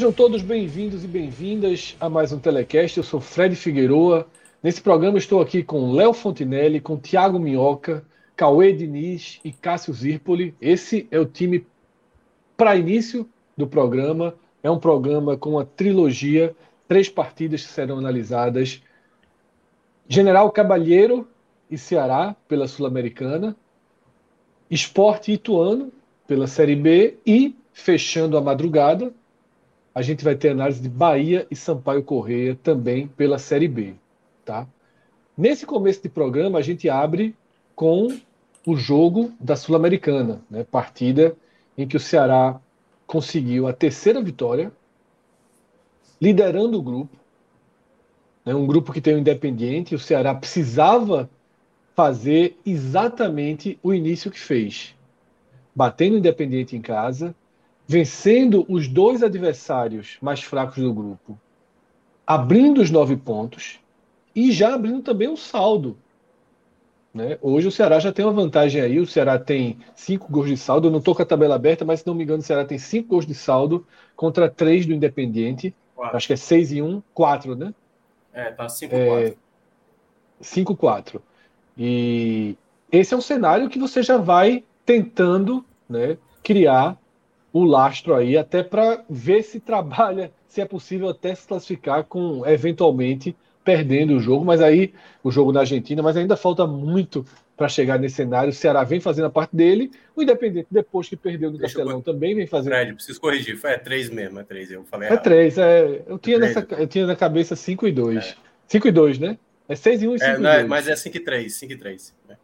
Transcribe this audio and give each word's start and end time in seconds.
Sejam 0.00 0.12
todos 0.14 0.40
bem-vindos 0.40 1.04
e 1.04 1.06
bem-vindas 1.06 1.94
a 2.00 2.08
mais 2.08 2.32
um 2.32 2.38
Telecast. 2.38 2.96
Eu 2.96 3.04
sou 3.04 3.20
Fred 3.20 3.54
Figueroa. 3.54 4.26
Nesse 4.62 4.80
programa 4.80 5.18
estou 5.18 5.42
aqui 5.42 5.62
com 5.62 5.92
Léo 5.92 6.14
Fontinelli, 6.14 6.80
com 6.80 6.96
Tiago 6.96 7.38
Minhoca, 7.38 8.02
Cauê 8.34 8.72
Diniz 8.72 9.38
e 9.44 9.52
Cássio 9.52 9.92
Zirpoli. 9.92 10.54
Esse 10.58 11.06
é 11.10 11.18
o 11.18 11.26
time 11.26 11.66
para 12.56 12.76
início 12.76 13.28
do 13.54 13.66
programa. 13.66 14.34
É 14.62 14.70
um 14.70 14.78
programa 14.78 15.36
com 15.36 15.50
uma 15.50 15.66
trilogia, 15.66 16.56
três 16.88 17.10
partidas 17.10 17.62
que 17.62 17.70
serão 17.70 17.98
analisadas. 17.98 18.82
General 20.08 20.50
Cabalheiro 20.50 21.28
e 21.70 21.76
Ceará 21.76 22.34
pela 22.48 22.66
Sul-Americana, 22.66 23.54
Esporte 24.70 25.32
Ituano 25.32 25.92
pela 26.26 26.46
Série 26.46 26.74
B 26.74 27.18
e, 27.26 27.54
fechando 27.74 28.38
a 28.38 28.40
madrugada, 28.40 29.12
a 29.94 30.02
gente 30.02 30.24
vai 30.24 30.34
ter 30.34 30.50
análise 30.50 30.80
de 30.80 30.88
Bahia 30.88 31.46
e 31.50 31.56
Sampaio 31.56 32.02
Correia 32.02 32.58
também 32.62 33.08
pela 33.08 33.38
Série 33.38 33.68
B. 33.68 33.94
Tá? 34.44 34.66
Nesse 35.36 35.66
começo 35.66 36.02
de 36.02 36.08
programa, 36.08 36.58
a 36.58 36.62
gente 36.62 36.88
abre 36.88 37.34
com 37.74 38.08
o 38.66 38.76
jogo 38.76 39.32
da 39.40 39.56
Sul-Americana, 39.56 40.40
né? 40.50 40.64
partida 40.64 41.34
em 41.76 41.86
que 41.88 41.96
o 41.96 42.00
Ceará 42.00 42.60
conseguiu 43.06 43.66
a 43.66 43.72
terceira 43.72 44.22
vitória, 44.22 44.70
liderando 46.20 46.78
o 46.78 46.82
grupo. 46.82 47.16
Né? 48.44 48.54
Um 48.54 48.66
grupo 48.66 48.92
que 48.92 49.00
tem 49.00 49.14
o 49.14 49.18
Independiente, 49.18 49.94
o 49.94 49.98
Ceará 49.98 50.34
precisava 50.34 51.28
fazer 51.96 52.58
exatamente 52.64 53.78
o 53.82 53.92
início 53.92 54.30
que 54.30 54.38
fez. 54.38 54.94
Batendo 55.74 56.14
o 56.14 56.18
Independiente 56.18 56.76
em 56.76 56.80
casa, 56.80 57.34
vencendo 57.90 58.64
os 58.68 58.86
dois 58.86 59.20
adversários 59.20 60.16
mais 60.22 60.44
fracos 60.44 60.80
do 60.80 60.94
grupo, 60.94 61.36
abrindo 62.24 62.80
os 62.80 62.88
nove 62.88 63.16
pontos 63.16 63.80
e 64.32 64.52
já 64.52 64.74
abrindo 64.74 65.02
também 65.02 65.26
o 65.26 65.36
saldo. 65.36 65.98
Né? 67.12 67.36
Hoje 67.42 67.66
o 67.66 67.72
Ceará 67.72 67.98
já 67.98 68.12
tem 68.12 68.24
uma 68.24 68.32
vantagem 68.32 68.80
aí, 68.80 69.00
o 69.00 69.06
Ceará 69.08 69.40
tem 69.40 69.76
cinco 69.96 70.30
gols 70.30 70.46
de 70.46 70.56
saldo, 70.56 70.86
eu 70.86 70.92
não 70.92 71.00
estou 71.00 71.16
com 71.16 71.22
a 71.22 71.26
tabela 71.26 71.56
aberta, 71.56 71.84
mas 71.84 71.98
se 71.98 72.06
não 72.06 72.14
me 72.14 72.22
engano 72.22 72.38
o 72.38 72.44
Ceará 72.44 72.64
tem 72.64 72.78
cinco 72.78 73.08
gols 73.08 73.26
de 73.26 73.34
saldo 73.34 73.84
contra 74.14 74.48
três 74.48 74.86
do 74.86 74.92
Independiente, 74.92 75.74
quatro. 75.96 76.16
acho 76.16 76.28
que 76.28 76.34
é 76.34 76.36
seis 76.36 76.70
e 76.70 76.80
um, 76.80 77.02
quatro, 77.12 77.56
né? 77.56 77.74
É, 78.32 78.52
tá 78.52 78.68
cinco 78.68 78.94
é, 78.94 79.06
quatro. 79.08 79.38
Cinco 80.40 80.76
quatro. 80.76 81.22
E 81.76 82.56
esse 82.92 83.12
é 83.12 83.16
um 83.16 83.20
cenário 83.20 83.68
que 83.68 83.80
você 83.80 84.00
já 84.00 84.16
vai 84.16 84.62
tentando 84.86 85.64
né, 85.88 86.16
criar 86.40 86.99
o 87.52 87.64
lastro 87.64 88.14
aí, 88.14 88.36
até 88.36 88.62
para 88.62 89.04
ver 89.08 89.42
se 89.42 89.60
trabalha, 89.60 90.32
se 90.48 90.60
é 90.60 90.64
possível 90.64 91.08
até 91.08 91.34
se 91.34 91.46
classificar 91.46 92.04
com, 92.04 92.46
eventualmente, 92.46 93.36
perdendo 93.64 94.14
o 94.14 94.20
jogo, 94.20 94.44
mas 94.44 94.60
aí 94.60 94.92
o 95.22 95.30
jogo 95.30 95.52
na 95.52 95.60
Argentina, 95.60 96.02
mas 96.02 96.16
ainda 96.16 96.36
falta 96.36 96.66
muito 96.66 97.24
para 97.56 97.68
chegar 97.68 97.98
nesse 97.98 98.16
cenário. 98.16 98.50
O 98.50 98.54
Ceará 98.54 98.82
vem 98.84 99.00
fazendo 99.00 99.26
a 99.26 99.30
parte 99.30 99.54
dele, 99.54 99.90
o 100.16 100.22
Independente, 100.22 100.68
depois 100.70 101.08
que 101.08 101.16
perdeu 101.16 101.50
no 101.50 101.58
Deixa 101.58 101.74
Castelão, 101.74 101.98
eu... 101.98 102.02
também 102.02 102.34
vem 102.34 102.46
fazendo. 102.46 102.72
Fred, 102.72 102.94
preciso 102.94 103.20
corrigir, 103.20 103.56
foi 103.58 103.72
é 103.72 103.78
três 103.78 104.08
mesmo, 104.08 104.40
é 104.40 104.42
três, 104.44 104.70
eu 104.70 104.84
falei. 104.84 105.08
É 105.08 105.16
três, 105.16 105.58
é. 105.58 106.02
Eu 106.06 106.18
tinha, 106.18 106.38
nessa, 106.38 106.66
eu 106.70 106.86
tinha 106.86 107.06
na 107.06 107.16
cabeça 107.16 107.54
5 107.54 107.86
e 107.86 107.92
2. 107.92 108.36
5 108.66 108.86
é. 108.86 108.88
e 108.88 108.92
2, 108.92 109.18
né? 109.18 109.38
É 109.68 109.76
6 109.76 110.02
e 110.02 110.08
1 110.08 110.10
um 110.10 110.14
e 110.14 110.18
5 110.18 110.30
é, 110.30 110.34
e 110.34 110.42
2. 110.42 110.68
Mas 110.68 110.88
é 110.88 110.96
5 110.96 111.16
e 111.16 111.20
3, 111.20 111.54
5 111.54 111.72
e 111.72 111.76
3. 111.76 112.14
Né? 112.28 112.36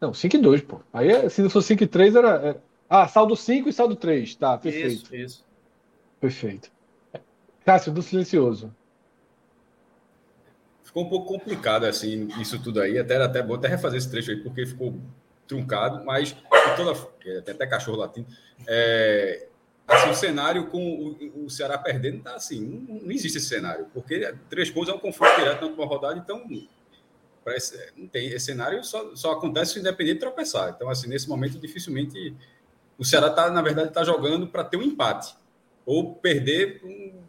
Não, 0.00 0.14
5 0.14 0.34
e 0.34 0.38
2, 0.38 0.60
pô. 0.62 0.80
Aí 0.92 1.08
é, 1.10 1.28
se 1.28 1.42
não 1.42 1.50
fosse 1.50 1.68
5 1.68 1.84
e 1.84 1.86
3 1.86 2.16
era, 2.16 2.28
era 2.30 2.69
ah, 2.90 3.06
saldo 3.06 3.36
5 3.36 3.68
e 3.68 3.72
saldo 3.72 3.94
3. 3.94 4.34
Tá, 4.34 4.58
perfeito. 4.58 5.04
Isso, 5.04 5.16
isso. 5.16 5.44
Perfeito. 6.20 6.72
Cássio, 7.64 7.92
do 7.92 8.02
silencioso. 8.02 8.74
Ficou 10.82 11.04
um 11.04 11.08
pouco 11.08 11.26
complicado, 11.28 11.84
assim, 11.84 12.26
isso 12.40 12.60
tudo 12.60 12.80
aí. 12.80 12.98
Até 12.98 13.14
era 13.14 13.26
até 13.26 13.40
bom 13.40 13.54
até 13.54 13.68
refazer 13.68 13.98
esse 13.98 14.10
trecho 14.10 14.32
aí, 14.32 14.38
porque 14.38 14.66
ficou 14.66 14.98
truncado, 15.46 16.04
mas 16.04 16.36
toda, 16.76 16.92
é, 17.24 17.40
tem 17.40 17.54
até 17.54 17.64
cachorro 17.64 17.96
latindo. 17.96 18.26
É, 18.66 19.46
assim, 19.86 20.10
o 20.10 20.14
cenário 20.14 20.66
com 20.66 21.16
o, 21.24 21.44
o 21.44 21.50
Ceará 21.50 21.78
perdendo 21.78 22.24
tá 22.24 22.34
assim, 22.34 22.60
não, 22.60 23.02
não, 23.02 23.10
existe 23.12 23.38
esse 23.38 23.46
cenário, 23.46 23.86
porque 23.94 24.34
três 24.48 24.68
pontos 24.68 24.90
é 24.90 24.92
um 24.92 24.98
confronto 24.98 25.36
direto 25.36 25.60
na 25.60 25.66
última 25.68 25.86
rodada, 25.86 26.18
então 26.18 26.44
parece, 27.44 27.92
não 27.96 28.08
tem 28.08 28.26
esse 28.28 28.46
cenário 28.46 28.82
só, 28.82 29.14
só 29.14 29.32
acontece 29.32 29.74
se 29.74 29.78
o 29.78 29.80
Independente 29.80 30.18
tropeçar. 30.18 30.72
Então, 30.74 30.90
assim, 30.90 31.08
nesse 31.08 31.28
momento 31.28 31.56
dificilmente 31.56 32.34
o 33.00 33.04
Ceará 33.04 33.30
tá, 33.30 33.50
na 33.50 33.62
verdade, 33.62 33.88
está 33.88 34.04
jogando 34.04 34.46
para 34.46 34.62
ter 34.62 34.76
um 34.76 34.82
empate 34.82 35.34
ou 35.86 36.14
perder 36.16 36.82
um, 36.84 37.22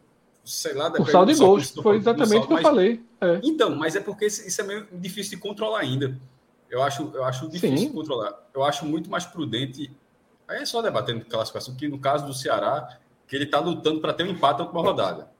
sei 0.44 0.74
lá, 0.74 0.92
o 0.92 1.06
saldo 1.06 1.32
de 1.32 1.40
gols. 1.40 1.72
Foi 1.72 1.96
exatamente 1.96 2.44
o 2.44 2.48
que 2.48 2.54
eu 2.54 2.62
falei. 2.62 3.02
É. 3.22 3.40
Então, 3.42 3.74
mas 3.74 3.96
é 3.96 4.02
porque 4.02 4.26
isso 4.26 4.60
é 4.60 4.64
meio 4.66 4.86
difícil 4.92 5.38
de 5.38 5.42
controlar 5.42 5.80
ainda. 5.80 6.20
Eu 6.70 6.84
acho, 6.84 7.10
eu 7.14 7.24
acho 7.24 7.48
difícil 7.48 7.78
Sim. 7.78 7.88
de 7.88 7.94
controlar. 7.94 8.38
Eu 8.54 8.66
acho 8.66 8.86
muito 8.86 9.10
mais 9.10 9.26
prudente. 9.26 9.90
Aí 10.46 10.62
é 10.62 10.66
só 10.66 10.82
debatendo 10.82 11.24
classificação, 11.24 11.74
que 11.74 11.88
no 11.88 12.00
caso 12.00 12.26
do 12.26 12.34
Ceará, 12.34 13.00
que 13.26 13.34
ele 13.34 13.46
está 13.46 13.60
lutando 13.60 14.02
para 14.02 14.12
ter 14.12 14.24
um 14.24 14.28
empate 14.28 14.60
na 14.60 14.66
última 14.66 14.82
rodada. 14.82 15.32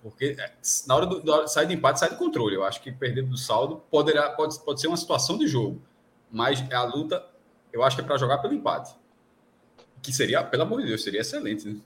Porque 0.00 0.36
é, 0.38 0.52
na 0.86 0.94
hora, 0.94 1.06
do, 1.06 1.48
sair 1.48 1.66
do 1.66 1.72
empate, 1.72 1.98
sai 1.98 2.10
do 2.10 2.16
controle. 2.16 2.54
Eu 2.54 2.62
acho 2.62 2.80
que 2.80 2.92
perder 2.92 3.22
do 3.22 3.36
saldo 3.36 3.82
poderá, 3.90 4.30
pode, 4.30 4.56
pode 4.60 4.80
ser 4.80 4.86
uma 4.86 4.96
situação 4.96 5.36
de 5.36 5.48
jogo. 5.48 5.82
Mas 6.30 6.64
a 6.72 6.84
luta, 6.84 7.26
eu 7.72 7.82
acho 7.82 7.96
que 7.96 8.02
é 8.02 8.04
para 8.04 8.16
jogar 8.16 8.38
pelo 8.38 8.54
empate. 8.54 8.94
Que 10.06 10.12
seria, 10.12 10.40
pelo 10.44 10.62
amor 10.62 10.82
de 10.82 10.86
Deus, 10.86 11.02
seria 11.02 11.20
excelente. 11.20 11.66
Né? 11.66 11.76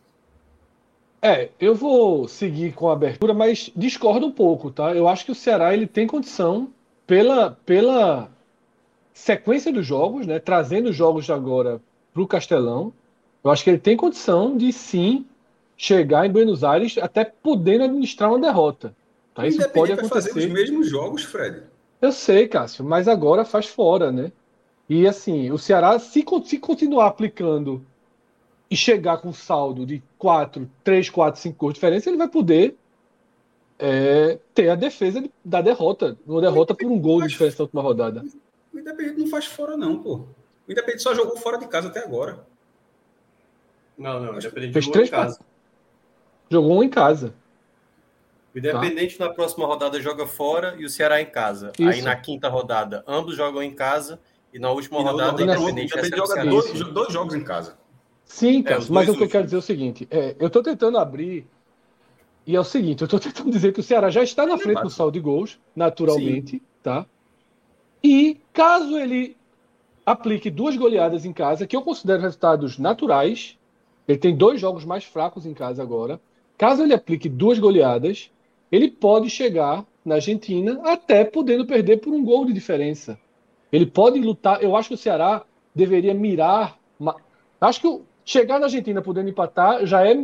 É, 1.23 1.49
eu 1.59 1.75
vou 1.75 2.29
seguir 2.29 2.75
com 2.75 2.91
a 2.91 2.93
abertura, 2.93 3.33
mas 3.33 3.73
discordo 3.75 4.27
um 4.27 4.31
pouco, 4.31 4.71
tá? 4.71 4.95
Eu 4.95 5.09
acho 5.09 5.25
que 5.25 5.33
o 5.33 5.35
Ceará 5.35 5.73
ele 5.73 5.87
tem 5.87 6.07
condição 6.07 6.69
pela, 7.07 7.53
pela 7.65 8.31
sequência 9.15 9.73
dos 9.73 9.87
jogos, 9.87 10.27
né? 10.27 10.39
Trazendo 10.39 10.91
os 10.91 10.97
jogos 10.97 11.31
agora 11.31 11.81
para 12.13 12.23
o 12.23 12.27
Castelão, 12.27 12.93
eu 13.43 13.51
acho 13.51 13.65
que 13.65 13.71
ele 13.71 13.79
tem 13.79 13.97
condição 13.97 14.55
de 14.55 14.71
sim 14.71 15.25
chegar 15.79 16.27
em 16.27 16.31
Buenos 16.31 16.63
Aires 16.63 16.99
até 16.99 17.25
podendo 17.25 17.85
administrar 17.85 18.29
uma 18.29 18.39
derrota. 18.39 18.95
Tá? 19.35 19.47
Isso 19.47 19.67
pode 19.71 19.93
acontecer. 19.93 20.29
fazer 20.29 20.47
os 20.47 20.53
mesmos 20.53 20.91
jogos, 20.91 21.25
Fred. 21.25 21.63
Eu 22.03 22.13
sei, 22.13 22.49
Cássio, 22.49 22.85
mas 22.85 23.09
agora 23.09 23.47
faz 23.47 23.65
fora, 23.65 24.13
né? 24.13 24.31
E 24.91 25.07
assim, 25.07 25.51
o 25.51 25.57
Ceará, 25.57 25.99
se, 25.99 26.23
se 26.45 26.59
continuar 26.59 27.07
aplicando 27.07 27.83
e 28.71 28.77
chegar 28.77 29.19
com 29.19 29.33
saldo 29.33 29.85
de 29.85 30.01
4, 30.17 30.71
3, 30.85 31.11
4, 31.11 31.41
5 31.41 31.57
gols 31.59 31.73
de 31.73 31.77
diferença, 31.79 32.09
ele 32.09 32.17
vai 32.17 32.29
poder 32.29 32.77
é, 33.79 34.39
ter 34.55 34.69
a 34.69 34.77
defesa 34.77 35.29
da 35.45 35.61
derrota. 35.61 36.17
Uma 36.25 36.41
derrota 36.41 36.75
por 36.75 36.87
um 36.87 36.99
gol 36.99 37.23
de 37.23 37.29
diferença 37.29 37.57
na 37.59 37.65
última 37.65 37.83
rodada. 37.83 38.25
O 38.73 38.79
Independente 38.79 39.19
não 39.19 39.27
faz 39.27 39.47
fora, 39.47 39.77
não, 39.77 40.01
pô. 40.01 40.25
O 40.69 40.73
Independente 40.73 41.03
só 41.03 41.15
jogou 41.15 41.37
fora 41.37 41.59
de 41.59 41.67
casa 41.67 41.89
até 41.89 42.05
agora. 42.05 42.47
Não, 43.99 44.21
não. 44.21 44.35
O 44.35 44.39
Independente 44.39 44.73
fez 44.73 44.89
três 44.89 45.09
em 45.09 45.11
casa. 45.11 45.41
Jogou 46.49 46.79
um 46.79 46.83
em 46.83 46.89
casa. 46.89 47.35
O 48.55 48.59
Independente 48.59 49.19
tá. 49.19 49.27
na 49.27 49.35
próxima 49.35 49.67
rodada 49.67 50.01
joga 50.01 50.27
fora 50.27 50.77
e 50.79 50.85
o 50.85 50.89
Ceará 50.89 51.21
em 51.21 51.27
casa. 51.27 51.73
Isso. 51.77 51.89
Aí 51.89 52.03
na 52.03 52.15
quinta 52.15 52.49
rodada, 52.49 53.03
ambos 53.07 53.35
jogam 53.35 53.63
em 53.63 53.75
casa. 53.75 54.21
E 54.53 54.59
na 54.59 54.71
última 54.71 55.01
e 55.01 55.03
rodada, 55.03 55.37
o 55.37 55.43
Independente, 55.43 55.93
Independente 55.93 56.17
joga 56.17 56.45
dois, 56.45 56.81
dois 56.93 57.13
jogos 57.13 57.35
em 57.35 57.43
casa. 57.43 57.79
Sim, 58.31 58.63
é, 58.65 58.79
mas 58.91 59.09
o 59.09 59.17
que 59.17 59.25
eu 59.25 59.29
quero 59.29 59.45
dizer 59.45 59.57
é 59.57 59.59
o 59.59 59.63
seguinte: 59.63 60.07
é, 60.09 60.37
eu 60.39 60.47
estou 60.47 60.63
tentando 60.63 60.97
abrir. 60.97 61.45
E 62.47 62.55
é 62.55 62.61
o 62.61 62.65
seguinte, 62.65 63.03
eu 63.03 63.07
estou 63.07 63.19
tentando 63.21 63.51
dizer 63.51 63.73
que 63.73 63.81
o 63.81 63.83
Ceará 63.83 64.09
já 64.09 64.23
está 64.23 64.47
na 64.47 64.57
frente 64.57 64.83
do 64.83 64.89
saldo 64.89 65.13
de 65.13 65.21
gols, 65.21 65.59
naturalmente, 65.75 66.53
Sim. 66.53 66.63
tá? 66.81 67.05
E 68.03 68.39
caso 68.53 68.97
ele 68.97 69.37
aplique 70.07 70.49
duas 70.49 70.77
goleadas 70.77 71.25
em 71.25 71.33
casa, 71.33 71.67
que 71.67 71.75
eu 71.75 71.83
considero 71.83 72.23
resultados 72.23 72.79
naturais. 72.79 73.59
Ele 74.07 74.19
tem 74.19 74.37
dois 74.37 74.61
jogos 74.61 74.85
mais 74.85 75.03
fracos 75.05 75.45
em 75.45 75.53
casa 75.53 75.83
agora. 75.83 76.21
Caso 76.57 76.85
ele 76.85 76.95
aplique 76.95 77.29
duas 77.29 77.59
goleadas, 77.59 78.31
ele 78.71 78.89
pode 78.89 79.29
chegar 79.29 79.85
na 80.05 80.15
Argentina 80.15 80.81
até 80.85 81.25
podendo 81.25 81.67
perder 81.67 81.97
por 81.97 82.15
um 82.15 82.25
gol 82.25 82.47
de 82.47 82.53
diferença. 82.53 83.19
Ele 83.73 83.87
pode 83.87 84.21
lutar. 84.21 84.63
Eu 84.63 84.77
acho 84.77 84.89
que 84.89 84.95
o 84.95 84.99
Ceará 84.99 85.43
deveria 85.75 86.15
mirar. 86.15 86.79
Acho 87.61 87.81
que 87.81 88.01
chegar 88.31 88.61
na 88.61 88.67
Argentina 88.67 89.03
podendo 89.03 89.29
empatar 89.29 89.85
já 89.85 90.07
é 90.07 90.15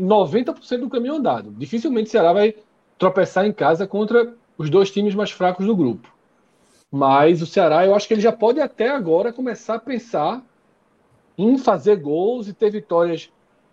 90% 0.00 0.78
do 0.78 0.88
caminho 0.88 1.16
andado. 1.16 1.50
Dificilmente 1.50 2.06
o 2.06 2.10
Ceará 2.10 2.32
vai 2.32 2.54
tropeçar 2.96 3.44
em 3.44 3.52
casa 3.52 3.84
contra 3.84 4.32
os 4.56 4.70
dois 4.70 4.92
times 4.92 5.12
mais 5.12 5.32
fracos 5.32 5.66
do 5.66 5.74
grupo. 5.74 6.08
Mas 6.88 7.42
o 7.42 7.46
Ceará, 7.46 7.84
eu 7.84 7.96
acho 7.96 8.06
que 8.06 8.14
ele 8.14 8.20
já 8.20 8.30
pode 8.30 8.60
até 8.60 8.90
agora 8.90 9.32
começar 9.32 9.74
a 9.74 9.80
pensar 9.80 10.40
em 11.36 11.58
fazer 11.58 11.96
gols 11.96 12.46
e 12.46 12.52
ter 12.52 12.70
vitórias 12.70 13.28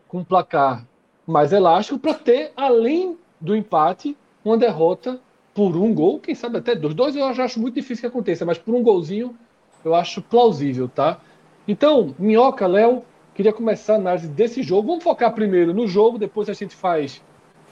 com 0.08 0.24
placar 0.24 0.88
mais 1.28 1.54
elástico 1.54 2.00
para 2.00 2.16
ter, 2.16 2.52
além 2.58 3.20
do 3.40 3.56
empate, 3.56 4.18
uma 4.44 4.58
derrota 4.58 5.20
por 5.54 5.78
um 5.78 5.94
gol, 5.94 6.20
quem 6.20 6.34
sabe 6.34 6.58
até 6.58 6.74
dois. 6.74 6.96
Dois 6.96 7.16
eu 7.16 7.32
já 7.36 7.44
acho 7.44 7.60
muito 7.60 7.76
difícil 7.76 8.02
que 8.02 8.08
aconteça, 8.08 8.46
mas 8.46 8.58
por 8.58 8.74
um 8.74 8.82
golzinho 8.82 9.38
eu 9.86 9.94
acho 9.94 10.24
plausível, 10.24 10.90
tá? 10.90 11.20
Então, 11.68 12.16
Minhoca, 12.18 12.66
Léo, 12.66 13.04
queria 13.40 13.54
começar 13.54 13.94
a 13.94 13.96
análise 13.96 14.28
desse 14.28 14.62
jogo. 14.62 14.90
Vamos 14.90 15.02
focar 15.02 15.34
primeiro 15.34 15.74
no 15.74 15.88
jogo, 15.88 16.18
depois 16.18 16.50
a 16.50 16.54
gente 16.54 16.76
faz 16.76 17.24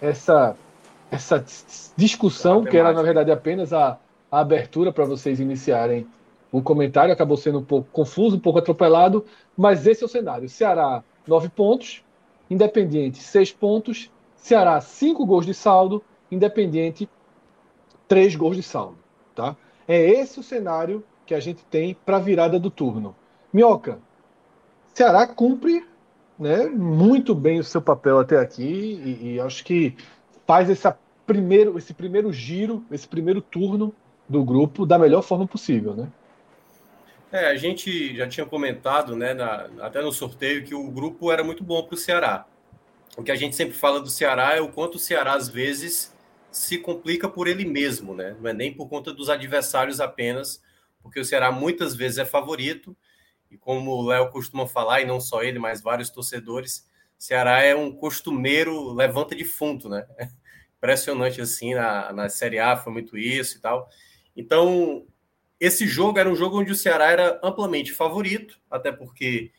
essa, 0.02 0.56
essa 1.12 1.44
discussão, 1.98 2.64
que 2.64 2.78
era 2.78 2.94
na 2.94 3.02
verdade 3.02 3.30
apenas 3.32 3.74
a, 3.74 4.00
a 4.32 4.40
abertura 4.40 4.94
para 4.94 5.04
vocês 5.04 5.42
iniciarem 5.42 6.08
o 6.54 6.62
comentário. 6.62 7.12
Acabou 7.12 7.36
sendo 7.36 7.60
um 7.60 7.66
pouco 7.66 7.90
confuso, 7.92 8.38
um 8.38 8.40
pouco 8.40 8.60
atropelado, 8.60 9.26
mas 9.58 9.86
esse 9.86 10.04
é 10.04 10.06
o 10.06 10.10
cenário. 10.10 10.48
Ceará, 10.48 11.04
nove 11.28 11.50
pontos, 11.50 12.02
Independiente, 12.50 13.22
seis 13.22 13.52
pontos, 13.52 14.10
Ceará, 14.38 14.80
cinco 14.80 15.26
gols 15.26 15.46
de 15.46 15.54
saldo, 15.54 16.02
Independiente, 16.32 17.10
três 18.08 18.38
gols 18.38 18.56
de 18.56 18.64
saldo. 18.64 18.98
Tá? 19.36 19.54
É 19.86 20.00
esse 20.00 20.40
o 20.40 20.44
cenário 20.44 21.04
que 21.26 21.36
a 21.36 21.42
gente 21.42 21.66
tem 21.66 21.94
para 22.06 22.16
a 22.16 22.22
virada 22.22 22.58
do 22.58 22.72
turno. 22.72 23.14
Minhoca, 23.52 24.00
Ceará 24.98 25.28
cumpre 25.28 25.86
né, 26.40 26.66
muito 26.66 27.36
bem 27.36 27.60
o 27.60 27.64
seu 27.64 27.80
papel 27.80 28.18
até 28.18 28.40
aqui 28.40 28.64
e, 28.64 29.36
e 29.36 29.40
acho 29.40 29.64
que 29.64 29.96
faz 30.48 30.72
essa 30.72 30.98
primeiro, 31.24 31.78
esse 31.78 31.94
primeiro 31.94 32.34
giro, 32.34 32.84
esse 32.90 33.08
primeiro 33.08 33.40
turno 33.40 33.94
do 34.28 34.44
grupo 34.44 34.88
da 34.88 34.98
melhor 34.98 35.22
forma 35.22 35.46
possível, 35.46 35.94
né? 35.94 36.08
É, 37.32 37.46
a 37.46 37.56
gente 37.56 38.18
já 38.18 38.28
tinha 38.28 38.44
comentado, 38.44 39.16
né, 39.16 39.36
na, 39.36 39.68
até 39.82 40.02
no 40.02 40.12
sorteio, 40.12 40.66
que 40.66 40.74
o 40.74 40.90
grupo 40.90 41.32
era 41.32 41.44
muito 41.44 41.64
bom 41.64 41.84
para 41.84 41.94
o 41.94 41.98
Ceará. 41.98 42.48
O 43.16 43.22
que 43.22 43.32
a 43.32 43.36
gente 43.36 43.56
sempre 43.56 43.78
fala 43.78 44.00
do 44.00 44.10
Ceará 44.10 44.56
é 44.56 44.62
o 44.62 44.72
quanto 44.72 44.96
o 44.96 45.00
Ceará, 45.00 45.34
às 45.34 45.48
vezes, 45.48 46.12
se 46.52 46.80
complica 46.80 47.30
por 47.30 47.48
ele 47.48 47.66
mesmo, 47.66 48.16
né? 48.16 48.36
Não 48.42 48.50
é 48.50 48.54
nem 48.54 48.74
por 48.74 48.90
conta 48.90 49.14
dos 49.14 49.30
adversários 49.30 50.02
apenas, 50.02 50.60
porque 51.04 51.20
o 51.20 51.26
Ceará 51.26 51.52
muitas 51.52 51.96
vezes 51.96 52.18
é 52.18 52.26
favorito 52.26 52.98
e 53.50 53.58
como 53.58 53.92
o 53.92 54.06
Léo 54.06 54.30
costuma 54.30 54.68
falar, 54.68 55.02
e 55.02 55.06
não 55.06 55.20
só 55.20 55.44
ele, 55.44 55.60
mas 55.60 55.82
vários 55.82 56.10
torcedores, 56.10 56.88
Ceará 57.18 57.64
é 57.64 57.76
um 57.76 57.92
costumeiro 57.92 58.94
levanta 58.94 59.36
defunto, 59.36 59.90
né? 59.90 60.06
Impressionante 60.78 61.42
assim, 61.42 61.74
na, 61.74 62.14
na 62.14 62.30
Série 62.30 62.60
A 62.60 62.78
foi 62.78 62.94
muito 62.94 63.18
isso 63.18 63.58
e 63.58 63.62
tal. 63.62 63.90
Então, 64.36 65.08
esse 65.60 65.88
jogo 65.88 66.20
era 66.20 66.30
um 66.30 66.36
jogo 66.36 66.60
onde 66.60 66.72
o 66.72 66.76
Ceará 66.76 67.12
era 67.12 67.40
amplamente 67.44 67.92
favorito, 67.92 68.60
até 68.70 68.92
porque 68.92 69.52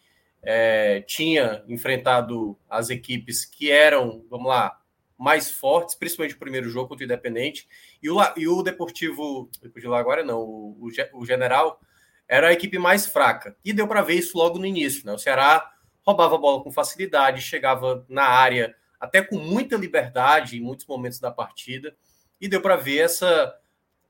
é, 0.42 1.00
tinha 1.02 1.64
enfrentado 1.66 2.56
as 2.70 2.88
equipes 2.90 3.44
que 3.44 3.70
eram, 3.70 4.24
vamos 4.30 4.46
lá, 4.46 4.80
mais 5.18 5.50
fortes, 5.50 5.96
principalmente 5.96 6.36
o 6.36 6.38
primeiro 6.38 6.70
jogo 6.70 6.88
contra 6.88 7.02
o 7.02 7.06
Independente. 7.06 7.66
E 8.00 8.08
o, 8.08 8.18
e 8.36 8.46
o 8.46 8.62
Deportivo, 8.62 9.50
Deportivo 9.60 9.94
agora 9.94 10.22
não, 10.22 10.40
o, 10.40 10.78
o, 10.80 11.20
o 11.20 11.26
General 11.26 11.80
era 12.28 12.48
a 12.48 12.52
equipe 12.52 12.78
mais 12.78 13.06
fraca. 13.06 13.56
E 13.64 13.72
deu 13.72 13.88
para 13.88 14.02
ver 14.02 14.14
isso 14.14 14.36
logo 14.36 14.58
no 14.58 14.66
início. 14.66 15.06
Né? 15.06 15.12
O 15.12 15.18
Ceará 15.18 15.72
roubava 16.06 16.34
a 16.34 16.38
bola 16.38 16.62
com 16.62 16.70
facilidade, 16.70 17.40
chegava 17.40 18.04
na 18.08 18.24
área 18.24 18.76
até 19.00 19.22
com 19.22 19.38
muita 19.38 19.76
liberdade 19.76 20.58
em 20.58 20.60
muitos 20.60 20.86
momentos 20.86 21.18
da 21.18 21.30
partida. 21.30 21.96
E 22.40 22.48
deu 22.48 22.60
para 22.60 22.76
ver 22.76 22.98
essa 22.98 23.54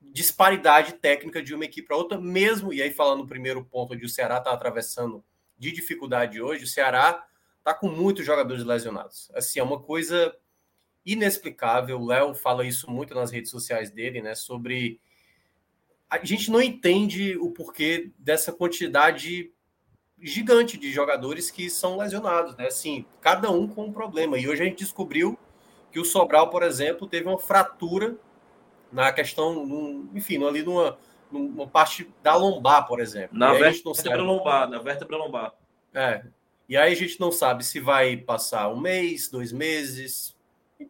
disparidade 0.00 0.94
técnica 0.94 1.42
de 1.42 1.54
uma 1.54 1.64
equipe 1.64 1.86
para 1.86 1.96
outra, 1.96 2.18
mesmo. 2.18 2.72
E 2.72 2.82
aí, 2.82 2.90
falando 2.90 3.20
no 3.20 3.26
primeiro 3.26 3.64
ponto, 3.64 3.94
onde 3.94 4.04
o 4.04 4.08
Ceará 4.08 4.38
está 4.38 4.52
atravessando 4.52 5.24
de 5.56 5.72
dificuldade 5.72 6.40
hoje, 6.40 6.64
o 6.64 6.68
Ceará 6.68 7.24
está 7.58 7.74
com 7.74 7.88
muitos 7.88 8.24
jogadores 8.24 8.64
lesionados. 8.64 9.30
Assim, 9.34 9.60
é 9.60 9.62
uma 9.62 9.80
coisa 9.80 10.34
inexplicável. 11.04 12.00
O 12.00 12.06
Léo 12.06 12.34
fala 12.34 12.64
isso 12.64 12.90
muito 12.90 13.14
nas 13.14 13.30
redes 13.30 13.50
sociais 13.50 13.90
dele, 13.90 14.22
né? 14.22 14.34
Sobre 14.34 15.00
a 16.10 16.24
gente 16.24 16.50
não 16.50 16.60
entende 16.60 17.36
o 17.36 17.50
porquê 17.50 18.10
dessa 18.18 18.52
quantidade 18.52 19.52
gigante 20.20 20.76
de 20.76 20.90
jogadores 20.90 21.50
que 21.50 21.70
são 21.70 21.96
lesionados, 21.96 22.56
né? 22.56 22.66
Assim, 22.66 23.04
cada 23.20 23.50
um 23.50 23.68
com 23.68 23.84
um 23.84 23.92
problema. 23.92 24.38
E 24.38 24.48
hoje 24.48 24.62
a 24.62 24.64
gente 24.64 24.78
descobriu 24.78 25.38
que 25.92 26.00
o 26.00 26.04
Sobral, 26.04 26.50
por 26.50 26.62
exemplo, 26.62 27.06
teve 27.06 27.28
uma 27.28 27.38
fratura 27.38 28.16
na 28.90 29.12
questão, 29.12 29.64
num, 29.64 30.08
enfim, 30.14 30.42
ali 30.44 30.62
numa, 30.62 30.98
numa 31.30 31.66
parte 31.66 32.10
da 32.22 32.34
lombar, 32.34 32.86
por 32.86 33.00
exemplo. 33.00 33.38
Na 33.38 33.52
vértebra 33.52 34.22
lombar, 34.22 34.68
na 34.68 34.78
vértebra 34.78 35.16
lombar. 35.16 35.54
É. 35.94 36.24
E 36.68 36.76
aí 36.76 36.92
a 36.92 36.96
gente 36.96 37.18
não 37.20 37.30
sabe 37.30 37.64
se 37.64 37.80
vai 37.80 38.16
passar 38.16 38.68
um 38.68 38.80
mês, 38.80 39.28
dois 39.28 39.52
meses, 39.52 40.36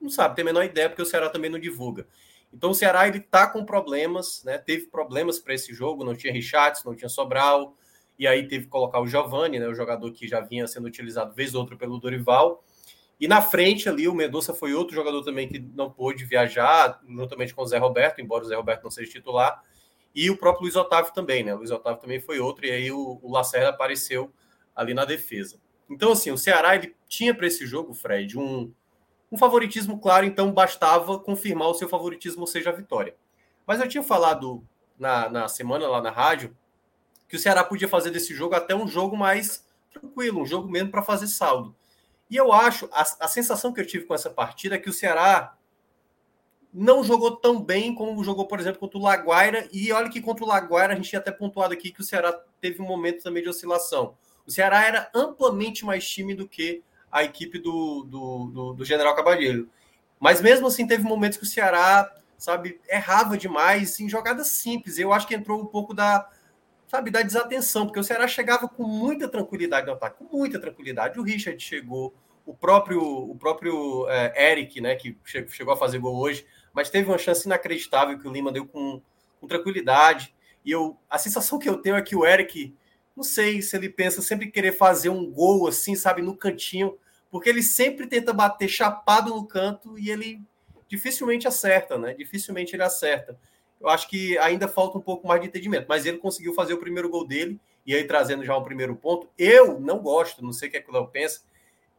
não 0.01 0.11
sabe, 0.11 0.35
tem 0.35 0.43
a 0.43 0.47
menor 0.47 0.65
ideia, 0.65 0.89
porque 0.89 1.03
o 1.03 1.07
Ceará 1.07 1.29
também 1.29 1.51
não 1.51 1.59
divulga. 1.59 2.07
Então 2.53 2.71
o 2.71 2.75
Ceará 2.75 3.07
ele 3.07 3.21
tá 3.21 3.47
com 3.47 3.65
problemas, 3.65 4.43
né? 4.45 4.59
Teve 4.59 4.87
problemas 4.87 5.39
para 5.39 5.55
esse 5.55 5.73
jogo, 5.75 6.05
não 6.05 6.15
tinha 6.15 6.33
Richards, 6.33 6.83
não 6.85 6.95
tinha 6.95 7.09
Sobral, 7.09 7.77
e 8.19 8.27
aí 8.27 8.49
teve 8.49 8.65
que 8.65 8.71
colocar 8.71 9.01
o 9.01 9.07
Giovani, 9.07 9.61
né, 9.61 9.69
o 9.69 9.75
jogador 9.75 10.11
que 10.13 10.27
já 10.27 10.41
vinha 10.41 10.67
sendo 10.67 10.87
utilizado 10.87 11.33
vez 11.35 11.55
ou 11.55 11.61
outra 11.61 11.77
pelo 11.77 11.99
Dorival. 11.99 12.65
E 13.21 13.29
na 13.29 13.41
frente 13.41 13.89
ali 13.89 14.09
o 14.09 14.15
Mendonça 14.15 14.53
foi 14.53 14.75
outro 14.75 14.95
jogador 14.95 15.23
também 15.23 15.49
que 15.49 15.59
não 15.59 15.91
pôde 15.91 16.25
viajar, 16.25 17.01
juntamente 17.07 17.55
com 17.55 17.63
o 17.63 17.67
Zé 17.67 17.79
Roberto, 17.79 18.21
embora 18.21 18.45
o 18.45 18.49
Zé 18.49 18.57
Roberto 18.57 18.85
não 18.85 18.91
seja 18.91 19.11
titular. 19.11 19.63
E 20.15 20.31
o 20.31 20.37
próprio 20.37 20.63
Luiz 20.63 20.77
Otávio 20.77 21.13
também, 21.13 21.45
né? 21.45 21.55
O 21.55 21.59
Luiz 21.59 21.71
Otávio 21.71 22.01
também 22.01 22.21
foi 22.21 22.41
outro, 22.41 22.67
e 22.67 22.71
aí 22.71 22.91
o, 22.91 23.21
o 23.23 23.31
Lacerda 23.31 23.69
apareceu 23.69 24.33
ali 24.75 24.95
na 24.95 25.05
defesa. 25.05 25.61
Então, 25.91 26.13
assim, 26.13 26.31
o 26.31 26.39
Ceará 26.39 26.75
ele 26.75 26.95
tinha 27.09 27.35
para 27.35 27.47
esse 27.47 27.67
jogo, 27.67 27.95
Fred, 27.95 28.39
um, 28.39 28.73
um 29.31 29.37
favoritismo 29.37 29.99
claro, 30.01 30.25
então 30.25 30.53
bastava 30.53 31.19
confirmar 31.19 31.69
o 31.69 31.75
seu 31.75 31.89
favoritismo, 31.89 32.43
ou 32.43 32.47
seja, 32.47 32.71
a 32.71 32.73
vitória. 32.73 33.15
Mas 33.67 33.81
eu 33.81 33.89
tinha 33.89 34.03
falado 34.03 34.67
na, 34.99 35.29
na 35.29 35.49
semana 35.49 35.87
lá 35.87 36.01
na 36.01 36.11
rádio 36.11 36.57
que 37.29 37.37
o 37.37 37.39
Ceará 37.39 37.63
podia 37.63 37.89
fazer 37.89 38.11
desse 38.11 38.35
jogo 38.35 38.55
até 38.55 38.75
um 38.75 38.89
jogo 38.89 39.17
mais 39.17 39.67
tranquilo, 39.93 40.41
um 40.41 40.47
jogo 40.47 40.69
mesmo 40.69 40.91
para 40.91 41.03
fazer 41.03 41.27
saldo. 41.27 41.77
E 42.31 42.37
eu 42.37 42.53
acho, 42.53 42.89
a, 42.93 43.03
a 43.21 43.29
sensação 43.29 43.73
que 43.73 43.81
eu 43.81 43.87
tive 43.87 44.07
com 44.07 44.15
essa 44.15 44.31
partida 44.31 44.77
é 44.77 44.79
que 44.79 44.89
o 44.89 44.93
Ceará 44.93 45.57
não 46.73 47.03
jogou 47.03 47.37
tão 47.37 47.63
bem 47.63 47.95
como 47.95 48.23
jogou, 48.23 48.47
por 48.47 48.61
exemplo, 48.61 48.79
contra 48.79 48.99
o 48.99 49.03
Laguaira. 49.03 49.69
E 49.73 49.91
olha 49.93 50.11
que 50.11 50.21
contra 50.21 50.45
o 50.45 50.49
Laguaira 50.49 50.93
a 50.93 50.97
gente 50.97 51.09
tinha 51.09 51.19
até 51.19 51.33
pontuado 51.33 51.73
aqui 51.73 51.91
que 51.91 52.01
o 52.01 52.05
Ceará 52.05 52.33
teve 52.61 52.83
um 52.83 52.87
momento 52.87 53.23
também 53.23 53.43
de 53.43 53.49
oscilação. 53.49 54.17
O 54.47 54.51
Ceará 54.51 54.87
era 54.87 55.11
amplamente 55.15 55.85
mais 55.85 56.09
time 56.09 56.35
do 56.35 56.49
que 56.49 56.83
a 57.11 57.25
equipe 57.25 57.59
do, 57.59 58.05
do, 58.05 58.47
do, 58.47 58.73
do 58.75 58.85
General 58.85 59.15
Cabalheiro. 59.15 59.69
Mas 60.21 60.41
mesmo 60.41 60.67
assim, 60.67 60.87
teve 60.87 61.05
momentos 61.05 61.39
que 61.39 61.45
o 61.45 61.47
Ceará, 61.47 62.13
sabe, 62.37 62.81
errava 62.89 63.37
demais 63.37 63.99
em 64.01 64.09
jogadas 64.09 64.49
simples. 64.49 64.99
Eu 64.99 65.13
acho 65.13 65.27
que 65.27 65.35
entrou 65.35 65.61
um 65.61 65.67
pouco 65.67 65.95
da, 65.95 66.29
sabe, 66.87 67.11
da 67.11 67.23
desatenção, 67.23 67.87
porque 67.87 68.01
o 68.01 68.05
Ceará 68.05 68.27
chegava 68.27 68.69
com 68.69 68.85
muita 68.85 69.29
tranquilidade 69.29 69.87
no 69.87 69.93
ataque, 69.93 70.19
com 70.19 70.37
muita 70.37 70.59
tranquilidade. 70.59 71.19
O 71.21 71.23
Richard 71.23 71.63
chegou, 71.63 72.15
o 72.45 72.55
próprio, 72.55 73.01
o 73.03 73.37
próprio 73.37 74.09
é, 74.09 74.53
Eric, 74.53 74.81
né, 74.81 74.97
que 74.97 75.17
chegou 75.25 75.75
a 75.75 75.77
fazer 75.77 75.99
gol 75.99 76.17
hoje, 76.17 76.47
mas 76.73 76.91
teve 76.91 77.09
uma 77.09 77.19
chance 77.19 77.47
inacreditável 77.47 78.19
que 78.19 78.27
o 78.27 78.33
Lima 78.33 78.51
deu 78.51 78.67
com, 78.67 79.03
com 79.41 79.47
tranquilidade. 79.47 80.35
E 80.65 80.71
eu, 80.71 80.99
a 81.09 81.19
sensação 81.19 81.59
que 81.59 81.69
eu 81.69 81.79
tenho 81.79 81.97
é 81.97 82.03
que 82.03 82.17
o 82.17 82.27
Eric 82.27 82.75
não 83.19 83.25
sei 83.25 83.61
se 83.61 83.77
ele 83.77 83.89
pensa 83.89 84.23
sempre 84.23 84.49
querer 84.49 84.71
fazer 84.71 85.09
um 85.09 85.29
gol 85.29 85.67
assim, 85.67 85.97
sabe, 85.97 86.23
no 86.23 86.37
cantinho, 86.37 86.97
porque 87.33 87.49
ele 87.49 87.65
sempre 87.65 88.07
tenta 88.07 88.33
bater 88.33 88.69
chapado 88.69 89.35
no 89.35 89.45
canto 89.45 89.99
e 89.99 90.09
ele 90.09 90.41
dificilmente 90.87 91.49
acerta, 91.49 91.99
né? 91.99 92.15
Dificilmente 92.15 92.77
ele 92.77 92.85
acerta. 92.85 93.37
Eu 93.81 93.89
acho 93.89 94.09
que 94.09 94.39
ainda 94.39 94.69
falta 94.69 94.99
um 94.99 95.01
pouco 95.01 95.27
mais 95.27 95.41
de 95.41 95.49
entendimento, 95.49 95.87
mas 95.89 96.07
ele 96.07 96.19
conseguiu 96.19 96.55
fazer 96.55 96.75
o 96.75 96.79
primeiro 96.79 97.09
gol 97.09 97.27
dele 97.27 97.59
e 97.85 97.93
aí 97.93 98.05
trazendo 98.05 98.45
já 98.45 98.57
o 98.57 98.63
primeiro 98.63 98.95
ponto. 98.95 99.29
Eu 99.37 99.81
não 99.81 99.99
gosto, 99.99 100.45
não 100.45 100.53
sei 100.53 100.69
o 100.69 100.71
que, 100.71 100.77
é 100.77 100.81
que 100.81 100.89
o 100.89 100.93
Léo 100.93 101.09
pensa. 101.09 101.41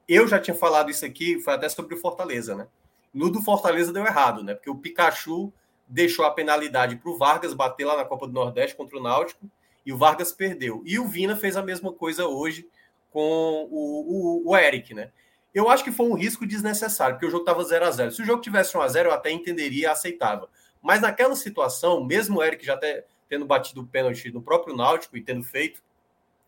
Eu 0.08 0.26
já 0.26 0.40
tinha 0.40 0.56
falado 0.56 0.90
isso 0.90 1.06
aqui, 1.06 1.38
foi 1.42 1.54
até 1.54 1.68
sobre 1.68 1.96
o 1.96 1.98
Fortaleza, 1.98 2.56
né? 2.56 2.66
No 3.14 3.30
do 3.30 3.42
Fortaleza 3.42 3.92
deu 3.92 4.06
errado, 4.06 4.42
né? 4.42 4.54
Porque 4.54 4.70
o 4.70 4.76
Pikachu 4.76 5.52
deixou 5.86 6.24
a 6.24 6.32
penalidade 6.32 6.96
para 6.96 7.12
o 7.12 7.18
Vargas 7.18 7.54
bater 7.54 7.84
lá 7.84 7.98
na 7.98 8.06
Copa 8.06 8.26
do 8.26 8.32
Nordeste 8.32 8.78
contra 8.78 8.98
o 8.98 9.04
Náutico 9.04 9.52
e 9.86 9.94
o 9.94 9.98
Vargas 9.98 10.32
perdeu. 10.32 10.82
E 10.86 11.00
o 11.00 11.08
Vina 11.08 11.36
fez 11.36 11.58
a 11.58 11.64
mesma 11.64 11.92
coisa 11.92 12.28
hoje 12.28 12.68
com 13.12 13.68
o, 13.72 14.44
o, 14.46 14.50
o 14.50 14.58
Eric, 14.58 14.94
né? 14.94 15.12
Eu 15.54 15.70
acho 15.70 15.84
que 15.84 15.92
foi 15.92 16.06
um 16.06 16.14
risco 16.14 16.46
desnecessário, 16.46 17.16
porque 17.16 17.26
o 17.26 17.32
jogo 17.32 17.44
estava 17.44 17.64
0 17.64 17.86
a 17.86 17.92
0 17.92 18.12
Se 18.12 18.22
o 18.22 18.26
jogo 18.26 18.42
tivesse 18.42 18.78
1 18.78 18.82
a 18.82 18.88
0 18.88 19.10
eu 19.10 19.14
até 19.14 19.32
entenderia, 19.32 19.92
aceitava. 19.92 20.48
Mas 20.82 21.02
naquela 21.02 21.36
situação, 21.36 22.04
mesmo 22.04 22.40
o 22.40 22.44
Eric 22.44 22.66
já 22.66 22.78
ter, 22.78 23.06
tendo 23.28 23.46
batido 23.46 23.82
o 23.82 23.88
pênalti 23.88 24.32
no 24.32 24.42
próprio 24.42 24.76
Náutico 24.76 25.18
e 25.18 25.22
tendo 25.22 25.44
feito, 25.44 25.82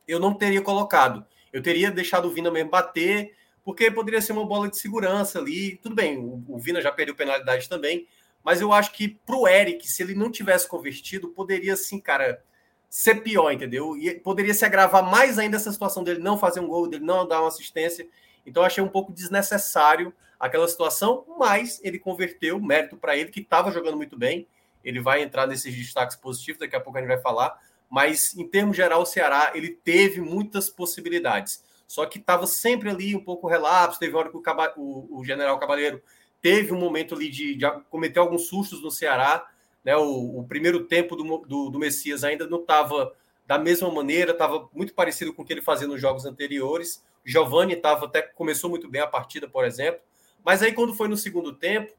eu 0.08 0.20
não 0.20 0.34
teria 0.34 0.62
colocado. 0.62 1.26
Eu 1.52 1.62
teria 1.62 1.92
deixado 1.92 2.28
o 2.28 2.32
Vina 2.32 2.52
mesmo 2.52 2.70
bater, 2.70 3.36
porque 3.64 3.90
poderia 3.92 4.22
ser 4.22 4.34
uma 4.34 4.46
bola 4.46 4.70
de 4.70 4.78
segurança 4.78 5.40
ali. 5.40 5.78
Tudo 5.78 5.96
bem, 5.96 6.18
o, 6.18 6.44
o 6.48 6.60
Vina 6.60 6.82
já 6.82 6.92
perdeu 6.92 7.16
penalidade 7.16 7.68
também, 7.68 8.08
mas 8.44 8.62
eu 8.62 8.72
acho 8.72 8.92
que 8.94 9.10
para 9.10 9.36
o 9.36 9.48
Eric, 9.48 9.88
se 9.88 10.02
ele 10.02 10.16
não 10.16 10.32
tivesse 10.32 10.68
convertido, 10.68 11.30
poderia 11.30 11.76
sim, 11.76 12.00
cara, 12.00 12.44
ser 12.92 13.24
pior, 13.24 13.50
entendeu? 13.54 13.96
E 13.96 14.20
poderia 14.20 14.54
se 14.54 14.66
agravar 14.66 15.02
mais 15.02 15.40
ainda 15.40 15.56
essa 15.56 15.72
situação 15.72 16.04
dele 16.04 16.20
não 16.20 16.38
fazer 16.38 16.60
um 16.60 16.68
gol, 16.68 16.90
dele 16.90 17.06
não 17.06 17.26
dar 17.26 17.40
uma 17.40 17.48
assistência. 17.48 18.06
Então, 18.46 18.64
achei 18.64 18.84
um 18.84 18.90
pouco 18.90 19.14
desnecessário 19.14 20.14
aquela 20.38 20.68
situação, 20.68 21.24
mas 21.40 21.80
ele 21.86 21.98
converteu, 21.98 22.60
mérito 22.60 22.98
para 22.98 23.16
ele, 23.16 23.32
que 23.32 23.40
estava 23.40 23.72
jogando 23.72 23.96
muito 23.96 24.18
bem. 24.18 24.46
Ele 24.84 25.00
vai 25.00 25.24
entrar 25.24 25.48
nesses 25.48 25.74
destaques 25.74 26.18
positivos, 26.18 26.60
daqui 26.60 26.76
a 26.76 26.82
pouco 26.82 26.98
a 26.98 27.02
gente 27.02 27.08
vai 27.08 27.22
falar. 27.22 27.58
Mas, 27.90 28.36
em 28.36 28.46
termos 28.46 28.76
geral, 28.76 29.04
o 29.04 29.06
Ceará 29.06 29.54
ele 29.56 29.70
teve 29.70 30.20
muitas 30.20 30.70
possibilidades. 30.70 31.64
Só 31.88 32.06
que 32.06 32.20
estava 32.20 32.46
sempre 32.46 32.90
ali 32.90 33.16
um 33.16 33.24
pouco 33.24 33.48
relapso. 33.48 34.00
Teve 34.00 34.18
hora 34.18 34.30
que 34.30 34.36
o, 34.36 34.44
o, 34.76 35.20
o 35.20 35.24
general 35.24 35.58
Cabaleiro 35.60 36.02
teve 36.42 36.74
um 36.74 36.80
momento 36.80 37.16
ali 37.16 37.30
de, 37.30 37.56
de 37.56 37.66
cometer 37.90 38.20
alguns 38.20 38.48
sustos 38.48 38.82
no 38.82 38.92
Ceará 38.92 39.48
né? 39.84 39.96
O, 39.96 40.40
o 40.40 40.46
primeiro 40.48 40.86
tempo 40.86 41.16
do, 41.16 41.38
do, 41.40 41.70
do, 41.70 41.80
Messias 41.80 42.24
ainda 42.24 42.48
não 42.48 42.62
estava 42.62 43.14
da 43.46 43.58
mesma 43.58 43.92
maneira, 43.92 44.32
estava 44.32 44.70
muito 44.74 44.94
parecido 44.94 45.34
com 45.34 45.42
o 45.42 45.46
que 45.46 45.54
ele 45.54 45.62
fazia 45.62 45.88
nos 45.88 46.00
jogos 46.00 46.26
anteriores. 46.26 47.04
Giovanni 47.26 47.74
estava 47.74 48.06
até 48.06 48.22
começou 48.22 48.70
muito 48.70 48.90
bem 48.90 49.02
a 49.02 49.08
partida, 49.08 49.48
por 49.48 49.66
exemplo. 49.66 50.02
Mas 50.44 50.64
aí, 50.64 50.74
quando 50.74 50.94
foi 50.94 51.08
no 51.08 51.18
segundo 51.18 51.54
tempo, 51.54 51.94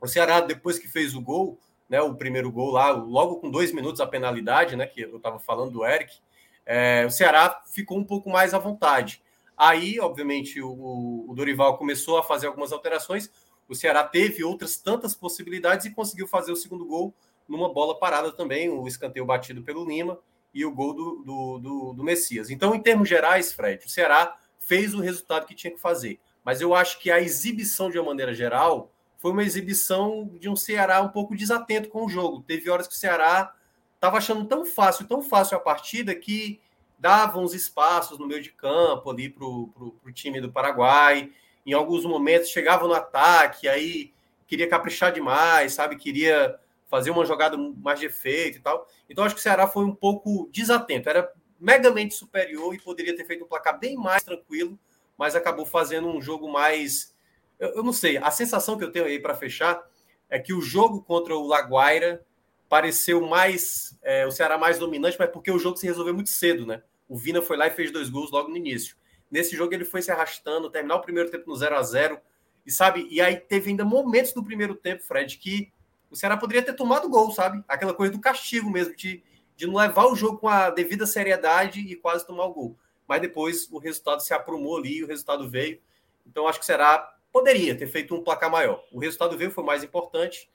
o 0.00 0.06
Ceará, 0.06 0.40
depois 0.40 0.78
que 0.78 0.88
fez 0.88 1.14
o 1.14 1.20
gol, 1.20 1.58
né, 1.88 2.00
o 2.00 2.14
primeiro 2.14 2.50
gol 2.50 2.70
lá, 2.70 2.90
logo 2.90 3.36
com 3.36 3.50
dois 3.50 3.72
minutos 3.72 4.00
a 4.00 4.06
penalidade, 4.06 4.76
né, 4.76 4.86
que 4.86 5.02
eu 5.02 5.16
estava 5.16 5.38
falando 5.38 5.72
do 5.72 5.84
Eric, 5.84 6.18
é, 6.66 7.04
o 7.06 7.10
Ceará 7.10 7.62
ficou 7.66 7.98
um 7.98 8.04
pouco 8.04 8.30
mais 8.30 8.54
à 8.54 8.58
vontade. 8.58 9.22
Aí, 9.56 10.00
obviamente, 10.00 10.62
o, 10.62 11.26
o 11.28 11.34
Dorival 11.34 11.76
começou 11.76 12.16
a 12.16 12.22
fazer 12.22 12.46
algumas 12.46 12.72
alterações. 12.72 13.30
O 13.70 13.74
Ceará 13.76 14.02
teve 14.02 14.42
outras 14.42 14.76
tantas 14.76 15.14
possibilidades 15.14 15.86
e 15.86 15.92
conseguiu 15.92 16.26
fazer 16.26 16.50
o 16.50 16.56
segundo 16.56 16.84
gol 16.84 17.14
numa 17.48 17.72
bola 17.72 17.96
parada 17.96 18.32
também, 18.32 18.68
o 18.68 18.86
escanteio 18.88 19.24
batido 19.24 19.62
pelo 19.62 19.84
Lima 19.84 20.18
e 20.52 20.64
o 20.66 20.72
gol 20.72 20.92
do, 20.92 21.22
do, 21.22 21.58
do, 21.58 21.92
do 21.92 22.02
Messias. 22.02 22.50
Então, 22.50 22.74
em 22.74 22.82
termos 22.82 23.08
gerais, 23.08 23.52
Fred, 23.52 23.86
o 23.86 23.88
Ceará 23.88 24.36
fez 24.58 24.92
o 24.92 25.00
resultado 25.00 25.46
que 25.46 25.54
tinha 25.54 25.72
que 25.72 25.78
fazer. 25.78 26.18
Mas 26.44 26.60
eu 26.60 26.74
acho 26.74 26.98
que 26.98 27.12
a 27.12 27.20
exibição, 27.20 27.88
de 27.88 27.96
uma 27.96 28.08
maneira 28.08 28.34
geral, 28.34 28.92
foi 29.18 29.30
uma 29.30 29.44
exibição 29.44 30.28
de 30.40 30.48
um 30.48 30.56
Ceará 30.56 31.00
um 31.00 31.08
pouco 31.08 31.36
desatento 31.36 31.90
com 31.90 32.04
o 32.04 32.08
jogo. 32.08 32.42
Teve 32.42 32.68
horas 32.68 32.88
que 32.88 32.94
o 32.94 32.98
Ceará 32.98 33.54
estava 33.94 34.18
achando 34.18 34.44
tão 34.46 34.66
fácil, 34.66 35.06
tão 35.06 35.22
fácil 35.22 35.56
a 35.56 35.60
partida 35.60 36.12
que 36.12 36.60
dava 36.98 37.38
uns 37.38 37.54
espaços 37.54 38.18
no 38.18 38.26
meio 38.26 38.42
de 38.42 38.50
campo 38.50 39.10
ali 39.10 39.28
para 39.28 39.44
o 39.44 40.12
time 40.12 40.40
do 40.40 40.50
Paraguai 40.50 41.30
em 41.70 41.72
alguns 41.72 42.04
momentos 42.04 42.48
chegava 42.48 42.86
no 42.86 42.94
ataque, 42.94 43.68
aí 43.68 44.12
queria 44.46 44.68
caprichar 44.68 45.12
demais, 45.12 45.72
sabe? 45.72 45.96
Queria 45.96 46.58
fazer 46.88 47.10
uma 47.12 47.24
jogada 47.24 47.56
mais 47.56 48.00
de 48.00 48.06
efeito 48.06 48.58
e 48.58 48.60
tal. 48.60 48.88
Então 49.08 49.22
acho 49.22 49.36
que 49.36 49.40
o 49.40 49.42
Ceará 49.42 49.68
foi 49.68 49.84
um 49.84 49.94
pouco 49.94 50.48
desatento. 50.52 51.08
Era 51.08 51.32
megamente 51.58 52.14
superior 52.14 52.74
e 52.74 52.80
poderia 52.80 53.14
ter 53.14 53.24
feito 53.24 53.44
um 53.44 53.46
placar 53.46 53.78
bem 53.78 53.94
mais 53.94 54.24
tranquilo, 54.24 54.76
mas 55.16 55.36
acabou 55.36 55.64
fazendo 55.64 56.08
um 56.08 56.20
jogo 56.20 56.50
mais. 56.50 57.14
Eu, 57.60 57.76
eu 57.76 57.82
não 57.84 57.92
sei, 57.92 58.16
a 58.16 58.30
sensação 58.32 58.76
que 58.76 58.82
eu 58.82 58.90
tenho 58.90 59.04
aí 59.04 59.20
para 59.20 59.36
fechar 59.36 59.80
é 60.28 60.38
que 60.38 60.52
o 60.52 60.60
jogo 60.60 61.02
contra 61.02 61.36
o 61.36 61.46
Laguaira 61.46 62.24
pareceu 62.68 63.20
mais. 63.20 63.96
É, 64.02 64.26
o 64.26 64.32
Ceará 64.32 64.58
mais 64.58 64.76
dominante, 64.76 65.16
mas 65.16 65.30
porque 65.30 65.52
o 65.52 65.58
jogo 65.58 65.76
se 65.76 65.86
resolveu 65.86 66.14
muito 66.14 66.30
cedo, 66.30 66.66
né? 66.66 66.82
O 67.08 67.16
Vina 67.16 67.40
foi 67.40 67.56
lá 67.56 67.68
e 67.68 67.70
fez 67.70 67.92
dois 67.92 68.10
gols 68.10 68.32
logo 68.32 68.48
no 68.48 68.56
início. 68.56 68.96
Nesse 69.30 69.56
jogo 69.56 69.72
ele 69.72 69.84
foi 69.84 70.02
se 70.02 70.10
arrastando, 70.10 70.70
terminar 70.70 70.96
o 70.96 71.02
primeiro 71.02 71.30
tempo 71.30 71.48
no 71.48 71.56
0 71.56 71.76
a 71.76 71.82
0 71.82 72.20
e 72.66 72.70
sabe, 72.70 73.06
e 73.10 73.20
aí 73.20 73.36
teve 73.36 73.70
ainda 73.70 73.84
momentos 73.84 74.32
do 74.32 74.44
primeiro 74.44 74.74
tempo, 74.74 75.02
Fred, 75.02 75.38
que 75.38 75.72
o 76.10 76.16
Ceará 76.16 76.36
poderia 76.36 76.62
ter 76.62 76.74
tomado 76.74 77.08
gol, 77.08 77.30
sabe? 77.30 77.64
Aquela 77.68 77.94
coisa 77.94 78.12
do 78.12 78.20
castigo 78.20 78.68
mesmo, 78.68 78.94
de, 78.96 79.22
de 79.56 79.66
não 79.66 79.76
levar 79.76 80.06
o 80.06 80.16
jogo 80.16 80.38
com 80.38 80.48
a 80.48 80.70
devida 80.70 81.06
seriedade 81.06 81.80
e 81.80 81.96
quase 81.96 82.26
tomar 82.26 82.44
o 82.44 82.52
gol. 82.52 82.78
Mas 83.06 83.20
depois 83.20 83.68
o 83.70 83.78
resultado 83.78 84.20
se 84.20 84.34
aprumou 84.34 84.76
ali, 84.76 85.02
o 85.02 85.06
resultado 85.06 85.48
veio. 85.48 85.80
Então 86.26 86.46
acho 86.46 86.58
que 86.58 86.64
o 86.64 86.66
Ceará 86.66 87.16
poderia 87.32 87.76
ter 87.76 87.86
feito 87.86 88.14
um 88.14 88.22
placar 88.22 88.50
maior. 88.50 88.84
O 88.92 88.98
resultado 88.98 89.38
veio, 89.38 89.50
foi 89.50 89.64
mais 89.64 89.84
importante, 89.84 90.50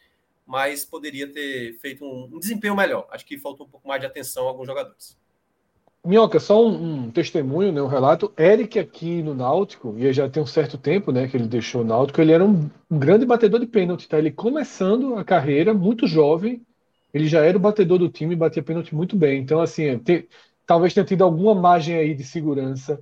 mas 0.45 0.85
poderia 0.85 1.31
ter 1.31 1.73
feito 1.79 2.05
um, 2.05 2.29
um 2.33 2.39
desempenho 2.39 2.75
melhor. 2.75 3.07
Acho 3.09 3.25
que 3.25 3.37
faltou 3.37 3.65
um 3.65 3.69
pouco 3.69 3.87
mais 3.87 4.01
de 4.01 4.07
atenção 4.07 4.45
a 4.45 4.49
alguns 4.49 4.67
jogadores. 4.67 5.17
Minhoca, 6.05 6.39
só 6.39 6.63
um, 6.63 7.05
um, 7.05 7.11
testemunho, 7.11 7.71
né, 7.71 7.81
um 7.81 7.87
relato. 7.87 8.31
Eric 8.37 8.77
aqui 8.77 9.23
no 9.23 9.33
Náutico, 9.33 9.95
e 9.97 10.13
já 10.13 10.29
tem 10.29 10.41
um 10.41 10.45
certo 10.45 10.77
tempo 10.77 11.11
né, 11.11 11.27
que 11.27 11.35
ele 11.35 11.47
deixou 11.47 11.81
o 11.81 11.85
Náutico, 11.85 12.21
ele 12.21 12.31
era 12.31 12.45
um, 12.45 12.69
um, 12.89 12.99
grande 12.99 13.25
batedor 13.25 13.59
de 13.59 13.65
pênalti. 13.65 14.07
Tá? 14.07 14.17
Ele 14.17 14.31
começando 14.31 15.15
a 15.17 15.23
carreira, 15.23 15.73
muito 15.73 16.05
jovem, 16.05 16.61
ele 17.13 17.27
já 17.27 17.43
era 17.43 17.57
o 17.57 17.59
batedor 17.59 17.97
do 17.97 18.09
time 18.09 18.33
e 18.33 18.37
batia 18.37 18.61
pênalti 18.61 18.93
muito 18.93 19.15
bem. 19.15 19.41
Então, 19.41 19.59
assim, 19.59 19.97
tem, 19.99 20.27
talvez 20.65 20.93
tenha 20.93 21.05
tido 21.05 21.23
alguma 21.23 21.55
margem 21.55 21.95
aí 21.95 22.13
de 22.13 22.23
segurança 22.23 23.01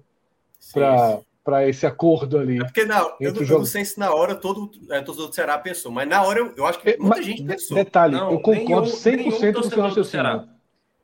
para 1.43 1.67
esse 1.67 1.86
acordo 1.86 2.38
ali. 2.38 2.62
É 2.62 2.63
porque 2.63 2.86
na, 2.86 3.00
eu, 3.19 3.33
eu 3.36 3.60
não 3.60 3.65
sei 3.65 3.83
se 3.83 4.00
na 4.00 4.13
hora 4.13 4.33
todo 4.33 4.72
é, 4.89 5.01
torcedor 5.01 5.29
do 5.29 5.36
Ceará 5.36 5.57
pensou, 5.57 5.91
mas 5.91 6.07
na 6.07 6.24
hora 6.24 6.39
eu, 6.39 6.53
eu 6.55 6.65
acho 6.65 6.79
que 6.79 6.91
é, 6.91 6.98
muita 6.98 7.17
mas, 7.17 7.25
gente 7.25 7.43
pensou. 7.43 7.75
Detalhe, 7.75 8.15
não, 8.15 8.31
eu 8.31 8.39
concordo 8.39 8.88
nenhum, 8.88 8.98
100% 8.98 9.39
nenhum 9.39 9.53
com 9.53 9.60
o 9.60 9.63
seu 9.63 9.81
raciocínio. 9.81 10.50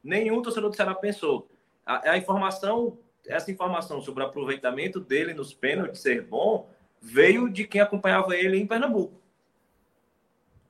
Nenhum 0.02 0.42
torcedor 0.42 0.70
do 0.70 0.76
Ceará 0.76 0.96
pensou 0.96 1.48
a, 1.90 2.12
a 2.12 2.18
informação, 2.18 3.00
essa 3.28 3.50
informação 3.50 4.00
sobre 4.00 4.24
o 4.24 4.28
aproveitamento 4.28 5.00
dele 5.00 5.34
nos 5.34 5.54
pênaltis 5.54 6.02
ser 6.02 6.22
bom, 6.22 6.70
veio 7.02 7.50
de 7.50 7.66
quem 7.66 7.82
acompanhava 7.82 8.36
ele 8.36 8.58
em 8.58 8.68
Pernambuco. 8.68 9.20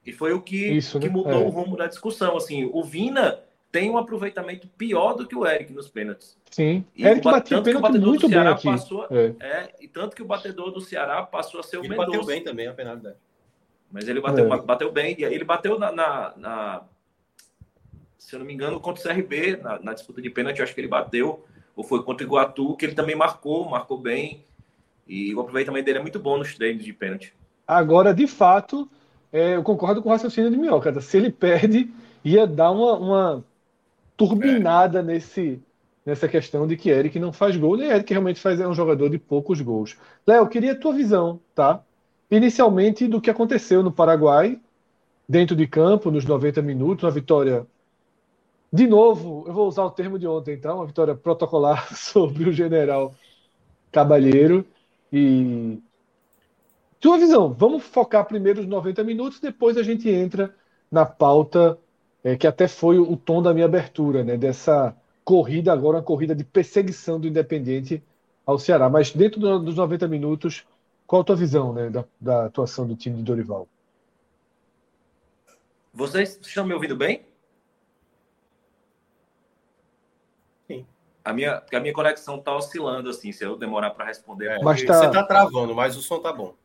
E 0.05 0.13
foi 0.13 0.31
o 0.31 0.41
que, 0.41 0.71
Isso, 0.71 0.97
né? 0.97 1.05
que 1.05 1.13
mudou 1.13 1.33
é. 1.33 1.45
o 1.45 1.49
rumo 1.49 1.75
da 1.75 1.87
discussão. 1.87 2.37
Assim, 2.37 2.69
o 2.71 2.81
Vina 2.83 3.43
tem 3.69 3.91
um 3.91 3.97
aproveitamento 3.97 4.67
pior 4.69 5.13
do 5.13 5.27
que 5.27 5.35
o 5.35 5.45
Eric 5.45 5.73
nos 5.73 5.89
pênaltis. 5.89 6.37
Sim, 6.49 6.85
e 6.95 7.05
Eric 7.05 7.27
o, 7.27 7.31
batia 7.31 7.57
tanto 7.57 7.69
que 7.69 7.75
o 7.75 7.81
batedor 7.81 8.07
muito 8.07 8.27
do 8.27 8.29
Ceará 8.29 8.55
passou, 8.55 9.07
é. 9.11 9.35
é. 9.39 9.75
e 9.81 9.87
tanto 9.87 10.15
que 10.15 10.21
o 10.21 10.25
batedor 10.25 10.71
do 10.71 10.81
Ceará 10.81 11.21
passou 11.23 11.59
a 11.59 11.63
ser 11.63 11.77
o 11.77 11.81
ele 11.81 11.89
Mendonça. 11.89 12.11
bateu 12.11 12.25
bem 12.25 12.43
também 12.43 12.67
a 12.67 12.73
penalidade. 12.73 13.17
Mas 13.91 14.07
ele 14.07 14.21
bateu, 14.21 14.51
é. 14.51 14.61
bateu 14.61 14.91
bem, 14.91 15.15
ele 15.19 15.43
bateu 15.43 15.77
na, 15.77 15.91
na, 15.91 16.33
na 16.37 16.83
se 18.19 18.35
eu 18.35 18.39
não 18.39 18.45
me 18.45 18.53
engano, 18.53 18.79
contra 18.79 19.01
o 19.01 19.15
CRB, 19.15 19.57
na, 19.63 19.79
na 19.79 19.93
disputa 19.93 20.21
de 20.21 20.29
pênalti, 20.29 20.61
acho 20.61 20.75
que 20.75 20.81
ele 20.81 20.89
bateu, 20.89 21.43
ou 21.75 21.83
foi 21.83 22.03
contra 22.03 22.25
o 22.25 22.27
Iguatu, 22.27 22.75
que 22.75 22.85
ele 22.85 22.93
também 22.93 23.15
marcou, 23.15 23.67
marcou 23.69 23.97
bem. 23.97 24.43
E 25.07 25.33
o 25.33 25.39
aproveitamento 25.39 25.85
dele 25.85 25.99
é 25.99 26.01
muito 26.01 26.19
bom 26.19 26.37
nos 26.37 26.53
treinos 26.53 26.83
de 26.83 26.91
pênalti. 26.91 27.33
Agora, 27.65 28.13
de 28.13 28.27
fato, 28.27 28.87
é, 29.31 29.55
eu 29.55 29.63
concordo 29.63 30.01
com 30.01 30.09
o 30.09 30.11
raciocínio 30.11 30.51
de 30.51 30.57
Minhoca. 30.57 30.99
Se 30.99 31.17
ele 31.17 31.31
perde, 31.31 31.89
ia 32.23 32.45
dar 32.45 32.71
uma, 32.71 32.93
uma 32.93 33.45
turbinada 34.17 34.99
é. 34.99 35.03
nesse, 35.03 35.59
nessa 36.05 36.27
questão 36.27 36.67
de 36.67 36.75
que 36.75 36.89
Eric 36.89 37.17
não 37.17 37.31
faz 37.31 37.55
gol, 37.55 37.77
nem 37.77 37.89
Eric 37.89 38.11
realmente 38.11 38.41
faz, 38.41 38.59
é 38.59 38.67
um 38.67 38.73
jogador 38.73 39.09
de 39.09 39.17
poucos 39.17 39.61
gols. 39.61 39.97
Léo, 40.27 40.47
queria 40.47 40.73
a 40.73 40.77
tua 40.77 40.93
visão, 40.93 41.39
tá? 41.55 41.81
Inicialmente 42.29 43.07
do 43.07 43.21
que 43.21 43.29
aconteceu 43.29 43.81
no 43.81 43.91
Paraguai, 43.91 44.59
dentro 45.27 45.55
de 45.55 45.65
campo, 45.65 46.11
nos 46.11 46.25
90 46.25 46.61
minutos, 46.61 47.03
uma 47.03 47.11
vitória 47.11 47.65
de 48.71 48.87
novo, 48.87 49.43
eu 49.47 49.53
vou 49.53 49.67
usar 49.67 49.83
o 49.83 49.91
termo 49.91 50.19
de 50.19 50.27
ontem, 50.27 50.53
então, 50.53 50.77
uma 50.77 50.85
vitória 50.85 51.15
protocolar 51.15 51.93
sobre 51.97 52.47
o 52.47 52.53
general 52.53 53.13
Cabalheiro. 53.91 54.65
E. 55.11 55.81
Tua 56.99 57.17
visão, 57.17 57.51
vamos 57.53 57.83
focar 57.83 58.25
primeiro 58.25 58.61
os 58.61 58.67
90 58.67 59.03
minutos, 59.03 59.39
depois 59.39 59.77
a 59.77 59.83
gente 59.83 60.09
entra 60.09 60.53
na 60.91 61.05
pauta, 61.05 61.77
é, 62.23 62.35
que 62.35 62.45
até 62.45 62.67
foi 62.67 62.99
o 62.99 63.15
tom 63.15 63.41
da 63.41 63.53
minha 63.53 63.65
abertura, 63.65 64.23
né? 64.23 64.37
Dessa 64.37 64.95
corrida, 65.23 65.71
agora 65.71 65.97
uma 65.97 66.03
corrida 66.03 66.35
de 66.35 66.43
perseguição 66.43 67.19
do 67.19 67.27
Independente 67.27 68.03
ao 68.45 68.59
Ceará. 68.59 68.89
Mas 68.89 69.11
dentro 69.11 69.39
do, 69.39 69.59
dos 69.59 69.75
90 69.75 70.07
minutos, 70.07 70.65
qual 71.07 71.21
a 71.21 71.25
tua 71.25 71.35
visão 71.35 71.73
né, 71.73 71.89
da, 71.89 72.05
da 72.19 72.45
atuação 72.45 72.85
do 72.85 72.95
time 72.95 73.17
de 73.17 73.23
Dorival? 73.23 73.67
Vocês 75.93 76.39
estão 76.41 76.65
me 76.65 76.73
ouvindo 76.73 76.95
bem? 76.95 77.28
A 81.29 81.33
minha, 81.33 81.61
a 81.71 81.79
minha 81.79 81.93
conexão 81.93 82.39
tá 82.39 82.55
oscilando, 82.55 83.07
assim, 83.07 83.31
se 83.31 83.45
eu 83.45 83.55
demorar 83.55 83.91
para 83.91 84.05
responder. 84.05 84.47
É, 84.47 84.59
mas 84.63 84.81
tá... 84.83 84.95
Você 84.95 85.11
tá 85.11 85.23
travando, 85.23 85.75
mas 85.75 85.95
o 85.95 86.01
som 86.01 86.19
tá 86.19 86.33
bom. 86.33 86.55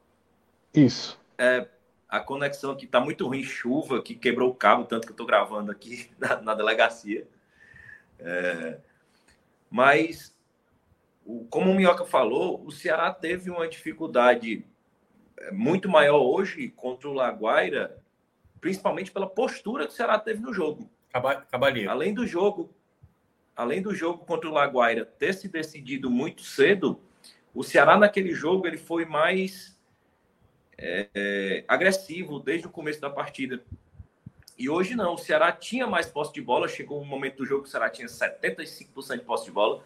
Isso. 0.73 1.21
É, 1.37 1.69
a 2.09 2.19
conexão 2.19 2.71
aqui 2.71 2.87
tá 2.87 2.99
muito 2.99 3.27
ruim, 3.27 3.43
chuva, 3.43 4.01
que 4.03 4.15
quebrou 4.15 4.51
o 4.51 4.55
cabo, 4.55 4.87
tanto 4.87 5.07
que 5.07 5.13
eu 5.13 5.17
tô 5.17 5.27
gravando 5.27 5.71
aqui 5.71 6.11
na, 6.19 6.41
na 6.41 6.55
delegacia. 6.55 7.29
É, 8.19 8.79
mas, 9.71 10.35
como 11.51 11.71
o 11.71 11.75
Minhoca 11.75 12.07
falou, 12.07 12.65
o 12.65 12.73
Ceará 12.73 13.13
teve 13.13 13.51
uma 13.51 13.69
dificuldade 13.69 14.65
é, 15.41 15.51
muito 15.51 15.91
maior 15.91 16.23
hoje 16.23 16.71
contra 16.71 17.07
o 17.07 17.13
Laguaira, 17.13 17.99
principalmente 18.63 19.13
pela 19.13 19.29
postura 19.29 19.87
que 19.87 19.93
o 19.93 19.97
Ceará 19.97 20.19
teve 20.19 20.41
no 20.41 20.55
jogo. 20.55 20.89
Cabalheiro. 21.51 21.91
Além 21.91 22.15
do 22.15 22.27
jogo, 22.27 22.75
além 23.57 23.81
do 23.81 23.95
jogo 23.95 24.25
contra 24.25 24.49
o 24.49 24.53
Laguaira 24.53 25.05
ter 25.05 25.35
se 25.35 25.49
decidido 25.49 26.11
muito 26.11 26.43
cedo, 26.43 27.01
o 27.55 27.63
Ceará 27.63 27.97
naquele 27.97 28.35
jogo 28.35 28.67
ele 28.67 28.77
foi 28.77 29.05
mais 29.05 29.79
é, 30.77 31.09
é, 31.15 31.65
agressivo 31.69 32.41
desde 32.41 32.67
o 32.67 32.71
começo 32.71 33.01
da 33.01 33.09
partida. 33.09 33.65
E 34.59 34.69
hoje 34.69 34.95
não, 34.95 35.15
o 35.15 35.19
Ceará 35.19 35.53
tinha 35.53 35.87
mais 35.87 36.07
posse 36.07 36.33
de 36.33 36.41
bola, 36.41 36.69
chegou 36.69 37.01
um 37.01 37.05
momento 37.05 37.39
do 37.39 37.47
jogo 37.47 37.63
que 37.63 37.69
o 37.69 37.71
Ceará 37.71 37.91
tinha 37.91 38.07
75% 38.07 39.19
de 39.19 39.25
posse 39.25 39.47
de 39.47 39.51
bola, 39.51 39.85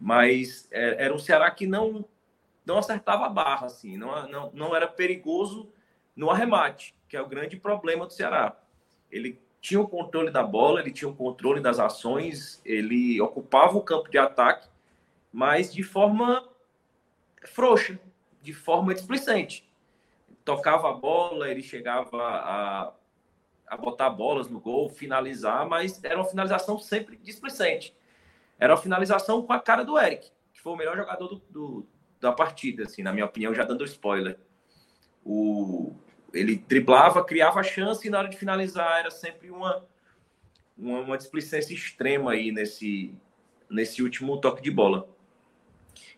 mas 0.00 0.68
é, 0.70 1.04
era 1.04 1.14
um 1.14 1.18
Ceará 1.18 1.50
que 1.50 1.66
não 1.66 2.04
não 2.64 2.78
acertava 2.78 3.26
a 3.26 3.28
barra, 3.28 3.66
assim, 3.66 3.96
não, 3.96 4.28
não, 4.28 4.50
não 4.54 4.76
era 4.76 4.86
perigoso 4.86 5.72
no 6.14 6.30
arremate, 6.30 6.94
que 7.08 7.16
é 7.16 7.20
o 7.20 7.26
grande 7.26 7.56
problema 7.56 8.06
do 8.06 8.12
Ceará. 8.12 8.56
Ele 9.10 9.41
tinha 9.62 9.80
o 9.80 9.88
controle 9.88 10.28
da 10.28 10.42
bola, 10.42 10.80
ele 10.80 10.90
tinha 10.90 11.08
o 11.08 11.14
controle 11.14 11.60
das 11.60 11.78
ações, 11.78 12.60
ele 12.64 13.20
ocupava 13.20 13.78
o 13.78 13.82
campo 13.82 14.10
de 14.10 14.18
ataque, 14.18 14.68
mas 15.32 15.72
de 15.72 15.84
forma 15.84 16.46
frouxa, 17.44 17.98
de 18.42 18.52
forma 18.52 18.92
displicente. 18.92 19.70
Tocava 20.44 20.90
a 20.90 20.92
bola, 20.92 21.48
ele 21.48 21.62
chegava 21.62 22.20
a, 22.20 22.92
a 23.68 23.76
botar 23.76 24.10
bolas 24.10 24.48
no 24.48 24.58
gol, 24.58 24.88
finalizar, 24.88 25.64
mas 25.68 26.02
era 26.02 26.16
uma 26.16 26.28
finalização 26.28 26.76
sempre 26.76 27.16
displicente. 27.16 27.96
Era 28.58 28.74
uma 28.74 28.82
finalização 28.82 29.42
com 29.42 29.52
a 29.52 29.60
cara 29.60 29.84
do 29.84 29.96
Eric, 29.96 30.28
que 30.52 30.60
foi 30.60 30.72
o 30.72 30.76
melhor 30.76 30.96
jogador 30.96 31.28
do, 31.28 31.42
do, 31.48 31.86
da 32.20 32.32
partida, 32.32 32.82
assim, 32.82 33.04
na 33.04 33.12
minha 33.12 33.26
opinião, 33.26 33.54
já 33.54 33.64
dando 33.64 33.84
spoiler. 33.84 34.40
O, 35.24 35.94
ele 36.32 36.56
driblava, 36.56 37.24
criava 37.24 37.62
chance 37.62 38.06
e 38.06 38.10
na 38.10 38.18
hora 38.18 38.28
de 38.28 38.36
finalizar 38.36 39.00
era 39.00 39.10
sempre 39.10 39.50
uma, 39.50 39.84
uma, 40.76 41.00
uma 41.00 41.18
displicência 41.18 41.74
extrema 41.74 42.32
aí 42.32 42.52
nesse, 42.52 43.14
nesse 43.68 44.02
último 44.02 44.38
toque 44.38 44.62
de 44.62 44.70
bola. 44.70 45.08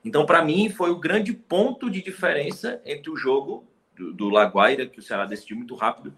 Então, 0.05 0.27
para 0.27 0.45
mim, 0.45 0.69
foi 0.69 0.91
o 0.91 0.99
grande 0.99 1.33
ponto 1.33 1.91
de 1.91 2.03
diferença 2.03 2.81
entre 2.85 3.11
o 3.11 3.17
jogo 3.17 3.67
do, 3.97 4.13
do 4.13 4.29
Laguaira, 4.29 4.87
que 4.87 4.99
o 4.99 5.03
Ceará 5.03 5.25
decidiu 5.25 5.57
muito 5.57 5.75
rápido, 5.75 6.15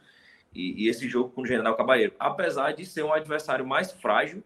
e, 0.52 0.84
e, 0.84 0.88
esse 0.88 1.08
jogo 1.08 1.30
com 1.30 1.42
o 1.42 1.46
General 1.46 1.76
Cabalheiro. 1.76 2.14
Apesar 2.18 2.72
de 2.72 2.84
ser 2.86 3.04
um 3.04 3.12
adversário 3.12 3.66
mais 3.66 3.92
frágil, 3.92 4.42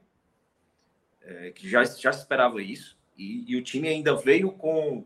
é, 1.23 1.51
que 1.53 1.69
já, 1.69 1.85
já 1.85 2.13
se 2.13 2.21
esperava 2.21 2.61
isso, 2.61 2.99
e, 3.17 3.45
e, 3.47 3.57
o 3.57 3.63
time 3.63 3.89
ainda 3.89 4.15
veio 4.17 4.51
com. 4.53 5.05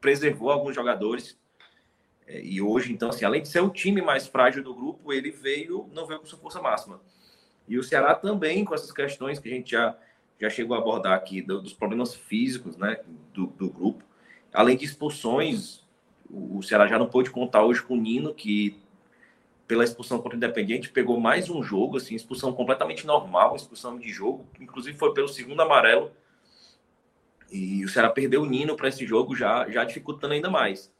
preservou 0.00 0.50
alguns 0.50 0.74
jogadores. 0.74 1.38
É, 2.30 2.40
e 2.40 2.62
hoje, 2.62 2.92
então, 2.92 3.08
assim, 3.08 3.24
além 3.24 3.42
de 3.42 3.48
ser 3.48 3.60
o 3.60 3.68
time 3.68 4.00
mais 4.00 4.28
frágil 4.28 4.62
do 4.62 4.72
grupo, 4.72 5.12
ele 5.12 5.32
veio, 5.32 5.90
não 5.92 6.06
veio 6.06 6.20
com 6.20 6.26
sua 6.26 6.38
força 6.38 6.62
máxima. 6.62 7.00
E 7.66 7.76
o 7.76 7.82
Ceará 7.82 8.14
também, 8.14 8.64
com 8.64 8.72
essas 8.72 8.92
questões 8.92 9.40
que 9.40 9.48
a 9.48 9.52
gente 9.52 9.72
já 9.72 9.96
já 10.40 10.48
chegou 10.48 10.74
a 10.74 10.80
abordar 10.80 11.12
aqui 11.12 11.42
do, 11.42 11.60
dos 11.60 11.74
problemas 11.74 12.14
físicos 12.14 12.76
né, 12.76 12.98
do, 13.34 13.46
do, 13.46 13.68
grupo. 13.68 14.02
Além 14.52 14.76
de 14.76 14.86
expulsões, 14.86 15.84
o, 16.30 16.58
o 16.58 16.62
Ceará 16.62 16.86
já 16.86 16.98
não 16.98 17.06
pôde 17.06 17.30
contar 17.30 17.62
hoje 17.62 17.82
com 17.82 17.94
o 17.94 18.00
Nino, 18.00 18.32
que 18.32 18.80
pela 19.68 19.84
expulsão 19.84 20.18
contra 20.18 20.34
o 20.34 20.38
Independiente 20.38 20.88
pegou 20.88 21.20
mais 21.20 21.50
um 21.50 21.62
jogo, 21.62 21.98
assim, 21.98 22.14
expulsão 22.14 22.52
completamente 22.52 23.06
normal, 23.06 23.54
expulsão 23.54 23.98
de 23.98 24.10
jogo, 24.10 24.46
inclusive 24.58 24.96
foi 24.96 25.12
pelo 25.12 25.28
segundo 25.28 25.60
amarelo. 25.60 26.10
E 27.52 27.84
o 27.84 27.88
Ceará 27.88 28.08
perdeu 28.08 28.42
o 28.42 28.46
Nino 28.46 28.74
para 28.76 28.88
esse 28.88 29.06
jogo, 29.06 29.36
já, 29.36 29.68
já 29.68 29.84
dificultando 29.84 30.32
ainda 30.32 30.48
mais. 30.48 30.90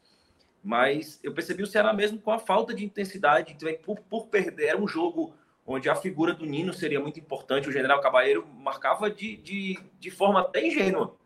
Mas 0.62 1.18
eu 1.22 1.32
percebi 1.32 1.62
o 1.62 1.66
Ceará 1.66 1.92
mesmo 1.92 2.18
com 2.18 2.30
a 2.30 2.38
falta 2.38 2.74
de 2.74 2.84
intensidade, 2.84 3.56
por, 3.82 3.98
por 4.00 4.26
perder. 4.26 4.68
Era 4.68 4.78
um 4.78 4.86
jogo 4.86 5.34
onde 5.66 5.88
a 5.88 5.94
figura 5.94 6.34
do 6.34 6.44
Nino 6.44 6.72
seria 6.72 7.00
muito 7.00 7.18
importante. 7.18 7.68
O 7.68 7.72
General 7.72 8.00
Cabalheiro 8.00 8.46
marcava 8.58 9.10
de, 9.10 9.36
de, 9.36 9.78
de 9.98 10.10
forma 10.10 10.40
até 10.40 10.66
ingênua. 10.66 11.16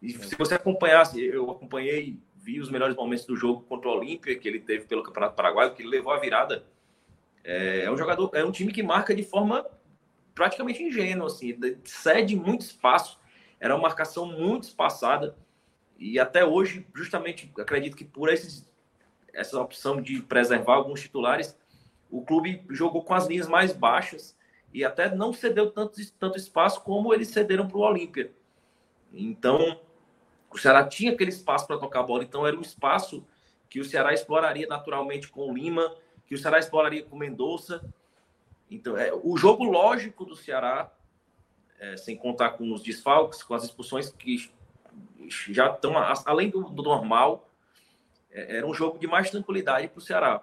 E 0.00 0.12
se 0.12 0.34
você 0.36 0.54
acompanhasse, 0.54 1.20
eu 1.20 1.50
acompanhei, 1.50 2.18
vi 2.36 2.60
os 2.60 2.70
melhores 2.70 2.96
momentos 2.96 3.26
do 3.26 3.36
jogo 3.36 3.62
contra 3.62 3.88
o 3.88 3.92
Olímpia, 3.96 4.36
que 4.38 4.48
ele 4.48 4.60
teve 4.60 4.86
pelo 4.86 5.02
Campeonato 5.02 5.34
Paraguaio, 5.34 5.74
que 5.74 5.82
ele 5.82 5.90
levou 5.90 6.12
a 6.12 6.18
virada. 6.18 6.64
É, 7.44 7.84
é 7.84 7.90
um 7.90 7.96
jogador, 7.96 8.30
é 8.32 8.44
um 8.44 8.52
time 8.52 8.72
que 8.72 8.82
marca 8.82 9.14
de 9.14 9.22
forma 9.22 9.66
praticamente 10.34 10.82
ingênua, 10.82 11.26
assim, 11.26 11.58
cede 11.84 12.36
muito 12.36 12.62
espaço. 12.62 13.18
Era 13.58 13.74
uma 13.74 13.82
marcação 13.82 14.24
muito 14.24 14.64
espaçada. 14.64 15.36
E 15.98 16.18
até 16.18 16.44
hoje, 16.44 16.86
justamente, 16.94 17.52
acredito 17.58 17.96
que 17.96 18.04
por 18.04 18.28
esses, 18.28 18.68
essa 19.32 19.60
opção 19.60 20.00
de 20.00 20.22
preservar 20.22 20.74
alguns 20.74 21.00
titulares, 21.00 21.58
o 22.08 22.24
clube 22.24 22.64
jogou 22.70 23.02
com 23.02 23.14
as 23.14 23.26
linhas 23.26 23.48
mais 23.48 23.72
baixas 23.72 24.36
e 24.72 24.84
até 24.84 25.12
não 25.12 25.32
cedeu 25.32 25.70
tanto, 25.70 26.00
tanto 26.18 26.38
espaço 26.38 26.82
como 26.82 27.12
eles 27.12 27.28
cederam 27.28 27.66
para 27.66 27.78
o 27.78 27.82
Olímpia. 27.82 28.32
Então, 29.12 29.80
o 30.50 30.58
Ceará 30.58 30.86
tinha 30.86 31.12
aquele 31.12 31.30
espaço 31.30 31.66
para 31.66 31.78
tocar 31.78 32.00
a 32.00 32.04
bola, 32.04 32.22
então 32.22 32.46
era 32.46 32.56
um 32.56 32.62
espaço 32.62 33.26
que 33.68 33.80
o 33.80 33.84
Ceará 33.84 34.14
exploraria 34.14 34.66
naturalmente 34.66 35.28
com 35.28 35.50
o 35.50 35.54
Lima, 35.54 35.94
que 36.26 36.34
o 36.34 36.38
Ceará 36.38 36.58
exploraria 36.58 37.04
com 37.04 37.16
o 37.16 37.18
Mendonça. 37.18 37.82
Então, 38.70 38.96
é, 38.96 39.12
o 39.12 39.36
jogo 39.36 39.64
lógico 39.64 40.24
do 40.24 40.36
Ceará, 40.36 40.92
é, 41.78 41.96
sem 41.96 42.16
contar 42.16 42.50
com 42.50 42.72
os 42.72 42.82
desfalques, 42.82 43.42
com 43.42 43.54
as 43.54 43.64
expulsões 43.64 44.10
que 44.10 44.50
já 45.28 45.70
estão 45.70 45.94
além 46.24 46.50
do, 46.50 46.62
do 46.64 46.82
normal, 46.82 47.48
é, 48.30 48.58
era 48.58 48.66
um 48.66 48.74
jogo 48.74 48.98
de 48.98 49.06
mais 49.06 49.30
tranquilidade 49.30 49.88
para 49.88 49.98
o 49.98 50.02
Ceará. 50.02 50.42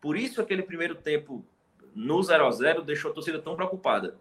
Por 0.00 0.16
isso 0.16 0.40
aquele 0.40 0.62
primeiro 0.62 0.94
tempo 0.94 1.44
no 1.94 2.22
0 2.22 2.46
a 2.46 2.50
0 2.50 2.82
deixou 2.82 3.10
a 3.10 3.14
torcida 3.14 3.40
tão 3.40 3.54
preocupada. 3.56 4.16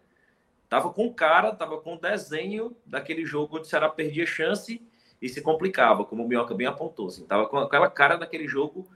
Tava 0.69 0.91
com 0.91 1.13
cara, 1.13 1.54
tava 1.54 1.80
com 1.80 1.97
desenho 1.97 2.76
daquele 2.86 3.26
jogo 3.26 3.58
onde 3.58 3.67
o 3.67 3.69
Ceará 3.69 3.89
perdia 3.89 4.26
chance 4.26 4.82
e 5.21 5.30
se 5.30 5.41
complicava, 5.41 6.06
como 6.06 6.24
o 6.24 6.28
Minhoca 6.28 6.56
bem 6.56 6.67
apontou. 6.67 7.08
Assim. 7.08 7.26
Tava 7.26 7.47
com 7.47 7.58
aquela 7.58 7.89
cara 7.89 8.15
daquele 8.15 8.47
jogo 8.47 8.88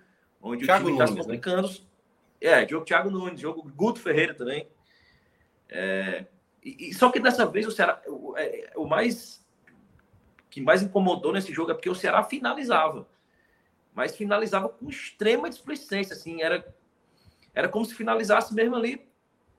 onde 0.41 0.65
Thiago 0.65 0.85
o 0.85 0.87
time 0.87 0.93
está 0.93 1.07
se 1.07 1.13
né? 1.13 1.19
complicando. 1.21 1.67
Né? 1.67 1.75
É, 2.39 2.67
jogo 2.67 2.85
Thiago 2.85 3.09
Nunes, 3.09 3.39
jogo 3.39 3.69
Guto 3.75 3.99
Ferreira 3.99 4.33
também. 4.33 4.67
É, 5.69 6.25
e, 6.63 6.89
e, 6.89 6.93
só 6.93 7.11
que 7.11 7.19
dessa 7.19 7.45
vez 7.45 7.67
o 7.67 7.71
Ceará, 7.71 8.01
o, 8.07 8.35
é, 8.37 8.71
o 8.75 8.85
mais 8.85 9.44
que 10.55 10.61
mais 10.61 10.81
incomodou 10.81 11.33
nesse 11.33 11.53
jogo 11.53 11.71
é 11.71 11.73
porque 11.73 11.89
o 11.89 11.95
Ceará 11.95 12.23
finalizava 12.23 13.05
mas 13.95 14.15
finalizava 14.15 14.67
com 14.67 14.89
extrema 14.89 15.49
displicência, 15.49 16.13
assim, 16.13 16.41
era, 16.41 16.67
era 17.53 17.69
como 17.69 17.85
se 17.85 17.95
finalizasse 17.95 18.53
mesmo 18.53 18.75
ali, 18.75 19.07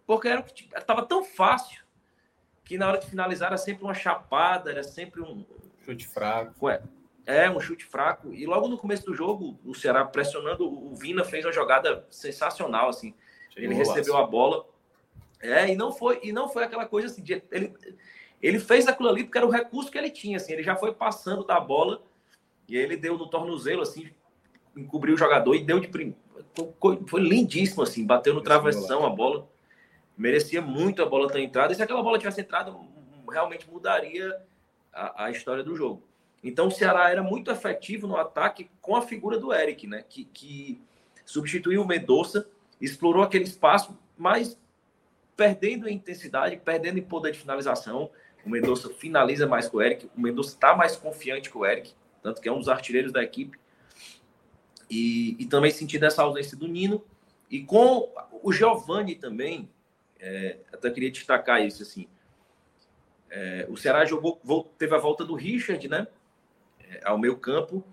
porque 0.07 0.29
era 0.29 0.45
estava 0.77 1.05
tão 1.07 1.25
fácil 1.25 1.83
que 2.63 2.77
na 2.77 2.87
hora 2.87 2.99
de 2.99 3.07
finalizar 3.07 3.49
era 3.49 3.57
sempre 3.57 3.83
uma 3.83 3.95
chapada, 3.95 4.71
era 4.71 4.83
sempre 4.83 5.23
um 5.23 5.45
chute 5.83 6.07
fraco. 6.07 6.69
É, 6.69 6.83
é 7.25 7.51
um 7.51 7.59
chute 7.59 7.87
fraco. 7.87 8.35
E 8.35 8.45
logo 8.45 8.69
no 8.69 8.77
começo 8.77 9.07
do 9.07 9.15
jogo, 9.15 9.59
o 9.65 9.75
Ceará 9.75 10.05
pressionando, 10.05 10.69
o 10.69 10.95
Vina 10.95 11.25
fez 11.25 11.45
uma 11.45 11.53
jogada 11.53 12.07
sensacional, 12.11 12.91
assim. 12.91 13.15
Chegou 13.51 13.71
ele 13.71 13.75
recebeu 13.75 14.17
a 14.17 14.27
bola. 14.27 14.67
É, 15.41 15.69
e 15.69 15.77
não 15.77 15.93
foi, 15.93 16.21
e 16.23 16.33
não 16.33 16.49
foi 16.49 16.65
aquela 16.65 16.87
coisa 16.87 17.07
assim, 17.09 17.23
de, 17.23 17.43
ele, 17.51 17.75
ele 18.43 18.59
fez 18.59 18.87
aquilo 18.87 19.09
ali 19.09 19.25
porque 19.25 19.39
era 19.39 19.47
o 19.47 19.51
recurso 19.51 19.91
que 19.91 19.99
ele 19.99 20.11
tinha, 20.11 20.37
assim, 20.37 20.53
ele 20.53 20.63
já 20.63 20.77
foi 20.77 20.93
passando 20.93 21.45
da 21.45 21.59
bola 21.59 22.03
e 22.69 22.77
ele 22.77 22.97
deu 22.97 23.17
no 23.17 23.29
tornozelo, 23.29 23.83
assim, 23.83 24.11
encobriu 24.77 25.15
o 25.15 25.19
jogador 25.19 25.55
e 25.55 25.65
deu 25.65 25.81
de 25.81 25.89
prim... 25.89 26.15
foi 27.07 27.21
lindíssimo 27.21 27.83
assim, 27.83 28.05
bateu 28.05 28.35
no 28.35 28.43
travessão 28.43 29.05
a 29.05 29.11
bola. 29.11 29.49
Merecia 30.17 30.63
muito 30.63 31.03
a 31.03 31.07
bola 31.07 31.31
ter 31.31 31.41
entrado. 31.41 31.73
E 31.73 31.75
se 31.75 31.83
aquela 31.83 32.03
bola 32.03 32.19
tivesse 32.19 32.41
entrado, 32.41 32.79
realmente 33.31 33.69
mudaria 33.71 34.35
a, 34.93 35.25
a 35.25 35.31
história 35.31 35.63
do 35.63 35.77
jogo. 35.77 36.03
Então 36.43 36.69
o 36.69 36.71
Ceará 36.71 37.11
era 37.11 37.23
muito 37.23 37.51
efetivo 37.51 38.07
no 38.07 38.17
ataque 38.17 38.71
com 38.81 38.97
a 38.97 39.03
figura 39.03 39.39
do 39.39 39.53
Eric, 39.53 39.87
né? 39.87 40.05
Que, 40.09 40.25
que 40.25 40.81
substituiu 41.25 41.83
o 41.83 41.87
Mendonça, 41.87 42.49
explorou 42.81 43.23
aquele 43.23 43.45
espaço, 43.45 43.99
mas 44.17 44.59
perdendo 45.37 45.89
em 45.89 45.97
intensidade, 45.97 46.57
perdendo 46.65 46.99
em 46.99 47.03
poder 47.03 47.33
de 47.33 47.39
finalização. 47.39 48.11
O 48.47 48.49
Mendonça 48.49 48.89
finaliza 48.91 49.45
mais 49.45 49.69
com 49.69 49.79
o 49.79 49.83
Eric, 49.83 50.09
o 50.17 50.21
Mendonça 50.21 50.51
está 50.51 50.77
mais 50.77 50.95
confiante 50.95 51.51
com 51.51 51.59
o 51.59 51.67
Eric, 51.67 51.93
tanto 52.23 52.41
que 52.41 52.49
é 52.49 52.53
um 52.53 52.59
dos 52.59 52.69
artilheiros 52.69 53.11
da 53.11 53.21
equipe. 53.21 53.59
E, 54.89 55.37
e 55.37 55.47
também 55.47 55.73
sentindo 55.73 56.07
essa 56.07 56.23
ausência 56.23 56.57
do 56.57 56.69
Nino. 56.69 57.05
E 57.51 57.65
com 57.65 58.09
o 58.41 58.53
Giovani 58.53 59.17
também, 59.17 59.69
é, 60.21 60.59
até 60.73 60.89
queria 60.93 61.11
destacar 61.11 61.61
isso, 61.61 61.83
assim. 61.83 62.07
É, 63.29 63.67
o 63.69 63.77
Ceará 63.77 64.05
jogou, 64.05 64.41
teve 64.79 64.95
a 64.95 64.99
volta 64.99 65.25
do 65.25 65.35
Richard, 65.35 65.89
né? 65.89 66.07
É, 66.89 67.01
ao 67.05 67.19
meio 67.19 67.37
campo. 67.37 67.85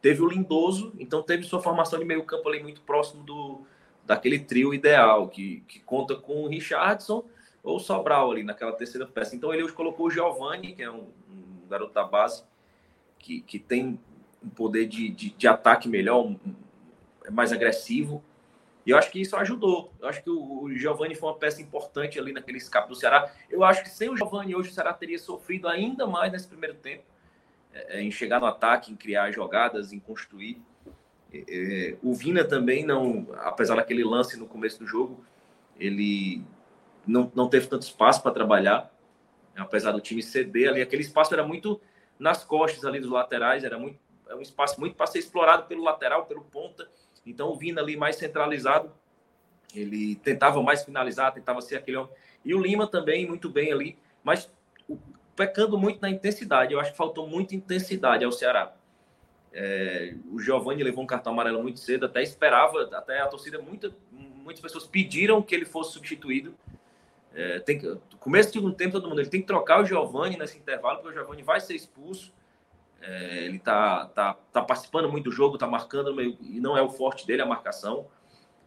Teve 0.00 0.22
o 0.22 0.28
Lindoso, 0.28 0.92
então 1.00 1.20
teve 1.20 1.42
sua 1.42 1.60
formação 1.60 1.98
de 1.98 2.04
meio 2.04 2.22
campo 2.22 2.48
ali 2.48 2.62
muito 2.62 2.80
próximo 2.82 3.24
do, 3.24 3.66
daquele 4.04 4.38
trio 4.38 4.72
ideal, 4.72 5.28
que, 5.28 5.64
que 5.66 5.80
conta 5.80 6.14
com 6.14 6.44
o 6.44 6.48
Richardson, 6.48 7.24
ou 7.66 7.80
Sobral 7.80 8.30
ali 8.30 8.44
naquela 8.44 8.72
terceira 8.72 9.04
peça. 9.04 9.34
Então 9.34 9.52
ele 9.52 9.64
hoje 9.64 9.74
colocou 9.74 10.06
o 10.06 10.10
Giovani, 10.10 10.72
que 10.72 10.84
é 10.84 10.90
um, 10.90 11.08
um 11.28 11.68
garoto 11.68 11.92
da 11.92 12.04
base, 12.04 12.44
que, 13.18 13.40
que 13.40 13.58
tem 13.58 13.98
um 14.42 14.48
poder 14.48 14.86
de, 14.86 15.08
de, 15.08 15.30
de 15.30 15.48
ataque 15.48 15.88
melhor, 15.88 16.24
um, 16.24 16.38
um, 16.46 16.54
mais 17.32 17.52
agressivo. 17.52 18.22
E 18.86 18.90
eu 18.90 18.96
acho 18.96 19.10
que 19.10 19.20
isso 19.20 19.34
ajudou. 19.34 19.92
Eu 20.00 20.08
acho 20.08 20.22
que 20.22 20.30
o, 20.30 20.62
o 20.62 20.74
Giovani 20.76 21.16
foi 21.16 21.28
uma 21.28 21.34
peça 21.34 21.60
importante 21.60 22.20
ali 22.20 22.32
naquele 22.32 22.58
escape 22.58 22.88
do 22.88 22.94
Ceará. 22.94 23.32
Eu 23.50 23.64
acho 23.64 23.82
que 23.82 23.90
sem 23.90 24.08
o 24.08 24.16
Giovani 24.16 24.54
hoje 24.54 24.70
o 24.70 24.72
Ceará 24.72 24.92
teria 24.92 25.18
sofrido 25.18 25.66
ainda 25.66 26.06
mais 26.06 26.30
nesse 26.30 26.46
primeiro 26.46 26.76
tempo 26.76 27.02
é, 27.74 27.98
é 27.98 28.00
em 28.00 28.12
chegar 28.12 28.38
no 28.38 28.46
ataque, 28.46 28.92
em 28.92 28.96
criar 28.96 29.32
jogadas, 29.32 29.92
em 29.92 29.98
construir. 29.98 30.62
É, 31.32 31.44
é, 31.48 31.96
o 32.00 32.14
Vina 32.14 32.44
também 32.44 32.86
não, 32.86 33.26
apesar 33.38 33.74
daquele 33.74 34.04
lance 34.04 34.38
no 34.38 34.46
começo 34.46 34.78
do 34.78 34.86
jogo, 34.86 35.24
ele 35.76 36.44
não, 37.06 37.30
não 37.34 37.48
teve 37.48 37.66
tanto 37.66 37.82
espaço 37.82 38.22
para 38.22 38.32
trabalhar, 38.32 38.92
apesar 39.56 39.92
do 39.92 40.00
time 40.00 40.22
ceder 40.22 40.68
ali. 40.68 40.82
Aquele 40.82 41.02
espaço 41.02 41.32
era 41.32 41.46
muito 41.46 41.80
nas 42.18 42.44
costas 42.44 42.84
ali 42.84 43.00
dos 43.00 43.10
laterais, 43.10 43.64
era 43.64 43.78
muito 43.78 43.98
é 44.28 44.34
um 44.34 44.40
espaço 44.40 44.78
muito 44.80 44.96
para 44.96 45.06
ser 45.06 45.20
explorado 45.20 45.64
pelo 45.64 45.82
lateral, 45.82 46.26
pelo 46.26 46.42
ponta. 46.42 46.88
Então 47.24 47.48
o 47.48 47.56
Vina 47.56 47.80
ali 47.80 47.96
mais 47.96 48.16
centralizado, 48.16 48.92
ele 49.74 50.16
tentava 50.16 50.62
mais 50.62 50.84
finalizar, 50.84 51.32
tentava 51.32 51.60
ser 51.60 51.76
aquele 51.76 51.96
homem. 51.96 52.12
E 52.44 52.54
o 52.54 52.60
Lima 52.60 52.86
também 52.86 53.26
muito 53.26 53.48
bem 53.48 53.72
ali, 53.72 53.96
mas 54.22 54.50
pecando 55.34 55.78
muito 55.78 56.00
na 56.00 56.10
intensidade. 56.10 56.72
Eu 56.72 56.80
acho 56.80 56.92
que 56.92 56.96
faltou 56.96 57.28
muita 57.28 57.54
intensidade 57.54 58.24
ao 58.24 58.32
Ceará. 58.32 58.74
É, 59.52 60.14
o 60.30 60.38
Giovanni 60.38 60.82
levou 60.82 61.02
um 61.02 61.06
cartão 61.06 61.32
amarelo 61.32 61.62
muito 61.62 61.80
cedo, 61.80 62.06
até 62.06 62.22
esperava, 62.22 62.90
até 62.92 63.20
a 63.20 63.26
torcida, 63.26 63.58
muita, 63.58 63.94
muitas 64.12 64.60
pessoas 64.60 64.86
pediram 64.86 65.40
que 65.40 65.54
ele 65.54 65.64
fosse 65.64 65.92
substituído. 65.92 66.54
É, 67.36 67.58
tem 67.58 67.78
que, 67.78 67.98
começo 68.18 68.48
do 68.48 68.52
segundo 68.54 68.74
tempo, 68.74 68.92
todo 68.92 69.10
mundo 69.10 69.20
ele 69.20 69.28
tem 69.28 69.42
que 69.42 69.46
trocar 69.46 69.82
o 69.82 69.84
Giovanni 69.84 70.38
nesse 70.38 70.56
intervalo, 70.56 71.00
porque 71.00 71.10
o 71.10 71.20
Giovanni 71.20 71.42
vai 71.42 71.60
ser 71.60 71.74
expulso. 71.74 72.32
É, 73.02 73.44
ele 73.44 73.58
tá, 73.58 74.06
tá, 74.06 74.34
tá 74.50 74.62
participando 74.62 75.12
muito 75.12 75.24
do 75.24 75.30
jogo, 75.30 75.58
tá 75.58 75.66
marcando, 75.66 76.14
meio, 76.14 76.38
e 76.40 76.58
não 76.60 76.78
é 76.78 76.80
o 76.80 76.88
forte 76.88 77.26
dele 77.26 77.42
a 77.42 77.46
marcação. 77.46 78.06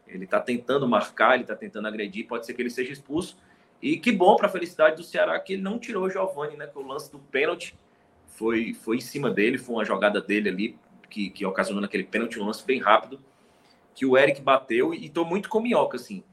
Ele 0.07 0.27
tá 0.27 0.39
tentando 0.39 0.87
marcar, 0.87 1.33
ele 1.33 1.45
tá 1.45 1.55
tentando 1.55 1.87
agredir, 1.87 2.27
pode 2.27 2.45
ser 2.45 2.53
que 2.53 2.61
ele 2.61 2.69
seja 2.69 2.93
expulso. 2.93 3.39
E 3.81 3.97
que 3.97 4.11
bom 4.11 4.35
para 4.35 4.45
a 4.45 4.51
felicidade 4.51 4.97
do 4.97 5.03
Ceará 5.03 5.39
que 5.39 5.53
ele 5.53 5.63
não 5.63 5.79
tirou 5.79 6.03
o 6.03 6.09
Giovanni, 6.09 6.55
né? 6.55 6.67
Que 6.67 6.77
o 6.77 6.85
lance 6.85 7.11
do 7.11 7.17
pênalti 7.17 7.75
foi, 8.27 8.75
foi 8.75 8.97
em 8.97 9.01
cima 9.01 9.31
dele, 9.31 9.57
foi 9.57 9.77
uma 9.77 9.85
jogada 9.85 10.21
dele 10.21 10.47
ali 10.47 10.79
que, 11.09 11.31
que 11.31 11.43
ocasionou 11.43 11.81
naquele 11.81 12.03
pênalti, 12.03 12.39
um 12.39 12.45
lance 12.45 12.63
bem 12.63 12.79
rápido, 12.79 13.19
que 13.95 14.05
o 14.05 14.15
Eric 14.15 14.41
bateu 14.41 14.93
e, 14.93 15.05
e 15.05 15.09
tô 15.09 15.25
muito 15.25 15.49
com 15.49 15.59
minhoca, 15.59 15.97
assim. 15.97 16.23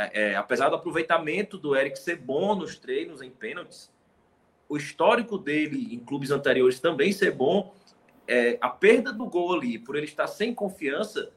É, 0.00 0.30
é, 0.30 0.36
apesar 0.36 0.68
do 0.68 0.76
aproveitamento 0.76 1.58
do 1.58 1.74
Eric 1.74 1.98
ser 1.98 2.14
bom 2.14 2.54
nos 2.54 2.78
treinos 2.78 3.20
em 3.20 3.32
pênaltis, 3.32 3.92
o 4.68 4.76
histórico 4.76 5.36
dele 5.36 5.92
em 5.92 5.98
clubes 5.98 6.30
anteriores 6.30 6.78
também 6.78 7.10
ser 7.10 7.32
bom, 7.32 7.74
é, 8.28 8.56
a 8.60 8.68
perda 8.68 9.12
do 9.12 9.26
gol 9.26 9.54
ali, 9.54 9.76
por 9.76 9.96
ele 9.96 10.06
estar 10.06 10.28
sem 10.28 10.54
confiança, 10.54 11.32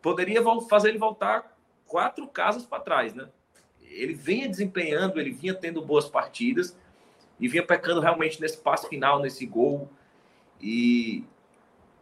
poderia 0.00 0.42
fazer 0.70 0.88
ele 0.88 0.98
voltar 0.98 1.54
quatro 1.86 2.26
casas 2.28 2.64
para 2.64 2.82
trás, 2.82 3.12
né? 3.12 3.28
Ele 3.82 4.14
vinha 4.14 4.48
desempenhando, 4.48 5.20
ele 5.20 5.30
vinha 5.30 5.52
tendo 5.52 5.82
boas 5.82 6.08
partidas 6.08 6.78
e 7.38 7.46
vinha 7.46 7.66
pecando 7.66 8.00
realmente 8.00 8.40
nesse 8.40 8.56
passo 8.56 8.88
final, 8.88 9.20
nesse 9.20 9.44
gol. 9.44 9.90
E, 10.62 11.24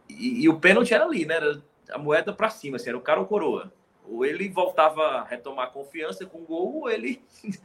e, 0.09 0.43
e 0.45 0.49
o 0.49 0.61
pênalti 0.61 0.95
era 0.95 1.05
ali, 1.05 1.27
né? 1.27 1.35
Era 1.35 1.63
a 1.91 1.99
moeda 1.99 2.33
para 2.33 2.49
cima, 2.49 2.77
assim, 2.77 2.91
era 2.91 2.99
o 2.99 3.03
cara 3.03 3.19
ou 3.19 3.27
coroa. 3.27 3.73
Ou 4.09 4.25
ele 4.25 4.49
voltava 4.49 5.03
a 5.03 5.25
retomar 5.25 5.73
confiança 5.73 6.25
com 6.27 6.39
o 6.39 6.45
gol, 6.45 6.81
ou 6.81 6.91
ele 6.91 7.23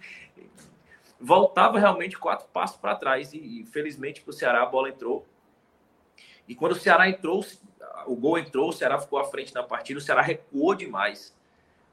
voltava 1.19 1.79
realmente 1.79 2.17
quatro 2.17 2.47
passos 2.47 2.77
para 2.77 2.95
trás. 2.95 3.33
E, 3.33 3.65
felizmente 3.71 4.21
para 4.21 4.31
o 4.31 4.33
Ceará 4.33 4.63
a 4.63 4.65
bola 4.65 4.89
entrou. 4.89 5.25
E 6.47 6.55
quando 6.55 6.73
o 6.73 6.79
Ceará 6.79 7.09
entrou, 7.09 7.45
o 8.05 8.15
gol 8.15 8.37
entrou, 8.37 8.69
o 8.69 8.73
Ceará 8.73 8.99
ficou 8.99 9.19
à 9.19 9.25
frente 9.25 9.53
na 9.53 9.63
partida, 9.63 9.99
o 9.99 10.01
Ceará 10.01 10.21
recuou 10.21 10.75
demais. 10.75 11.35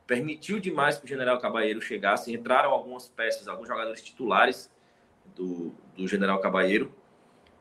Permitiu 0.06 0.58
demais 0.58 0.96
que 0.96 1.04
o 1.04 1.08
General 1.08 1.38
Cabalheiro 1.38 1.80
chegasse. 1.82 2.32
Entraram 2.32 2.70
algumas 2.70 3.08
peças, 3.08 3.46
alguns 3.46 3.68
jogadores 3.68 4.02
titulares 4.02 4.70
do, 5.36 5.74
do 5.94 6.08
General 6.08 6.40
Cabalheiro. 6.40 6.92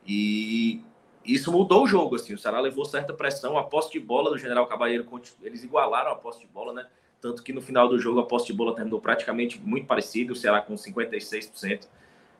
E 0.07 0.81
isso 1.27 1.51
mudou 1.51 1.83
o 1.83 1.87
jogo, 1.87 2.15
assim, 2.15 2.33
o 2.33 2.37
Ceará 2.37 2.61
levou 2.61 2.85
certa 2.85 3.13
pressão, 3.13 3.57
a 3.57 3.63
posse 3.63 3.91
de 3.91 3.99
bola 3.99 4.29
do 4.29 4.37
General 4.37 4.65
Cabalheiro, 4.65 5.05
eles 5.41 5.61
igualaram 5.61 6.09
a 6.09 6.15
posse 6.15 6.39
de 6.39 6.47
bola, 6.47 6.71
né? 6.71 6.87
Tanto 7.19 7.43
que 7.43 7.51
no 7.51 7.61
final 7.61 7.89
do 7.89 7.99
jogo 7.99 8.21
a 8.21 8.25
posse 8.25 8.47
de 8.47 8.53
bola 8.53 8.73
terminou 8.73 9.01
praticamente 9.01 9.59
muito 9.59 9.85
parecida, 9.85 10.31
o 10.31 10.35
Ceará 10.35 10.61
com 10.61 10.75
56%, 10.75 11.85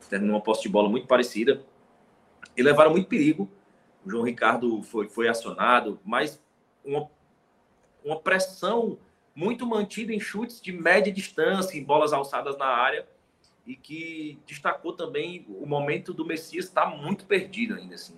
terminou 0.09 0.37
uma 0.37 0.41
posse 0.41 0.61
de 0.61 0.69
bola 0.69 0.87
muito 0.87 1.05
parecida. 1.05 1.61
E 2.55 2.63
levaram 2.63 2.91
muito 2.91 3.09
perigo. 3.09 3.49
O 4.05 4.09
João 4.09 4.23
Ricardo 4.23 4.81
foi, 4.83 5.09
foi 5.09 5.27
acionado, 5.27 5.99
mas 6.05 6.41
uma, 6.83 7.09
uma 8.05 8.19
pressão 8.19 8.97
muito 9.35 9.65
mantida 9.65 10.13
em 10.13 10.19
chutes 10.19 10.61
de 10.61 10.71
média 10.71 11.11
distância, 11.11 11.77
em 11.77 11.83
bolas 11.83 12.13
alçadas 12.13 12.57
na 12.57 12.67
área, 12.67 13.05
e 13.65 13.75
que 13.75 14.39
destacou 14.45 14.93
também 14.93 15.45
o 15.49 15.65
momento 15.65 16.13
do 16.13 16.23
Messias 16.23 16.65
estar 16.65 16.89
tá 16.89 16.95
muito 16.95 17.25
perdido 17.25 17.75
ainda, 17.75 17.95
assim 17.95 18.17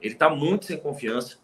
ele 0.00 0.14
está 0.14 0.30
muito 0.30 0.66
sem 0.66 0.78
confiança. 0.78 1.38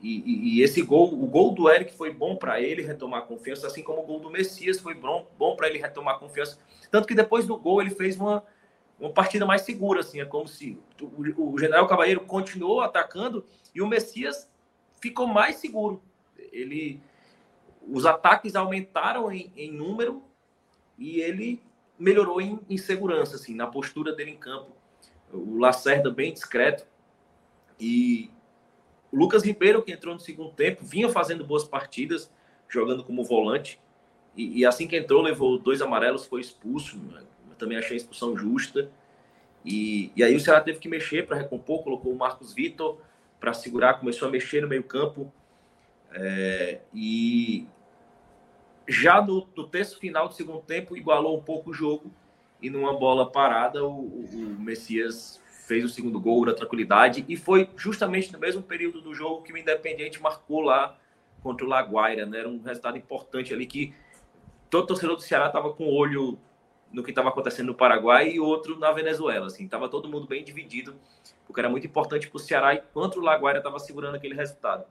E, 0.00 0.18
e, 0.18 0.58
e, 0.58 0.62
esse 0.62 0.82
gol, 0.82 1.12
o 1.12 1.26
gol 1.26 1.52
do 1.52 1.70
Eric 1.70 1.94
foi 1.94 2.12
bom 2.12 2.36
para 2.36 2.60
ele 2.60 2.82
retomar 2.82 3.22
confiança, 3.22 3.66
assim 3.66 3.82
como 3.82 4.02
o 4.02 4.06
gol 4.06 4.20
do 4.20 4.30
Messias 4.30 4.78
foi 4.78 4.94
bom, 4.94 5.26
bom 5.38 5.56
para 5.56 5.68
ele 5.68 5.78
retomar 5.78 6.18
confiança. 6.18 6.58
Tanto 6.90 7.08
que 7.08 7.14
depois 7.14 7.46
do 7.46 7.56
gol 7.56 7.80
ele 7.80 7.90
fez 7.90 8.16
uma, 8.16 8.44
uma 9.00 9.10
partida 9.10 9.46
mais 9.46 9.62
segura, 9.62 10.00
assim, 10.00 10.20
é 10.20 10.24
como 10.24 10.46
se 10.46 10.78
o, 11.00 11.52
o 11.52 11.58
General 11.58 11.86
Cabalheiro 11.86 12.20
continuou 12.20 12.82
atacando 12.82 13.46
e 13.74 13.80
o 13.80 13.86
Messias 13.86 14.48
ficou 15.00 15.26
mais 15.26 15.56
seguro. 15.56 16.02
Ele, 16.52 17.00
os 17.88 18.04
ataques 18.04 18.54
aumentaram 18.54 19.32
em, 19.32 19.50
em 19.56 19.72
número 19.72 20.22
e 20.98 21.20
ele 21.20 21.62
melhorou 21.98 22.40
em, 22.40 22.60
em 22.68 22.76
segurança, 22.76 23.36
assim, 23.36 23.54
na 23.54 23.66
postura 23.66 24.14
dele 24.14 24.32
em 24.32 24.36
campo. 24.36 24.72
O 25.32 25.58
Lacerda 25.58 26.10
bem 26.10 26.32
discreto, 26.32 26.86
e 27.78 28.30
o 29.12 29.16
Lucas 29.16 29.44
Ribeiro, 29.44 29.82
que 29.82 29.92
entrou 29.92 30.14
no 30.14 30.20
segundo 30.20 30.50
tempo, 30.52 30.84
vinha 30.84 31.08
fazendo 31.08 31.44
boas 31.44 31.64
partidas, 31.64 32.30
jogando 32.68 33.04
como 33.04 33.24
volante. 33.24 33.80
E, 34.36 34.60
e 34.60 34.66
assim 34.66 34.86
que 34.86 34.96
entrou, 34.96 35.22
levou 35.22 35.58
dois 35.58 35.80
amarelos, 35.80 36.26
foi 36.26 36.40
expulso. 36.40 36.98
Também 37.58 37.78
achei 37.78 37.94
a 37.94 37.96
expulsão 37.96 38.36
justa. 38.36 38.90
E, 39.64 40.12
e 40.14 40.22
aí 40.22 40.36
o 40.36 40.40
Ceará 40.40 40.60
teve 40.60 40.78
que 40.78 40.88
mexer 40.88 41.26
para 41.26 41.36
recompor, 41.36 41.82
colocou 41.82 42.12
o 42.12 42.16
Marcos 42.16 42.52
Vitor 42.52 42.98
para 43.40 43.52
segurar, 43.52 43.94
começou 43.94 44.28
a 44.28 44.30
mexer 44.30 44.60
no 44.60 44.68
meio-campo. 44.68 45.32
É, 46.12 46.80
e 46.94 47.66
já 48.86 49.20
no, 49.20 49.48
no 49.56 49.66
terço 49.66 49.98
final 49.98 50.28
do 50.28 50.34
segundo 50.34 50.60
tempo, 50.60 50.96
igualou 50.96 51.36
um 51.36 51.42
pouco 51.42 51.70
o 51.70 51.74
jogo. 51.74 52.12
E 52.60 52.70
numa 52.70 52.92
bola 52.92 53.30
parada, 53.30 53.84
o, 53.84 53.90
o 53.90 54.56
Messias 54.58 55.40
fez 55.66 55.84
o 55.84 55.88
segundo 55.88 56.20
gol 56.20 56.46
na 56.46 56.54
tranquilidade 56.54 57.24
e 57.28 57.36
foi 57.36 57.68
justamente 57.76 58.32
no 58.32 58.38
mesmo 58.38 58.62
período 58.62 59.00
do 59.00 59.12
jogo 59.12 59.42
que 59.42 59.52
o 59.52 59.58
Independiente 59.58 60.22
marcou 60.22 60.60
lá 60.60 60.96
contra 61.42 61.66
o 61.66 61.68
Laguaira, 61.68 62.24
né? 62.24 62.38
Era 62.38 62.48
um 62.48 62.62
resultado 62.62 62.96
importante 62.96 63.52
ali 63.52 63.66
que 63.66 63.92
todo 64.70 64.86
torcedor 64.86 65.16
do 65.16 65.22
Ceará 65.22 65.46
estava 65.46 65.72
com 65.72 65.84
o 65.84 65.92
olho 65.92 66.38
no 66.92 67.02
que 67.02 67.10
estava 67.10 67.30
acontecendo 67.30 67.66
no 67.66 67.74
Paraguai 67.74 68.30
e 68.30 68.38
outro 68.38 68.78
na 68.78 68.92
Venezuela, 68.92 69.48
assim, 69.48 69.66
tava 69.66 69.88
todo 69.88 70.08
mundo 70.08 70.28
bem 70.28 70.44
dividido, 70.44 70.94
porque 71.44 71.60
era 71.60 71.68
muito 71.68 71.84
importante 71.84 72.28
para 72.28 72.36
o 72.36 72.40
Ceará 72.40 72.74
enquanto 72.74 73.16
o 73.16 73.20
Laguaira 73.20 73.58
estava 73.58 73.80
segurando 73.80 74.14
aquele 74.14 74.36
resultado. 74.36 74.84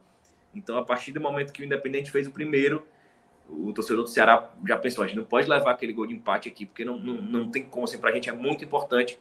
Então, 0.54 0.78
a 0.78 0.84
partir 0.84 1.14
do 1.14 1.22
momento 1.22 1.54
que 1.54 1.62
o 1.62 1.66
Independente 1.66 2.12
fez 2.12 2.28
o 2.28 2.32
primeiro, 2.32 2.86
o 3.48 3.72
torcedor 3.72 4.04
do 4.04 4.10
Ceará 4.10 4.52
já 4.68 4.78
pensou, 4.78 5.06
a 5.06 5.08
gente 5.08 5.16
não 5.16 5.24
pode 5.24 5.50
levar 5.50 5.72
aquele 5.72 5.94
gol 5.94 6.06
de 6.06 6.14
empate 6.14 6.50
aqui, 6.50 6.66
porque 6.66 6.84
não, 6.84 6.98
não, 6.98 7.14
não 7.14 7.50
tem 7.50 7.64
como, 7.64 7.86
assim, 7.86 7.98
para 7.98 8.10
a 8.10 8.14
gente 8.14 8.30
é 8.30 8.34
muito 8.34 8.66
importante 8.66 9.18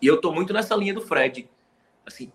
e 0.00 0.06
eu 0.06 0.20
tô 0.20 0.32
muito 0.32 0.52
nessa 0.52 0.74
linha 0.74 0.94
do 0.94 1.00
Fred. 1.00 1.48
Assim, 2.06 2.32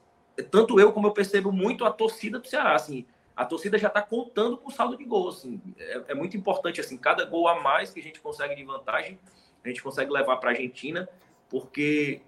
tanto 0.52 0.80
eu 0.80 0.92
como 0.92 1.08
eu 1.08 1.12
percebo 1.12 1.52
muito 1.52 1.86
a 1.86 1.92
torcida 1.92 2.40
do 2.40 2.48
Ceará, 2.48 2.76
assim, 2.76 3.06
a 3.36 3.46
torcida 3.46 3.78
já 3.78 3.88
está 3.88 4.02
contando 4.02 4.58
com 4.58 4.70
o 4.70 4.72
saldo 4.72 4.98
de 4.98 5.04
gol, 5.04 5.30
assim, 5.30 5.62
é, 5.78 6.04
é, 6.10 6.16
muito 6.16 6.38
importante, 6.38 6.80
assim, 6.80 6.98
cada 6.98 7.26
gol 7.26 7.48
a 7.48 7.62
mais 7.62 7.92
que 7.92 8.00
a 8.00 8.04
gente 8.04 8.22
consegue 8.22 8.56
de 8.56 8.64
vantagem, 8.64 9.20
a 9.64 9.68
gente 9.68 9.84
consegue 9.84 10.12
levar 10.12 10.38
para 10.38 10.52
a 10.52 10.54
Argentina, 10.54 11.10
porque, 11.50 12.22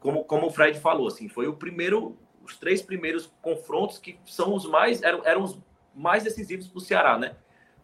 como, 0.00 0.24
como 0.24 0.46
o 0.46 0.50
Fred 0.50 0.78
falou, 0.78 1.06
assim, 1.06 1.28
foi 1.28 1.46
o 1.46 1.54
primeiro, 1.54 2.18
os 2.42 2.56
três 2.56 2.82
primeiros 2.82 3.32
confrontos 3.40 3.98
que 3.98 4.18
são 4.26 4.54
os 4.54 4.66
mais, 4.66 5.02
eram, 5.02 5.24
eram 5.24 5.42
os 5.42 5.58
mais 5.94 6.24
decisivos 6.24 6.68
para 6.68 6.78
o 6.78 6.80
Ceará, 6.80 7.16
né? 7.16 7.36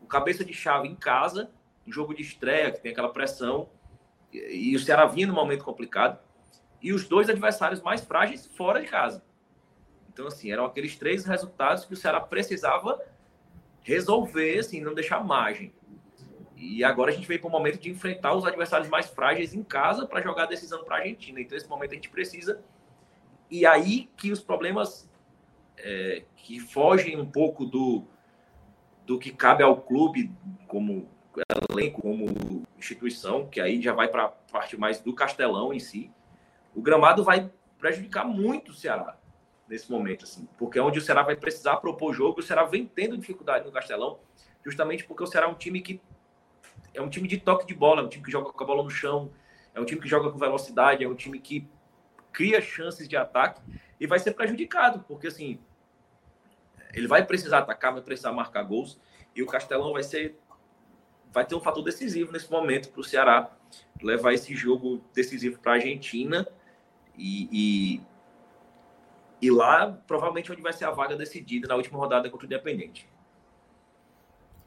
O 0.03 0.07
cabeça 0.07 0.45
de 0.45 0.53
chave 0.53 0.89
em 0.89 0.95
casa, 0.95 1.51
jogo 1.87 2.15
de 2.15 2.23
estreia, 2.23 2.71
que 2.71 2.81
tem 2.81 2.93
aquela 2.93 3.13
pressão, 3.13 3.69
e, 4.33 4.73
e 4.73 4.77
o 4.77 4.79
Ceará 4.79 5.07
vinha 5.07 5.27
num 5.27 5.35
momento 5.35 5.65
complicado, 5.65 6.19
e 6.83 6.93
os 6.93 7.07
dois 7.07 7.31
adversários 7.31 7.81
mais 7.81 8.03
frágeis 8.03 8.47
fora 8.47 8.81
de 8.81 8.89
casa. 8.89 9.25
Então, 10.13 10.27
assim, 10.27 10.51
eram 10.53 10.67
aqueles 10.67 10.97
três 10.97 11.25
resultados 11.25 11.85
que 11.85 11.95
o 11.95 11.97
Ceará 11.97 12.21
precisava 12.21 13.01
resolver, 13.83 14.59
assim, 14.59 14.81
não 14.81 14.95
deixar 14.95 15.25
margem. 15.25 15.73
E, 16.57 16.85
agora 16.85 17.11
a 17.11 17.15
gente 17.15 17.27
veio 17.27 17.41
para 17.41 17.49
o 17.49 17.51
momento 17.51 17.79
de 17.79 17.91
enfrentar 17.91 18.35
os 18.35 18.45
adversários 18.45 18.89
mais 18.89 19.07
frágeis 19.07 19.55
em 19.55 19.63
casa 19.63 20.07
para 20.07 20.21
jogar 20.21 20.45
a 20.45 20.47
decisão 20.47 20.85
para 20.85 20.97
a 20.97 20.99
Argentina. 21.01 21.41
Então, 21.41 21.57
esse 21.57 21.69
momento 21.69 21.93
a 21.93 21.95
gente 21.95 22.11
precisa. 22.11 22.63
E 23.51 23.67
aí 23.67 24.09
que 24.17 24.31
os 24.31 24.41
problemas 24.41 25.11
é, 25.77 26.25
que 26.37 26.61
fogem 26.61 27.19
um 27.19 27.27
pouco 27.27 27.65
do, 27.65 28.05
do 29.07 29.19
que 29.19 29.33
cabe 29.33 29.63
ao 29.63 29.81
clube 29.81 30.31
como 30.69 31.09
elenco, 31.71 32.03
como 32.03 32.63
instituição, 32.79 33.47
que 33.49 33.61
aí 33.61 33.81
já 33.81 33.93
vai 33.93 34.09
para 34.09 34.25
a 34.25 34.29
parte 34.29 34.77
mais 34.77 35.01
do 35.01 35.13
Castelão 35.15 35.73
em 35.73 35.81
si. 35.81 36.11
O 36.75 36.83
gramado 36.83 37.23
vai 37.23 37.51
prejudicar 37.79 38.25
muito 38.25 38.71
o 38.71 38.75
Ceará 38.75 39.19
nesse 39.69 39.91
momento, 39.91 40.25
assim, 40.25 40.49
porque 40.59 40.79
é 40.79 40.83
onde 40.83 40.99
o 40.99 41.03
Ceará 41.03 41.23
vai 41.23 41.37
precisar 41.37 41.77
propor 41.77 42.11
o 42.11 42.13
jogo. 42.13 42.41
O 42.41 42.43
Ceará 42.43 42.65
vem 42.65 42.87
tendo 42.87 43.17
dificuldade 43.17 43.65
no 43.65 43.73
Castelão, 43.73 44.19
justamente 44.65 45.05
porque 45.05 45.23
o 45.23 45.27
Ceará 45.27 45.47
é 45.47 45.51
um 45.51 45.55
time 45.55 45.81
que 45.81 46.01
é 46.95 47.01
um 47.01 47.09
time 47.09 47.27
de 47.27 47.39
toque 47.39 47.67
de 47.67 47.75
bola, 47.75 48.03
é 48.03 48.05
um 48.05 48.09
time 48.09 48.23
que 48.23 48.31
joga 48.31 48.53
com 48.53 48.63
a 48.63 48.67
bola 48.67 48.83
no 48.83 48.91
chão, 48.91 49.33
é 49.75 49.81
um 49.81 49.85
time 49.85 50.01
que 50.01 50.09
joga 50.09 50.31
com 50.31 50.39
velocidade, 50.39 51.03
é 51.03 51.09
um 51.09 51.15
time 51.15 51.39
que 51.39 51.67
cria 52.33 52.61
chances 52.61 53.09
de 53.09 53.17
ataque 53.17 53.61
e 53.99 54.07
vai 54.07 54.19
ser 54.19 54.33
prejudicado, 54.33 55.05
porque 55.09 55.27
assim, 55.27 55.59
ele 56.93 57.07
vai 57.07 57.25
precisar 57.25 57.59
atacar, 57.59 57.93
vai 57.93 58.03
precisar 58.03 58.33
marcar 58.33 58.63
gols 58.63 59.01
e 59.35 59.43
o 59.43 59.47
Castelão 59.47 59.93
vai 59.93 60.03
ser 60.03 60.39
vai 61.33 61.47
ter 61.47 61.55
um 61.55 61.61
fator 61.61 61.83
decisivo 61.83 62.31
nesse 62.31 62.51
momento 62.51 62.91
para 62.91 63.01
o 63.01 63.05
Ceará 63.05 63.51
levar 64.03 64.35
esse 64.35 64.55
jogo 64.55 65.03
decisivo 65.15 65.59
para 65.61 65.73
a 65.73 65.75
Argentina 65.77 66.47
e, 67.17 67.49
e, 67.53 68.01
e, 69.41 69.51
lá 69.51 69.93
provavelmente 70.07 70.51
onde 70.51 70.63
vai 70.63 70.73
ser 70.73 70.85
a 70.85 70.91
vaga 70.91 71.17
decidida 71.17 71.69
na 71.69 71.77
última 71.77 71.99
rodada 71.99 72.29
contra 72.31 72.45
o 72.45 72.47
Independente. 72.47 73.09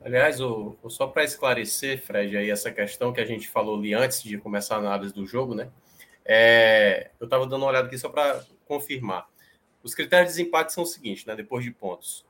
Aliás, 0.04 0.40
o, 0.40 0.78
o 0.84 0.90
só 0.90 1.08
para 1.08 1.24
esclarecer, 1.24 2.02
Fred, 2.02 2.38
aí 2.38 2.50
essa 2.50 2.72
questão 2.72 3.12
que 3.12 3.20
a 3.20 3.26
gente 3.26 3.48
falou 3.48 3.78
ali 3.78 3.94
antes 3.94 4.22
de 4.22 4.38
começar 4.38 4.76
a 4.76 4.80
análise 4.80 5.14
do 5.14 5.26
jogo, 5.26 5.56
né? 5.56 5.72
É, 6.24 7.12
eu 7.20 7.26
estava 7.26 7.46
dando 7.46 7.64
uma 7.64 7.68
olhada 7.68 7.88
aqui 7.88 7.98
só 7.98 8.10
para 8.10 8.44
confirmar. 8.66 9.28
Os 9.82 9.94
critérios 9.94 10.34
de 10.34 10.38
desempate 10.38 10.74
são 10.74 10.84
os 10.84 10.94
seguintes, 10.94 11.26
né? 11.26 11.36
Depois 11.36 11.64
de 11.64 11.72
pontos. 11.72 12.26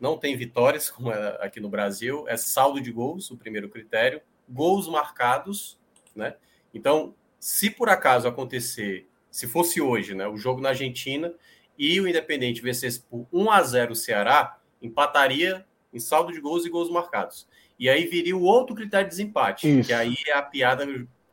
Não 0.00 0.18
tem 0.18 0.36
vitórias, 0.36 0.90
como 0.90 1.10
é 1.10 1.38
aqui 1.40 1.60
no 1.60 1.68
Brasil, 1.68 2.24
é 2.28 2.36
saldo 2.36 2.80
de 2.80 2.90
gols, 2.90 3.30
o 3.30 3.36
primeiro 3.36 3.68
critério, 3.68 4.20
gols 4.48 4.88
marcados, 4.88 5.78
né? 6.14 6.36
Então, 6.72 7.14
se 7.38 7.70
por 7.70 7.88
acaso 7.88 8.26
acontecer, 8.26 9.08
se 9.34 9.48
fosse 9.48 9.80
hoje, 9.80 10.14
né, 10.14 10.28
o 10.28 10.36
jogo 10.36 10.60
na 10.60 10.68
Argentina 10.68 11.34
e 11.76 12.00
o 12.00 12.06
Independente 12.06 12.62
vencesse 12.62 13.00
por 13.00 13.26
1 13.32 13.50
a 13.50 13.62
0 13.64 13.90
o 13.90 13.96
Ceará, 13.96 14.60
empataria 14.80 15.66
em 15.92 15.98
saldo 15.98 16.32
de 16.32 16.40
gols 16.40 16.64
e 16.64 16.70
gols 16.70 16.88
marcados. 16.88 17.48
E 17.76 17.88
aí 17.88 18.06
viria 18.06 18.36
o 18.36 18.44
outro 18.44 18.76
critério 18.76 19.06
de 19.06 19.10
desempate, 19.10 19.68
Isso. 19.68 19.88
que 19.88 19.92
aí 19.92 20.14
é 20.28 20.34
a 20.34 20.42
piada 20.42 20.86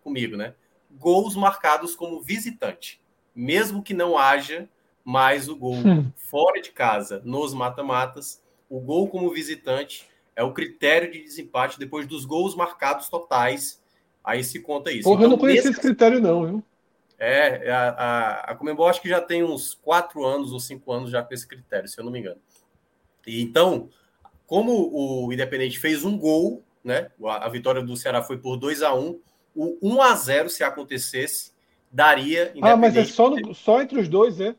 comigo, 0.03 0.35
né? 0.35 0.55
Gols 0.89 1.35
marcados 1.35 1.95
como 1.95 2.19
visitante. 2.19 2.99
Mesmo 3.35 3.83
que 3.83 3.93
não 3.93 4.17
haja 4.17 4.67
mais 5.05 5.47
o 5.47 5.55
gol 5.55 5.75
hum. 5.75 6.11
fora 6.15 6.59
de 6.59 6.71
casa 6.71 7.21
nos 7.23 7.53
mata-matas, 7.53 8.41
o 8.67 8.79
gol 8.79 9.09
como 9.09 9.29
visitante 9.29 10.09
é 10.35 10.41
o 10.41 10.53
critério 10.53 11.11
de 11.11 11.21
desempate 11.21 11.77
depois 11.77 12.07
dos 12.07 12.25
gols 12.25 12.55
marcados 12.55 13.09
totais. 13.09 13.79
Aí 14.23 14.43
se 14.43 14.59
conta 14.59 14.91
isso. 14.91 15.03
Porra, 15.03 15.17
então, 15.17 15.25
eu 15.25 15.29
não 15.29 15.37
conhecia 15.37 15.69
nesse... 15.69 15.73
esse 15.73 15.87
critério, 15.87 16.19
não, 16.19 16.47
viu? 16.47 16.63
É, 17.23 17.69
a, 17.69 17.89
a, 17.89 18.39
a 18.51 18.55
Comembol 18.55 18.87
acho 18.87 18.99
que 18.99 19.07
já 19.07 19.21
tem 19.21 19.43
uns 19.43 19.75
quatro 19.75 20.25
anos 20.25 20.51
ou 20.51 20.59
cinco 20.59 20.91
anos 20.91 21.11
já 21.11 21.21
com 21.21 21.31
esse 21.31 21.47
critério, 21.47 21.87
se 21.87 21.99
eu 21.99 22.03
não 22.03 22.11
me 22.11 22.19
engano. 22.19 22.41
E 23.27 23.43
então, 23.43 23.89
como 24.47 24.89
o 24.91 25.31
Independente 25.31 25.77
fez 25.77 26.03
um 26.03 26.17
gol, 26.17 26.63
né? 26.83 27.11
A, 27.23 27.47
vitória 27.47 27.83
do 27.83 27.95
Ceará 27.95 28.23
foi 28.23 28.39
por 28.39 28.57
2 28.57 28.81
a 28.81 28.95
1 28.95 29.19
o 29.55 29.77
1 29.83 30.01
a 30.01 30.15
0 30.15 30.49
se 30.49 30.63
acontecesse, 30.63 31.51
daria. 31.91 32.51
Ah, 32.59 32.75
mas 32.75 32.97
é 32.97 33.05
só, 33.05 33.29
no, 33.29 33.53
só 33.53 33.83
entre 33.83 33.99
os 33.99 34.09
dois, 34.09 34.41
é? 34.41 34.55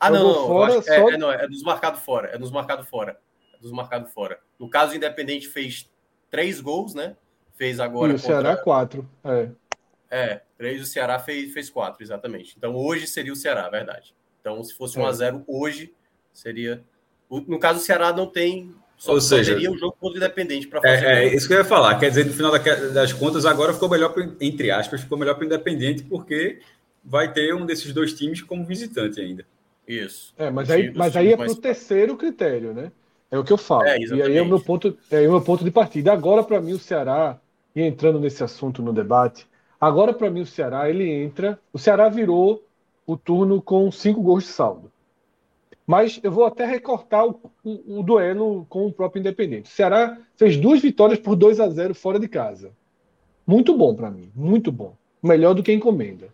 Ah, 0.00 0.08
não, 0.08 0.28
não, 0.32 0.46
fora, 0.46 0.74
é, 0.76 0.82
só... 0.82 1.10
é, 1.10 1.18
não, 1.18 1.30
é 1.30 1.46
dos 1.46 1.62
marcados 1.62 2.00
fora, 2.00 2.28
é 2.28 2.38
dos 2.38 2.50
marcados 2.50 2.88
fora. 2.88 3.20
É 3.52 3.60
dos 3.60 3.70
marcados 3.70 4.10
fora. 4.14 4.40
No 4.58 4.70
caso, 4.70 4.94
o 4.94 4.96
Independente 4.96 5.46
fez 5.46 5.90
três 6.30 6.58
gols, 6.58 6.94
né? 6.94 7.16
Fez 7.54 7.78
agora. 7.78 8.12
E 8.12 8.14
o 8.14 8.18
Ceará, 8.18 8.56
quatro. 8.56 9.06
É. 9.22 9.50
É, 10.10 10.40
três, 10.56 10.80
o 10.82 10.86
Ceará 10.86 11.18
fez, 11.18 11.52
fez 11.52 11.68
quatro, 11.68 12.02
exatamente. 12.02 12.54
Então 12.56 12.74
hoje 12.74 13.06
seria 13.06 13.32
o 13.32 13.36
Ceará, 13.36 13.68
verdade. 13.68 14.14
Então, 14.40 14.62
se 14.64 14.74
fosse 14.74 14.98
1 14.98 15.06
a 15.06 15.12
0 15.12 15.44
hoje, 15.46 15.92
seria. 16.32 16.82
No 17.30 17.58
caso, 17.58 17.80
o 17.80 17.82
Ceará 17.82 18.12
não 18.12 18.26
tem 18.26 18.74
só, 18.98 19.12
Ou 19.12 19.20
seja, 19.20 19.54
teria 19.54 19.70
o 19.70 19.78
jogo 19.78 19.96
contra 20.00 20.14
o 20.14 20.16
Independente 20.16 20.66
para 20.66 20.80
fazer. 20.80 21.06
É, 21.06 21.24
é, 21.24 21.34
isso 21.34 21.46
que 21.46 21.54
eu 21.54 21.58
ia 21.58 21.64
falar. 21.64 21.96
Quer 22.00 22.08
dizer, 22.08 22.26
no 22.26 22.32
final 22.32 22.50
das 22.50 23.12
contas, 23.12 23.46
agora 23.46 23.72
ficou 23.72 23.88
melhor, 23.88 24.12
entre 24.40 24.72
aspas, 24.72 25.02
ficou 25.02 25.16
melhor 25.16 25.34
para 25.34 25.44
o 25.44 25.46
Independente, 25.46 26.02
porque 26.02 26.60
vai 27.04 27.32
ter 27.32 27.54
um 27.54 27.64
desses 27.64 27.92
dois 27.92 28.12
times 28.12 28.42
como 28.42 28.64
visitante 28.64 29.20
ainda. 29.20 29.46
Isso. 29.86 30.34
É, 30.36 30.50
mas 30.50 30.68
aí, 30.68 30.92
mas 30.94 31.16
aí 31.16 31.32
é 31.32 31.36
para 31.36 31.50
o 31.50 31.54
terceiro 31.54 32.16
critério, 32.16 32.74
né? 32.74 32.90
É 33.30 33.38
o 33.38 33.44
que 33.44 33.52
eu 33.52 33.56
falo. 33.56 33.84
É, 33.84 33.98
e 33.98 34.22
aí 34.22 34.36
é 34.36 34.42
o 34.42 34.46
meu 34.46 34.60
ponto, 34.60 34.96
é 35.10 35.28
o 35.28 35.32
meu 35.32 35.42
ponto 35.42 35.64
de 35.64 35.70
partida. 35.70 36.12
Agora, 36.12 36.42
para 36.42 36.60
mim, 36.60 36.72
o 36.72 36.78
Ceará, 36.78 37.38
e 37.76 37.82
entrando 37.82 38.18
nesse 38.18 38.42
assunto 38.42 38.82
no 38.82 38.92
debate, 38.92 39.46
agora, 39.80 40.12
para 40.12 40.30
mim, 40.30 40.42
o 40.42 40.46
Ceará, 40.46 40.88
ele 40.88 41.10
entra. 41.10 41.58
O 41.72 41.78
Ceará 41.78 42.08
virou 42.08 42.64
o 43.06 43.16
turno 43.16 43.60
com 43.62 43.90
cinco 43.90 44.22
gols 44.22 44.44
de 44.44 44.50
saldo. 44.50 44.90
Mas 45.86 46.20
eu 46.22 46.30
vou 46.30 46.44
até 46.44 46.66
recortar 46.66 47.26
o, 47.26 47.40
o, 47.64 48.00
o 48.00 48.02
duelo 48.02 48.66
com 48.68 48.86
o 48.86 48.92
próprio 48.92 49.20
Independente. 49.20 49.70
O 49.70 49.74
Ceará 49.74 50.18
fez 50.36 50.56
duas 50.56 50.82
vitórias 50.82 51.18
por 51.18 51.34
2 51.34 51.60
a 51.60 51.68
0 51.70 51.94
fora 51.94 52.18
de 52.18 52.28
casa. 52.28 52.70
Muito 53.46 53.74
bom 53.74 53.94
para 53.94 54.10
mim, 54.10 54.30
muito 54.34 54.70
bom. 54.70 54.94
Melhor 55.22 55.54
do 55.54 55.62
que 55.62 55.72
encomenda. 55.72 56.28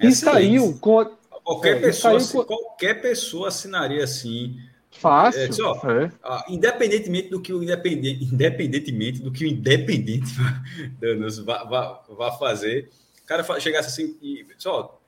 E 0.00 0.10
saiu 0.12 0.78
com 0.80 1.00
a, 1.00 1.10
qualquer, 1.44 1.76
é, 1.76 1.80
pessoa, 1.80 2.18
com... 2.18 2.44
qualquer 2.44 3.02
pessoa 3.02 3.48
assinaria 3.48 4.02
assim. 4.02 4.58
Fácil. 4.98 5.42
É, 5.42 5.52
só, 5.52 5.74
é. 5.90 6.10
independentemente 6.48 7.28
do 7.28 7.40
que 7.40 7.52
o 7.52 7.62
independente, 7.62 8.24
independentemente 8.24 9.22
do 9.22 9.30
que 9.30 9.44
o 9.44 9.48
independente 9.48 10.32
vá, 11.44 11.64
vá, 11.64 12.02
vá 12.08 12.32
fazer, 12.32 12.90
o 13.22 13.26
cara 13.26 13.44
chegasse 13.60 13.88
assim 13.88 14.16
e 14.22 14.46
só 14.56 14.98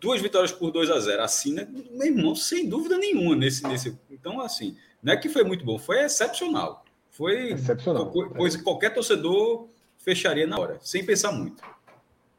duas 0.00 0.20
vitórias 0.20 0.52
por 0.52 0.70
2 0.70 0.90
a 0.90 0.98
0 0.98 1.22
Assina, 1.22 1.68
meu 1.90 2.06
irmão, 2.06 2.34
sem 2.34 2.68
dúvida 2.68 2.96
nenhuma 2.98 3.36
nesse, 3.36 3.66
nesse. 3.66 3.96
Então, 4.10 4.40
assim, 4.40 4.76
não 5.02 5.12
é 5.12 5.16
que 5.16 5.28
foi 5.28 5.44
muito 5.44 5.64
bom, 5.64 5.78
foi 5.78 6.00
excepcional. 6.00 6.84
Foi 7.10 7.52
excepcional. 7.52 8.10
Coisa 8.10 8.58
que 8.58 8.64
qualquer 8.64 8.94
torcedor 8.94 9.68
fecharia 9.98 10.46
na 10.46 10.58
hora, 10.58 10.78
sem 10.80 11.04
pensar 11.04 11.32
muito. 11.32 11.62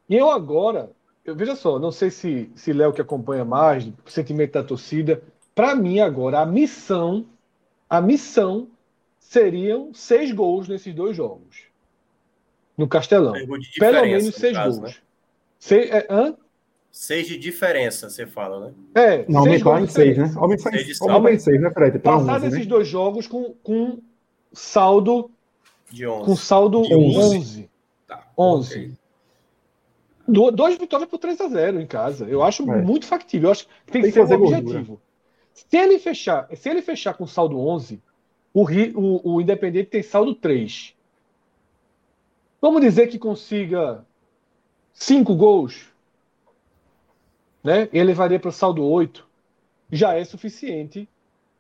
E 0.10 0.16
eu 0.16 0.30
agora, 0.30 0.92
eu 1.24 1.36
veja 1.36 1.56
só, 1.56 1.80
não 1.80 1.92
sei 1.92 2.10
se 2.10 2.52
se 2.56 2.74
Léo 2.74 2.94
que 2.94 3.02
acompanha 3.02 3.46
mais, 3.46 3.86
o 3.86 4.10
sentimento 4.10 4.54
da 4.54 4.64
torcida, 4.64 5.24
para 5.54 5.76
mim 5.76 6.00
agora 6.00 6.40
a 6.40 6.46
missão, 6.46 7.26
a 7.90 8.02
missão 8.02 8.68
seriam 9.20 9.94
seis 9.94 10.32
gols 10.32 10.68
nesses 10.68 10.94
dois 10.94 11.16
jogos. 11.16 11.64
No 12.78 12.88
Castelão. 12.88 13.34
Pelo 13.34 14.02
menos 14.02 14.36
seis 14.36 14.56
caso, 14.56 14.82
gols. 14.82 14.94
Né? 14.94 15.00
Se, 15.60 15.76
é, 15.80 16.08
hã? 16.10 16.36
Seis 16.92 17.28
de 17.28 17.38
diferença, 17.38 18.10
você 18.10 18.26
fala, 18.26 18.68
né? 18.68 18.74
É, 18.96 19.26
não, 19.30 19.44
seis 19.44 19.66
aumentar 19.66 19.82
em 19.82 19.88
seis, 19.88 20.18
né? 20.18 20.34
Aumentar 20.36 21.34
em 21.34 21.40
seis, 21.40 21.62
né, 21.62 21.72
Fred? 21.72 22.00
Passar 22.00 22.40
desses 22.40 22.60
né? 22.60 22.66
dois 22.66 22.88
jogos 22.88 23.28
com, 23.28 23.54
com 23.64 24.00
saldo 24.52 25.32
de 25.90 26.08
11. 26.08 26.26
Com 26.26 26.36
saldo 26.36 26.82
de 26.82 26.94
11. 26.94 27.18
11. 27.18 27.70
Tá, 28.08 28.28
11. 28.38 28.74
Okay. 28.74 28.92
Do, 30.28 30.52
dois 30.52 30.78
vitórias 30.78 31.10
por 31.10 31.18
3 31.18 31.40
a 31.42 31.48
0 31.48 31.82
em 31.82 31.88
casa. 31.88 32.26
Eu 32.26 32.44
acho 32.44 32.70
é. 32.70 32.82
muito 32.82 33.06
factível. 33.06 33.48
Eu 33.48 33.52
acho 33.52 33.68
que 33.86 33.92
tem, 33.92 34.02
tem 34.02 34.12
que 34.12 34.26
ser 34.26 34.38
um 34.38 34.44
objetivo. 34.44 34.74
Gordura. 34.74 35.11
Se 35.54 35.78
ele 35.78 36.00
fechar, 36.00 36.48
se 36.56 36.70
ele 36.70 36.82
fechar 36.82 37.14
com 37.14 37.28
saldo 37.28 37.60
11, 37.60 38.02
o, 38.54 38.64
o, 38.64 39.36
o 39.36 39.42
Independente 39.42 39.90
tem 39.90 40.04
saldo 40.04 40.36
3. 40.36 40.96
Vamos 42.62 42.82
dizer 42.82 43.08
que 43.08 43.18
consiga 43.18 44.06
cinco 44.94 45.36
gols 45.36 45.92
né? 47.64 47.88
Ele 47.94 48.06
levaria 48.06 48.40
para 48.40 48.50
o 48.50 48.54
saldo 48.54 48.84
8, 48.84 49.28
já 49.92 50.16
é 50.16 50.24
suficiente, 50.24 51.08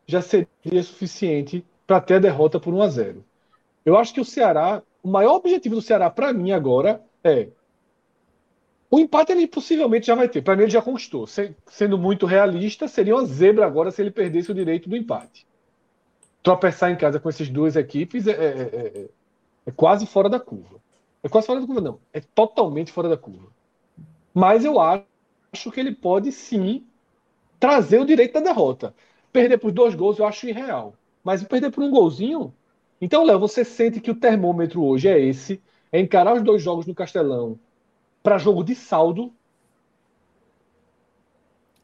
já 0.07 0.21
seria 0.21 0.83
suficiente 0.83 1.65
para 1.85 2.01
ter 2.01 2.15
a 2.15 2.19
derrota 2.19 2.59
por 2.59 2.73
1 2.73 2.81
a 2.81 2.87
0. 2.87 3.25
Eu 3.85 3.97
acho 3.97 4.13
que 4.13 4.21
o 4.21 4.25
Ceará, 4.25 4.81
o 5.03 5.09
maior 5.09 5.35
objetivo 5.35 5.75
do 5.75 5.81
Ceará 5.81 6.09
para 6.09 6.33
mim 6.33 6.51
agora 6.51 7.03
é 7.23 7.49
o 8.91 8.99
empate 8.99 9.31
ele 9.31 9.47
possivelmente 9.47 10.07
já 10.07 10.15
vai 10.15 10.29
ter. 10.29 10.41
Para 10.43 10.55
mim 10.55 10.63
ele 10.63 10.71
já 10.71 10.81
conquistou. 10.81 11.25
Sendo 11.27 11.97
muito 11.97 12.25
realista, 12.25 12.87
seria 12.87 13.15
uma 13.15 13.25
zebra 13.25 13.65
agora 13.65 13.89
se 13.89 14.01
ele 14.01 14.11
perdesse 14.11 14.51
o 14.51 14.55
direito 14.55 14.89
do 14.89 14.97
empate. 14.97 15.47
Tropeçar 16.43 16.91
em 16.91 16.97
casa 16.97 17.19
com 17.19 17.29
essas 17.29 17.49
duas 17.49 17.75
equipes 17.75 18.27
é, 18.27 18.31
é, 18.31 18.61
é, 19.05 19.09
é 19.67 19.71
quase 19.71 20.05
fora 20.05 20.29
da 20.29 20.39
curva. 20.39 20.81
É 21.23 21.29
quase 21.29 21.47
fora 21.47 21.61
da 21.61 21.65
curva, 21.65 21.81
não. 21.81 21.99
É 22.13 22.19
totalmente 22.19 22.91
fora 22.91 23.09
da 23.09 23.17
curva. 23.17 23.47
Mas 24.33 24.65
eu 24.65 24.79
acho 24.79 25.05
acho 25.53 25.71
que 25.71 25.79
ele 25.79 25.93
pode 25.93 26.31
sim 26.31 26.85
trazer 27.59 27.99
o 27.99 28.05
direito 28.05 28.33
da 28.33 28.39
derrota. 28.39 28.95
Perder 29.31 29.57
por 29.57 29.71
dois 29.71 29.95
gols 29.95 30.17
eu 30.19 30.25
acho 30.25 30.47
irreal. 30.47 30.95
Mas 31.23 31.43
perder 31.43 31.71
por 31.71 31.83
um 31.83 31.91
golzinho, 31.91 32.53
Então, 33.01 33.23
Léo, 33.25 33.39
você 33.39 33.65
sente 33.65 33.99
que 33.99 34.11
o 34.11 34.15
termômetro 34.15 34.83
hoje 34.83 35.07
é 35.07 35.19
esse, 35.19 35.61
é 35.91 35.99
encarar 35.99 36.35
os 36.35 36.43
dois 36.43 36.61
jogos 36.61 36.85
no 36.85 36.95
Castelão 36.95 37.59
para 38.21 38.37
jogo 38.37 38.63
de 38.63 38.75
saldo? 38.75 39.33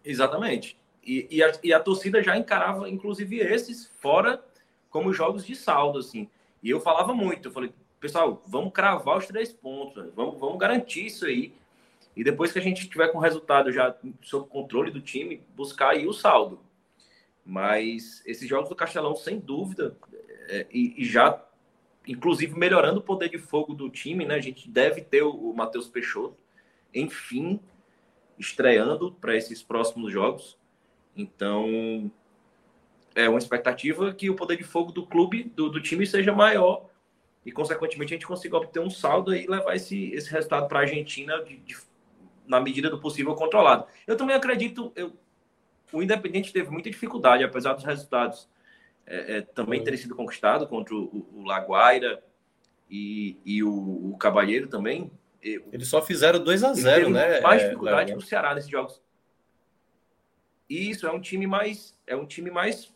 Exatamente. 0.04 0.78
E, 1.04 1.28
e, 1.30 1.44
a, 1.44 1.52
e, 1.64 1.74
a, 1.74 1.80
torcida 1.80 2.22
já 2.22 2.38
encarava, 2.38 2.90
inclusive, 2.90 3.38
esses 3.40 3.88
fora 4.02 4.44
como 4.90 5.14
jogos 5.14 5.46
de 5.46 5.56
saldo, 5.56 6.00
assim. 6.00 6.30
E 6.62 6.70
eu 6.70 6.82
falava 6.82 7.14
muito, 7.14 7.48
eu 7.48 7.52
falei, 7.52 7.72
pessoal, 8.00 8.44
vamos 8.48 8.74
cravar 8.74 9.18
os 9.18 9.26
três 9.26 9.54
pontos, 9.54 10.12
vamos, 10.14 10.40
vamos 10.40 10.58
garantir 10.58 11.06
isso 11.06 11.26
aí. 11.26 11.54
E 12.16 12.24
depois 12.24 12.52
que 12.52 12.60
a 12.60 12.62
gente 12.62 12.90
tiver 12.90 13.10
com 13.10 13.20
o 13.20 13.22
resultado 13.22 13.72
já 13.72 13.96
sob 14.24 14.50
controle 14.50 14.92
do 14.92 15.00
time, 15.00 15.42
buscar 15.56 15.90
aí 15.90 16.08
o 16.08 16.14
saldo. 16.14 16.60
Mas 17.46 18.22
esses 18.26 18.50
jogos 18.50 18.70
do 18.70 18.76
Castelão, 18.76 19.16
sem 19.16 19.40
dúvida, 19.40 19.96
é, 20.50 20.66
e, 20.72 20.96
e, 20.98 21.06
já, 21.06 21.42
inclusive, 22.08 22.58
melhorando 22.58 23.00
o 23.00 23.04
poder 23.04 23.30
de 23.30 23.38
fogo 23.38 23.74
do 23.74 23.90
time, 23.90 24.26
né? 24.26 24.36
A 24.36 24.42
gente 24.42 24.70
deve 24.70 25.02
ter 25.02 25.24
o, 25.24 25.54
Matheus 25.54 25.88
Peixoto, 25.88 26.38
enfim, 26.94 27.60
estreando 28.40 29.12
para 29.12 29.36
esses 29.36 29.62
próximos 29.62 30.12
jogos. 30.12 30.58
Então, 31.16 32.10
é 33.14 33.28
uma 33.28 33.40
expectativa 33.40 34.14
que 34.14 34.30
o 34.30 34.36
poder 34.36 34.58
de 34.58 34.64
fogo 34.64 34.92
do 34.92 35.06
clube, 35.06 35.44
do, 35.44 35.70
do 35.70 35.82
time, 35.82 36.06
seja 36.06 36.34
maior 36.34 36.90
e, 37.46 37.52
consequentemente, 37.52 38.14
a 38.14 38.18
gente 38.18 38.28
consiga 38.28 38.58
obter 38.58 38.80
um 38.80 38.90
saldo 38.90 39.36
e 39.36 39.48
levar 39.48 39.76
esse, 39.76 40.12
esse 40.14 40.32
resultado 40.32 40.68
para 40.68 40.80
a 40.80 40.82
Argentina 40.84 41.44
de, 41.44 41.58
de 41.58 41.78
na 42.48 42.62
medida 42.62 42.90
do 42.90 43.00
possível, 43.00 43.36
controlado. 43.36 43.86
Eu 44.06 44.16
também 44.16 44.36
acredito, 44.36 44.92
eu, 44.96 45.12
o 45.92 46.02
Independente 46.02 46.54
teve 46.54 46.70
muita 46.70 46.90
dificuldade, 46.90 47.44
apesar 47.44 47.74
dos 47.74 47.84
resultados 47.84 48.48
é, 49.08 49.38
é, 49.38 49.42
também 49.42 49.84
terem 49.84 49.98
sido 49.98 50.16
conquistados 50.16 50.68
contra 50.68 50.94
o, 50.94 51.26
o 51.34 51.44
Laguaira 51.46 52.22
e, 52.90 53.40
e 53.46 53.64
o, 53.64 54.12
o 54.12 54.18
Cabalheiro 54.18 54.68
também. 54.68 55.10
Eles 55.42 55.88
só 55.88 56.02
fizeram 56.02 56.44
2 56.44 56.64
a 56.64 56.74
0 56.74 57.10
né? 57.10 57.40
Mais 57.40 57.62
é, 57.62 57.66
dificuldade 57.66 58.12
que 58.12 58.18
o 58.18 58.22
Ceará 58.22 58.54
nesses 58.54 58.70
jogos. 58.70 59.02
Isso 60.70 61.08
é 61.08 61.12
um 61.12 61.22
time 61.22 61.48
mais 61.48 61.98
é 62.06 62.16
um 62.16 62.26
time 62.26 62.52
mais 62.52 62.94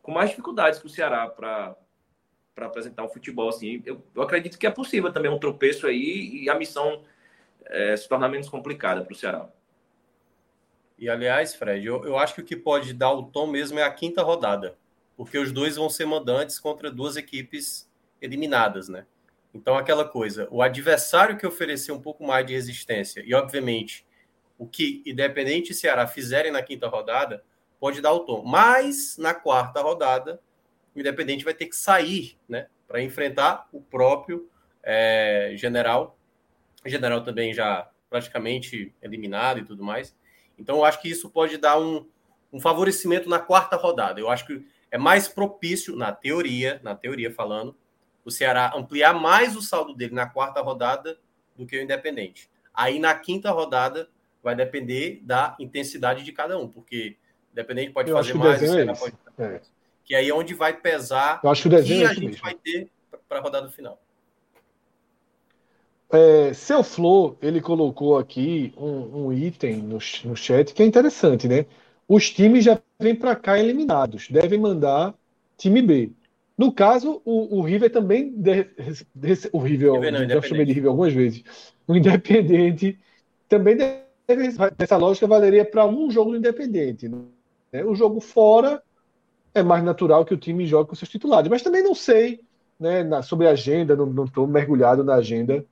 com 0.00 0.12
mais 0.12 0.30
dificuldades 0.30 0.78
que 0.78 0.86
o 0.86 0.90
Ceará 0.90 1.28
para 1.28 1.76
para 2.54 2.66
apresentar 2.66 3.04
um 3.04 3.08
futebol 3.10 3.50
assim. 3.50 3.82
Eu, 3.84 4.02
eu, 4.14 4.22
acredito 4.22 4.58
que 4.58 4.66
é 4.66 4.70
possível 4.70 5.12
também 5.12 5.30
um 5.30 5.38
tropeço 5.38 5.86
aí 5.86 6.44
e 6.44 6.48
a 6.48 6.54
missão 6.54 7.04
é, 7.66 7.94
se 7.94 8.08
tornar 8.08 8.30
menos 8.30 8.48
complicada 8.48 9.04
para 9.04 9.12
o 9.12 9.16
Ceará. 9.16 9.46
E 10.98 11.10
aliás, 11.10 11.54
Fred, 11.54 11.86
eu, 11.86 12.02
eu 12.06 12.16
acho 12.16 12.34
que 12.34 12.40
o 12.40 12.44
que 12.44 12.56
pode 12.56 12.94
dar 12.94 13.12
o 13.12 13.24
tom 13.24 13.46
mesmo 13.46 13.78
é 13.78 13.82
a 13.82 13.92
quinta 13.92 14.22
rodada, 14.22 14.74
porque 15.16 15.38
os 15.38 15.52
dois 15.52 15.76
vão 15.76 15.88
ser 15.88 16.06
mandantes 16.06 16.58
contra 16.58 16.90
duas 16.90 17.16
equipes 17.16 17.90
eliminadas, 18.20 18.88
né? 18.88 19.06
Então, 19.54 19.76
aquela 19.76 20.04
coisa, 20.04 20.46
o 20.50 20.60
adversário 20.60 21.38
que 21.38 21.46
oferecer 21.46 21.92
um 21.92 22.00
pouco 22.00 22.26
mais 22.26 22.46
de 22.46 22.52
resistência, 22.52 23.22
e 23.24 23.34
obviamente 23.34 24.06
o 24.58 24.66
que 24.66 25.02
Independente 25.06 25.72
e 25.72 25.74
Ceará 25.74 26.06
fizerem 26.06 26.52
na 26.52 26.62
quinta 26.62 26.88
rodada, 26.88 27.42
pode 27.78 28.00
dar 28.00 28.12
o 28.12 28.20
tom. 28.20 28.42
Mas 28.44 29.16
na 29.18 29.34
quarta 29.34 29.80
rodada, 29.80 30.40
o 30.94 31.00
Independente 31.00 31.44
vai 31.44 31.54
ter 31.54 31.66
que 31.66 31.76
sair, 31.76 32.38
né? 32.48 32.68
Para 32.86 33.02
enfrentar 33.02 33.68
o 33.72 33.80
próprio 33.80 34.48
é, 34.82 35.52
General 35.56 36.16
general 36.88 37.22
também 37.22 37.52
já 37.52 37.88
praticamente 38.08 38.94
eliminado 39.02 39.58
e 39.58 39.64
tudo 39.64 39.82
mais. 39.82 40.14
Então, 40.58 40.76
eu 40.76 40.84
acho 40.84 41.00
que 41.00 41.10
isso 41.10 41.28
pode 41.28 41.58
dar 41.58 41.78
um, 41.78 42.06
um 42.52 42.60
favorecimento 42.60 43.28
na 43.28 43.38
quarta 43.38 43.76
rodada. 43.76 44.20
Eu 44.20 44.30
acho 44.30 44.46
que 44.46 44.64
é 44.96 44.98
mais 44.98 45.28
propício, 45.28 45.94
na 45.94 46.10
teoria, 46.10 46.80
na 46.82 46.94
teoria 46.94 47.30
falando, 47.30 47.76
o 48.24 48.30
Ceará 48.30 48.72
ampliar 48.74 49.12
mais 49.12 49.54
o 49.54 49.60
saldo 49.60 49.94
dele 49.94 50.14
na 50.14 50.26
quarta 50.26 50.62
rodada 50.62 51.18
do 51.54 51.66
que 51.66 51.78
o 51.78 51.82
Independente. 51.82 52.48
Aí, 52.72 52.98
na 52.98 53.14
quinta 53.14 53.50
rodada, 53.50 54.08
vai 54.42 54.56
depender 54.56 55.20
da 55.22 55.54
intensidade 55.60 56.24
de 56.24 56.32
cada 56.32 56.58
um, 56.58 56.66
porque 56.66 57.16
o 57.50 57.52
Independente 57.52 57.92
pode 57.92 58.10
eu 58.10 58.16
fazer 58.16 58.34
mais, 58.34 58.62
o 58.62 58.66
Ceará 58.66 58.92
é 58.92 58.96
pode 58.96 59.16
fazer 59.36 59.54
é. 59.54 59.60
Que 60.02 60.14
aí 60.14 60.30
é 60.30 60.34
onde 60.34 60.54
vai 60.54 60.72
pesar 60.72 61.40
eu 61.44 61.50
acho 61.50 61.62
que 61.62 61.68
o 61.68 61.70
que 61.84 62.02
é 62.02 62.06
a 62.06 62.14
gente 62.14 62.26
mesmo. 62.26 62.42
vai 62.42 62.54
ter 62.54 62.88
para 63.28 63.38
a 63.38 63.42
rodada 63.42 63.68
final. 63.68 64.00
É, 66.08 66.54
seu 66.54 66.82
Flor, 66.82 67.36
ele 67.42 67.60
colocou 67.60 68.16
aqui 68.16 68.72
um, 68.78 69.26
um 69.26 69.32
item 69.32 69.76
no, 69.76 69.98
no 70.24 70.36
chat 70.36 70.72
que 70.72 70.82
é 70.82 70.86
interessante, 70.86 71.46
né? 71.46 71.66
Os 72.08 72.30
times 72.30 72.64
já 72.64 72.80
vêm 73.00 73.14
para 73.14 73.34
cá 73.34 73.58
eliminados, 73.58 74.28
devem 74.30 74.58
mandar 74.58 75.14
time 75.56 75.82
B. 75.82 76.12
No 76.56 76.72
caso, 76.72 77.20
o, 77.24 77.58
o 77.58 77.62
River 77.62 77.90
também. 77.90 78.32
De, 78.32 78.64
de, 79.14 79.48
o 79.52 79.58
River, 79.58 79.92
River 79.92 80.12
não, 80.12 80.28
já 80.28 80.42
chamei 80.42 80.64
de 80.64 80.72
River 80.72 80.90
algumas 80.90 81.12
vezes. 81.12 81.44
O 81.86 81.94
Independente 81.94 82.98
também 83.48 83.76
deve. 83.76 84.06
Essa 84.78 84.96
lógica 84.96 85.26
valeria 85.26 85.64
para 85.64 85.86
um 85.86 86.10
jogo 86.10 86.30
do 86.32 86.38
Independente. 86.38 87.08
Né? 87.08 87.84
O 87.84 87.94
jogo 87.94 88.20
fora 88.20 88.82
é 89.54 89.62
mais 89.62 89.84
natural 89.84 90.24
que 90.24 90.34
o 90.34 90.38
time 90.38 90.66
jogue 90.66 90.88
com 90.88 90.96
seus 90.96 91.10
titulares. 91.10 91.48
Mas 91.48 91.62
também 91.62 91.82
não 91.82 91.94
sei 91.94 92.40
né, 92.78 93.04
na, 93.04 93.22
sobre 93.22 93.46
a 93.46 93.50
agenda, 93.50 93.94
não 93.94 94.24
estou 94.24 94.46
mergulhado 94.46 95.04
na 95.04 95.14
agenda 95.14 95.64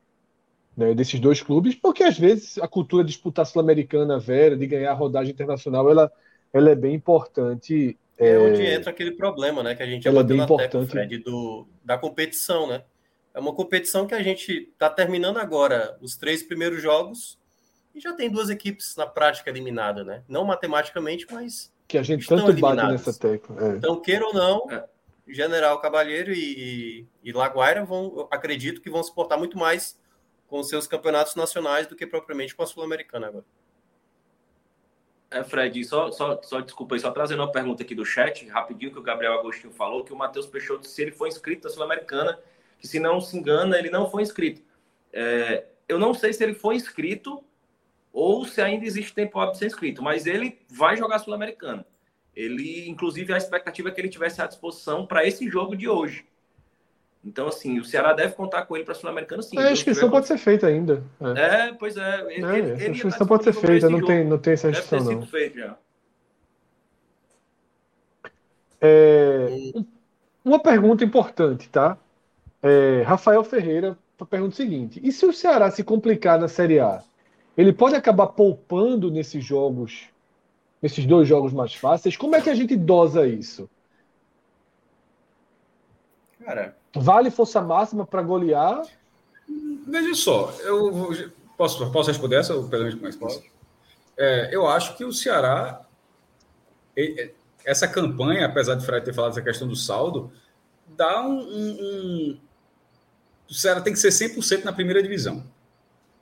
né, 0.77 0.95
desses 0.95 1.21
dois 1.21 1.41
clubes, 1.41 1.75
porque 1.75 2.03
às 2.03 2.19
vezes 2.19 2.59
a 2.59 2.67
cultura 2.67 3.05
de 3.05 3.11
disputar 3.11 3.47
Sul-Americana, 3.47 4.19
Vera, 4.19 4.57
de 4.57 4.67
ganhar 4.67 4.91
a 4.91 4.95
rodagem 4.95 5.33
internacional, 5.33 5.89
ela, 5.91 6.11
ela 6.53 6.71
é 6.71 6.75
bem 6.75 6.95
importante. 6.95 7.99
É, 8.19 8.31
é 8.31 8.39
onde 8.39 8.63
entra 8.63 8.91
aquele 8.91 9.13
problema, 9.13 9.63
né, 9.63 9.75
que 9.75 9.83
a 9.83 9.87
gente 9.87 10.05
já 10.05 10.13
bateu 10.13 10.35
é 10.35 10.39
na 10.39 10.45
importante. 10.45 10.71
tecla, 10.71 10.87
Fred, 10.87 11.19
do, 11.19 11.67
da 11.85 11.97
competição, 11.99 12.67
né? 12.67 12.83
É 13.33 13.41
uma 13.41 13.53
competição 13.53 14.07
que 14.07 14.15
a 14.15 14.23
gente 14.23 14.71
está 14.73 14.89
terminando 14.89 15.39
agora 15.39 15.99
os 16.01 16.17
três 16.17 16.43
primeiros 16.43 16.81
jogos 16.81 17.37
e 17.93 18.01
já 18.01 18.13
tem 18.13 18.31
duas 18.31 18.49
equipes 18.49 18.95
na 18.97 19.07
prática 19.07 19.51
eliminadas, 19.51 20.07
né? 20.07 20.23
Não 20.29 20.45
matematicamente, 20.45 21.27
mas 21.31 21.73
que 21.87 21.99
a 21.99 22.03
gente 22.03 22.27
tanto 22.27 22.51
eliminadas. 22.51 22.77
bate 22.77 22.93
nessa 22.93 23.19
tecla. 23.19 23.57
É. 23.61 23.77
Então, 23.77 24.01
queira 24.01 24.25
ou 24.25 24.33
não, 24.33 24.71
é. 24.71 24.85
General 25.27 25.81
Cabalheiro 25.81 26.33
e, 26.33 27.07
e, 27.23 27.31
e 27.31 27.33
Laguaira 27.33 27.85
vão, 27.85 28.29
acredito 28.31 28.81
que 28.81 28.91
vão 28.91 29.03
se 29.03 29.15
portar 29.15 29.39
muito 29.39 29.59
mais 29.59 29.99
com 30.55 30.62
seus 30.62 30.87
campeonatos 30.87 31.35
nacionais 31.35 31.88
do 31.88 31.97
que 31.97 32.07
propriamente 32.07 32.55
com 32.55 32.62
a 32.62 32.67
Sul-Americana 32.67 33.27
agora. 33.27 33.45
É, 35.29 35.43
Fred, 35.43 35.85
só, 35.85 36.12
só, 36.12 36.40
só 36.43 36.61
desculpa 36.61 36.95
aí, 36.95 37.01
só 37.01 37.11
trazendo 37.11 37.40
uma 37.40 37.51
pergunta 37.51 37.83
aqui 37.83 37.93
do 37.93 38.05
chat, 38.05 38.47
rapidinho, 38.47 38.93
que 38.93 38.99
o 39.01 39.03
Gabriel 39.03 39.33
Agostinho 39.33 39.73
falou, 39.73 40.05
que 40.05 40.12
o 40.12 40.17
Matheus 40.17 40.47
Peixoto, 40.47 40.87
se 40.87 41.03
ele 41.03 41.11
foi 41.11 41.27
inscrito 41.27 41.67
na 41.67 41.75
Sul-Americana, 41.75 42.38
que 42.79 42.87
se 42.87 43.01
não 43.01 43.21
se 43.21 43.37
engana, 43.37 43.77
ele 43.77 43.90
não 43.90 44.09
foi 44.09 44.23
inscrito. 44.23 44.62
É, 45.12 45.64
eu 45.88 45.99
não 45.99 46.14
sei 46.14 46.33
se 46.33 46.45
ele 46.45 46.55
foi 46.55 46.77
inscrito 46.77 47.43
ou 48.12 48.45
se 48.45 48.62
ainda 48.62 48.87
existe 48.87 49.12
tempo 49.12 49.45
de 49.47 49.59
ser 49.59 49.67
inscrito, 49.67 50.05
mas 50.05 50.25
ele 50.25 50.61
vai 50.69 50.97
jogar 50.97 51.19
Sul-Americana. 51.19 51.85
Ele, 52.33 52.88
inclusive, 52.88 53.33
a 53.35 53.37
expectativa 53.37 53.88
é 53.88 53.93
que 53.93 54.01
ele 54.01 54.09
tivesse 54.09 54.40
à 54.40 54.47
disposição 54.47 55.05
para 55.05 55.27
esse 55.27 55.51
jogo 55.51 55.77
de 55.77 55.88
hoje. 55.88 56.25
Então, 57.25 57.49
assim, 57.49 57.79
o 57.79 57.85
Ceará 57.85 58.13
deve 58.13 58.35
contar 58.35 58.67
com 58.67 58.77
ele 58.77 58.85
para 58.85 58.93
a 58.93 58.95
Sul-Americana, 58.95 59.43
sim. 59.43 59.59
É, 59.59 59.69
a 59.69 59.73
inscrição 59.73 60.11
pode 60.11 60.27
ser 60.27 60.37
feita 60.37 60.67
ainda. 60.67 61.03
É, 61.37 61.69
é 61.69 61.73
pois 61.73 61.97
é. 61.97 62.21
Ele, 62.33 62.45
é 62.45 62.59
ele, 62.59 62.85
a 62.85 62.89
inscrição 62.91 63.27
pode 63.27 63.45
ser 63.45 63.53
feita, 63.55 63.89
não 63.89 64.05
tem, 64.05 64.25
não 64.25 64.39
tem 64.39 64.53
essa 64.53 64.69
restrição, 64.69 65.13
não. 65.13 65.27
Feito 65.27 65.59
já. 65.59 65.77
É, 68.81 69.73
uma 70.45 70.61
pergunta 70.61 71.03
importante, 71.03 71.69
tá? 71.71 71.97
É, 72.63 73.03
Rafael 73.07 73.43
Ferreira 73.43 73.97
pergunta 74.31 74.53
o 74.53 74.57
seguinte: 74.57 75.01
e 75.03 75.11
se 75.11 75.25
o 75.25 75.33
Ceará 75.33 75.71
se 75.71 75.83
complicar 75.83 76.39
na 76.39 76.49
Série 76.49 76.79
A, 76.79 77.03
ele 77.57 77.73
pode 77.73 77.95
acabar 77.95 78.27
poupando 78.29 79.11
nesses 79.11 79.43
jogos, 79.43 80.09
nesses 80.83 81.07
dois 81.07 81.27
jogos 81.27 81.53
mais 81.53 81.75
fáceis? 81.75 82.17
Como 82.17 82.37
é 82.37 82.43
que 82.43 82.51
a 82.51 82.55
gente 82.55 82.77
dosa 82.77 83.27
isso? 83.27 83.69
Cara, 86.45 86.77
Vale 86.95 87.31
força 87.31 87.61
máxima 87.61 88.07
para 88.07 88.23
golear? 88.23 88.83
Veja 89.87 90.15
só, 90.15 90.53
eu 90.61 91.11
posso, 91.57 91.90
posso 91.90 92.09
responder 92.09 92.37
essa, 92.37 92.55
ou 92.55 92.69
pelo 92.69 92.85
menos 92.85 93.01
mais 93.01 93.42
É, 94.17 94.55
eu 94.55 94.67
acho 94.67 94.97
que 94.97 95.05
o 95.05 95.13
Ceará, 95.13 95.85
essa 97.65 97.88
campanha, 97.88 98.47
apesar 98.47 98.77
de 98.77 98.87
Fred 98.87 99.05
ter 99.05 99.13
falado 99.13 99.33
essa 99.33 99.42
questão 99.42 99.67
do 99.67 99.77
saldo, 99.77 100.33
dá 100.97 101.21
um, 101.23 101.38
um, 101.38 101.77
um 101.81 102.38
o 103.51 103.55
Ceará 103.55 103.81
tem 103.81 103.92
que 103.92 103.99
ser 103.99 104.09
100% 104.09 104.65
na 104.65 104.73
primeira 104.73 105.03
divisão. 105.03 105.45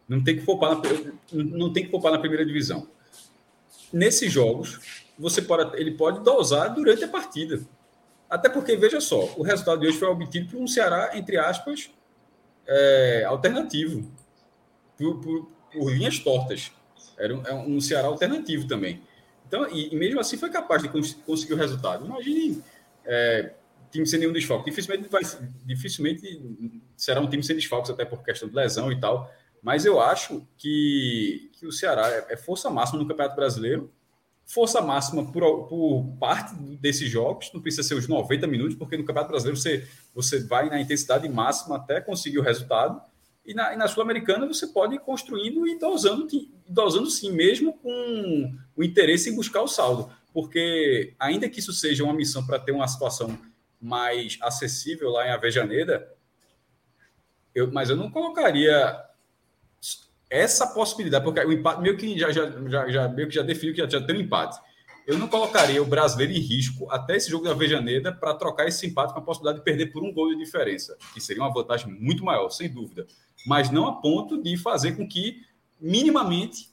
Não 0.09 0.23
tem 0.23 0.37
que 0.37 0.45
poupar 0.45 0.75
na, 0.75 0.83
não 1.33 1.73
tem 1.73 1.85
que 1.85 1.91
poupar 1.91 2.13
na 2.13 2.19
primeira 2.19 2.45
divisão. 2.45 2.89
Nesses 3.93 4.33
jogos, 4.33 5.05
você 5.19 5.41
pode, 5.41 5.81
ele 5.81 5.93
pode 5.93 6.21
dosar 6.21 6.75
durante 6.75 7.05
a 7.05 7.09
partida. 7.09 7.63
Até 8.33 8.49
porque, 8.49 8.75
veja 8.77 8.99
só, 8.99 9.35
o 9.37 9.43
resultado 9.43 9.83
de 9.83 9.89
hoje 9.89 9.99
foi 9.99 10.09
obtido 10.09 10.51
por 10.51 10.59
um 10.59 10.67
Ceará, 10.67 11.11
entre 11.13 11.37
aspas, 11.37 11.91
é, 12.67 13.25
alternativo, 13.27 14.11
por, 14.97 15.21
por, 15.21 15.51
por, 15.71 15.93
linhas 15.93 16.19
tortas. 16.19 16.73
Era 17.19 17.37
um, 17.37 17.47
é 17.47 17.53
um, 17.53 17.79
Ceará 17.79 18.09
alternativo 18.09 18.67
também. 18.67 19.03
Então, 19.47 19.69
e, 19.71 19.93
e, 19.93 19.97
mesmo 19.97 20.19
assim 20.19 20.39
foi 20.39 20.49
capaz 20.49 20.83
de 20.83 20.89
cons 20.89 21.13
conseguir 21.27 21.53
o 21.53 21.57
resultado. 21.59 22.07
Imagine 22.07 22.65
é, 23.05 23.53
time 23.91 24.07
sem 24.07 24.19
nenhum 24.19 24.33
desfalque. 24.33 24.71
Dificilmente, 24.71 25.11
vai, 25.11 25.21
dificilmente 25.67 26.81
será 26.97 27.21
um 27.21 27.29
time 27.29 27.43
sem 27.43 27.55
desfalques, 27.55 27.91
até 27.91 28.07
por 28.07 28.23
questão 28.25 28.49
de 28.49 28.55
lesão 28.55 28.91
e 28.91 28.99
tal. 28.99 29.31
Mas 29.63 29.85
eu 29.85 30.01
acho 30.01 30.43
que, 30.57 31.51
que 31.53 31.67
o 31.67 31.71
Ceará 31.71 32.09
é, 32.09 32.33
é 32.33 32.37
força 32.39 32.71
máxima 32.71 32.99
no 32.99 33.07
Campeonato 33.07 33.37
Brasileiro. 33.37 33.93
Força 34.45 34.81
máxima 34.81 35.25
por, 35.31 35.69
por 35.69 36.17
parte 36.19 36.55
desses 36.77 37.09
jogos, 37.09 37.51
não 37.55 37.61
precisa 37.61 37.87
ser 37.87 37.95
os 37.95 38.09
90 38.09 38.47
minutos, 38.47 38.77
porque 38.77 38.97
no 38.97 39.05
Campeonato 39.05 39.31
Brasileiro 39.31 39.59
você, 39.59 39.89
você 40.15 40.45
vai 40.45 40.69
na 40.69 40.81
intensidade 40.81 41.29
máxima 41.29 41.77
até 41.77 42.01
conseguir 42.01 42.39
o 42.39 42.43
resultado. 42.43 43.01
E 43.45 43.55
na, 43.55 43.77
na 43.77 43.89
Sul-Americana 43.89 44.47
você 44.47 44.67
pode 44.67 44.95
ir 44.95 45.01
construindo 45.01 45.67
e 45.67 45.79
dosando, 45.79 46.27
dosando 46.69 47.11
sim, 47.11 47.33
mesmo 47.33 47.73
com 47.79 48.55
o 48.77 48.85
interesse 48.85 49.31
em 49.31 49.35
buscar 49.35 49.63
o 49.63 49.69
saldo. 49.69 50.11
Porque, 50.33 51.15
ainda 51.19 51.49
que 51.49 51.61
isso 51.61 51.73
seja 51.73 52.05
uma 52.05 52.15
missão 52.15 52.47
para 52.47 52.59
ter 52.59 52.73
uma 52.73 52.89
situação 52.89 53.39
mais 53.81 54.39
acessível 54.41 55.11
lá 55.11 55.27
em 55.27 55.31
Avejaneda, 55.31 56.09
eu, 57.55 57.71
mas 57.71 57.91
eu 57.91 57.97
não 57.97 58.11
colocaria 58.11 58.99
essa 60.33 60.67
possibilidade, 60.67 61.23
porque 61.23 61.41
o 61.41 61.53
empate 61.53 61.83
meio 61.83 61.97
que 61.97 62.19
já, 62.19 62.33
já, 62.33 62.51
já, 62.67 62.89
já 62.89 63.09
meio 63.09 63.29
que 63.29 63.35
já 63.35 63.43
definiu 63.43 63.75
que 63.75 63.83
já, 63.83 63.89
já 63.89 64.01
tem 64.01 64.17
um 64.17 64.21
empate. 64.21 64.59
Eu 65.07 65.19
não 65.19 65.29
colocaria 65.29 65.83
o 65.83 65.85
brasileiro 65.85 66.33
em 66.33 66.39
risco 66.39 66.91
até 66.91 67.17
esse 67.17 67.29
jogo 67.29 67.45
da 67.45 67.51
Avejaneda 67.51 68.13
para 68.13 68.33
trocar 68.35 68.67
esse 68.67 68.87
empate 68.87 69.13
com 69.13 69.19
a 69.19 69.23
possibilidade 69.23 69.59
de 69.59 69.65
perder 69.65 69.93
por 69.93 70.03
um 70.03 70.13
gol 70.13 70.31
de 70.31 70.39
diferença, 70.39 70.97
que 71.13 71.21
seria 71.21 71.43
uma 71.43 71.53
vantagem 71.53 71.93
muito 71.93 72.25
maior, 72.25 72.49
sem 72.49 72.73
dúvida. 72.73 73.07
Mas 73.47 73.71
não 73.71 73.87
a 73.87 74.01
ponto 74.01 74.41
de 74.43 74.57
fazer 74.57 74.97
com 74.97 75.07
que, 75.07 75.43
minimamente, 75.79 76.71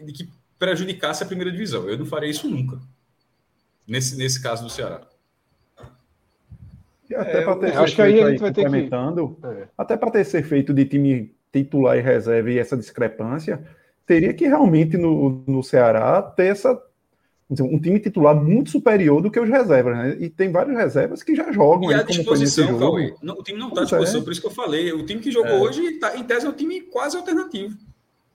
de 0.00 0.12
que 0.12 0.30
prejudicasse 0.58 1.22
a 1.22 1.26
primeira 1.26 1.50
divisão. 1.52 1.88
Eu 1.88 1.98
não 1.98 2.06
farei 2.06 2.30
isso 2.30 2.48
nunca, 2.48 2.80
nesse, 3.86 4.16
nesse 4.16 4.40
caso 4.40 4.62
do 4.62 4.70
Ceará. 4.70 5.02
E 7.08 7.14
até 7.14 7.40
é, 7.40 7.42
para 7.42 7.56
ter 7.56 7.76
acho 7.76 7.96
que 7.96 8.02
aí 8.02 8.22
a 8.22 8.30
gente 8.30 8.40
vai 8.40 8.52
ter 8.52 8.70
que... 8.70 9.46
É. 9.46 9.68
até 9.76 9.96
para 9.96 10.10
ter 10.12 10.24
ser 10.24 10.44
feito 10.44 10.72
de 10.72 10.84
time 10.84 11.34
titular 11.52 11.96
e 11.96 12.00
reserva 12.00 12.50
e 12.50 12.58
essa 12.58 12.76
discrepância, 12.76 13.62
teria 14.06 14.32
que 14.32 14.46
realmente 14.46 14.96
no, 14.96 15.42
no 15.46 15.62
Ceará 15.62 16.22
ter 16.22 16.46
essa 16.46 16.80
um 17.60 17.80
time 17.80 17.98
titular 17.98 18.36
muito 18.36 18.70
superior 18.70 19.20
do 19.20 19.28
que 19.28 19.40
os 19.40 19.48
reservas, 19.48 19.96
né? 19.96 20.16
E 20.20 20.30
tem 20.30 20.52
vários 20.52 20.76
reservas 20.76 21.20
que 21.20 21.34
já 21.34 21.50
jogam. 21.50 21.90
E 21.90 21.94
a 21.94 22.02
disposição, 22.04 22.78
Cauê, 22.78 23.12
o 23.20 23.42
time 23.42 23.58
não 23.58 23.70
está 23.70 23.80
à 23.80 23.84
disposição, 23.84 24.20
é. 24.20 24.24
por 24.24 24.30
isso 24.30 24.40
que 24.40 24.46
eu 24.46 24.52
falei. 24.52 24.92
O 24.92 25.04
time 25.04 25.20
que 25.20 25.32
jogou 25.32 25.50
é. 25.50 25.60
hoje, 25.60 25.94
tá, 25.94 26.16
em 26.16 26.22
tese, 26.22 26.46
é 26.46 26.48
um 26.48 26.52
time 26.52 26.80
quase 26.82 27.16
alternativo. 27.16 27.76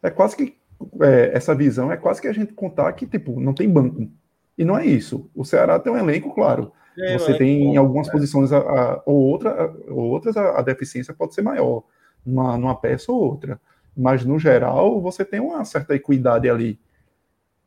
É 0.03 0.09
quase 0.09 0.36
que 0.36 0.55
é, 1.01 1.32
essa 1.34 1.55
visão 1.55 1.91
é 1.91 1.95
quase 1.95 2.22
que 2.22 2.28
a 2.28 2.34
gente 2.34 2.53
contar 2.53 2.91
que 2.93 3.07
tipo 3.07 3.39
não 3.39 3.53
tem 3.53 3.70
banco. 3.70 4.09
E 4.57 4.66
não 4.66 4.78
é 4.78 4.86
isso. 4.86 5.30
O 5.34 5.45
Ceará 5.45 5.80
tem 5.80 5.91
um 5.91 5.97
elenco, 5.97 6.34
claro. 6.34 6.72
É, 6.97 7.18
Você 7.18 7.38
tem 7.38 7.74
em 7.74 7.78
algumas 7.78 8.07
é. 8.07 8.11
posições 8.11 8.51
a, 8.51 8.57
a, 8.57 9.03
ou, 9.05 9.18
outra, 9.18 9.74
ou 9.88 10.05
outras 10.09 10.38
a, 10.38 10.59
a, 10.59 10.61
deficiência 10.61 11.13
pode 11.13 11.34
ser 11.34 11.41
maior 11.41 11.84
numa, 12.26 12.76
peça 12.76 13.11
ou 13.11 13.21
outra. 13.21 13.59
Mas 13.95 14.26
no 14.26 14.39
geral 14.39 14.99
você 15.01 15.23
tem 15.23 15.39
uma 15.39 15.63
certa 15.63 15.95
equidade 15.95 16.49
ali. 16.49 16.80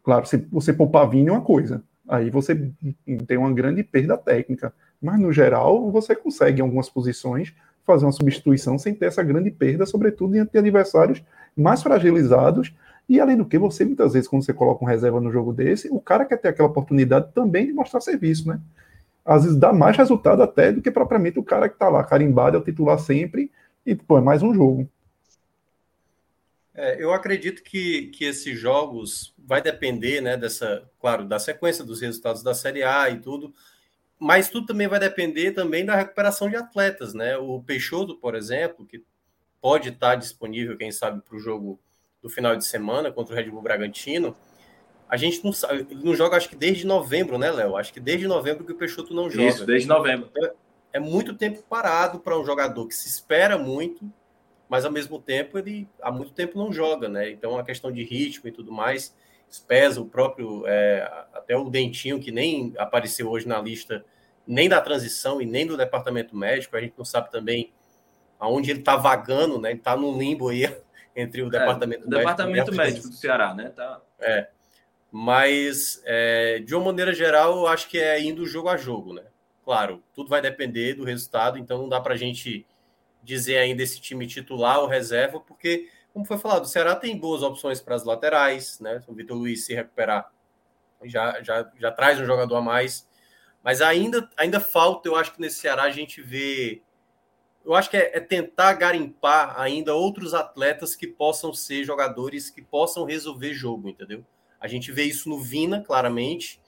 Claro, 0.02 0.26
se 0.26 0.36
você 0.50 0.72
poupar 0.72 1.08
vinho 1.08 1.28
é 1.28 1.32
uma 1.32 1.40
coisa. 1.40 1.82
Aí 2.08 2.30
você 2.30 2.70
tem 3.26 3.36
uma 3.36 3.52
grande 3.52 3.82
perda 3.82 4.16
técnica. 4.16 4.72
Mas 5.00 5.20
no 5.20 5.32
geral 5.32 5.90
você 5.90 6.14
consegue 6.14 6.60
em 6.60 6.62
algumas 6.62 6.88
posições 6.88 7.54
fazer 7.86 8.04
uma 8.04 8.12
substituição 8.12 8.78
sem 8.78 8.94
ter 8.94 9.06
essa 9.06 9.22
grande 9.22 9.50
perda, 9.50 9.86
sobretudo 9.86 10.32
diante 10.32 10.52
de 10.52 10.58
adversários 10.58 11.22
mais 11.56 11.82
fragilizados 11.82 12.74
e 13.08 13.18
além 13.18 13.36
do 13.36 13.46
que, 13.46 13.58
você 13.58 13.84
muitas 13.84 14.12
vezes, 14.12 14.28
quando 14.28 14.44
você 14.44 14.52
coloca 14.52 14.84
um 14.84 14.86
reserva 14.86 15.20
no 15.20 15.32
jogo 15.32 15.52
desse, 15.52 15.88
o 15.88 15.98
cara 15.98 16.26
quer 16.26 16.36
ter 16.36 16.48
aquela 16.48 16.68
oportunidade 16.68 17.32
também 17.34 17.66
de 17.66 17.72
mostrar 17.72 18.00
serviço, 18.00 18.46
né? 18.46 18.60
Às 19.24 19.44
vezes 19.44 19.58
dá 19.58 19.72
mais 19.72 19.96
resultado 19.96 20.42
até 20.42 20.72
do 20.72 20.82
que 20.82 20.90
propriamente 20.90 21.38
o 21.38 21.42
cara 21.42 21.68
que 21.68 21.78
tá 21.78 21.88
lá 21.88 22.04
carimbado, 22.04 22.56
é 22.56 22.60
o 22.60 22.64
titular 22.64 22.98
sempre, 22.98 23.50
e 23.88 23.96
pô, 23.96 24.18
é 24.18 24.20
mais 24.20 24.42
um 24.42 24.52
jogo. 24.52 24.88
É, 26.74 27.02
eu 27.02 27.12
acredito 27.12 27.62
que, 27.62 28.08
que 28.08 28.24
esses 28.24 28.58
jogos 28.58 29.34
vai 29.38 29.62
depender, 29.62 30.20
né, 30.20 30.36
dessa, 30.36 30.88
claro, 31.00 31.24
da 31.24 31.38
sequência 31.38 31.82
dos 31.82 32.00
resultados 32.00 32.42
da 32.42 32.54
Série 32.54 32.82
A 32.82 33.08
e 33.08 33.18
tudo, 33.18 33.52
mas 34.18 34.50
tudo 34.50 34.66
também 34.66 34.86
vai 34.86 35.00
depender 35.00 35.52
também 35.52 35.86
da 35.86 35.96
recuperação 35.96 36.50
de 36.50 36.56
atletas, 36.56 37.14
né? 37.14 37.38
O 37.38 37.62
Peixoto, 37.62 38.16
por 38.16 38.34
exemplo, 38.34 38.84
que 38.84 39.02
pode 39.60 39.88
estar 39.88 40.16
disponível, 40.16 40.76
quem 40.76 40.92
sabe, 40.92 41.22
para 41.22 41.36
o 41.36 41.40
jogo 41.40 41.80
do 42.20 42.28
final 42.28 42.54
de 42.54 42.66
semana 42.66 43.10
contra 43.10 43.32
o 43.32 43.36
Red 43.36 43.50
Bull 43.50 43.62
Bragantino, 43.62 44.36
a 45.08 45.16
gente 45.16 45.42
não 45.42 45.52
sabe, 45.52 45.86
ele 45.90 46.04
não 46.04 46.14
joga 46.14 46.36
acho 46.36 46.48
que 46.48 46.56
desde 46.56 46.86
novembro, 46.86 47.38
né, 47.38 47.50
Léo? 47.50 47.76
Acho 47.76 47.92
que 47.92 48.00
desde 48.00 48.26
novembro 48.26 48.64
que 48.64 48.72
o 48.72 48.76
Peixoto 48.76 49.14
não 49.14 49.30
joga. 49.30 49.48
Isso, 49.48 49.64
desde 49.64 49.88
novembro. 49.88 50.30
É, 50.92 50.98
é 50.98 51.00
muito 51.00 51.34
tempo 51.34 51.62
parado 51.62 52.18
para 52.18 52.38
um 52.38 52.44
jogador 52.44 52.86
que 52.86 52.94
se 52.94 53.08
espera 53.08 53.58
muito, 53.58 54.10
mas 54.68 54.84
ao 54.84 54.92
mesmo 54.92 55.20
tempo 55.20 55.58
ele 55.58 55.88
há 56.02 56.10
muito 56.10 56.32
tempo 56.32 56.58
não 56.58 56.72
joga, 56.72 57.08
né? 57.08 57.30
Então 57.30 57.58
a 57.58 57.64
questão 57.64 57.90
de 57.90 58.02
ritmo 58.02 58.48
e 58.48 58.52
tudo 58.52 58.72
mais 58.72 59.14
pesa 59.66 60.00
o 60.00 60.06
próprio 60.06 60.64
é, 60.66 61.26
até 61.32 61.56
o 61.56 61.70
Dentinho 61.70 62.20
que 62.20 62.30
nem 62.30 62.74
apareceu 62.76 63.30
hoje 63.30 63.48
na 63.48 63.58
lista 63.58 64.04
nem 64.46 64.68
da 64.68 64.80
transição 64.80 65.42
e 65.42 65.46
nem 65.46 65.66
do 65.66 65.76
departamento 65.76 66.34
médico, 66.34 66.74
a 66.74 66.80
gente 66.80 66.94
não 66.96 67.04
sabe 67.04 67.30
também 67.30 67.70
aonde 68.40 68.70
ele 68.70 68.80
está 68.80 68.96
vagando, 68.96 69.60
né? 69.60 69.70
Ele 69.70 69.78
está 69.78 69.94
no 69.94 70.16
limbo 70.18 70.48
aí 70.48 70.64
entre 71.14 71.42
o 71.42 71.50
departamento, 71.50 72.04
é, 72.04 72.08
médico, 72.08 72.18
departamento 72.18 72.74
médico 72.74 73.08
do 73.08 73.14
Ceará, 73.14 73.52
né? 73.52 73.70
Tá. 73.70 74.00
É. 74.18 74.48
Mas, 75.10 76.02
é, 76.04 76.60
de 76.60 76.74
uma 76.74 76.86
maneira 76.86 77.12
geral, 77.12 77.58
eu 77.58 77.66
acho 77.66 77.88
que 77.88 77.98
é 77.98 78.20
indo 78.22 78.46
jogo 78.46 78.68
a 78.68 78.76
jogo, 78.76 79.12
né? 79.12 79.22
Claro, 79.68 80.02
tudo 80.14 80.30
vai 80.30 80.40
depender 80.40 80.94
do 80.94 81.04
resultado, 81.04 81.58
então 81.58 81.76
não 81.76 81.90
dá 81.90 82.00
para 82.00 82.14
a 82.14 82.16
gente 82.16 82.66
dizer 83.22 83.58
ainda 83.58 83.82
esse 83.82 84.00
time 84.00 84.26
titular 84.26 84.78
ou 84.78 84.86
reserva, 84.86 85.40
porque, 85.40 85.90
como 86.10 86.24
foi 86.24 86.38
falado, 86.38 86.64
o 86.64 86.66
Ceará 86.66 86.96
tem 86.96 87.18
boas 87.18 87.42
opções 87.42 87.78
para 87.78 87.94
as 87.94 88.02
laterais, 88.02 88.80
né? 88.80 89.02
O 89.06 89.12
Vitor 89.12 89.36
Luiz 89.36 89.66
se 89.66 89.74
recuperar 89.74 90.32
já, 91.04 91.42
já, 91.42 91.70
já 91.78 91.92
traz 91.92 92.18
um 92.18 92.24
jogador 92.24 92.56
a 92.56 92.62
mais, 92.62 93.06
mas 93.62 93.82
ainda, 93.82 94.30
ainda 94.38 94.58
falta, 94.58 95.06
eu 95.06 95.14
acho 95.14 95.34
que 95.34 95.40
nesse 95.42 95.56
Ceará 95.56 95.82
a 95.82 95.90
gente 95.90 96.22
vê 96.22 96.80
eu 97.62 97.74
acho 97.74 97.90
que 97.90 97.98
é, 97.98 98.16
é, 98.16 98.20
tentar 98.20 98.72
garimpar 98.72 99.60
ainda 99.60 99.94
outros 99.94 100.32
atletas 100.32 100.96
que 100.96 101.06
possam 101.06 101.52
ser 101.52 101.84
jogadores 101.84 102.48
que 102.48 102.62
possam 102.62 103.04
resolver 103.04 103.52
jogo, 103.52 103.90
entendeu? 103.90 104.24
A 104.58 104.66
gente 104.66 104.90
vê 104.90 105.02
isso 105.02 105.28
no 105.28 105.38
Vina, 105.38 105.82
claramente, 105.82 106.58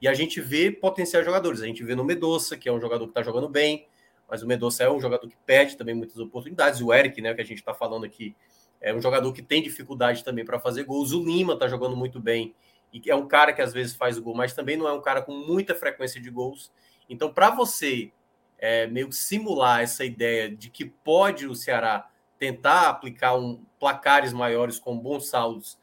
e 0.00 0.08
a 0.08 0.14
gente 0.14 0.40
vê 0.40 0.70
potenciais 0.70 1.24
jogadores. 1.24 1.60
A 1.60 1.66
gente 1.66 1.84
vê 1.84 1.94
no 1.94 2.04
Medoça, 2.04 2.56
que 2.56 2.68
é 2.68 2.72
um 2.72 2.80
jogador 2.80 3.04
que 3.04 3.10
está 3.10 3.22
jogando 3.22 3.48
bem, 3.48 3.86
mas 4.28 4.42
o 4.42 4.46
Medoça 4.46 4.84
é 4.84 4.90
um 4.90 5.00
jogador 5.00 5.28
que 5.28 5.36
perde 5.44 5.76
também 5.76 5.94
muitas 5.94 6.16
oportunidades. 6.18 6.80
O 6.80 6.92
Eric, 6.92 7.20
né, 7.20 7.34
que 7.34 7.40
a 7.40 7.44
gente 7.44 7.58
está 7.58 7.74
falando 7.74 8.04
aqui, 8.04 8.34
é 8.80 8.94
um 8.94 9.00
jogador 9.00 9.32
que 9.32 9.42
tem 9.42 9.62
dificuldade 9.62 10.24
também 10.24 10.44
para 10.44 10.58
fazer 10.58 10.84
gols. 10.84 11.12
O 11.12 11.22
Lima 11.22 11.54
está 11.54 11.68
jogando 11.68 11.96
muito 11.96 12.18
bem 12.18 12.54
e 12.92 13.10
é 13.10 13.14
um 13.14 13.28
cara 13.28 13.52
que 13.52 13.60
às 13.60 13.72
vezes 13.72 13.94
faz 13.94 14.16
o 14.16 14.22
gol, 14.22 14.34
mas 14.34 14.54
também 14.54 14.76
não 14.76 14.88
é 14.88 14.92
um 14.92 15.02
cara 15.02 15.20
com 15.22 15.32
muita 15.32 15.74
frequência 15.74 16.20
de 16.20 16.30
gols. 16.30 16.72
Então, 17.08 17.32
para 17.32 17.50
você 17.50 18.10
é, 18.58 18.86
meio 18.86 19.08
que 19.08 19.16
simular 19.16 19.80
essa 19.80 20.04
ideia 20.04 20.48
de 20.48 20.70
que 20.70 20.84
pode 20.84 21.46
o 21.46 21.54
Ceará 21.54 22.08
tentar 22.38 22.88
aplicar 22.88 23.36
um, 23.36 23.62
placares 23.78 24.32
maiores 24.32 24.78
com 24.78 24.98
bons 24.98 25.28
saldos, 25.28 25.78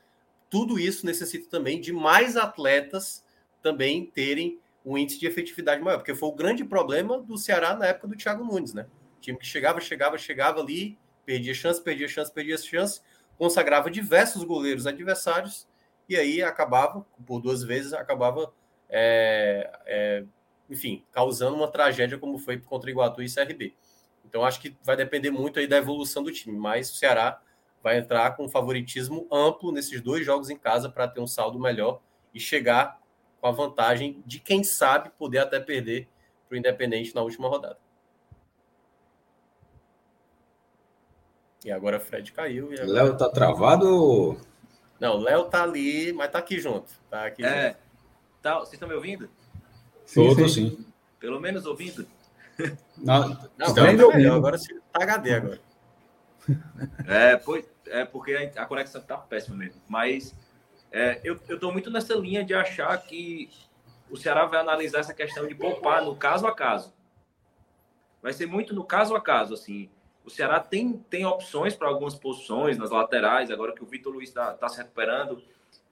tudo 0.49 0.80
isso 0.80 1.05
necessita 1.05 1.49
também 1.49 1.80
de 1.80 1.93
mais 1.93 2.36
atletas 2.36 3.24
também 3.68 4.05
terem 4.05 4.59
um 4.86 4.97
índice 4.97 5.20
de 5.20 5.28
efetividade 5.28 5.82
maior, 5.82 5.97
porque 5.97 6.15
foi 6.15 6.30
o 6.30 6.32
grande 6.32 6.63
problema 6.63 7.20
do 7.20 7.38
Ceará 7.38 7.76
na 7.76 7.88
época 7.88 8.07
do 8.07 8.15
Thiago 8.15 8.45
Nunes, 8.45 8.74
né? 8.74 8.86
Time 9.20 9.38
que 9.38 9.45
chegava, 9.45 9.82
chegava, 9.82 10.18
chegava 10.18 10.61
ali, 10.61 10.97
perdia 11.26 11.53
chance, 11.53 11.84
perdia 11.84 12.07
chance, 12.07 12.32
perdia 12.32 12.57
chance, 12.57 13.01
consagrava 13.38 13.91
diversos 13.91 14.45
goleiros 14.45 14.88
adversários 14.88 15.68
e 16.07 16.15
aí 16.15 16.41
acabava, 16.41 17.05
por 17.26 17.41
duas 17.41 17.61
vezes, 17.61 17.91
acabava 17.91 18.53
é, 18.89 19.70
é, 19.86 20.24
enfim, 20.70 21.03
causando 21.11 21.57
uma 21.57 21.68
tragédia 21.68 22.18
como 22.18 22.38
foi 22.38 22.57
contra 22.57 22.89
Iguatu 22.89 23.22
e 23.22 23.30
CRB. 23.30 23.74
Então 24.24 24.45
acho 24.45 24.61
que 24.61 24.78
vai 24.82 24.95
depender 24.95 25.30
muito 25.30 25.59
aí 25.59 25.68
da 25.68 25.76
evolução 25.76 26.24
do 26.24 26.32
time, 26.32 26.57
mas 26.57 26.89
o 26.89 26.95
Ceará 26.95 27.41
vai 27.84 27.97
entrar 27.97 28.38
com 28.38 28.45
um 28.45 28.49
favoritismo 28.49 29.28
amplo 29.30 29.74
nesses 29.74 29.99
dois 29.99 30.26
jogos 30.26 30.49
em 30.49 30.57
casa 30.57 30.89
para 30.89 31.05
ter 31.05 31.20
um 31.20 31.28
saldo 31.28 31.59
melhor 31.59 31.99
e 32.34 32.39
chegar 32.39 33.05
com 33.48 33.64
a 33.64 33.68
vantagem 33.68 34.22
de 34.26 34.39
quem 34.39 34.64
sabe 34.64 35.10
poder 35.18 35.39
até 35.39 35.60
perder 35.60 36.08
para 36.48 36.56
o 36.56 36.58
Independente 36.58 37.16
na 37.16 37.22
última 37.22 37.48
rodada. 37.48 37.78
E 41.64 41.72
agora 41.72 42.00
Fred 42.00 42.32
caiu. 42.32 42.72
Agora... 42.72 42.86
Léo 42.86 43.18
tá 43.18 43.30
travado? 43.30 44.38
Não, 45.00 45.18
o 45.18 45.20
Léo 45.20 45.45
tá 45.45 45.64
ali, 45.64 46.12
mas 46.14 46.32
tá 46.32 46.39
aqui 46.39 46.60
junto. 46.60 46.91
Tá 47.10 47.26
aqui 47.26 47.43
é, 47.43 47.70
junto. 47.70 47.80
Tá, 48.41 48.60
vocês 48.60 48.74
estão 48.74 48.88
me 48.88 48.95
ouvindo? 48.95 49.30
Sim, 50.06 50.28
Todo 50.28 50.50
sim. 50.50 50.70
sim. 50.70 50.86
Pelo 51.20 51.39
menos 51.39 51.66
ouvindo. 51.66 52.08
Não, 52.98 53.30
não 53.56 53.74
tá 53.76 53.84
melhor, 53.84 54.38
agora 54.38 54.58
sim, 54.58 54.80
tá 54.91 55.04
HD 55.04 55.34
agora. 55.34 55.62
É, 57.06 57.36
pois, 57.36 57.66
é 57.86 58.04
porque 58.04 58.52
a 58.56 58.66
conexão 58.66 59.02
tá 59.02 59.18
péssima 59.18 59.56
mesmo. 59.56 59.80
Mas 59.88 60.34
é, 60.92 61.20
eu, 61.24 61.38
tô 61.60 61.72
muito 61.72 61.92
nessa 61.92 62.16
linha 62.16 62.44
de 62.44 62.54
achar 62.54 62.98
que 62.98 63.50
o 64.10 64.18
Ceará 64.18 64.46
vai 64.46 64.60
analisar 64.60 65.00
essa 65.00 65.14
questão 65.14 65.48
de 65.48 65.54
poupar 65.54 66.04
no 66.04 66.16
caso 66.16 66.48
a 66.48 66.56
caso. 66.56 66.94
vai 68.22 68.34
ser 68.34 68.46
muito 68.46 68.74
no 68.74 68.84
caso 68.84 69.16
a 69.16 69.22
caso, 69.22 69.54
assim. 69.54 69.90
O 70.24 70.30
Ceará 70.30 70.60
tem, 70.60 70.98
tem 71.10 71.26
opções 71.26 71.76
para 71.76 71.88
algumas 71.88 72.16
posições 72.16 72.78
nas 72.78 72.92
laterais, 72.92 73.50
agora 73.50 73.74
que 73.74 73.84
o 73.84 73.86
Vitor 73.86 74.14
Luiz 74.14 74.30
está 74.30 74.54
tá 74.54 74.68
se 74.68 74.78
recuperando. 74.78 75.42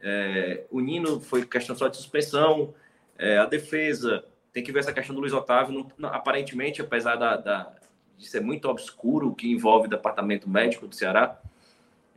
É, 0.02 0.66
o 0.70 0.82
Nino 0.82 1.20
foi 1.22 1.46
questão 1.46 1.76
só 1.76 1.88
de 1.88 1.98
suspensão. 1.98 2.74
É, 3.18 3.38
a 3.38 3.46
defesa, 3.46 4.26
tem 4.52 4.64
que 4.64 4.72
ver 4.72 4.80
essa 4.80 4.94
questão 4.94 5.16
do 5.16 5.22
Luiz 5.22 5.34
Otávio. 5.34 5.74
Não, 5.74 5.92
não, 5.98 6.10
aparentemente, 6.10 6.82
apesar 6.82 7.16
da, 7.16 7.38
da, 7.38 7.74
de 8.18 8.28
ser 8.28 8.42
muito 8.42 8.68
obscuro 8.68 9.30
o 9.30 9.36
que 9.36 9.50
envolve 9.52 9.88
o 9.88 9.90
departamento 9.90 10.50
médico 10.50 10.88
do 10.88 10.96
Ceará, 10.96 11.40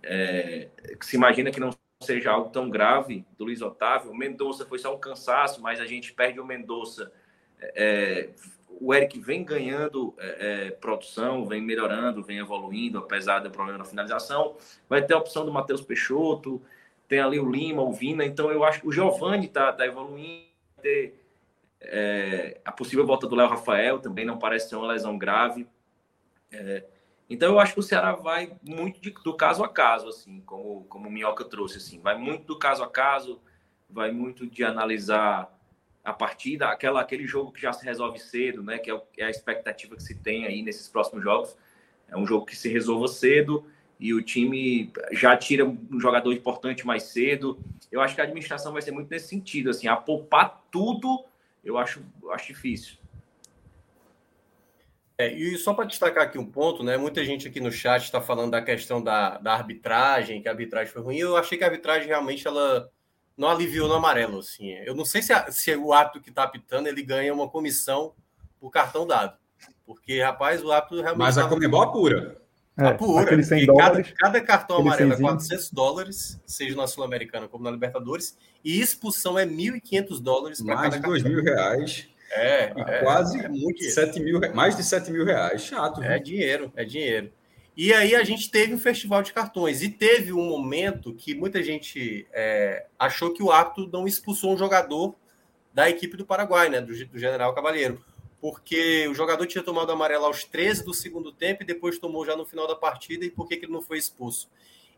é, 0.02 0.68
se 1.00 1.16
imagina 1.16 1.50
que 1.50 1.60
não 1.60 1.70
seja 2.00 2.30
algo 2.30 2.50
tão 2.50 2.70
grave 2.70 3.24
do 3.36 3.44
Luiz 3.44 3.60
Otávio. 3.60 4.14
Mendonça 4.14 4.64
foi 4.64 4.78
só 4.78 4.94
um 4.94 4.98
cansaço, 4.98 5.60
mas 5.60 5.80
a 5.80 5.86
gente 5.86 6.12
perde 6.12 6.38
o 6.38 6.44
Mendonça. 6.44 7.12
É, 7.60 8.30
o 8.80 8.94
Eric 8.94 9.18
vem 9.18 9.44
ganhando 9.44 10.14
é, 10.18 10.66
é, 10.66 10.70
produção, 10.70 11.46
vem 11.46 11.60
melhorando, 11.60 12.22
vem 12.22 12.38
evoluindo, 12.38 12.98
apesar 12.98 13.40
do 13.40 13.50
problema 13.50 13.78
na 13.78 13.84
finalização. 13.84 14.56
Vai 14.88 15.04
ter 15.04 15.14
a 15.14 15.18
opção 15.18 15.44
do 15.44 15.52
Matheus 15.52 15.80
Peixoto, 15.80 16.62
tem 17.08 17.18
ali 17.18 17.40
o 17.40 17.50
Lima, 17.50 17.82
o 17.82 17.92
Vina. 17.92 18.24
Então 18.24 18.50
eu 18.50 18.62
acho 18.62 18.80
que 18.80 18.88
o 18.88 18.92
Giovani 18.92 19.46
está 19.46 19.72
tá 19.72 19.84
evoluindo. 19.84 20.46
Ter, 20.80 21.20
é, 21.80 22.60
a 22.64 22.70
possível 22.70 23.04
volta 23.04 23.26
do 23.26 23.34
Léo 23.34 23.48
Rafael 23.48 23.98
também 23.98 24.24
não 24.24 24.38
parece 24.38 24.68
ser 24.68 24.76
uma 24.76 24.86
lesão 24.86 25.18
grave. 25.18 25.66
É, 26.52 26.84
então 27.28 27.52
eu 27.52 27.60
acho 27.60 27.74
que 27.74 27.80
o 27.80 27.82
Ceará 27.82 28.12
vai 28.12 28.52
muito 28.62 29.00
de, 29.00 29.10
do 29.10 29.34
caso 29.34 29.62
a 29.62 29.68
caso, 29.68 30.08
assim, 30.08 30.40
como, 30.40 30.84
como 30.84 31.08
o 31.08 31.12
Minhoca 31.12 31.44
trouxe, 31.44 31.78
assim, 31.78 32.00
vai 32.00 32.16
muito 32.16 32.46
do 32.46 32.58
caso 32.58 32.82
a 32.82 32.88
caso, 32.88 33.40
vai 33.88 34.10
muito 34.10 34.46
de 34.46 34.64
analisar 34.64 35.54
a 36.04 36.12
partida, 36.12 36.68
aquela, 36.68 37.00
aquele 37.00 37.26
jogo 37.26 37.52
que 37.52 37.60
já 37.60 37.72
se 37.72 37.84
resolve 37.84 38.18
cedo, 38.18 38.62
né? 38.62 38.78
Que 38.78 38.90
é, 38.90 39.02
é 39.18 39.24
a 39.24 39.30
expectativa 39.30 39.94
que 39.94 40.02
se 40.02 40.14
tem 40.14 40.46
aí 40.46 40.62
nesses 40.62 40.88
próximos 40.88 41.22
jogos. 41.22 41.56
É 42.08 42.16
um 42.16 42.26
jogo 42.26 42.46
que 42.46 42.56
se 42.56 42.68
resolva 42.68 43.08
cedo 43.08 43.66
e 44.00 44.14
o 44.14 44.22
time 44.22 44.90
já 45.12 45.36
tira 45.36 45.66
um 45.66 46.00
jogador 46.00 46.32
importante 46.32 46.86
mais 46.86 47.02
cedo. 47.04 47.58
Eu 47.92 48.00
acho 48.00 48.14
que 48.14 48.20
a 48.20 48.24
administração 48.24 48.72
vai 48.72 48.80
ser 48.80 48.90
muito 48.90 49.10
nesse 49.10 49.28
sentido, 49.28 49.70
assim, 49.70 49.86
a 49.86 49.96
poupar 49.96 50.64
tudo, 50.70 51.24
eu 51.62 51.76
acho, 51.76 52.02
eu 52.22 52.32
acho 52.32 52.46
difícil. 52.46 52.96
É, 55.20 55.32
e 55.32 55.58
só 55.58 55.74
para 55.74 55.84
destacar 55.84 56.22
aqui 56.22 56.38
um 56.38 56.46
ponto, 56.46 56.84
né? 56.84 56.96
Muita 56.96 57.24
gente 57.24 57.48
aqui 57.48 57.60
no 57.60 57.72
chat 57.72 58.04
está 58.04 58.20
falando 58.20 58.52
da 58.52 58.62
questão 58.62 59.02
da, 59.02 59.36
da 59.38 59.52
arbitragem, 59.52 60.40
que 60.40 60.46
a 60.46 60.52
arbitragem 60.52 60.92
foi 60.92 61.02
ruim. 61.02 61.16
Eu 61.16 61.36
achei 61.36 61.58
que 61.58 61.64
a 61.64 61.66
arbitragem 61.66 62.06
realmente 62.06 62.46
ela 62.46 62.88
não 63.36 63.48
aliviou 63.48 63.88
no 63.88 63.94
amarelo, 63.94 64.38
assim. 64.38 64.70
Eu 64.84 64.94
não 64.94 65.04
sei 65.04 65.20
se, 65.20 65.32
a, 65.32 65.50
se 65.50 65.74
o 65.74 65.92
árbitro 65.92 66.20
que 66.20 66.30
está 66.30 66.44
apitando 66.44 66.86
ele 66.86 67.02
ganha 67.02 67.34
uma 67.34 67.48
comissão 67.48 68.14
por 68.60 68.70
cartão 68.70 69.06
dado, 69.08 69.36
porque 69.84 70.22
rapaz, 70.22 70.62
o 70.62 70.70
árbitro 70.70 70.98
realmente. 70.98 71.18
Mas 71.18 71.36
a 71.36 71.48
Comebol 71.48 71.82
apura. 71.82 72.40
É, 72.78 72.86
apura. 72.86 73.42
100 73.42 73.66
cada, 73.74 74.02
cada 74.04 74.40
cartão 74.40 74.76
amarelo 74.78 75.14
é 75.14 75.20
400 75.20 75.72
dólares, 75.72 76.40
seja 76.46 76.76
na 76.76 76.86
Sul-Americana 76.86 77.48
como 77.48 77.64
na 77.64 77.72
Libertadores, 77.72 78.38
e 78.64 78.80
expulsão 78.80 79.36
é 79.36 79.44
1.500 79.44 80.22
dólares 80.22 80.62
para 80.62 80.76
cada. 80.76 80.88
Mais 80.88 80.94
de 80.94 81.00
2 81.00 81.22
mil 81.24 81.42
reais. 81.42 82.08
É, 82.30 82.72
é 82.76 83.02
quase 83.02 83.38
é 83.38 83.48
muito 83.48 83.82
7 83.82 84.20
mil, 84.20 84.40
mais 84.54 84.76
de 84.76 84.82
7 84.82 85.10
mil 85.10 85.24
reais. 85.24 85.62
Chato. 85.62 86.02
É 86.02 86.14
viu? 86.14 86.24
dinheiro, 86.24 86.72
é 86.76 86.84
dinheiro. 86.84 87.32
E 87.76 87.92
aí 87.92 88.14
a 88.16 88.24
gente 88.24 88.50
teve 88.50 88.74
um 88.74 88.78
festival 88.78 89.22
de 89.22 89.32
cartões. 89.32 89.82
E 89.82 89.88
teve 89.88 90.32
um 90.32 90.48
momento 90.48 91.14
que 91.14 91.34
muita 91.34 91.62
gente 91.62 92.26
é, 92.32 92.86
achou 92.98 93.32
que 93.32 93.42
o 93.42 93.52
árbitro 93.52 93.88
não 93.92 94.06
expulsou 94.06 94.52
um 94.52 94.58
jogador 94.58 95.14
da 95.72 95.88
equipe 95.88 96.16
do 96.16 96.26
Paraguai, 96.26 96.68
né? 96.68 96.80
Do, 96.80 96.92
do 97.06 97.18
General 97.18 97.54
Cavalheiro. 97.54 98.04
Porque 98.40 99.06
o 99.08 99.14
jogador 99.14 99.46
tinha 99.46 99.62
tomado 99.62 99.92
amarelo 99.92 100.24
aos 100.24 100.44
13 100.44 100.84
do 100.84 100.92
segundo 100.92 101.32
tempo 101.32 101.62
e 101.62 101.66
depois 101.66 101.98
tomou 101.98 102.26
já 102.26 102.36
no 102.36 102.44
final 102.44 102.66
da 102.66 102.74
partida. 102.74 103.24
E 103.24 103.30
por 103.30 103.46
que, 103.46 103.56
que 103.56 103.64
ele 103.64 103.72
não 103.72 103.82
foi 103.82 103.98
expulso? 103.98 104.48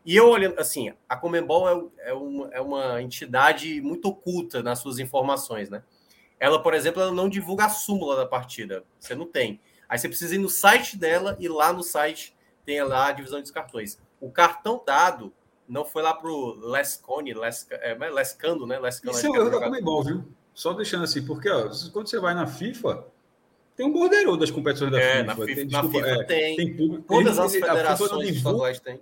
E 0.03 0.15
eu 0.15 0.27
olhando, 0.29 0.59
assim, 0.59 0.91
a 1.07 1.15
Comembol 1.15 1.69
é, 1.69 2.09
é, 2.09 2.13
uma, 2.13 2.49
é 2.51 2.61
uma 2.61 3.01
entidade 3.01 3.79
muito 3.81 4.07
oculta 4.07 4.63
nas 4.63 4.79
suas 4.79 4.97
informações, 4.97 5.69
né? 5.69 5.83
Ela, 6.41 6.59
por 6.59 6.73
exemplo, 6.73 6.99
ela 6.99 7.11
não 7.11 7.29
divulga 7.29 7.65
a 7.65 7.69
súmula 7.69 8.15
da 8.15 8.25
partida. 8.25 8.83
Você 8.99 9.13
não 9.13 9.27
tem. 9.27 9.61
Aí 9.87 9.99
você 9.99 10.07
precisa 10.07 10.33
ir 10.33 10.39
no 10.39 10.49
site 10.49 10.97
dela 10.97 11.37
e 11.39 11.47
lá 11.47 11.71
no 11.71 11.83
site 11.83 12.35
tem 12.65 12.81
lá 12.83 13.09
a 13.09 13.11
divisão 13.11 13.39
dos 13.39 13.51
cartões. 13.51 13.99
O 14.19 14.31
cartão 14.31 14.81
dado 14.83 15.31
não 15.69 15.85
foi 15.85 16.01
lá 16.01 16.15
pro 16.15 16.59
Lescone, 16.71 17.35
Les, 17.35 17.67
é, 17.69 17.91
é, 17.91 18.09
Lescando, 18.09 18.65
né? 18.65 18.79
Lescando, 18.79 19.15
Isso 19.15 19.27
é 19.27 19.29
o 19.29 19.35
erro 19.35 19.51
da 19.51 19.59
Comebol, 19.59 20.03
viu? 20.03 20.23
Só 20.51 20.73
deixando 20.73 21.03
assim, 21.03 21.23
porque 21.23 21.47
ó, 21.47 21.69
quando 21.93 22.09
você 22.09 22.19
vai 22.19 22.33
na 22.33 22.47
FIFA, 22.47 23.05
tem 23.75 23.85
um 23.85 23.93
bordeiro 23.93 24.35
das 24.35 24.49
competições 24.49 24.91
da 24.91 24.99
é, 24.99 25.19
FIFA. 25.19 25.23
Na 25.23 25.35
FIFA, 25.35 25.45
tem, 25.45 25.67
desculpa, 25.67 25.99
na 25.99 26.07
FIFA 26.07 26.21
é, 26.21 26.23
tem. 26.23 26.55
tem 26.55 26.75
público, 26.75 27.03
Todas 27.07 27.37
as 27.37 27.51
federações 27.51 28.35
estaduais 28.35 28.79
têm. 28.79 28.99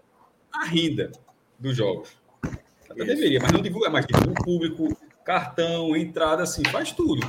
A 0.52 0.66
renda 0.66 1.10
dos 1.58 1.78
jogos. 1.78 2.10
Até 2.44 2.96
Isso. 2.96 3.06
deveria, 3.06 3.40
mas 3.40 3.52
não 3.54 3.62
divulga 3.62 3.90
mais. 3.90 4.06
Divulga 4.06 4.32
o 4.32 4.44
público, 4.44 4.98
cartão, 5.30 5.96
entrada, 5.96 6.42
assim, 6.42 6.64
faz 6.72 6.92
tudo. 6.92 7.22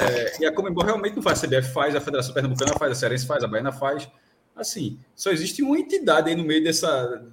É, 0.00 0.40
e 0.40 0.46
a 0.46 0.52
Comembol 0.52 0.84
realmente 0.84 1.16
não 1.16 1.22
faz, 1.22 1.42
a 1.42 1.48
CBF 1.48 1.72
faz, 1.72 1.96
a 1.96 2.00
Federação 2.00 2.32
Pernambucana 2.32 2.78
faz, 2.78 2.92
a 2.92 2.94
Cearense 2.94 3.26
faz, 3.26 3.42
a 3.42 3.48
Baiana 3.48 3.72
faz. 3.72 4.08
Assim, 4.54 5.00
só 5.16 5.32
existe 5.32 5.60
uma 5.60 5.76
entidade 5.76 6.30
aí 6.30 6.36
no 6.36 6.44
meio 6.44 6.62
dessa, 6.62 7.26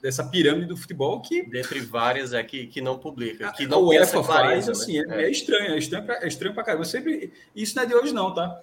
dessa 0.00 0.24
pirâmide 0.24 0.68
do 0.68 0.74
futebol 0.74 1.20
que... 1.20 1.42
Dentre 1.50 1.80
várias 1.80 2.32
é 2.32 2.42
que, 2.42 2.80
não 2.80 2.98
publica, 2.98 3.52
que 3.52 3.66
não 3.66 3.76
a 3.76 3.88
UEFA 3.88 4.24
faz, 4.24 4.70
assim, 4.70 5.04
né? 5.04 5.24
é, 5.24 5.26
é, 5.26 5.30
estranho, 5.30 5.74
é 5.74 5.78
estranho, 5.78 6.06
pra, 6.06 6.24
é 6.24 6.28
estranho 6.28 6.54
pra 6.54 6.64
caramba. 6.64 6.86
Sempre, 6.86 7.30
isso 7.54 7.76
não 7.76 7.82
é 7.82 7.86
de 7.86 7.94
hoje 7.94 8.14
não, 8.14 8.32
tá? 8.32 8.62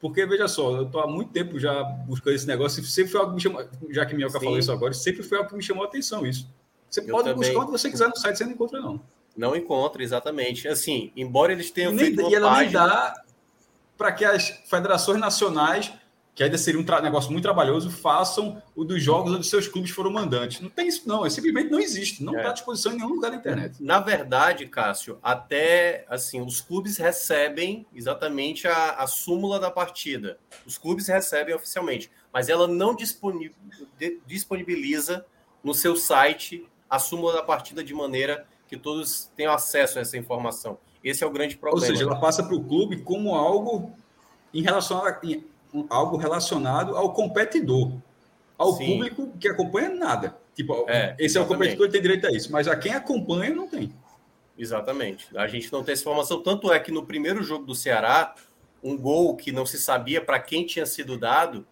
Porque, 0.00 0.24
veja 0.26 0.46
só, 0.46 0.76
eu 0.76 0.86
tô 0.86 1.00
há 1.00 1.08
muito 1.08 1.32
tempo 1.32 1.58
já 1.58 1.82
buscando 1.82 2.34
esse 2.36 2.46
negócio, 2.46 2.84
sempre 2.84 3.10
foi 3.10 3.20
algo 3.20 3.32
que 3.32 3.36
me 3.36 3.42
chamou, 3.42 3.68
já 3.90 4.06
que 4.06 4.14
Minhoca 4.14 4.38
falou 4.38 4.60
isso 4.60 4.70
agora, 4.70 4.94
sempre 4.94 5.24
foi 5.24 5.38
algo 5.38 5.50
que 5.50 5.56
me 5.56 5.62
chamou 5.62 5.82
a 5.82 5.88
atenção 5.88 6.24
isso. 6.24 6.48
Você 6.88 7.00
eu 7.00 7.06
pode 7.06 7.30
também. 7.30 7.48
buscar 7.48 7.62
onde 7.62 7.72
você 7.72 7.90
quiser 7.90 8.08
no 8.08 8.16
site, 8.16 8.38
você 8.38 8.44
não 8.44 8.52
encontra 8.52 8.80
não. 8.80 9.02
Não 9.36 9.56
encontra, 9.56 10.02
exatamente. 10.02 10.68
Assim, 10.68 11.12
embora 11.16 11.52
eles 11.52 11.70
tenham 11.70 11.94
e 11.94 11.98
feito 11.98 12.22
nem, 12.22 12.30
E 12.30 12.34
ela 12.34 12.50
página... 12.50 12.64
nem 12.64 12.72
dá 12.72 13.24
para 13.96 14.12
que 14.12 14.24
as 14.24 14.48
federações 14.68 15.18
nacionais, 15.20 15.92
que 16.34 16.42
ainda 16.42 16.58
seria 16.58 16.80
um 16.80 16.84
negócio 17.02 17.30
muito 17.30 17.44
trabalhoso, 17.44 17.90
façam 17.90 18.60
o 18.74 18.84
dos 18.84 19.02
jogos 19.02 19.32
onde 19.32 19.46
seus 19.46 19.68
clubes 19.68 19.92
foram 19.92 20.10
mandantes. 20.10 20.60
Não 20.60 20.68
tem 20.68 20.88
isso, 20.88 21.08
não. 21.08 21.24
É, 21.24 21.30
simplesmente 21.30 21.70
não 21.70 21.78
existe. 21.78 22.24
Não 22.24 22.32
está 22.34 22.48
é. 22.48 22.50
à 22.50 22.52
disposição 22.52 22.92
em 22.92 22.96
nenhum 22.96 23.10
lugar 23.10 23.30
da 23.30 23.36
internet. 23.36 23.76
Na 23.80 24.00
verdade, 24.00 24.66
Cássio, 24.66 25.18
até 25.22 26.04
assim, 26.08 26.40
os 26.40 26.60
clubes 26.60 26.96
recebem 26.96 27.86
exatamente 27.94 28.66
a, 28.66 28.90
a 28.94 29.06
súmula 29.06 29.60
da 29.60 29.70
partida. 29.70 30.38
Os 30.66 30.76
clubes 30.76 31.06
recebem 31.06 31.54
oficialmente, 31.54 32.10
mas 32.32 32.48
ela 32.48 32.66
não 32.66 32.96
disponibiliza 34.26 35.24
no 35.62 35.72
seu 35.72 35.94
site 35.96 36.68
a 36.90 36.98
súmula 36.98 37.32
da 37.32 37.42
partida 37.42 37.82
de 37.82 37.94
maneira 37.94 38.46
que 38.74 38.82
todos 38.82 39.30
tenham 39.36 39.52
acesso 39.52 39.98
a 39.98 40.02
essa 40.02 40.16
informação. 40.16 40.78
Esse 41.02 41.22
é 41.22 41.26
o 41.26 41.30
grande 41.30 41.56
problema. 41.56 41.86
Ou 41.86 41.86
seja, 41.86 42.04
ela 42.04 42.18
passa 42.18 42.42
para 42.42 42.54
o 42.54 42.64
clube 42.64 43.02
como 43.02 43.34
algo 43.34 43.92
em 44.52 44.62
relação 44.62 45.04
a, 45.04 45.20
em, 45.22 45.44
algo 45.88 46.16
relacionado 46.16 46.96
ao 46.96 47.12
competidor, 47.12 47.92
ao 48.58 48.72
Sim. 48.72 48.86
público 48.86 49.32
que 49.38 49.48
acompanha 49.48 49.90
nada. 49.90 50.36
Tipo, 50.54 50.84
é, 50.88 51.14
esse 51.18 51.36
exatamente. 51.36 51.36
é 51.36 51.40
o 51.40 51.46
competidor, 51.46 51.86
ele 51.86 51.92
tem 51.92 52.02
direito 52.02 52.26
a 52.26 52.30
isso, 52.30 52.50
mas 52.50 52.68
a 52.68 52.76
quem 52.76 52.92
acompanha 52.92 53.54
não 53.54 53.68
tem. 53.68 53.92
Exatamente. 54.56 55.26
A 55.36 55.46
gente 55.46 55.72
não 55.72 55.82
tem 55.82 55.92
essa 55.92 56.02
informação. 56.02 56.42
Tanto 56.42 56.72
é 56.72 56.78
que 56.78 56.92
no 56.92 57.04
primeiro 57.04 57.42
jogo 57.42 57.64
do 57.64 57.74
Ceará, 57.74 58.34
um 58.82 58.96
gol 58.96 59.36
que 59.36 59.50
não 59.50 59.66
se 59.66 59.78
sabia 59.78 60.20
para 60.20 60.38
quem 60.38 60.64
tinha 60.64 60.86
sido 60.86 61.18
dado, 61.18 61.66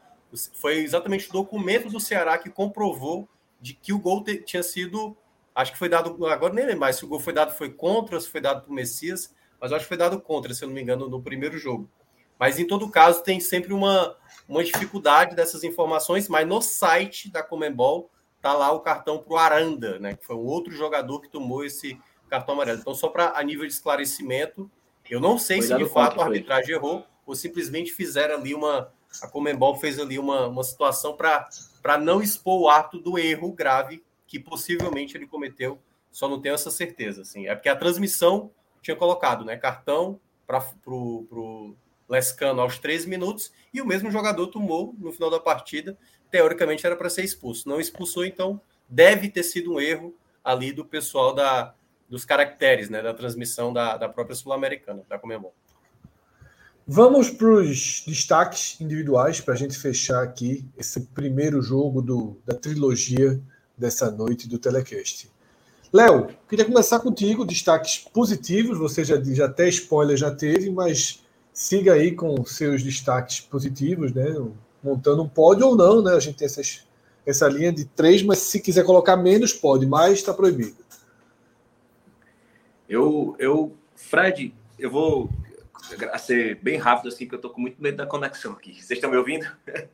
foi 0.54 0.78
exatamente 0.78 1.28
o 1.28 1.32
documento 1.32 1.88
do 1.88 2.00
Ceará 2.00 2.38
que 2.38 2.50
comprovou 2.50 3.28
de 3.60 3.74
que 3.74 3.92
o 3.92 3.98
gol 3.98 4.24
te, 4.24 4.38
tinha 4.38 4.62
sido 4.62 5.16
Acho 5.54 5.72
que 5.72 5.78
foi 5.78 5.88
dado, 5.88 6.26
agora 6.26 6.54
nem 6.54 6.64
lembro 6.64 6.80
mais 6.80 6.96
se 6.96 7.04
o 7.04 7.08
gol 7.08 7.20
foi 7.20 7.32
dado 7.32 7.52
foi 7.52 7.70
contra, 7.70 8.18
se 8.18 8.28
foi 8.28 8.40
dado 8.40 8.62
para 8.62 8.70
o 8.70 8.74
Messias, 8.74 9.34
mas 9.60 9.72
acho 9.72 9.84
que 9.84 9.88
foi 9.88 9.96
dado 9.96 10.20
contra, 10.20 10.54
se 10.54 10.64
eu 10.64 10.68
não 10.68 10.74
me 10.74 10.82
engano, 10.82 11.08
no 11.08 11.22
primeiro 11.22 11.58
jogo. 11.58 11.88
Mas 12.38 12.58
em 12.58 12.66
todo 12.66 12.90
caso, 12.90 13.22
tem 13.22 13.38
sempre 13.38 13.72
uma, 13.72 14.16
uma 14.48 14.64
dificuldade 14.64 15.36
dessas 15.36 15.62
informações, 15.62 16.28
mas 16.28 16.48
no 16.48 16.60
site 16.60 17.30
da 17.30 17.42
Comembol 17.42 18.10
tá 18.40 18.52
lá 18.52 18.72
o 18.72 18.80
cartão 18.80 19.18
para 19.18 19.32
o 19.32 19.36
Aranda, 19.36 19.98
né? 20.00 20.14
Que 20.16 20.26
foi 20.26 20.34
um 20.34 20.44
outro 20.44 20.72
jogador 20.72 21.20
que 21.20 21.28
tomou 21.28 21.64
esse 21.64 21.96
cartão 22.28 22.54
amarelo. 22.54 22.80
Então, 22.80 22.94
só 22.94 23.08
para 23.08 23.38
a 23.38 23.42
nível 23.44 23.64
de 23.66 23.72
esclarecimento, 23.72 24.68
eu 25.08 25.20
não 25.20 25.38
sei 25.38 25.58
foi 25.58 25.68
se 25.68 25.76
de 25.76 25.88
fato 25.88 26.20
a 26.20 26.24
arbitragem 26.24 26.74
errou 26.74 27.06
ou 27.24 27.36
simplesmente 27.36 27.92
fizeram 27.92 28.34
ali 28.34 28.54
uma. 28.54 28.92
A 29.20 29.28
Comembol 29.28 29.76
fez 29.76 30.00
ali 30.00 30.18
uma, 30.18 30.48
uma 30.48 30.64
situação 30.64 31.14
para 31.14 31.98
não 31.98 32.22
expor 32.22 32.62
o 32.62 32.68
ato 32.68 32.98
do 32.98 33.18
erro 33.18 33.52
grave 33.52 34.02
que 34.32 34.38
possivelmente 34.38 35.14
ele 35.14 35.26
cometeu, 35.26 35.78
só 36.10 36.26
não 36.26 36.40
tenho 36.40 36.54
essa 36.54 36.70
certeza. 36.70 37.20
Assim. 37.20 37.48
É 37.48 37.54
porque 37.54 37.68
a 37.68 37.76
transmissão 37.76 38.50
tinha 38.80 38.96
colocado 38.96 39.44
né, 39.44 39.58
cartão 39.58 40.18
para 40.46 40.64
o 40.90 41.76
Lescano 42.08 42.62
aos 42.62 42.78
13 42.78 43.10
minutos 43.10 43.52
e 43.74 43.82
o 43.82 43.86
mesmo 43.86 44.10
jogador 44.10 44.46
tomou 44.46 44.94
no 44.98 45.12
final 45.12 45.28
da 45.28 45.38
partida. 45.38 45.98
Teoricamente 46.30 46.86
era 46.86 46.96
para 46.96 47.10
ser 47.10 47.24
expulso. 47.24 47.68
Não 47.68 47.78
expulsou, 47.78 48.24
então 48.24 48.58
deve 48.88 49.28
ter 49.28 49.42
sido 49.42 49.74
um 49.74 49.80
erro 49.80 50.14
ali 50.42 50.72
do 50.72 50.82
pessoal 50.82 51.34
da, 51.34 51.74
dos 52.08 52.24
caracteres, 52.24 52.88
né, 52.88 53.02
da 53.02 53.12
transmissão 53.12 53.70
da, 53.70 53.98
da 53.98 54.08
própria 54.08 54.34
Sul-Americana, 54.34 55.04
da 55.10 55.18
Comembol. 55.18 55.54
Vamos 56.86 57.28
para 57.28 57.48
os 57.48 58.02
destaques 58.06 58.80
individuais 58.80 59.42
para 59.42 59.52
a 59.52 59.56
gente 59.58 59.78
fechar 59.78 60.22
aqui 60.22 60.66
esse 60.78 61.02
primeiro 61.08 61.60
jogo 61.60 62.00
do, 62.00 62.40
da 62.46 62.54
trilogia 62.54 63.38
dessa 63.76 64.10
noite 64.10 64.48
do 64.48 64.58
Telecast. 64.58 65.30
Léo, 65.92 66.28
queria 66.48 66.64
começar 66.64 67.00
contigo, 67.00 67.44
destaques 67.44 67.98
positivos, 67.98 68.78
você 68.78 69.04
já, 69.04 69.22
já 69.22 69.44
até 69.44 69.68
spoiler 69.68 70.16
já 70.16 70.30
teve, 70.30 70.70
mas 70.70 71.22
siga 71.52 71.92
aí 71.92 72.12
com 72.12 72.44
seus 72.46 72.82
destaques 72.82 73.40
positivos, 73.40 74.12
né? 74.12 74.34
Montando 74.82 75.22
um 75.22 75.28
pódio 75.28 75.66
ou 75.66 75.76
não, 75.76 76.02
né? 76.02 76.14
A 76.14 76.20
gente 76.20 76.38
tem 76.38 76.46
essas, 76.46 76.86
essa 77.26 77.46
linha 77.46 77.70
de 77.70 77.84
três, 77.84 78.22
mas 78.22 78.38
se 78.38 78.58
quiser 78.58 78.84
colocar 78.84 79.16
menos, 79.16 79.52
pode, 79.52 79.86
mais 79.86 80.14
está 80.14 80.32
proibido. 80.32 80.82
Eu, 82.88 83.36
eu, 83.38 83.76
Fred, 83.94 84.54
eu 84.78 84.90
vou 84.90 85.30
ser 86.18 86.56
bem 86.56 86.78
rápido 86.78 87.08
assim, 87.08 87.26
que 87.26 87.34
eu 87.34 87.40
tô 87.40 87.50
com 87.50 87.60
muito 87.60 87.82
medo 87.82 87.98
da 87.98 88.06
conexão 88.06 88.52
aqui. 88.52 88.74
Vocês 88.74 88.92
estão 88.98 89.10
me 89.10 89.16
ouvindo? 89.16 89.46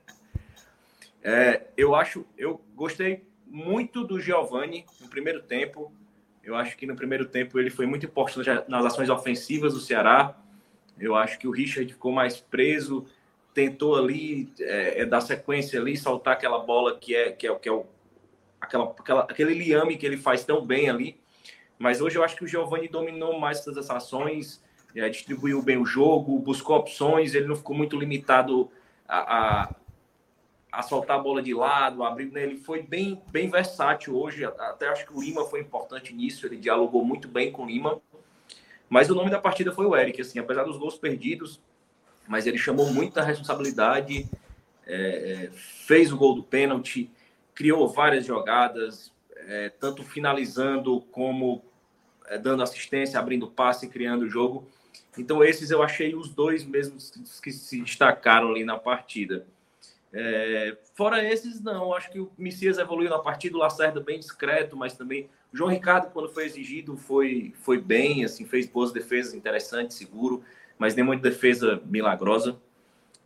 É, 1.20 1.66
eu 1.76 1.96
acho, 1.96 2.24
eu 2.38 2.60
gostei 2.76 3.26
muito 3.50 4.04
do 4.04 4.20
Giovani 4.20 4.84
no 5.00 5.08
primeiro 5.08 5.42
tempo. 5.42 5.92
Eu 6.42 6.54
acho 6.54 6.76
que 6.76 6.86
no 6.86 6.96
primeiro 6.96 7.26
tempo 7.26 7.58
ele 7.58 7.70
foi 7.70 7.86
muito 7.86 8.06
importante 8.06 8.48
nas 8.68 8.84
ações 8.84 9.08
ofensivas 9.10 9.74
do 9.74 9.80
Ceará. 9.80 10.36
Eu 10.98 11.14
acho 11.14 11.38
que 11.38 11.46
o 11.46 11.50
Richard 11.50 11.92
ficou 11.92 12.12
mais 12.12 12.38
preso, 12.38 13.06
tentou 13.54 13.96
ali 13.96 14.52
é, 14.60 15.02
é 15.02 15.06
dar 15.06 15.20
sequência 15.20 15.80
ali, 15.80 15.96
soltar 15.96 16.34
aquela 16.34 16.58
bola 16.58 16.98
que 16.98 17.14
é 17.14 17.32
que 17.32 17.46
é, 17.46 17.54
que 17.54 17.68
é 17.68 17.72
o, 17.72 17.86
aquela, 18.60 18.84
aquela, 18.84 19.20
aquele 19.22 19.54
liame 19.54 19.96
que 19.96 20.06
ele 20.06 20.16
faz 20.16 20.44
tão 20.44 20.64
bem 20.64 20.88
ali. 20.88 21.20
Mas 21.78 22.00
hoje 22.00 22.16
eu 22.16 22.24
acho 22.24 22.36
que 22.36 22.44
o 22.44 22.48
Giovani 22.48 22.88
dominou 22.88 23.38
mais 23.38 23.58
essas 23.60 23.88
ações, 23.90 24.62
é, 24.94 25.08
distribuiu 25.08 25.62
bem 25.62 25.78
o 25.78 25.86
jogo, 25.86 26.38
buscou 26.38 26.76
opções, 26.76 27.34
ele 27.34 27.46
não 27.46 27.56
ficou 27.56 27.76
muito 27.76 27.96
limitado 27.96 28.70
a, 29.08 29.74
a 30.70 30.82
soltar 30.82 31.18
a 31.18 31.22
bola 31.22 31.42
de 31.42 31.54
lado, 31.54 32.04
abrir, 32.04 32.30
né? 32.30 32.42
ele 32.42 32.56
foi 32.56 32.82
bem, 32.82 33.22
bem 33.30 33.48
versátil 33.48 34.16
hoje. 34.16 34.44
Até 34.44 34.88
acho 34.88 35.06
que 35.06 35.16
o 35.16 35.20
Lima 35.20 35.44
foi 35.44 35.60
importante 35.60 36.14
nisso, 36.14 36.46
ele 36.46 36.56
dialogou 36.56 37.04
muito 37.04 37.26
bem 37.26 37.50
com 37.50 37.64
o 37.64 37.66
Lima. 37.66 38.00
Mas 38.88 39.10
o 39.10 39.14
nome 39.14 39.30
da 39.30 39.40
partida 39.40 39.72
foi 39.72 39.86
o 39.86 39.96
Eric, 39.96 40.20
assim, 40.20 40.38
apesar 40.38 40.64
dos 40.64 40.78
gols 40.78 40.96
perdidos, 40.96 41.60
mas 42.26 42.46
ele 42.46 42.58
chamou 42.58 42.92
muita 42.92 43.22
responsabilidade, 43.22 44.28
é, 44.86 44.94
é, 45.46 45.50
fez 45.52 46.12
o 46.12 46.16
gol 46.16 46.34
do 46.34 46.42
pênalti, 46.42 47.10
criou 47.54 47.88
várias 47.88 48.24
jogadas, 48.24 49.12
é, 49.36 49.68
tanto 49.68 50.02
finalizando 50.02 51.00
como 51.10 51.62
é, 52.26 52.38
dando 52.38 52.62
assistência, 52.62 53.18
abrindo 53.18 53.48
passe, 53.48 53.88
criando 53.88 54.22
o 54.22 54.28
jogo. 54.28 54.66
Então 55.16 55.42
esses 55.42 55.70
eu 55.70 55.82
achei 55.82 56.14
os 56.14 56.28
dois 56.28 56.64
mesmos 56.64 57.10
que 57.42 57.50
se 57.50 57.80
destacaram 57.80 58.50
ali 58.50 58.64
na 58.64 58.78
partida. 58.78 59.46
É, 60.12 60.76
fora 60.94 61.22
esses, 61.22 61.60
não. 61.60 61.92
Acho 61.92 62.10
que 62.10 62.20
o 62.20 62.30
Messias 62.36 62.78
evoluiu 62.78 63.10
na 63.10 63.18
partida, 63.18 63.56
o 63.56 63.60
Lacerda 63.60 64.00
bem 64.00 64.18
discreto, 64.18 64.76
mas 64.76 64.94
também 64.94 65.28
o 65.52 65.56
João 65.56 65.70
Ricardo, 65.70 66.10
quando 66.10 66.28
foi 66.28 66.44
exigido, 66.44 66.96
foi, 66.96 67.54
foi 67.62 67.78
bem, 67.80 68.24
assim, 68.24 68.44
fez 68.44 68.66
boas 68.66 68.92
defesas 68.92 69.34
interessantes, 69.34 69.96
seguro, 69.96 70.42
mas 70.78 70.94
nem 70.94 71.04
muita 71.04 71.28
defesa 71.28 71.80
milagrosa. 71.86 72.56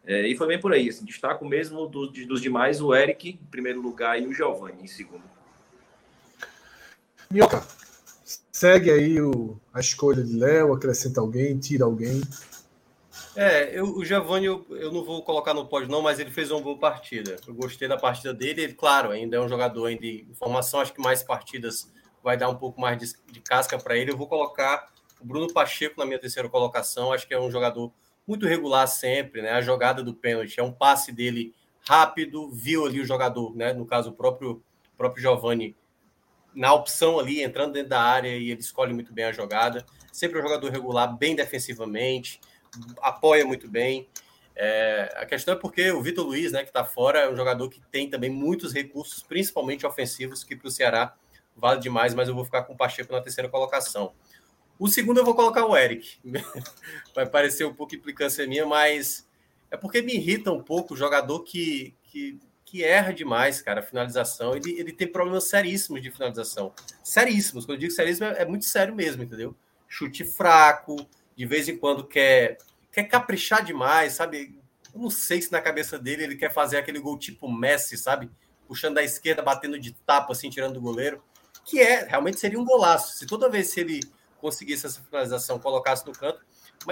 É, 0.04 0.26
e 0.26 0.36
foi 0.36 0.48
bem 0.48 0.60
por 0.60 0.72
aí, 0.72 0.88
assim, 0.88 1.04
destaco 1.04 1.44
mesmo 1.44 1.86
do, 1.86 2.08
dos 2.08 2.40
demais 2.40 2.80
o 2.80 2.92
Eric 2.92 3.38
em 3.40 3.46
primeiro 3.50 3.80
lugar 3.80 4.20
e 4.20 4.26
o 4.26 4.32
Giovanni 4.32 4.82
em 4.82 4.88
segundo. 4.88 5.22
Minhoca, 7.30 7.64
segue 8.50 8.90
aí 8.90 9.20
o, 9.20 9.56
a 9.72 9.78
escolha 9.78 10.22
de 10.22 10.36
Léo, 10.36 10.72
acrescenta 10.72 11.20
alguém, 11.20 11.56
tira 11.58 11.84
alguém. 11.84 12.20
É, 13.34 13.78
eu, 13.78 13.96
o 13.96 14.04
Giovanni 14.04 14.46
eu, 14.46 14.66
eu 14.70 14.92
não 14.92 15.02
vou 15.02 15.22
colocar 15.22 15.54
no 15.54 15.66
pódio 15.66 15.88
não, 15.88 16.02
mas 16.02 16.18
ele 16.18 16.30
fez 16.30 16.50
uma 16.50 16.60
boa 16.60 16.78
partida. 16.78 17.36
Eu 17.46 17.54
gostei 17.54 17.88
da 17.88 17.96
partida 17.96 18.34
dele. 18.34 18.62
Ele, 18.62 18.74
claro, 18.74 19.10
ainda 19.10 19.36
é 19.36 19.40
um 19.40 19.48
jogador 19.48 19.94
de 19.94 20.26
informação. 20.30 20.80
Acho 20.80 20.92
que 20.92 21.00
mais 21.00 21.22
partidas 21.22 21.90
vai 22.22 22.36
dar 22.36 22.48
um 22.50 22.56
pouco 22.56 22.80
mais 22.80 22.98
de, 22.98 23.32
de 23.32 23.40
casca 23.40 23.78
para 23.78 23.96
ele. 23.96 24.12
Eu 24.12 24.16
vou 24.16 24.26
colocar 24.26 24.90
o 25.20 25.24
Bruno 25.24 25.52
Pacheco 25.52 25.98
na 25.98 26.04
minha 26.04 26.18
terceira 26.18 26.48
colocação. 26.48 27.12
Acho 27.12 27.26
que 27.26 27.32
é 27.32 27.40
um 27.40 27.50
jogador 27.50 27.90
muito 28.26 28.46
regular 28.46 28.86
sempre, 28.86 29.40
né? 29.40 29.52
A 29.52 29.62
jogada 29.62 30.02
do 30.02 30.14
pênalti 30.14 30.60
é 30.60 30.62
um 30.62 30.72
passe 30.72 31.10
dele 31.10 31.54
rápido, 31.88 32.50
viu 32.50 32.86
ali 32.86 33.00
o 33.00 33.04
jogador, 33.04 33.56
né? 33.56 33.72
No 33.72 33.86
caso, 33.86 34.10
o 34.10 34.12
próprio, 34.12 34.62
próprio 34.96 35.22
Giovanni 35.22 35.74
na 36.54 36.74
opção 36.74 37.18
ali, 37.18 37.42
entrando 37.42 37.72
dentro 37.72 37.88
da 37.88 38.02
área 38.02 38.28
e 38.28 38.50
ele 38.50 38.60
escolhe 38.60 38.92
muito 38.92 39.12
bem 39.12 39.24
a 39.24 39.32
jogada. 39.32 39.86
Sempre 40.12 40.38
um 40.38 40.42
jogador 40.42 40.70
regular, 40.70 41.16
bem 41.16 41.34
defensivamente 41.34 42.38
apoia 43.00 43.44
muito 43.44 43.68
bem. 43.68 44.08
É, 44.54 45.12
a 45.16 45.26
questão 45.26 45.54
é 45.54 45.56
porque 45.56 45.90
o 45.90 46.02
Vitor 46.02 46.26
Luiz, 46.26 46.52
né, 46.52 46.62
que 46.62 46.68
está 46.68 46.84
fora, 46.84 47.20
é 47.20 47.30
um 47.30 47.36
jogador 47.36 47.68
que 47.68 47.80
tem 47.90 48.08
também 48.08 48.30
muitos 48.30 48.72
recursos, 48.72 49.22
principalmente 49.22 49.86
ofensivos, 49.86 50.44
que 50.44 50.54
para 50.54 50.68
o 50.68 50.70
Ceará 50.70 51.14
vale 51.56 51.80
demais, 51.80 52.14
mas 52.14 52.28
eu 52.28 52.34
vou 52.34 52.44
ficar 52.44 52.62
com 52.62 52.74
o 52.74 52.76
Pacheco 52.76 53.12
na 53.12 53.20
terceira 53.20 53.48
colocação. 53.48 54.12
O 54.78 54.88
segundo 54.88 55.18
eu 55.18 55.24
vou 55.24 55.34
colocar 55.34 55.64
o 55.64 55.76
Eric. 55.76 56.18
Vai 57.14 57.26
parecer 57.26 57.64
um 57.64 57.74
pouco 57.74 57.94
implicância 57.94 58.46
minha, 58.46 58.66
mas 58.66 59.28
é 59.70 59.76
porque 59.76 60.02
me 60.02 60.14
irrita 60.14 60.50
um 60.50 60.62
pouco 60.62 60.94
o 60.94 60.96
jogador 60.96 61.40
que, 61.40 61.94
que, 62.04 62.38
que 62.64 62.82
erra 62.82 63.12
demais, 63.12 63.62
cara, 63.62 63.80
a 63.80 63.82
finalização. 63.82 64.56
Ele, 64.56 64.72
ele 64.78 64.92
tem 64.92 65.06
problemas 65.06 65.44
seríssimos 65.44 66.02
de 66.02 66.10
finalização. 66.10 66.74
Seríssimos. 67.02 67.64
Quando 67.64 67.76
eu 67.76 67.80
digo 67.80 67.92
seríssimo, 67.92 68.26
é, 68.26 68.42
é 68.42 68.44
muito 68.44 68.64
sério 68.64 68.94
mesmo, 68.94 69.22
entendeu? 69.22 69.54
Chute 69.86 70.24
fraco, 70.24 70.96
de 71.36 71.46
vez 71.46 71.68
em 71.68 71.76
quando 71.76 72.06
quer, 72.06 72.58
quer 72.90 73.04
caprichar 73.04 73.64
demais, 73.64 74.14
sabe? 74.14 74.58
Eu 74.94 75.00
não 75.00 75.10
sei 75.10 75.40
se 75.40 75.50
na 75.50 75.60
cabeça 75.60 75.98
dele 75.98 76.24
ele 76.24 76.36
quer 76.36 76.52
fazer 76.52 76.76
aquele 76.76 76.98
gol 76.98 77.18
tipo 77.18 77.50
Messi, 77.50 77.96
sabe? 77.96 78.30
Puxando 78.66 78.94
da 78.94 79.02
esquerda, 79.02 79.42
batendo 79.42 79.78
de 79.78 79.92
tapa, 79.92 80.32
assim, 80.32 80.50
tirando 80.50 80.74
do 80.74 80.80
goleiro. 80.80 81.22
Que 81.64 81.80
é, 81.80 82.04
realmente 82.04 82.38
seria 82.38 82.58
um 82.58 82.64
golaço. 82.64 83.16
Se 83.16 83.26
toda 83.26 83.48
vez 83.48 83.72
que 83.72 83.80
ele 83.80 84.00
conseguisse 84.38 84.86
essa 84.86 85.00
finalização, 85.00 85.58
colocasse 85.58 86.04
no 86.06 86.12
canto. 86.12 86.44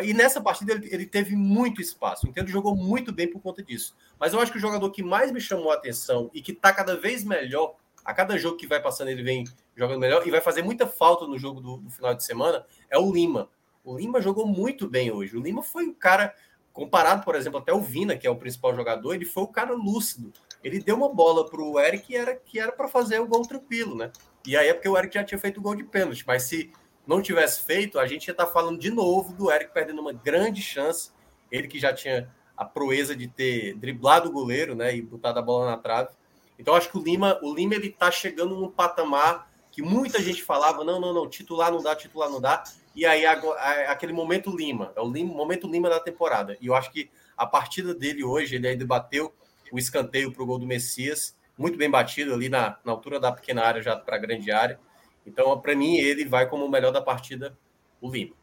E 0.03 0.15
nessa 0.15 0.41
partida 0.41 0.73
ele, 0.73 0.89
ele 0.93 1.05
teve 1.05 1.35
muito 1.35 1.81
espaço. 1.81 2.29
Então 2.29 2.45
ele 2.45 2.53
jogou 2.53 2.77
muito 2.77 3.13
bem 3.13 3.29
por 3.29 3.41
conta 3.41 3.63
disso. 3.63 3.97
Mas 4.19 4.33
eu 4.33 4.41
acho 4.41 4.53
que 4.53 4.59
o 4.59 4.61
jogador 4.61 4.89
que 4.91 5.03
mais 5.03 5.33
me 5.33 5.41
chamou 5.41 5.73
a 5.73 5.75
atenção 5.75 6.31
e 6.33 6.41
que 6.41 6.53
está 6.53 6.73
cada 6.73 6.97
vez 6.97 7.25
melhor, 7.25 7.75
a 8.05 8.15
cada 8.15 8.39
jogo 8.39 8.57
que 8.57 8.69
vai 8.69 8.81
passando 8.81 9.09
ele 9.09 9.23
vem 9.23 9.45
jogando 9.77 9.99
melhor 9.99 10.27
e 10.27 10.31
vai 10.31 10.41
fazer 10.41 10.63
muita 10.63 10.87
falta 10.87 11.27
no 11.27 11.39
jogo 11.39 11.61
do, 11.61 11.77
do 11.79 11.91
final 11.91 12.15
de 12.15 12.25
semana, 12.25 12.65
é 12.89 12.99
o 12.99 13.13
Lima. 13.13 13.49
O 13.85 13.97
Lima 13.97 14.21
jogou 14.21 14.47
muito 14.47 14.89
bem 14.89 15.11
hoje. 15.11 15.37
O 15.37 15.41
Lima 15.41 15.63
foi 15.63 15.87
o 15.87 15.95
cara, 15.95 16.35
comparado, 16.73 17.25
por 17.25 17.35
exemplo, 17.35 17.59
até 17.59 17.73
o 17.73 17.81
Vina, 17.81 18.17
que 18.17 18.27
é 18.27 18.31
o 18.31 18.37
principal 18.37 18.75
jogador, 18.75 19.15
ele 19.15 19.25
foi 19.25 19.43
o 19.43 19.49
cara 19.49 19.73
lúcido. 19.73 20.33
Ele 20.63 20.81
deu 20.81 20.97
uma 20.97 21.09
bola 21.09 21.49
para 21.49 21.61
o 21.61 21.81
Eric 21.81 22.07
que 22.07 22.17
era 22.17 22.37
que 22.37 22.61
era 22.61 22.71
para 22.71 22.89
fazer 22.89 23.19
o 23.19 23.27
gol 23.27 23.43
tranquilo, 23.43 23.95
né? 23.95 24.13
E 24.47 24.57
aí 24.57 24.69
é 24.69 24.75
porque 24.75 24.89
o 24.89 24.97
Eric 24.97 25.15
já 25.15 25.25
tinha 25.25 25.39
feito 25.39 25.59
o 25.59 25.63
gol 25.63 25.75
de 25.75 25.85
pênalti, 25.85 26.25
mas 26.27 26.43
se 26.45 26.71
não 27.07 27.23
tivesse 27.23 27.65
feito, 27.65 27.99
a 27.99 28.07
gente 28.07 28.29
ia 28.29 28.33
estar 28.33 28.47
tá 28.47 28.53
falando 28.53 28.79
de 28.79 28.91
novo 28.91 29.33
do 29.33 29.51
Eric 29.51 29.73
perdendo 29.73 30.01
uma 30.01 30.13
grande 30.13 30.61
chance. 30.63 31.11
Ele 31.51 31.67
que 31.67 31.79
já 31.79 31.93
tinha 31.93 32.31
a 32.57 32.65
proeza 32.65 33.17
de 33.17 33.27
ter 33.27 33.75
driblado 33.75 34.29
o 34.29 34.33
goleiro, 34.33 34.75
né, 34.75 34.95
e 34.95 35.01
botado 35.01 35.39
a 35.39 35.43
bola 35.43 35.71
na 35.71 35.79
trave. 35.79 36.11
Então 36.59 36.75
acho 36.75 36.91
que 36.91 36.99
o 36.99 37.03
Lima, 37.03 37.41
o 37.43 37.55
Lima 37.55 37.75
ele 37.75 37.91
tá 37.91 38.11
chegando 38.11 38.55
num 38.55 38.71
patamar 38.71 39.51
que 39.71 39.81
muita 39.83 40.21
gente 40.21 40.43
falava, 40.43 40.85
não, 40.85 41.01
não, 41.01 41.15
não, 41.15 41.29
titular 41.29 41.73
não 41.73 41.83
dá, 41.83 41.97
titular 41.97 42.29
não 42.29 42.41
dá. 42.41 42.63
E 42.95 43.07
aí 43.07 43.25
aquele 43.25 44.13
momento 44.13 44.55
Lima, 44.55 44.93
é 44.97 45.01
o 45.01 45.09
momento 45.09 45.71
Lima 45.71 45.89
da 45.89 46.01
temporada. 46.01 46.57
E 46.61 46.67
eu 46.67 46.75
acho 46.75 46.91
que 46.91 47.11
a 47.37 47.47
partida 47.47 47.95
dele 47.95 48.25
hoje, 48.25 48.57
ele 48.57 48.69
ainda 48.69 48.85
bateu 48.85 49.33
o 49.73 49.79
escanteio 49.79 50.33
para 50.33 50.43
o 50.43 50.47
gol 50.47 50.59
do 50.59 50.67
Messias, 50.67 51.37
muito 51.57 51.79
bem 51.79 51.91
batido 51.91 52.35
ali 52.35 52.49
na, 52.49 52.79
na 52.85 52.93
altura 52.93 53.21
da 53.21 53.31
pequena 53.31 53.63
área, 53.63 53.83
já 53.83 53.95
para 53.97 54.17
a 54.17 54.19
grande 54.19 54.51
área. 54.51 54.79
Então, 55.27 55.59
para 55.61 55.77
mim, 55.77 55.97
ele 55.97 56.25
vai 56.25 56.49
como 56.49 56.65
o 56.65 56.71
melhor 56.71 56.91
da 56.91 57.01
partida, 57.01 57.57
o 58.01 58.11
Lima. 58.11 58.35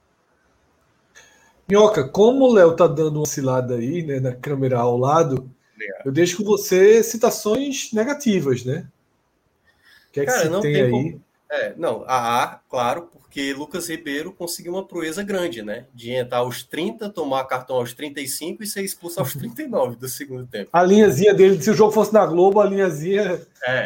Minhoca, 1.68 2.08
como 2.08 2.45
o 2.45 2.54
Léo 2.54 2.76
tá 2.76 2.88
dando 2.88 3.18
uma 3.18 3.26
cilada 3.26 3.76
aí, 3.76 4.02
né, 4.02 4.22
na 4.22 4.34
câmera 4.34 4.80
ao 4.80 4.98
lado, 4.98 5.52
eu 6.06 6.12
deixo 6.12 6.38
com 6.38 6.43
você 6.45 7.04
citações 7.04 7.91
negativas, 7.91 8.64
né? 8.64 8.88
O 10.08 10.12
que 10.14 10.22
é 10.22 10.26
que 10.26 10.32
Cara, 10.32 10.50
você 10.50 10.62
tem, 10.62 10.74
tem 10.74 10.82
aí? 10.84 10.91
Como... 10.91 11.24
É, 11.50 11.74
não, 11.76 12.04
a 12.08 12.43
A, 12.43 12.56
claro, 12.70 13.10
porque 13.38 13.54
Lucas 13.54 13.88
Ribeiro 13.88 14.34
conseguiu 14.34 14.74
uma 14.74 14.84
proeza 14.84 15.22
grande, 15.22 15.62
né? 15.62 15.86
De 15.94 16.10
entrar 16.10 16.40
aos 16.40 16.64
30, 16.64 17.08
tomar 17.12 17.44
cartão 17.44 17.76
aos 17.76 17.94
35 17.94 18.64
e 18.64 18.66
ser 18.66 18.82
expulso 18.82 19.20
aos 19.20 19.34
39 19.34 19.96
do 19.96 20.10
segundo 20.10 20.48
tempo. 20.48 20.72
A 20.74 20.82
linhazinha 20.82 21.36
dele, 21.36 21.62
se 21.62 21.70
o 21.70 21.76
jogo 21.76 21.92
fosse 21.92 22.12
na 22.12 22.26
Globo, 22.26 22.60
a 22.60 22.66
linhazinha 22.66 23.40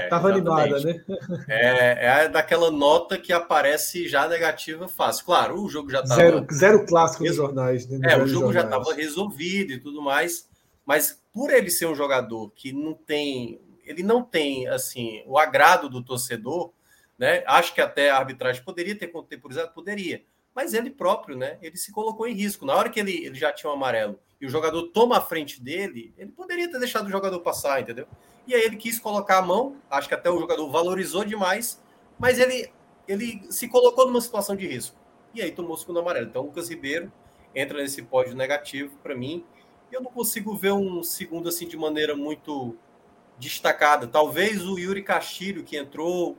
estava 0.04 0.30
é, 0.30 0.32
animada, 0.32 0.80
né? 0.80 1.04
É, 1.50 2.24
é 2.24 2.30
daquela 2.30 2.72
nota 2.72 3.18
que 3.18 3.34
aparece 3.34 4.08
já 4.08 4.26
negativa 4.26 4.88
fácil. 4.88 5.26
Claro, 5.26 5.62
o 5.62 5.68
jogo 5.68 5.92
já 5.92 6.00
estava. 6.00 6.22
Zero, 6.22 6.48
zero 6.54 6.86
clássico 6.86 7.26
nos 7.26 7.36
jornais, 7.36 7.86
né? 7.88 8.14
é, 8.14 8.24
o 8.24 8.28
jogo 8.28 8.54
já 8.54 8.62
estava 8.62 8.94
resolvido 8.94 9.74
e 9.74 9.80
tudo 9.80 10.02
mais, 10.02 10.48
mas 10.86 11.20
por 11.34 11.52
ele 11.52 11.70
ser 11.70 11.88
um 11.88 11.96
jogador 11.96 12.50
que 12.56 12.72
não 12.72 12.94
tem. 12.94 13.60
Ele 13.84 14.02
não 14.02 14.24
tem, 14.24 14.70
assim, 14.70 15.22
o 15.26 15.38
agrado 15.38 15.90
do 15.90 16.02
torcedor 16.02 16.72
né? 17.22 17.44
Acho 17.46 17.76
que 17.76 17.80
até 17.80 18.10
a 18.10 18.18
arbitragem 18.18 18.64
poderia 18.64 18.98
ter 18.98 19.06
contemporizado, 19.10 19.72
poderia, 19.74 20.26
mas 20.56 20.74
ele 20.74 20.90
próprio, 20.90 21.38
né? 21.38 21.60
Ele 21.62 21.78
se 21.78 21.92
colocou 21.92 22.28
em 22.28 22.34
risco. 22.34 22.66
Na 22.66 22.76
hora 22.76 22.90
que 22.90 23.00
ele, 23.00 23.14
ele 23.24 23.36
já 23.36 23.54
tinha 23.54 23.70
um 23.70 23.76
amarelo 23.76 24.20
e 24.42 24.48
o 24.48 24.50
jogador 24.50 24.88
toma 24.88 25.20
a 25.20 25.22
frente 25.22 25.62
dele, 25.62 26.16
ele 26.18 26.32
poderia 26.32 26.70
ter 26.70 26.80
deixado 26.80 27.06
o 27.06 27.12
jogador 27.12 27.40
passar, 27.42 27.80
entendeu? 27.80 28.08
E 28.48 28.56
aí 28.56 28.64
ele 28.64 28.76
quis 28.76 28.98
colocar 28.98 29.38
a 29.38 29.42
mão, 29.44 29.76
acho 29.88 30.08
que 30.08 30.16
até 30.16 30.32
o 30.32 30.40
jogador 30.40 30.68
valorizou 30.72 31.24
demais, 31.24 31.80
mas 32.18 32.40
ele, 32.40 32.74
ele 33.08 33.44
se 33.52 33.68
colocou 33.68 34.08
numa 34.08 34.20
situação 34.20 34.56
de 34.56 34.66
risco. 34.66 34.98
E 35.32 35.44
aí 35.44 35.52
tomou 35.52 35.74
o 35.74 35.78
segundo 35.78 36.00
amarelo. 36.00 36.26
Então 36.26 36.42
o 36.42 36.46
Lucas 36.48 36.70
Ribeiro 36.72 37.14
entra 37.54 37.78
nesse 37.78 38.02
pódio 38.02 38.36
negativo 38.36 38.98
para 39.04 39.16
mim. 39.16 39.46
Eu 39.92 40.02
não 40.02 40.10
consigo 40.10 40.58
ver 40.58 40.72
um 40.72 41.04
segundo 41.04 41.50
assim 41.50 41.68
de 41.68 41.78
maneira 41.78 42.16
muito 42.16 42.76
destacada. 43.38 44.08
Talvez 44.08 44.66
o 44.66 44.80
Yuri 44.80 45.04
Castilho, 45.04 45.64
que 45.64 45.78
entrou, 45.78 46.36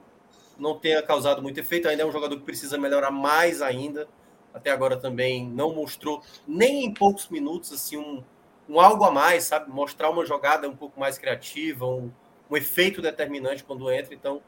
não 0.59 0.79
tenha 0.79 1.03
causado 1.03 1.43
muito 1.43 1.59
efeito. 1.59 1.89
Ainda 1.89 2.03
é 2.03 2.07
um 2.07 2.13
jogador 2.13 2.37
que 2.37 2.45
precisa 2.45 2.79
melhorar 2.79 3.11
mais 3.11 3.63
ainda. 3.63 4.09
Até 4.53 4.71
agora 4.71 4.97
também 4.97 5.49
não 5.49 5.75
mostrou, 5.75 6.23
nem 6.47 6.85
em 6.85 6.93
poucos 6.93 7.29
minutos, 7.29 7.73
assim, 7.73 7.97
um, 7.97 8.23
um 8.69 8.79
algo 8.79 9.05
a 9.05 9.11
mais, 9.11 9.45
sabe? 9.45 9.71
Mostrar 9.71 10.11
uma 10.11 10.27
jogada 10.27 10.69
um 10.69 10.77
pouco 10.77 11.01
mais 11.01 11.17
criativa, 11.17 11.87
um, 11.87 12.11
um 12.51 12.57
efeito 12.57 13.01
determinante 13.01 13.65
quando 13.65 13.91
entra. 13.91 14.15
Então, 14.15 14.43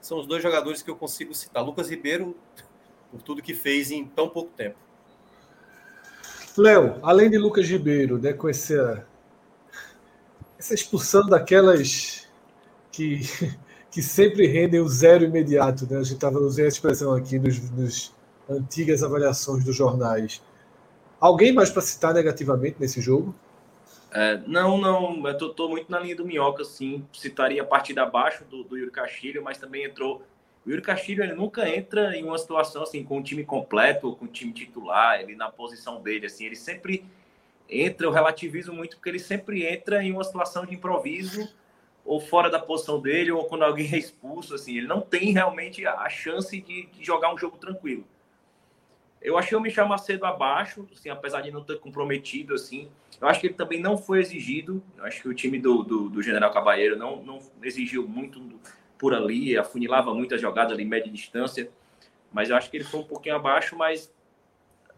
são 0.00 0.18
os 0.18 0.26
dois 0.26 0.42
jogadores 0.42 0.80
que 0.80 0.90
eu 0.90 0.96
consigo 0.96 1.34
citar. 1.34 1.62
Lucas 1.62 1.90
Ribeiro, 1.90 2.34
por 3.10 3.20
tudo 3.20 3.42
que 3.42 3.54
fez 3.54 3.90
em 3.90 4.06
tão 4.06 4.28
pouco 4.28 4.50
tempo. 4.56 4.78
Léo, 6.56 6.98
além 7.02 7.30
de 7.30 7.38
Lucas 7.38 7.68
Ribeiro, 7.68 8.18
né, 8.18 8.32
com 8.32 8.48
essa, 8.48 9.06
essa 10.58 10.74
expulsão 10.74 11.26
daquelas 11.26 12.28
que 12.90 13.20
que 13.90 14.02
sempre 14.02 14.46
rendem 14.46 14.80
o 14.80 14.88
zero 14.88 15.24
imediato. 15.24 15.86
Né? 15.90 15.98
A 15.98 16.02
gente 16.02 16.14
estava 16.14 16.38
usando 16.38 16.66
a 16.66 16.68
expressão 16.68 17.12
aqui 17.12 17.38
nos, 17.38 17.70
nos 17.70 18.14
antigas 18.48 19.02
avaliações 19.02 19.64
dos 19.64 19.74
jornais. 19.74 20.40
Alguém 21.20 21.52
mais 21.52 21.70
para 21.70 21.82
citar 21.82 22.14
negativamente 22.14 22.76
nesse 22.78 23.00
jogo? 23.00 23.34
É, 24.12 24.40
não, 24.46 24.78
não. 24.78 25.26
Eu 25.26 25.36
tô, 25.36 25.68
muito 25.68 25.90
na 25.90 25.98
linha 26.00 26.16
do 26.16 26.24
Minhoca, 26.24 26.64
sim. 26.64 27.04
Citaria 27.12 27.62
a 27.62 27.64
partida 27.64 28.02
abaixo 28.02 28.44
do, 28.44 28.64
do 28.64 28.76
Yuri 28.76 28.90
Castilho, 28.90 29.42
mas 29.42 29.58
também 29.58 29.84
entrou. 29.84 30.22
O 30.64 30.70
Yuri 30.70 30.82
Castilho 30.82 31.22
ele 31.22 31.34
nunca 31.34 31.68
entra 31.68 32.16
em 32.16 32.24
uma 32.24 32.38
situação 32.38 32.82
assim 32.82 33.04
com 33.04 33.18
o 33.18 33.22
time 33.22 33.44
completo 33.44 34.08
ou 34.08 34.16
com 34.16 34.24
o 34.24 34.28
time 34.28 34.52
titular, 34.52 35.20
ele 35.20 35.34
na 35.34 35.50
posição 35.50 36.02
dele, 36.02 36.26
assim, 36.26 36.44
ele 36.44 36.56
sempre 36.56 37.04
entra, 37.68 38.06
eu 38.06 38.10
relativizo 38.10 38.72
muito 38.72 38.96
porque 38.96 39.08
ele 39.08 39.18
sempre 39.18 39.64
entra 39.64 40.02
em 40.02 40.12
uma 40.12 40.24
situação 40.24 40.66
de 40.66 40.74
improviso 40.74 41.48
ou 42.04 42.20
fora 42.20 42.50
da 42.50 42.58
posição 42.58 43.00
dele, 43.00 43.30
ou 43.30 43.44
quando 43.44 43.62
alguém 43.62 43.92
é 43.92 43.98
expulso, 43.98 44.54
assim, 44.54 44.76
ele 44.76 44.86
não 44.86 45.00
tem 45.00 45.32
realmente 45.32 45.86
a 45.86 46.08
chance 46.08 46.60
de, 46.60 46.86
de 46.86 47.04
jogar 47.04 47.32
um 47.32 47.38
jogo 47.38 47.56
tranquilo. 47.58 48.04
Eu 49.20 49.36
achei 49.36 49.56
o 49.56 49.60
Michel 49.60 49.86
Macedo 49.86 50.24
abaixo, 50.24 50.88
assim, 50.92 51.10
apesar 51.10 51.42
de 51.42 51.50
não 51.50 51.62
ter 51.62 51.78
comprometido, 51.78 52.54
assim. 52.54 52.88
Eu 53.20 53.28
acho 53.28 53.38
que 53.38 53.48
ele 53.48 53.54
também 53.54 53.78
não 53.78 53.98
foi 53.98 54.20
exigido. 54.20 54.82
Eu 54.96 55.04
acho 55.04 55.20
que 55.20 55.28
o 55.28 55.34
time 55.34 55.58
do, 55.58 55.82
do, 55.82 56.08
do 56.08 56.22
General 56.22 56.50
Cabalheiro 56.50 56.96
não, 56.96 57.22
não 57.22 57.38
exigiu 57.62 58.08
muito 58.08 58.40
por 58.98 59.12
ali, 59.12 59.58
afunilava 59.58 60.14
muitas 60.14 60.40
jogadas 60.40 60.72
ali, 60.72 60.86
média 60.86 61.12
distância. 61.12 61.70
Mas 62.32 62.48
eu 62.48 62.56
acho 62.56 62.70
que 62.70 62.78
ele 62.78 62.84
foi 62.84 63.00
um 63.00 63.04
pouquinho 63.04 63.36
abaixo, 63.36 63.76
mas 63.76 64.10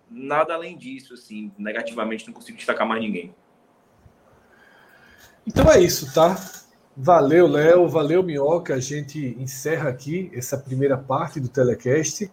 nada 0.09 0.55
além 0.55 0.77
disso, 0.77 1.15
assim, 1.15 1.51
negativamente 1.59 2.27
não 2.27 2.35
consigo 2.35 2.57
destacar 2.57 2.87
mais 2.87 3.01
ninguém. 3.01 3.35
Então 5.45 5.69
é 5.69 5.81
isso, 5.81 6.15
tá? 6.15 6.37
Valeu, 6.97 7.47
Léo. 7.47 7.89
Valeu, 7.89 8.23
Minhoca. 8.23 8.75
A 8.75 8.81
gente 8.81 9.37
encerra 9.39 9.89
aqui 9.89 10.31
essa 10.35 10.57
primeira 10.59 10.97
parte 10.97 11.41
do 11.41 11.49
telecast. 11.49 12.31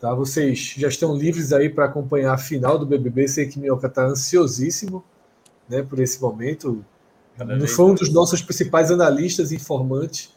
Tá? 0.00 0.14
Vocês 0.14 0.74
já 0.76 0.88
estão 0.88 1.14
livres 1.14 1.52
aí 1.52 1.68
para 1.68 1.84
acompanhar 1.84 2.34
a 2.34 2.38
final 2.38 2.78
do 2.78 2.86
BBB. 2.86 3.28
Sei 3.28 3.46
que 3.46 3.58
Minhoca 3.58 3.86
está 3.86 4.04
ansiosíssimo 4.04 5.04
né, 5.68 5.82
por 5.82 5.98
esse 5.98 6.20
momento. 6.20 6.84
Cada 7.36 7.66
foi 7.66 7.84
um 7.86 7.94
dos 7.94 8.12
nossos 8.12 8.42
principais 8.42 8.90
analistas 8.90 9.52
e 9.52 9.56
informantes 9.56 10.32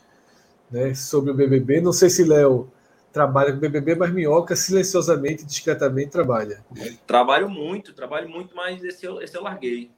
né, 0.70 0.94
sobre 0.94 1.32
o 1.32 1.34
BBB. 1.34 1.82
Não 1.82 1.94
sei 1.94 2.10
se 2.10 2.24
Léo 2.24 2.70
trabalha 3.12 3.52
com 3.52 3.58
o 3.58 3.62
BBB, 3.62 3.96
mas 3.96 4.14
Minhoca 4.14 4.56
silenciosamente, 4.56 5.46
discretamente 5.46 6.12
trabalha. 6.12 6.64
Trabalho 7.08 7.50
muito, 7.50 7.94
trabalho 7.94 8.30
muito, 8.30 8.54
mas 8.56 8.84
esse 8.84 9.06
eu, 9.06 9.22
esse 9.22 9.38
eu 9.38 9.42
larguei. 9.42 9.90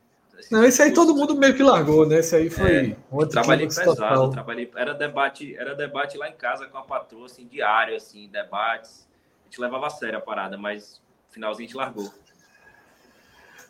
Não, 0.52 0.64
esse 0.64 0.82
aí 0.82 0.94
todo 0.94 1.16
mundo 1.16 1.36
meio 1.36 1.56
que 1.56 1.64
largou, 1.64 2.06
né? 2.06 2.20
Esse 2.20 2.36
aí 2.36 2.50
foi 2.50 2.96
é, 3.12 3.26
trabalhei 3.26 3.68
pesado, 3.68 4.30
trabalhei, 4.30 4.72
era 4.76 4.94
debate, 4.94 5.56
era 5.58 5.76
debate 5.76 6.18
lá 6.18 6.30
em 6.30 6.34
casa 6.34 6.68
com 6.68 6.78
a 6.78 6.84
patroa, 6.84 7.26
assim, 7.26 7.48
diário, 7.48 7.96
assim, 7.96 8.30
debates. 8.30 9.08
A 9.42 9.46
gente 9.46 9.60
levava 9.60 9.88
a 9.88 9.90
sério 9.90 10.20
a 10.20 10.22
parada, 10.22 10.58
mas 10.58 11.02
no 11.28 11.34
finalzinho 11.34 11.66
a 11.66 11.68
gente 11.68 11.78
largou. 11.78 12.14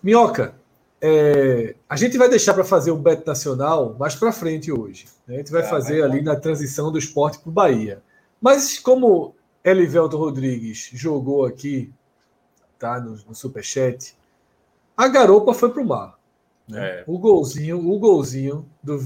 Minhoca, 0.03 0.55
é, 1.01 1.76
a 1.88 1.95
gente 1.95 2.18
vai 2.18 2.30
deixar 2.30 2.53
para 2.53 2.63
fazer 2.63 2.91
o 2.91 2.97
Bet 2.97 3.26
Nacional 3.26 3.95
mais 3.97 4.15
para 4.15 4.32
frente 4.32 4.72
hoje. 4.72 5.05
Né? 5.26 5.36
A 5.36 5.38
gente 5.39 5.51
vai 5.51 5.61
é, 5.61 5.65
fazer 5.65 6.03
ali 6.03 6.22
na 6.22 6.36
transição 6.36 6.91
do 6.91 6.97
esporte 6.97 7.39
para 7.39 7.49
o 7.49 7.53
Bahia. 7.53 8.01
Mas 8.41 8.78
como 8.80 9.36
Elivelto 9.63 10.18
Rodrigues 10.18 10.89
jogou 10.93 11.45
aqui, 11.45 11.93
tá 12.78 12.99
no, 12.99 13.15
no 13.28 13.36
Superchat, 13.36 14.18
a 14.95 15.07
garopa 15.07 15.53
foi 15.53 15.72
para 15.72 15.82
o 15.82 15.86
mar. 15.86 16.18
Né? 16.68 16.99
É. 16.99 17.03
O 17.07 17.18
golzinho, 17.18 17.80
o 17.80 17.99
golzinho 17.99 18.70
do, 18.84 18.99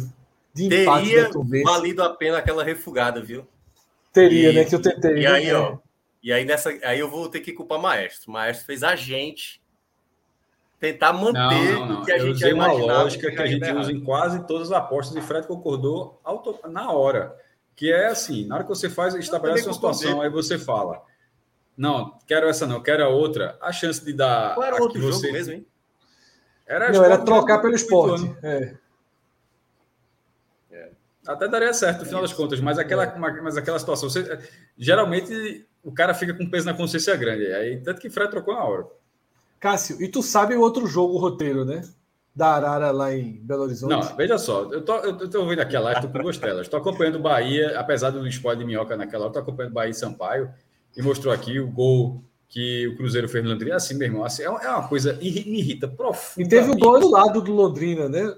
de 0.53 0.65
empate 0.65 1.09
Teria 1.09 1.29
valido 1.63 2.03
a 2.03 2.09
pena 2.09 2.37
aquela 2.37 2.63
refugada, 2.63 3.21
viu? 3.21 3.47
Teria, 4.11 4.51
e, 4.51 4.55
né? 4.55 4.65
Que 4.65 4.75
eu 4.75 4.81
tentei. 4.81 5.19
E 5.19 5.27
aí, 5.27 5.45
né? 5.45 5.53
ó. 5.53 5.77
E 6.23 6.31
aí, 6.31 6.45
nessa, 6.45 6.69
aí 6.83 6.99
eu 6.99 7.09
vou 7.09 7.29
ter 7.29 7.39
que 7.39 7.53
culpar 7.53 7.79
o 7.79 7.81
Maestro. 7.81 8.29
O 8.29 8.33
Maestro 8.33 8.65
fez 8.65 8.83
a 8.83 8.95
gente 8.95 9.61
tentar 10.79 11.13
manter 11.13 11.73
não, 11.73 11.79
não, 11.79 11.85
não. 11.85 12.01
o 12.01 12.05
que 12.05 12.11
a 12.11 12.17
eu 12.17 12.27
gente 12.27 12.35
usei 12.37 12.53
uma 12.53 12.71
lógica 12.71 13.29
que, 13.29 13.35
que 13.35 13.41
a 13.41 13.45
gente 13.45 13.63
errado. 13.63 13.81
usa 13.81 13.91
em 13.91 14.03
quase 14.03 14.45
todas 14.47 14.71
as 14.71 14.77
apostas 14.77 15.15
e 15.15 15.21
Fred 15.21 15.47
concordou 15.47 16.19
auto, 16.23 16.59
na 16.67 16.91
hora. 16.91 17.35
Que 17.75 17.91
é 17.91 18.07
assim, 18.07 18.47
na 18.47 18.55
hora 18.55 18.63
que 18.63 18.69
você 18.69 18.89
faz, 18.89 19.13
estabelece 19.15 19.65
uma 19.65 19.73
situação, 19.73 20.21
aí 20.21 20.29
você 20.29 20.57
fala, 20.57 21.01
não, 21.77 22.17
quero 22.27 22.47
essa 22.47 22.67
não, 22.67 22.81
quero 22.81 23.03
a 23.03 23.07
outra, 23.07 23.57
a 23.61 23.71
chance 23.71 24.03
de 24.03 24.13
dar... 24.13 24.55
Qual 24.55 24.65
era 24.65 24.81
outro 24.81 25.01
você... 25.01 25.27
jogo 25.27 25.33
mesmo, 25.33 25.53
hein? 25.53 25.65
Era, 26.71 26.89
não, 26.89 27.03
era 27.03 27.17
trocar 27.17 27.59
pelo 27.59 27.75
esporte. 27.75 28.33
É. 28.41 28.73
É. 30.71 30.89
Até 31.27 31.49
daria 31.49 31.73
certo 31.73 31.99
no 31.99 32.05
final 32.05 32.21
das 32.21 32.31
contas, 32.31 32.61
mas 32.61 32.79
aquela, 32.79 33.03
é. 33.03 33.41
mas 33.41 33.57
aquela 33.57 33.77
situação, 33.77 34.09
você, 34.09 34.39
geralmente 34.77 35.67
o 35.83 35.91
cara 35.91 36.13
fica 36.13 36.33
com 36.33 36.49
peso 36.49 36.65
na 36.65 36.73
consciência 36.73 37.13
grande. 37.17 37.45
Aí, 37.47 37.81
tanto 37.81 37.99
que 37.99 38.09
Fred 38.09 38.31
trocou 38.31 38.55
na 38.55 38.63
hora. 38.63 38.87
Cássio, 39.59 40.01
e 40.01 40.07
tu 40.07 40.23
sabe 40.23 40.55
o 40.55 40.61
outro 40.61 40.87
jogo, 40.87 41.15
o 41.15 41.17
roteiro, 41.17 41.65
né? 41.65 41.81
Da 42.33 42.55
Arara 42.55 42.91
lá 42.91 43.13
em 43.13 43.33
Belo 43.43 43.63
Horizonte. 43.63 43.89
Não, 43.89 44.15
veja 44.15 44.37
só, 44.37 44.63
eu 44.71 44.81
tô, 44.81 44.95
eu 44.95 45.29
tô 45.29 45.41
ouvindo 45.41 45.59
aqui 45.59 45.75
a 45.75 45.81
live, 45.81 46.01
tô 46.01 46.07
com 46.07 46.23
gostelas. 46.23 46.61
Estou 46.61 46.79
acompanhando 46.79 47.15
o 47.15 47.21
Bahia, 47.21 47.77
apesar 47.77 48.11
do 48.11 48.25
spoiler 48.29 48.59
de 48.59 48.65
minhoca 48.65 48.95
naquela 48.95 49.25
hora, 49.25 49.31
estou 49.31 49.43
acompanhando 49.43 49.71
o 49.71 49.75
Bahia 49.75 49.91
e 49.91 49.93
Sampaio, 49.93 50.53
e 50.95 51.01
mostrou 51.01 51.33
aqui 51.33 51.59
o 51.59 51.69
gol 51.69 52.23
que 52.51 52.85
o 52.89 52.97
Cruzeiro 52.97 53.29
fez 53.29 53.41
no 53.43 53.49
Londrina, 53.49 53.77
assim, 53.77 53.95
meu 53.95 54.07
irmão, 54.07 54.25
assim, 54.25 54.43
é, 54.43 54.45
é 54.45 54.49
uma 54.49 54.87
coisa 54.87 55.13
me 55.13 55.59
irrita 55.59 55.87
profundamente. 55.87 56.41
E 56.41 56.59
teve 56.59 56.69
o 56.69 56.77
gol 56.77 56.99
do 56.99 57.09
lado 57.09 57.41
do 57.41 57.53
Londrina, 57.53 58.09
né? 58.09 58.35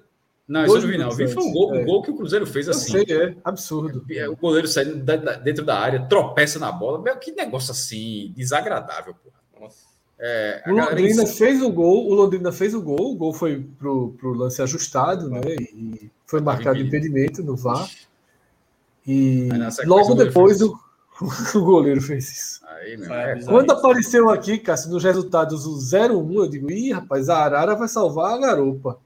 Não, 0.47 0.65
isso 0.65 0.75
eu 0.75 0.81
não 0.81 0.87
vi, 0.87 0.97
não. 0.97 1.11
Vi 1.11 1.27
foi 1.27 1.43
um 1.43 1.51
gol, 1.51 1.75
é. 1.75 1.81
um 1.81 1.85
gol 1.85 2.03
que 2.03 2.11
o 2.11 2.15
Cruzeiro 2.15 2.45
fez 2.45 2.69
assim. 2.69 2.97
Eu 2.97 3.05
sei, 3.07 3.17
é 3.17 3.35
absurdo. 3.43 4.05
É, 4.11 4.29
o 4.29 4.35
goleiro 4.35 4.67
saindo 4.67 4.97
da, 4.97 5.15
da, 5.15 5.33
dentro 5.33 5.65
da 5.65 5.79
área, 5.79 6.05
tropeça 6.05 6.59
na 6.59 6.71
bola. 6.71 7.01
Meu, 7.01 7.17
que 7.17 7.31
negócio 7.31 7.71
assim, 7.71 8.31
desagradável, 8.35 9.15
porra. 9.15 9.35
Nossa. 9.59 9.85
É, 10.19 10.61
o 10.67 10.73
Londrina 10.73 11.25
fez 11.25 11.61
o 11.63 11.71
gol, 11.71 12.07
o 12.07 12.13
Londrina 12.13 12.51
fez 12.51 12.75
o 12.75 12.81
gol, 12.81 13.13
o 13.13 13.15
gol 13.15 13.33
foi 13.33 13.65
pro, 13.79 14.11
pro 14.19 14.33
lance 14.33 14.61
ajustado, 14.61 15.27
né? 15.27 15.41
E 15.73 16.11
foi 16.27 16.39
marcado 16.39 16.77
impedimento 16.77 17.41
no 17.41 17.55
VAR. 17.55 17.89
E 19.07 19.49
logo 19.85 20.13
depois 20.13 20.61
o, 20.61 20.77
o 21.55 21.63
goleiro 21.63 22.01
fez 22.01 22.31
isso. 22.31 22.61
Aí, 22.67 22.97
meu, 22.97 23.13
é, 23.13 23.41
Quando 23.43 23.71
apareceu 23.71 24.29
aqui, 24.29 24.57
Cássio, 24.57 24.91
nos 24.91 25.03
resultados 25.03 25.65
o 25.65 25.77
0-1, 25.77 26.35
eu 26.35 26.47
digo, 26.47 26.71
ih, 26.71 26.91
rapaz, 26.91 27.29
a 27.29 27.37
Arara 27.37 27.75
vai 27.75 27.87
salvar 27.87 28.33
a 28.33 28.37
garopa. 28.37 28.99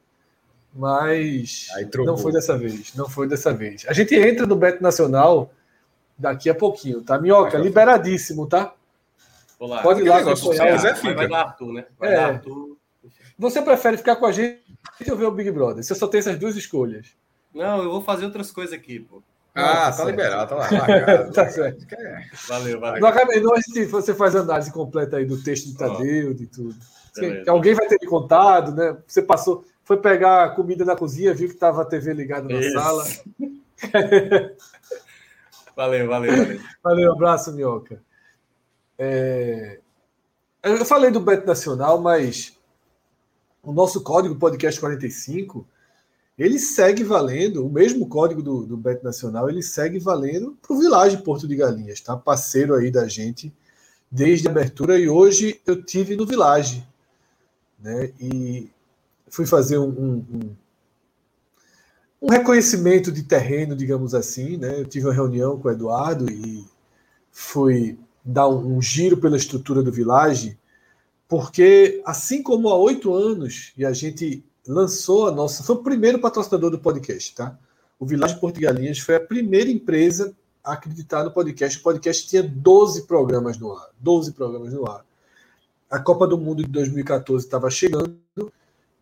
Mas 0.73 1.67
não 2.05 2.17
foi 2.17 2.31
dessa 2.31 2.57
vez. 2.57 2.93
Não 2.93 3.09
foi 3.09 3.27
dessa 3.27 3.53
vez. 3.53 3.85
A 3.87 3.93
gente 3.93 4.15
entra 4.15 4.45
no 4.45 4.55
Beto 4.55 4.83
Nacional 4.83 5.51
daqui 6.17 6.49
a 6.49 6.55
pouquinho, 6.55 7.01
tá? 7.01 7.19
Minhoca, 7.19 7.57
liberadíssimo, 7.57 8.47
tá? 8.47 8.73
Olá. 9.59 9.81
Pode 9.81 10.01
ir 10.01 10.09
lá. 10.09 10.23
Quiser, 10.23 10.95
fica. 10.95 11.15
Vai 11.15 11.27
lá, 11.27 11.41
Arthur, 11.41 11.73
né? 11.73 11.85
Vai 11.97 12.13
é. 12.13 12.17
lá, 12.17 12.27
Arthur. 12.27 12.77
Você 13.39 13.61
prefere 13.61 13.97
ficar 13.97 14.15
com 14.15 14.25
a 14.25 14.31
gente 14.31 14.61
ou 15.09 15.17
ver 15.17 15.25
o 15.25 15.31
Big 15.31 15.49
Brother? 15.51 15.83
Você 15.83 15.95
só 15.95 16.07
tem 16.07 16.19
essas 16.19 16.37
duas 16.37 16.55
escolhas. 16.55 17.07
Não, 17.53 17.83
eu 17.83 17.91
vou 17.91 18.01
fazer 18.03 18.25
outras 18.25 18.51
coisas 18.51 18.73
aqui, 18.73 18.99
pô. 18.99 19.21
Ah, 19.57 19.91
tá, 19.91 19.97
tá 19.97 20.05
liberado, 20.05 20.49
tá 20.49 20.55
lá. 20.55 20.67
tá 21.33 21.49
certo. 21.49 21.85
Valeu, 22.47 22.79
valeu. 22.79 23.01
No 23.01 23.07
H 23.07 23.25
você 23.89 24.13
faz 24.13 24.35
análise 24.35 24.71
completa 24.71 25.17
aí 25.17 25.25
do 25.25 25.41
texto 25.41 25.67
de 25.67 25.77
Tadeu, 25.77 26.33
de 26.33 26.45
tudo. 26.45 26.75
Beleza. 27.15 27.51
Alguém 27.51 27.73
vai 27.73 27.87
ter 27.87 27.97
me 27.99 28.07
contado, 28.07 28.75
né? 28.75 28.95
Você 29.07 29.21
passou, 29.21 29.65
foi 29.83 29.97
pegar 29.97 30.55
comida 30.55 30.85
na 30.85 30.95
cozinha, 30.95 31.33
viu 31.33 31.47
que 31.47 31.55
estava 31.55 31.81
a 31.81 31.85
TV 31.85 32.13
ligada 32.13 32.47
na 32.47 32.59
Isso. 32.59 32.73
sala. 32.73 33.03
valeu, 35.75 36.07
valeu, 36.07 36.37
valeu. 36.37 36.59
Valeu, 36.83 37.11
abraço, 37.13 37.51
Minhoca. 37.51 37.99
É... 38.99 39.79
Eu 40.61 40.85
falei 40.85 41.09
do 41.09 41.19
Bet 41.19 41.45
Nacional, 41.47 41.99
mas 41.99 42.55
o 43.63 43.73
nosso 43.73 44.03
código 44.03 44.35
podcast 44.35 44.79
45 44.79 45.67
ele 46.37 46.59
segue 46.59 47.03
valendo, 47.03 47.65
o 47.65 47.69
mesmo 47.69 48.07
código 48.07 48.43
do, 48.43 48.65
do 48.65 48.77
Bet 48.77 49.03
Nacional, 49.03 49.49
ele 49.49 49.63
segue 49.63 49.97
valendo 49.97 50.55
para 50.61 50.75
o 50.75 50.79
Village 50.79 51.17
Porto 51.17 51.47
de 51.47 51.55
Galinhas, 51.55 51.99
tá? 51.99 52.15
Parceiro 52.15 52.75
aí 52.75 52.91
da 52.91 53.07
gente 53.07 53.51
desde 54.09 54.47
a 54.47 54.51
abertura 54.51 54.99
e 54.99 55.09
hoje 55.09 55.59
eu 55.65 55.83
tive 55.83 56.15
no 56.15 56.25
Village, 56.25 56.85
né? 57.79 58.11
E 58.19 58.69
fui 59.29 59.45
fazer 59.45 59.79
um, 59.79 59.89
um, 59.89 60.55
um 62.21 62.29
reconhecimento 62.29 63.11
de 63.11 63.23
terreno, 63.23 63.75
digamos 63.75 64.13
assim, 64.13 64.57
né? 64.57 64.79
Eu 64.79 64.85
tive 64.85 65.07
uma 65.07 65.13
reunião 65.13 65.59
com 65.59 65.67
o 65.67 65.71
Eduardo 65.71 66.31
e 66.31 66.63
fui 67.31 67.97
dar 68.23 68.47
um, 68.47 68.77
um 68.77 68.81
giro 68.81 69.17
pela 69.17 69.37
estrutura 69.37 69.81
do 69.81 69.91
Village, 69.91 70.57
porque 71.27 72.01
assim 72.05 72.43
como 72.43 72.69
há 72.69 72.75
oito 72.75 73.13
anos 73.13 73.73
e 73.75 73.83
a 73.83 73.91
gente 73.91 74.43
lançou 74.67 75.27
a 75.27 75.31
nossa. 75.31 75.63
Foi 75.63 75.75
o 75.75 75.83
primeiro 75.83 76.19
patrocinador 76.19 76.69
do 76.69 76.79
podcast, 76.79 77.33
tá? 77.35 77.57
O 77.99 78.05
Village 78.05 78.39
Portugalinhas 78.39 78.99
foi 78.99 79.15
a 79.15 79.19
primeira 79.19 79.69
empresa 79.69 80.35
a 80.63 80.73
acreditar 80.73 81.23
no 81.23 81.31
podcast. 81.31 81.79
O 81.79 81.83
podcast 81.83 82.27
tinha 82.27 82.43
12 82.43 83.07
programas 83.07 83.57
no 83.57 83.73
ar. 83.73 83.89
12 83.99 84.33
programas 84.33 84.73
no 84.73 84.89
ar. 84.89 85.05
A 85.89 85.99
Copa 85.99 86.27
do 86.27 86.37
Mundo 86.37 86.63
de 86.63 86.69
2014 86.69 87.45
estava 87.45 87.69
chegando 87.69 88.19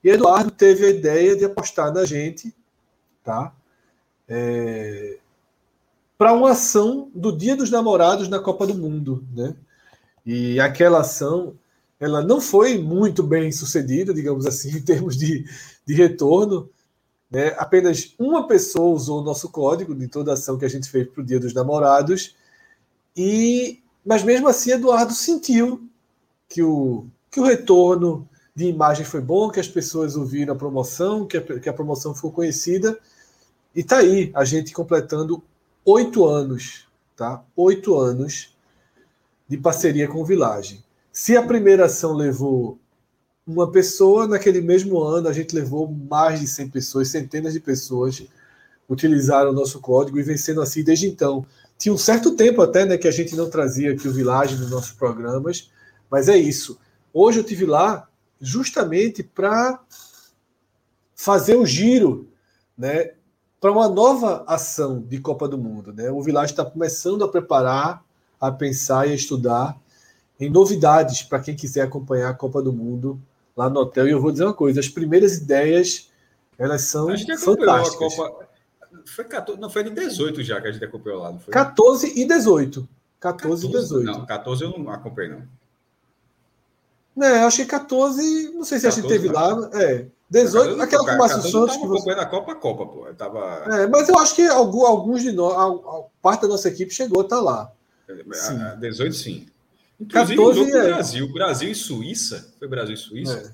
e 0.04 0.10
Eduardo 0.10 0.52
teve 0.52 0.86
a 0.86 0.90
ideia 0.92 1.36
de 1.36 1.46
apostar 1.46 1.92
na 1.92 2.06
gente, 2.06 2.54
tá? 3.24 3.52
É... 4.30 5.18
Para 6.16 6.32
uma 6.32 6.52
ação 6.52 7.10
do 7.14 7.36
Dia 7.36 7.56
dos 7.56 7.72
Namorados 7.72 8.30
na 8.30 8.40
Copa 8.40 8.68
do 8.68 8.76
Mundo, 8.76 9.26
né? 9.36 9.56
E 10.24 10.60
aquela 10.60 11.00
ação 11.00 11.56
ela 12.06 12.24
não 12.24 12.40
foi 12.40 12.78
muito 12.78 13.24
bem 13.24 13.52
sucedida, 13.52 14.14
digamos 14.14 14.46
assim, 14.46 14.70
em 14.78 14.82
termos 14.82 15.18
de, 15.18 15.46
de 15.86 15.94
retorno. 15.94 16.70
Né? 17.30 17.56
Apenas 17.58 18.14
uma 18.20 18.48
pessoa 18.48 18.96
usou 18.96 19.22
o 19.22 19.24
nosso 19.24 19.50
código 19.50 19.96
de 19.96 20.08
toda 20.08 20.34
ação 20.34 20.58
que 20.58 20.66
a 20.66 20.70
gente 20.70 20.90
fez 20.90 21.08
para 21.08 21.22
o 21.22 21.26
Dia 21.26 21.40
dos 21.40 21.54
Namorados, 21.54 22.36
e 23.18 23.82
mas 24.06 24.24
mesmo 24.24 24.48
assim 24.48 24.72
Eduardo 24.72 25.14
sentiu 25.14 25.90
que 26.48 26.62
o, 26.62 27.08
que 27.32 27.40
o 27.40 27.44
retorno 27.44 28.30
de 28.56 28.66
imagem 28.66 29.04
foi 29.04 29.20
bom, 29.20 29.50
que 29.50 29.60
as 29.60 29.68
pessoas 29.68 30.16
ouviram 30.16 30.54
a 30.54 30.58
promoção, 30.58 31.26
que 31.26 31.38
a, 31.38 31.60
que 31.60 31.68
a 31.68 31.74
promoção 31.74 32.14
foi 32.14 32.30
conhecida, 32.30 32.98
e 33.74 33.84
tá 33.84 33.98
aí 33.98 34.32
a 34.36 34.46
gente 34.46 34.72
completando 34.72 35.44
oito 35.84 36.26
anos, 36.26 36.88
tá? 37.16 37.44
Oito 37.56 37.96
anos 37.96 38.56
de 39.50 39.58
parceria 39.58 40.08
com 40.08 40.22
o 40.22 40.26
Village. 40.26 40.85
Se 41.18 41.38
a 41.38 41.42
primeira 41.42 41.86
ação 41.86 42.12
levou 42.12 42.78
uma 43.48 43.72
pessoa, 43.72 44.28
naquele 44.28 44.60
mesmo 44.60 45.02
ano 45.02 45.30
a 45.30 45.32
gente 45.32 45.56
levou 45.56 45.90
mais 45.90 46.42
de 46.42 46.46
100 46.46 46.70
pessoas, 46.70 47.08
centenas 47.08 47.54
de 47.54 47.62
pessoas 47.62 48.22
utilizaram 48.90 49.52
o 49.52 49.54
nosso 49.54 49.80
código 49.80 50.20
e 50.20 50.24
vencendo 50.24 50.62
assim 50.62 50.84
desde 50.84 51.08
então. 51.08 51.46
Tinha 51.78 51.96
um 51.96 51.98
certo 51.98 52.36
tempo 52.36 52.62
até 52.62 52.84
né, 52.84 52.98
que 52.98 53.08
a 53.08 53.12
gente 53.12 53.34
não 53.34 53.50
trazia 53.50 53.94
aqui 53.94 54.10
o 54.10 54.12
Village 54.12 54.58
nos 54.58 54.70
nossos 54.70 54.92
programas, 54.92 55.72
mas 56.12 56.28
é 56.28 56.36
isso. 56.36 56.78
Hoje 57.14 57.40
eu 57.40 57.46
tive 57.46 57.66
lá 57.66 58.10
justamente 58.42 59.24
para 59.24 59.80
fazer 61.16 61.56
o 61.56 61.66
giro 61.66 62.28
né, 62.78 63.14
para 63.62 63.72
uma 63.72 63.88
nova 63.88 64.44
ação 64.46 65.00
de 65.00 65.20
Copa 65.20 65.48
do 65.48 65.58
Mundo. 65.58 65.94
Né? 65.94 66.12
O 66.12 66.22
Village 66.22 66.52
está 66.52 66.66
começando 66.66 67.24
a 67.24 67.30
preparar, 67.30 68.04
a 68.38 68.52
pensar 68.52 69.08
e 69.08 69.14
a 69.14 69.16
estudar 69.16 69.80
em 70.40 70.50
novidades 70.50 71.24
para 71.24 71.40
quem 71.40 71.56
quiser 71.56 71.82
acompanhar 71.82 72.30
a 72.30 72.34
Copa 72.34 72.62
do 72.62 72.74
Mundo 72.74 73.20
lá 73.56 73.70
no 73.70 73.80
hotel. 73.80 74.08
E 74.08 74.12
eu 74.12 74.22
vou 74.22 74.32
dizer 74.32 74.46
uma 74.46 74.54
coisa: 74.54 74.80
as 74.80 74.88
primeiras 74.88 75.38
ideias 75.38 76.10
elas 76.58 76.84
são 76.84 77.10
Acho 77.10 77.26
que 77.26 77.38
fantásticas. 77.38 78.14
A 78.14 78.16
Copa... 78.16 78.46
Foi 79.06 79.26
14, 79.26 79.62
não, 79.62 79.70
foi 79.70 79.84
de 79.84 79.92
18 79.92 80.42
já 80.44 80.60
que 80.60 80.68
a 80.68 80.72
gente 80.72 80.84
acompanhou 80.84 81.22
lá, 81.22 81.32
não 81.32 81.40
foi? 81.40 81.54
14 81.54 82.20
e 82.20 82.26
18. 82.26 82.88
14, 83.20 83.68
14 83.68 83.68
e 83.68 83.72
18. 83.72 84.06
Não, 84.06 84.26
14 84.26 84.64
eu 84.64 84.70
não 84.78 84.90
acompanhei, 84.90 85.32
não. 85.32 85.44
Não, 87.16 87.28
eu 87.28 87.48
achei 87.48 87.66
14, 87.66 88.52
não 88.54 88.64
sei 88.64 88.80
se 88.80 88.86
14, 88.86 88.88
a 88.88 88.92
gente 88.92 89.08
teve 89.08 89.34
lá. 89.34 89.70
É. 89.74 90.08
18, 90.30 90.82
aquela 90.82 91.06
com 91.06 91.12
o 91.12 91.18
Márcio 91.18 91.42
Santos. 91.44 91.76
Eu 91.76 91.86
acompanhando 91.86 92.20
a 92.20 92.26
Copa 92.26 92.52
a 92.52 92.56
Copa, 92.56 92.86
pô. 92.88 93.08
Eu 93.08 93.14
tava... 93.14 93.64
É, 93.68 93.88
mas 93.88 94.10
eu 94.10 94.18
acho 94.18 94.36
que 94.36 94.46
alguns 94.48 95.22
de 95.22 95.32
nós, 95.32 95.56
parte 96.22 96.42
da 96.42 96.48
nossa 96.48 96.68
equipe 96.68 96.92
chegou 96.94 97.22
a 97.22 97.24
estar 97.24 97.40
lá. 97.40 97.72
Sim. 98.34 98.60
18, 98.80 99.16
sim. 99.16 99.46
Inclusive 100.00 100.38
14 100.38 100.60
o 100.60 100.78
é... 100.78 100.88
Brasil, 100.88 101.34
Brasil 101.34 101.72
e 101.72 101.76
Suíça, 101.76 102.54
foi 102.60 102.68
Brasil 102.68 102.96
e 102.96 102.98
Suíça, 102.98 103.38
é. 103.38 103.54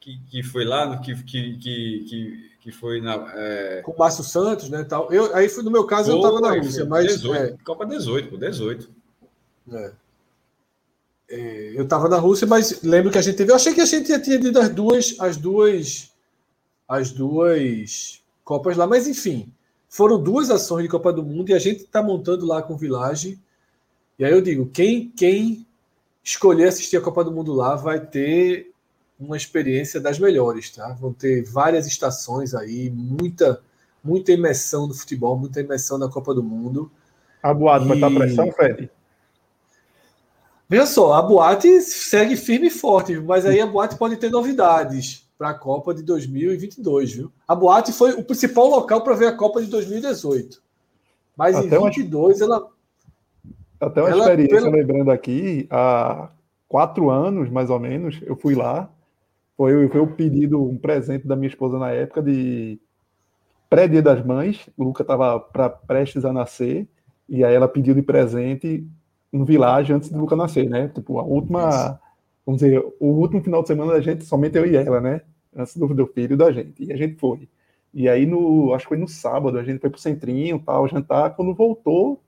que, 0.00 0.18
que 0.30 0.42
foi 0.42 0.64
lá, 0.64 0.98
que, 0.98 1.14
que, 1.24 1.56
que, 1.58 2.50
que 2.60 2.72
foi 2.72 3.00
na. 3.00 3.14
É... 3.34 3.82
Com 3.82 3.92
o 3.92 3.98
Márcio 3.98 4.24
Santos, 4.24 4.70
né? 4.70 4.84
Tal. 4.84 5.12
Eu, 5.12 5.34
aí 5.34 5.50
no 5.62 5.70
meu 5.70 5.84
caso, 5.84 6.10
eu 6.10 6.16
estava 6.16 6.40
na 6.40 6.54
Rússia, 6.54 6.84
mas. 6.84 7.06
18, 7.06 7.42
é... 7.42 7.56
Copa 7.64 7.86
18, 7.86 8.38
18. 8.38 8.90
É. 9.72 9.92
É, 11.32 11.72
eu 11.76 11.84
estava 11.84 12.08
na 12.08 12.16
Rússia, 12.16 12.44
mas 12.44 12.82
lembro 12.82 13.12
que 13.12 13.18
a 13.18 13.22
gente 13.22 13.36
teve. 13.36 13.52
Eu 13.52 13.56
achei 13.56 13.72
que 13.72 13.80
a 13.80 13.84
gente 13.84 14.06
tinha 14.06 14.18
tido 14.18 14.58
as 14.58 14.68
duas, 14.68 15.14
as 15.20 15.36
duas, 15.36 16.10
as 16.88 17.12
duas 17.12 18.20
Copas 18.50 18.76
lá, 18.76 18.84
mas 18.84 19.06
enfim, 19.06 19.52
foram 19.88 20.20
duas 20.20 20.50
ações 20.50 20.82
de 20.82 20.88
Copa 20.88 21.12
do 21.12 21.22
Mundo 21.22 21.50
e 21.50 21.54
a 21.54 21.58
gente 21.60 21.84
está 21.84 22.02
montando 22.02 22.44
lá 22.44 22.60
com 22.60 22.74
o 22.74 22.76
Village 22.76 23.38
e 24.20 24.24
aí 24.26 24.32
eu 24.32 24.42
digo, 24.42 24.66
quem, 24.66 25.08
quem 25.16 25.66
escolher 26.22 26.68
assistir 26.68 26.98
a 26.98 27.00
Copa 27.00 27.24
do 27.24 27.32
Mundo 27.32 27.54
lá 27.54 27.74
vai 27.74 27.98
ter 27.98 28.70
uma 29.18 29.34
experiência 29.34 29.98
das 29.98 30.18
melhores, 30.18 30.68
tá? 30.68 30.92
Vão 31.00 31.10
ter 31.10 31.42
várias 31.42 31.86
estações 31.86 32.54
aí, 32.54 32.90
muita, 32.90 33.62
muita 34.04 34.30
imersão 34.30 34.86
no 34.86 34.92
futebol, 34.92 35.38
muita 35.38 35.62
imersão 35.62 35.96
na 35.96 36.06
Copa 36.06 36.34
do 36.34 36.42
Mundo. 36.42 36.92
A 37.42 37.54
boate 37.54 37.86
e... 37.86 37.88
vai 37.88 37.96
estar 37.96 38.10
pressão, 38.10 38.52
Fred? 38.52 38.90
Veja 40.68 40.84
só, 40.84 41.14
a 41.14 41.22
boate 41.22 41.80
segue 41.80 42.36
firme 42.36 42.66
e 42.66 42.70
forte, 42.70 43.18
mas 43.18 43.46
aí 43.46 43.58
a 43.58 43.66
boate 43.66 43.96
pode 43.96 44.18
ter 44.18 44.30
novidades 44.30 45.26
para 45.38 45.48
a 45.48 45.54
Copa 45.54 45.94
de 45.94 46.02
2022, 46.02 47.12
viu? 47.14 47.32
A 47.48 47.54
boate 47.54 47.90
foi 47.90 48.12
o 48.12 48.22
principal 48.22 48.68
local 48.68 49.02
para 49.02 49.14
ver 49.14 49.28
a 49.28 49.32
Copa 49.34 49.62
de 49.62 49.68
2018. 49.68 50.62
Mas 51.34 51.56
Até 51.56 51.74
em 51.74 51.84
22 51.84 52.42
ela 52.42 52.68
até 53.80 54.00
uma 54.00 54.10
ela, 54.10 54.20
experiência, 54.20 54.60
pelo... 54.60 54.76
lembrando 54.76 55.10
aqui, 55.10 55.66
há 55.70 56.28
quatro 56.68 57.10
anos, 57.10 57.48
mais 57.48 57.70
ou 57.70 57.80
menos, 57.80 58.20
eu 58.22 58.36
fui 58.36 58.54
lá. 58.54 58.90
Foi, 59.56 59.88
foi 59.88 60.00
o 60.00 60.06
pedido, 60.06 60.62
um 60.62 60.76
presente 60.76 61.26
da 61.26 61.36
minha 61.36 61.48
esposa 61.48 61.78
na 61.78 61.90
época 61.90 62.22
de 62.22 62.78
pré-dia 63.68 64.02
das 64.02 64.24
mães. 64.24 64.68
O 64.76 64.84
Luca 64.84 65.02
estava 65.02 65.38
prestes 65.86 66.24
a 66.24 66.32
nascer, 66.32 66.88
e 67.28 67.44
aí 67.44 67.54
ela 67.54 67.68
pediu 67.68 67.94
de 67.94 68.02
presente 68.02 68.86
um 69.32 69.44
vilagem 69.44 69.96
antes 69.96 70.10
do 70.10 70.18
Luca 70.18 70.34
nascer, 70.34 70.68
né? 70.68 70.88
Tipo, 70.88 71.18
a 71.18 71.22
última, 71.22 72.00
vamos 72.44 72.60
dizer, 72.60 72.84
o 72.98 73.06
último 73.06 73.42
final 73.42 73.62
de 73.62 73.68
semana 73.68 73.92
da 73.92 74.00
gente, 74.00 74.24
somente 74.24 74.56
eu 74.56 74.66
e 74.66 74.76
ela, 74.76 75.00
né? 75.00 75.22
Antes 75.54 75.76
do, 75.76 75.86
do 75.94 76.06
filho 76.06 76.36
da 76.36 76.50
gente. 76.50 76.84
E 76.84 76.92
a 76.92 76.96
gente 76.96 77.16
foi. 77.16 77.48
E 77.92 78.08
aí, 78.08 78.26
no, 78.26 78.72
acho 78.74 78.84
que 78.84 78.90
foi 78.90 78.98
no 78.98 79.08
sábado, 79.08 79.58
a 79.58 79.64
gente 79.64 79.80
foi 79.80 79.90
pro 79.90 80.00
centrinho, 80.00 80.60
tal, 80.64 80.88
jantar. 80.88 81.34
Quando 81.34 81.54
voltou, 81.54 82.20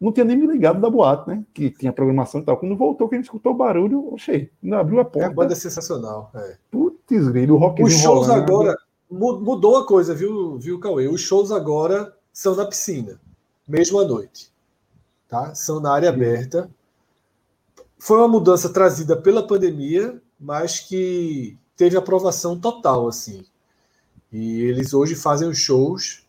não 0.00 0.12
tinha 0.12 0.24
nem 0.24 0.36
me 0.36 0.46
ligado 0.46 0.80
da 0.80 0.88
boate, 0.88 1.28
né? 1.28 1.44
Que 1.52 1.70
tinha 1.70 1.92
programação 1.92 2.40
e 2.40 2.44
tal. 2.44 2.56
Quando 2.56 2.76
voltou, 2.76 3.08
que 3.08 3.16
a 3.16 3.18
gente 3.18 3.24
escutou 3.24 3.52
o 3.52 3.56
barulho, 3.56 4.14
achei. 4.14 4.50
Abriu 4.72 5.00
a 5.00 5.04
porta. 5.04 5.28
É, 5.28 5.30
a 5.30 5.34
banda 5.34 5.52
é 5.52 5.56
sensacional. 5.56 6.30
É. 6.34 6.56
Putz, 6.70 7.28
grilo, 7.28 7.56
o 7.56 7.58
rock 7.58 7.82
Os 7.82 7.94
shows 7.94 8.28
rolando. 8.28 8.42
agora. 8.44 8.76
Mudou 9.10 9.76
a 9.78 9.86
coisa, 9.86 10.14
viu, 10.14 10.58
viu, 10.58 10.78
Cauê? 10.78 11.08
Os 11.08 11.22
shows 11.22 11.50
agora 11.50 12.14
são 12.30 12.54
na 12.54 12.66
piscina, 12.66 13.18
mesmo 13.66 13.98
à 13.98 14.04
noite. 14.04 14.52
Tá? 15.26 15.54
São 15.54 15.80
na 15.80 15.92
área 15.92 16.10
aberta. 16.10 16.70
Foi 17.98 18.18
uma 18.18 18.28
mudança 18.28 18.68
trazida 18.68 19.16
pela 19.16 19.46
pandemia, 19.46 20.20
mas 20.38 20.78
que 20.78 21.58
teve 21.74 21.96
aprovação 21.96 22.58
total, 22.60 23.08
assim. 23.08 23.44
E 24.30 24.60
eles 24.60 24.92
hoje 24.92 25.14
fazem 25.14 25.48
os 25.48 25.58
shows 25.58 26.27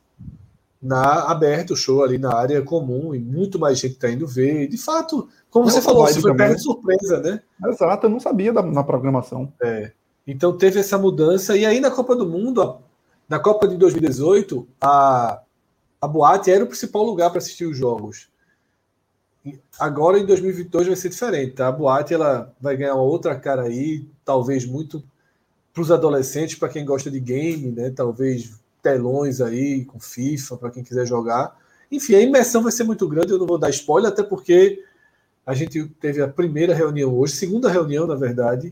na 0.82 1.24
aberto 1.30 1.72
o 1.72 1.76
show 1.76 2.04
ali 2.04 2.18
na 2.18 2.34
área 2.34 2.62
comum 2.62 3.14
e 3.14 3.20
muito 3.20 3.60
mais 3.60 3.80
gente 3.80 3.94
está 3.94 4.10
indo 4.10 4.26
ver. 4.26 4.68
De 4.68 4.78
fato, 4.78 5.28
como 5.50 5.70
você 5.70 5.82
falou, 5.82 6.08
isso 6.08 6.22
foi 6.22 6.36
perto 6.36 6.56
de 6.56 6.64
surpresa, 6.64 7.20
né? 7.20 7.42
Exato, 7.68 8.06
eu 8.06 8.10
não 8.10 8.20
sabia 8.20 8.54
da, 8.54 8.62
na 8.62 8.84
programação. 8.84 9.52
É. 9.62 9.92
Então 10.26 10.58
teve 10.58 10.80
essa 10.80 10.98
mudança. 10.98 11.58
E 11.58 11.66
aí 11.66 11.80
na 11.80 11.92
Copa 11.92 12.16
do 12.16 12.26
Mundo, 12.26 12.78
na 13.28 13.40
Copa 13.40 13.68
de 13.68 13.76
2018, 13.76 14.68
a, 14.80 15.42
a 16.02 16.08
boate 16.08 16.50
era 16.50 16.64
o 16.64 16.68
principal 16.68 17.04
lugar 17.04 17.30
para 17.30 17.40
assistir 17.40 17.66
os 17.66 17.78
jogos. 17.78 18.30
Agora 19.80 20.20
em 20.20 20.26
2022 20.26 20.88
vai 20.88 20.96
ser 20.96 21.10
diferente. 21.10 21.54
Tá? 21.54 21.68
A 21.68 21.72
boate 21.72 22.14
ela 22.14 22.54
vai 22.60 22.78
ganhar 22.78 22.94
uma 22.94 23.04
outra 23.04 23.38
cara 23.38 23.64
aí, 23.64 24.06
talvez 24.24 24.66
muito 24.66 25.04
para 25.74 25.82
os 25.82 25.92
adolescentes, 25.92 26.56
para 26.56 26.70
quem 26.70 26.86
gosta 26.86 27.10
de 27.12 27.20
game, 27.20 27.72
né? 27.72 27.90
Talvez 27.90 28.60
telões 28.82 29.42
aí 29.42 29.86
com 29.86 30.00
FIFA 30.00 30.58
para 30.58 30.72
quem 30.72 30.84
quiser 30.84 31.06
jogar. 31.06 31.58
Enfim, 31.92 32.16
a 32.16 32.22
imersão 32.22 32.62
vai 32.62 32.72
ser 32.72 32.84
muito 32.84 33.08
grande. 33.08 33.32
Eu 33.32 33.40
não 33.40 33.48
vou 33.48 33.58
dar 33.58 33.70
spoiler, 33.70 34.12
até 34.12 34.24
porque 34.24 34.84
A 35.46 35.56
gente 35.56 35.84
teve 36.00 36.22
a 36.22 36.28
primeira 36.28 36.76
reunião 36.76 37.18
hoje, 37.18 37.34
segunda 37.34 37.72
reunião, 37.72 38.06
na 38.06 38.14
verdade, 38.14 38.72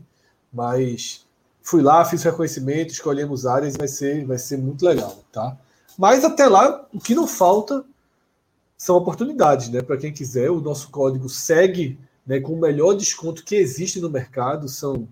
mas 0.52 1.26
fui 1.60 1.82
lá, 1.82 2.04
fiz 2.04 2.22
reconhecimento, 2.22 2.92
escolhemos 2.92 3.46
áreas, 3.46 3.76
vai 3.76 3.88
ser, 3.88 4.24
vai 4.24 4.38
ser 4.38 4.58
muito 4.58 4.84
legal, 4.84 5.24
tá? 5.32 5.58
Mas 5.98 6.24
até 6.24 6.46
lá, 6.46 6.86
o 6.94 7.00
que 7.00 7.16
não 7.16 7.26
falta 7.26 7.84
são 8.76 8.94
oportunidades, 8.94 9.68
né? 9.70 9.82
Para 9.82 9.96
quem 9.96 10.12
quiser, 10.12 10.52
o 10.52 10.60
nosso 10.60 10.88
código 10.90 11.28
segue 11.28 11.98
né, 12.24 12.38
com 12.38 12.52
o 12.52 12.60
melhor 12.60 12.94
desconto 12.94 13.44
que 13.44 13.56
existe 13.56 14.00
no 14.00 14.08
mercado, 14.08 14.68
são 14.68 15.08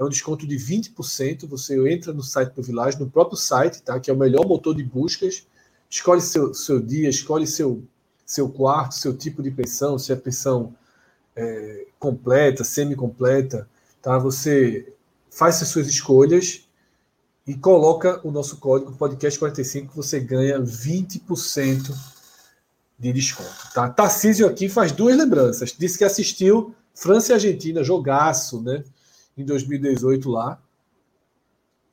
é 0.00 0.04
um 0.04 0.08
desconto 0.08 0.46
de 0.46 0.56
20%. 0.56 1.46
Você 1.46 1.92
entra 1.92 2.10
no 2.12 2.22
site 2.22 2.54
do 2.54 2.62
Village, 2.62 2.98
no 2.98 3.10
próprio 3.10 3.36
site, 3.36 3.82
tá? 3.82 4.00
Que 4.00 4.10
é 4.10 4.14
o 4.14 4.16
melhor 4.16 4.46
motor 4.46 4.74
de 4.74 4.82
buscas. 4.82 5.46
Escolhe 5.90 6.22
seu, 6.22 6.54
seu 6.54 6.80
dia, 6.80 7.10
escolhe 7.10 7.46
seu, 7.46 7.82
seu 8.24 8.48
quarto, 8.48 8.94
seu 8.94 9.14
tipo 9.14 9.42
de 9.42 9.50
pensão, 9.50 9.98
se 9.98 10.10
é 10.10 10.16
pensão 10.16 10.74
é, 11.36 11.86
completa, 11.98 12.64
semi-completa, 12.64 13.68
tá? 14.00 14.16
Você 14.18 14.90
faz 15.30 15.60
as 15.60 15.68
suas 15.68 15.86
escolhas 15.86 16.66
e 17.46 17.54
coloca 17.54 18.20
o 18.26 18.30
nosso 18.30 18.56
código 18.56 18.92
podcast45 18.96 19.88
você 19.94 20.20
ganha 20.20 20.60
20% 20.60 21.94
de 22.98 23.12
desconto, 23.12 23.72
tá? 23.74 23.90
Tarcísio 23.90 24.46
aqui 24.46 24.68
faz 24.68 24.92
duas 24.92 25.16
lembranças. 25.16 25.74
Disse 25.76 25.98
que 25.98 26.04
assistiu 26.04 26.74
França 26.94 27.32
e 27.32 27.34
Argentina, 27.34 27.84
jogaço, 27.84 28.62
né? 28.62 28.82
Em 29.36 29.44
2018 29.44 30.30
lá. 30.30 30.60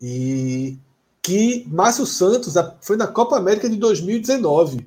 E 0.01 0.77
que 1.21 1.65
Márcio 1.67 2.05
Santos 2.05 2.53
foi 2.81 2.95
na 2.95 3.07
Copa 3.07 3.37
América 3.37 3.69
de 3.69 3.75
2019. 3.75 4.85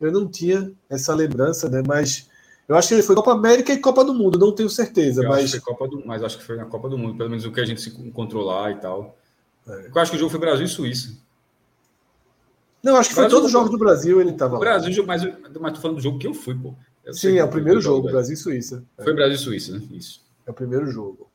Eu 0.00 0.10
não 0.10 0.26
tinha 0.26 0.72
essa 0.88 1.14
lembrança, 1.14 1.68
né? 1.68 1.82
Mas 1.86 2.28
eu 2.66 2.76
acho 2.76 2.88
que 2.88 2.94
ele 2.94 3.02
foi 3.02 3.14
Copa 3.14 3.32
América 3.32 3.72
e 3.72 3.78
Copa 3.78 4.04
do 4.04 4.14
Mundo, 4.14 4.38
não 4.38 4.52
tenho 4.52 4.70
certeza. 4.70 5.22
Eu 5.22 5.28
mas... 5.28 5.52
Acho 5.52 5.62
Copa 5.62 5.88
do... 5.88 6.06
mas 6.06 6.22
acho 6.22 6.38
que 6.38 6.44
foi 6.44 6.56
na 6.56 6.64
Copa 6.64 6.88
do 6.88 6.96
Mundo, 6.96 7.16
pelo 7.16 7.30
menos 7.30 7.44
o 7.44 7.52
que 7.52 7.60
a 7.60 7.64
gente 7.64 7.80
se 7.80 7.90
encontrou 8.00 8.44
lá 8.44 8.70
e 8.70 8.76
tal. 8.76 9.16
É. 9.68 9.90
Eu 9.94 10.00
acho 10.00 10.10
que 10.10 10.16
o 10.16 10.20
jogo 10.20 10.30
foi 10.30 10.40
Brasil 10.40 10.66
e 10.66 10.68
Suíça. 10.68 11.16
Não, 12.82 12.96
acho 12.96 13.10
que 13.10 13.14
foi 13.14 13.28
todos 13.28 13.46
os 13.46 13.52
jogos 13.52 13.70
do 13.70 13.78
Brasil 13.78 14.20
ele 14.20 14.30
estava. 14.30 14.58
Brasil, 14.58 15.04
mas, 15.06 15.22
mas 15.60 15.74
tô 15.74 15.80
falando 15.80 15.98
do 15.98 16.02
jogo 16.02 16.18
que 16.18 16.26
eu 16.26 16.34
fui, 16.34 16.54
pô. 16.54 16.74
Eu 17.04 17.14
Sim, 17.14 17.38
é 17.38 17.44
o 17.44 17.48
primeiro 17.48 17.80
jogo, 17.80 18.08
Brasil 18.08 18.34
e 18.34 18.36
Suíça. 18.36 18.82
Foi 19.02 19.12
Brasil 19.12 19.36
e 19.36 19.38
Suíça, 19.38 19.72
né? 19.72 19.82
Isso. 19.92 20.20
É 20.46 20.50
o 20.50 20.54
primeiro 20.54 20.86
jogo. 20.90 21.29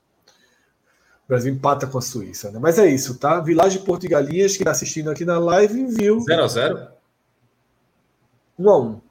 O 1.26 1.28
Brasil 1.28 1.54
empata 1.54 1.88
com 1.88 1.98
a 1.98 2.02
Suíça, 2.02 2.52
né? 2.52 2.60
Mas 2.62 2.78
é 2.78 2.88
isso, 2.88 3.18
tá? 3.18 3.40
Village 3.40 3.80
Porto 3.80 4.06
e 4.06 4.10
Galinhas, 4.10 4.54
que 4.54 4.64
está 4.64 4.72
assistindo 4.72 5.10
aqui 5.10 5.26
na 5.26 5.40
live, 5.40 5.86
viu. 5.88 6.18
0x0? 6.18 6.88
1x1. 8.60 9.02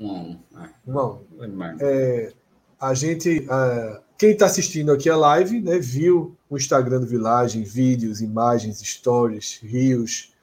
1x1. 0.00 1.18
1x1. 1.38 1.76
É, 1.80 2.32
a 2.80 2.94
gente. 2.94 3.40
Uh, 3.40 4.02
quem 4.18 4.30
está 4.30 4.46
assistindo 4.46 4.92
aqui 4.92 5.08
a 5.08 5.16
live, 5.16 5.60
né, 5.60 5.78
viu 5.78 6.36
o 6.48 6.56
Instagram 6.56 7.00
do 7.00 7.06
Village, 7.06 7.62
vídeos, 7.64 8.20
imagens, 8.20 8.78
stories, 8.78 9.58
rios 9.62 10.34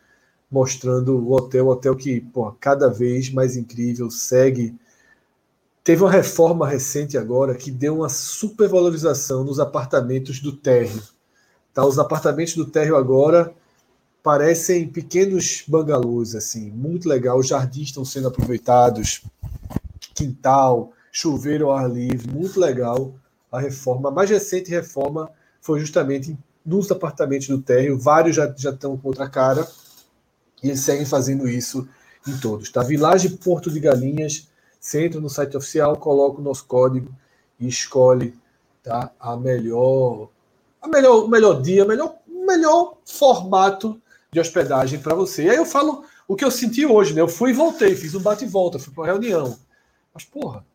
mostrando 0.51 1.17
o 1.17 1.31
hotel, 1.31 1.67
hotel 1.69 1.95
que, 1.95 2.19
pô, 2.19 2.51
cada 2.59 2.89
vez 2.89 3.31
mais 3.31 3.55
incrível, 3.55 4.11
segue. 4.11 4.75
Teve 5.83 6.03
uma 6.03 6.11
reforma 6.11 6.67
recente 6.67 7.17
agora 7.17 7.55
que 7.55 7.71
deu 7.71 7.97
uma 7.97 8.09
supervalorização 8.09 9.43
nos 9.43 9.59
apartamentos 9.59 10.39
do 10.39 10.51
térreo. 10.51 11.01
Tá? 11.73 11.83
Os 11.83 11.97
apartamentos 11.97 12.55
do 12.55 12.65
térreo 12.65 12.95
agora 12.95 13.53
parecem 14.21 14.87
pequenos 14.87 15.63
bangalôs, 15.67 16.35
assim, 16.35 16.69
muito 16.69 17.09
legal. 17.09 17.39
Os 17.39 17.47
jardins 17.47 17.87
estão 17.87 18.05
sendo 18.05 18.27
aproveitados, 18.27 19.23
quintal, 20.13 20.91
chuveiro 21.11 21.67
ao 21.67 21.77
ar 21.77 21.89
livre, 21.89 22.31
muito 22.31 22.59
legal. 22.59 23.15
A 23.51 23.59
reforma, 23.59 24.09
a 24.09 24.11
mais 24.11 24.29
recente 24.29 24.69
reforma 24.69 25.31
foi 25.59 25.79
justamente 25.79 26.37
nos 26.63 26.91
apartamentos 26.91 27.47
do 27.47 27.59
térreo. 27.59 27.97
Vários 27.97 28.35
já, 28.35 28.53
já 28.55 28.69
estão 28.69 28.95
com 28.95 29.07
outra 29.07 29.27
cara 29.27 29.67
e 30.61 30.67
eles 30.67 30.81
seguem 30.81 31.05
fazendo 31.05 31.49
isso 31.49 31.87
em 32.27 32.37
todos. 32.37 32.71
Tá? 32.71 32.83
Village 32.83 33.29
Porto 33.37 33.71
de 33.71 33.79
Galinhas, 33.79 34.47
você 34.81 35.05
entra 35.05 35.21
no 35.21 35.29
site 35.29 35.55
oficial, 35.55 35.95
coloca 35.95 36.41
o 36.41 36.43
nosso 36.43 36.65
código 36.65 37.13
e 37.59 37.67
escolhe 37.67 38.35
tá? 38.81 39.11
a 39.19 39.37
melhor, 39.37 40.27
a 40.81 40.87
melhor, 40.87 41.23
o 41.23 41.27
melhor 41.27 41.61
dia, 41.61 41.85
o 41.85 41.87
melhor, 41.87 42.15
melhor 42.27 42.97
formato 43.05 44.01
de 44.31 44.39
hospedagem 44.39 44.99
para 44.99 45.13
você. 45.13 45.43
E 45.43 45.49
aí 45.51 45.57
eu 45.57 45.65
falo 45.65 46.03
o 46.27 46.35
que 46.35 46.43
eu 46.43 46.49
senti 46.49 46.83
hoje, 46.83 47.13
né? 47.13 47.21
Eu 47.21 47.27
fui 47.27 47.51
e 47.51 47.53
voltei, 47.53 47.95
fiz 47.95 48.15
um 48.15 48.21
bate 48.21 48.43
e 48.43 48.47
volta, 48.47 48.79
fui 48.79 48.91
para 48.91 49.01
uma 49.01 49.07
reunião. 49.07 49.55
Mas, 50.11 50.23
porra, 50.23 50.65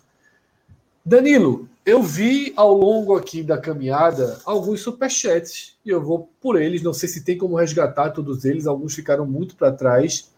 Danilo, 1.06 1.68
eu 1.86 2.02
vi 2.02 2.54
ao 2.56 2.74
longo 2.74 3.16
aqui 3.18 3.44
da 3.44 3.58
caminhada 3.58 4.40
alguns 4.46 4.82
superchats 4.82 5.76
e 5.86 5.90
eu 5.90 6.02
vou 6.02 6.30
por 6.40 6.62
eles. 6.62 6.82
Não 6.82 6.94
sei 6.94 7.10
se 7.10 7.24
tem 7.24 7.38
como 7.38 7.58
resgatar 7.58 8.12
todos 8.12 8.46
eles, 8.46 8.66
alguns 8.66 8.96
ficaram 8.96 9.26
muito 9.26 9.56
para 9.56 9.72
trás, 9.72 10.32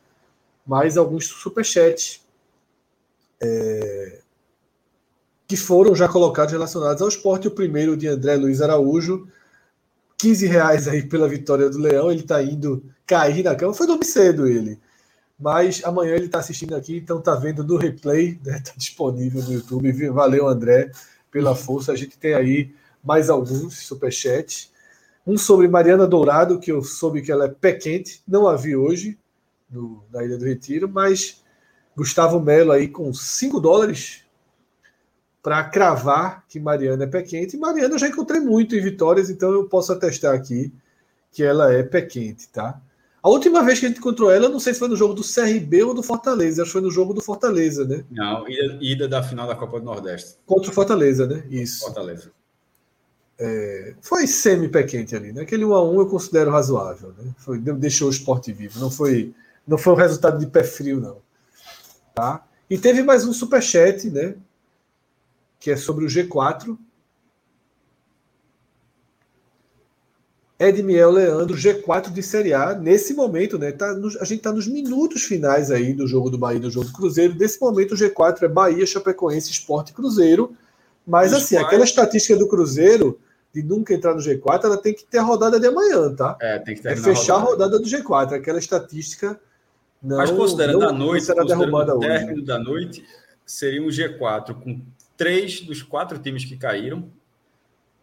mas 0.65 0.97
alguns 0.97 1.27
superchats 1.27 2.21
é, 3.39 4.21
que 5.47 5.55
foram 5.55 5.93
já 5.93 6.07
colocados 6.07 6.51
relacionados 6.51 7.01
ao 7.01 7.09
esporte. 7.09 7.47
O 7.47 7.51
primeiro 7.51 7.95
de 7.95 8.07
André 8.07 8.35
Luiz 8.35 8.59
Araújo, 8.59 9.27
15 10.17 10.47
reais 10.47 10.87
aí 10.87 11.03
pela 11.03 11.29
vitória 11.29 11.69
do 11.69 11.77
Leão. 11.77 12.11
Ele 12.11 12.21
está 12.21 12.41
indo 12.41 12.83
cair 13.05 13.43
na 13.43 13.55
cama. 13.55 13.73
Foi 13.73 13.85
dormir 13.85 14.05
cedo 14.05 14.47
ele. 14.47 14.79
Mas 15.37 15.83
amanhã 15.83 16.15
ele 16.15 16.27
está 16.27 16.39
assistindo 16.39 16.75
aqui, 16.75 16.97
então 16.97 17.19
está 17.19 17.35
vendo 17.35 17.63
no 17.63 17.75
replay, 17.77 18.31
está 18.31 18.51
né? 18.51 18.59
Tá 18.59 18.71
disponível 18.77 19.43
no 19.43 19.53
YouTube. 19.53 19.91
Valeu, 20.09 20.47
André, 20.47 20.91
pela 21.29 21.55
força. 21.55 21.91
A 21.91 21.95
gente 21.95 22.17
tem 22.17 22.33
aí 22.33 22.73
mais 23.03 23.29
alguns 23.29 23.85
superchats. 23.85 24.71
Um 25.27 25.37
sobre 25.37 25.67
Mariana 25.67 26.07
Dourado, 26.07 26.59
que 26.59 26.71
eu 26.71 26.83
soube 26.83 27.21
que 27.21 27.31
ela 27.31 27.45
é 27.45 27.49
pé 27.49 27.73
quente, 27.73 28.21
não 28.27 28.47
a 28.47 28.55
vi 28.55 28.75
hoje 28.75 29.17
no, 29.69 30.03
na 30.11 30.23
Ilha 30.23 30.37
do 30.37 30.45
Retiro, 30.45 30.87
mas 30.87 31.43
Gustavo 31.95 32.39
Melo 32.39 32.71
aí 32.71 32.87
com 32.87 33.13
5 33.13 33.59
dólares 33.59 34.23
para 35.41 35.63
cravar 35.63 36.45
que 36.47 36.59
Mariana 36.59 37.03
é 37.03 37.07
pé 37.07 37.21
quente. 37.21 37.57
Mariana 37.57 37.95
eu 37.95 37.99
já 37.99 38.07
encontrei 38.07 38.39
muito 38.39 38.75
em 38.75 38.81
vitórias, 38.81 39.29
então 39.29 39.51
eu 39.51 39.67
posso 39.67 39.91
atestar 39.91 40.33
aqui 40.33 40.73
que 41.31 41.43
ela 41.43 41.73
é 41.73 41.83
pé 41.83 42.01
quente, 42.01 42.47
tá? 42.49 42.81
A 43.25 43.29
última 43.29 43.63
vez 43.63 43.79
que 43.79 43.87
a 43.87 43.89
gente 43.89 43.97
encontrou 43.97 44.29
ela, 44.29 44.47
não 44.47 44.59
sei 44.59 44.71
se 44.71 44.77
foi 44.77 44.87
no 44.87 44.95
jogo 44.95 45.15
do 45.15 45.23
CRB 45.23 45.81
ou 45.81 45.95
do 45.95 46.03
Fortaleza. 46.03 46.61
Acho 46.61 46.69
que 46.69 46.73
foi 46.73 46.81
no 46.81 46.91
jogo 46.91 47.11
do 47.11 47.23
Fortaleza, 47.23 47.83
né? 47.83 48.05
Não, 48.11 48.47
ida, 48.47 48.77
ida 48.79 49.07
da 49.07 49.23
final 49.23 49.47
da 49.47 49.55
Copa 49.55 49.79
do 49.79 49.85
Nordeste. 49.85 50.35
Contra 50.45 50.69
o 50.69 50.73
Fortaleza, 50.73 51.25
né? 51.25 51.43
Isso. 51.49 51.79
Fortaleza. 51.85 52.31
É, 53.39 53.95
foi 53.99 54.27
semi-pé 54.27 54.83
quente 54.83 55.15
ali, 55.15 55.33
né? 55.33 55.41
Aquele 55.41 55.63
1x1 55.63 55.95
eu 55.97 56.05
considero 56.05 56.51
razoável, 56.51 57.15
né? 57.17 57.33
Foi, 57.39 57.57
deixou 57.57 58.09
o 58.09 58.11
esporte 58.11 58.53
vivo. 58.53 58.79
Não 58.79 58.91
foi, 58.91 59.33
não 59.67 59.79
foi 59.79 59.93
um 59.93 59.97
resultado 59.97 60.37
de 60.37 60.45
pé 60.45 60.63
frio, 60.63 61.01
não. 61.01 61.17
Tá? 62.13 62.45
E 62.69 62.77
teve 62.77 63.01
mais 63.01 63.25
um 63.25 63.33
superchat, 63.33 64.07
né? 64.07 64.35
Que 65.59 65.71
é 65.71 65.75
sobre 65.75 66.05
o 66.05 66.07
G4. 66.07 66.77
Edmiel 70.57 71.11
Leandro, 71.11 71.57
G4 71.57 72.11
de 72.11 72.23
Série 72.23 72.53
A, 72.53 72.73
nesse 72.73 73.13
momento, 73.13 73.59
né? 73.59 73.73
Tá 73.73 73.93
no, 73.93 74.07
a 74.07 74.23
gente 74.23 74.37
está 74.37 74.53
nos 74.53 74.67
minutos 74.67 75.23
finais 75.23 75.69
aí 75.69 75.93
do 75.93 76.07
jogo 76.07 76.29
do 76.29 76.37
Bahia 76.37 76.59
do 76.59 76.71
jogo 76.71 76.87
do 76.87 76.93
Cruzeiro. 76.93 77.35
Nesse 77.37 77.59
momento, 77.59 77.93
o 77.93 77.97
G4 77.97 78.43
é 78.43 78.47
Bahia, 78.47 78.85
Chapecoense, 78.85 79.51
Esporte 79.51 79.91
Cruzeiro. 79.91 80.55
Mas, 81.05 81.33
Os 81.33 81.43
assim, 81.43 81.57
aquela 81.57 81.83
estatística 81.83 82.37
do 82.37 82.47
Cruzeiro 82.47 83.19
de 83.53 83.61
nunca 83.63 83.93
entrar 83.93 84.13
no 84.13 84.21
G4, 84.21 84.63
ela 84.63 84.77
tem 84.77 84.93
que 84.93 85.05
ter 85.05 85.17
a 85.17 85.23
rodada 85.23 85.59
de 85.59 85.67
amanhã, 85.67 86.13
tá? 86.13 86.37
É, 86.41 86.59
tem 86.59 86.75
que 86.75 86.81
ter 86.81 86.93
é 86.93 86.95
fechar 86.95 87.35
a 87.35 87.37
rodada. 87.37 87.63
a 87.63 87.67
rodada 87.67 87.79
do 87.79 87.85
G4. 87.85 88.33
Aquela 88.33 88.59
estatística. 88.59 89.39
Não, 90.01 90.17
Mas 90.17 90.31
considerando 90.31 90.79
não, 90.79 90.89
a 90.89 90.91
noite, 90.91 91.25
será 91.25 91.43
derrubada 91.43 91.95
o 91.95 91.99
término 91.99 92.33
hoje. 92.33 92.45
da 92.45 92.59
noite, 92.59 93.05
seria 93.45 93.81
um 93.81 93.87
G4 93.87 94.53
com 94.61 94.81
três 95.17 95.61
dos 95.61 95.81
quatro 95.81 96.17
times 96.19 96.45
que 96.45 96.57
caíram 96.57 97.09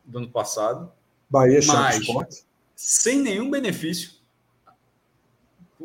do 0.05 0.19
ano 0.19 0.29
passado 0.29 0.91
Bahia, 1.33 1.61
mas 1.66 1.97
Esporte. 1.97 2.45
sem 2.76 3.18
nenhum 3.18 3.51
benefício. 3.51 4.12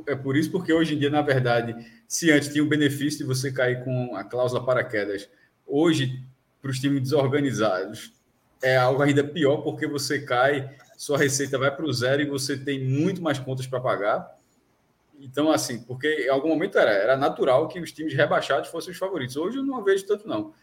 É 0.06 0.14
por 0.14 0.36
isso 0.36 0.52
porque 0.52 0.74
hoje 0.74 0.94
em 0.94 1.00
dia, 1.00 1.10
na 1.10 1.22
verdade, 1.22 1.74
se 2.06 2.30
antes 2.30 2.50
tinha 2.50 2.64
o 2.64 2.68
benefício 2.68 3.20
de 3.20 3.24
você 3.24 3.50
cair 3.50 3.82
com 3.84 4.14
a 4.14 4.26
cláusula 4.26 4.64
paraquedas, 4.66 5.30
hoje, 5.66 6.22
para 6.62 6.70
os 6.70 6.80
times 6.80 7.02
desorganizados, 7.02 8.14
é 8.62 8.76
algo 8.76 9.02
ainda 9.02 9.24
pior, 9.24 9.62
porque 9.62 9.88
você 9.88 10.20
cai, 10.20 10.70
sua 10.98 11.18
receita 11.18 11.58
vai 11.58 11.74
para 11.74 11.86
o 11.86 11.94
zero 11.94 12.22
e 12.22 12.26
você 12.26 12.58
tem 12.58 12.84
muito 12.84 13.22
mais 13.22 13.40
contas 13.40 13.66
para 13.66 13.80
pagar. 13.80 14.38
Então, 15.18 15.50
assim, 15.50 15.80
porque 15.82 16.26
em 16.26 16.30
algum 16.30 16.50
momento 16.50 16.78
era, 16.78 16.92
era 16.92 17.16
natural 17.16 17.70
que 17.70 17.80
os 17.80 17.92
times 17.92 18.14
rebaixados 18.14 18.70
fossem 18.70 18.92
os 18.92 18.98
favoritos. 18.98 19.38
Hoje 19.38 19.58
eu 19.58 19.64
não 19.64 19.82
vejo 19.82 20.06
tanto, 20.06 20.28
não. 20.28 20.54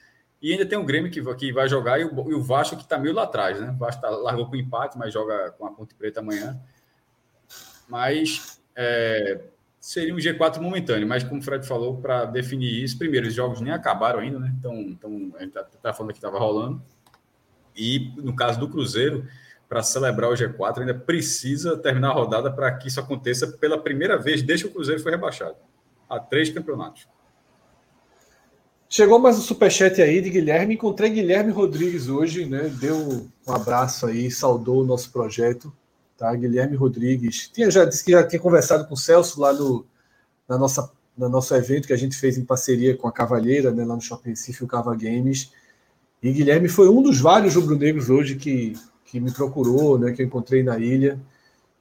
E 0.44 0.52
ainda 0.52 0.66
tem 0.66 0.76
o 0.76 0.84
Grêmio 0.84 1.10
que, 1.10 1.22
que 1.36 1.52
vai 1.54 1.66
jogar 1.66 1.98
e 1.98 2.04
o, 2.04 2.30
e 2.30 2.34
o 2.34 2.42
Vasco 2.42 2.76
que 2.76 2.82
está 2.82 2.98
meio 2.98 3.14
lá 3.14 3.22
atrás, 3.22 3.58
né? 3.58 3.70
O 3.70 3.78
Vasco 3.78 4.02
tá, 4.02 4.10
largou 4.10 4.46
com 4.46 4.54
empate, 4.54 4.98
mas 4.98 5.10
joga 5.10 5.52
com 5.52 5.64
a 5.64 5.72
Ponte 5.72 5.94
Preta 5.94 6.20
amanhã. 6.20 6.60
Mas 7.88 8.60
é, 8.76 9.40
seria 9.80 10.14
um 10.14 10.18
G4 10.18 10.60
momentâneo. 10.60 11.08
Mas 11.08 11.24
como 11.24 11.40
o 11.40 11.42
Fred 11.42 11.66
falou, 11.66 11.96
para 11.96 12.26
definir 12.26 12.84
isso, 12.84 12.98
primeiro, 12.98 13.26
os 13.26 13.32
jogos 13.32 13.62
nem 13.62 13.72
acabaram 13.72 14.18
ainda, 14.18 14.38
né? 14.38 14.54
Então, 14.58 14.74
então 14.74 15.32
a 15.36 15.40
gente 15.40 15.56
está 15.56 15.64
tá 15.64 15.94
falando 15.94 16.12
que 16.12 16.18
estava 16.18 16.38
rolando. 16.38 16.82
E 17.74 18.12
no 18.18 18.36
caso 18.36 18.60
do 18.60 18.68
Cruzeiro, 18.68 19.26
para 19.66 19.82
celebrar 19.82 20.28
o 20.28 20.34
G4, 20.34 20.80
ainda 20.80 20.94
precisa 20.94 21.74
terminar 21.78 22.10
a 22.10 22.12
rodada 22.12 22.52
para 22.52 22.70
que 22.76 22.88
isso 22.88 23.00
aconteça 23.00 23.48
pela 23.48 23.82
primeira 23.82 24.18
vez 24.18 24.42
desde 24.42 24.66
que 24.66 24.70
o 24.72 24.74
Cruzeiro 24.74 25.02
foi 25.02 25.12
rebaixado. 25.12 25.56
Há 26.06 26.20
três 26.20 26.50
campeonatos. 26.50 27.08
Chegou 28.96 29.18
mais 29.18 29.36
um 29.36 29.40
superchat 29.40 30.00
aí 30.00 30.20
de 30.20 30.30
Guilherme. 30.30 30.74
Encontrei 30.74 31.10
Guilherme 31.10 31.50
Rodrigues 31.50 32.08
hoje, 32.08 32.46
né? 32.46 32.72
Deu 32.80 32.96
um 33.44 33.52
abraço 33.52 34.06
aí, 34.06 34.30
saudou 34.30 34.82
o 34.82 34.86
nosso 34.86 35.10
projeto. 35.10 35.74
Tá? 36.16 36.32
Guilherme 36.32 36.76
Rodrigues. 36.76 37.50
Tinha, 37.52 37.68
já 37.72 37.84
disse 37.84 38.04
que 38.04 38.12
já 38.12 38.24
tinha 38.24 38.38
conversado 38.38 38.86
com 38.86 38.94
o 38.94 38.96
Celso 38.96 39.40
lá 39.40 39.52
no, 39.52 39.84
na 40.48 40.56
nossa, 40.56 40.92
no 41.18 41.28
nosso 41.28 41.52
evento 41.56 41.88
que 41.88 41.92
a 41.92 41.96
gente 41.96 42.16
fez 42.16 42.38
em 42.38 42.44
parceria 42.44 42.96
com 42.96 43.08
a 43.08 43.12
Cavalheira, 43.12 43.72
né? 43.72 43.84
Lá 43.84 43.96
no 43.96 44.00
Shopping 44.00 44.28
Recife, 44.30 44.62
o 44.62 44.68
Cava 44.68 44.94
Games. 44.94 45.50
E 46.22 46.30
Guilherme 46.30 46.68
foi 46.68 46.88
um 46.88 47.02
dos 47.02 47.18
vários 47.20 47.56
rubro-negros 47.56 48.08
hoje 48.10 48.36
que, 48.36 48.74
que 49.06 49.18
me 49.18 49.32
procurou, 49.32 49.98
né? 49.98 50.12
Que 50.12 50.22
eu 50.22 50.26
encontrei 50.26 50.62
na 50.62 50.78
ilha 50.78 51.18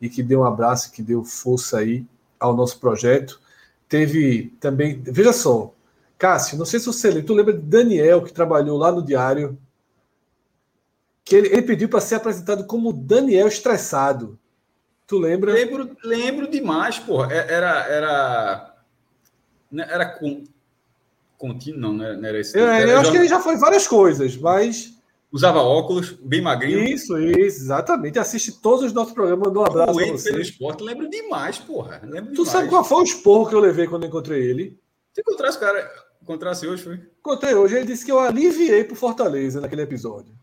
e 0.01 0.09
que 0.09 0.23
deu 0.23 0.39
um 0.39 0.45
abraço, 0.45 0.91
que 0.91 1.03
deu 1.03 1.23
força 1.23 1.77
aí 1.77 2.07
ao 2.39 2.55
nosso 2.55 2.79
projeto. 2.79 3.39
Teve 3.87 4.51
também, 4.59 4.99
veja 5.05 5.31
só, 5.31 5.71
Cássio, 6.23 6.57
não 6.57 6.65
sei 6.65 6.79
se 6.79 6.85
você 6.85 7.09
lembra, 7.09 7.25
tu 7.25 7.33
lembra 7.33 7.51
de 7.51 7.59
Daniel, 7.59 8.23
que 8.23 8.31
trabalhou 8.31 8.77
lá 8.77 8.89
no 8.93 9.03
Diário, 9.03 9.57
que 11.25 11.35
ele, 11.35 11.49
ele 11.49 11.63
pediu 11.63 11.89
para 11.89 11.99
ser 11.99 12.15
apresentado 12.15 12.65
como 12.65 12.93
Daniel 12.93 13.45
estressado. 13.45 14.39
Tu 15.05 15.17
lembra? 15.17 15.51
Lembro, 15.51 15.97
lembro 16.01 16.49
demais, 16.49 16.97
porra. 16.97 17.33
É, 17.33 17.53
era. 17.53 17.87
Era. 17.89 18.75
Né, 19.69 19.85
era 19.89 20.17
com, 20.17 20.45
contínuo, 21.37 21.91
não, 21.91 21.91
não 21.91 22.25
era 22.25 22.39
esse. 22.39 22.57
É, 22.57 22.61
era, 22.61 22.91
eu 22.91 22.99
acho 22.99 23.11
que 23.11 23.17
ele 23.17 23.27
já 23.27 23.41
foi 23.41 23.57
várias 23.57 23.85
coisas, 23.85 24.37
mas. 24.37 24.93
Usava 25.29 25.59
óculos, 25.59 26.11
bem 26.11 26.41
magrinho. 26.41 26.83
Isso, 26.83 27.19
isso, 27.19 27.63
exatamente. 27.63 28.17
Assiste 28.17 28.61
todos 28.61 28.85
os 28.85 28.93
nossos 28.93 29.13
programas, 29.13 29.47
mandou 29.47 29.63
um 29.63 29.65
abraço. 29.65 29.91
O 29.91 30.23
pelo 30.23 30.39
esporte, 30.39 30.83
lembro 30.83 31.09
demais, 31.09 31.57
porra. 31.59 31.99
Lembro 32.01 32.31
tu 32.31 32.43
demais. 32.43 32.49
sabe 32.49 32.69
qual 32.69 32.85
foi 32.85 32.99
o 32.99 33.03
esporro 33.03 33.49
que 33.49 33.55
eu 33.55 33.59
levei 33.59 33.87
quando 33.87 34.03
eu 34.03 34.07
encontrei 34.07 34.41
ele? 34.41 34.79
Se 35.11 35.21
encontrasse 35.21 35.57
o 35.57 35.59
cara, 35.59 35.91
Encontrasse 36.23 36.65
hoje, 36.65 36.83
foi? 36.83 37.01
Encontrei 37.19 37.53
hoje. 37.53 37.75
Ele 37.75 37.85
disse 37.85 38.05
que 38.05 38.11
eu 38.11 38.19
aliviei 38.19 38.85
pro 38.85 38.95
Fortaleza 38.95 39.59
naquele 39.59 39.81
episódio. 39.81 40.33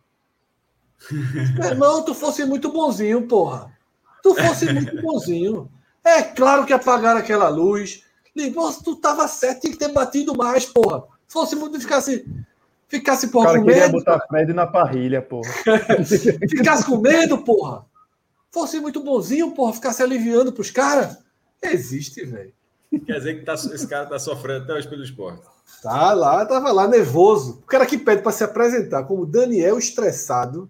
Meu 1.58 1.70
irmão, 1.70 2.04
tu 2.04 2.14
fosse 2.14 2.44
muito 2.44 2.70
bonzinho, 2.70 3.26
porra. 3.26 3.72
Tu 4.22 4.34
fosse 4.34 4.70
muito 4.70 5.00
bonzinho. 5.00 5.70
É 6.04 6.22
claro 6.22 6.66
que 6.66 6.72
apagaram 6.74 7.18
aquela 7.18 7.48
luz. 7.48 8.04
Ligou, 8.36 8.70
tu 8.74 8.96
tava 8.96 9.26
certo, 9.26 9.62
tinha 9.62 9.72
que 9.72 9.78
ter 9.78 9.88
batido 9.88 10.36
mais, 10.36 10.66
porra. 10.66 11.04
Se 11.26 11.32
fosse 11.32 11.56
muito, 11.56 11.80
ficasse. 11.80 12.26
Ficasse, 12.86 13.28
porra, 13.28 13.44
o 13.44 13.46
cara 13.48 13.58
com 13.60 13.66
queria 13.66 13.82
medo. 13.82 13.92
botar 13.92 14.20
Fred 14.28 14.52
na 14.52 14.66
parrilha, 14.66 15.22
porra. 15.22 15.50
ficasse 16.48 16.84
com 16.84 16.98
medo, 16.98 17.38
porra. 17.38 17.86
Fosse 18.50 18.80
muito 18.80 19.00
bonzinho, 19.02 19.52
porra, 19.52 19.72
ficasse 19.72 20.02
aliviando 20.02 20.52
pros 20.52 20.70
caras. 20.70 21.18
Existe, 21.62 22.24
velho. 22.24 22.52
Quer 23.06 23.18
dizer 23.18 23.38
que 23.38 23.44
tá, 23.44 23.54
esse 23.54 23.86
cara 23.86 24.06
tá 24.06 24.18
sofrendo 24.18 24.64
até 24.64 24.74
hoje 24.74 24.88
pelo 24.88 25.04
esporte. 25.04 25.46
Tá 25.82 26.12
lá, 26.12 26.44
tava 26.44 26.70
lá 26.72 26.86
nervoso. 26.86 27.60
O 27.60 27.66
cara 27.66 27.86
que 27.86 27.96
pede 27.96 28.22
para 28.22 28.32
se 28.32 28.44
apresentar 28.44 29.04
como 29.04 29.24
Daniel 29.24 29.78
estressado, 29.78 30.68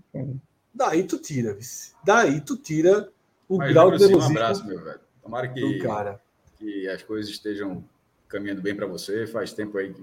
daí 0.72 1.02
tu 1.02 1.18
tira, 1.18 1.52
vice. 1.54 1.92
daí 2.04 2.40
tu 2.40 2.56
tira 2.56 3.08
o 3.48 3.58
Mas, 3.58 3.72
grau 3.72 3.90
de 3.90 3.98
nervosismo. 3.98 4.34
Um 4.34 4.36
abraço, 4.36 4.66
meu 4.66 4.82
velho. 4.82 5.00
Tomara 5.22 5.48
que, 5.48 5.78
cara. 5.80 6.20
que 6.56 6.88
as 6.88 7.02
coisas 7.02 7.30
estejam 7.30 7.84
caminhando 8.28 8.62
bem 8.62 8.74
para 8.74 8.86
você. 8.86 9.26
Faz 9.26 9.52
tempo 9.52 9.76
aí. 9.78 9.94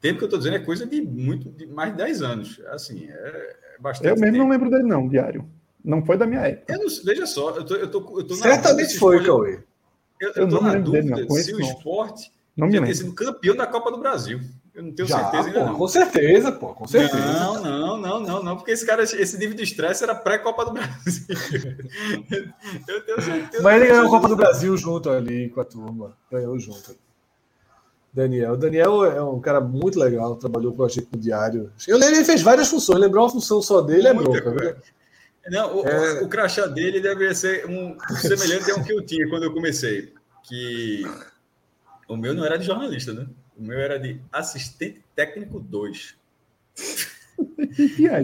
Tempo 0.00 0.18
que 0.18 0.24
eu 0.24 0.28
tô 0.28 0.36
dizendo 0.36 0.56
é 0.56 0.58
coisa 0.58 0.84
de 0.84 1.00
muito, 1.00 1.48
de 1.50 1.66
mais 1.66 1.92
de 1.92 1.98
10 1.98 2.22
anos. 2.22 2.60
Assim, 2.68 3.06
é, 3.08 3.56
é 3.76 3.80
bastante. 3.80 4.08
Eu 4.08 4.16
mesmo 4.16 4.32
tempo. 4.32 4.44
não 4.44 4.50
lembro 4.50 4.70
dele, 4.70 4.82
não, 4.82 5.08
diário. 5.08 5.48
Não 5.84 6.04
foi 6.04 6.16
da 6.16 6.26
minha 6.26 6.40
época. 6.40 6.76
Não, 6.76 6.86
veja 7.04 7.26
só, 7.26 7.56
eu 7.56 7.64
tô, 7.64 7.74
eu 7.74 7.90
tô, 7.90 8.20
eu 8.20 8.26
tô 8.26 8.34
Certamente 8.34 8.98
foi, 8.98 9.24
Cauê. 9.24 9.60
Eu, 10.20 10.28
eu, 10.28 10.42
eu 10.42 10.48
tô 10.48 10.60
na 10.60 10.74
dúvida 10.76 11.16
dele, 11.16 11.30
se 11.42 11.54
o 11.54 11.60
esporte 11.60 12.32
não 12.56 12.68
me 12.68 12.80
ter 12.80 12.94
sido 12.94 13.14
campeão 13.14 13.56
da 13.56 13.66
Copa 13.66 13.90
do 13.90 13.98
Brasil. 13.98 14.40
Eu 14.74 14.82
não 14.82 14.92
tenho 14.92 15.08
Já, 15.08 15.18
certeza 15.18 15.48
ainda. 15.48 15.60
Pô, 15.60 15.66
não. 15.66 15.74
Com 15.76 15.88
certeza, 15.88 16.52
pô, 16.52 16.74
com 16.74 16.86
certeza. 16.86 17.32
Não, 17.32 17.62
não, 17.62 17.98
não, 17.98 18.20
não, 18.20 18.42
não, 18.42 18.56
porque 18.56 18.72
esse 18.72 18.86
cara, 18.86 19.02
esse 19.02 19.38
nível 19.38 19.56
de 19.56 19.62
estresse 19.62 20.02
era 20.02 20.14
pré-Copa 20.14 20.64
do 20.64 20.72
Brasil. 20.72 21.26
eu 22.88 23.04
tenho 23.04 23.22
certeza. 23.22 23.62
Mas 23.62 23.76
ele 23.76 23.90
ganhou 23.90 24.06
a 24.06 24.10
Copa 24.10 24.28
do 24.28 24.36
Brasil 24.36 24.76
junto 24.76 25.10
ali 25.10 25.50
com 25.50 25.60
a 25.60 25.64
turma. 25.64 26.16
Ganhou 26.30 26.58
junto. 26.58 26.96
Daniel. 28.12 28.56
Daniel 28.56 29.04
é 29.04 29.22
um 29.22 29.40
cara 29.40 29.60
muito 29.60 29.98
legal, 29.98 30.36
trabalhou 30.36 30.74
com 30.74 30.84
a 30.84 30.88
gente 30.88 31.08
no 31.12 31.18
diário. 31.18 31.72
Eu 31.88 31.96
lembro, 31.96 32.16
ele 32.16 32.24
fez 32.24 32.42
várias 32.42 32.68
funções, 32.68 33.00
lembrar 33.00 33.22
uma 33.22 33.30
função 33.30 33.62
só 33.62 33.80
dele 33.80 34.08
é 34.08 34.14
bronca. 34.14 34.50
Né? 34.50 34.76
Não, 35.48 35.78
o, 35.78 35.88
é... 35.88 36.22
o 36.22 36.28
crachá 36.28 36.66
dele 36.66 37.00
deve 37.00 37.34
ser 37.34 37.66
um 37.66 37.96
semelhante 38.16 38.70
ao 38.70 38.84
que 38.84 38.92
eu 38.92 39.04
tinha 39.04 39.28
quando 39.28 39.44
eu 39.44 39.52
comecei. 39.52 40.12
Que 40.44 41.04
o 42.08 42.16
meu 42.16 42.34
não 42.34 42.44
era 42.44 42.58
de 42.58 42.64
jornalista, 42.64 43.12
né? 43.12 43.26
O 43.56 43.62
meu 43.62 43.78
era 43.78 43.98
de 43.98 44.20
assistente 44.32 45.04
técnico 45.14 45.60
2. 45.60 46.14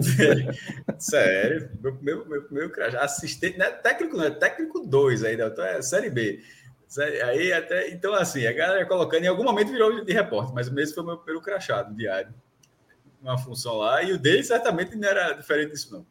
sério, 0.01 0.53
sério, 0.97 1.71
meu, 1.81 1.97
meu, 2.01 2.25
meu, 2.25 2.47
meu 2.49 2.71
assistente, 2.99 3.57
não 3.57 3.65
é 3.65 3.71
técnico, 3.71 4.17
não 4.17 4.25
é 4.25 4.31
técnico 4.31 4.85
2 4.85 5.23
ainda, 5.23 5.47
então 5.47 5.65
é 5.65 5.81
série 5.81 6.09
B. 6.09 6.41
Aí 7.23 7.53
até, 7.53 7.89
então, 7.89 8.13
assim, 8.15 8.47
a 8.47 8.51
galera 8.51 8.85
colocando, 8.85 9.23
em 9.23 9.27
algum 9.27 9.43
momento 9.43 9.71
virou 9.71 10.03
de 10.03 10.11
repórter, 10.11 10.53
mas 10.55 10.69
mesmo 10.69 10.95
foi 10.95 11.03
o 11.03 11.07
meu 11.07 11.17
pelo 11.17 11.41
crachado 11.41 11.93
diário. 11.93 12.33
Uma 13.21 13.37
função 13.37 13.77
lá, 13.77 14.01
e 14.01 14.13
o 14.13 14.17
dele 14.17 14.43
certamente 14.43 14.95
não 14.95 15.07
era 15.07 15.33
diferente 15.33 15.71
disso, 15.71 15.93
não. 15.93 16.05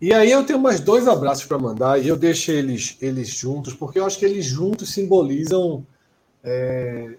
E 0.00 0.12
aí 0.12 0.32
eu 0.32 0.44
tenho 0.44 0.58
mais 0.58 0.80
dois 0.80 1.06
abraços 1.06 1.44
para 1.44 1.58
mandar, 1.58 2.02
e 2.02 2.08
eu 2.08 2.16
deixo 2.16 2.50
eles, 2.50 2.96
eles 3.00 3.28
juntos, 3.28 3.72
porque 3.72 4.00
eu 4.00 4.04
acho 4.04 4.18
que 4.18 4.24
eles 4.24 4.44
juntos 4.44 4.92
simbolizam 4.92 5.86
é, 6.42 7.16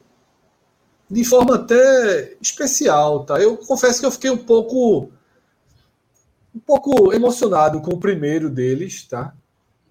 de 1.09 1.23
forma 1.23 1.55
até 1.55 2.35
especial, 2.41 3.25
tá? 3.25 3.39
Eu 3.39 3.57
confesso 3.57 3.99
que 3.99 4.05
eu 4.05 4.11
fiquei 4.11 4.29
um 4.29 4.37
pouco 4.37 5.09
um 6.55 6.59
pouco 6.59 7.11
emocionado 7.13 7.81
com 7.81 7.91
o 7.91 7.99
primeiro 7.99 8.49
deles, 8.49 9.07
tá? 9.07 9.33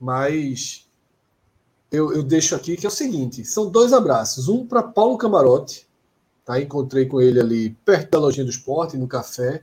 Mas 0.00 0.88
eu, 1.90 2.12
eu 2.12 2.22
deixo 2.22 2.54
aqui 2.54 2.76
que 2.76 2.86
é 2.86 2.88
o 2.88 2.92
seguinte: 2.92 3.44
são 3.44 3.70
dois 3.70 3.92
abraços. 3.92 4.48
Um 4.48 4.66
para 4.66 4.82
Paulo 4.82 5.18
Camarote, 5.18 5.86
tá? 6.44 6.60
Encontrei 6.60 7.06
com 7.06 7.20
ele 7.20 7.40
ali 7.40 7.70
perto 7.84 8.10
da 8.10 8.18
lojinha 8.18 8.44
do 8.44 8.50
esporte, 8.50 8.96
no 8.96 9.08
café, 9.08 9.62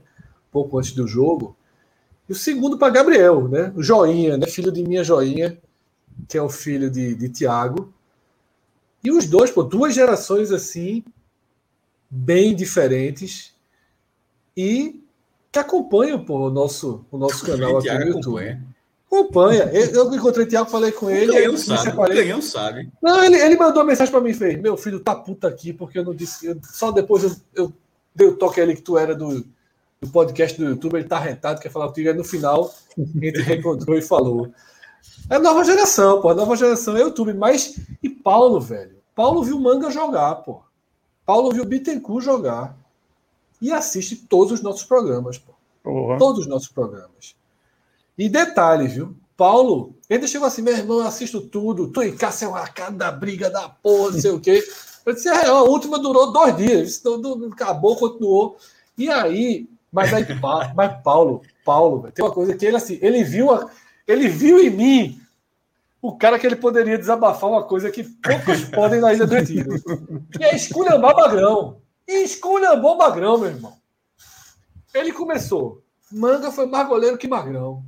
pouco 0.50 0.78
antes 0.78 0.92
do 0.92 1.06
jogo. 1.06 1.56
E 2.28 2.32
o 2.32 2.36
segundo 2.36 2.78
para 2.78 2.92
Gabriel, 2.92 3.48
né? 3.48 3.72
Joinha, 3.76 4.36
né? 4.36 4.46
Filho 4.46 4.70
de 4.70 4.82
minha 4.82 5.02
Joinha, 5.02 5.58
que 6.28 6.38
é 6.38 6.42
o 6.42 6.48
filho 6.48 6.90
de, 6.90 7.14
de 7.14 7.28
Tiago. 7.28 7.92
E 9.02 9.10
os 9.10 9.26
dois, 9.26 9.50
pô, 9.50 9.62
duas 9.62 9.94
gerações 9.94 10.52
assim, 10.52 11.02
bem 12.08 12.54
diferentes 12.54 13.54
e 14.56 15.02
que 15.50 15.58
acompanham 15.58 16.24
pô, 16.24 16.46
o 16.46 16.50
nosso, 16.50 17.04
o 17.10 17.18
nosso 17.18 17.44
canal 17.44 17.78
aqui 17.78 17.92
no 17.92 18.16
YouTube. 18.16 18.60
Acompanha. 19.06 19.64
Eu 19.64 20.14
encontrei 20.14 20.46
o 20.46 20.48
Thiago, 20.48 20.70
falei 20.70 20.92
com 20.92 21.10
ele. 21.10 21.32
Ganhão 21.32 21.56
sabe. 21.56 22.14
Ganhão 22.14 22.40
sabe. 22.40 22.88
Não, 23.02 23.24
ele, 23.24 23.36
ele 23.36 23.56
mandou 23.56 23.82
uma 23.82 23.88
mensagem 23.88 24.12
para 24.12 24.20
mim 24.20 24.30
e 24.30 24.34
fez: 24.34 24.60
Meu 24.60 24.76
filho 24.76 25.00
tá 25.00 25.16
puta 25.16 25.48
aqui, 25.48 25.72
porque 25.72 25.98
eu 25.98 26.04
não 26.04 26.14
disse. 26.14 26.46
Eu, 26.46 26.56
só 26.62 26.92
depois 26.92 27.24
eu, 27.24 27.36
eu 27.54 27.72
dei 28.14 28.28
o 28.28 28.36
toque 28.36 28.60
ali 28.60 28.76
que 28.76 28.82
tu 28.82 28.96
era 28.96 29.12
do, 29.12 29.44
do 30.00 30.08
podcast 30.12 30.56
do 30.56 30.68
YouTube. 30.68 30.94
Ele 30.94 31.08
tá 31.08 31.18
rentado, 31.18 31.60
quer 31.60 31.70
falar 31.70 31.88
contigo. 31.88 32.08
Aí 32.08 32.14
no 32.14 32.22
final, 32.22 32.72
a 32.96 33.24
gente 33.24 33.40
reencontrou 33.40 33.98
e 33.98 34.02
falou. 34.02 34.52
É 35.28 35.38
nova 35.38 35.64
geração, 35.64 36.20
pô. 36.20 36.34
Nova 36.34 36.56
geração 36.56 36.96
é 36.96 37.00
YouTube. 37.00 37.34
Mas. 37.34 37.78
E 38.02 38.08
Paulo, 38.08 38.60
velho? 38.60 38.96
Paulo 39.14 39.42
viu 39.42 39.58
Manga 39.60 39.90
jogar, 39.90 40.36
pô. 40.36 40.62
Paulo 41.24 41.52
viu 41.52 41.64
Bittencourt 41.64 42.24
jogar. 42.24 42.76
E 43.60 43.70
assiste 43.70 44.16
todos 44.16 44.52
os 44.52 44.62
nossos 44.62 44.84
programas, 44.84 45.38
pô. 45.38 45.52
Uhum. 45.84 46.18
Todos 46.18 46.40
os 46.40 46.46
nossos 46.46 46.68
programas. 46.68 47.34
E 48.16 48.28
detalhe, 48.28 48.88
viu? 48.88 49.16
Paulo, 49.36 49.94
ele 50.08 50.28
chegou 50.28 50.46
assim, 50.46 50.60
meu 50.60 50.76
irmão, 50.76 50.98
eu 51.00 51.06
assisto 51.06 51.40
tudo, 51.40 51.88
tu 51.88 52.02
e 52.02 52.12
Cássio 52.12 52.46
é 52.46 52.48
uma 52.48 52.68
cada 52.68 53.10
briga 53.10 53.48
da 53.48 53.70
porra, 53.70 54.10
não 54.10 54.20
sei 54.20 54.30
o 54.30 54.38
quê. 54.38 54.62
Eu 55.06 55.14
disse, 55.14 55.30
é, 55.30 55.46
a 55.46 55.62
última 55.62 55.98
durou 55.98 56.30
dois 56.30 56.54
dias, 56.58 57.02
acabou, 57.50 57.96
continuou. 57.96 58.58
E 58.98 59.08
aí, 59.08 59.66
mas 59.90 60.12
aí, 60.12 60.26
mas 60.76 61.02
Paulo, 61.02 61.40
Paulo, 61.64 62.10
tem 62.12 62.22
uma 62.22 62.34
coisa 62.34 62.54
que 62.54 62.66
ele 62.66 62.76
assim, 62.76 62.98
ele 63.00 63.24
viu, 63.24 63.48
ele 64.10 64.28
viu 64.28 64.60
em 64.60 64.70
mim 64.70 65.20
o 66.02 66.16
cara 66.16 66.38
que 66.38 66.46
ele 66.46 66.56
poderia 66.56 66.98
desabafar 66.98 67.50
uma 67.50 67.64
coisa 67.64 67.90
que 67.90 68.04
poucos 68.04 68.64
podem 68.74 69.00
na 69.00 69.12
Ilha 69.12 69.26
do 69.26 69.34
Retiro. 69.34 69.70
Que 70.32 70.44
é 70.44 70.56
esculhambar 70.56 71.14
Magrão. 71.14 71.80
E 72.08 72.24
esculhambou 72.24 72.96
Magrão, 72.96 73.38
meu 73.38 73.50
irmão. 73.50 73.74
Ele 74.94 75.12
começou. 75.12 75.82
Manga 76.10 76.50
foi 76.50 76.66
mais 76.66 76.88
goleiro 76.88 77.18
que 77.18 77.28
Magrão. 77.28 77.84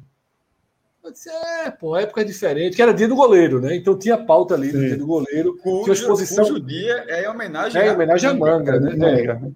Eu 1.03 1.11
disse, 1.11 1.28
é, 1.28 1.69
pô, 1.69 1.97
época 1.97 2.20
é 2.20 2.24
diferente, 2.24 2.77
que 2.77 2.82
era 2.82 2.94
dia 2.94 3.09
do 3.09 3.16
goleiro, 3.16 3.61
né? 3.61 3.74
Então 3.74 3.99
tinha 3.99 4.16
pauta 4.16 4.55
ali 4.55 4.73
no 4.73 4.78
dia 4.78 4.97
do 4.97 5.07
goleiro. 5.07 5.57
Cujo, 5.59 5.82
tinha 5.82 5.94
exposição. 5.94 6.44
Cujo 6.44 6.61
dia 6.61 7.05
é 7.09 7.28
homenagem, 7.28 7.82
é, 7.82 7.93
homenagem 7.93 8.31
à 8.31 8.35
manga, 8.35 8.78
né? 8.78 8.94
né? 8.94 9.53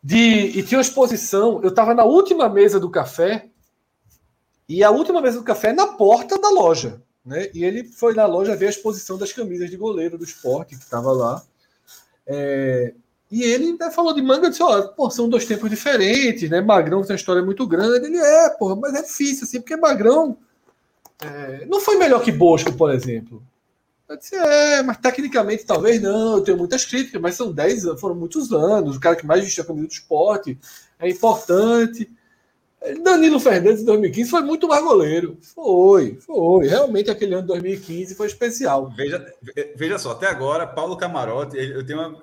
De, 0.00 0.16
e 0.16 0.62
tinha 0.62 0.78
uma 0.78 0.82
exposição. 0.82 1.60
Eu 1.60 1.70
estava 1.70 1.92
na 1.92 2.04
última 2.04 2.48
mesa 2.48 2.78
do 2.78 2.88
café, 2.88 3.48
e 4.68 4.82
a 4.82 4.90
última 4.90 5.20
mesa 5.20 5.38
do 5.38 5.44
café 5.44 5.68
é 5.68 5.72
na 5.72 5.86
porta 5.86 6.38
da 6.38 6.48
loja. 6.48 7.02
Né? 7.24 7.48
E 7.54 7.64
ele 7.64 7.84
foi 7.84 8.14
na 8.14 8.26
loja 8.26 8.56
ver 8.56 8.66
a 8.66 8.70
exposição 8.70 9.16
das 9.16 9.32
camisas 9.32 9.70
de 9.70 9.76
goleiro 9.76 10.18
do 10.18 10.24
esporte, 10.24 10.76
que 10.76 10.82
estava 10.82 11.12
lá. 11.12 11.42
É, 12.26 12.94
e 13.30 13.42
ele 13.42 13.76
né, 13.78 13.90
falou 13.90 14.14
de 14.14 14.22
manga 14.22 14.50
disse: 14.50 14.62
ó, 14.62 15.10
são 15.10 15.28
dois 15.28 15.46
tempos 15.46 15.70
diferentes, 15.70 16.48
né? 16.48 16.60
Magrão 16.60 17.02
tem 17.02 17.10
uma 17.10 17.16
história 17.16 17.42
muito 17.42 17.66
grande. 17.66 18.06
Ele 18.06 18.18
é, 18.18 18.50
porra, 18.50 18.76
mas 18.76 18.94
é 18.94 19.02
difícil, 19.02 19.44
assim, 19.44 19.60
porque 19.60 19.76
Magrão 19.76 20.36
é, 21.20 21.66
não 21.66 21.80
foi 21.80 21.96
melhor 21.96 22.22
que 22.22 22.30
Bosco, 22.30 22.72
por 22.74 22.92
exemplo. 22.92 23.42
Eu 24.06 24.18
disse, 24.18 24.36
é, 24.36 24.82
mas 24.82 24.98
tecnicamente 24.98 25.64
talvez 25.64 26.00
não, 26.00 26.36
eu 26.36 26.44
tenho 26.44 26.58
muitas 26.58 26.84
críticas, 26.84 27.20
mas 27.20 27.34
são 27.34 27.50
10 27.50 27.86
anos, 27.86 28.00
foram 28.00 28.14
muitos 28.14 28.52
anos, 28.52 28.96
o 28.96 29.00
cara 29.00 29.16
que 29.16 29.26
mais 29.26 29.42
vestiu 29.42 29.64
a 29.64 29.66
camisa 29.66 29.86
do 29.86 29.92
esporte, 29.92 30.58
é 30.98 31.08
importante. 31.08 32.10
Danilo 33.02 33.40
Fernandes 33.40 33.82
em 33.82 33.86
2015 33.86 34.30
foi 34.30 34.42
muito 34.42 34.68
mais 34.68 34.84
goleiro. 34.84 35.38
Foi, 35.40 36.16
foi. 36.20 36.66
Realmente 36.66 37.10
aquele 37.10 37.34
ano 37.34 37.42
de 37.42 37.48
2015 37.48 38.14
foi 38.14 38.26
especial. 38.26 38.90
Veja, 38.94 39.24
veja 39.74 39.98
só, 39.98 40.10
até 40.10 40.26
agora, 40.26 40.66
Paulo 40.66 40.96
Camarote, 40.96 41.56
eu 41.56 41.84
tenho 41.84 41.98
uma. 42.00 42.22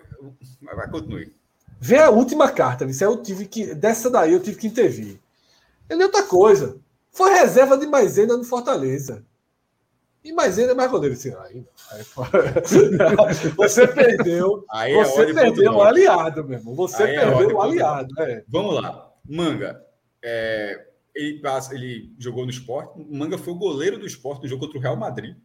Vai, 0.61 0.89
continue. 0.89 1.33
Vê 1.79 1.97
a 1.97 2.11
última 2.11 2.51
carta, 2.51 2.85
isso 2.85 3.03
eu 3.03 3.17
tive 3.17 3.47
que. 3.47 3.73
Dessa 3.73 4.09
daí 4.09 4.33
eu 4.33 4.39
tive 4.39 4.57
que 4.57 4.67
intervir. 4.67 5.19
Ele 5.89 6.03
é 6.03 6.05
outra 6.05 6.23
coisa. 6.23 6.77
Foi 7.11 7.33
reserva 7.33 7.77
de 7.77 7.88
Maisena 7.88 8.38
no 8.38 8.43
Fortaleza. 8.43 9.25
E 10.23 10.31
Maisena 10.31 10.71
é 10.71 10.75
mais 10.75 10.91
goleiro 10.91 11.15
esse 11.15 11.35
aí. 11.35 11.65
Você 13.57 13.88
perdeu. 13.88 14.63
Aí 14.69 14.93
é 14.93 15.03
você 15.03 15.33
perdeu 15.33 15.73
o 15.73 15.81
aliado, 15.81 16.43
meu 16.43 16.59
irmão. 16.59 16.75
Você 16.75 17.01
aí 17.01 17.15
é 17.15 17.19
perdeu 17.19 17.49
é 17.49 17.53
o 17.53 17.61
aliado. 17.61 18.21
É. 18.21 18.43
Vamos 18.47 18.75
lá. 18.75 19.11
Manga. 19.27 19.83
É, 20.23 20.88
ele, 21.14 21.41
ele 21.72 22.15
jogou 22.18 22.45
no 22.45 22.52
esporte. 22.52 22.99
O 22.99 23.15
Manga 23.15 23.38
foi 23.38 23.53
o 23.53 23.57
goleiro 23.57 23.98
do 23.98 24.06
esporte 24.06 24.43
no 24.43 24.48
jogo 24.48 24.65
contra 24.65 24.77
o 24.77 24.81
Real 24.81 24.95
Madrid. 24.95 25.35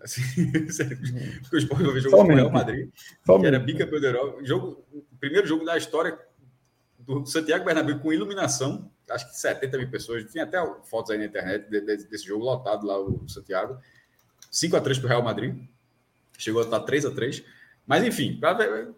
Assim, 0.00 0.22
o 1.52 1.56
esporte 1.56 1.84
jogou 1.84 2.18
contra 2.18 2.34
o 2.34 2.36
Real 2.36 2.50
Madrid, 2.50 2.90
que 3.24 3.46
era 3.46 3.58
bicampeão 3.58 4.00
da 4.00 4.08
Europa. 4.08 4.44
Jogo, 4.44 4.84
primeiro 5.18 5.46
jogo 5.46 5.64
da 5.64 5.76
história 5.76 6.18
do 6.98 7.26
Santiago 7.26 7.64
Bernabéu 7.64 7.98
com 7.98 8.12
iluminação. 8.12 8.90
Acho 9.10 9.28
que 9.30 9.36
70 9.36 9.78
mil 9.78 9.90
pessoas. 9.90 10.30
Tinha 10.30 10.44
até 10.44 10.58
fotos 10.84 11.10
aí 11.10 11.18
na 11.18 11.24
internet 11.24 11.68
desse 11.70 12.26
jogo 12.26 12.44
lotado 12.44 12.86
lá, 12.86 12.98
o 13.00 13.28
Santiago. 13.28 13.78
5 14.50 14.76
a 14.76 14.80
3 14.80 14.98
para 14.98 15.06
o 15.06 15.08
Real 15.08 15.22
Madrid. 15.22 15.56
Chegou 16.36 16.60
a 16.60 16.64
estar 16.64 16.80
3 16.80 17.06
a 17.06 17.10
3 17.10 17.44
mas 17.88 18.04
enfim, 18.04 18.38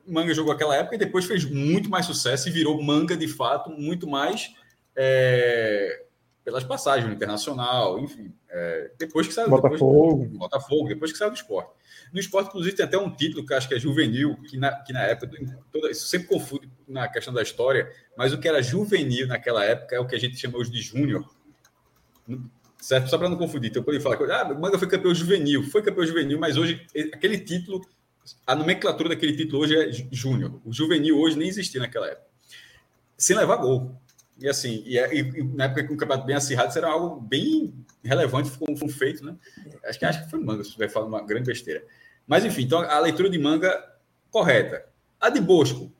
Manga 0.04 0.34
jogou 0.34 0.52
aquela 0.52 0.74
época 0.74 0.96
e 0.96 0.98
depois 0.98 1.24
fez 1.24 1.44
muito 1.44 1.88
mais 1.88 2.06
sucesso 2.06 2.48
e 2.48 2.50
virou 2.50 2.82
Manga 2.82 3.16
de 3.16 3.28
fato, 3.28 3.70
muito 3.70 4.04
mais 4.04 4.52
é, 5.02 6.04
pelas 6.44 6.62
passagens 6.62 7.06
no 7.06 7.14
internacional, 7.14 7.98
enfim. 7.98 8.34
É, 8.50 8.90
depois 8.98 9.26
que 9.26 9.32
saiu 9.32 9.48
Botafogo. 9.48 10.24
Depois, 10.24 10.38
Botafogo, 10.38 10.88
depois 10.88 11.12
que 11.12 11.16
saiu 11.16 11.30
do 11.30 11.36
esporte. 11.36 11.70
No 12.12 12.20
esporte, 12.20 12.48
inclusive, 12.48 12.76
tem 12.76 12.84
até 12.84 12.98
um 12.98 13.10
título 13.10 13.46
que 13.46 13.54
acho 13.54 13.66
que 13.66 13.74
é 13.74 13.78
juvenil, 13.78 14.36
que 14.42 14.58
na, 14.58 14.72
que 14.82 14.92
na 14.92 15.04
época, 15.04 15.30
toda, 15.72 15.90
isso 15.90 16.06
sempre 16.06 16.28
confunde 16.28 16.70
na 16.86 17.08
questão 17.08 17.32
da 17.32 17.40
história, 17.40 17.90
mas 18.14 18.34
o 18.34 18.38
que 18.38 18.46
era 18.46 18.62
juvenil 18.62 19.26
naquela 19.26 19.64
época 19.64 19.96
é 19.96 20.00
o 20.00 20.06
que 20.06 20.14
a 20.14 20.18
gente 20.18 20.36
chama 20.36 20.58
hoje 20.58 20.70
de 20.70 20.82
júnior. 20.82 21.24
Certo? 22.78 23.08
Só 23.08 23.16
para 23.16 23.28
não 23.28 23.38
confundir. 23.38 23.70
Então, 23.70 23.82
quando 23.82 23.94
ele 23.94 24.02
fala 24.02 24.18
que 24.18 24.24
ah, 24.24 24.52
o 24.52 24.60
Manga 24.60 24.78
foi 24.78 24.88
campeão 24.88 25.14
juvenil, 25.14 25.62
foi 25.62 25.82
campeão 25.82 26.04
juvenil, 26.04 26.38
mas 26.38 26.58
hoje 26.58 26.86
aquele 27.12 27.38
título, 27.38 27.80
a 28.46 28.54
nomenclatura 28.54 29.08
daquele 29.08 29.34
título 29.34 29.62
hoje 29.62 29.76
é 29.76 29.90
júnior. 30.10 30.60
O 30.62 30.72
juvenil 30.72 31.18
hoje 31.18 31.38
nem 31.38 31.48
existia 31.48 31.80
naquela 31.80 32.06
época. 32.08 32.28
Sem 33.16 33.36
levar 33.36 33.56
gol. 33.56 33.98
E 34.40 34.48
assim, 34.48 34.82
e, 34.86 34.98
é, 34.98 35.14
e, 35.14 35.42
na 35.54 35.64
época 35.64 35.84
que 35.84 35.92
um 35.92 35.96
campeonato 35.96 36.26
bem 36.26 36.34
acirrado, 36.34 36.76
era 36.76 36.88
algo 36.88 37.20
bem 37.20 37.74
relevante 38.02 38.50
como 38.52 38.72
um 38.72 38.88
feito, 38.88 39.24
né? 39.24 39.36
Acho 39.84 39.98
que 39.98 40.04
acho 40.04 40.24
que 40.24 40.30
foi 40.30 40.40
manga, 40.40 40.62
se 40.62 40.70
estiver 40.70 40.88
falando 40.88 41.10
uma 41.10 41.24
grande 41.24 41.46
besteira. 41.46 41.84
Mas 42.26 42.44
enfim, 42.44 42.62
então 42.62 42.80
a 42.80 42.98
leitura 43.00 43.28
de 43.28 43.38
manga 43.38 43.70
correta. 44.30 44.86
A 45.20 45.28
de 45.28 45.40
Bosco, 45.40 45.92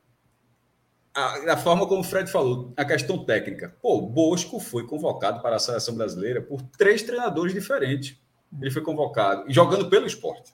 a, 1.13 1.53
a, 1.53 1.57
forma 1.57 1.87
como 1.87 2.01
o 2.01 2.03
Fred 2.03 2.31
falou, 2.31 2.73
a 2.75 2.83
questão 2.83 3.23
técnica. 3.23 3.75
Pô, 3.79 4.01
Bosco 4.01 4.59
foi 4.59 4.87
convocado 4.87 5.41
para 5.41 5.57
a 5.57 5.59
seleção 5.59 5.93
brasileira 5.93 6.41
por 6.41 6.61
três 6.77 7.03
treinadores 7.03 7.53
diferentes. 7.53 8.17
Ele 8.59 8.71
foi 8.71 8.81
convocado, 8.81 9.45
jogando 9.47 9.87
pelo 9.89 10.07
esporte. 10.07 10.53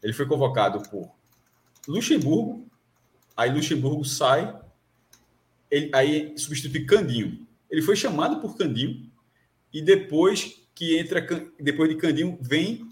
Ele 0.00 0.12
foi 0.12 0.26
convocado 0.26 0.88
por 0.88 1.10
Luxemburgo, 1.88 2.66
aí 3.36 3.50
Luxemburgo 3.50 4.04
sai 4.04 4.56
ele, 5.70 5.90
aí 5.94 6.36
substitui 6.36 6.84
Candinho. 6.84 7.46
Ele 7.70 7.82
foi 7.82 7.96
chamado 7.96 8.40
por 8.40 8.56
Candinho 8.56 9.10
e 9.72 9.82
depois 9.82 10.62
que 10.74 10.98
entra 10.98 11.26
depois 11.58 11.88
de 11.88 11.96
Candinho 11.96 12.38
vem 12.40 12.88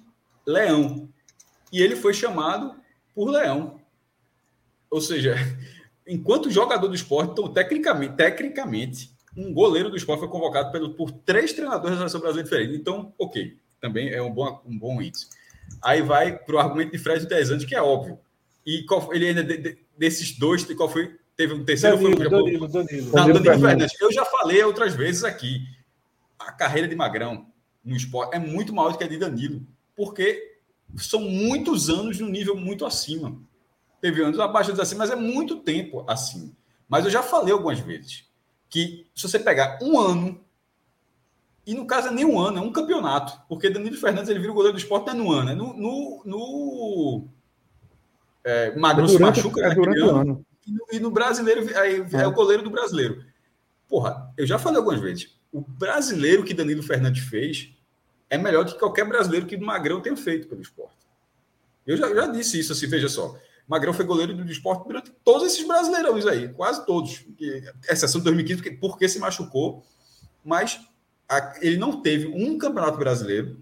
Leão. 0.46 1.08
E 1.72 1.80
ele 1.80 1.96
foi 1.96 2.14
chamado 2.14 2.74
por 3.14 3.30
Leão. 3.30 3.80
Ou 4.90 5.00
seja, 5.00 5.34
enquanto 6.06 6.50
jogador 6.50 6.88
do 6.88 6.94
esporte, 6.94 7.32
então, 7.32 7.52
tecnicamente, 7.52 8.14
tecnicamente, 8.14 9.10
um 9.36 9.52
goleiro 9.52 9.90
do 9.90 9.96
esporte 9.96 10.20
foi 10.20 10.28
convocado 10.28 10.70
pelo, 10.70 10.94
por 10.94 11.10
três 11.10 11.52
treinadores 11.52 11.92
da 11.92 11.98
seleção 11.98 12.20
brasileira 12.20 12.48
diferentes. 12.48 12.76
Então, 12.76 13.12
ok, 13.18 13.56
também 13.80 14.10
é 14.10 14.22
um 14.22 14.32
bom, 14.32 14.62
um 14.64 14.78
bom 14.78 15.02
índice. 15.02 15.28
Aí 15.82 16.02
vai 16.02 16.36
para 16.38 16.54
o 16.54 16.58
argumento 16.58 16.92
de 16.92 16.98
Fred 16.98 17.26
Tesantes, 17.26 17.66
que 17.66 17.74
é 17.74 17.82
óbvio. 17.82 18.18
E 18.64 18.82
qual, 18.84 19.12
ele 19.12 19.28
ainda, 19.28 19.42
de, 19.42 19.56
de, 19.58 19.78
desses 19.96 20.38
dois, 20.38 20.64
qual 20.74 20.88
foi 20.88 21.16
Teve 21.36 21.54
um 21.54 21.64
terceiro 21.64 21.96
Danilo, 21.96 22.16
foi 22.16 22.26
o 22.26 22.30
Danilo, 22.30 22.68
Danilo. 22.68 23.06
Não, 23.06 23.12
Danilo, 23.12 23.40
Danilo 23.40 23.66
Fernandes. 23.66 24.00
Eu 24.00 24.12
já 24.12 24.24
falei 24.24 24.62
outras 24.62 24.94
vezes 24.94 25.24
aqui. 25.24 25.66
A 26.38 26.52
carreira 26.52 26.86
de 26.86 26.94
Magrão 26.94 27.46
no 27.84 27.96
esporte 27.96 28.36
é 28.36 28.38
muito 28.38 28.72
maior 28.74 28.92
do 28.92 28.98
que 28.98 29.04
a 29.04 29.08
de 29.08 29.18
Danilo, 29.18 29.66
porque 29.96 30.58
são 30.96 31.20
muitos 31.20 31.88
anos 31.90 32.16
de 32.16 32.24
um 32.24 32.28
nível 32.28 32.56
muito 32.56 32.86
acima. 32.86 33.36
Teve 34.00 34.22
anos 34.22 34.38
abaixo 34.38 34.70
disso 34.70 34.82
assim, 34.82 34.96
mas 34.96 35.10
é 35.10 35.16
muito 35.16 35.56
tempo 35.56 36.04
assim. 36.06 36.54
Mas 36.88 37.04
eu 37.04 37.10
já 37.10 37.22
falei 37.22 37.52
algumas 37.52 37.80
vezes 37.80 38.24
que 38.68 39.06
se 39.14 39.28
você 39.28 39.38
pegar 39.38 39.78
um 39.82 39.98
ano, 39.98 40.40
e 41.66 41.74
no 41.74 41.86
caso 41.86 42.08
é 42.08 42.10
nem 42.10 42.24
um 42.24 42.38
ano, 42.38 42.58
é 42.58 42.60
um 42.60 42.72
campeonato, 42.72 43.40
porque 43.48 43.70
Danilo 43.70 43.96
Fernandes 43.96 44.28
ele 44.28 44.38
vira 44.38 44.52
o 44.52 44.54
goleiro 44.54 44.76
do 44.76 44.80
esporte 44.80 45.06
não 45.06 45.12
é 45.12 45.16
no 45.16 45.32
ano, 45.32 45.50
é 45.50 45.54
no. 45.54 45.74
no, 45.74 46.22
no 46.24 47.24
é, 48.44 48.76
Magrão 48.76 49.06
é 49.06 49.08
se 49.08 49.18
machuca 49.18 49.64
é 49.64 49.74
durante 49.74 50.00
o 50.00 50.10
ano. 50.10 50.20
ano. 50.20 50.46
E 50.66 50.72
no, 50.72 50.86
e 50.92 51.00
no 51.00 51.10
brasileiro, 51.10 51.78
aí 51.78 52.04
é. 52.12 52.22
é 52.22 52.26
o 52.26 52.32
goleiro 52.32 52.62
do 52.62 52.70
brasileiro. 52.70 53.24
Porra, 53.88 54.32
eu 54.36 54.46
já 54.46 54.58
falei 54.58 54.78
algumas 54.78 55.00
vezes. 55.00 55.36
O 55.52 55.60
brasileiro 55.60 56.44
que 56.44 56.54
Danilo 56.54 56.82
Fernandes 56.82 57.24
fez 57.24 57.72
é 58.28 58.38
melhor 58.38 58.64
do 58.64 58.72
que 58.72 58.78
qualquer 58.78 59.06
brasileiro 59.06 59.46
que 59.46 59.56
o 59.56 59.64
Magrão 59.64 60.00
tenha 60.00 60.16
feito 60.16 60.48
pelo 60.48 60.60
esporte. 60.60 60.96
Eu 61.86 61.96
já, 61.96 62.12
já 62.14 62.26
disse 62.26 62.58
isso 62.58 62.72
assim, 62.72 62.86
veja 62.86 63.08
só. 63.08 63.36
Magrão 63.66 63.94
foi 63.94 64.04
goleiro 64.04 64.34
do 64.34 64.50
esporte 64.50 64.86
durante 64.86 65.10
todos 65.24 65.46
esses 65.46 65.66
brasileirões 65.66 66.26
aí, 66.26 66.48
quase 66.52 66.84
todos. 66.84 67.24
Exceção 67.88 68.20
de 68.20 68.24
2015, 68.24 68.62
porque, 68.62 68.76
porque 68.76 69.08
se 69.08 69.18
machucou. 69.18 69.84
Mas 70.44 70.80
ele 71.60 71.78
não 71.78 72.02
teve 72.02 72.26
um 72.26 72.58
campeonato 72.58 72.98
brasileiro, 72.98 73.58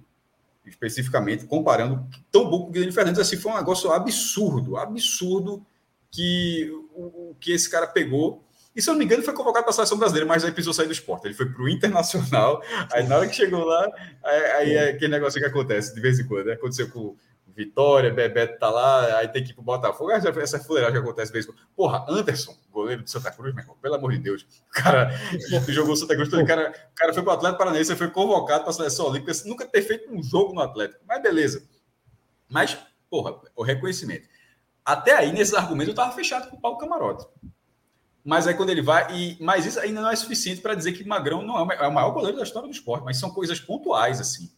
especificamente, 0.66 1.44
comparando, 1.46 2.06
tão 2.30 2.48
bom 2.48 2.62
com 2.62 2.68
o 2.68 2.70
Guilherme 2.70 2.92
Fernandes. 2.92 3.20
Assim, 3.20 3.36
foi 3.36 3.52
um 3.52 3.56
negócio 3.56 3.92
absurdo, 3.92 4.76
absurdo 4.76 5.64
que 6.12 6.70
o, 6.94 7.34
que 7.40 7.52
esse 7.52 7.68
cara 7.68 7.86
pegou. 7.86 8.44
E 8.76 8.80
se 8.80 8.88
eu 8.88 8.92
não 8.92 8.98
me 8.98 9.04
engano, 9.04 9.22
foi 9.22 9.34
convocado 9.34 9.64
para 9.64 9.70
a 9.70 9.74
seleção 9.74 9.98
brasileira, 9.98 10.26
mas 10.26 10.44
aí 10.44 10.52
precisou 10.52 10.72
sair 10.72 10.86
do 10.86 10.92
esporte. 10.92 11.26
Ele 11.26 11.34
foi 11.34 11.46
para 11.46 11.62
o 11.62 11.68
Internacional. 11.68 12.62
Aí 12.92 13.06
na 13.06 13.18
hora 13.18 13.28
que 13.28 13.34
chegou 13.34 13.64
lá, 13.64 13.86
aí, 14.24 14.44
aí 14.44 14.72
é 14.72 14.88
aquele 14.90 15.12
negócio 15.12 15.40
que 15.40 15.46
acontece 15.46 15.94
de 15.94 16.00
vez 16.00 16.18
em 16.18 16.26
quando. 16.26 16.46
Né? 16.46 16.54
Aconteceu 16.54 16.88
com 16.88 17.14
Vitória, 17.54 18.10
Bebeto 18.10 18.58
tá 18.58 18.70
lá, 18.70 19.18
aí 19.18 19.28
tem 19.28 19.44
que 19.44 19.50
ir 19.50 19.54
pro 19.54 19.62
Botafogo. 19.62 20.10
Essa 20.10 20.58
fuleiragem 20.58 21.00
que 21.00 21.06
acontece 21.06 21.32
mesmo. 21.32 21.54
Porra, 21.76 22.04
Anderson, 22.08 22.56
goleiro 22.70 23.02
do 23.02 23.10
Santa 23.10 23.30
Cruz, 23.30 23.54
meu 23.54 23.62
irmão, 23.62 23.76
pelo 23.80 23.94
amor 23.94 24.12
de 24.12 24.18
Deus. 24.18 24.42
O 24.42 24.72
cara 24.82 25.10
jogou 25.68 25.94
Santa 25.94 26.14
Cruz, 26.14 26.32
o 26.32 26.46
cara, 26.46 26.70
o 26.70 26.94
cara 26.94 27.12
foi 27.12 27.22
pro 27.22 27.32
Atlético 27.32 27.58
Paranaense, 27.58 27.94
foi 27.94 28.10
convocado 28.10 28.62
para 28.62 28.70
a 28.70 28.74
seleção 28.74 29.06
olímpica, 29.06 29.32
nunca 29.44 29.66
ter 29.66 29.82
feito 29.82 30.10
um 30.10 30.22
jogo 30.22 30.54
no 30.54 30.60
Atlético. 30.60 31.00
Mas 31.06 31.22
beleza. 31.22 31.62
Mas, 32.48 32.76
porra, 33.10 33.38
o 33.54 33.62
reconhecimento. 33.62 34.31
Até 34.84 35.16
aí, 35.16 35.32
nesses 35.32 35.54
argumentos, 35.54 35.90
eu 35.90 35.94
tava 35.94 36.12
fechado 36.12 36.50
com 36.50 36.56
o 36.56 36.60
Paulo 36.60 36.78
Camarote. 36.78 37.26
Mas 38.24 38.46
aí 38.46 38.54
quando 38.54 38.70
ele 38.70 38.82
vai, 38.82 39.12
e 39.16 39.36
mas 39.40 39.66
isso 39.66 39.80
ainda 39.80 40.00
não 40.00 40.10
é 40.10 40.16
suficiente 40.16 40.60
para 40.60 40.74
dizer 40.74 40.92
que 40.92 41.04
Magrão 41.04 41.42
não 41.42 41.58
é 41.58 41.88
o 41.88 41.92
maior 41.92 42.10
goleiro 42.10 42.36
da 42.36 42.44
história 42.44 42.68
do 42.68 42.74
esporte, 42.74 43.04
mas 43.04 43.18
são 43.18 43.30
coisas 43.30 43.58
pontuais, 43.58 44.20
assim 44.20 44.50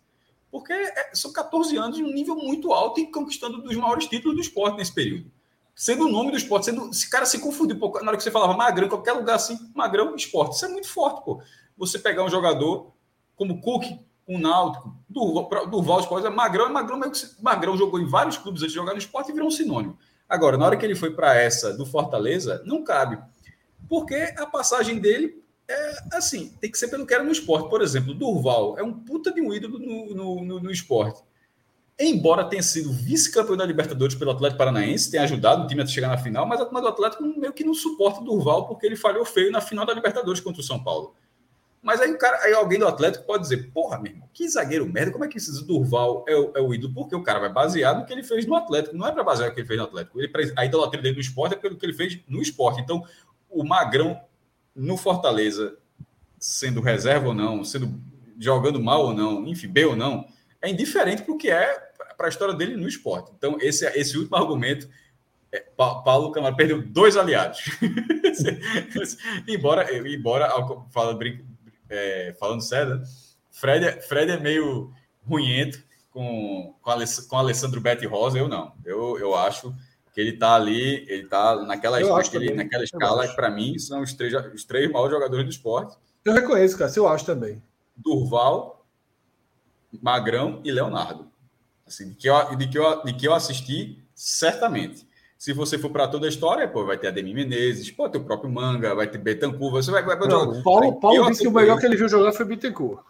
porque 0.54 0.72
é, 0.72 1.10
são 1.12 1.32
14 1.32 1.76
anos 1.76 1.96
de 1.96 2.04
um 2.04 2.12
nível 2.12 2.36
muito 2.36 2.72
alto 2.72 3.00
e 3.00 3.10
conquistando 3.10 3.60
dos 3.60 3.74
maiores 3.74 4.06
títulos 4.06 4.36
do 4.36 4.40
esporte 4.40 4.76
nesse 4.76 4.94
período. 4.94 5.28
Sendo 5.74 6.06
o 6.06 6.08
nome 6.08 6.30
do 6.30 6.36
esporte, 6.36 6.66
sendo. 6.66 6.90
Esse 6.90 7.10
cara 7.10 7.26
se 7.26 7.40
confundiu. 7.40 7.76
Pô, 7.76 7.90
na 8.00 8.06
hora 8.06 8.16
que 8.16 8.22
você 8.22 8.30
falava 8.30 8.56
Magrão, 8.56 8.86
em 8.86 8.88
qualquer 8.88 9.14
lugar 9.14 9.34
assim, 9.34 9.58
Magrão, 9.74 10.14
esporte. 10.14 10.54
Isso 10.54 10.64
é 10.64 10.68
muito 10.68 10.86
forte, 10.86 11.24
pô. 11.24 11.42
Você 11.76 11.98
pegar 11.98 12.22
um 12.22 12.30
jogador 12.30 12.92
como 13.34 13.60
Cook, 13.60 13.98
um 14.28 14.38
Náutico, 14.38 14.96
Durval, 15.08 15.66
Durval 15.66 15.98
Esporte, 15.98 16.24
é 16.24 16.30
Magrão 16.30 16.66
é 16.66 16.68
Magrão, 16.68 17.00
Magrão 17.42 17.76
jogou 17.76 17.98
em 17.98 18.06
vários 18.06 18.36
clubes 18.36 18.62
antes 18.62 18.72
de 18.72 18.78
jogar 18.78 18.92
no 18.92 18.98
esporte 18.98 19.32
e 19.32 19.34
virou 19.34 19.48
um 19.48 19.50
sinônimo. 19.50 19.98
Agora, 20.28 20.56
na 20.56 20.66
hora 20.66 20.76
que 20.76 20.84
ele 20.84 20.94
foi 20.94 21.14
para 21.14 21.34
essa 21.34 21.72
do 21.76 21.84
Fortaleza, 21.84 22.62
não 22.64 22.82
cabe. 22.82 23.18
Porque 23.88 24.34
a 24.36 24.46
passagem 24.46 24.98
dele 24.98 25.42
é 25.68 25.94
assim, 26.12 26.52
tem 26.60 26.70
que 26.70 26.78
ser 26.78 26.88
pelo 26.88 27.06
que 27.06 27.14
era 27.14 27.22
no 27.22 27.32
esporte. 27.32 27.68
Por 27.68 27.82
exemplo, 27.82 28.14
Durval 28.14 28.78
é 28.78 28.82
um 28.82 28.92
puta 28.92 29.32
de 29.32 29.40
um 29.40 29.52
ídolo 29.52 29.78
no, 29.78 30.14
no, 30.14 30.44
no, 30.44 30.60
no 30.60 30.70
esporte. 30.70 31.22
Embora 31.98 32.44
tenha 32.44 32.62
sido 32.62 32.92
vice-campeão 32.92 33.56
da 33.56 33.64
Libertadores 33.64 34.16
pelo 34.16 34.32
Atlético 34.32 34.58
Paranaense, 34.58 35.10
tenha 35.10 35.22
ajudado 35.22 35.62
o 35.62 35.66
time 35.68 35.82
a 35.82 35.86
chegar 35.86 36.08
na 36.08 36.18
final, 36.18 36.44
mas 36.44 36.60
a 36.60 36.64
turma 36.64 36.80
do 36.80 36.88
Atlético 36.88 37.22
meio 37.22 37.52
que 37.52 37.62
não 37.62 37.72
suporta 37.72 38.20
Durval 38.20 38.66
porque 38.66 38.84
ele 38.84 38.96
falhou 38.96 39.24
feio 39.24 39.52
na 39.52 39.60
final 39.60 39.86
da 39.86 39.94
Libertadores 39.94 40.40
contra 40.40 40.60
o 40.60 40.64
São 40.64 40.82
Paulo. 40.82 41.14
Mas 41.84 42.00
aí, 42.00 42.10
o 42.10 42.18
cara, 42.18 42.42
aí 42.42 42.54
alguém 42.54 42.78
do 42.78 42.88
Atlético 42.88 43.26
pode 43.26 43.42
dizer: 43.42 43.70
Porra, 43.70 44.00
meu 44.00 44.10
irmão, 44.10 44.26
que 44.32 44.48
zagueiro 44.48 44.86
merda, 44.86 45.12
como 45.12 45.24
é 45.24 45.28
que 45.28 45.36
esse 45.36 45.64
Durval 45.66 46.24
é 46.26 46.34
o, 46.34 46.52
é 46.56 46.60
o 46.60 46.72
ídolo? 46.72 46.94
Porque 46.94 47.14
o 47.14 47.22
cara 47.22 47.38
vai 47.38 47.52
baseado 47.52 47.98
no 47.98 48.06
que 48.06 48.12
ele 48.12 48.22
fez 48.22 48.46
no 48.46 48.56
Atlético, 48.56 48.96
não 48.96 49.06
é 49.06 49.12
para 49.12 49.22
basear 49.22 49.50
no 49.50 49.54
que 49.54 49.60
ele 49.60 49.68
fez 49.68 49.78
no 49.78 49.84
Atlético. 49.84 50.18
Ele, 50.18 50.32
a 50.56 50.64
idolatria 50.64 51.02
dele 51.02 51.16
no 51.16 51.20
esporte 51.20 51.54
é 51.54 51.58
pelo 51.58 51.76
que 51.76 51.84
ele 51.84 51.92
fez 51.92 52.18
no 52.26 52.40
esporte. 52.40 52.80
Então, 52.80 53.04
o 53.50 53.62
Magrão 53.62 54.18
no 54.74 54.96
Fortaleza, 54.96 55.76
sendo 56.38 56.80
reserva 56.80 57.28
ou 57.28 57.34
não, 57.34 57.62
sendo 57.62 58.00
jogando 58.38 58.80
mal 58.82 59.02
ou 59.02 59.12
não, 59.12 59.46
enfim, 59.46 59.68
bem 59.68 59.84
ou 59.84 59.94
não, 59.94 60.26
é 60.62 60.70
indiferente 60.70 61.22
para 61.22 61.34
o 61.34 61.38
que 61.38 61.50
é 61.50 61.92
para 62.16 62.26
a 62.26 62.30
história 62.30 62.54
dele 62.54 62.76
no 62.76 62.88
esporte. 62.88 63.30
Então, 63.36 63.58
esse, 63.60 63.86
esse 63.88 64.16
último 64.16 64.36
argumento, 64.36 64.88
é, 65.52 65.60
Paulo 65.76 66.32
Camargo 66.32 66.56
perdeu 66.56 66.80
dois 66.80 67.16
aliados. 67.16 67.60
embora, 69.46 69.94
embora 70.08 70.48
fala, 70.90 71.18
é, 71.94 72.34
falando 72.38 72.62
sério, 72.62 72.96
né? 72.96 73.04
Fred, 73.50 73.86
é, 73.86 74.00
Fred 74.00 74.32
é 74.32 74.40
meio 74.40 74.92
ruimento 75.26 75.82
com, 76.10 76.74
com, 76.82 76.92
com 77.28 77.36
Alessandro 77.36 77.82
Rosa, 78.08 78.38
eu 78.38 78.48
não. 78.48 78.72
Eu, 78.84 79.18
eu 79.18 79.34
acho 79.34 79.74
que 80.12 80.20
ele 80.20 80.30
está 80.30 80.54
ali, 80.54 81.04
ele 81.08 81.24
está 81.24 81.56
naquela, 81.64 81.98
naquele, 81.98 82.54
naquela 82.54 82.84
escala 82.84 83.26
que, 83.26 83.34
para 83.34 83.50
mim, 83.50 83.78
são 83.78 84.00
os 84.00 84.12
três, 84.12 84.32
os 84.54 84.64
três 84.64 84.90
maiores 84.90 85.12
jogadores 85.12 85.44
do 85.44 85.50
esporte. 85.50 85.96
Eu 86.24 86.32
reconheço, 86.32 86.78
cara, 86.78 86.90
eu 86.94 87.08
acho 87.08 87.26
também. 87.26 87.60
Durval, 87.96 88.86
Magrão 90.00 90.60
e 90.64 90.70
Leonardo. 90.70 91.28
Assim, 91.86 92.10
de, 92.10 92.14
que 92.14 92.28
eu, 92.28 92.56
de, 92.56 92.68
que 92.68 92.78
eu, 92.78 93.04
de 93.04 93.12
que 93.12 93.26
eu 93.26 93.34
assisti, 93.34 93.98
certamente. 94.14 95.03
Se 95.44 95.52
você 95.52 95.76
for 95.76 95.90
para 95.90 96.08
toda 96.08 96.24
a 96.24 96.28
história, 96.30 96.66
pô, 96.66 96.86
vai 96.86 96.96
ter 96.96 97.08
Ademir 97.08 97.34
Menezes, 97.34 97.90
pode 97.90 98.14
ter 98.14 98.18
o 98.18 98.24
próprio 98.24 98.50
Manga, 98.50 98.94
vai 98.94 99.06
ter 99.06 99.18
Betancourt, 99.18 99.72
você 99.72 99.90
vai... 99.90 100.02
vai 100.02 100.16
Não, 100.16 100.62
Paulo, 100.62 100.98
Paulo 100.98 101.30
disse 101.30 101.42
que 101.42 101.48
o 101.48 101.52
melhor 101.52 101.78
que 101.78 101.84
ele 101.84 101.98
viu 101.98 102.08
jogar 102.08 102.32
foi 102.32 102.46
Bittencourt. 102.46 103.04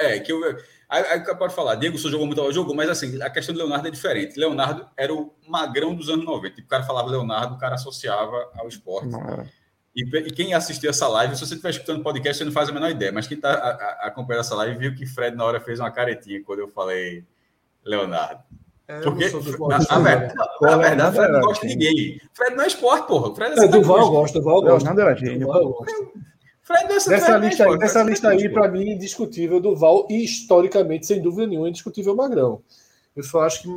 É, 0.00 0.18
que 0.18 0.32
eu, 0.32 0.40
Aí, 0.88 1.04
aí 1.04 1.36
pode 1.36 1.54
falar, 1.54 1.76
Diego 1.76 1.96
Souza 1.96 2.10
jogou 2.10 2.26
muito, 2.26 2.50
jogou, 2.50 2.74
mas 2.74 2.90
assim, 2.90 3.22
a 3.22 3.30
questão 3.30 3.54
do 3.54 3.58
Leonardo 3.58 3.86
é 3.86 3.90
diferente. 3.92 4.36
Leonardo 4.36 4.84
era 4.96 5.14
o 5.14 5.32
magrão 5.46 5.94
dos 5.94 6.08
anos 6.08 6.24
90. 6.24 6.56
Tipo, 6.56 6.66
o 6.66 6.70
cara 6.70 6.82
falava 6.82 7.08
Leonardo, 7.08 7.54
o 7.54 7.58
cara 7.58 7.76
associava 7.76 8.50
ao 8.56 8.66
esporte. 8.66 9.14
E, 9.94 10.02
e, 10.02 10.32
quem 10.32 10.54
assistiu 10.54 10.90
essa 10.90 11.06
live, 11.06 11.36
se 11.36 11.46
você 11.46 11.54
estiver 11.54 11.70
escutando 11.70 12.02
podcast, 12.02 12.38
você 12.38 12.44
não 12.44 12.50
faz 12.50 12.68
a 12.68 12.72
menor 12.72 12.90
ideia, 12.90 13.12
mas 13.12 13.28
quem 13.28 13.36
está 13.36 13.52
acompanhando 14.00 14.40
essa 14.40 14.56
live 14.56 14.76
viu 14.76 14.92
que 14.92 15.06
Fred 15.06 15.36
na 15.36 15.44
hora 15.44 15.60
fez 15.60 15.78
uma 15.78 15.90
caretinha 15.92 16.42
quando 16.42 16.58
eu 16.58 16.68
falei 16.68 17.24
Leonardo. 17.84 18.42
É, 18.88 19.00
Porque, 19.00 19.28
na, 19.28 19.98
verdade, 19.98 20.34
na 20.60 20.76
verdade, 20.76 21.16
Fred 21.16 21.32
não 21.32 21.40
gosta 21.40 21.66
de 21.66 21.74
ninguém. 21.74 22.20
Fred 22.32 22.56
não 22.56 22.64
é 22.64 22.66
esporte, 22.68 23.08
porra. 23.08 23.34
Fred 23.34 23.58
é, 23.58 23.64
é 23.64 23.68
Duval 23.68 24.10
gosta, 24.10 24.38
Duval 24.38 24.62
gosta. 24.62 24.76
Leonardo 24.78 25.00
era 25.00 25.14
gênio. 25.16 25.46
Duval 25.46 25.68
gosta. 25.70 25.92
Fred 26.62 26.84
nessa, 26.84 27.10
nessa 27.10 27.36
lista 27.38 27.64
aí, 27.64 27.78
nessa 27.78 28.02
lista 28.04 28.28
aí 28.28 28.48
para 28.48 28.68
mim, 28.68 28.90
indiscutível 28.90 29.60
Duval 29.60 30.06
e 30.08 30.24
historicamente, 30.24 31.06
sem 31.06 31.20
dúvida 31.20 31.48
nenhuma, 31.48 31.68
indiscutível 31.68 32.14
Magrão. 32.14 32.60
Eu 33.16 33.24
só 33.24 33.40
acho 33.42 33.62
que. 33.62 33.68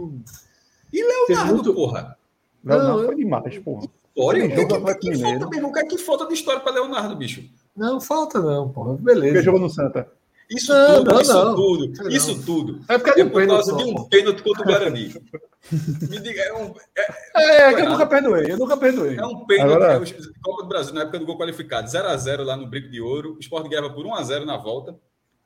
E 0.93 1.03
Leonardo, 1.03 1.55
muito... 1.55 1.73
porra? 1.73 2.15
Leonardo 2.63 2.97
não, 2.97 3.05
foi 3.05 3.15
demais, 3.15 3.59
porra. 3.59 3.87
História? 4.15 4.45
O 4.45 4.49
que, 4.49 4.55
que, 4.55 4.65
que, 4.65 4.67
que, 4.67 5.21
falta, 5.21 5.47
mesmo? 5.49 5.67
O 5.67 5.73
que 5.73 5.79
é 5.79 5.85
que 5.85 5.97
falta 5.97 6.27
de 6.27 6.33
história 6.35 6.59
para 6.59 6.73
Leonardo, 6.73 7.15
bicho? 7.15 7.43
Não, 7.75 7.99
falta 7.99 8.39
não, 8.39 8.69
porra. 8.69 8.93
Beleza. 8.93 9.27
Porque 9.27 9.41
jogou 9.41 9.59
no 9.59 9.69
Santa. 9.69 10.07
Isso 10.49 10.73
não, 10.73 10.97
tudo, 10.97 11.11
não, 11.11 11.21
isso 11.21 11.33
não. 11.33 11.55
tudo, 11.55 12.09
isso 12.09 12.45
tudo. 12.45 12.81
É 12.87 12.97
por 12.97 13.05
causa, 13.05 13.21
é 13.21 13.25
por 13.25 13.47
causa 13.47 13.75
de 13.75 13.83
um 13.83 14.03
pênalti 14.05 14.41
contra 14.41 14.63
o 14.63 14.65
Guarani. 14.65 15.13
Me 16.09 16.19
diga, 16.19 16.41
é 16.41 16.53
um. 16.53 16.73
É, 16.95 17.03
é, 17.35 17.61
é 17.61 17.73
que 17.75 17.81
eu 17.81 17.89
nunca 17.89 18.07
perdoei, 18.07 18.51
eu 18.51 18.57
nunca 18.57 18.77
perdoei. 18.77 19.17
É 19.17 19.25
um 19.25 19.45
pênalti. 19.45 19.71
Agora... 19.73 19.93
É 19.93 19.97
o 19.97 20.41
Copa 20.41 20.63
do 20.63 20.69
Brasil, 20.69 20.93
na 20.93 21.01
época 21.01 21.19
do 21.19 21.25
gol 21.25 21.37
qualificado, 21.37 21.87
0x0 21.87 22.43
lá 22.43 22.57
no 22.57 22.67
Brinco 22.67 22.89
de 22.89 22.99
Ouro. 22.99 23.35
O 23.35 23.39
Sport 23.39 23.69
ganhava 23.69 23.91
por 23.91 24.05
1x0 24.05 24.45
na 24.45 24.57
volta. 24.57 24.97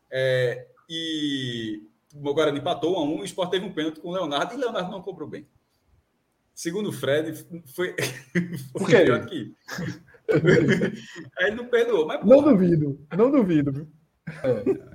É, 0.10 0.68
e 0.90 1.84
o 2.16 2.34
Guarani 2.34 2.60
empatou 2.60 2.96
1x1. 3.06 3.20
O 3.20 3.26
Sport 3.26 3.50
teve 3.52 3.66
um 3.66 3.74
pênalti 3.74 4.00
com 4.00 4.10
o 4.10 4.14
Leonardo 4.14 4.54
e 4.54 4.58
o 4.58 4.60
Leonardo 4.60 4.90
não 4.90 5.02
cobrou 5.02 5.28
bem. 5.28 5.46
Segundo 6.56 6.90
o 6.90 6.94
Fred, 6.94 7.46
foi, 7.76 7.96
foi 8.78 9.04
pior 9.04 9.26
que 9.26 9.54
Aí 11.38 11.48
ele 11.48 11.56
não 11.56 11.66
perdoou. 11.66 12.06
Mas, 12.06 12.24
não 12.26 12.42
duvido, 12.42 13.00
não 13.16 13.30
duvido. 13.30 13.88
É. 14.28 14.93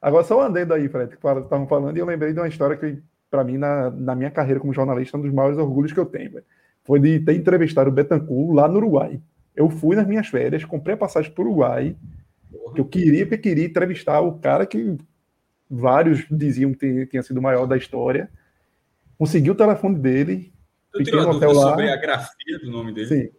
Agora, 0.00 0.24
só 0.24 0.46
andando 0.46 0.72
aí, 0.72 0.88
Fred, 0.88 1.10
que 1.10 1.16
estavam 1.16 1.66
falando, 1.66 1.96
e 1.96 2.00
eu 2.00 2.06
lembrei 2.06 2.32
de 2.32 2.38
uma 2.38 2.48
história 2.48 2.76
que, 2.76 2.98
para 3.30 3.42
mim, 3.42 3.58
na, 3.58 3.90
na 3.90 4.14
minha 4.14 4.30
carreira 4.30 4.60
como 4.60 4.72
jornalista, 4.72 5.16
é 5.16 5.20
um 5.20 5.22
dos 5.22 5.32
maiores 5.32 5.58
orgulhos 5.58 5.92
que 5.92 5.98
eu 5.98 6.06
tenho. 6.06 6.40
Foi 6.84 7.00
de 7.00 7.20
ter 7.20 7.34
entrevistado 7.34 7.90
o 7.90 7.92
Betancourt 7.92 8.54
lá 8.54 8.68
no 8.68 8.76
Uruguai. 8.76 9.20
Eu 9.54 9.68
fui 9.68 9.96
nas 9.96 10.06
minhas 10.06 10.28
férias, 10.28 10.64
comprei 10.64 10.94
a 10.94 10.98
passagem 10.98 11.32
para 11.32 11.42
o 11.42 11.46
Uruguai, 11.46 11.96
que 12.74 12.80
eu 12.80 12.84
queria, 12.84 13.26
porque 13.26 13.48
queria 13.48 13.66
entrevistar 13.66 14.20
o 14.20 14.38
cara 14.38 14.64
que 14.64 14.96
vários 15.68 16.24
diziam 16.30 16.72
que 16.72 17.06
tinha 17.06 17.22
sido 17.22 17.38
o 17.38 17.42
maior 17.42 17.66
da 17.66 17.76
história. 17.76 18.30
Consegui 19.18 19.50
o 19.50 19.54
telefone 19.54 19.98
dele. 19.98 20.52
Eu 20.94 21.04
fiquei 21.04 21.20
no 21.20 21.30
hotel 21.30 21.52
lá. 21.52 21.70
sobre 21.70 21.90
a 21.90 21.96
grafia 21.96 22.58
do 22.60 22.70
nome 22.70 22.94
dele. 22.94 23.06
Sim. 23.06 23.30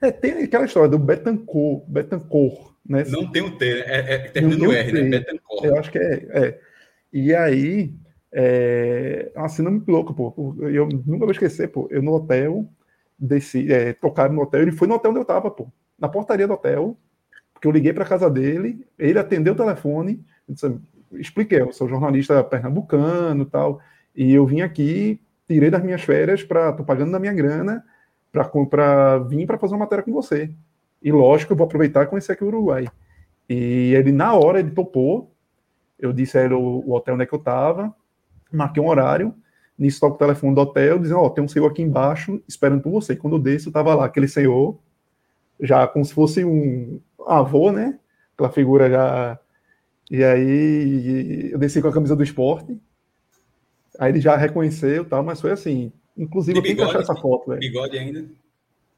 É, 0.00 0.12
tem 0.12 0.44
aquela 0.44 0.64
história 0.64 0.88
do 0.88 0.98
Betancourt, 0.98 1.84
Betancourt 1.88 2.75
né? 2.88 3.04
Não 3.08 3.30
tem 3.30 3.42
um 3.42 3.56
T, 3.56 3.74
né? 3.74 3.80
é, 3.86 4.14
é, 4.14 4.18
termina 4.28 4.64
no 4.64 4.72
R, 4.72 4.92
né? 4.92 5.18
Betancourt. 5.18 5.64
Eu 5.64 5.78
acho 5.78 5.90
que 5.90 5.98
é. 5.98 6.26
é. 6.32 6.60
E 7.12 7.34
aí, 7.34 7.94
é 8.32 9.32
uma 9.34 9.48
cena 9.48 9.70
muito 9.70 9.90
louca, 9.90 10.12
pô. 10.12 10.54
Eu 10.60 10.88
nunca 10.88 11.24
vou 11.24 11.30
esquecer, 11.30 11.68
pô. 11.68 11.88
Eu 11.90 12.02
no 12.02 12.14
hotel, 12.14 12.68
desci, 13.18 13.72
é, 13.72 13.92
tocaram 13.92 14.34
no 14.34 14.42
hotel, 14.42 14.62
ele 14.62 14.72
foi 14.72 14.86
no 14.86 14.94
hotel 14.94 15.10
onde 15.10 15.20
eu 15.20 15.24
tava, 15.24 15.50
pô. 15.50 15.68
Na 15.98 16.08
portaria 16.08 16.46
do 16.46 16.52
hotel, 16.52 16.96
porque 17.54 17.66
eu 17.66 17.72
liguei 17.72 17.92
para 17.92 18.04
casa 18.04 18.28
dele, 18.28 18.86
ele 18.98 19.18
atendeu 19.18 19.54
o 19.54 19.56
telefone, 19.56 20.22
disse, 20.46 20.78
expliquei, 21.12 21.62
eu 21.62 21.72
sou 21.72 21.88
jornalista 21.88 22.44
pernambucano 22.44 23.44
e 23.44 23.46
tal, 23.46 23.80
e 24.14 24.34
eu 24.34 24.44
vim 24.44 24.60
aqui, 24.60 25.18
tirei 25.48 25.70
das 25.70 25.82
minhas 25.82 26.02
férias, 26.02 26.42
para 26.42 26.72
tô 26.72 26.84
pagando 26.84 27.12
da 27.12 27.18
minha 27.18 27.32
grana, 27.32 27.82
para 28.30 29.18
vir 29.20 29.46
para 29.46 29.56
fazer 29.56 29.72
uma 29.72 29.80
matéria 29.80 30.04
com 30.04 30.12
você. 30.12 30.50
E 31.02 31.12
lógico, 31.12 31.52
eu 31.52 31.56
vou 31.56 31.66
aproveitar 31.66 32.02
e 32.02 32.06
conhecer 32.06 32.32
aqui 32.32 32.44
o 32.44 32.48
Uruguai. 32.48 32.86
E 33.48 33.94
ele, 33.94 34.12
na 34.12 34.34
hora, 34.34 34.60
ele 34.60 34.70
topou. 34.70 35.32
Eu 35.98 36.12
disse 36.12 36.36
a 36.36 36.44
ele 36.44 36.54
o, 36.54 36.82
o 36.86 36.92
hotel 36.92 37.14
onde 37.14 37.22
é 37.22 37.26
que 37.26 37.34
eu 37.34 37.38
estava, 37.38 37.94
marquei 38.52 38.82
um 38.82 38.88
horário. 38.88 39.34
Nisso 39.78 40.00
toco 40.00 40.16
o 40.16 40.18
telefone 40.18 40.54
do 40.54 40.60
hotel, 40.60 40.98
dizendo: 40.98 41.20
Ó, 41.20 41.26
oh, 41.26 41.30
tem 41.30 41.44
um 41.44 41.48
senhor 41.48 41.70
aqui 41.70 41.82
embaixo 41.82 42.42
esperando 42.48 42.82
por 42.82 42.90
você. 42.90 43.14
Quando 43.14 43.36
eu 43.36 43.42
desço, 43.42 43.68
eu 43.68 43.72
tava 43.72 43.94
lá, 43.94 44.06
aquele 44.06 44.26
senhor, 44.26 44.78
já 45.60 45.86
como 45.86 46.04
se 46.04 46.14
fosse 46.14 46.44
um 46.44 47.00
avô, 47.26 47.70
né? 47.70 47.98
Aquela 48.34 48.50
figura 48.50 48.90
já. 48.90 49.38
E 50.10 50.24
aí 50.24 51.50
eu 51.52 51.58
desci 51.58 51.82
com 51.82 51.88
a 51.88 51.92
camisa 51.92 52.16
do 52.16 52.22
esporte. 52.22 52.78
Aí 53.98 54.12
ele 54.12 54.20
já 54.20 54.36
reconheceu 54.36 55.04
tal, 55.04 55.22
mas 55.22 55.40
foi 55.40 55.50
assim. 55.50 55.92
Inclusive, 56.16 56.58
eu 56.58 56.62
tenho 56.62 56.76
que 56.76 56.82
achar 56.82 57.00
essa 57.00 57.14
foto, 57.14 57.48
velho. 57.48 57.60
Bigode 57.60 57.98
ainda? 57.98 58.26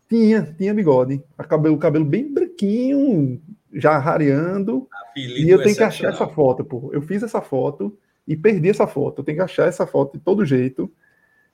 Tinha, 0.08 0.54
tinha 0.56 0.72
bigode. 0.72 1.22
A 1.36 1.44
cabelo, 1.44 1.74
o 1.74 1.78
cabelo 1.78 2.04
bem 2.04 2.32
branquinho, 2.32 3.40
já 3.72 3.98
rareando. 3.98 4.88
e 5.16 5.48
eu 5.50 5.62
tenho 5.62 5.76
que 5.76 5.82
achar 5.82 6.08
essa 6.08 6.26
foto, 6.26 6.64
pô. 6.64 6.90
Eu 6.92 7.02
fiz 7.02 7.22
essa 7.22 7.40
foto 7.40 7.96
e 8.26 8.36
perdi 8.36 8.70
essa 8.70 8.86
foto. 8.86 9.20
Eu 9.20 9.24
tenho 9.24 9.38
que 9.38 9.44
achar 9.44 9.66
essa 9.66 9.86
foto 9.86 10.16
de 10.16 10.24
todo 10.24 10.44
jeito 10.44 10.90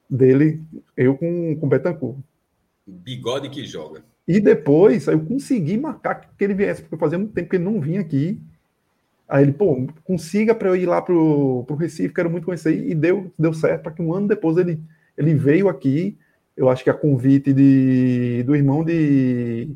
dele, 0.09 0.63
eu 0.97 1.17
com, 1.17 1.57
com 1.57 1.69
Betancourt. 1.69 2.19
Bigode 2.87 3.49
que 3.49 3.65
joga. 3.65 4.05
E 4.27 4.41
depois 4.41 5.07
eu 5.07 5.21
consegui 5.21 5.77
marcar 5.77 6.31
que 6.37 6.45
ele 6.45 6.55
viesse, 6.55 6.83
porque 6.83 6.97
fazia 6.97 7.19
muito 7.19 7.33
tempo 7.33 7.51
que 7.51 7.57
ele 7.57 7.65
não 7.65 7.81
vinha 7.81 8.01
aqui. 8.01 8.41
Aí 9.29 9.43
ele, 9.43 9.53
pô, 9.53 9.87
consiga 10.05 10.55
para 10.55 10.69
eu 10.69 10.77
ir 10.77 10.87
lá 10.87 11.01
pro, 11.01 11.65
pro 11.67 11.77
Recife, 11.77 12.15
quero 12.15 12.31
muito 12.31 12.45
conhecer. 12.45 12.75
E 12.87 12.95
deu, 12.95 13.33
deu 13.39 13.53
certo, 13.53 13.83
para 13.83 13.93
que 13.93 14.03
um 14.03 14.13
ano 14.13 14.29
depois 14.29 14.57
ele, 14.57 14.81
ele 15.17 15.35
veio 15.35 15.69
aqui, 15.69 16.17
eu 16.57 16.69
acho 16.69 16.85
que 16.85 16.91
a 16.91 16.95
convite 16.95 17.53
de, 17.53 18.43
do 18.45 18.55
irmão 18.55 18.85
de, 18.85 19.69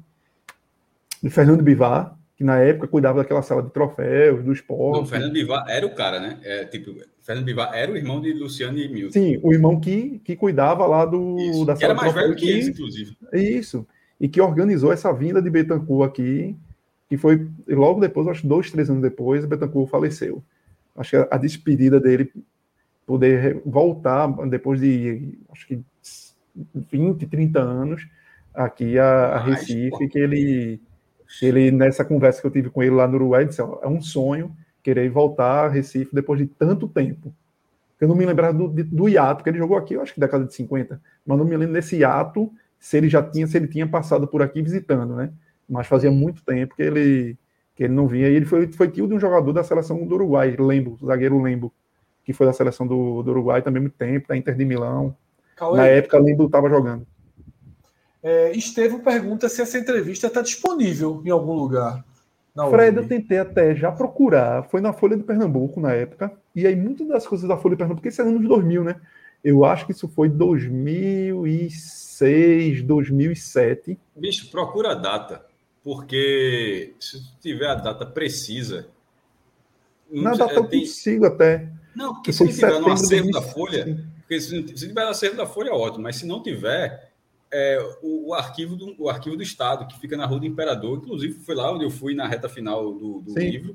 de 1.23 1.31
Fernando 1.31 1.63
Bivar, 1.63 2.17
que 2.37 2.45
na 2.45 2.59
época 2.59 2.87
cuidava 2.87 3.19
daquela 3.19 3.43
sala 3.43 3.63
de 3.63 3.71
troféus, 3.71 4.45
do 4.45 4.53
esporte. 4.53 4.99
Não, 4.99 5.07
Fernando 5.07 5.33
Bivar 5.33 5.65
era 5.69 5.85
o 5.85 5.95
cara, 5.95 6.21
né? 6.21 6.39
É, 6.43 6.65
tipo, 6.67 6.95
Fernando 7.21 7.45
Bivar 7.45 7.75
era 7.75 7.91
o 7.91 7.97
irmão 7.97 8.21
de 8.21 8.33
Luciano 8.33 8.79
e 8.79 8.89
Milton. 8.89 9.13
Sim, 9.13 9.41
o 9.43 9.53
irmão 9.53 9.81
que, 9.81 10.21
que 10.25 10.37
cuidava 10.37 10.87
lá 10.87 11.05
do, 11.05 11.37
Isso, 11.41 11.65
da 11.65 11.75
sala 11.75 11.93
era 11.93 12.01
mais 12.01 12.15
velho 12.15 12.37
que 12.37 12.49
eles, 12.49 12.69
inclusive. 12.69 13.17
Isso. 13.33 13.87
E 14.21 14.29
que 14.29 14.41
organizou 14.41 14.93
essa 14.93 15.13
vinda 15.13 15.43
de 15.43 15.51
Betancourt 15.51 16.09
aqui, 16.09 16.57
que 17.09 17.17
foi 17.17 17.49
logo 17.67 18.01
depois, 18.01 18.29
acho 18.29 18.47
dois, 18.47 18.71
três 18.71 18.89
anos 18.89 19.03
depois, 19.03 19.45
Betancourt 19.45 19.91
faleceu. 19.91 20.43
Acho 20.97 21.11
que 21.11 21.17
a, 21.17 21.29
a 21.33 21.37
despedida 21.39 21.99
dele, 21.99 22.33
poder 23.05 23.63
voltar 23.65 24.29
depois 24.49 24.81
de, 24.81 25.39
acho 25.51 25.67
que 25.67 25.81
20, 26.75 27.27
30 27.27 27.61
anos 27.61 28.07
aqui 28.55 28.99
a, 28.99 29.35
a 29.35 29.39
Recife, 29.39 30.09
que 30.09 30.19
ele 30.19 30.81
ele, 31.43 31.71
nessa 31.71 32.05
conversa 32.05 32.41
que 32.41 32.47
eu 32.47 32.51
tive 32.51 32.71
com 32.71 32.83
ele 32.83 32.95
lá 32.95 33.07
no 33.07 33.17
Uruguai, 33.17 33.45
disse: 33.45 33.61
ó, 33.61 33.79
é 33.83 33.89
um 33.89 34.01
sonho 34.01 34.55
querer 34.83 35.11
voltar 35.11 35.67
a 35.67 35.69
Recife 35.69 36.15
depois 36.15 36.41
de 36.41 36.47
tanto 36.47 36.89
tempo. 36.89 37.33
Eu 38.01 38.09
não 38.09 38.15
me 38.15 38.25
lembrava 38.25 38.57
do, 38.57 38.69
do 38.69 39.09
hiato, 39.09 39.43
que 39.43 39.51
ele 39.51 39.59
jogou 39.59 39.77
aqui, 39.77 39.95
eu 39.95 40.01
acho 40.01 40.15
que 40.15 40.21
década 40.21 40.45
de 40.45 40.55
50, 40.55 41.01
mas 41.27 41.39
não 41.39 41.45
me 41.45 41.57
lembro 41.57 41.75
desse 41.75 41.97
hiato, 41.97 42.51
se 42.79 42.97
ele 42.97 43.09
já 43.09 43.23
tinha, 43.23 43.47
se 43.47 43.57
ele 43.57 43.67
tinha 43.67 43.87
passado 43.87 44.27
por 44.27 44.41
aqui 44.41 44.63
visitando, 44.63 45.17
né? 45.17 45.33
Mas 45.69 45.87
fazia 45.87 46.11
muito 46.11 46.43
tempo 46.45 46.77
que 46.77 46.83
ele, 46.83 47.37
que 47.75 47.85
ele 47.85 47.93
não 47.93 48.07
vinha. 48.07 48.29
E 48.29 48.35
ele 48.35 48.47
foi, 48.47 48.69
foi 48.69 48.89
tio 48.89 49.07
de 49.07 49.15
um 49.15 49.21
jogador 49.21 49.53
da 49.53 49.65
seleção 49.65 50.07
do 50.07 50.15
Uruguai, 50.15 50.57
Lembo, 50.59 50.97
zagueiro 51.05 51.43
Lembo, 51.43 51.73
que 52.25 52.33
foi 52.33 52.47
da 52.47 52.53
seleção 52.53 52.87
do, 52.87 53.23
do 53.23 53.31
Uruguai 53.33 53.61
também 53.61 53.83
muito 53.83 53.97
tempo, 53.97 54.29
da 54.29 54.37
Inter 54.37 54.55
de 54.55 54.65
Milão. 54.65 55.15
Cauê. 55.59 55.77
Na 55.77 55.87
época, 55.87 56.19
Lembo 56.19 56.47
estava 56.47 56.71
jogando. 56.71 57.07
É, 58.23 58.53
Estevam 58.53 59.01
pergunta 59.01 59.49
se 59.49 59.61
essa 59.61 59.77
entrevista 59.79 60.29
está 60.29 60.41
disponível 60.41 61.21
em 61.25 61.31
algum 61.31 61.55
lugar. 61.55 62.05
Fred, 62.71 62.97
eu 62.97 63.07
tentei 63.07 63.39
até 63.39 63.75
já 63.75 63.93
procurar, 63.93 64.65
foi 64.65 64.81
na 64.81 64.93
Folha 64.93 65.17
de 65.17 65.23
Pernambuco 65.23 65.81
na 65.81 65.93
época, 65.93 66.33
e 66.55 66.67
aí 66.67 66.75
muitas 66.75 67.07
das 67.07 67.25
coisas 67.25 67.49
da 67.49 67.57
Folha 67.57 67.77
de 67.77 67.79
Pernambuco, 67.79 68.01
porque 68.01 68.09
isso 68.09 68.21
é 68.21 68.25
anos 68.25 68.49
2000, 68.49 68.83
né? 68.83 69.01
Eu 69.45 69.65
acho 69.65 69.87
que 69.87 69.93
isso 69.93 70.09
foi 70.09 70.29
2006, 70.29 72.83
2007. 72.83 73.97
Bicho, 74.17 74.51
procura 74.51 74.91
a 74.91 74.95
data, 74.95 75.47
porque 75.85 76.95
se 76.99 77.23
tiver 77.41 77.69
a 77.69 77.77
data 77.77 78.05
precisa. 78.05 78.89
Na 80.11 80.35
data 80.35 80.55
eu 80.55 80.65
tem... 80.65 80.81
consigo 80.81 81.27
até. 81.27 81.69
Não, 81.95 82.15
porque 82.15 82.33
se 82.33 82.45
tiver 82.49 82.81
no 82.81 82.91
acervo 82.91 83.31
da 83.31 83.43
Folha, 83.43 84.05
porque 84.29 84.43
se, 84.43 84.77
se 84.77 84.87
tiver 84.87 85.05
no 85.05 85.11
acervo 85.11 85.39
da 85.39 85.47
Folha, 85.47 85.73
ótimo, 85.73 86.03
mas 86.03 86.17
se 86.17 86.27
não 86.27 86.43
tiver, 86.43 87.11
é, 87.51 87.79
o, 88.03 88.29
o, 88.29 88.35
arquivo 88.35 88.77
do, 88.77 88.95
o 89.03 89.09
arquivo 89.09 89.39
do 89.39 89.43
Estado, 89.43 89.87
que 89.89 89.99
fica 89.99 90.19
na 90.19 90.27
Rua 90.27 90.41
do 90.41 90.47
Imperador. 90.47 90.99
Inclusive, 90.99 91.41
foi 91.41 91.55
lá 91.55 91.73
onde 91.73 91.87
eu 91.87 91.91
fui 91.91 92.15
na 92.15 92.29
reta 92.29 92.47
final 92.47 92.93
do, 92.93 93.23
do 93.23 93.39
livro, 93.39 93.75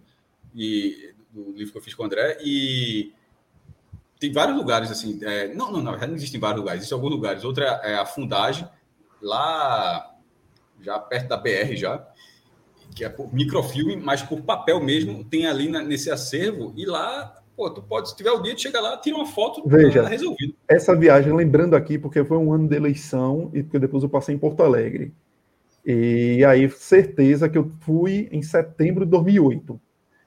e 0.53 1.11
do 1.31 1.51
livro 1.53 1.71
que 1.71 1.77
eu 1.79 1.81
fiz 1.81 1.95
com 1.95 2.03
o 2.03 2.05
André, 2.05 2.37
e 2.45 3.11
tem 4.19 4.31
vários 4.31 4.55
lugares 4.55 4.91
assim. 4.91 5.19
É, 5.23 5.51
não, 5.55 5.71
não, 5.71 5.81
não, 5.81 5.97
não 5.97 6.13
existem 6.13 6.39
vários 6.39 6.59
lugares, 6.59 6.81
existem 6.81 6.95
alguns 6.95 7.11
lugares. 7.11 7.43
Outra 7.43 7.81
é 7.83 7.95
a 7.95 8.05
fundagem, 8.05 8.69
lá 9.19 10.15
já 10.79 10.99
perto 10.99 11.29
da 11.29 11.37
BR 11.37 11.75
já, 11.75 12.07
que 12.95 13.03
é 13.03 13.09
por 13.09 13.33
microfilme, 13.33 13.95
mas 13.95 14.21
por 14.21 14.43
papel 14.43 14.79
mesmo, 14.79 15.23
tem 15.23 15.47
ali 15.47 15.67
na, 15.67 15.81
nesse 15.81 16.11
acervo, 16.11 16.75
e 16.77 16.85
lá 16.85 17.42
Pô, 17.55 17.69
tu 17.69 17.81
pode, 17.81 18.09
se 18.09 18.15
tiver 18.15 18.31
o 18.31 18.41
dia, 18.41 18.57
chega 18.57 18.81
lá, 18.81 18.97
tira 18.97 19.15
uma 19.15 19.27
foto, 19.27 19.61
Veja, 19.65 20.03
tá 20.03 20.09
resolvido. 20.09 20.55
Essa 20.67 20.95
viagem, 20.95 21.33
lembrando 21.33 21.75
aqui, 21.75 21.99
porque 21.99 22.23
foi 22.23 22.37
um 22.37 22.51
ano 22.51 22.67
de 22.67 22.75
eleição 22.75 23.51
e 23.53 23.61
porque 23.61 23.77
depois 23.77 24.01
eu 24.03 24.09
passei 24.09 24.33
em 24.33 24.39
Porto 24.39 24.63
Alegre. 24.63 25.13
E 25.85 26.43
aí, 26.45 26.69
certeza 26.69 27.49
que 27.49 27.57
eu 27.57 27.69
fui 27.81 28.27
em 28.31 28.41
setembro 28.41 29.05
de 29.05 29.11
2008. 29.11 29.79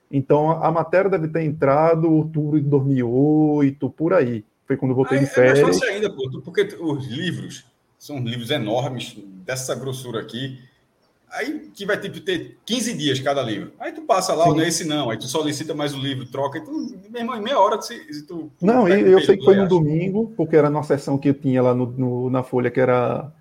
Então, 0.09 0.51
a 0.51 0.71
matéria 0.71 1.09
deve 1.09 1.27
ter 1.27 1.41
entrado 1.41 2.09
outubro 2.09 2.61
de 2.61 2.67
2008, 2.67 3.89
por 3.89 4.13
aí. 4.13 4.45
Foi 4.65 4.77
quando 4.77 4.91
eu 4.91 4.95
voltei 4.95 5.17
ah, 5.17 5.21
de 5.21 5.27
férias. 5.27 5.59
É 5.59 5.63
mais 5.63 5.79
fácil 5.79 5.93
ainda, 5.93 6.09
pô, 6.09 6.41
porque 6.41 6.61
os 6.79 7.07
livros 7.07 7.65
são 7.97 8.19
livros 8.19 8.51
enormes, 8.51 9.17
dessa 9.45 9.75
grossura 9.75 10.21
aqui. 10.21 10.59
Aí 11.29 11.69
que 11.73 11.85
vai 11.85 11.99
tipo, 11.99 12.21
ter 12.21 12.57
15 12.65 12.93
dias 12.93 13.19
cada 13.19 13.41
livro. 13.41 13.73
Aí 13.79 13.91
tu 13.91 14.01
passa 14.01 14.33
lá, 14.33 14.47
não 14.47 14.61
é 14.61 14.67
esse 14.67 14.85
não. 14.85 15.09
Aí 15.09 15.17
tu 15.17 15.27
solicita 15.27 15.73
mais 15.73 15.93
o 15.93 15.97
livro, 15.97 16.25
troca. 16.25 16.57
E 16.57 16.61
tu, 16.63 16.71
meu 17.09 17.21
irmão, 17.21 17.35
em 17.35 17.41
meia 17.41 17.59
hora 17.59 17.81
se, 17.81 18.13
se 18.13 18.25
tu. 18.25 18.49
Não, 18.61 18.87
e 18.87 19.11
eu 19.11 19.21
sei 19.21 19.37
que 19.37 19.43
foi 19.43 19.55
no 19.55 19.67
domingo, 19.67 20.33
porque 20.37 20.55
era 20.55 20.69
numa 20.69 20.83
sessão 20.83 21.17
que 21.17 21.29
eu 21.29 21.33
tinha 21.33 21.61
lá 21.61 21.73
no, 21.73 21.85
no 21.87 22.29
na 22.29 22.43
Folha, 22.43 22.71
que 22.71 22.79
era 22.79 23.31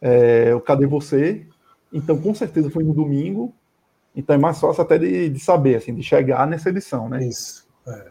é, 0.00 0.54
o 0.54 0.60
Cadê 0.60 0.86
Você? 0.86 1.46
Então, 1.92 2.18
com 2.18 2.34
certeza 2.34 2.70
foi 2.70 2.82
no 2.82 2.94
domingo. 2.94 3.52
Então 4.14 4.34
é 4.34 4.38
mais 4.38 4.58
fácil 4.58 4.82
até 4.82 4.96
de, 4.96 5.28
de 5.28 5.38
saber, 5.38 5.76
assim, 5.76 5.94
de 5.94 6.02
chegar 6.02 6.46
nessa 6.46 6.70
edição, 6.70 7.06
né? 7.06 7.22
Isso. 7.26 7.66
É. 7.86 8.06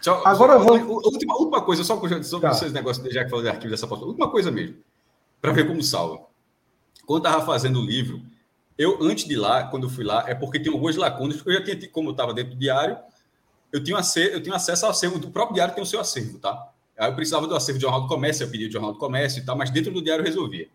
Só, 0.00 0.22
Agora 0.24 0.54
só, 0.54 0.78
vou... 0.78 0.96
última, 1.04 1.36
última 1.36 1.62
coisa, 1.62 1.84
só 1.84 1.94
sobre 1.94 2.48
tá. 2.48 2.50
esses 2.50 2.72
negócios, 2.72 3.14
já 3.14 3.22
que 3.22 3.30
falou 3.30 3.44
de 3.44 3.50
arquivo 3.50 3.70
dessa 3.70 3.86
foto. 3.86 4.06
Última 4.06 4.28
coisa 4.28 4.50
mesmo, 4.50 4.76
para 5.40 5.52
ver 5.52 5.68
como 5.68 5.82
salva. 5.82 6.22
Quando 7.06 7.24
eu 7.24 7.30
estava 7.30 7.46
fazendo 7.46 7.80
o 7.80 7.84
livro, 7.84 8.20
eu, 8.80 8.96
antes 9.02 9.26
de 9.26 9.36
lá, 9.36 9.64
quando 9.64 9.82
eu 9.82 9.90
fui 9.90 10.02
lá, 10.02 10.24
é 10.26 10.34
porque 10.34 10.58
tem 10.58 10.72
algumas 10.72 10.96
lacunas, 10.96 11.36
porque 11.36 11.50
eu 11.50 11.54
já 11.54 11.62
tinha, 11.62 11.90
como 11.90 12.08
eu 12.08 12.12
estava 12.12 12.32
dentro 12.32 12.54
do 12.54 12.58
diário, 12.58 12.96
eu 13.70 13.84
tinha, 13.84 14.00
eu 14.32 14.42
tinha 14.42 14.56
acesso 14.56 14.86
ao 14.86 14.90
acervo, 14.90 15.18
do 15.18 15.30
próprio 15.30 15.56
diário 15.56 15.74
tem 15.74 15.82
o 15.82 15.86
seu 15.86 16.00
acervo, 16.00 16.38
tá? 16.38 16.72
Aí 16.96 17.10
eu 17.10 17.14
precisava 17.14 17.46
do 17.46 17.54
acervo 17.54 17.78
de 17.78 17.82
Jornal 17.82 18.00
do 18.00 18.08
Comércio, 18.08 18.42
eu 18.42 18.50
pedi 18.50 18.68
o 18.68 18.72
Jornal 18.72 18.94
do 18.94 18.98
Comércio 18.98 19.42
e 19.42 19.44
tal, 19.44 19.54
mas 19.54 19.68
dentro 19.68 19.92
do 19.92 20.00
diário 20.00 20.22
eu 20.22 20.26
resolvia. 20.26 20.66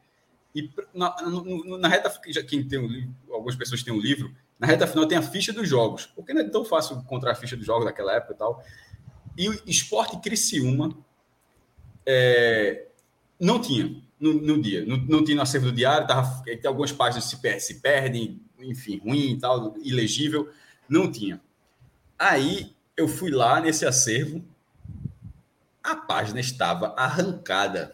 E 0.54 0.70
na, 0.94 1.16
na, 1.20 1.78
na 1.80 1.88
reta, 1.88 2.12
quem 2.48 2.68
tem 2.68 2.78
um 2.78 3.12
algumas 3.34 3.56
pessoas 3.56 3.82
têm 3.82 3.92
um 3.92 4.00
livro, 4.00 4.32
na 4.60 4.68
reta 4.68 4.86
final 4.86 5.08
tem 5.08 5.18
a 5.18 5.24
ficha 5.24 5.52
dos 5.52 5.68
jogos, 5.68 6.06
porque 6.06 6.32
não 6.32 6.42
é 6.42 6.48
tão 6.48 6.64
fácil 6.64 6.98
encontrar 6.98 7.32
a 7.32 7.36
ficha 7.36 7.58
dos 7.58 7.66
jogos 7.66 7.86
daquela 7.86 8.14
época 8.14 8.34
e 8.34 8.38
tal. 8.38 8.64
E 9.36 9.50
o 9.50 9.62
Esporte 9.66 10.16
Criciúma 10.20 10.96
é, 12.06 12.86
não 13.40 13.60
tinha 13.60 14.00
no, 14.20 14.34
no 14.34 14.62
dia. 14.62 14.86
Não, 14.86 14.98
não, 14.98 15.24
tinha 15.24 15.36
no 15.36 15.42
acervo 15.42 15.68
do 15.68 15.72
diário, 15.72 16.08
tava, 16.08 16.44
algumas 16.66 16.92
páginas 16.92 17.26
se, 17.26 17.38
per, 17.38 17.60
se 17.60 17.76
perdem, 17.76 18.42
enfim, 18.60 19.02
ruim 19.04 19.34
e 19.34 19.40
tal, 19.40 19.76
ilegível. 19.78 20.50
Não 20.88 21.12
tinha. 21.12 21.42
Aí 22.18 22.76
eu 22.96 23.08
fui 23.08 23.32
lá 23.32 23.60
nesse 23.60 23.86
acervo, 23.86 24.44
a 25.84 25.96
página 25.96 26.40
estava 26.40 26.94
arrancada. 26.98 27.94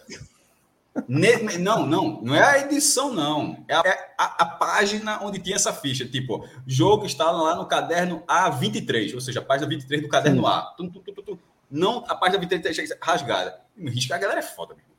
Ne, 1.07 1.57
não, 1.57 1.85
não, 1.85 2.21
não 2.21 2.35
é 2.35 2.43
a 2.43 2.59
edição, 2.59 3.13
não. 3.13 3.63
É 3.67 3.75
a, 3.75 3.81
é 3.85 4.13
a, 4.17 4.43
a, 4.43 4.45
página 4.45 5.23
onde 5.23 5.39
tinha 5.39 5.55
essa 5.55 5.73
ficha. 5.73 6.05
Tipo, 6.05 6.45
jogo 6.67 7.05
está 7.05 7.31
lá 7.31 7.55
no 7.55 7.65
caderno 7.65 8.23
A23, 8.27 9.13
ou 9.13 9.21
seja, 9.21 9.39
a 9.39 9.43
página 9.43 9.69
23 9.69 10.01
do 10.01 10.09
caderno 10.09 10.45
A. 10.45 10.73
Tum, 10.77 10.89
tum, 10.89 11.01
tum, 11.01 11.37
não, 11.69 12.03
a 12.07 12.15
página 12.15 12.39
23 12.39 12.97
rasgada. 13.01 13.61
Risco, 13.77 14.13
a 14.13 14.17
galera 14.17 14.39
é 14.39 14.43
foda, 14.43 14.75
mesmo. 14.75 14.90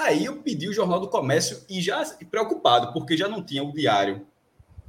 Aí 0.00 0.24
eu 0.24 0.36
pedi 0.36 0.66
o 0.66 0.72
Jornal 0.72 0.98
do 0.98 1.08
Comércio 1.08 1.62
e 1.68 1.82
já 1.82 2.02
preocupado, 2.30 2.90
porque 2.90 3.18
já 3.18 3.28
não 3.28 3.42
tinha 3.42 3.62
o 3.62 3.70
diário. 3.70 4.26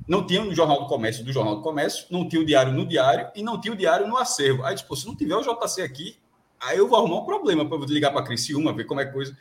Não 0.07 0.25
tinha 0.25 0.41
o 0.41 0.55
Jornal 0.55 0.83
do 0.83 0.87
Comércio 0.87 1.23
do 1.23 1.33
Jornal 1.33 1.57
do 1.57 1.61
Comércio, 1.61 2.05
não 2.09 2.27
tinha 2.27 2.41
o 2.41 2.45
diário 2.45 2.71
no 2.71 2.85
diário 2.85 3.29
e 3.35 3.43
não 3.43 3.59
tinha 3.59 3.73
o 3.73 3.77
diário 3.77 4.07
no 4.07 4.17
acervo. 4.17 4.63
Aí, 4.63 4.73
tipo, 4.73 4.95
se 4.95 5.05
não 5.05 5.13
tiver 5.13 5.35
o 5.35 5.41
JC 5.41 5.81
aqui, 5.81 6.17
aí 6.59 6.77
eu 6.77 6.87
vou 6.87 6.97
arrumar 6.97 7.17
um 7.17 7.25
problema 7.25 7.67
para 7.67 7.77
ligar 7.87 8.11
para 8.11 8.21
a 8.21 8.23
Criciúma, 8.23 8.73
ver 8.73 8.85
como 8.85 9.01
é 9.01 9.05
coisa. 9.05 9.37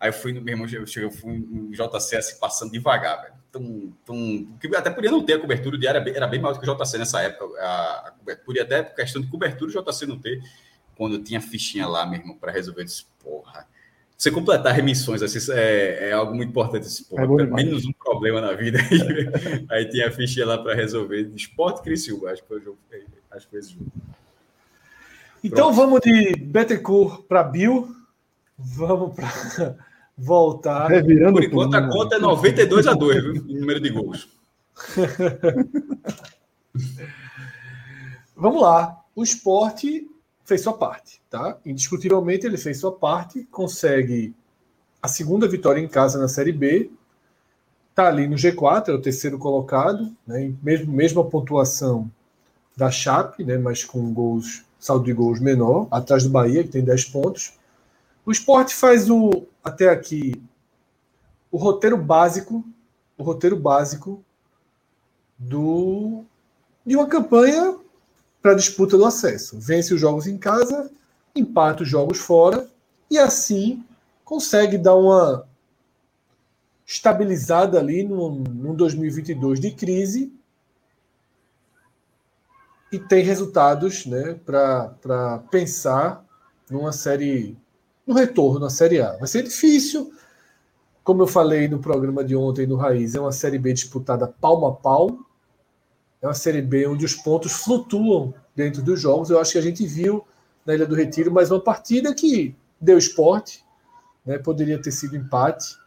Aí 0.00 0.08
eu 0.08 0.12
fui 0.14 0.32
no 0.32 0.40
mesmo, 0.40 0.64
eu 0.66 0.84
eu 1.02 1.10
fui 1.10 1.38
no 1.38 1.70
JC 1.70 2.16
assim, 2.16 2.40
passando 2.40 2.72
devagar, 2.72 3.20
velho. 3.20 3.34
Tum, 3.52 3.92
tum, 4.06 4.48
até 4.74 4.88
podia 4.88 5.10
não 5.10 5.22
ter 5.22 5.34
a 5.34 5.38
cobertura, 5.38 5.76
o 5.76 5.78
diário 5.78 5.98
era 6.14 6.26
bem, 6.26 6.40
maior 6.40 6.54
do 6.54 6.60
que 6.60 6.70
o 6.70 6.74
JC 6.74 6.96
nessa 6.96 7.20
época. 7.20 7.44
A, 7.60 8.14
a 8.26 8.62
até 8.62 8.82
questão 8.84 9.20
de 9.20 9.28
cobertura, 9.28 9.70
o 9.70 9.84
JC 9.84 10.06
não 10.06 10.18
ter. 10.18 10.42
Quando 10.96 11.16
eu 11.16 11.22
tinha 11.22 11.42
fichinha 11.42 11.86
lá, 11.86 12.06
mesmo, 12.06 12.38
para 12.38 12.50
resolver, 12.50 12.80
eu 12.80 12.86
disse, 12.86 13.04
porra 13.22 13.66
você 14.20 14.30
completar 14.30 14.74
remissões 14.74 15.22
assim, 15.22 15.38
é, 15.52 16.10
é, 16.10 16.12
algo 16.12 16.34
muito 16.34 16.50
importante. 16.50 16.86
Assim, 16.86 17.04
porra, 17.04 17.22
é 17.22 17.46
menos 17.46 17.86
um 17.86 17.92
problema 17.92 18.42
na 18.42 18.52
vida. 18.52 18.78
Aí, 19.70 19.86
tinha 19.88 20.08
a 20.08 20.10
ficha 20.10 20.44
lá 20.44 20.58
para 20.58 20.74
resolver. 20.74 21.32
Esporte 21.34 21.80
Criciúma, 21.80 22.30
acho 22.30 22.42
que 22.42 22.48
foi 22.48 22.58
o 22.58 22.62
jogo. 22.62 22.78
Acho 23.30 23.46
que 23.46 23.50
foi 23.50 23.60
esse 23.60 23.72
jogo. 23.72 23.86
Então 25.42 25.72
Pronto. 25.72 25.76
vamos 25.76 26.00
de 26.00 26.36
Bettencourt 26.36 27.22
para 27.22 27.42
Bill. 27.42 27.88
Vamos 28.58 29.16
para 29.16 29.76
voltar. 30.18 30.88
Revirando 30.88 31.32
Por 31.32 31.44
enquanto 31.44 31.74
a 31.76 31.88
conta 31.88 32.16
é 32.16 32.18
92 32.18 32.86
a 32.88 32.92
2, 32.92 33.22
viu? 33.22 33.36
Em 33.36 33.58
número 33.58 33.80
de 33.80 33.88
gols. 33.88 34.28
vamos 38.36 38.60
lá. 38.60 39.00
O 39.16 39.22
esporte 39.22 40.06
fez 40.50 40.62
sua 40.62 40.72
parte, 40.72 41.22
tá? 41.30 41.56
Indiscutivelmente 41.64 42.44
ele 42.44 42.56
fez 42.56 42.80
sua 42.80 42.90
parte, 42.90 43.44
consegue 43.52 44.34
a 45.00 45.06
segunda 45.06 45.46
vitória 45.46 45.80
em 45.80 45.86
casa 45.86 46.18
na 46.18 46.26
Série 46.26 46.50
B, 46.50 46.90
tá 47.94 48.08
ali 48.08 48.26
no 48.26 48.34
G4, 48.34 48.88
é 48.88 48.92
o 48.92 49.00
terceiro 49.00 49.38
colocado, 49.38 50.12
né? 50.26 50.52
Mesmo 50.60 50.92
mesma 50.92 51.24
pontuação 51.24 52.10
da 52.76 52.90
Chape, 52.90 53.44
né? 53.44 53.58
Mas 53.58 53.84
com 53.84 54.12
gols, 54.12 54.64
saldo 54.78 55.04
de 55.04 55.12
gols 55.12 55.38
menor, 55.38 55.86
atrás 55.88 56.24
do 56.24 56.30
Bahia 56.30 56.64
que 56.64 56.70
tem 56.70 56.82
10 56.82 57.04
pontos. 57.04 57.52
O 58.26 58.32
esporte 58.32 58.74
faz 58.74 59.08
o 59.08 59.46
até 59.62 59.88
aqui 59.88 60.42
o 61.48 61.58
roteiro 61.58 61.96
básico, 61.96 62.64
o 63.16 63.22
roteiro 63.22 63.56
básico 63.56 64.24
do 65.38 66.24
de 66.84 66.96
uma 66.96 67.06
campanha 67.06 67.78
para 68.42 68.52
a 68.52 68.56
disputa 68.56 68.96
do 68.96 69.04
acesso. 69.04 69.58
Vence 69.58 69.92
os 69.92 70.00
jogos 70.00 70.26
em 70.26 70.38
casa, 70.38 70.90
empata 71.34 71.82
os 71.82 71.88
jogos 71.88 72.18
fora 72.18 72.68
e 73.10 73.18
assim 73.18 73.84
consegue 74.24 74.78
dar 74.78 74.96
uma 74.96 75.46
estabilizada 76.86 77.78
ali 77.78 78.02
no 78.02 78.74
2022 78.74 79.60
de 79.60 79.70
crise 79.72 80.32
e 82.92 82.98
tem 82.98 83.22
resultados 83.22 84.04
né, 84.06 84.34
para 84.44 85.38
pensar 85.50 86.24
numa 86.68 86.92
série, 86.92 87.56
no 88.06 88.14
retorno 88.14 88.66
à 88.66 88.70
Série 88.70 89.00
A. 89.00 89.16
Vai 89.16 89.28
ser 89.28 89.44
difícil, 89.44 90.12
como 91.04 91.22
eu 91.22 91.26
falei 91.26 91.68
no 91.68 91.78
programa 91.78 92.24
de 92.24 92.34
ontem 92.34 92.66
no 92.66 92.76
Raiz, 92.76 93.14
é 93.14 93.20
uma 93.20 93.32
Série 93.32 93.58
B 93.58 93.72
disputada 93.72 94.26
palmo 94.26 94.66
a 94.66 94.74
palmo, 94.74 95.24
é 96.22 96.26
uma 96.26 96.34
Série 96.34 96.62
B 96.62 96.86
onde 96.86 97.04
os 97.04 97.14
pontos 97.14 97.52
flutuam 97.52 98.34
dentro 98.54 98.82
dos 98.82 99.00
jogos. 99.00 99.30
Eu 99.30 99.40
acho 99.40 99.52
que 99.52 99.58
a 99.58 99.62
gente 99.62 99.86
viu 99.86 100.24
na 100.66 100.74
Ilha 100.74 100.86
do 100.86 100.94
Retiro 100.94 101.32
mais 101.32 101.50
uma 101.50 101.60
partida 101.60 102.14
que 102.14 102.54
deu 102.80 102.98
esporte, 102.98 103.64
né? 104.24 104.38
poderia 104.38 104.80
ter 104.80 104.92
sido 104.92 105.16
empate. 105.16 105.78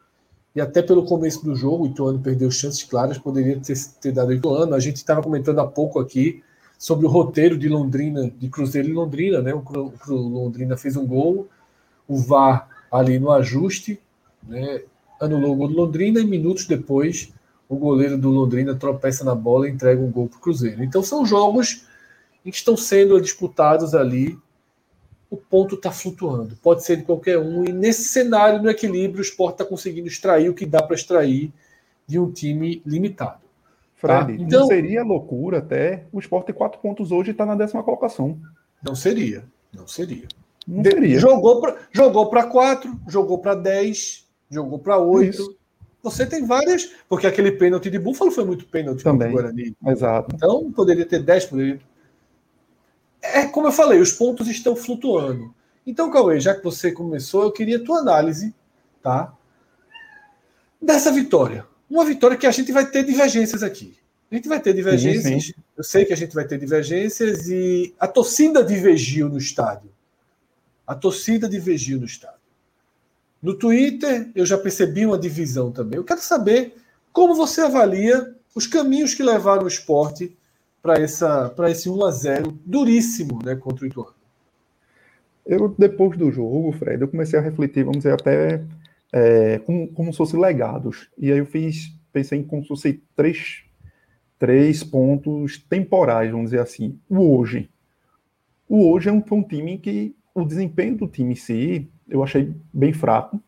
E 0.56 0.62
até 0.62 0.82
pelo 0.82 1.06
começo 1.06 1.44
do 1.44 1.56
jogo, 1.56 1.84
o 1.84 1.88
Ituano 1.88 2.20
perdeu 2.20 2.50
chances 2.52 2.84
claras, 2.84 3.18
poderia 3.18 3.60
ter, 3.60 3.76
ter 4.00 4.12
dado 4.12 4.30
o 4.30 4.34
Ituano. 4.34 4.76
A 4.76 4.80
gente 4.80 4.98
estava 4.98 5.22
comentando 5.22 5.60
há 5.60 5.68
pouco 5.68 6.00
aqui 6.00 6.44
sobre 6.78 7.06
o 7.06 7.10
roteiro 7.10 7.58
de 7.58 7.70
Londrina, 7.70 8.30
de 8.30 8.50
Cruzeiro 8.50 8.90
e 8.90 8.94
Londrina, 8.94 9.42
né? 9.42 9.54
O, 9.54 9.64
Londrina 10.10 10.76
fez 10.76 10.96
um 10.96 11.08
gol, 11.08 11.48
o 12.08 12.18
VAR 12.18 12.68
ali 12.92 13.18
no 13.18 13.32
ajuste, 13.32 14.00
né? 14.44 14.84
Anulou 15.20 15.54
o 15.54 15.56
gol 15.56 15.68
do 15.70 15.76
Londrina 15.76 16.20
e 16.20 16.26
minutos 16.26 16.66
depois 16.66 17.32
o 17.74 17.78
goleiro 17.78 18.18
do 18.18 18.30
Londrina 18.30 18.76
tropeça 18.76 19.24
na 19.24 19.36
bola 19.36 19.68
e 19.68 19.72
entrega 19.72 20.02
um 20.02 20.12
gol 20.12 20.28
para 20.28 20.38
o 20.38 20.42
Cruzeiro. 20.42 20.84
Então 20.84 21.02
são 21.02 21.26
jogos 21.26 21.86
em 22.46 22.52
que 22.52 22.58
estão 22.58 22.78
sendo 22.78 23.20
disputados 23.20 23.94
ali. 23.96 24.38
O 25.30 25.38
ponto 25.38 25.74
está 25.74 25.92
flutuando, 25.92 26.56
pode 26.62 26.84
ser 26.84 26.98
de 26.98 27.04
qualquer 27.04 27.40
um, 27.40 27.66
e 27.66 27.74
nesse 27.74 28.04
cenário, 28.04 28.62
no 28.62 28.70
equilíbrio, 28.70 29.18
o 29.18 29.24
esporte 29.24 29.56
está 29.56 29.66
conseguindo 29.66 30.08
extrair 30.08 30.48
o 30.48 30.54
que 30.54 30.64
dá 30.64 30.80
para 30.84 30.96
extrair 30.96 31.52
de 32.06 32.20
um 32.20 32.32
time 32.32 32.84
limitado. 32.86 33.42
Fred, 33.96 34.38
tá? 34.38 34.44
então, 34.44 34.60
não 34.60 34.68
seria 34.68 35.04
loucura 35.04 35.58
até 35.58 36.06
o 36.12 36.20
esporte 36.20 36.48
ter 36.48 36.54
quatro 36.54 36.80
pontos 36.80 37.12
hoje 37.12 37.30
e 37.30 37.32
está 37.32 37.48
na 37.48 37.56
décima 37.56 37.82
colocação. 37.82 38.38
Não 38.84 38.94
seria, 38.94 39.44
não 39.74 39.88
seria. 39.88 40.28
Não 40.68 40.84
seria. 40.84 41.20
Jogou 41.92 42.30
para 42.30 42.44
quatro, 42.44 42.96
jogou 43.08 43.40
para 43.40 43.56
dez, 43.56 44.28
jogou 44.52 44.78
para 44.78 45.00
oito. 45.00 45.58
Você 46.04 46.26
tem 46.26 46.46
várias, 46.46 46.92
porque 47.08 47.26
aquele 47.26 47.54
pênalti 47.54 47.90
de 47.90 47.98
Búfalo 47.98 48.30
foi 48.30 48.44
muito 48.44 48.66
pênalti 48.66 49.04
também. 49.04 49.32
Guarani. 49.32 49.74
Exato. 49.88 50.36
Então 50.36 50.70
poderia 50.72 51.06
ter 51.06 51.24
10, 51.24 51.46
poderia. 51.46 51.80
É 53.22 53.46
como 53.48 53.68
eu 53.68 53.72
falei, 53.72 54.02
os 54.02 54.12
pontos 54.12 54.50
estão 54.50 54.76
flutuando. 54.76 55.56
Então, 55.88 56.12
Cauê, 56.12 56.40
já 56.42 56.54
que 56.54 56.64
você 56.64 56.92
começou, 56.92 57.44
eu 57.44 57.52
queria 57.52 57.78
a 57.78 57.84
tua 57.84 58.00
análise, 58.00 58.54
tá? 59.02 59.34
Dessa 60.82 61.10
vitória. 61.10 61.66
Uma 61.90 62.04
vitória 62.04 62.36
que 62.36 62.48
a 62.48 62.52
gente 62.52 62.72
vai 62.74 62.86
ter 62.86 63.06
divergências 63.06 63.64
aqui. 63.64 63.98
A 64.30 64.36
gente 64.36 64.50
vai 64.50 64.60
ter 64.60 64.74
divergências. 64.74 65.24
Sim, 65.24 65.40
sim. 65.40 65.54
Eu 65.78 65.84
sei 65.84 66.04
que 66.04 66.12
a 66.12 66.18
gente 66.18 66.36
vai 66.36 66.46
ter 66.46 66.58
divergências 66.58 67.48
e 67.48 67.94
a 67.98 68.08
torcida 68.08 68.64
divergiu 68.64 69.30
no 69.30 69.38
estádio. 69.38 69.90
A 70.86 70.96
torcida 70.96 71.48
divergiu 71.48 71.98
no 72.00 72.06
estádio. 72.06 72.43
No 73.44 73.54
Twitter, 73.54 74.32
eu 74.34 74.46
já 74.46 74.58
percebi 74.58 75.06
uma 75.06 75.20
divisão 75.20 75.70
também. 75.70 75.98
Eu 75.98 76.06
quero 76.06 76.22
saber 76.22 76.76
como 77.12 77.36
você 77.36 77.60
avalia 77.60 78.34
os 78.56 78.66
caminhos 78.66 79.14
que 79.14 79.22
levaram 79.22 79.66
o 79.66 79.68
esporte 79.68 80.34
para 80.82 81.02
esse 81.02 81.90
1 81.90 82.06
a 82.06 82.12
0 82.12 82.58
duríssimo 82.66 83.40
né, 83.44 83.54
contra 83.58 83.84
o 83.84 83.88
Ituano. 83.88 84.14
Eu, 85.46 85.76
depois 85.78 86.18
do 86.18 86.32
jogo, 86.32 86.72
Fred, 86.72 87.02
eu 87.02 87.08
comecei 87.10 87.38
a 87.38 87.42
refletir, 87.42 87.84
vamos 87.84 87.98
dizer, 87.98 88.14
até 88.14 88.64
é, 89.12 89.60
como, 89.60 89.90
como 89.90 90.14
se 90.14 90.18
fossem 90.18 90.40
legados. 90.40 91.10
E 91.18 91.30
aí 91.30 91.38
eu 91.38 91.46
fiz, 91.46 91.94
pensei 92.14 92.40
em 92.40 92.44
como 92.44 92.62
se 92.62 92.70
fossem 92.70 93.02
três, 93.14 93.66
três 94.40 94.86
pontos 94.86 95.58
temporais, 95.58 96.32
vamos 96.32 96.52
dizer 96.52 96.62
assim. 96.62 96.98
O 97.10 97.38
hoje. 97.38 97.70
O 98.70 98.90
hoje 98.90 99.10
é 99.10 99.12
um, 99.12 99.22
um 99.32 99.44
time 99.44 99.78
que 99.78 100.16
o 100.34 100.46
desempenho 100.46 100.96
do 100.96 101.08
time 101.10 101.34
em 101.34 101.36
si 101.36 101.90
eu 102.08 102.24
achei 102.24 102.54
bem 102.74 102.94
fraco, 102.94 103.42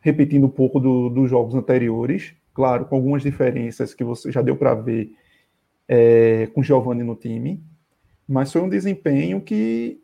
repetindo 0.00 0.46
um 0.46 0.50
pouco 0.50 0.80
do, 0.80 1.08
dos 1.08 1.30
jogos 1.30 1.54
anteriores, 1.54 2.34
claro, 2.52 2.84
com 2.84 2.96
algumas 2.96 3.22
diferenças 3.22 3.94
que 3.94 4.04
você 4.04 4.30
já 4.30 4.42
deu 4.42 4.56
para 4.56 4.74
ver 4.74 5.14
é, 5.88 6.46
com 6.54 6.62
Giovanni 6.62 7.02
no 7.02 7.14
time, 7.14 7.62
mas 8.28 8.52
foi 8.52 8.60
um 8.60 8.68
desempenho 8.68 9.40
que 9.40 10.00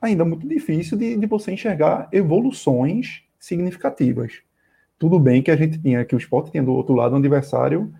ainda 0.00 0.24
é 0.24 0.26
muito 0.26 0.46
difícil 0.46 0.98
de, 0.98 1.16
de 1.16 1.26
você 1.26 1.52
enxergar 1.52 2.08
evoluções 2.12 3.22
significativas. 3.38 4.42
Tudo 4.98 5.18
bem 5.18 5.42
que 5.42 5.50
a 5.50 5.56
gente 5.56 5.78
tinha 5.78 6.04
que 6.04 6.14
o 6.14 6.18
esporte 6.18 6.50
tinha 6.50 6.62
do 6.62 6.72
outro 6.72 6.94
lado 6.94 7.14
um 7.14 7.18
adversário 7.18 7.92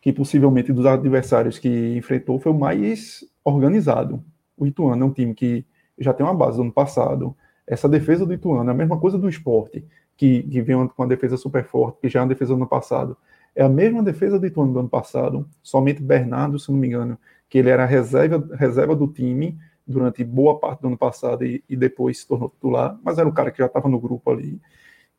que 0.00 0.12
possivelmente 0.12 0.72
dos 0.72 0.84
adversários 0.84 1.58
que 1.58 1.96
enfrentou 1.96 2.38
foi 2.38 2.52
o 2.52 2.58
mais 2.58 3.24
organizado. 3.42 4.22
O 4.56 4.66
Ituano 4.66 5.02
é 5.02 5.06
um 5.06 5.12
time 5.12 5.34
que 5.34 5.64
já 5.98 6.12
tem 6.12 6.24
uma 6.24 6.34
base 6.34 6.56
do 6.56 6.62
ano 6.62 6.72
passado. 6.72 7.36
Essa 7.66 7.88
defesa 7.88 8.26
do 8.26 8.34
Ituano 8.34 8.68
é 8.68 8.72
a 8.72 8.76
mesma 8.76 8.98
coisa 8.98 9.18
do 9.18 9.28
esporte, 9.28 9.84
que, 10.16 10.42
que 10.42 10.62
vem 10.62 10.76
com 10.88 11.02
uma 11.02 11.08
defesa 11.08 11.36
super 11.36 11.64
forte, 11.64 11.98
que 12.00 12.08
já 12.08 12.20
é 12.20 12.22
uma 12.22 12.28
defesa 12.28 12.54
do 12.54 12.56
ano 12.56 12.66
passado. 12.66 13.16
É 13.54 13.62
a 13.62 13.68
mesma 13.68 14.02
defesa 14.02 14.38
do 14.38 14.46
Ituano 14.46 14.72
do 14.72 14.78
ano 14.80 14.88
passado, 14.88 15.48
somente 15.62 16.02
Bernardo, 16.02 16.58
se 16.58 16.70
não 16.70 16.78
me 16.78 16.88
engano, 16.88 17.18
que 17.48 17.58
ele 17.58 17.70
era 17.70 17.86
reserva, 17.86 18.44
reserva 18.56 18.96
do 18.96 19.06
time 19.06 19.56
durante 19.86 20.24
boa 20.24 20.58
parte 20.58 20.80
do 20.80 20.88
ano 20.88 20.98
passado 20.98 21.44
e, 21.44 21.62
e 21.68 21.76
depois 21.76 22.18
se 22.18 22.26
tornou 22.26 22.48
titular, 22.48 22.98
mas 23.02 23.18
era 23.18 23.28
um 23.28 23.32
cara 23.32 23.50
que 23.50 23.58
já 23.58 23.66
estava 23.66 23.88
no 23.88 24.00
grupo 24.00 24.30
ali 24.30 24.60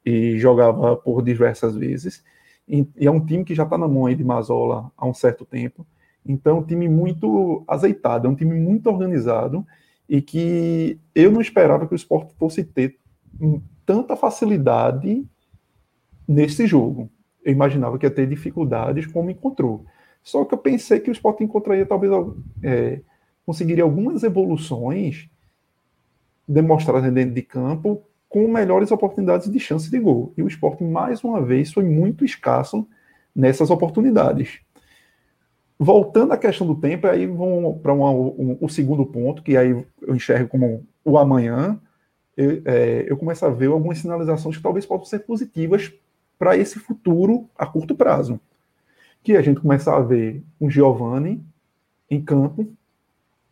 e 0.06 0.38
jogava 0.38 0.96
por 0.96 1.22
diversas 1.22 1.76
vezes. 1.76 2.24
E, 2.68 2.88
e 2.98 3.08
é 3.08 3.12
um 3.12 3.24
time 3.24 3.44
que 3.44 3.56
já 3.56 3.64
está 3.64 3.78
na 3.78 3.88
mão 3.88 4.06
aí 4.06 4.16
de 4.16 4.24
Mazola 4.24 4.92
há 4.98 5.06
um 5.06 5.14
certo 5.14 5.46
tempo. 5.46 5.86
Então, 6.26 6.58
é 6.58 6.60
um 6.60 6.64
time 6.64 6.90
muito 6.90 7.64
azeitado, 7.68 8.28
é 8.28 8.30
um 8.30 8.36
time 8.36 8.60
muito 8.60 8.88
organizado 8.90 9.66
e 10.08 10.22
que 10.22 11.00
eu 11.14 11.32
não 11.32 11.42
esperava 11.42 11.88
que 11.88 11.94
o 11.94 11.96
esporte 11.96 12.34
fosse 12.36 12.64
ter 12.64 12.98
tanta 13.86 14.16
facilidade 14.16 15.26
nesse 16.28 16.66
jogo. 16.68 17.10
Eu 17.44 17.52
imaginava 17.52 17.98
que 17.98 18.06
ia 18.06 18.12
ter 18.12 18.28
dificuldades 18.28 19.06
como 19.08 19.30
encontrou. 19.30 19.86
Só 20.24 20.44
que 20.44 20.54
eu 20.54 20.58
pensei 20.58 21.00
que 21.00 21.10
o 21.10 21.14
esporte 21.14 21.44
encontraria 21.44 21.86
talvez 21.86 22.12
é, 22.64 23.02
conseguiria 23.46 23.84
algumas 23.84 24.24
evoluções 24.24 25.30
demonstradas 26.48 27.12
dentro 27.14 27.34
de 27.34 27.42
campo 27.42 28.02
com 28.28 28.48
melhores 28.48 28.92
oportunidades 28.92 29.52
de 29.52 29.60
chance 29.60 29.90
de 29.90 30.00
gol. 30.00 30.34
E 30.36 30.42
o 30.42 30.48
esporte, 30.48 30.84
mais 30.84 31.24
uma 31.24 31.42
vez, 31.42 31.72
foi 31.72 31.84
muito 31.84 32.26
escasso 32.26 32.88
nessas 33.36 33.70
oportunidades. 33.70 34.60
Voltando 35.78 36.32
à 36.32 36.38
questão 36.38 36.66
do 36.66 36.76
tempo, 36.76 37.06
aí 37.08 37.26
vamos 37.28 37.82
para 37.82 37.94
um, 37.94 38.58
o 38.62 38.70
segundo 38.70 39.06
ponto, 39.06 39.44
que 39.44 39.58
aí 39.58 39.72
eu 40.02 40.16
enxergo 40.16 40.48
como 40.48 40.86
o 41.04 41.18
amanhã, 41.18 41.80
eu, 42.38 42.62
é, 42.66 43.06
eu 43.08 43.18
começo 43.18 43.46
a 43.46 43.50
ver 43.50 43.68
algumas 43.68 44.00
sinalizações 44.00 44.56
que 44.56 44.64
talvez 44.64 44.86
possam 44.86 45.06
ser 45.06 45.20
positivas 45.20 45.92
para 46.40 46.58
esse 46.58 46.80
futuro 46.80 47.50
a 47.58 47.66
curto 47.66 47.96
prazo. 47.96 48.40
Que 49.24 49.36
a 49.36 49.42
gente 49.42 49.60
começa 49.60 49.94
a 49.94 50.00
ver 50.00 50.44
um 50.60 50.70
Giovanni 50.70 51.44
em 52.10 52.22
campo 52.24 52.68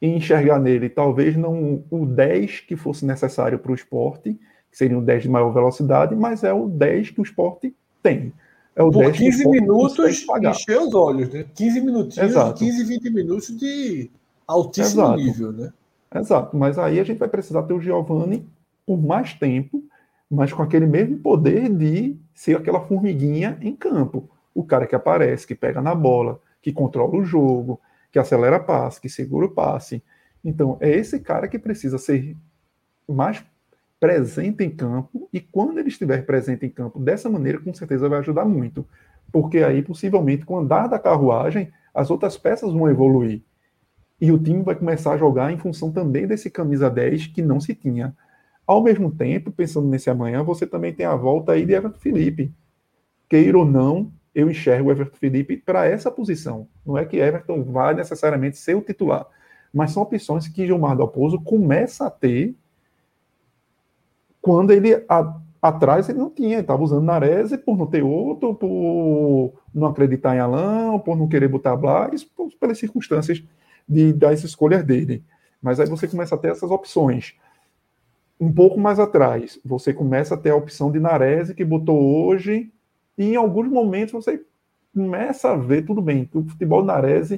e 0.01 0.07
enxergar 0.07 0.59
nele 0.59 0.89
talvez 0.89 1.35
não 1.35 1.83
o 1.89 2.05
10 2.05 2.61
que 2.61 2.75
fosse 2.75 3.05
necessário 3.05 3.57
para 3.57 3.71
o 3.71 3.75
esporte, 3.75 4.37
que 4.69 4.77
seria 4.77 4.97
um 4.97 5.03
10 5.03 5.23
de 5.23 5.29
maior 5.29 5.51
velocidade, 5.51 6.15
mas 6.15 6.43
é 6.43 6.53
o 6.53 6.67
10 6.67 7.11
que 7.11 7.21
o 7.21 7.23
esporte 7.23 7.75
tem. 8.01 8.33
É 8.75 8.81
o 8.81 8.91
Por 8.91 9.11
15 9.11 9.47
minutos, 9.47 10.27
encher 10.41 10.79
os 10.79 10.93
olhos, 10.93 11.29
né? 11.29 11.45
15 11.53 11.81
minutinhos, 11.81 12.31
Exato. 12.31 12.59
15, 12.59 12.83
20 12.83 13.09
minutos 13.11 13.57
de 13.57 14.09
altíssimo 14.47 15.03
Exato. 15.03 15.17
nível, 15.17 15.51
né? 15.51 15.73
Exato, 16.15 16.57
mas 16.57 16.77
aí 16.77 16.99
a 16.99 17.03
gente 17.03 17.17
vai 17.17 17.27
precisar 17.27 17.63
ter 17.63 17.73
o 17.73 17.79
Giovanni 17.79 18.47
por 18.85 19.01
mais 19.01 19.33
tempo, 19.33 19.83
mas 20.29 20.51
com 20.51 20.61
aquele 20.61 20.85
mesmo 20.85 21.17
poder 21.19 21.69
de 21.69 22.17
ser 22.33 22.57
aquela 22.57 22.81
formiguinha 22.81 23.57
em 23.61 23.75
campo. 23.75 24.29
O 24.53 24.63
cara 24.63 24.85
que 24.85 24.95
aparece, 24.95 25.47
que 25.47 25.55
pega 25.55 25.81
na 25.81 25.95
bola, 25.95 26.39
que 26.61 26.71
controla 26.71 27.15
o 27.15 27.23
jogo, 27.23 27.79
que 28.11 28.19
acelera 28.19 28.59
passe, 28.59 29.01
que 29.01 29.09
segura 29.09 29.47
o 29.47 29.51
passe. 29.51 30.03
Então, 30.43 30.77
é 30.79 30.89
esse 30.89 31.19
cara 31.19 31.47
que 31.47 31.57
precisa 31.57 31.97
ser 31.97 32.35
mais 33.07 33.43
presente 34.03 34.65
em 34.65 34.69
campo, 34.69 35.29
e 35.31 35.39
quando 35.39 35.79
ele 35.79 35.87
estiver 35.87 36.25
presente 36.25 36.65
em 36.65 36.69
campo 36.69 36.99
dessa 36.99 37.29
maneira, 37.29 37.57
com 37.57 37.73
certeza 37.73 38.09
vai 38.09 38.19
ajudar 38.19 38.43
muito. 38.43 38.85
Porque 39.31 39.59
aí, 39.59 39.81
possivelmente, 39.81 40.45
com 40.45 40.55
o 40.55 40.59
andar 40.59 40.87
da 40.87 40.99
carruagem, 40.99 41.71
as 41.93 42.11
outras 42.11 42.35
peças 42.35 42.73
vão 42.73 42.89
evoluir. 42.89 43.41
E 44.19 44.29
o 44.29 44.37
time 44.37 44.61
vai 44.61 44.75
começar 44.75 45.13
a 45.13 45.17
jogar 45.17 45.53
em 45.53 45.57
função 45.57 45.89
também 45.89 46.27
desse 46.27 46.49
camisa 46.49 46.89
10 46.89 47.27
que 47.27 47.41
não 47.41 47.61
se 47.61 47.73
tinha. 47.73 48.13
Ao 48.67 48.83
mesmo 48.83 49.09
tempo, 49.09 49.53
pensando 49.53 49.87
nesse 49.87 50.09
amanhã, 50.09 50.43
você 50.43 50.67
também 50.67 50.91
tem 50.93 51.05
a 51.05 51.15
volta 51.15 51.53
aí 51.53 51.65
de 51.65 51.71
Everton 51.71 51.97
Felipe. 51.97 52.53
Queira 53.29 53.57
ou 53.57 53.65
não, 53.65 54.11
eu 54.35 54.51
enxergo 54.51 54.89
o 54.89 54.91
Everton 54.91 55.15
Felipe 55.15 55.55
para 55.55 55.85
essa 55.85 56.11
posição. 56.11 56.67
Não 56.85 56.97
é 56.97 57.05
que 57.05 57.15
Everton 57.15 57.63
vai 57.63 57.93
necessariamente 57.93 58.57
ser 58.57 58.75
o 58.75 58.81
titular, 58.81 59.25
mas 59.73 59.91
são 59.91 60.03
opções 60.03 60.49
que 60.49 60.65
Gilmar 60.65 60.97
Dalpozo 60.97 61.39
começa 61.39 62.05
a 62.05 62.11
ter 62.11 62.53
quando 64.43 64.71
ele 64.71 64.93
a, 65.07 65.39
atrás 65.61 66.09
ele 66.09 66.19
não 66.19 66.29
tinha, 66.29 66.59
estava 66.59 66.83
usando 66.83 67.05
Nares 67.05 67.55
por 67.65 67.77
não 67.77 67.87
ter 67.87 68.03
outro, 68.03 68.53
por 68.53 69.53
não 69.73 69.87
acreditar 69.87 70.35
em 70.35 70.39
Alain, 70.39 70.99
por 70.99 71.15
não 71.15 71.29
querer 71.29 71.47
botar 71.47 71.77
Blas, 71.77 72.25
por, 72.25 72.51
pelas 72.59 72.77
circunstâncias 72.77 73.41
de, 73.87 74.11
das 74.11 74.43
escolhas 74.43 74.83
dele. 74.83 75.23
Mas 75.61 75.79
aí 75.79 75.87
você 75.87 76.09
começa 76.09 76.35
a 76.35 76.37
ter 76.37 76.51
essas 76.51 76.69
opções. 76.69 77.35
Um 78.37 78.51
pouco 78.51 78.77
mais 78.77 78.99
atrás, 78.99 79.57
você 79.63 79.93
começa 79.93 80.35
a 80.35 80.37
ter 80.37 80.49
a 80.49 80.57
opção 80.57 80.91
de 80.91 80.99
Nares, 80.99 81.53
que 81.53 81.63
botou 81.63 82.25
hoje, 82.25 82.69
e 83.17 83.31
em 83.31 83.35
alguns 83.37 83.69
momentos 83.69 84.11
você 84.11 84.43
começa 84.93 85.53
a 85.53 85.55
ver, 85.55 85.85
tudo 85.85 86.01
bem, 86.01 86.25
que 86.25 86.37
o 86.37 86.43
futebol 86.43 86.83
Nares, 86.83 87.31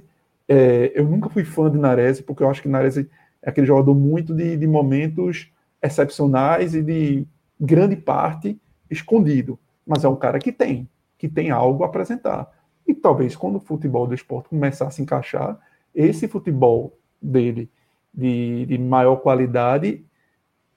é, 0.48 0.92
eu 0.96 1.06
nunca 1.06 1.30
fui 1.30 1.44
fã 1.44 1.70
de 1.70 1.78
Nares, 1.78 2.20
porque 2.20 2.42
eu 2.42 2.50
acho 2.50 2.64
que 2.64 2.68
Nares 2.68 2.98
é 2.98 3.06
aquele 3.44 3.68
jogador 3.68 3.94
muito 3.94 4.34
de, 4.34 4.58
de 4.58 4.66
momentos 4.66 5.52
excepcionais 5.86 6.74
e 6.76 6.82
de 6.82 7.28
grande 7.60 7.96
parte 7.96 8.60
escondido. 8.90 9.60
Mas 9.86 10.04
é 10.04 10.10
um 10.10 10.16
cara 10.16 10.40
que 10.40 10.52
tem, 10.52 10.90
que 11.18 11.30
tem 11.30 11.52
algo 11.52 11.84
a 11.84 11.88
apresentar. 11.88 12.52
E 12.88 12.94
talvez 12.94 13.36
quando 13.36 13.58
o 13.58 13.60
futebol 13.60 14.08
do 14.08 14.14
esporte 14.14 14.50
começar 14.50 14.88
a 14.88 14.92
se 14.92 15.02
encaixar, 15.02 15.60
esse 15.94 16.28
futebol 16.28 16.98
dele 17.22 17.70
de, 18.14 18.66
de 18.66 18.78
maior 18.78 19.18
qualidade 19.18 20.06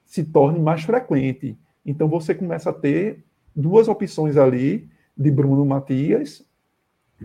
se 0.05 0.23
torne 0.23 0.59
mais 0.59 0.83
frequente. 0.83 1.57
Então 1.85 2.07
você 2.07 2.33
começa 2.33 2.69
a 2.69 2.73
ter 2.73 3.23
duas 3.55 3.87
opções 3.87 4.37
ali 4.37 4.89
de 5.17 5.29
Bruno 5.29 5.65
Matias 5.65 6.45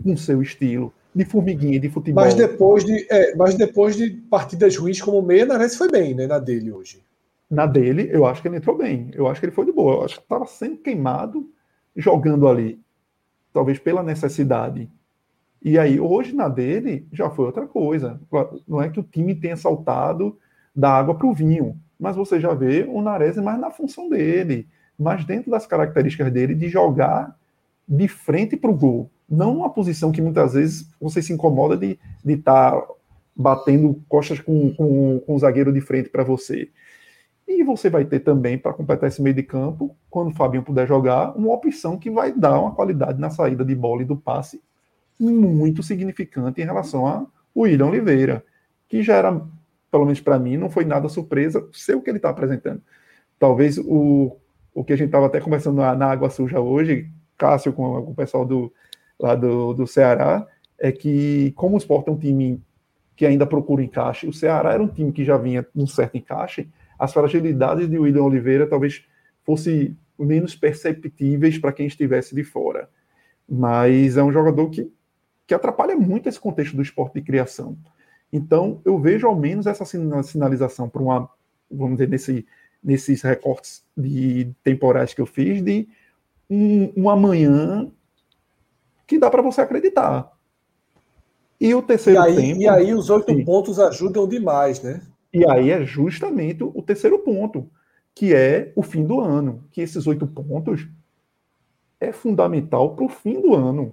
com 0.03 0.15
seu 0.17 0.41
estilo 0.41 0.93
de 1.13 1.23
formiguinha 1.23 1.79
de 1.79 1.89
futebol. 1.89 2.23
Mas 2.23 2.33
depois 2.33 2.83
de, 2.83 3.07
é, 3.09 3.35
mas 3.35 3.55
depois 3.55 3.95
de 3.95 4.09
partidas 4.09 4.75
ruins 4.75 5.01
como 5.01 5.21
meia, 5.21 5.45
na 5.45 5.57
vez 5.57 5.75
foi 5.75 5.89
bem, 5.89 6.13
né, 6.13 6.27
na 6.27 6.39
dele 6.39 6.71
hoje 6.71 7.01
na 7.49 7.65
dele, 7.65 8.09
eu 8.11 8.25
acho 8.25 8.41
que 8.41 8.47
ele 8.47 8.57
entrou 8.57 8.77
bem. 8.77 9.11
Eu 9.13 9.27
acho 9.27 9.39
que 9.39 9.45
ele 9.45 9.53
foi 9.53 9.65
de 9.65 9.71
boa. 9.71 9.95
Eu 9.95 10.03
acho 10.03 10.15
que 10.15 10.21
estava 10.23 10.45
sendo 10.45 10.77
queimado 10.77 11.49
jogando 11.95 12.47
ali. 12.47 12.79
Talvez 13.53 13.79
pela 13.79 14.03
necessidade. 14.03 14.89
E 15.61 15.79
aí, 15.79 15.99
hoje, 15.99 16.33
na 16.33 16.47
dele, 16.47 17.07
já 17.11 17.29
foi 17.29 17.45
outra 17.45 17.65
coisa. 17.65 18.19
Não 18.67 18.81
é 18.81 18.89
que 18.89 18.99
o 18.99 19.03
time 19.03 19.33
tenha 19.33 19.57
saltado 19.57 20.37
da 20.75 20.91
água 20.91 21.15
para 21.15 21.25
o 21.25 21.33
vinho, 21.33 21.79
mas 21.99 22.15
você 22.15 22.39
já 22.39 22.53
vê 22.53 22.85
o 22.87 23.01
Nares 23.01 23.37
mais 23.37 23.59
na 23.59 23.71
função 23.71 24.09
dele, 24.09 24.67
mais 24.99 25.23
dentro 25.23 25.49
das 25.49 25.65
características 25.65 26.31
dele 26.31 26.53
de 26.53 26.67
jogar 26.67 27.35
de 27.87 28.07
frente 28.07 28.57
para 28.57 28.69
o 28.69 28.75
gol. 28.75 29.09
Não 29.27 29.55
uma 29.55 29.69
posição 29.69 30.11
que 30.11 30.21
muitas 30.21 30.53
vezes 30.53 30.89
você 30.99 31.21
se 31.21 31.33
incomoda 31.33 31.77
de 31.77 31.97
estar 32.25 32.73
tá 32.73 32.87
batendo 33.35 34.01
costas 34.07 34.39
com, 34.39 34.73
com, 34.75 35.19
com 35.19 35.35
o 35.35 35.39
zagueiro 35.39 35.73
de 35.73 35.81
frente 35.81 36.09
para 36.09 36.23
você. 36.23 36.69
E 37.47 37.63
você 37.63 37.89
vai 37.89 38.05
ter 38.05 38.21
também, 38.21 38.57
para 38.57 38.73
completar 38.73 39.07
esse 39.07 39.21
meio 39.21 39.35
de 39.35 39.43
campo, 39.43 39.95
quando 40.09 40.29
o 40.29 40.35
Fabinho 40.35 40.63
puder 40.63 40.87
jogar, 40.87 41.37
uma 41.37 41.53
opção 41.53 41.97
que 41.97 42.09
vai 42.09 42.31
dar 42.31 42.59
uma 42.59 42.73
qualidade 42.73 43.19
na 43.19 43.29
saída 43.29 43.63
de 43.63 43.75
bola 43.75 44.01
e 44.01 44.05
do 44.05 44.17
passe 44.17 44.61
muito 45.19 45.81
significante 45.81 46.61
em 46.61 46.65
relação 46.65 47.07
a 47.07 47.25
William 47.55 47.87
Oliveira, 47.87 48.43
que 48.87 49.01
já 49.01 49.15
era, 49.15 49.41
pelo 49.89 50.05
menos 50.05 50.19
para 50.19 50.37
mim, 50.37 50.57
não 50.57 50.69
foi 50.69 50.83
nada 50.85 51.07
surpresa 51.07 51.65
ser 51.71 51.95
o 51.95 52.01
que 52.01 52.09
ele 52.09 52.17
está 52.17 52.29
apresentando. 52.29 52.81
Talvez 53.39 53.77
o, 53.77 54.37
o 54.73 54.83
que 54.83 54.93
a 54.93 54.95
gente 54.95 55.07
estava 55.07 55.27
até 55.27 55.39
conversando 55.39 55.77
na, 55.77 55.95
na, 55.95 56.07
Água 56.07 56.29
Suja 56.29 56.59
hoje, 56.59 57.09
Cássio 57.37 57.73
com, 57.73 58.03
com 58.03 58.11
o 58.11 58.15
pessoal 58.15 58.45
do, 58.45 58.71
lá 59.19 59.35
do, 59.35 59.73
do 59.73 59.87
Ceará, 59.87 60.45
é 60.77 60.91
que 60.91 61.51
como 61.55 61.75
o 61.75 61.77
Sport 61.77 62.07
é 62.07 62.11
um 62.11 62.17
time 62.17 62.61
que 63.15 63.25
ainda 63.25 63.45
procura 63.45 63.81
encaixe, 63.81 64.27
o 64.27 64.33
Ceará 64.33 64.73
era 64.73 64.83
um 64.83 64.87
time 64.87 65.11
que 65.11 65.23
já 65.23 65.37
vinha 65.37 65.65
num 65.73 65.87
certo 65.87 66.17
encaixe, 66.17 66.69
as 66.97 67.13
fragilidades 67.13 67.89
de 67.89 67.97
William 67.97 68.23
Oliveira 68.23 68.67
talvez 68.67 69.05
fossem 69.43 69.97
menos 70.17 70.55
perceptíveis 70.55 71.57
para 71.57 71.73
quem 71.73 71.87
estivesse 71.87 72.33
de 72.33 72.43
fora. 72.43 72.89
Mas 73.47 74.17
é 74.17 74.23
um 74.23 74.31
jogador 74.31 74.69
que, 74.69 74.91
que 75.45 75.53
atrapalha 75.53 75.95
muito 75.95 76.27
esse 76.29 76.39
contexto 76.39 76.75
do 76.75 76.81
esporte 76.81 77.15
de 77.15 77.21
criação. 77.21 77.77
Então, 78.31 78.81
eu 78.83 78.99
vejo 78.99 79.27
ao 79.27 79.35
menos 79.35 79.67
essa 79.67 79.85
sinalização 79.85 80.89
para 80.89 81.01
uma, 81.01 81.29
vamos 81.69 81.97
dizer, 81.97 82.09
nesse, 82.09 82.45
nesses 82.83 83.21
recortes 83.21 83.83
de 83.95 84.51
temporais 84.63 85.13
que 85.13 85.21
eu 85.21 85.25
fiz, 85.25 85.61
de 85.61 85.87
um, 86.49 86.91
um 86.95 87.09
amanhã 87.09 87.91
que 89.07 89.19
dá 89.19 89.29
para 89.29 89.41
você 89.41 89.61
acreditar. 89.61 90.31
E 91.59 91.73
o 91.73 91.81
terceiro 91.81 92.19
e 92.19 92.23
aí, 92.23 92.35
tempo. 92.35 92.61
E 92.61 92.67
aí 92.67 92.93
os 92.93 93.09
oito 93.09 93.45
pontos 93.45 93.79
ajudam 93.79 94.27
demais, 94.27 94.81
né? 94.81 95.01
E 95.35 95.45
aí 95.45 95.69
é 95.69 95.85
justamente 95.85 96.63
o 96.63 96.81
terceiro 96.81 97.19
ponto, 97.19 97.69
que 98.15 98.33
é 98.33 98.71
o 98.73 98.81
fim 98.81 99.03
do 99.03 99.19
ano. 99.19 99.65
Que 99.69 99.81
esses 99.81 100.07
oito 100.07 100.25
pontos 100.25 100.87
é 101.99 102.13
fundamental 102.13 102.95
para 102.95 103.03
o 103.03 103.09
fim 103.09 103.41
do 103.41 103.53
ano. 103.53 103.91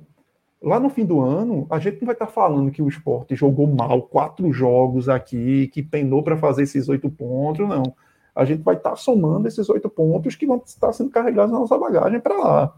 Lá 0.62 0.78
no 0.78 0.88
fim 0.88 1.04
do 1.04 1.20
ano, 1.20 1.66
a 1.68 1.80
gente 1.80 2.00
não 2.00 2.06
vai 2.06 2.14
estar 2.14 2.26
tá 2.26 2.32
falando 2.32 2.70
que 2.70 2.80
o 2.80 2.88
esporte 2.88 3.34
jogou 3.34 3.66
mal 3.66 4.02
quatro 4.02 4.52
jogos 4.52 5.08
aqui, 5.08 5.66
que 5.66 5.82
penou 5.82 6.22
para 6.22 6.36
fazer 6.36 6.62
esses 6.62 6.88
oito 6.88 7.10
pontos, 7.10 7.68
não. 7.68 7.92
A 8.32 8.44
gente 8.44 8.62
vai 8.62 8.76
estar 8.76 8.90
tá 8.90 8.96
somando 8.96 9.48
esses 9.48 9.68
oito 9.68 9.90
pontos 9.90 10.36
que 10.36 10.46
vão 10.46 10.62
estar 10.64 10.92
sendo 10.92 11.10
carregados 11.10 11.52
na 11.52 11.58
nossa 11.58 11.76
bagagem 11.76 12.20
para 12.20 12.38
lá. 12.38 12.74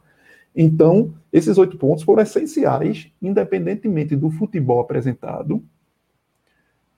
Então, 0.56 1.12
esses 1.30 1.58
oito 1.58 1.76
pontos 1.76 2.02
foram 2.02 2.22
essenciais, 2.22 3.12
independentemente 3.20 4.16
do 4.16 4.30
futebol 4.30 4.80
apresentado, 4.80 5.62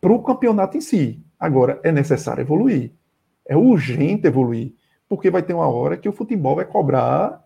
para 0.01 0.13
o 0.13 0.23
campeonato 0.23 0.77
em 0.77 0.81
si. 0.81 1.25
Agora, 1.39 1.81
é 1.83 1.93
necessário 1.93 2.41
evoluir. 2.41 2.93
É 3.47 3.57
urgente 3.57 4.27
evoluir. 4.27 4.75
Porque 5.09 5.31
vai 5.31 5.43
ter 5.43 5.55
uma 5.55 5.69
hora 5.69 5.97
que 5.97 6.09
o 6.09 6.13
futebol 6.13 6.57
vai 6.57 6.65
cobrar 6.65 7.45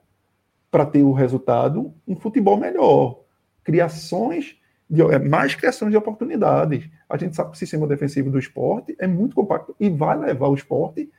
para 0.71 0.87
ter 0.87 1.03
o 1.03 1.13
resultado 1.13 1.93
um 2.07 2.17
futebol 2.17 2.57
melhor. 2.57 3.21
Criações, 3.65 4.57
de, 4.89 5.03
é, 5.03 5.19
mais 5.19 5.55
criações 5.55 5.91
de 5.91 5.97
oportunidades. 5.97 6.89
A 7.09 7.17
gente 7.17 7.37
sabe 7.37 7.51
que 7.51 7.57
o 7.57 7.59
sistema 7.59 7.87
defensivo 7.87 8.31
do 8.31 8.39
esporte 8.39 8.95
é 8.99 9.07
muito 9.07 9.35
compacto 9.35 9.75
e 9.79 9.91
vai 9.91 10.19
levar 10.19 10.49
o 10.49 10.55
esporte 10.55 11.11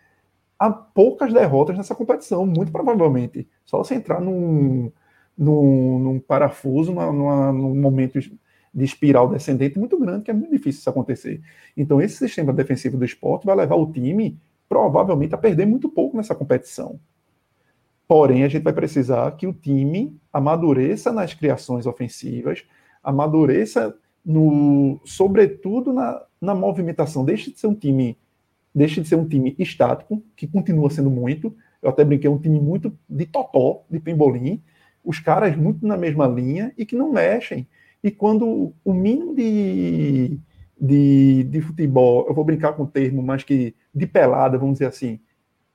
a 0.58 0.70
poucas 0.70 1.34
derrotas 1.34 1.76
nessa 1.76 1.95
competição, 1.95 2.45
muito 2.45 2.72
provavelmente. 2.72 3.48
Só 3.66 3.80
você 3.80 3.95
entrar 3.95 4.22
num, 4.22 4.91
num, 5.38 5.99
num 5.99 6.20
parafuso, 6.20 6.91
numa, 6.94 7.12
numa, 7.12 7.52
num 7.52 7.76
momento 7.76 8.20
de 8.73 8.85
espiral 8.85 9.30
descendente 9.30 9.77
muito 9.77 9.98
grande, 9.99 10.23
que 10.23 10.31
é 10.31 10.34
muito 10.34 10.52
difícil 10.52 10.80
isso 10.80 10.89
acontecer. 10.89 11.41
Então, 11.76 12.02
esse 12.02 12.18
sistema 12.18 12.53
defensivo 12.53 12.98
do 12.98 13.06
esporte 13.06 13.45
vai 13.45 13.56
levar 13.56 13.76
o 13.76 13.91
time, 13.91 14.39
provavelmente, 14.69 15.35
a 15.35 15.38
perder 15.38 15.65
muito 15.65 15.89
pouco 15.89 16.15
nessa 16.15 16.34
competição. 16.34 16.99
Porém, 18.07 18.43
a 18.43 18.48
gente 18.48 18.64
vai 18.64 18.73
precisar 18.73 19.31
que 19.38 19.48
o 19.48 19.53
time 19.53 20.18
amadureça 20.34 21.11
nas 21.11 21.34
criações 21.34 21.85
ofensivas, 21.85 22.64
amadureça 23.03 23.95
no, 24.26 24.99
sobretudo 25.06 25.93
na, 25.93 26.22
na 26.39 26.56
movimentação. 26.56 27.26
Deixe 27.26 27.52
de 27.52 27.60
ser 27.60 27.68
um 27.68 27.76
time, 27.76 28.18
deixe 28.73 29.02
de 29.02 29.07
ser 29.07 29.15
um 29.15 29.27
time 29.27 29.56
estático, 29.57 30.22
que 30.35 30.48
continua 30.48 30.89
sendo 30.89 31.10
muito. 31.10 31.56
Eu 31.81 31.89
até 31.89 32.03
brinquei, 32.03 32.27
é 32.27 32.31
um 32.31 32.38
time 32.38 32.60
muito 32.60 32.93
de 33.10 33.26
totó, 33.26 33.84
de 33.89 33.99
pembolim, 33.99 34.61
os 35.03 35.19
caras 35.19 35.56
muito 35.56 35.85
na 35.85 35.98
mesma 35.98 36.27
linha 36.27 36.73
e 36.77 36.85
que 36.85 36.95
não 36.95 37.11
mexem. 37.11 37.68
E 38.03 38.10
quando 38.10 38.73
o 38.84 38.94
mínimo 38.94 39.36
de, 39.36 40.40
de, 40.80 41.44
de 41.44 41.61
futebol, 41.61 42.26
eu 42.28 42.34
vou 42.34 42.44
brincar 42.44 42.73
com 42.73 42.84
o 42.84 42.88
termo, 42.88 43.22
mas 43.22 43.44
que 43.44 43.76
de 43.94 44.07
pelada, 44.07 44.57
vamos 44.57 44.76
dizer 44.76 44.88
assim, 44.88 45.19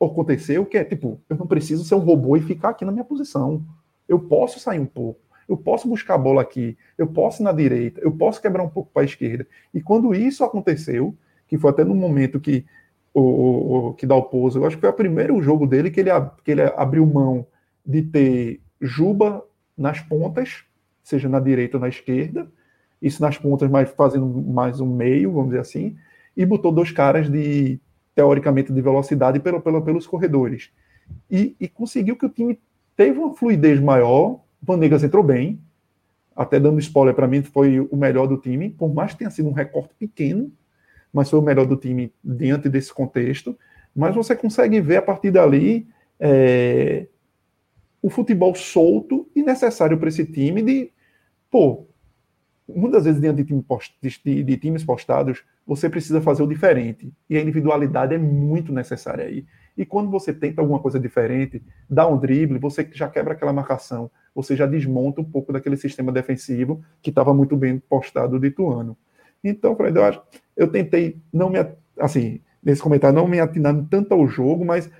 aconteceu, 0.00 0.66
que 0.66 0.76
é 0.76 0.84
tipo, 0.84 1.20
eu 1.28 1.36
não 1.36 1.46
preciso 1.46 1.84
ser 1.84 1.94
um 1.94 2.00
robô 2.00 2.36
e 2.36 2.42
ficar 2.42 2.70
aqui 2.70 2.84
na 2.84 2.92
minha 2.92 3.04
posição. 3.04 3.64
Eu 4.08 4.18
posso 4.18 4.58
sair 4.58 4.80
um 4.80 4.86
pouco, 4.86 5.20
eu 5.48 5.56
posso 5.56 5.88
buscar 5.88 6.14
a 6.14 6.18
bola 6.18 6.42
aqui, 6.42 6.76
eu 6.98 7.06
posso 7.06 7.42
ir 7.42 7.44
na 7.44 7.52
direita, 7.52 8.00
eu 8.00 8.12
posso 8.12 8.42
quebrar 8.42 8.62
um 8.62 8.68
pouco 8.68 8.90
para 8.92 9.02
a 9.02 9.04
esquerda. 9.04 9.46
E 9.72 9.80
quando 9.80 10.14
isso 10.14 10.44
aconteceu, 10.44 11.16
que 11.46 11.56
foi 11.56 11.70
até 11.70 11.84
no 11.84 11.94
momento 11.94 12.40
que 12.40 12.64
o, 13.14 13.88
o 13.88 13.94
que 13.94 14.06
dá 14.06 14.14
o 14.14 14.24
pouso, 14.24 14.58
eu 14.58 14.66
acho 14.66 14.76
que 14.76 14.80
foi 14.80 14.90
o 14.90 14.92
primeiro 14.94 15.40
jogo 15.40 15.66
dele 15.66 15.90
que 15.90 16.00
ele, 16.00 16.10
que 16.44 16.50
ele 16.50 16.62
abriu 16.62 17.06
mão 17.06 17.46
de 17.84 18.02
ter 18.02 18.60
Juba 18.80 19.42
nas 19.76 20.00
pontas, 20.00 20.64
seja 21.06 21.28
na 21.28 21.38
direita 21.38 21.76
ou 21.76 21.80
na 21.80 21.88
esquerda, 21.88 22.50
isso 23.00 23.22
nas 23.22 23.38
pontas, 23.38 23.70
mas 23.70 23.88
fazendo 23.90 24.26
mais 24.26 24.80
um 24.80 24.92
meio, 24.92 25.30
vamos 25.30 25.50
dizer 25.50 25.60
assim, 25.60 25.96
e 26.36 26.44
botou 26.44 26.72
dois 26.72 26.90
caras 26.90 27.30
de 27.30 27.78
teoricamente 28.12 28.72
de 28.72 28.82
velocidade 28.82 29.38
pelo, 29.38 29.60
pelo, 29.60 29.80
pelos 29.82 30.04
corredores. 30.04 30.72
E, 31.30 31.54
e, 31.60 31.68
conseguiu 31.68 32.16
que 32.16 32.26
o 32.26 32.28
time 32.28 32.58
teve 32.96 33.20
uma 33.20 33.32
fluidez 33.32 33.78
maior. 33.78 34.40
Vanegas 34.60 35.04
entrou 35.04 35.22
bem, 35.22 35.60
até 36.34 36.58
dando 36.58 36.80
spoiler 36.80 37.14
para 37.14 37.28
mim, 37.28 37.40
foi 37.40 37.78
o 37.78 37.96
melhor 37.96 38.26
do 38.26 38.36
time, 38.36 38.70
por 38.70 38.92
mais 38.92 39.12
que 39.12 39.18
tenha 39.18 39.30
sido 39.30 39.48
um 39.48 39.52
recorte 39.52 39.94
pequeno, 39.96 40.50
mas 41.12 41.30
foi 41.30 41.38
o 41.38 41.42
melhor 41.42 41.66
do 41.66 41.76
time 41.76 42.12
diante 42.24 42.68
desse 42.68 42.92
contexto. 42.92 43.56
Mas 43.94 44.12
você 44.12 44.34
consegue 44.34 44.80
ver 44.80 44.96
a 44.96 45.02
partir 45.02 45.30
dali 45.30 45.86
é, 46.18 47.06
o 48.02 48.10
futebol 48.10 48.56
solto 48.56 49.28
e 49.36 49.42
necessário 49.42 49.96
para 49.98 50.08
esse 50.08 50.24
time 50.24 50.62
de, 50.62 50.90
pô, 51.50 51.86
muitas 52.68 53.04
vezes 53.04 53.20
diante 53.20 53.36
de, 53.36 53.44
time 53.44 53.62
post, 53.62 53.96
de, 54.00 54.42
de, 54.42 54.56
times 54.56 54.84
postados, 54.84 55.44
você 55.66 55.88
precisa 55.88 56.20
fazer 56.20 56.42
o 56.42 56.46
diferente. 56.46 57.12
E 57.28 57.36
a 57.36 57.40
individualidade 57.40 58.14
é 58.14 58.18
muito 58.18 58.72
necessária 58.72 59.24
aí. 59.24 59.46
E 59.76 59.84
quando 59.84 60.10
você 60.10 60.32
tenta 60.32 60.60
alguma 60.60 60.78
coisa 60.78 60.98
diferente, 60.98 61.62
dá 61.88 62.06
um 62.08 62.18
drible, 62.18 62.58
você 62.58 62.88
já 62.92 63.08
quebra 63.08 63.34
aquela 63.34 63.52
marcação, 63.52 64.10
você 64.34 64.56
já 64.56 64.66
desmonta 64.66 65.20
um 65.20 65.24
pouco 65.24 65.52
daquele 65.52 65.76
sistema 65.76 66.10
defensivo 66.10 66.82
que 67.02 67.10
estava 67.10 67.34
muito 67.34 67.56
bem 67.56 67.78
postado 67.78 68.38
de 68.38 68.48
Ituano. 68.48 68.96
Então, 69.44 69.76
Fred, 69.76 69.96
eu 69.96 70.04
acho, 70.04 70.22
eu 70.56 70.68
tentei 70.68 71.20
não 71.32 71.50
me, 71.50 71.58
assim, 71.98 72.40
nesse 72.62 72.82
comentário, 72.82 73.14
não 73.14 73.28
me 73.28 73.38
atinar 73.38 73.74
tanto 73.90 74.12
ao 74.12 74.26
jogo, 74.26 74.64
mas 74.64 74.90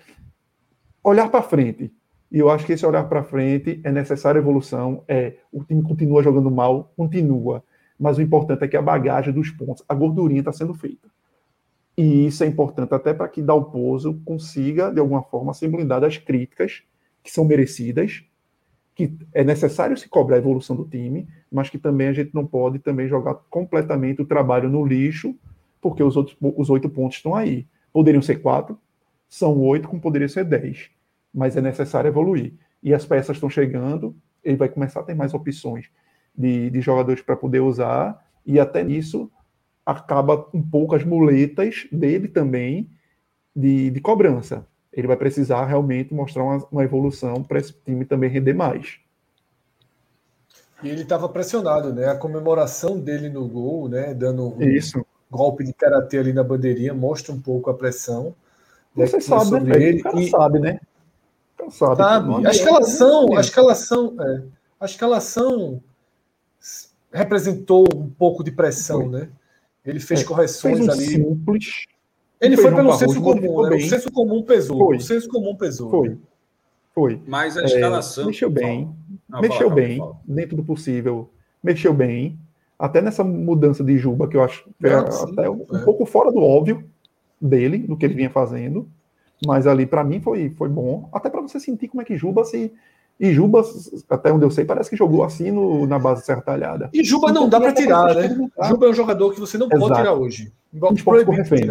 olhar 1.03 1.29
para 1.31 1.43
frente. 1.43 1.93
E 2.31 2.39
eu 2.39 2.51
acho 2.51 2.67
que 2.67 2.73
esse 2.73 2.85
olhar 2.85 3.05
para 3.09 3.23
frente 3.23 3.81
é 3.85 3.93
necessária 3.93 4.39
evolução. 4.39 5.05
É, 5.07 5.35
o 5.53 5.63
time 5.63 5.83
continua 5.83 6.23
jogando 6.23 6.51
mal, 6.51 6.93
continua. 6.97 7.63
Mas 7.99 8.19
o 8.19 8.23
importante 8.23 8.65
é 8.65 8.69
que 8.69 8.77
a 8.77 8.83
bagagem 8.83 9.33
dos 9.33 9.51
pontos, 9.51 9.85
a 9.89 9.95
gordurinha 9.95 10.41
está 10.41 10.53
sendo 10.53 10.75
feita. 10.75 11.09
E 11.97 12.27
isso 12.27 12.45
é 12.45 12.47
importante 12.47 12.93
até 12.93 13.15
para 13.15 13.29
que 13.29 13.41
Dalpozo 13.41 14.21
consiga, 14.25 14.91
de 14.91 15.01
alguma 15.01 15.23
forma, 15.23 15.55
se 15.55 15.67
blindar 15.67 16.01
das 16.01 16.19
críticas 16.19 16.83
que 17.23 17.31
são 17.31 17.45
merecidas, 17.45 18.23
que 18.95 19.17
é 19.33 19.43
necessário 19.43 19.97
se 19.97 20.09
cobrar 20.09 20.37
a 20.37 20.39
evolução 20.39 20.77
do 20.77 20.85
time, 20.85 21.27
mas 21.51 21.71
que 21.71 21.79
também 21.79 22.09
a 22.09 22.13
gente 22.13 22.35
não 22.35 22.47
pode 22.47 22.79
também 22.81 23.09
jogar 23.09 23.35
completamente 23.49 24.21
o 24.21 24.27
trabalho 24.27 24.69
no 24.69 24.85
lixo, 24.85 25.35
porque 25.81 26.03
os 26.03 26.17
outros 26.17 26.37
os 26.41 26.69
oito 26.69 26.89
pontos 26.89 27.17
estão 27.17 27.35
aí. 27.35 27.67
Poderiam 27.93 28.21
ser 28.23 28.37
quatro, 28.43 28.79
são 29.29 29.59
oito, 29.61 29.89
como 29.89 30.01
poderia 30.01 30.29
ser 30.29 30.45
dez 30.45 30.91
mas 31.37 31.55
é 31.55 31.61
necessário 31.61 32.09
evoluir. 32.09 32.55
E 32.83 32.95
as 32.95 33.05
peças 33.05 33.37
estão 33.37 33.51
chegando, 33.51 34.17
ele 34.43 34.57
vai 34.57 34.71
começar 34.71 35.01
a 35.01 35.03
ter 35.03 35.15
mais 35.15 35.35
opções 35.35 35.91
de, 36.35 36.71
de 36.71 36.81
jogadores 36.81 37.21
para 37.21 37.37
poder 37.37 37.61
usar, 37.61 38.27
e 38.45 38.59
até 38.59 38.83
nisso 38.83 39.31
acaba 39.85 40.49
um 40.55 40.63
pouco 40.63 40.95
as 40.95 41.05
muletas 41.05 41.87
dele 41.93 42.27
também 42.27 42.91
de, 43.55 43.91
de 43.91 44.01
cobrança. 44.01 44.67
Ele 44.91 45.07
vai 45.07 45.17
precisar 45.17 45.67
realmente 45.67 46.15
mostrar 46.15 46.43
uma, 46.43 46.67
uma 46.73 46.85
evolução 46.85 47.43
para 47.43 47.59
esse 47.59 47.75
time 47.85 48.07
também 48.07 48.31
render 48.31 48.55
mais. 48.55 48.99
E 50.83 50.89
ele 50.89 51.03
estava 51.03 51.29
pressionado, 51.29 51.93
né? 51.93 52.09
A 52.09 52.17
comemoração 52.17 52.99
dele 52.99 53.29
no 53.29 53.47
gol, 53.47 53.89
né? 53.89 54.15
Dando 54.15 54.55
um 54.57 54.63
Isso. 54.63 55.05
golpe 55.31 55.65
de 55.65 55.73
karatê 55.75 56.19
ali 56.19 56.33
na 56.33 56.43
bandeirinha, 56.43 56.95
mostra 56.95 57.35
um 57.35 57.41
pouco 57.41 57.71
a 57.71 57.75
pressão. 57.75 58.35
Você 58.95 59.17
né, 59.17 59.23
sabe, 59.23 59.61
né? 59.61 59.83
Ele. 59.83 60.03
Cara 60.03 60.21
e... 60.21 60.31
sabe, 60.31 60.59
né? 60.59 60.81
Sabe, 61.71 61.97
sabe? 61.97 62.47
A 62.47 62.51
escalação, 62.51 63.37
a 63.37 63.41
escalação, 63.41 64.17
é, 64.21 64.43
a 64.81 64.85
escalação 64.85 65.83
representou 67.13 67.87
um 67.95 68.09
pouco 68.09 68.45
de 68.45 68.51
pressão, 68.51 69.03
foi. 69.03 69.09
né? 69.09 69.29
Ele 69.85 70.01
fez 70.01 70.21
é, 70.21 70.25
correções 70.25 70.79
fez 70.79 70.89
um 70.89 70.93
ali. 70.93 71.07
Simples. 71.07 71.87
Ele 72.41 72.57
foi 72.57 72.75
pelo 72.75 72.93
senso 72.97 73.21
comum, 73.21 73.63
né? 73.63 73.77
O 73.77 73.81
senso 73.89 74.13
comum 74.13 74.43
pesou. 74.43 74.79
Foi. 74.79 74.97
O 74.97 75.01
senso 75.01 75.29
comum 75.29 75.57
pesou. 75.57 75.91
Foi. 75.91 76.09
Né? 76.11 76.17
Foi. 76.95 77.21
Mas 77.27 77.57
a 77.57 77.65
escalação. 77.65 78.25
É, 78.25 78.27
mexeu 78.27 78.51
bem. 78.51 78.95
Ah, 79.31 79.41
mexeu 79.41 79.69
fala, 79.69 79.75
bem, 79.75 79.99
fala. 79.99 80.17
dentro 80.27 80.57
do 80.57 80.65
possível. 80.65 81.31
Mexeu 81.63 81.95
bem. 81.95 82.39
Até 82.79 83.01
nessa 83.01 83.25
mudança 83.25 83.83
de 83.83 83.97
Juba, 83.97 84.29
que 84.29 84.37
eu 84.37 84.43
acho 84.43 84.69
é, 84.83 84.93
até 84.93 85.49
um, 85.49 85.65
um 85.71 85.85
pouco 85.85 86.05
fora 86.05 86.31
do 86.31 86.41
óbvio 86.41 86.85
dele, 87.41 87.79
do 87.79 87.97
que 87.97 88.05
ele 88.05 88.15
vinha 88.15 88.29
fazendo. 88.29 88.89
Mas 89.45 89.67
ali, 89.67 89.85
para 89.87 90.05
mim, 90.05 90.21
foi, 90.21 90.51
foi 90.51 90.69
bom. 90.69 91.09
Até 91.13 91.29
para 91.29 91.41
você 91.41 91.61
sentir 91.61 91.89
como 91.89 92.01
é 92.01 92.05
que 92.05 92.17
Juba 92.17 92.45
se. 92.45 92.73
E 93.19 93.33
Juba, 93.33 93.63
até 94.11 94.31
onde 94.31 94.45
eu 94.45 94.51
sei, 94.51 94.65
parece 94.65 94.91
que 94.91 94.97
jogou 94.97 95.25
assim 95.25 95.51
no, 95.51 95.87
na 95.87 95.99
base 95.99 96.23
sertalhada. 96.25 96.91
E 96.93 97.03
Juba 97.03 97.31
então, 97.31 97.43
não 97.43 97.49
dá 97.49 97.59
para 97.59 97.73
tirar, 97.73 98.15
né? 98.15 98.29
Juba 98.69 98.87
é 98.87 98.91
um 98.91 98.95
jogador 98.95 99.33
que 99.33 99.41
você 99.41 99.57
não 99.57 99.67
Exato. 99.67 99.81
pode 99.81 99.95
tirar 99.95 100.13
hoje. 100.13 100.53
Um 100.75 100.95
esporte 100.95 101.25
com 101.25 101.33
refém. 101.33 101.71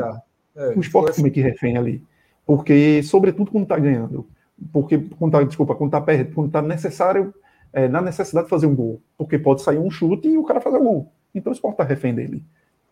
É, 0.56 0.74
um 0.76 0.82
esporte 0.82 1.16
como 1.16 1.28
é 1.28 1.30
que 1.30 1.42
refém 1.42 1.78
ali. 1.78 2.04
Porque, 2.46 3.02
sobretudo, 3.04 3.52
quando 3.52 3.68
tá 3.68 3.78
ganhando. 3.78 4.28
Porque, 4.72 4.98
quando 5.20 5.34
tá, 5.34 5.44
desculpa, 5.44 5.76
quando 5.76 5.92
tá, 5.92 6.04
quando 6.34 6.50
tá 6.50 6.62
necessário, 6.62 7.34
é, 7.74 7.88
na 7.88 8.02
necessidade 8.02 8.46
de 8.46 8.50
fazer 8.50 8.66
um 8.66 8.76
gol. 8.76 9.02
Porque 9.18 9.38
pode 9.38 9.62
sair 9.62 9.78
um 9.78 9.92
chute 9.92 10.28
e 10.28 10.38
o 10.38 10.44
cara 10.44 10.62
fazer 10.62 10.78
um 10.78 10.84
gol. 10.84 11.12
Então 11.34 11.52
o 11.52 11.54
esporte 11.54 11.78
tá 11.78 11.84
refém 11.84 12.14
dele. 12.14 12.42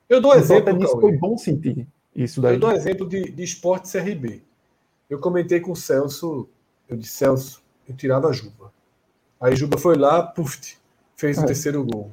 Eu 0.10 0.22
dou 0.22 0.32
então, 0.32 0.44
exemplo. 0.44 0.74
Nisso 0.74 1.00
foi 1.00 1.18
bom 1.18 1.38
sentir 1.38 1.88
isso 2.16 2.42
daí. 2.42 2.56
Eu 2.56 2.60
dou 2.60 2.72
exemplo 2.72 3.08
de, 3.08 3.32
de 3.32 3.44
esporte 3.44 3.92
CRB. 3.92 4.42
Eu 5.10 5.20
comentei 5.20 5.60
com 5.60 5.72
o 5.72 5.76
Celso, 5.76 6.48
eu 6.90 6.98
disse, 6.98 7.18
Celso, 7.18 7.62
eu 7.88 7.96
tirava 7.96 8.30
a 8.30 8.32
Juba. 8.32 8.72
Aí 9.40 9.56
Juba 9.56 9.78
foi 9.78 9.98
lá, 9.98 10.24
puf, 10.24 10.78
fez 11.16 11.38
é. 11.38 11.42
o 11.42 11.46
terceiro 11.46 11.84
gol. 11.84 12.12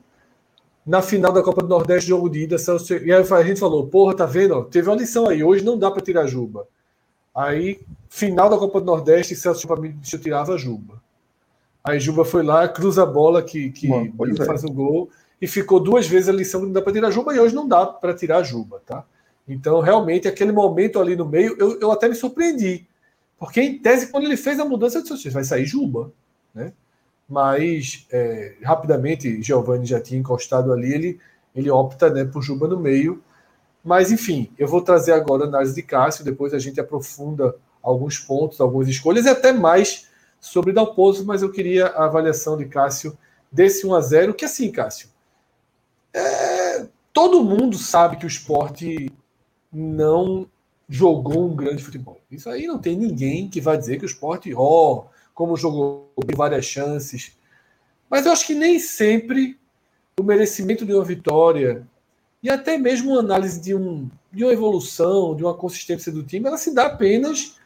Na 0.84 1.02
final 1.02 1.32
da 1.32 1.42
Copa 1.42 1.62
do 1.62 1.68
Nordeste, 1.68 2.08
jogo 2.08 2.28
de 2.28 2.40
ida, 2.40 2.58
Celso, 2.58 2.94
e 2.94 3.12
aí 3.12 3.22
a 3.22 3.42
gente 3.42 3.60
falou, 3.60 3.86
porra, 3.86 4.14
tá 4.14 4.26
vendo? 4.26 4.64
teve 4.64 4.88
uma 4.88 4.96
lição 4.96 5.28
aí, 5.28 5.44
hoje 5.44 5.64
não 5.64 5.78
dá 5.78 5.90
para 5.90 6.02
tirar 6.02 6.22
a 6.22 6.26
Juba. 6.26 6.66
Aí, 7.34 7.80
final 8.08 8.50
da 8.50 8.58
Copa 8.58 8.80
do 8.80 8.86
Nordeste, 8.86 9.36
Celso 9.36 9.66
para 9.68 9.80
mim 9.80 9.96
disse 10.00 10.16
eu 10.16 10.20
tirava 10.20 10.54
a 10.54 10.56
Juba. 10.56 11.00
Aí 11.82 11.98
Juba 11.98 12.24
foi 12.24 12.42
lá, 12.42 12.68
cruza 12.68 13.02
a 13.02 13.06
bola 13.06 13.42
que, 13.42 13.70
que 13.70 13.88
Mano, 13.88 14.12
é. 14.38 14.44
faz 14.44 14.64
o 14.64 14.72
gol 14.72 15.10
e 15.40 15.46
ficou 15.46 15.80
duas 15.80 16.06
vezes 16.06 16.28
a 16.28 16.32
lição 16.32 16.60
que 16.60 16.66
não 16.66 16.72
dá 16.72 16.82
para 16.82 16.92
tirar 16.92 17.08
a 17.08 17.10
Juba 17.10 17.34
e 17.34 17.40
hoje 17.40 17.54
não 17.54 17.66
dá 17.66 17.86
para 17.86 18.12
tirar 18.14 18.38
a 18.38 18.42
Juba, 18.42 18.82
tá? 18.84 19.04
Então, 19.52 19.80
realmente, 19.80 20.28
aquele 20.28 20.52
momento 20.52 21.00
ali 21.00 21.16
no 21.16 21.28
meio, 21.28 21.56
eu, 21.58 21.80
eu 21.80 21.90
até 21.90 22.08
me 22.08 22.14
surpreendi. 22.14 22.86
Porque, 23.36 23.60
em 23.60 23.78
tese, 23.80 24.06
quando 24.06 24.24
ele 24.24 24.36
fez 24.36 24.60
a 24.60 24.64
mudança, 24.64 24.98
eu 24.98 25.02
disse, 25.02 25.28
vai 25.28 25.42
sair 25.42 25.66
Juba. 25.66 26.12
Né? 26.54 26.72
Mas, 27.28 28.06
é, 28.12 28.54
rapidamente, 28.62 29.42
Giovanni 29.42 29.86
já 29.86 30.00
tinha 30.00 30.20
encostado 30.20 30.72
ali, 30.72 30.92
ele, 30.92 31.20
ele 31.52 31.68
opta 31.68 32.08
né, 32.10 32.24
por 32.24 32.42
Juba 32.42 32.68
no 32.68 32.78
meio. 32.78 33.24
Mas, 33.82 34.12
enfim, 34.12 34.52
eu 34.56 34.68
vou 34.68 34.82
trazer 34.82 35.14
agora 35.14 35.44
a 35.44 35.48
análise 35.48 35.74
de 35.74 35.82
Cássio, 35.82 36.24
depois 36.24 36.54
a 36.54 36.58
gente 36.60 36.78
aprofunda 36.78 37.56
alguns 37.82 38.20
pontos, 38.20 38.60
algumas 38.60 38.86
escolhas 38.86 39.24
e 39.26 39.30
até 39.30 39.52
mais 39.52 40.08
sobre 40.38 40.72
Dalpozo, 40.72 41.26
mas 41.26 41.42
eu 41.42 41.50
queria 41.50 41.86
a 41.86 42.04
avaliação 42.04 42.56
de 42.56 42.66
Cássio 42.66 43.18
desse 43.50 43.84
1 43.84 43.94
a 43.94 44.00
0 44.00 44.34
que 44.34 44.44
assim, 44.44 44.70
Cássio, 44.70 45.08
é, 46.14 46.86
todo 47.12 47.42
mundo 47.42 47.76
sabe 47.76 48.16
que 48.16 48.24
o 48.24 48.28
esporte 48.28 49.10
não 49.72 50.48
jogou 50.88 51.48
um 51.48 51.54
grande 51.54 51.82
futebol. 51.82 52.20
Isso 52.30 52.50
aí 52.50 52.66
não 52.66 52.78
tem 52.78 52.96
ninguém 52.96 53.48
que 53.48 53.60
vai 53.60 53.78
dizer 53.78 53.98
que 53.98 54.04
o 54.04 54.06
esporte, 54.06 54.52
ó, 54.54 54.58
oh, 54.60 55.04
como 55.32 55.56
jogou 55.56 56.12
várias 56.36 56.64
chances. 56.64 57.36
Mas 58.10 58.26
eu 58.26 58.32
acho 58.32 58.46
que 58.46 58.54
nem 58.54 58.78
sempre 58.78 59.56
o 60.18 60.22
merecimento 60.22 60.84
de 60.84 60.92
uma 60.92 61.04
vitória 61.04 61.86
e 62.42 62.50
até 62.50 62.76
mesmo 62.76 63.12
uma 63.12 63.20
análise 63.20 63.60
de, 63.60 63.74
um, 63.74 64.10
de 64.32 64.44
uma 64.44 64.52
evolução, 64.52 65.36
de 65.36 65.44
uma 65.44 65.54
consistência 65.54 66.10
do 66.10 66.22
time, 66.22 66.46
ela 66.46 66.58
se 66.58 66.74
dá 66.74 66.86
apenas 66.86 67.56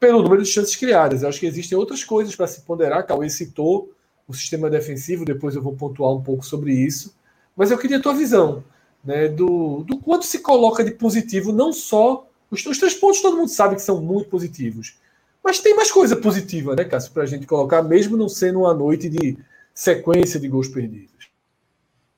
pelo 0.00 0.22
número 0.22 0.42
de 0.42 0.48
chances 0.48 0.74
criadas. 0.74 1.22
Eu 1.22 1.28
acho 1.28 1.38
que 1.38 1.46
existem 1.46 1.78
outras 1.78 2.02
coisas 2.02 2.34
para 2.34 2.46
se 2.46 2.62
ponderar. 2.62 3.06
Cauê 3.06 3.30
citou 3.30 3.92
o 4.26 4.34
sistema 4.34 4.68
defensivo, 4.68 5.24
depois 5.24 5.54
eu 5.54 5.62
vou 5.62 5.74
pontuar 5.74 6.12
um 6.12 6.22
pouco 6.22 6.44
sobre 6.44 6.72
isso. 6.72 7.14
Mas 7.54 7.70
eu 7.70 7.78
queria 7.78 7.98
a 7.98 8.02
tua 8.02 8.14
visão 8.14 8.64
né, 9.04 9.28
do, 9.28 9.84
do 9.84 9.98
quanto 9.98 10.24
se 10.24 10.40
coloca 10.40 10.82
de 10.82 10.92
positivo, 10.92 11.52
não 11.52 11.72
só. 11.72 12.26
Os, 12.50 12.64
os 12.64 12.78
três 12.78 12.94
pontos 12.94 13.20
todo 13.20 13.36
mundo 13.36 13.48
sabe 13.48 13.76
que 13.76 13.82
são 13.82 14.00
muito 14.00 14.28
positivos. 14.28 14.96
Mas 15.42 15.60
tem 15.60 15.76
mais 15.76 15.90
coisa 15.90 16.16
positiva, 16.16 16.74
né, 16.74 16.84
Cássio, 16.84 17.12
para 17.12 17.24
a 17.24 17.26
gente 17.26 17.46
colocar, 17.46 17.82
mesmo 17.82 18.16
não 18.16 18.28
sendo 18.28 18.60
uma 18.60 18.72
noite 18.72 19.08
de 19.08 19.36
sequência 19.74 20.40
de 20.40 20.48
gols 20.48 20.68
perdidos. 20.68 21.14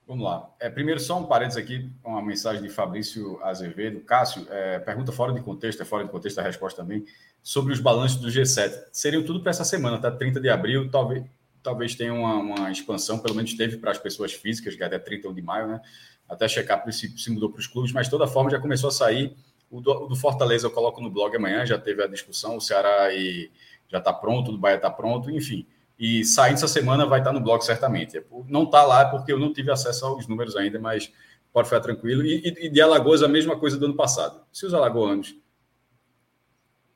Vamos 0.06 0.24
lá. 0.24 0.48
É, 0.60 0.70
primeiro, 0.70 1.00
só 1.00 1.18
um 1.18 1.24
parênteses 1.24 1.60
aqui, 1.60 1.90
uma 2.04 2.22
mensagem 2.22 2.62
de 2.62 2.68
Fabrício 2.68 3.42
Azevedo. 3.42 4.00
Cássio, 4.02 4.46
é, 4.48 4.78
pergunta 4.78 5.10
fora 5.10 5.32
de 5.32 5.40
contexto, 5.40 5.82
é 5.82 5.84
fora 5.84 6.04
de 6.04 6.10
contexto 6.10 6.38
a 6.38 6.42
resposta 6.42 6.80
também, 6.80 7.04
sobre 7.42 7.72
os 7.72 7.80
balanços 7.80 8.18
do 8.18 8.28
G7. 8.28 8.84
Seriam 8.92 9.24
tudo 9.24 9.40
para 9.40 9.50
essa 9.50 9.64
semana, 9.64 9.98
tá? 9.98 10.08
30 10.08 10.40
de 10.40 10.48
abril, 10.48 10.88
talvez, 10.88 11.24
talvez 11.60 11.96
tenha 11.96 12.14
uma, 12.14 12.34
uma 12.36 12.70
expansão, 12.70 13.18
pelo 13.18 13.34
menos 13.34 13.54
teve 13.54 13.78
para 13.78 13.90
as 13.90 13.98
pessoas 13.98 14.32
físicas, 14.32 14.76
que 14.76 14.82
é 14.84 14.86
até 14.86 15.00
31 15.00 15.34
de 15.34 15.42
maio, 15.42 15.66
né? 15.66 15.80
Até 16.28 16.48
checar 16.48 16.82
se, 16.92 17.16
se 17.18 17.30
mudou 17.30 17.50
para 17.50 17.60
os 17.60 17.66
clubes, 17.66 17.92
mas 17.92 18.06
de 18.06 18.10
toda 18.10 18.26
forma 18.26 18.50
já 18.50 18.58
começou 18.58 18.88
a 18.88 18.92
sair. 18.92 19.36
O 19.70 19.80
do, 19.80 19.90
o 19.90 20.06
do, 20.06 20.16
Fortaleza 20.16 20.66
eu 20.66 20.70
coloco 20.70 21.00
no 21.00 21.10
blog 21.10 21.36
amanhã, 21.36 21.64
já 21.66 21.78
teve 21.78 22.02
a 22.02 22.06
discussão, 22.06 22.56
o 22.56 22.60
Ceará 22.60 23.12
e, 23.12 23.50
já 23.88 23.98
está 23.98 24.12
pronto, 24.12 24.50
o 24.50 24.58
Bahia 24.58 24.76
está 24.76 24.90
pronto, 24.90 25.30
enfim. 25.30 25.66
E 25.98 26.24
saindo 26.24 26.54
essa 26.54 26.68
semana 26.68 27.06
vai 27.06 27.20
estar 27.20 27.32
no 27.32 27.40
blog 27.40 27.62
certamente. 27.62 28.22
Não 28.48 28.64
está 28.64 28.82
lá 28.82 29.06
porque 29.06 29.32
eu 29.32 29.38
não 29.38 29.52
tive 29.52 29.70
acesso 29.70 30.04
aos 30.04 30.26
números 30.26 30.56
ainda, 30.56 30.78
mas 30.78 31.10
pode 31.52 31.68
ficar 31.68 31.80
tranquilo. 31.80 32.22
E, 32.22 32.46
e, 32.46 32.68
de 32.68 32.80
Alagoas, 32.80 33.22
a 33.22 33.28
mesma 33.28 33.58
coisa 33.58 33.78
do 33.78 33.86
ano 33.86 33.96
passado. 33.96 34.44
Se 34.52 34.66
os 34.66 34.74
alagoanos 34.74 35.34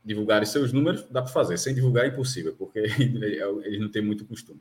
divulgarem 0.05 0.47
seus 0.47 0.73
números, 0.73 1.07
dá 1.11 1.23
para 1.23 1.32
fazer. 1.32 1.57
Sem 1.57 1.74
divulgar 1.74 2.05
é 2.05 2.09
impossível, 2.09 2.55
porque 2.57 2.78
eles 2.98 3.81
não 3.81 3.90
têm 3.90 4.02
muito 4.02 4.24
costume. 4.27 4.61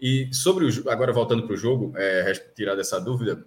E 0.00 0.28
sobre 0.34 0.66
o 0.66 0.90
agora 0.90 1.12
voltando 1.12 1.44
para 1.44 1.54
o 1.54 1.56
jogo, 1.56 1.92
é, 1.96 2.32
tirar 2.54 2.74
dessa 2.74 3.00
dúvida, 3.00 3.46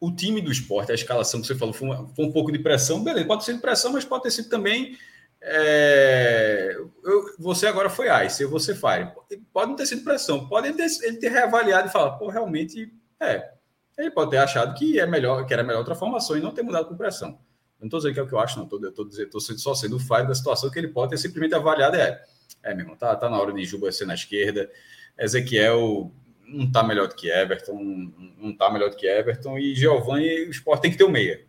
o 0.00 0.14
time 0.14 0.40
do 0.40 0.52
esporte, 0.52 0.92
a 0.92 0.94
escalação 0.94 1.40
que 1.40 1.46
você 1.46 1.54
falou, 1.54 1.74
foi, 1.74 1.88
uma, 1.88 2.08
foi 2.14 2.24
um 2.24 2.32
pouco 2.32 2.52
de 2.52 2.58
pressão, 2.58 3.02
beleza, 3.02 3.26
pode 3.26 3.44
ser 3.44 3.54
de 3.54 3.60
pressão, 3.60 3.92
mas 3.92 4.04
pode 4.04 4.22
ter 4.22 4.30
sido 4.30 4.48
também 4.48 4.96
é, 5.40 6.76
eu, 7.04 7.34
você 7.38 7.66
agora 7.66 7.88
foi 7.88 8.08
Ice, 8.26 8.42
eu 8.42 8.58
ser 8.58 8.74
Fire. 8.74 9.12
Pode 9.52 9.70
não 9.70 9.76
ter 9.76 9.86
sido 9.86 10.02
pressão, 10.02 10.48
pode 10.48 10.68
ele 10.68 10.76
ter, 10.76 10.88
ele 11.04 11.16
ter 11.18 11.28
reavaliado 11.28 11.88
e 11.88 11.92
falar, 11.92 12.12
pô, 12.12 12.28
realmente 12.28 12.92
é. 13.20 13.52
Ele 13.96 14.10
pode 14.10 14.30
ter 14.30 14.38
achado 14.38 14.74
que 14.74 14.98
é 14.98 15.06
melhor, 15.06 15.44
que 15.46 15.52
era 15.52 15.62
melhor 15.62 15.80
outra 15.80 15.94
formação 15.94 16.36
e 16.36 16.40
não 16.40 16.52
ter 16.52 16.62
mudado 16.62 16.86
por 16.88 16.96
pressão. 16.96 17.30
Eu 17.30 17.82
não 17.82 17.86
estou 17.86 18.00
dizendo 18.00 18.14
que 18.14 18.20
é 18.20 18.22
o 18.22 18.26
que 18.26 18.32
eu 18.32 18.38
acho, 18.38 18.58
não. 18.58 18.64
Estou 18.64 19.06
dizendo, 19.06 19.30
tô 19.30 19.40
só 19.40 19.74
sendo 19.74 19.96
o 19.96 20.00
Fire 20.00 20.26
da 20.26 20.34
situação 20.34 20.70
que 20.70 20.78
ele 20.78 20.88
pode 20.88 21.10
ter 21.10 21.18
simplesmente 21.18 21.54
avaliado. 21.54 21.96
É, 21.96 22.22
é 22.62 22.74
meu 22.74 22.84
irmão, 22.84 22.96
tá, 22.96 23.14
tá 23.14 23.28
na 23.28 23.40
hora 23.40 23.52
de 23.52 23.64
Juba 23.64 23.90
ser 23.92 24.06
na 24.06 24.14
esquerda. 24.14 24.70
Ezequiel 25.18 26.12
não 26.48 26.64
está 26.64 26.82
melhor 26.82 27.08
do 27.08 27.14
que 27.14 27.30
Everton, 27.30 28.12
não 28.38 28.50
está 28.50 28.70
melhor 28.70 28.90
do 28.90 28.96
que 28.96 29.06
Everton, 29.06 29.58
e 29.58 29.74
Giovanni, 29.74 30.46
o 30.46 30.50
esporte 30.50 30.82
tem 30.82 30.90
que 30.90 30.96
ter 30.96 31.04
o 31.04 31.10
meia. 31.10 31.46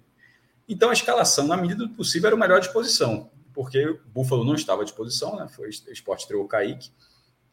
Então 0.68 0.90
a 0.90 0.94
escalação, 0.94 1.48
na 1.48 1.58
medida 1.58 1.88
do 1.88 1.94
possível, 1.94 2.28
era 2.28 2.36
o 2.36 2.40
melhor 2.40 2.60
disposição 2.60 3.30
porque 3.60 3.86
o 3.86 4.00
Buffalo 4.14 4.46
não 4.46 4.56
estava 4.56 4.84
à 4.84 4.86
disposição, 4.86 5.36
né? 5.36 5.46
Foi 5.50 5.68
o 5.68 5.70
esporte 5.70 6.22
estreou 6.22 6.46
o 6.46 6.48
Kaique. 6.48 6.92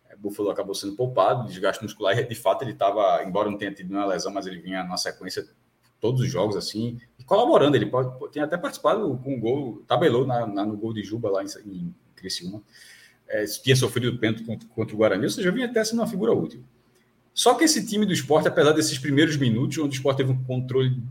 O 0.09 0.13
é, 0.13 0.17
Buffalo 0.17 0.51
acabou 0.51 0.73
sendo 0.73 0.95
poupado, 0.95 1.49
desgaste 1.49 1.83
muscular, 1.83 2.17
e 2.17 2.25
de 2.25 2.35
fato 2.37 2.63
ele 2.63 2.71
estava, 2.71 3.25
embora 3.25 3.51
não 3.51 3.59
tenha 3.59 3.73
tido 3.73 3.91
uma 3.91 4.07
lesão, 4.07 4.33
mas 4.33 4.47
ele 4.47 4.61
vinha 4.61 4.85
na 4.85 4.97
sequência 4.97 5.45
todos 6.01 6.21
os 6.21 6.31
jogos 6.31 6.55
assim, 6.55 7.01
colaborando. 7.27 7.77
Ele 7.77 7.87
pode, 7.87 8.31
tem 8.31 8.41
até 8.41 8.57
participado 8.57 9.19
com 9.19 9.35
o 9.35 9.41
gol, 9.41 9.83
tabelou 9.85 10.25
na, 10.25 10.47
na, 10.47 10.65
no 10.65 10.77
gol 10.77 10.93
de 10.93 11.03
Juba 11.03 11.29
lá 11.29 11.43
em, 11.43 11.49
em 11.67 11.95
Criciúma. 12.15 12.63
É, 13.27 13.45
tinha 13.45 13.75
sofrido 13.75 14.15
o 14.15 14.19
pênalti 14.21 14.45
contra, 14.45 14.69
contra, 14.69 14.95
o 14.95 14.99
Guarani, 14.99 15.25
ou 15.25 15.31
seja, 15.31 15.51
vinha 15.51 15.67
até 15.67 15.83
sendo 15.83 15.99
uma 15.99 16.07
figura 16.07 16.33
útil. 16.33 16.63
Só 17.37 17.53
que 17.53 17.65
esse 17.65 17.87
time 17.87 18.07
do 18.07 18.15
esporte, 18.15 18.49
apesar 18.49 18.73
desses 18.73 18.99
primeiros 18.99 19.37
minutos, 19.37 19.77
onde 19.77 19.91
o 19.91 19.99
esporte 19.99 20.17
teve 20.17 20.33
um 20.33 20.43
controle, 20.45 21.03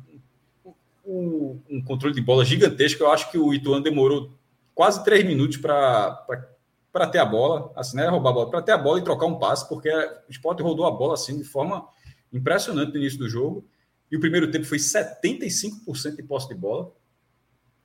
um, 1.05 1.59
um 1.69 1.79
controle 1.83 2.15
de 2.15 2.19
bola 2.19 2.43
gigantesco, 2.43 3.03
eu 3.03 3.11
acho 3.11 3.29
que 3.29 3.37
o 3.37 3.53
Ituano 3.53 3.83
demorou 3.83 4.31
quase 4.73 5.03
três 5.03 5.23
minutos 5.23 5.57
para 5.57 7.07
ter 7.11 7.19
a 7.19 7.25
bola, 7.25 7.71
assim, 7.75 7.97
né? 7.97 8.07
Roubar 8.07 8.31
a 8.31 8.33
bola, 8.33 8.49
para 8.49 8.61
ter 8.63 8.71
a 8.71 8.77
bola 8.77 8.97
e 8.97 9.03
trocar 9.03 9.27
um 9.27 9.37
passe, 9.37 9.69
porque 9.69 9.87
o 9.87 10.31
Sport 10.31 10.61
rodou 10.61 10.87
a 10.87 10.91
bola 10.91 11.13
assim 11.13 11.37
de 11.37 11.43
forma 11.43 11.87
impressionante 12.33 12.91
no 12.91 12.97
início 12.97 13.19
do 13.19 13.29
jogo. 13.29 13.63
E 14.11 14.17
o 14.17 14.19
primeiro 14.19 14.49
tempo 14.49 14.65
foi 14.65 14.79
75% 14.79 16.15
de 16.15 16.23
posse 16.23 16.47
de 16.47 16.55
bola, 16.55 16.91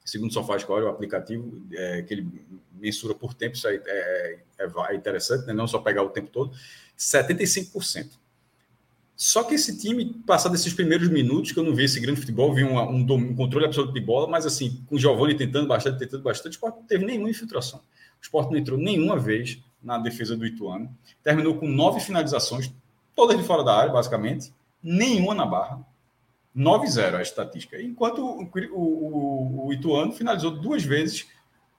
segundo 0.03 0.31
o 0.31 0.33
SofaScore, 0.33 0.85
o 0.85 0.89
aplicativo 0.89 1.63
é, 1.73 2.01
que 2.01 2.15
ele 2.15 2.27
mensura 2.73 3.15
por 3.15 3.35
tempo, 3.35 3.55
isso 3.55 3.69
é, 3.69 3.75
é, 3.85 4.39
é, 4.61 4.67
é 4.89 4.95
interessante, 4.95 5.47
né? 5.47 5.53
não 5.53 5.67
só 5.69 5.79
pegar 5.79 6.03
o 6.03 6.09
tempo 6.09 6.31
todo, 6.31 6.57
75%. 6.99 8.20
Só 9.21 9.45
que 9.45 9.55
esse 9.55 9.77
time, 9.77 10.15
passado 10.27 10.55
esses 10.55 10.73
primeiros 10.73 11.11
minutos, 11.11 11.53
que 11.53 11.59
eu 11.59 11.63
não 11.63 11.75
vi 11.75 11.85
esse 11.85 12.01
grande 12.01 12.21
futebol, 12.21 12.55
vi 12.55 12.65
um, 12.65 12.79
um, 12.79 13.13
um 13.13 13.37
controle 13.37 13.67
absoluto 13.67 13.93
de 13.93 14.01
bola, 14.01 14.27
mas 14.27 14.47
assim, 14.47 14.83
com 14.89 14.95
o 14.95 14.99
Giovanni 14.99 15.35
tentando 15.35 15.69
bastante, 15.69 15.99
tentando 15.99 16.23
bastante, 16.23 16.53
o 16.53 16.57
Sport 16.57 16.77
não 16.77 16.85
teve 16.85 17.05
nenhuma 17.05 17.29
infiltração. 17.29 17.81
O 17.81 18.23
Sport 18.23 18.51
não 18.51 18.57
entrou 18.57 18.79
nenhuma 18.79 19.19
vez 19.19 19.63
na 19.83 19.99
defesa 19.99 20.35
do 20.35 20.47
Ituano. 20.47 20.91
Terminou 21.23 21.59
com 21.59 21.69
nove 21.69 22.01
finalizações, 22.01 22.73
todas 23.15 23.37
de 23.37 23.45
fora 23.45 23.63
da 23.63 23.77
área, 23.77 23.93
basicamente, 23.93 24.55
nenhuma 24.83 25.35
na 25.35 25.45
barra. 25.45 25.85
9-0 26.57 27.17
a 27.17 27.21
estatística. 27.21 27.79
Enquanto 27.79 28.25
o, 28.25 28.51
o, 28.73 29.67
o, 29.67 29.73
Ituano 29.75 30.13
finalizou 30.13 30.51
duas 30.51 30.83
vezes 30.83 31.27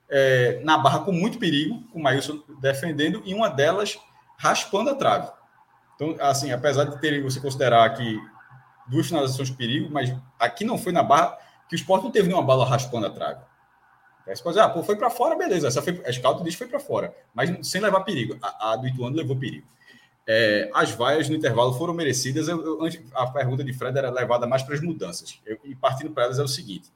é, 0.07 0.61
na 0.63 0.77
barra 0.77 0.99
com 0.99 1.11
muito 1.11 1.39
perigo, 1.39 1.81
com 1.91 1.97
o 1.97 2.03
Maílson 2.03 2.39
defendendo, 2.61 3.23
e 3.25 3.33
uma 3.33 3.49
delas 3.49 3.97
raspando 4.37 4.91
a 4.91 4.95
trave. 4.95 5.40
Então, 6.01 6.15
assim, 6.19 6.51
apesar 6.51 6.85
de 6.85 6.99
ter 6.99 7.21
você 7.21 7.39
considerar 7.39 7.87
que 7.93 8.19
duas 8.87 9.05
finalizações 9.05 9.49
de 9.49 9.55
perigo, 9.55 9.87
mas 9.91 10.11
aqui 10.39 10.65
não 10.65 10.75
foi 10.75 10.91
na 10.91 11.03
barra, 11.03 11.37
que 11.69 11.75
o 11.75 11.77
esporte 11.77 12.03
não 12.03 12.09
teve 12.09 12.27
nenhuma 12.27 12.43
bala 12.43 12.65
raspando 12.65 13.05
a 13.05 13.11
trave. 13.11 13.39
Aí 14.25 14.35
você 14.35 14.41
pode 14.41 14.55
dizer, 14.55 14.65
ah, 14.65 14.69
pô, 14.69 14.81
foi 14.81 14.95
para 14.95 15.11
fora, 15.11 15.35
beleza. 15.35 15.67
Essa 15.67 15.79
foi, 15.79 16.01
a 16.03 16.11
scout 16.11 16.43
diz 16.43 16.55
que 16.55 16.57
foi 16.57 16.67
para 16.67 16.79
fora, 16.79 17.15
mas 17.35 17.67
sem 17.67 17.79
levar 17.79 18.01
perigo. 18.01 18.35
A, 18.41 18.71
a 18.71 18.75
do 18.77 18.87
Ituano 18.87 19.15
levou 19.15 19.35
perigo. 19.35 19.67
É, 20.27 20.71
as 20.73 20.89
vaias 20.89 21.29
no 21.29 21.35
intervalo 21.35 21.73
foram 21.73 21.93
merecidas. 21.93 22.47
Eu, 22.47 22.83
eu, 22.83 22.89
a 23.13 23.27
pergunta 23.27 23.63
de 23.63 23.71
Fred 23.71 23.95
era 23.95 24.09
levada 24.09 24.47
mais 24.47 24.63
para 24.63 24.73
as 24.73 24.81
mudanças. 24.81 25.39
Eu, 25.45 25.59
e 25.63 25.75
partindo 25.75 26.09
para 26.09 26.23
elas 26.23 26.39
é 26.39 26.43
o 26.43 26.47
seguinte: 26.47 26.91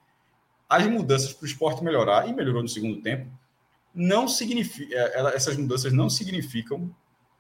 as 0.68 0.86
mudanças 0.88 1.32
para 1.32 1.44
o 1.44 1.48
esporte 1.48 1.84
melhorar, 1.84 2.28
e 2.28 2.34
melhorou 2.34 2.64
no 2.64 2.70
segundo 2.70 3.02
tempo, 3.04 3.30
não 3.94 4.28
significa, 4.28 4.96
é, 4.96 5.36
essas 5.36 5.56
mudanças 5.58 5.94
não 5.94 6.10
significam 6.10 6.90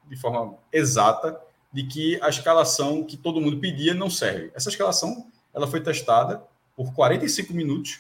de 0.08 0.16
forma 0.16 0.58
exata 0.72 1.42
de 1.76 1.84
que 1.84 2.18
a 2.22 2.30
escalação 2.30 3.04
que 3.04 3.18
todo 3.18 3.42
mundo 3.42 3.60
pedia 3.60 3.94
não 3.94 4.10
serve. 4.10 4.50
Essa 4.56 4.70
escalação 4.70 5.28
ela 5.54 5.68
foi 5.68 5.82
testada 5.82 6.42
por 6.74 6.94
45 6.94 7.54
minutos 7.54 8.00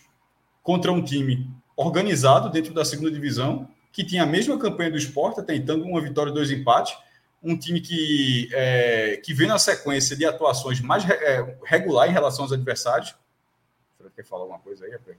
contra 0.63 0.93
um 0.93 1.03
time 1.03 1.51
organizado 1.75 2.49
dentro 2.49 2.73
da 2.73 2.85
segunda 2.85 3.11
divisão, 3.11 3.67
que 3.91 4.01
tinha 4.01 4.23
a 4.23 4.25
mesma 4.25 4.57
campanha 4.57 4.91
do 4.91 4.97
esporte, 4.97 5.43
tentando 5.43 5.83
uma 5.83 5.99
vitória 5.99 6.31
e 6.31 6.33
dois 6.33 6.49
empates, 6.51 6.97
um 7.43 7.57
time 7.57 7.81
que, 7.81 8.47
é, 8.53 9.17
que 9.17 9.33
vem 9.33 9.49
na 9.49 9.59
sequência 9.59 10.15
de 10.15 10.25
atuações 10.25 10.79
mais 10.79 11.07
é, 11.09 11.57
regular 11.65 12.09
em 12.09 12.13
relação 12.13 12.45
aos 12.45 12.53
adversários. 12.53 13.13
Você 13.99 14.09
quer 14.15 14.23
falar 14.23 14.43
alguma 14.43 14.59
coisa 14.59 14.85
aí, 14.85 14.91
Não 14.91 15.15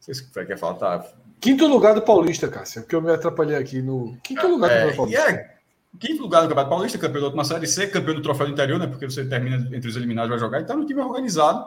sei 0.00 0.14
se 0.14 0.26
quer 0.32 0.56
falar, 0.56 0.74
tá. 0.74 1.06
Quinto 1.38 1.66
lugar 1.66 1.94
do 1.94 2.00
Paulista, 2.00 2.48
Cássio, 2.48 2.80
porque 2.80 2.96
eu 2.96 3.02
me 3.02 3.12
atrapalhei 3.12 3.56
aqui 3.56 3.82
no. 3.82 4.16
Quinto 4.22 4.46
lugar 4.46 4.68
do 4.68 4.90
é, 4.90 4.96
Paulista. 4.96 5.51
Quinto 5.98 6.22
lugar 6.22 6.42
no 6.42 6.48
Campeonato 6.48 6.70
Paulista, 6.70 6.98
campeão 6.98 7.20
da 7.20 7.26
última 7.26 7.44
série 7.44 7.66
C, 7.66 7.86
campeão 7.86 8.14
do 8.14 8.22
Troféu 8.22 8.46
do 8.46 8.52
Interior, 8.52 8.78
né? 8.78 8.86
Porque 8.86 9.04
você 9.04 9.24
termina 9.24 9.56
entre 9.76 9.88
os 9.88 9.96
eliminados 9.96 10.30
vai 10.30 10.38
jogar. 10.38 10.60
Então, 10.60 10.76
é 10.76 10.78
um 10.80 10.86
time 10.86 11.00
organizado 11.00 11.66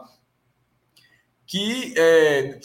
que 1.45 1.93
é, 1.95 2.59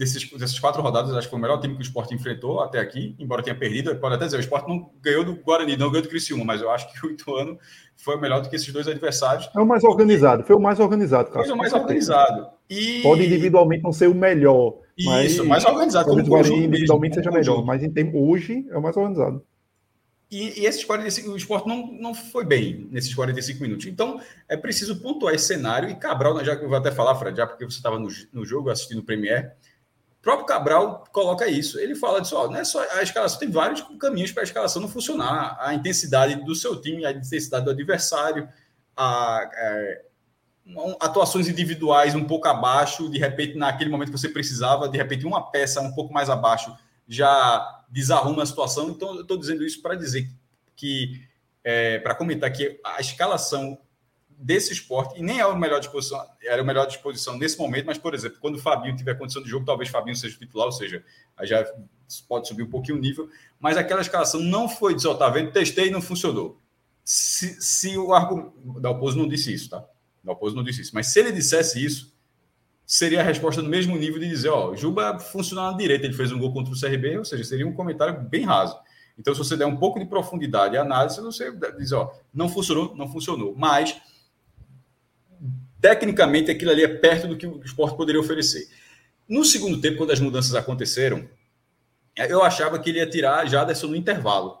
desses, 0.00 0.30
dessas 0.30 0.58
quatro 0.58 0.80
rodadas, 0.80 1.14
acho 1.14 1.26
que 1.26 1.30
foi 1.30 1.38
o 1.38 1.42
melhor 1.42 1.60
time 1.60 1.74
que 1.74 1.80
o 1.80 1.82
esporte 1.82 2.14
enfrentou 2.14 2.60
até 2.60 2.78
aqui, 2.78 3.14
embora 3.18 3.42
tenha 3.42 3.54
perdido. 3.54 3.94
Pode 3.96 4.14
até 4.14 4.24
dizer, 4.24 4.38
o 4.38 4.40
esporte 4.40 4.66
não 4.66 4.90
ganhou 5.02 5.22
do 5.22 5.36
Guarani, 5.36 5.76
não 5.76 5.90
ganhou 5.90 6.02
do 6.02 6.08
Criciúma, 6.08 6.42
mas 6.42 6.62
eu 6.62 6.70
acho 6.70 6.90
que 6.90 7.04
o 7.06 7.10
Ituano 7.10 7.58
foi 7.98 8.18
melhor 8.18 8.40
do 8.40 8.48
que 8.48 8.56
esses 8.56 8.72
dois 8.72 8.88
adversários. 8.88 9.50
É 9.54 9.60
o 9.60 9.66
mais 9.66 9.84
organizado, 9.84 10.42
foi 10.44 10.56
o 10.56 10.60
mais 10.60 10.80
organizado, 10.80 11.30
cara. 11.30 11.44
Foi 11.44 11.52
o 11.52 11.58
mais 11.58 11.72
organizado. 11.74 12.46
E... 12.70 13.02
Pode 13.02 13.26
individualmente 13.26 13.82
não 13.82 13.92
ser 13.92 14.08
o 14.08 14.14
melhor. 14.14 14.78
Isso, 14.96 15.44
mais 15.44 15.66
organizado. 15.66 16.06
Talvez 16.06 16.26
o 16.26 16.30
Guarani 16.30 16.64
individualmente 16.64 17.16
mesmo, 17.16 17.32
seja 17.32 17.38
melhor, 17.38 17.64
mas 17.66 17.82
em 17.82 17.90
tempo, 17.90 18.26
hoje 18.26 18.66
é 18.70 18.78
o 18.78 18.82
mais 18.82 18.96
organizado. 18.96 19.44
E, 20.30 20.60
e, 20.60 20.66
esses 20.66 20.84
45, 20.84 21.30
o 21.30 21.36
esporte 21.36 21.66
não, 21.66 21.88
não 21.88 22.14
foi 22.14 22.44
bem 22.44 22.88
nesses 22.92 23.12
45 23.12 23.60
minutos. 23.62 23.86
Então, 23.86 24.20
é 24.48 24.56
preciso 24.56 25.00
pontuar 25.00 25.34
esse 25.34 25.46
cenário. 25.46 25.90
E 25.90 25.96
Cabral, 25.96 26.44
já 26.44 26.54
que 26.56 26.64
eu 26.64 26.68
vou 26.68 26.78
até 26.78 26.92
falar, 26.92 27.16
Fred, 27.16 27.36
já 27.36 27.46
porque 27.46 27.64
você 27.64 27.78
estava 27.78 27.98
no, 27.98 28.08
no 28.32 28.46
jogo 28.46 28.70
assistindo 28.70 28.98
o 28.98 29.02
Premier, 29.02 29.56
o 30.20 30.22
próprio 30.22 30.46
Cabral 30.46 31.02
coloca 31.10 31.48
isso. 31.48 31.80
Ele 31.80 31.96
fala 31.96 32.20
disso, 32.20 32.36
ó, 32.36 32.46
não 32.46 32.56
é 32.56 32.64
só 32.64 32.80
a 32.92 33.02
escalação, 33.02 33.40
tem 33.40 33.50
vários 33.50 33.80
caminhos 33.98 34.30
para 34.30 34.42
a 34.42 34.44
escalação 34.44 34.80
não 34.80 34.88
funcionar. 34.88 35.56
A 35.60 35.74
intensidade 35.74 36.36
do 36.44 36.54
seu 36.54 36.80
time, 36.80 37.04
a 37.04 37.10
intensidade 37.10 37.64
do 37.64 37.72
adversário, 37.72 38.48
a, 38.96 39.50
é, 39.52 40.02
atuações 41.00 41.48
individuais 41.48 42.14
um 42.14 42.24
pouco 42.24 42.46
abaixo, 42.46 43.10
de 43.10 43.18
repente, 43.18 43.58
naquele 43.58 43.90
momento 43.90 44.12
que 44.12 44.18
você 44.18 44.28
precisava, 44.28 44.88
de 44.88 44.96
repente, 44.96 45.26
uma 45.26 45.50
peça 45.50 45.80
um 45.80 45.92
pouco 45.92 46.14
mais 46.14 46.30
abaixo 46.30 46.72
já 47.10 47.84
desarruma 47.90 48.44
a 48.44 48.46
situação. 48.46 48.88
Então, 48.88 49.16
eu 49.16 49.22
estou 49.22 49.36
dizendo 49.36 49.64
isso 49.66 49.82
para 49.82 49.96
dizer 49.96 50.30
que, 50.76 51.20
é, 51.64 51.98
para 51.98 52.14
comentar 52.14 52.52
que 52.52 52.78
a 52.84 53.00
escalação 53.00 53.76
desse 54.28 54.72
esporte, 54.72 55.18
e 55.18 55.22
nem 55.22 55.40
é 55.40 55.42
a 55.42 55.54
melhor 55.54 55.80
disposição, 55.80 56.24
era 56.42 56.62
a 56.62 56.64
melhor 56.64 56.86
disposição 56.86 57.36
nesse 57.36 57.58
momento, 57.58 57.86
mas, 57.86 57.98
por 57.98 58.14
exemplo, 58.14 58.38
quando 58.40 58.54
o 58.54 58.58
Fabinho 58.60 58.96
tiver 58.96 59.18
condição 59.18 59.42
de 59.42 59.50
jogo, 59.50 59.66
talvez 59.66 59.90
o 59.90 59.92
Fabinho 59.92 60.16
seja 60.16 60.38
titular, 60.38 60.66
ou 60.66 60.72
seja, 60.72 61.04
já 61.42 61.66
pode 62.28 62.46
subir 62.46 62.62
um 62.62 62.70
pouquinho 62.70 62.96
o 62.96 63.00
nível, 63.00 63.28
mas 63.58 63.76
aquela 63.76 64.00
escalação 64.00 64.40
não 64.40 64.68
foi 64.68 64.94
dizer, 64.94 65.12
tá 65.16 65.28
vendo, 65.28 65.50
testei 65.50 65.88
e 65.88 65.90
não 65.90 66.00
funcionou. 66.00 66.58
se, 67.04 67.60
se 67.60 67.98
o 67.98 68.14
argumento. 68.14 68.80
Dalpozo 68.80 69.18
não 69.18 69.26
disse 69.26 69.52
isso, 69.52 69.68
tá? 69.68 69.84
Dalpozo 70.22 70.54
não 70.54 70.62
disse 70.62 70.82
isso. 70.82 70.94
Mas 70.94 71.08
se 71.08 71.18
ele 71.18 71.32
dissesse 71.32 71.84
isso, 71.84 72.09
seria 72.90 73.20
a 73.20 73.22
resposta 73.22 73.62
no 73.62 73.68
mesmo 73.68 73.96
nível 73.96 74.18
de 74.18 74.28
dizer: 74.28 74.48
ó, 74.48 74.74
Juba 74.74 75.16
funcionou 75.20 75.70
na 75.70 75.78
direita, 75.78 76.06
ele 76.06 76.14
fez 76.14 76.32
um 76.32 76.38
gol 76.40 76.52
contra 76.52 76.74
o 76.74 76.78
CRB, 76.78 77.18
ou 77.18 77.24
seja, 77.24 77.44
seria 77.44 77.64
um 77.64 77.72
comentário 77.72 78.20
bem 78.20 78.44
raso. 78.44 78.76
Então, 79.16 79.32
se 79.32 79.38
você 79.38 79.56
der 79.56 79.66
um 79.66 79.76
pouco 79.76 80.00
de 80.00 80.06
profundidade 80.06 80.74
e 80.74 80.78
análise, 80.78 81.20
você 81.20 81.52
diz: 81.78 81.92
ó, 81.92 82.12
não 82.34 82.48
funcionou, 82.48 82.96
não 82.96 83.06
funcionou. 83.06 83.54
Mas, 83.56 83.96
tecnicamente, 85.80 86.50
aquilo 86.50 86.72
ali 86.72 86.82
é 86.82 86.88
perto 86.88 87.28
do 87.28 87.36
que 87.36 87.46
o 87.46 87.62
esporte 87.62 87.96
poderia 87.96 88.20
oferecer. 88.20 88.68
No 89.28 89.44
segundo 89.44 89.80
tempo, 89.80 89.96
quando 89.96 90.10
as 90.10 90.18
mudanças 90.18 90.56
aconteceram, 90.56 91.28
eu 92.16 92.42
achava 92.42 92.76
que 92.76 92.90
ele 92.90 92.98
ia 92.98 93.08
tirar 93.08 93.46
Jaderson 93.46 93.86
no 93.86 93.96
intervalo. 93.96 94.58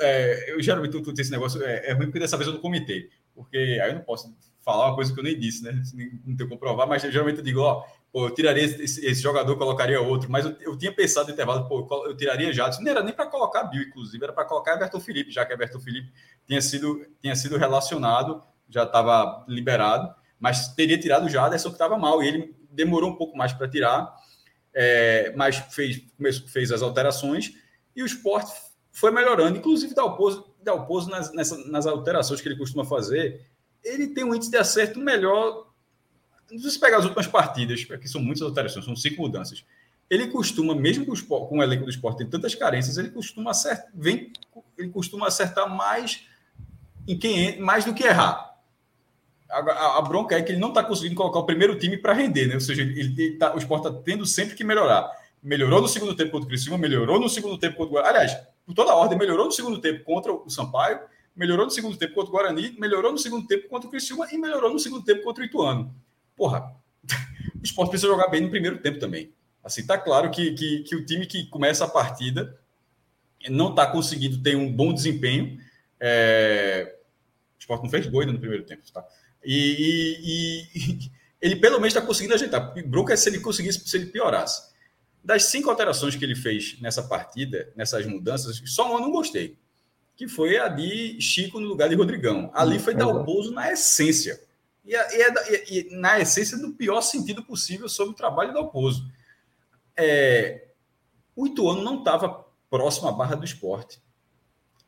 É, 0.00 0.54
eu 0.54 0.62
geralmente 0.62 0.92
tu, 0.92 1.02
tu, 1.02 1.20
esse 1.20 1.30
negócio, 1.30 1.62
é, 1.62 1.90
é 1.90 1.92
ruim 1.92 2.06
porque 2.06 2.18
dessa 2.18 2.38
vez 2.38 2.48
eu 2.48 2.54
não 2.54 2.62
comentei, 2.62 3.10
porque 3.34 3.58
aí 3.82 3.90
eu 3.90 3.96
não 3.96 4.00
posso 4.00 4.34
falar 4.68 4.88
uma 4.88 4.94
coisa 4.94 5.14
que 5.14 5.18
eu 5.18 5.24
nem 5.24 5.38
disse, 5.38 5.64
né? 5.64 5.82
Não 6.26 6.36
tenho 6.36 6.46
como 6.46 6.60
provar, 6.60 6.86
mas 6.86 7.00
geralmente 7.00 7.38
eu 7.38 7.42
digo, 7.42 7.60
ó, 7.60 7.86
pô, 8.12 8.26
eu 8.26 8.34
tiraria 8.34 8.62
esse, 8.62 9.02
esse, 9.02 9.22
jogador, 9.22 9.56
colocaria 9.56 9.98
outro, 9.98 10.30
mas 10.30 10.44
eu, 10.44 10.54
eu, 10.60 10.76
tinha 10.76 10.92
pensado 10.92 11.28
no 11.28 11.32
intervalo, 11.32 11.66
pô, 11.66 12.04
eu 12.04 12.14
tiraria 12.14 12.52
Jadson, 12.52 12.82
não 12.82 12.90
era 12.90 13.02
nem 13.02 13.14
para 13.14 13.24
colocar 13.24 13.64
Bill, 13.64 13.84
inclusive, 13.84 14.22
era 14.22 14.30
para 14.30 14.44
colocar 14.44 14.74
Everton 14.74 15.00
Felipe, 15.00 15.30
já 15.30 15.46
que 15.46 15.54
Everton 15.54 15.80
Felipe 15.80 16.12
tinha 16.46 16.60
sido, 16.60 17.00
tinha 17.18 17.34
sido 17.34 17.56
relacionado, 17.56 18.42
já 18.68 18.82
estava 18.82 19.42
liberado, 19.48 20.14
mas 20.38 20.68
teria 20.74 21.00
tirado 21.00 21.24
o 21.24 21.30
Jaderson 21.30 21.70
que 21.70 21.76
estava 21.76 21.96
mal, 21.96 22.22
e 22.22 22.28
ele 22.28 22.54
demorou 22.70 23.08
um 23.08 23.16
pouco 23.16 23.38
mais 23.38 23.54
para 23.54 23.66
tirar, 23.70 24.14
é, 24.74 25.32
mas 25.34 25.56
fez, 25.70 26.02
fez 26.52 26.70
as 26.70 26.82
alterações, 26.82 27.54
e 27.96 28.02
o 28.02 28.06
esporte 28.06 28.52
foi 28.92 29.10
melhorando, 29.10 29.56
inclusive 29.56 29.94
Dalpozo, 29.94 30.54
Dalpozo 30.62 31.08
nas, 31.08 31.32
nessa, 31.32 31.56
nas 31.68 31.86
alterações 31.86 32.42
que 32.42 32.48
ele 32.48 32.58
costuma 32.58 32.84
fazer, 32.84 33.47
ele 33.84 34.08
tem 34.08 34.24
um 34.24 34.34
índice 34.34 34.50
de 34.50 34.56
acerto 34.56 34.98
melhor. 34.98 35.66
Se 36.48 36.78
pegar 36.78 36.98
as 36.98 37.04
últimas 37.04 37.26
partidas, 37.26 37.84
porque 37.84 38.08
são 38.08 38.20
muitas 38.20 38.42
alterações, 38.42 38.84
são 38.84 38.96
cinco 38.96 39.22
mudanças. 39.22 39.64
Ele 40.08 40.28
costuma, 40.28 40.74
mesmo 40.74 41.04
com 41.04 41.10
o, 41.10 41.14
esporte, 41.14 41.48
com 41.48 41.58
o 41.58 41.62
elenco 41.62 41.84
do 41.84 41.90
esporte 41.90 42.18
tem 42.18 42.26
tantas 42.26 42.54
carências, 42.54 42.96
ele 42.96 43.10
costuma 43.10 43.50
acertar, 43.50 43.90
vem, 43.94 44.32
ele 44.78 44.88
costuma 44.88 45.26
acertar 45.26 45.68
mais 45.68 46.26
em 47.06 47.18
quem 47.18 47.60
mais 47.60 47.84
do 47.84 47.92
que 47.92 48.04
errar. 48.04 48.56
A, 49.50 49.58
a, 49.58 49.98
a 49.98 50.02
bronca 50.02 50.36
é 50.36 50.42
que 50.42 50.52
ele 50.52 50.60
não 50.60 50.68
está 50.68 50.82
conseguindo 50.82 51.14
colocar 51.14 51.38
o 51.38 51.46
primeiro 51.46 51.78
time 51.78 51.96
para 51.98 52.14
render, 52.14 52.46
né? 52.46 52.54
Ou 52.54 52.60
seja, 52.60 52.82
ele, 52.82 53.00
ele 53.00 53.36
tá, 53.36 53.54
o 53.54 53.58
esporte 53.58 53.86
está 53.86 54.00
tendo 54.02 54.24
sempre 54.24 54.54
que 54.54 54.64
melhorar. 54.64 55.10
Melhorou 55.42 55.80
no 55.80 55.88
segundo 55.88 56.14
tempo 56.14 56.32
contra 56.32 56.46
o 56.46 56.48
Criciúma, 56.48 56.78
melhorou 56.78 57.20
no 57.20 57.28
segundo 57.28 57.58
tempo 57.58 57.76
contra 57.76 57.94
o 57.94 57.98
Aliás, 57.98 58.36
por 58.66 58.74
toda 58.74 58.92
a 58.92 58.94
ordem, 58.94 59.16
melhorou 59.16 59.46
no 59.46 59.52
segundo 59.52 59.78
tempo 59.80 60.04
contra 60.04 60.32
o 60.32 60.50
Sampaio, 60.50 61.00
melhorou 61.38 61.64
no 61.64 61.70
segundo 61.70 61.96
tempo 61.96 62.14
contra 62.14 62.30
o 62.30 62.32
Guarani, 62.32 62.74
melhorou 62.78 63.12
no 63.12 63.18
segundo 63.18 63.46
tempo 63.46 63.68
contra 63.68 63.86
o 63.86 63.90
Criciúma 63.90 64.26
e 64.32 64.36
melhorou 64.36 64.72
no 64.72 64.78
segundo 64.78 65.04
tempo 65.04 65.22
contra 65.22 65.42
o 65.42 65.46
Ituano. 65.46 65.94
Porra, 66.36 66.74
o 67.54 67.62
esporte 67.62 67.90
precisa 67.90 68.10
jogar 68.10 68.28
bem 68.28 68.40
no 68.40 68.50
primeiro 68.50 68.78
tempo 68.78 68.98
também. 68.98 69.32
Assim, 69.62 69.86
tá 69.86 69.96
claro 69.96 70.30
que, 70.30 70.52
que, 70.52 70.80
que 70.80 70.96
o 70.96 71.06
time 71.06 71.26
que 71.26 71.46
começa 71.46 71.84
a 71.84 71.88
partida 71.88 72.58
não 73.48 73.70
está 73.70 73.86
conseguindo 73.86 74.42
ter 74.42 74.56
um 74.56 74.70
bom 74.70 74.92
desempenho. 74.92 75.60
É... 76.00 76.96
O 77.56 77.60
esporte 77.60 77.84
não 77.84 77.90
fez 77.90 78.06
gol 78.08 78.20
ainda 78.20 78.32
no 78.32 78.40
primeiro 78.40 78.64
tempo, 78.64 78.82
tá? 78.92 79.04
E, 79.44 80.68
e, 80.74 80.78
e 80.78 81.10
ele 81.40 81.56
pelo 81.56 81.78
menos 81.78 81.94
está 81.94 82.02
conseguindo 82.04 82.34
ajeitar. 82.34 82.74
Bronca 82.84 83.12
é 83.12 83.16
se 83.16 83.28
ele 83.28 83.38
conseguisse, 83.38 83.86
se 83.88 83.96
ele 83.96 84.06
piorasse. 84.06 84.74
Das 85.22 85.44
cinco 85.44 85.70
alterações 85.70 86.16
que 86.16 86.24
ele 86.24 86.34
fez 86.34 86.80
nessa 86.80 87.02
partida, 87.02 87.72
nessas 87.76 88.06
mudanças, 88.06 88.60
só 88.66 88.86
uma 88.86 88.98
eu 88.98 89.02
não 89.02 89.12
gostei, 89.12 89.56
que 90.18 90.26
foi 90.26 90.58
a 90.58 90.66
de 90.66 91.20
Chico 91.20 91.60
no 91.60 91.68
lugar 91.68 91.88
de 91.88 91.94
Rodrigão. 91.94 92.50
Ali 92.52 92.80
foi 92.80 92.92
dar 92.92 93.06
o 93.06 93.24
pouso 93.24 93.52
na 93.52 93.70
essência. 93.70 94.42
E, 94.84 94.92
é, 94.92 95.08
e, 95.70 95.78
e, 95.78 95.96
na 95.96 96.18
essência 96.18 96.58
do 96.58 96.72
pior 96.72 97.00
sentido 97.02 97.44
possível 97.44 97.88
sobre 97.88 98.14
o 98.14 98.16
trabalho 98.16 98.52
do 98.52 98.58
Alpozo. 98.58 99.08
É, 99.96 100.70
o 101.36 101.46
Ituano 101.46 101.82
não 101.82 102.00
estava 102.00 102.44
próximo 102.68 103.06
à 103.06 103.12
barra 103.12 103.36
do 103.36 103.44
esporte. 103.44 104.00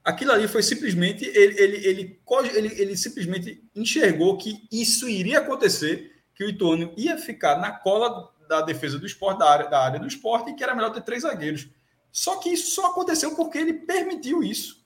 Aquilo 0.02 0.32
ali 0.32 0.48
foi 0.48 0.64
simplesmente. 0.64 1.24
Ele, 1.24 1.62
ele, 1.62 1.86
ele, 1.86 2.20
ele, 2.56 2.82
ele 2.82 2.96
simplesmente 2.96 3.62
enxergou 3.72 4.36
que 4.36 4.66
isso 4.72 5.08
iria 5.08 5.38
acontecer, 5.38 6.10
que 6.34 6.42
o 6.42 6.48
Ituano 6.48 6.92
ia 6.96 7.16
ficar 7.16 7.60
na 7.60 7.70
cola 7.70 8.32
da 8.48 8.62
defesa 8.62 8.98
do 8.98 9.06
esporte, 9.06 9.38
da 9.38 9.48
área, 9.48 9.68
da 9.68 9.80
área 9.80 10.00
do 10.00 10.08
esporte, 10.08 10.50
e 10.50 10.54
que 10.54 10.64
era 10.64 10.74
melhor 10.74 10.90
ter 10.90 11.02
três 11.02 11.22
zagueiros. 11.22 11.68
Só 12.10 12.38
que 12.38 12.48
isso 12.48 12.74
só 12.74 12.90
aconteceu 12.90 13.36
porque 13.36 13.58
ele 13.58 13.74
permitiu 13.74 14.42
isso. 14.42 14.79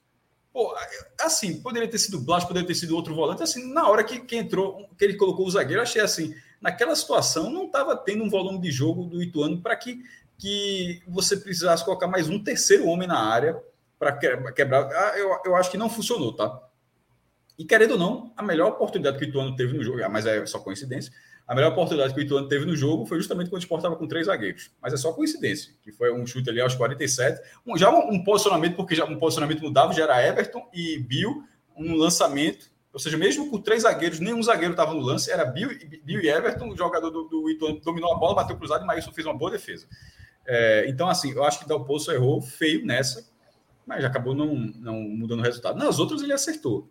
Pô, 0.55 0.73
assim, 1.21 1.61
poderia 1.61 1.89
ter 1.89 1.99
sido 1.99 2.21
Blas, 2.21 2.45
poderia 2.45 2.65
ter 2.65 2.77
sido 2.77 2.95
outro 2.95 3.13
volante. 3.13 3.43
Assim, 3.43 3.75
na 3.75 3.89
hora 3.89 4.05
que, 4.05 4.21
que 4.21 4.37
entrou, 4.37 4.89
que 4.97 5.05
ele 5.05 5.17
colocou 5.17 5.45
o 5.45 5.51
zagueiro, 5.51 5.83
achei 5.83 6.01
assim, 6.01 6.33
naquela 6.61 6.95
situação 6.95 7.51
não 7.51 7.65
estava 7.65 7.97
tendo 7.97 8.23
um 8.23 8.31
volume 8.31 8.61
de 8.61 8.71
jogo 8.71 9.03
do 9.05 9.21
Ituano 9.21 9.61
para 9.61 9.75
que, 9.75 10.01
que 10.39 11.03
você 11.09 11.37
precisasse 11.37 11.85
colocar 11.85 12.07
mais 12.07 12.29
um 12.29 12.39
terceiro 12.39 12.87
homem 12.87 13.09
na 13.09 13.19
área 13.19 13.61
para 13.99 14.13
quebrar. 14.53 14.89
Ah, 14.93 15.19
eu, 15.19 15.37
eu 15.45 15.57
acho 15.57 15.73
que 15.73 15.77
não 15.77 15.91
funcionou, 15.91 16.33
tá? 16.33 16.57
E 17.59 17.65
querendo 17.65 17.93
ou 17.93 17.99
não, 17.99 18.33
a 18.37 18.43
melhor 18.43 18.69
oportunidade 18.69 19.19
que 19.19 19.25
o 19.25 19.29
Ituano 19.29 19.57
teve 19.57 19.77
no 19.77 19.83
jogo, 19.83 20.05
ah, 20.05 20.09
mas 20.09 20.25
é 20.25 20.47
só 20.47 20.61
coincidência, 20.61 21.13
a 21.47 21.55
melhor 21.55 21.73
oportunidade 21.73 22.15
que 22.15 22.21
o 22.21 22.23
Ituano 22.23 22.49
teve 22.49 22.65
no 22.65 22.75
jogo 22.75 23.05
foi 23.05 23.19
justamente 23.19 23.51
quando 23.51 23.61
o 23.61 23.65
Sport 23.65 23.81
estava 23.81 23.97
com 23.97 24.09
três 24.09 24.27
zagueiros. 24.27 24.71
Mas 24.81 24.95
é 24.95 24.97
só 24.97 25.13
coincidência, 25.13 25.73
que 25.83 25.93
foi 25.93 26.13
um 26.13 26.27
chute 26.27 26.49
ali 26.49 26.61
aos 26.61 26.75
47. 26.75 27.41
Um, 27.67 27.77
já 27.77 27.91
um, 27.91 28.15
um, 28.15 28.25
posicionamento, 28.25 28.77
porque 28.77 28.95
já 28.95 29.05
um 29.05 29.19
posicionamento 29.19 29.61
mudava, 29.61 29.93
já 29.93 30.05
era 30.05 30.27
Everton 30.27 30.67
e 30.73 30.99
Bill, 30.99 31.45
um 31.77 31.95
lançamento. 31.97 32.73
Ou 32.93 32.99
seja, 32.99 33.19
mesmo 33.19 33.51
com 33.51 33.61
três 33.61 33.83
zagueiros, 33.83 34.21
nenhum 34.21 34.43
zagueiro 34.43 34.73
estava 34.73 34.95
no 34.95 35.01
lance, 35.01 35.31
era 35.31 35.45
Bill, 35.45 35.69
Bill 36.03 36.21
e 36.23 36.29
Everton, 36.29 36.69
o 36.69 36.77
jogador 36.77 37.11
do, 37.11 37.25
do 37.25 37.51
Ituano 37.51 37.81
dominou 37.81 38.15
a 38.15 38.17
bola, 38.17 38.37
bateu 38.37 38.57
cruzado 38.57 38.85
e 38.85 38.87
Maílson 38.87 39.13
fez 39.13 39.27
uma 39.27 39.37
boa 39.37 39.51
defesa. 39.51 39.87
É, 40.47 40.87
então, 40.89 41.09
assim, 41.09 41.33
eu 41.33 41.45
acho 41.45 41.59
que 41.59 41.69
Dalpoço 41.69 42.11
errou 42.13 42.41
feio 42.41 42.87
nessa, 42.87 43.29
mas 43.87 44.05
acabou 44.05 44.35
não, 44.35 44.55
não 44.55 44.95
mudando 44.95 45.41
o 45.41 45.43
resultado. 45.43 45.79
Nas 45.79 45.99
outras 45.99 46.23
ele 46.23 46.33
acertou. 46.33 46.89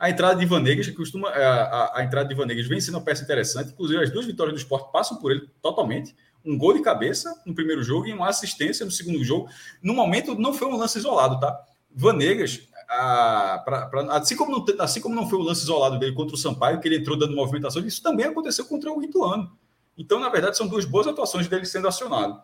A 0.00 0.08
entrada 0.08 0.40
de 0.40 0.46
Vanegas, 0.46 0.86
que 0.86 0.94
costuma. 0.94 1.28
A, 1.28 1.62
a, 1.62 1.98
a, 1.98 2.04
entrada 2.04 2.26
de 2.26 2.34
Vanegas 2.34 2.66
vem 2.66 2.80
sendo 2.80 2.94
uma 2.94 3.04
peça 3.04 3.22
interessante. 3.22 3.72
Inclusive, 3.72 4.02
as 4.02 4.10
duas 4.10 4.24
vitórias 4.24 4.54
do 4.54 4.58
esporte 4.58 4.90
passam 4.90 5.18
por 5.18 5.30
ele 5.30 5.46
totalmente. 5.60 6.16
Um 6.42 6.56
gol 6.56 6.72
de 6.72 6.80
cabeça 6.80 7.38
no 7.44 7.54
primeiro 7.54 7.82
jogo 7.82 8.06
e 8.06 8.12
uma 8.14 8.26
assistência 8.26 8.86
no 8.86 8.90
segundo 8.90 9.22
jogo. 9.22 9.50
No 9.82 9.92
momento, 9.92 10.34
não 10.34 10.54
foi 10.54 10.68
um 10.68 10.76
lance 10.78 10.96
isolado, 10.98 11.38
tá? 11.38 11.54
Vanegas, 11.94 12.62
a, 12.88 13.62
pra, 13.62 13.86
pra, 13.88 14.16
assim, 14.16 14.34
como 14.34 14.50
não, 14.50 14.64
assim 14.78 15.02
como 15.02 15.14
não 15.14 15.28
foi 15.28 15.38
o 15.38 15.42
lance 15.42 15.62
isolado 15.64 15.98
dele 15.98 16.14
contra 16.14 16.34
o 16.34 16.38
Sampaio, 16.38 16.80
que 16.80 16.88
ele 16.88 16.96
entrou 16.96 17.18
dando 17.18 17.36
movimentação, 17.36 17.86
isso 17.86 18.02
também 18.02 18.24
aconteceu 18.24 18.64
contra 18.64 18.90
o 18.90 19.02
Ituano. 19.02 19.52
Então, 19.98 20.18
na 20.18 20.30
verdade, 20.30 20.56
são 20.56 20.66
duas 20.66 20.86
boas 20.86 21.06
atuações 21.06 21.46
dele 21.46 21.66
sendo 21.66 21.86
acionado. 21.86 22.40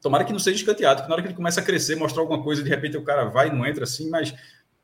Tomara 0.00 0.24
que 0.24 0.32
não 0.32 0.40
seja 0.40 0.56
escanteado, 0.56 1.02
que 1.02 1.08
na 1.08 1.14
hora 1.14 1.22
que 1.22 1.28
ele 1.28 1.36
começa 1.36 1.60
a 1.60 1.62
crescer, 1.62 1.94
mostrar 1.96 2.22
alguma 2.22 2.42
coisa, 2.42 2.62
de 2.62 2.68
repente 2.68 2.96
o 2.96 3.04
cara 3.04 3.24
vai 3.24 3.48
e 3.48 3.52
não 3.52 3.64
entra 3.64 3.84
assim, 3.84 4.10
mas 4.10 4.34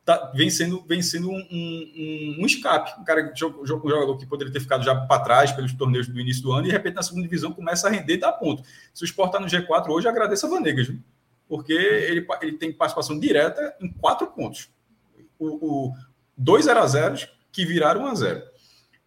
tá, 0.04 0.30
vem 0.34 0.50
sendo, 0.50 0.82
vem 0.86 1.00
sendo 1.00 1.30
um, 1.30 1.38
um, 1.50 2.36
um 2.40 2.46
escape. 2.46 3.00
Um 3.00 3.04
cara 3.04 3.32
um 3.32 3.66
jogador 3.66 4.16
que 4.18 4.26
poderia 4.26 4.52
ter 4.52 4.60
ficado 4.60 4.84
já 4.84 4.94
para 4.94 5.22
trás 5.22 5.52
pelos 5.52 5.72
torneios 5.72 6.06
do 6.06 6.20
início 6.20 6.42
do 6.42 6.52
ano 6.52 6.66
e 6.66 6.68
de 6.68 6.72
repente 6.72 6.94
na 6.94 7.02
segunda 7.02 7.24
divisão 7.24 7.52
começa 7.52 7.88
a 7.88 7.90
render 7.90 8.14
e 8.14 8.18
dá 8.18 8.30
ponto. 8.30 8.62
Se 8.92 9.02
o 9.02 9.06
Sport 9.06 9.28
está 9.28 9.40
no 9.40 9.46
G4 9.46 9.88
hoje, 9.88 10.06
agradeça 10.06 10.46
a 10.46 10.50
Vanegas, 10.50 10.92
porque 11.48 11.72
ele, 11.72 12.26
ele 12.42 12.52
tem 12.52 12.72
participação 12.72 13.18
direta 13.18 13.74
em 13.80 13.88
quatro 13.88 14.26
pontos. 14.26 14.68
O, 15.38 15.86
o 15.86 15.94
2 16.36 16.66
0 16.66 16.80
a 16.80 16.86
0 16.86 17.28
que 17.50 17.64
viraram 17.64 18.02
1 18.02 18.06
a 18.06 18.14
0 18.14 18.42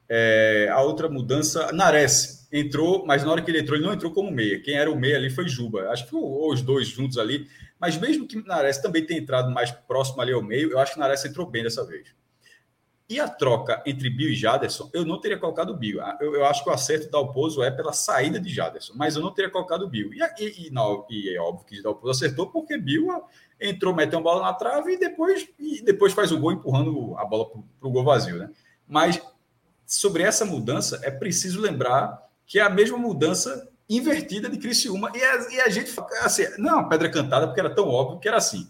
é, 0.09 0.69
A 0.71 0.81
outra 0.81 1.09
mudança, 1.09 1.71
Nares 1.71 2.47
entrou, 2.51 3.05
mas 3.05 3.23
na 3.23 3.31
hora 3.31 3.41
que 3.41 3.51
ele 3.51 3.59
entrou, 3.59 3.77
ele 3.77 3.85
não 3.85 3.93
entrou 3.93 4.11
como 4.11 4.31
meia. 4.31 4.59
Quem 4.61 4.75
era 4.75 4.89
o 4.89 4.97
meia 4.97 5.17
ali 5.17 5.29
foi 5.29 5.47
Juba. 5.49 5.89
Acho 5.89 6.07
que 6.07 6.15
os 6.15 6.61
dois 6.61 6.87
juntos 6.87 7.17
ali 7.17 7.47
mas 7.79 7.97
mesmo 7.97 8.27
que 8.27 8.41
Nares 8.45 8.77
também 8.77 9.05
tenha 9.05 9.19
entrado 9.19 9.51
mais 9.51 9.71
próximo 9.71 10.21
ali 10.21 10.33
ao 10.33 10.41
meio, 10.41 10.71
eu 10.71 10.79
acho 10.79 10.93
que 10.93 10.99
Nares 10.99 11.23
entrou 11.25 11.45
bem 11.45 11.63
dessa 11.63 11.85
vez. 11.85 12.15
E 13.09 13.21
a 13.21 13.27
troca 13.27 13.81
entre 13.85 14.09
Bill 14.09 14.31
e 14.31 14.35
Jaderson, 14.35 14.89
eu 14.91 15.05
não 15.05 15.19
teria 15.19 15.37
colocado 15.37 15.69
o 15.69 15.77
Bill. 15.77 16.01
Eu, 16.19 16.35
eu 16.35 16.45
acho 16.45 16.61
que 16.61 16.69
o 16.69 16.73
acerto 16.73 17.05
da 17.05 17.11
Dalpozo 17.11 17.63
é 17.63 17.71
pela 17.71 17.93
saída 17.93 18.37
de 18.37 18.53
Jaderson, 18.53 18.93
mas 18.97 19.15
eu 19.15 19.21
não 19.21 19.33
teria 19.33 19.49
colocado 19.49 19.83
o 19.83 19.87
Bill. 19.87 20.11
E, 20.13 20.19
e, 20.43 20.67
e, 20.67 20.69
não, 20.71 21.05
e 21.09 21.33
é 21.33 21.39
óbvio 21.39 21.65
que 21.65 21.81
Dalpozo 21.81 22.11
acertou, 22.11 22.47
porque 22.47 22.77
Bill 22.77 23.07
entrou, 23.61 23.95
meteu 23.95 24.19
uma 24.19 24.23
bola 24.23 24.41
na 24.41 24.53
trave 24.53 24.93
e 24.93 24.99
depois, 24.99 25.47
e 25.57 25.81
depois 25.81 26.11
faz 26.11 26.33
o 26.33 26.37
gol 26.37 26.51
empurrando 26.51 27.17
a 27.17 27.23
bola 27.23 27.49
para 27.49 27.87
o 27.87 27.91
gol 27.91 28.03
vazio. 28.03 28.37
Né? 28.37 28.49
Mas 28.85 29.21
sobre 29.85 30.23
essa 30.23 30.43
mudança, 30.43 30.99
é 31.01 31.09
preciso 31.09 31.61
lembrar 31.61 32.21
que 32.45 32.59
é 32.59 32.61
a 32.61 32.69
mesma 32.69 32.97
mudança 32.97 33.69
invertida 33.89 34.49
de 34.49 34.57
Criciúma. 34.57 35.11
E 35.15 35.23
a, 35.23 35.51
e 35.51 35.61
a 35.61 35.69
gente, 35.69 35.93
assim, 36.21 36.43
não 36.57 36.87
pedra 36.89 37.09
cantada, 37.09 37.47
porque 37.47 37.59
era 37.59 37.73
tão 37.73 37.87
óbvio 37.87 38.19
que 38.19 38.27
era 38.27 38.37
assim. 38.37 38.67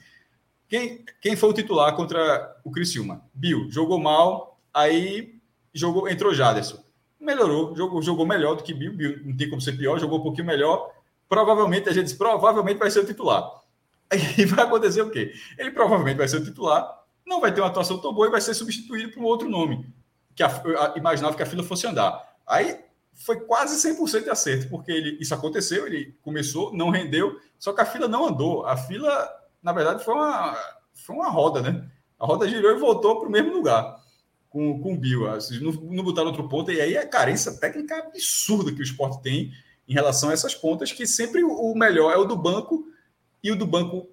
Quem, 0.67 1.05
quem 1.21 1.35
foi 1.35 1.49
o 1.49 1.53
titular 1.53 1.95
contra 1.95 2.57
o 2.63 2.71
Criciúma? 2.71 3.23
Bill. 3.33 3.71
Jogou 3.71 3.99
mal, 3.99 4.59
aí 4.73 5.39
jogou, 5.73 6.09
entrou 6.09 6.33
Jaderson. 6.33 6.83
Melhorou, 7.19 7.75
jogou, 7.75 8.01
jogou 8.01 8.25
melhor 8.25 8.55
do 8.55 8.63
que 8.63 8.73
Bill. 8.73 8.93
Bill 8.93 9.25
não 9.25 9.35
tem 9.35 9.49
como 9.49 9.61
ser 9.61 9.73
pior, 9.73 9.99
jogou 9.99 10.19
um 10.19 10.23
pouquinho 10.23 10.45
melhor. 10.45 10.91
Provavelmente, 11.27 11.89
a 11.89 11.93
gente 11.93 12.05
disse, 12.05 12.17
provavelmente 12.17 12.77
vai 12.77 12.91
ser 12.91 12.99
o 12.99 13.05
titular. 13.05 13.43
Aí 14.09 14.45
vai 14.45 14.65
acontecer 14.65 15.01
o 15.01 15.09
quê? 15.09 15.33
Ele 15.57 15.71
provavelmente 15.71 16.17
vai 16.17 16.27
ser 16.27 16.37
o 16.37 16.43
titular, 16.43 17.03
não 17.25 17.41
vai 17.41 17.53
ter 17.53 17.59
uma 17.59 17.67
atuação 17.67 17.97
tão 17.97 18.13
boa 18.13 18.27
e 18.27 18.31
vai 18.31 18.39
ser 18.39 18.53
substituído 18.53 19.11
por 19.11 19.21
um 19.21 19.25
outro 19.25 19.49
nome, 19.49 19.85
que 20.33 20.43
a, 20.43 20.47
a, 20.47 20.97
imaginava 20.97 21.35
que 21.35 21.43
a 21.43 21.45
fila 21.45 21.63
fosse 21.63 21.87
andar. 21.87 22.37
Aí 22.45 22.79
foi 23.17 23.39
quase 23.41 23.75
100% 23.89 24.23
de 24.23 24.29
acerto, 24.29 24.69
porque 24.69 24.91
ele, 24.91 25.17
isso 25.19 25.33
aconteceu, 25.33 25.87
ele 25.87 26.15
começou, 26.21 26.73
não 26.73 26.89
rendeu, 26.89 27.39
só 27.57 27.73
que 27.73 27.81
a 27.81 27.85
fila 27.85 28.07
não 28.07 28.27
andou. 28.27 28.65
A 28.65 28.77
fila, 28.77 29.29
na 29.61 29.73
verdade, 29.73 30.05
foi 30.05 30.13
uma, 30.13 30.55
foi 30.93 31.15
uma 31.15 31.29
roda, 31.29 31.61
né? 31.61 31.89
A 32.19 32.25
roda 32.25 32.47
girou 32.47 32.71
e 32.71 32.79
voltou 32.79 33.19
para 33.19 33.27
o 33.27 33.31
mesmo 33.31 33.51
lugar 33.51 33.99
com, 34.49 34.79
com 34.79 34.93
o 34.93 34.97
Bill. 34.97 35.29
Assim, 35.29 35.59
não, 35.59 35.71
não 35.71 36.03
botaram 36.03 36.27
outro 36.27 36.47
ponto, 36.47 36.71
e 36.71 36.79
aí 36.79 36.95
a 36.95 37.07
carência 37.07 37.51
técnica 37.57 37.97
absurda 37.97 38.71
que 38.71 38.79
o 38.79 38.83
esporte 38.83 39.21
tem 39.21 39.51
em 39.87 39.93
relação 39.93 40.29
a 40.29 40.33
essas 40.33 40.53
pontas, 40.53 40.91
que 40.91 41.07
sempre 41.07 41.43
o 41.43 41.73
melhor 41.75 42.13
é 42.13 42.17
o 42.17 42.25
do 42.25 42.35
banco, 42.35 42.87
e 43.43 43.51
o 43.51 43.55
do 43.55 43.65
banco 43.65 44.09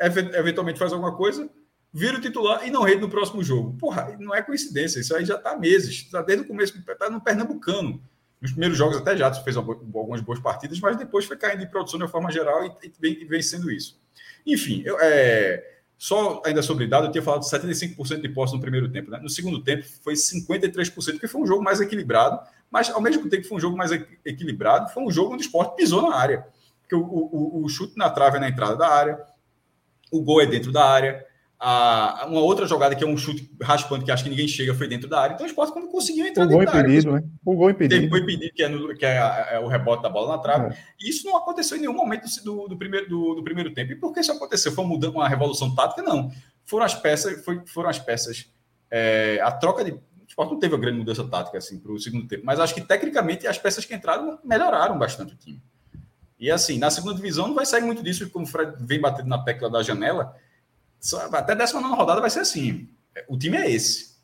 eventualmente 0.00 0.78
faz 0.78 0.92
alguma 0.92 1.16
coisa, 1.16 1.48
vira 1.92 2.18
o 2.18 2.20
titular 2.20 2.66
e 2.66 2.70
não 2.70 2.82
rende 2.82 3.00
no 3.00 3.08
próximo 3.08 3.42
jogo. 3.42 3.76
Porra, 3.78 4.16
não 4.18 4.34
é 4.34 4.42
coincidência, 4.42 5.00
isso 5.00 5.14
aí 5.14 5.24
já 5.24 5.36
está 5.36 5.56
meses, 5.56 5.90
está 5.90 6.20
desde 6.22 6.44
o 6.44 6.48
começo, 6.48 6.76
está 6.76 7.08
no 7.08 7.20
Pernambucano. 7.20 8.02
Nos 8.40 8.50
primeiros 8.50 8.76
jogos 8.76 8.96
até 8.96 9.16
já 9.16 9.32
fez 9.32 9.56
algumas 9.56 10.20
boas 10.20 10.38
partidas, 10.38 10.78
mas 10.80 10.96
depois 10.96 11.24
foi 11.24 11.36
caindo 11.36 11.62
em 11.62 11.66
produção 11.66 11.98
de 11.98 12.04
uma 12.04 12.10
forma 12.10 12.30
geral 12.30 12.64
e, 12.82 13.26
vem, 13.26 13.42
sendo 13.42 13.70
isso. 13.70 13.98
Enfim, 14.46 14.82
eu, 14.84 14.98
é, 15.00 15.74
só 15.96 16.42
ainda 16.44 16.60
sobre 16.62 16.86
dado, 16.86 17.06
eu 17.06 17.10
tinha 17.10 17.22
falado 17.22 17.40
de 17.40 17.46
75% 17.46 18.20
de 18.20 18.28
posse 18.28 18.54
no 18.54 18.60
primeiro 18.60 18.90
tempo. 18.90 19.10
Né? 19.10 19.18
No 19.22 19.30
segundo 19.30 19.62
tempo 19.62 19.84
foi 20.02 20.14
53%, 20.14 20.92
porque 21.12 21.26
foi 21.26 21.40
um 21.40 21.46
jogo 21.46 21.62
mais 21.62 21.80
equilibrado, 21.80 22.38
mas 22.70 22.90
ao 22.90 23.00
mesmo 23.00 23.28
tempo 23.28 23.42
que 23.42 23.48
foi 23.48 23.56
um 23.56 23.60
jogo 23.60 23.76
mais 23.76 23.90
equilibrado, 24.24 24.92
foi 24.92 25.02
um 25.02 25.10
jogo 25.10 25.32
onde 25.32 25.44
o 25.44 25.46
esporte 25.46 25.76
pisou 25.76 26.02
na 26.02 26.16
área. 26.16 26.46
Porque 26.82 26.94
o, 26.94 27.00
o, 27.00 27.64
o 27.64 27.68
chute 27.68 27.96
na 27.96 28.10
trave 28.10 28.36
é 28.36 28.40
na 28.40 28.48
entrada 28.48 28.76
da 28.76 28.88
área, 28.88 29.18
o 30.10 30.20
gol 30.20 30.42
é 30.42 30.46
dentro 30.46 30.70
da 30.70 30.84
área, 30.84 31.24
a, 31.58 32.26
uma 32.28 32.40
outra 32.40 32.66
jogada 32.66 32.94
que 32.94 33.02
é 33.02 33.06
um 33.06 33.16
chute 33.16 33.50
raspando 33.62 34.04
que 34.04 34.10
acho 34.10 34.24
que 34.24 34.30
ninguém 34.30 34.46
chega 34.46 34.74
foi 34.74 34.88
dentro 34.88 35.08
da 35.08 35.20
área. 35.20 35.34
Então 35.34 35.46
o 35.46 35.48
esporte 35.48 35.72
quando 35.72 35.88
conseguiu 35.88 36.26
entrar 36.26 36.44
o 36.44 36.48
gol 36.48 36.62
impedido, 36.62 37.14
área, 37.14 37.20
né? 37.22 37.28
O 37.44 37.54
gol 37.54 37.70
impedido. 37.70 38.08
Gol 38.08 38.18
impedido, 38.18 38.54
que 38.54 38.62
é, 38.62 38.68
no, 38.68 38.94
que 38.94 39.06
é, 39.06 39.48
é, 39.52 39.60
o 39.60 39.66
rebote 39.66 40.02
da 40.02 40.10
bola 40.10 40.36
na 40.36 40.38
trave. 40.38 40.74
É. 40.74 40.78
E 41.00 41.08
isso 41.08 41.26
não 41.26 41.36
aconteceu 41.36 41.76
em 41.76 41.80
nenhum 41.80 41.94
momento 41.94 42.26
do, 42.44 42.68
do 42.68 42.76
primeiro, 42.76 43.08
do, 43.08 43.34
do, 43.36 43.42
primeiro 43.42 43.72
tempo. 43.72 43.92
E 43.92 43.96
por 43.96 44.12
que 44.12 44.20
isso 44.20 44.32
aconteceu? 44.32 44.72
Foi 44.72 44.84
uma, 44.84 45.08
uma 45.08 45.28
revolução 45.28 45.74
tática? 45.74 46.02
Não. 46.02 46.30
Foram 46.64 46.84
as 46.84 46.94
peças, 46.94 47.44
foi, 47.44 47.62
foram 47.66 47.88
as 47.88 47.98
peças. 47.98 48.50
É, 48.90 49.40
a 49.42 49.50
troca 49.52 49.84
de. 49.84 49.92
O 49.92 50.00
esporte 50.26 50.52
não 50.52 50.58
teve 50.58 50.74
uma 50.74 50.80
grande 50.80 50.98
mudança 50.98 51.22
tática 51.24 51.58
assim, 51.58 51.78
para 51.78 51.92
o 51.92 52.00
segundo 52.00 52.26
tempo, 52.26 52.44
mas 52.44 52.58
acho 52.58 52.74
que 52.74 52.80
tecnicamente 52.80 53.46
as 53.46 53.58
peças 53.58 53.84
que 53.84 53.94
entraram 53.94 54.38
melhoraram 54.42 54.98
bastante 54.98 55.34
o 55.34 55.36
time. 55.36 55.62
E 56.38 56.50
assim, 56.50 56.78
na 56.78 56.90
segunda 56.90 57.14
divisão 57.14 57.46
não 57.46 57.54
vai 57.54 57.64
sair 57.64 57.82
muito 57.82 58.02
disso, 58.02 58.28
como 58.30 58.44
o 58.44 58.48
Fred 58.48 58.74
vem 58.80 59.00
batendo 59.00 59.28
na 59.28 59.38
tecla 59.38 59.70
da 59.70 59.82
janela 59.82 60.34
até 61.32 61.52
a 61.52 61.56
19 61.56 61.94
rodada 61.94 62.20
vai 62.20 62.30
ser 62.30 62.40
assim. 62.40 62.88
O 63.28 63.38
time 63.38 63.56
é 63.56 63.70
esse. 63.70 64.14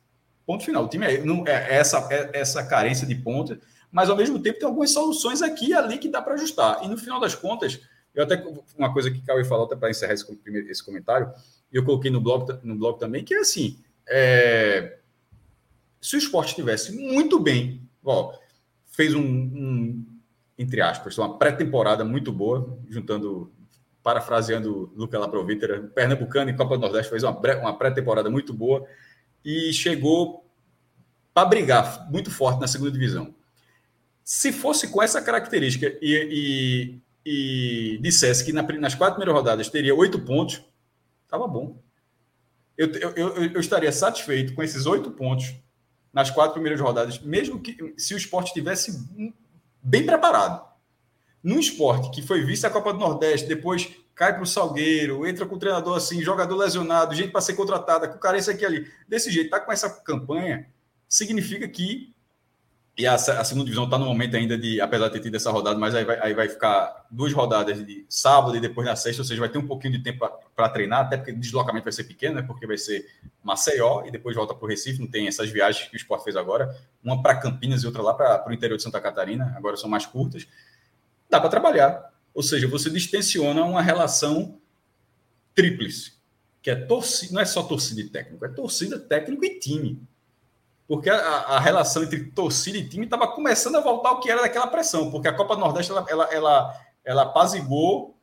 Ponto 0.46 0.64
final. 0.64 0.84
O 0.84 0.88
time 0.88 1.06
é, 1.06 1.24
não, 1.24 1.46
é 1.46 1.76
essa, 1.76 2.08
é 2.10 2.30
essa 2.32 2.64
carência 2.64 3.06
de 3.06 3.14
ponta, 3.14 3.60
mas 3.92 4.08
ao 4.08 4.16
mesmo 4.16 4.38
tempo 4.40 4.58
tem 4.58 4.68
algumas 4.68 4.90
soluções 4.90 5.42
aqui 5.42 5.68
e 5.68 5.74
ali 5.74 5.98
que 5.98 6.08
dá 6.08 6.22
para 6.22 6.34
ajustar. 6.34 6.82
E 6.84 6.88
no 6.88 6.96
final 6.96 7.20
das 7.20 7.34
contas, 7.34 7.80
eu 8.14 8.24
até 8.24 8.42
uma 8.76 8.92
coisa 8.92 9.10
que 9.10 9.20
Cauê 9.22 9.44
falou, 9.44 9.66
até 9.66 9.76
para 9.76 9.90
encerrar 9.90 10.14
esse, 10.14 10.26
esse 10.68 10.84
comentário, 10.84 11.32
eu 11.72 11.84
coloquei 11.84 12.10
no 12.10 12.20
blog, 12.20 12.58
no 12.64 12.76
blog 12.76 12.98
também, 12.98 13.22
que 13.22 13.34
é 13.34 13.38
assim: 13.38 13.78
é, 14.08 14.98
se 16.00 16.16
o 16.16 16.18
esporte 16.18 16.48
estivesse 16.48 16.92
muito 16.92 17.38
bem, 17.38 17.88
ó, 18.04 18.34
fez 18.86 19.14
um, 19.14 19.22
um 19.22 20.06
entre 20.58 20.80
aspas, 20.80 21.16
uma 21.16 21.38
pré-temporada 21.38 22.04
muito 22.04 22.32
boa, 22.32 22.78
juntando 22.88 23.52
parafraseando 24.10 24.92
Luca 24.96 25.18
Laprovítera, 25.18 25.80
Pernambucano 25.94 26.50
e 26.50 26.56
Copa 26.56 26.76
do 26.76 26.80
Nordeste 26.80 27.10
fez 27.10 27.22
uma, 27.22 27.32
pré-temporada 27.32 28.28
muito 28.28 28.52
boa 28.52 28.84
e 29.44 29.72
chegou 29.72 30.44
para 31.32 31.48
brigar 31.48 32.10
muito 32.10 32.28
forte 32.28 32.60
na 32.60 32.66
segunda 32.66 32.90
divisão. 32.90 33.32
Se 34.24 34.52
fosse 34.52 34.88
com 34.88 35.00
essa 35.00 35.22
característica 35.22 35.96
e, 36.02 37.00
e, 37.24 37.94
e 37.94 37.98
dissesse 38.02 38.44
que 38.44 38.52
na, 38.52 38.62
nas 38.62 38.96
quatro 38.96 39.14
primeiras 39.14 39.40
rodadas 39.40 39.68
teria 39.68 39.94
oito 39.94 40.18
pontos, 40.18 40.60
estava 41.24 41.46
bom. 41.46 41.80
Eu, 42.76 42.90
eu, 42.92 43.36
eu, 43.36 43.60
estaria 43.60 43.92
satisfeito 43.92 44.54
com 44.54 44.62
esses 44.62 44.86
oito 44.86 45.12
pontos 45.12 45.54
nas 46.12 46.30
quatro 46.30 46.54
primeiras 46.54 46.80
rodadas, 46.80 47.20
mesmo 47.20 47.60
que 47.60 47.94
se 47.96 48.12
o 48.14 48.16
esporte 48.16 48.48
estivesse 48.48 49.06
bem 49.80 50.04
preparado 50.04 50.69
num 51.42 51.58
esporte 51.58 52.10
que 52.10 52.22
foi 52.22 52.44
visto 52.44 52.64
a 52.66 52.70
Copa 52.70 52.92
do 52.92 52.98
Nordeste, 52.98 53.48
depois 53.48 53.88
cai 54.14 54.34
para 54.34 54.42
o 54.42 54.46
Salgueiro, 54.46 55.26
entra 55.26 55.46
com 55.46 55.54
o 55.54 55.58
treinador 55.58 55.96
assim, 55.96 56.20
jogador 56.20 56.54
lesionado, 56.54 57.14
gente 57.14 57.30
para 57.30 57.40
ser 57.40 57.54
contratada, 57.54 58.06
com 58.06 58.18
carência 58.18 58.52
aqui 58.52 58.66
ali. 58.66 58.86
Desse 59.08 59.30
jeito, 59.30 59.48
tá 59.48 59.58
com 59.58 59.72
essa 59.72 59.88
campanha, 59.88 60.66
significa 61.08 61.66
que. 61.66 62.14
E 62.98 63.06
a, 63.06 63.14
a 63.14 63.44
segunda 63.44 63.64
divisão 63.64 63.84
está 63.84 63.96
no 63.96 64.04
momento 64.04 64.36
ainda 64.36 64.58
de, 64.58 64.78
apesar 64.78 65.06
de 65.06 65.14
ter 65.14 65.20
tido 65.20 65.34
essa 65.34 65.50
rodada, 65.50 65.78
mas 65.78 65.94
aí 65.94 66.04
vai, 66.04 66.20
aí 66.20 66.34
vai 66.34 66.50
ficar 66.50 67.06
duas 67.10 67.32
rodadas 67.32 67.86
de 67.86 68.04
sábado 68.10 68.54
e 68.54 68.60
depois 68.60 68.86
na 68.86 68.94
sexta, 68.94 69.22
ou 69.22 69.26
seja, 69.26 69.40
vai 69.40 69.48
ter 69.48 69.56
um 69.56 69.66
pouquinho 69.66 69.94
de 69.94 70.02
tempo 70.02 70.28
para 70.54 70.68
treinar, 70.68 71.06
até 71.06 71.16
porque 71.16 71.32
o 71.32 71.38
deslocamento 71.38 71.84
vai 71.84 71.92
ser 71.94 72.04
pequeno, 72.04 72.34
né? 72.34 72.42
Porque 72.42 72.66
vai 72.66 72.76
ser 72.76 73.06
Maceió 73.42 74.04
e 74.04 74.10
depois 74.10 74.36
volta 74.36 74.54
para 74.54 74.66
o 74.66 74.68
Recife, 74.68 75.00
não 75.00 75.06
tem 75.06 75.26
essas 75.28 75.48
viagens 75.48 75.88
que 75.88 75.94
o 75.94 75.96
esporte 75.96 76.24
fez 76.24 76.36
agora, 76.36 76.76
uma 77.02 77.22
para 77.22 77.36
Campinas 77.36 77.82
e 77.82 77.86
outra 77.86 78.02
lá 78.02 78.12
para 78.12 78.50
o 78.50 78.52
interior 78.52 78.76
de 78.76 78.82
Santa 78.82 79.00
Catarina, 79.00 79.54
agora 79.56 79.78
são 79.78 79.88
mais 79.88 80.04
curtas 80.04 80.46
dá 81.30 81.40
para 81.40 81.48
trabalhar. 81.48 82.10
Ou 82.34 82.42
seja, 82.42 82.68
você 82.68 82.90
distensiona 82.90 83.64
uma 83.64 83.80
relação 83.80 84.58
tríplice, 85.54 86.14
que 86.62 86.70
é 86.70 86.74
torcida, 86.74 87.34
não 87.34 87.40
é 87.40 87.44
só 87.44 87.62
torcida 87.62 88.00
e 88.00 88.08
técnico, 88.08 88.44
é 88.44 88.48
torcida, 88.48 88.98
técnico 88.98 89.44
e 89.44 89.58
time. 89.58 90.02
Porque 90.86 91.08
a, 91.08 91.16
a 91.16 91.60
relação 91.60 92.02
entre 92.02 92.24
torcida 92.30 92.76
e 92.76 92.88
time 92.88 93.04
estava 93.04 93.28
começando 93.28 93.76
a 93.76 93.80
voltar 93.80 94.10
ao 94.10 94.20
que 94.20 94.30
era 94.30 94.42
daquela 94.42 94.66
pressão, 94.66 95.10
porque 95.10 95.28
a 95.28 95.32
Copa 95.32 95.54
do 95.54 95.60
Nordeste 95.60 95.92
ela, 95.92 96.04
ela, 96.08 96.24
ela, 96.32 96.80
ela 97.04 97.22
apazigou 97.22 98.16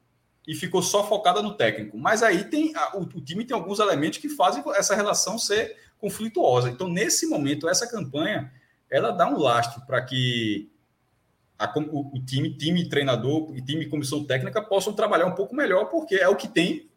e 0.46 0.56
ficou 0.56 0.82
só 0.82 1.06
focada 1.08 1.42
no 1.42 1.54
técnico. 1.54 1.98
Mas 1.98 2.24
aí 2.24 2.46
tem 2.46 2.74
o, 2.94 3.02
o, 3.02 3.22
time 3.22 3.46
tem 3.46 3.56
alguns 3.56 3.80
elementos 3.80 4.20
que 4.20 4.30
fazem 4.30 4.64
essa 4.76 4.96
relação 4.96 5.38
ser 5.38 5.76
conflituosa. 6.00 6.70
Então, 6.70 6.88
nesse 6.88 7.28
momento, 7.28 7.68
essa 7.68 7.88
campanha 7.88 8.52
ela 8.90 9.12
dá 9.12 9.28
um 9.28 9.38
lastro 9.38 9.86
para 9.86 10.02
que 10.02 10.70
a, 11.58 11.74
o, 11.80 12.18
o, 12.18 12.26
time, 12.26 12.54
time 12.56 12.88
treinador 12.88 13.56
e 13.56 13.62
time 13.62 13.86
comissão 13.88 14.24
técnica 14.24 14.62
possam 14.62 14.94
trabalhar 14.94 15.26
um 15.26 15.36
pouco 15.36 15.56
melhor, 15.56 15.86
porque 15.86 16.16
é 16.16 16.28
o 16.28 16.36
que 16.36 16.48
tem, 16.48 16.90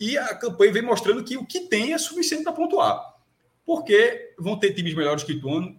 e 0.00 0.16
a 0.16 0.34
campanha 0.34 0.72
vem 0.72 0.82
mostrando 0.82 1.24
que 1.24 1.36
o 1.36 1.44
que 1.44 1.60
tem 1.60 1.92
é 1.92 1.98
suficiente 1.98 2.44
para 2.44 2.52
pontuar. 2.52 3.16
Porque 3.66 4.34
vão 4.38 4.56
ter 4.56 4.72
times 4.72 4.94
melhores 4.94 5.24
que 5.24 5.32
o 5.32 5.36
Ituano, 5.36 5.76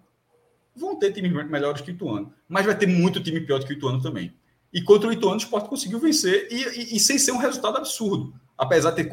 vão 0.76 0.98
ter 0.98 1.12
times 1.12 1.32
melhores 1.50 1.82
que 1.82 1.92
o 1.92 1.94
Ituano, 1.94 2.34
mas 2.48 2.66
vai 2.66 2.78
ter 2.78 2.88
muito 2.88 3.24
time 3.24 3.42
pior 3.42 3.60
do 3.60 3.66
que 3.66 3.74
o 3.74 3.78
Ituano 3.78 4.02
também. 4.02 4.34
E 4.72 4.82
contra 4.82 5.10
o 5.10 5.14
Ituano, 5.14 5.36
o 5.36 5.40
Sport 5.40 5.68
conseguiu 5.68 6.00
vencer, 6.00 6.48
e, 6.52 6.56
e, 6.56 6.96
e 6.98 7.00
sem 7.00 7.18
ser 7.18 7.32
um 7.32 7.38
resultado 7.38 7.78
absurdo, 7.78 8.34
apesar 8.58 8.92
de 8.92 9.04
ter 9.04 9.10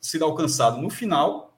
sido 0.00 0.24
alcançado 0.24 0.80
no 0.80 0.90
final, 0.90 1.56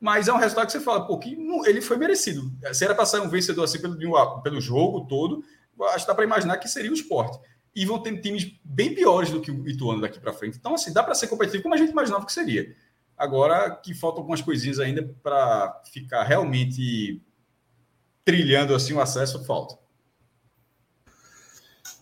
mas 0.00 0.28
é 0.28 0.32
um 0.32 0.36
resultado 0.36 0.66
que 0.66 0.72
você 0.72 0.80
fala, 0.80 1.06
pô, 1.06 1.18
que 1.18 1.36
ele 1.66 1.80
foi 1.80 1.96
merecido. 1.96 2.52
Se 2.72 2.84
era 2.84 2.94
para 2.94 3.06
sair 3.06 3.20
um 3.20 3.28
vencedor 3.28 3.64
assim 3.64 3.80
pelo, 3.80 4.42
pelo 4.42 4.60
jogo 4.60 5.06
todo, 5.06 5.42
acho 5.84 6.04
que 6.04 6.08
dá 6.08 6.14
para 6.14 6.24
imaginar 6.24 6.56
que 6.58 6.68
seria 6.68 6.90
o 6.90 6.94
esporte. 6.94 7.38
E 7.74 7.84
vão 7.86 8.02
ter 8.02 8.20
times 8.20 8.58
bem 8.64 8.94
piores 8.94 9.30
do 9.30 9.40
que 9.40 9.50
o 9.50 9.68
Ituano 9.68 10.00
daqui 10.00 10.18
para 10.18 10.32
frente. 10.32 10.58
Então, 10.58 10.74
assim, 10.74 10.92
dá 10.92 11.02
para 11.02 11.14
ser 11.14 11.28
competitivo 11.28 11.62
como 11.62 11.74
a 11.74 11.78
gente 11.78 11.90
imaginava 11.90 12.26
que 12.26 12.32
seria. 12.32 12.74
Agora 13.16 13.70
que 13.70 13.94
faltam 13.94 14.20
algumas 14.20 14.40
coisinhas 14.40 14.78
ainda 14.78 15.02
para 15.22 15.82
ficar 15.92 16.22
realmente 16.24 17.22
trilhando 18.24 18.74
assim 18.74 18.92
o 18.92 19.00
acesso, 19.00 19.44
falta. 19.44 19.78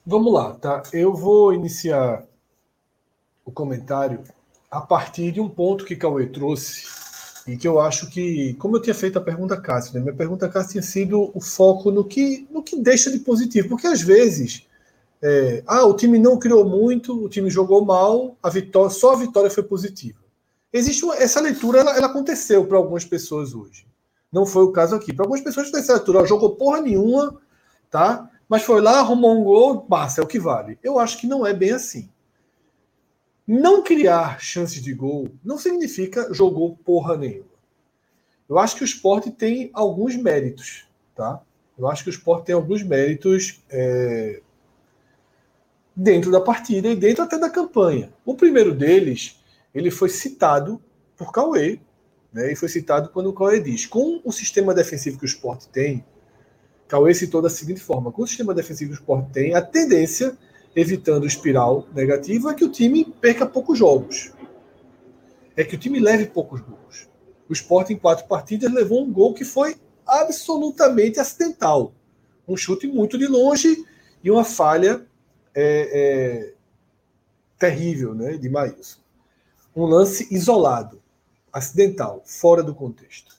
Vamos 0.04 0.32
lá, 0.32 0.54
tá? 0.54 0.82
Eu 0.92 1.14
vou 1.14 1.52
iniciar 1.52 2.24
o 3.44 3.50
comentário 3.50 4.22
a 4.70 4.80
partir 4.80 5.32
de 5.32 5.40
um 5.40 5.48
ponto 5.48 5.84
que 5.84 5.96
Cauê 5.96 6.26
trouxe 6.26 6.95
e 7.47 7.56
que 7.56 7.66
eu 7.66 7.81
acho 7.81 8.10
que, 8.10 8.55
como 8.55 8.77
eu 8.77 8.82
tinha 8.82 8.94
feito 8.94 9.18
a 9.18 9.23
pergunta 9.23 9.60
Cássio, 9.60 9.94
né? 9.94 10.01
minha 10.01 10.14
pergunta 10.14 10.48
Cássio 10.48 10.73
tinha 10.73 10.82
sido 10.82 11.31
o 11.32 11.40
foco 11.40 11.90
no 11.90 12.05
que, 12.05 12.47
no 12.51 12.62
que 12.62 12.77
deixa 12.77 13.10
de 13.10 13.20
positivo, 13.20 13.68
porque 13.68 13.86
às 13.86 14.01
vezes, 14.01 14.66
é, 15.23 15.62
ah, 15.66 15.85
o 15.85 15.94
time 15.94 16.18
não 16.18 16.39
criou 16.39 16.68
muito, 16.68 17.24
o 17.24 17.28
time 17.28 17.48
jogou 17.48 17.85
mal, 17.85 18.36
a 18.43 18.51
vitória, 18.51 18.90
só 18.90 19.12
a 19.12 19.16
vitória 19.16 19.51
foi 19.51 19.62
positiva. 19.62 20.18
Existe 20.73 21.05
uma, 21.05 21.16
essa 21.16 21.40
leitura, 21.40 21.81
ela, 21.81 21.97
ela 21.97 22.06
aconteceu 22.06 22.66
para 22.66 22.77
algumas 22.77 23.05
pessoas 23.05 23.55
hoje. 23.55 23.86
Não 24.32 24.44
foi 24.44 24.64
o 24.64 24.73
caso 24.73 24.94
aqui. 24.94 25.12
Para 25.12 25.24
algumas 25.24 25.40
pessoas, 25.40 25.73
essa 25.73 25.94
leitura, 25.94 26.18
ó, 26.20 26.27
jogou 26.27 26.56
porra 26.56 26.81
nenhuma, 26.81 27.40
tá? 27.90 28.28
Mas 28.48 28.62
foi 28.62 28.81
lá, 28.81 28.98
arrumou 28.98 29.40
um 29.40 29.44
gol, 29.44 29.82
passa, 29.82 30.20
é 30.20 30.24
o 30.24 30.27
que 30.27 30.39
vale. 30.39 30.78
Eu 30.82 30.98
acho 30.98 31.18
que 31.18 31.27
não 31.27 31.47
é 31.47 31.55
bem 31.55 31.73
assim. 31.73 32.09
Não 33.47 33.82
criar 33.82 34.40
chances 34.40 34.82
de 34.82 34.93
gol 34.93 35.28
não 35.44 35.56
significa 35.56 36.32
jogou 36.35 36.77
porra 36.77 37.16
nenhuma. 37.16 37.56
Eu 38.48 38.59
acho 38.59 38.77
que 38.77 38.82
o 38.82 38.85
esporte 38.85 39.31
tem 39.31 39.70
alguns 39.73 40.16
méritos, 40.16 40.86
tá? 41.14 41.43
Eu 41.78 41.86
acho 41.89 42.02
que 42.02 42.10
o 42.10 42.12
esporte 42.12 42.47
tem 42.47 42.55
alguns 42.55 42.82
méritos 42.82 43.62
é, 43.68 44.40
dentro 45.94 46.31
da 46.31 46.40
partida 46.40 46.89
e 46.89 46.97
dentro 46.97 47.23
até 47.23 47.39
da 47.39 47.51
campanha. 47.51 48.12
O 48.24 48.35
primeiro 48.35 48.74
deles, 48.74 49.40
ele 49.74 49.90
foi 49.90 50.09
citado 50.09 50.82
por 51.16 51.32
Cauê, 51.32 51.81
né? 52.32 52.52
e 52.52 52.56
foi 52.56 52.68
citado 52.68 53.09
quando 53.10 53.28
o 53.28 53.32
Cauê 53.32 53.60
diz: 53.60 53.86
com 53.86 54.20
o 54.24 54.32
sistema 54.32 54.74
defensivo 54.74 55.18
que 55.18 55.24
o 55.24 55.27
esporte 55.27 55.68
tem, 55.68 56.05
Cauê 56.89 57.14
citou 57.14 57.43
da 57.43 57.51
seguinte 57.51 57.81
forma: 57.81 58.12
com 58.12 58.23
o 58.23 58.27
sistema 58.27 58.55
defensivo 58.55 58.90
que 58.90 58.97
o 58.97 59.01
esporte 59.01 59.31
tem, 59.32 59.55
a 59.55 59.62
tendência, 59.62 60.36
evitando 60.76 61.26
espiral 61.26 61.88
negativo, 61.94 62.50
é 62.50 62.54
que 62.54 62.64
o 62.64 62.70
time 62.70 63.06
perca 63.18 63.46
poucos 63.46 63.78
jogos. 63.78 64.30
É 65.56 65.64
que 65.64 65.74
o 65.74 65.78
time 65.78 65.98
leve 65.98 66.26
poucos 66.26 66.60
gols. 66.60 67.08
O 67.48 67.52
esporte, 67.54 67.94
em 67.94 67.96
quatro 67.96 68.26
partidas, 68.26 68.70
levou 68.70 69.02
um 69.02 69.10
gol 69.10 69.32
que 69.32 69.44
foi 69.44 69.76
absolutamente 70.06 71.18
acidental. 71.18 71.94
Um 72.46 72.56
chute 72.56 72.86
muito 72.86 73.16
de 73.16 73.26
longe 73.26 73.86
e 74.22 74.30
uma 74.30 74.44
falha 74.44 75.06
é, 75.54 76.44
é, 76.44 76.54
terrível 77.58 78.14
né, 78.14 78.36
de 78.36 78.50
Maílson. 78.50 79.00
Um 79.74 79.86
lance 79.86 80.28
isolado, 80.30 81.02
acidental, 81.50 82.22
fora 82.26 82.62
do 82.62 82.74
contexto. 82.74 83.34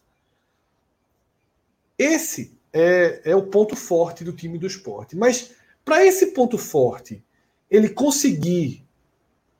Esse 1.99 2.57
é, 2.73 3.21
é 3.23 3.35
o 3.35 3.43
ponto 3.43 3.75
forte 3.75 4.23
do 4.23 4.33
time 4.33 4.57
do 4.57 4.65
esporte. 4.65 5.15
Mas 5.15 5.51
para 5.85 6.03
esse 6.03 6.27
ponto 6.27 6.57
forte 6.57 7.23
ele 7.69 7.89
conseguir 7.89 8.85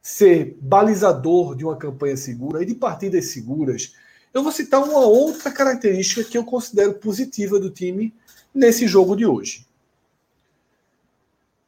ser 0.01 0.57
balizador 0.61 1.55
de 1.55 1.65
uma 1.65 1.75
campanha 1.75 2.15
segura 2.15 2.63
e 2.63 2.65
de 2.65 2.75
partidas 2.75 3.25
seguras, 3.25 3.93
eu 4.33 4.41
vou 4.41 4.51
citar 4.51 4.81
uma 4.81 4.99
outra 4.99 5.51
característica 5.51 6.23
que 6.23 6.37
eu 6.37 6.45
considero 6.45 6.93
positiva 6.93 7.59
do 7.59 7.69
time 7.69 8.13
nesse 8.53 8.87
jogo 8.87 9.15
de 9.15 9.25
hoje. 9.25 9.67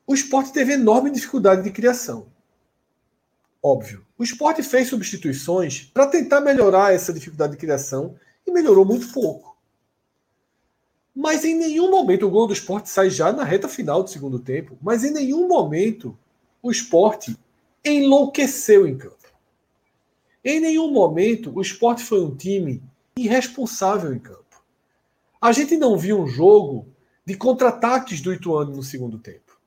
O 0.08 0.14
esporte 0.14 0.54
teve 0.54 0.74
enorme 0.74 1.12
dificuldade 1.12 1.64
de 1.64 1.72
criação. 1.72 2.28
Óbvio. 3.62 4.06
O 4.18 4.24
esporte 4.24 4.64
fez 4.64 4.88
substituições 4.88 5.90
para 5.94 6.08
tentar 6.08 6.42
melhorar 6.42 6.94
essa 6.94 7.14
dificuldade 7.14 7.54
de 7.54 7.60
criação 7.60 8.16
e 8.46 8.52
melhorou 8.52 8.86
muito 8.86 9.12
pouco. 9.12 9.58
Mas 11.14 11.44
em 11.44 11.56
nenhum 11.56 11.92
momento 11.92 12.26
o 12.26 12.30
gol 12.30 12.48
do 12.48 12.54
esporte 12.54 12.90
sai 12.90 13.10
já 13.10 13.34
na 13.34 13.44
reta 13.44 13.68
final 13.68 14.02
do 14.02 14.10
segundo 14.10 14.40
tempo, 14.40 14.78
mas 14.82 15.04
em 15.04 15.12
nenhum 15.12 15.48
momento 15.48 16.18
o 16.62 16.72
esporte 16.72 17.38
enlouqueceu 17.84 18.88
em 18.88 18.98
campo. 18.98 19.16
Em 20.44 20.60
nenhum 20.60 20.92
momento 20.92 21.52
o 21.56 21.62
esporte 21.62 22.04
foi 22.04 22.22
um 22.22 22.36
time 22.36 22.82
irresponsável 23.18 24.14
em 24.14 24.20
campo. 24.20 24.64
A 25.42 25.52
gente 25.52 25.78
não 25.78 25.98
viu 25.98 26.20
um 26.20 26.28
jogo 26.28 26.88
de 27.26 27.36
contra-ataques 27.36 28.22
do 28.22 28.34
Ituano 28.34 28.76
no 28.76 28.84
segundo 28.84 29.18
tempo. 29.18 29.58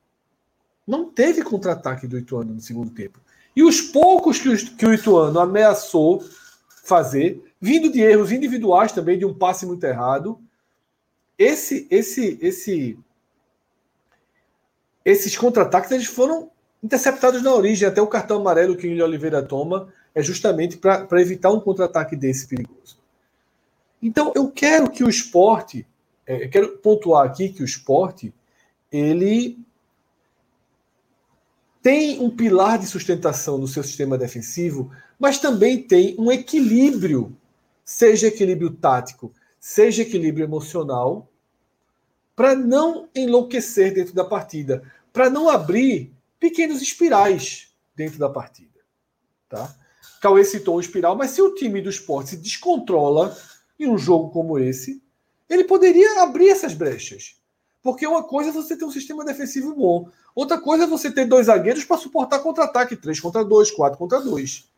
Não 0.85 1.09
teve 1.09 1.41
contra-ataque 1.41 2.07
do 2.07 2.17
Ituano 2.17 2.53
no 2.53 2.61
segundo 2.61 2.91
tempo. 2.91 3.19
E 3.55 3.63
os 3.63 3.81
poucos 3.81 4.39
que 4.39 4.49
o, 4.49 4.75
que 4.75 4.85
o 4.85 4.93
Ituano 4.93 5.39
ameaçou 5.39 6.23
fazer, 6.83 7.41
vindo 7.61 7.91
de 7.91 8.01
erros 8.01 8.31
individuais 8.31 8.91
também, 8.91 9.17
de 9.17 9.25
um 9.25 9.33
passe 9.33 9.65
muito 9.65 9.83
errado, 9.85 10.39
esse, 11.37 11.87
esse, 11.89 12.37
esse, 12.41 12.99
esses 15.05 15.37
contra-ataques 15.37 15.91
eles 15.91 16.05
foram 16.05 16.51
interceptados 16.83 17.41
na 17.41 17.53
origem. 17.53 17.87
Até 17.87 18.01
o 18.01 18.07
cartão 18.07 18.41
amarelo 18.41 18.75
que 18.75 18.85
o 18.85 18.89
William 18.89 19.05
Oliveira 19.05 19.41
toma 19.41 19.87
é 20.13 20.21
justamente 20.21 20.77
para 20.77 21.21
evitar 21.21 21.51
um 21.51 21.59
contra-ataque 21.59 22.15
desse 22.15 22.47
perigoso. 22.47 22.97
Então, 24.01 24.33
eu 24.35 24.51
quero 24.51 24.91
que 24.91 25.03
o 25.03 25.09
esporte, 25.09 25.87
é, 26.27 26.45
eu 26.45 26.49
quero 26.49 26.77
pontuar 26.79 27.25
aqui 27.25 27.49
que 27.49 27.63
o 27.63 27.65
esporte, 27.65 28.33
ele 28.91 29.57
tem 31.81 32.19
um 32.19 32.29
pilar 32.29 32.77
de 32.77 32.85
sustentação 32.85 33.57
no 33.57 33.67
seu 33.67 33.81
sistema 33.81 34.17
defensivo, 34.17 34.91
mas 35.17 35.39
também 35.39 35.81
tem 35.81 36.15
um 36.19 36.31
equilíbrio, 36.31 37.35
seja 37.83 38.27
equilíbrio 38.27 38.71
tático, 38.71 39.33
seja 39.59 40.01
equilíbrio 40.01 40.43
emocional, 40.43 41.29
para 42.35 42.55
não 42.55 43.07
enlouquecer 43.15 43.93
dentro 43.93 44.13
da 44.13 44.23
partida, 44.23 44.83
para 45.11 45.29
não 45.29 45.49
abrir 45.49 46.12
pequenos 46.43 46.81
espirais 46.81 47.73
dentro 47.95 48.19
da 48.19 48.29
partida. 48.29 48.79
Tá? 49.47 49.73
Cauê 50.21 50.43
citou 50.43 50.75
o 50.75 50.81
espiral, 50.81 51.15
mas 51.15 51.31
se 51.31 51.41
o 51.41 51.55
time 51.55 51.81
do 51.81 51.89
esporte 51.89 52.31
se 52.31 52.37
descontrola 52.37 53.37
em 53.79 53.87
um 53.87 53.97
jogo 53.97 54.29
como 54.29 54.59
esse, 54.59 55.01
ele 55.49 55.63
poderia 55.63 56.21
abrir 56.21 56.49
essas 56.49 56.73
brechas. 56.73 57.37
Porque 57.81 58.05
uma 58.05 58.23
coisa 58.23 58.49
é 58.49 58.53
você 58.53 58.75
ter 58.75 58.85
um 58.85 58.91
sistema 58.91 59.23
defensivo 59.23 59.73
bom, 59.73 60.09
outra 60.35 60.59
coisa 60.59 60.83
é 60.83 60.87
você 60.87 61.11
ter 61.11 61.25
dois 61.25 61.47
zagueiros 61.47 61.83
para 61.85 61.97
suportar 61.97 62.39
contra-ataque, 62.39 62.95
3 62.95 63.19
contra 63.19 63.43
2, 63.43 63.71
4 63.71 63.97
contra 63.97 64.21
2. 64.21 64.69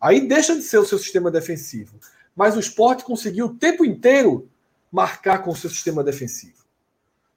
Aí 0.00 0.26
deixa 0.26 0.54
de 0.54 0.62
ser 0.62 0.78
o 0.78 0.84
seu 0.84 0.98
sistema 0.98 1.30
defensivo 1.30 1.98
mas 2.36 2.54
o 2.54 2.60
esporte 2.60 3.02
conseguiu 3.02 3.46
o 3.46 3.54
tempo 3.54 3.82
inteiro 3.82 4.46
marcar 4.92 5.38
com 5.42 5.50
o 5.50 5.56
seu 5.56 5.70
sistema 5.70 6.04
defensivo. 6.04 6.66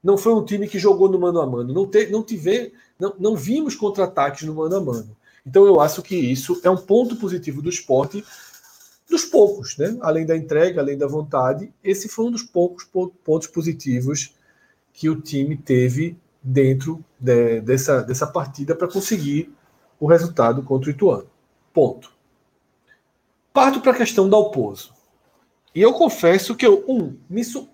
Não 0.03 0.17
foi 0.17 0.33
um 0.33 0.43
time 0.43 0.67
que 0.67 0.77
jogou 0.77 1.09
no 1.09 1.17
mano 1.17 1.39
a 1.39 1.47
mano. 1.47 1.73
Não, 1.73 1.87
te, 1.87 2.07
não, 2.07 2.21
tive, 2.21 2.73
não, 2.99 3.15
não 3.17 3.35
vimos 3.35 3.75
contra-ataques 3.75 4.43
no 4.43 4.53
mano 4.53 4.75
a 4.75 4.81
mano. 4.81 5.17
Então 5.45 5.65
eu 5.65 5.79
acho 5.79 6.01
que 6.01 6.15
isso 6.15 6.59
é 6.63 6.69
um 6.69 6.77
ponto 6.77 7.15
positivo 7.15 7.61
do 7.61 7.69
esporte, 7.69 8.23
dos 9.09 9.25
poucos, 9.25 9.77
né? 9.77 9.97
Além 10.01 10.25
da 10.25 10.35
entrega, 10.35 10.81
além 10.81 10.97
da 10.97 11.07
vontade, 11.07 11.73
esse 11.83 12.07
foi 12.09 12.25
um 12.25 12.31
dos 12.31 12.43
poucos 12.43 12.83
pontos 12.83 13.47
positivos 13.47 14.35
que 14.93 15.09
o 15.09 15.19
time 15.19 15.57
teve 15.57 16.17
dentro 16.43 17.03
de, 17.19 17.61
dessa, 17.61 18.01
dessa 18.01 18.27
partida 18.27 18.75
para 18.75 18.87
conseguir 18.87 19.53
o 19.99 20.05
resultado 20.05 20.61
contra 20.61 20.89
o 20.89 20.91
Ituano. 20.91 21.29
Ponto. 21.73 22.11
Parto 23.51 23.81
para 23.81 23.91
a 23.91 23.97
questão 23.97 24.29
do 24.29 24.35
Alpozo. 24.35 24.93
E 25.73 25.81
eu 25.81 25.93
confesso 25.93 26.55
que 26.55 26.65
eu, 26.65 26.83
um, 26.87 27.17
me 27.29 27.43
su... 27.43 27.69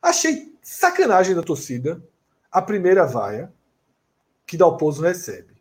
achei 0.00 0.54
sacanagem 0.62 1.34
da 1.34 1.42
torcida 1.42 2.02
a 2.50 2.62
primeira 2.62 3.06
vaia 3.06 3.52
que 4.52 4.58
Dalpozo 4.58 5.00
recebe. 5.00 5.54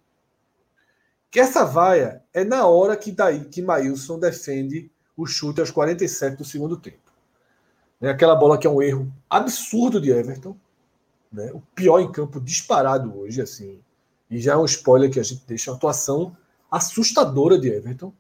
Que 1.32 1.40
essa 1.40 1.64
vaia 1.64 2.22
é 2.34 2.44
na 2.44 2.68
hora 2.68 2.98
que 2.98 3.10
daí 3.10 3.46
que 3.46 3.62
Maílson 3.62 4.20
defende 4.20 4.92
o 5.16 5.26
chute 5.26 5.62
aos 5.62 5.72
47 5.72 6.36
do 6.36 6.44
segundo 6.44 6.76
tempo. 6.76 7.10
É 8.02 8.10
aquela 8.10 8.36
bola 8.36 8.58
que 8.58 8.68
é 8.68 8.70
um 8.70 8.82
erro 8.82 9.10
absurdo 9.30 10.02
de 10.02 10.12
Everton, 10.12 10.58
né? 11.32 11.52
o 11.54 11.62
pior 11.74 12.02
em 12.02 12.12
campo 12.12 12.42
disparado 12.42 13.18
hoje, 13.18 13.42
assim. 13.42 13.80
E 14.30 14.42
já 14.42 14.56
é 14.56 14.58
um 14.58 14.66
spoiler 14.66 15.10
que 15.10 15.22
a 15.22 15.24
gente 15.24 15.46
deixa, 15.48 15.72
uma 15.72 15.78
atuação 15.78 16.36
assustadora 16.70 17.58
de 17.58 17.70
Everton. 17.70 18.12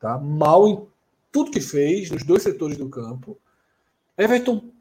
Tá? 0.00 0.18
Mal 0.18 0.66
em 0.66 0.88
tudo 1.30 1.52
que 1.52 1.60
fez, 1.60 2.10
nos 2.10 2.24
dois 2.24 2.42
setores 2.42 2.76
do 2.76 2.88
campo. 2.88 3.38
Everton 4.18 4.72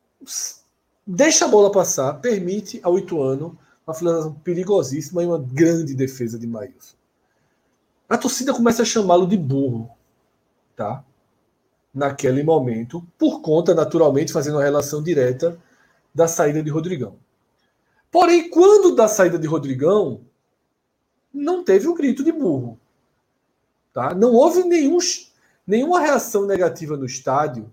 deixa 1.05 1.45
a 1.45 1.47
bola 1.47 1.71
passar, 1.71 2.15
permite 2.15 2.79
ao 2.81 2.97
Ituano 2.97 3.55
uma 3.85 3.93
finalização 3.93 4.33
perigosíssima 4.33 5.23
e 5.23 5.25
uma 5.25 5.39
grande 5.39 5.93
defesa 5.93 6.39
de 6.39 6.47
Maílson. 6.47 6.95
A 8.09 8.17
torcida 8.17 8.53
começa 8.53 8.81
a 8.81 8.85
chamá-lo 8.85 9.27
de 9.27 9.37
burro, 9.37 9.89
tá? 10.75 11.03
Naquele 11.93 12.43
momento, 12.43 13.05
por 13.17 13.41
conta, 13.41 13.73
naturalmente, 13.73 14.33
fazendo 14.33 14.55
uma 14.55 14.63
relação 14.63 15.01
direta 15.01 15.57
da 16.13 16.27
saída 16.27 16.61
de 16.61 16.69
Rodrigão. 16.69 17.17
Porém, 18.11 18.49
quando 18.49 18.95
da 18.95 19.07
saída 19.07 19.37
de 19.37 19.47
Rodrigão, 19.47 20.21
não 21.33 21.63
teve 21.63 21.87
o 21.87 21.93
grito 21.93 22.23
de 22.23 22.31
burro. 22.31 22.79
Tá? 23.93 24.13
Não 24.13 24.33
houve 24.33 24.63
nenhum, 24.63 24.97
nenhuma 25.65 25.99
reação 25.99 26.45
negativa 26.45 26.95
no 26.95 27.05
estádio. 27.05 27.71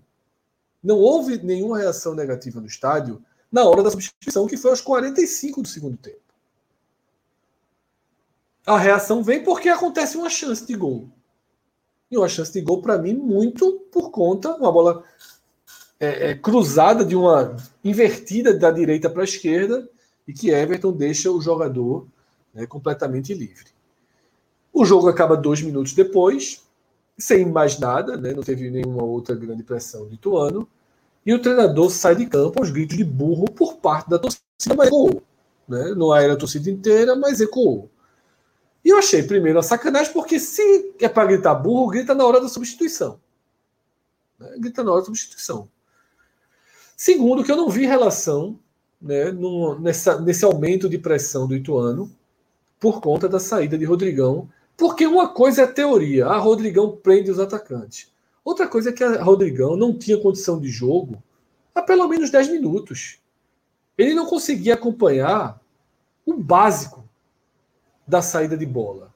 Não 0.81 0.97
houve 0.97 1.37
nenhuma 1.37 1.77
reação 1.77 2.13
negativa 2.13 2.59
no 2.59 2.67
estádio 2.67 3.21
na 3.53 3.63
hora 3.63 3.83
da 3.83 3.91
substituição, 3.91 4.47
que 4.47 4.57
foi 4.57 4.71
aos 4.71 4.81
45 4.81 5.61
do 5.61 5.67
segundo 5.67 5.95
tempo. 5.95 6.17
A 8.65 8.79
reação 8.79 9.21
vem 9.21 9.43
porque 9.43 9.69
acontece 9.69 10.17
uma 10.17 10.29
chance 10.29 10.65
de 10.65 10.75
gol. 10.75 11.07
E 12.09 12.17
uma 12.17 12.27
chance 12.27 12.51
de 12.51 12.61
gol, 12.61 12.81
para 12.81 12.97
mim, 12.97 13.13
muito 13.13 13.73
por 13.91 14.09
conta, 14.09 14.55
uma 14.55 14.71
bola 14.71 15.03
é, 15.99 16.31
é, 16.31 16.35
cruzada 16.35 17.05
de 17.05 17.15
uma 17.15 17.55
invertida 17.83 18.57
da 18.57 18.71
direita 18.71 19.07
para 19.07 19.21
a 19.21 19.25
esquerda 19.25 19.87
e 20.27 20.33
que 20.33 20.49
Everton 20.49 20.91
deixa 20.91 21.29
o 21.29 21.39
jogador 21.39 22.07
né, 22.53 22.65
completamente 22.65 23.35
livre. 23.35 23.67
O 24.71 24.83
jogo 24.83 25.09
acaba 25.09 25.37
dois 25.37 25.61
minutos 25.61 25.93
depois, 25.93 26.63
sem 27.19 27.45
mais 27.45 27.77
nada, 27.77 28.17
né? 28.17 28.33
não 28.33 28.41
teve 28.41 28.71
nenhuma 28.71 29.03
outra 29.03 29.35
grande 29.35 29.61
pressão 29.61 30.07
do 30.07 30.15
Ituano. 30.15 30.67
E 31.25 31.33
o 31.33 31.41
treinador 31.41 31.89
sai 31.89 32.15
de 32.15 32.25
campo 32.25 32.59
aos 32.59 32.69
gritos 32.69 32.97
de 32.97 33.03
burro 33.03 33.45
por 33.45 33.77
parte 33.77 34.09
da 34.09 34.19
torcida, 34.19 34.75
mas 34.75 34.87
ecoou. 34.87 35.23
Né? 35.67 35.93
Não 35.95 36.15
era 36.15 36.33
a 36.33 36.37
torcida 36.37 36.69
inteira, 36.69 37.15
mas 37.15 37.39
ecoou. 37.39 37.89
E 38.83 38.89
eu 38.89 38.97
achei, 38.97 39.23
primeiro, 39.23 39.59
a 39.59 39.63
sacanagem, 39.63 40.11
porque 40.11 40.39
se 40.39 40.93
é 40.99 41.07
para 41.07 41.27
gritar 41.27 41.55
burro, 41.55 41.87
grita 41.87 42.13
na 42.13 42.25
hora 42.25 42.41
da 42.41 42.49
substituição. 42.49 43.19
Né? 44.37 44.55
Grita 44.57 44.83
na 44.83 44.91
hora 44.91 45.01
da 45.01 45.05
substituição. 45.05 45.69
Segundo, 46.97 47.43
que 47.43 47.51
eu 47.51 47.57
não 47.57 47.69
vi 47.69 47.85
relação 47.85 48.59
né, 49.01 49.31
no, 49.31 49.79
nessa, 49.79 50.19
nesse 50.19 50.43
aumento 50.43 50.89
de 50.89 50.97
pressão 50.97 51.47
do 51.47 51.55
Ituano 51.55 52.11
por 52.79 52.99
conta 52.99 53.29
da 53.29 53.39
saída 53.39 53.77
de 53.77 53.85
Rodrigão 53.85 54.49
porque 54.77 55.05
uma 55.05 55.29
coisa 55.29 55.63
é 55.63 55.67
teoria. 55.67 56.27
Ah, 56.27 56.37
Rodrigão 56.37 56.95
prende 56.95 57.31
os 57.31 57.39
atacantes. 57.39 58.11
Outra 58.43 58.67
coisa 58.67 58.89
é 58.89 58.93
que 58.93 59.03
a 59.03 59.23
Rodrigão 59.23 59.75
não 59.75 59.97
tinha 59.97 60.19
condição 60.19 60.59
de 60.59 60.69
jogo 60.69 61.21
há 61.73 61.81
pelo 61.81 62.07
menos 62.07 62.29
10 62.29 62.49
minutos. 62.49 63.19
Ele 63.97 64.13
não 64.13 64.25
conseguia 64.25 64.73
acompanhar 64.73 65.61
o 66.25 66.33
básico 66.33 67.03
da 68.07 68.21
saída 68.21 68.57
de 68.57 68.65
bola. 68.65 69.13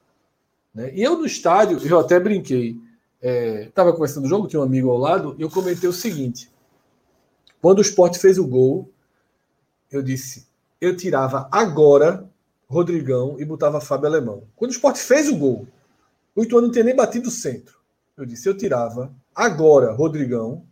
Né? 0.74 0.94
E 0.94 1.02
eu 1.02 1.18
no 1.18 1.26
estádio, 1.26 1.78
eu 1.86 1.98
até 1.98 2.18
brinquei, 2.18 2.80
estava 3.20 3.90
é, 3.90 3.92
conversando 3.92 4.24
o 4.24 4.28
jogo, 4.28 4.48
tinha 4.48 4.60
um 4.60 4.64
amigo 4.64 4.90
ao 4.90 4.98
lado, 4.98 5.34
e 5.38 5.42
eu 5.42 5.50
comentei 5.50 5.88
o 5.88 5.92
seguinte: 5.92 6.50
quando 7.60 7.78
o 7.78 7.82
esporte 7.82 8.18
fez 8.18 8.38
o 8.38 8.46
gol, 8.46 8.90
eu 9.90 10.02
disse, 10.02 10.46
eu 10.80 10.96
tirava 10.96 11.48
agora 11.50 12.28
Rodrigão 12.68 13.36
e 13.38 13.44
botava 13.44 13.80
Fábio 13.80 14.06
Alemão. 14.06 14.44
Quando 14.54 14.70
o 14.70 14.74
esporte 14.74 15.00
fez 15.00 15.28
o 15.28 15.36
gol, 15.36 15.66
o 16.36 16.42
Ituano 16.42 16.66
não 16.66 16.72
tinha 16.72 16.84
nem 16.84 16.94
batido 16.94 17.28
o 17.28 17.32
centro. 17.32 17.77
Eu 18.18 18.26
disse, 18.26 18.48
eu 18.48 18.56
tirava 18.56 19.14
agora 19.32 19.92
Rodrigão 19.92 20.66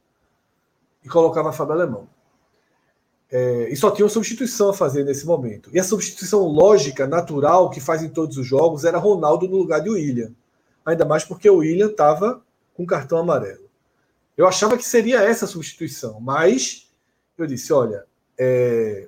e 1.04 1.08
colocava 1.08 1.52
Fábio 1.52 1.74
Alemão. 1.74 2.08
É, 3.30 3.68
e 3.70 3.76
só 3.76 3.92
tinha 3.92 4.04
uma 4.04 4.10
substituição 4.10 4.70
a 4.70 4.74
fazer 4.74 5.04
nesse 5.04 5.24
momento. 5.24 5.70
E 5.72 5.78
a 5.78 5.84
substituição 5.84 6.40
lógica, 6.40 7.06
natural, 7.06 7.70
que 7.70 7.80
faz 7.80 8.02
em 8.02 8.08
todos 8.08 8.36
os 8.36 8.44
jogos, 8.44 8.84
era 8.84 8.98
Ronaldo 8.98 9.46
no 9.46 9.56
lugar 9.56 9.80
de 9.80 9.88
William. 9.88 10.32
Ainda 10.84 11.04
mais 11.04 11.22
porque 11.22 11.48
o 11.48 11.58
William 11.58 11.86
estava 11.86 12.42
com 12.74 12.84
cartão 12.84 13.18
amarelo. 13.18 13.70
Eu 14.36 14.48
achava 14.48 14.76
que 14.76 14.84
seria 14.84 15.22
essa 15.22 15.44
a 15.44 15.48
substituição, 15.48 16.20
mas 16.20 16.90
eu 17.38 17.46
disse: 17.46 17.72
olha, 17.72 18.04
é, 18.36 19.06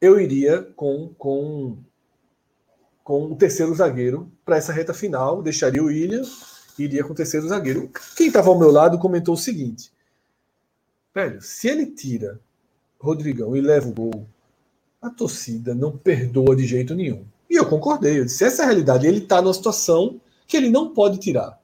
eu 0.00 0.20
iria 0.20 0.62
com, 0.74 1.14
com, 1.16 1.78
com 3.04 3.30
o 3.30 3.36
terceiro 3.36 3.74
zagueiro 3.74 4.32
para 4.46 4.56
essa 4.56 4.72
reta 4.72 4.94
final, 4.94 5.42
deixaria 5.42 5.82
o 5.82 5.86
William 5.86 6.22
e 6.78 6.84
iria 6.84 7.04
com 7.04 7.12
o 7.12 7.14
terceiro 7.14 7.46
zagueiro. 7.46 7.90
Quem 8.16 8.28
estava 8.28 8.48
ao 8.48 8.58
meu 8.58 8.70
lado 8.70 8.98
comentou 8.98 9.34
o 9.34 9.38
seguinte: 9.38 9.92
velho, 11.14 11.40
se 11.42 11.68
ele 11.68 11.86
tira 11.86 12.40
Rodrigão 12.98 13.54
e 13.54 13.60
leva 13.60 13.86
o 13.86 13.92
gol, 13.92 14.26
a 15.02 15.10
torcida 15.10 15.74
não 15.74 15.96
perdoa 15.96 16.56
de 16.56 16.66
jeito 16.66 16.94
nenhum. 16.94 17.26
E 17.48 17.56
eu 17.56 17.68
concordei, 17.68 18.18
eu 18.18 18.24
disse: 18.24 18.42
essa 18.42 18.62
é 18.62 18.64
a 18.64 18.68
realidade. 18.68 19.06
Ele 19.06 19.18
está 19.18 19.42
numa 19.42 19.52
situação 19.52 20.18
que 20.46 20.56
ele 20.56 20.70
não 20.70 20.94
pode 20.94 21.18
tirar. 21.18 21.60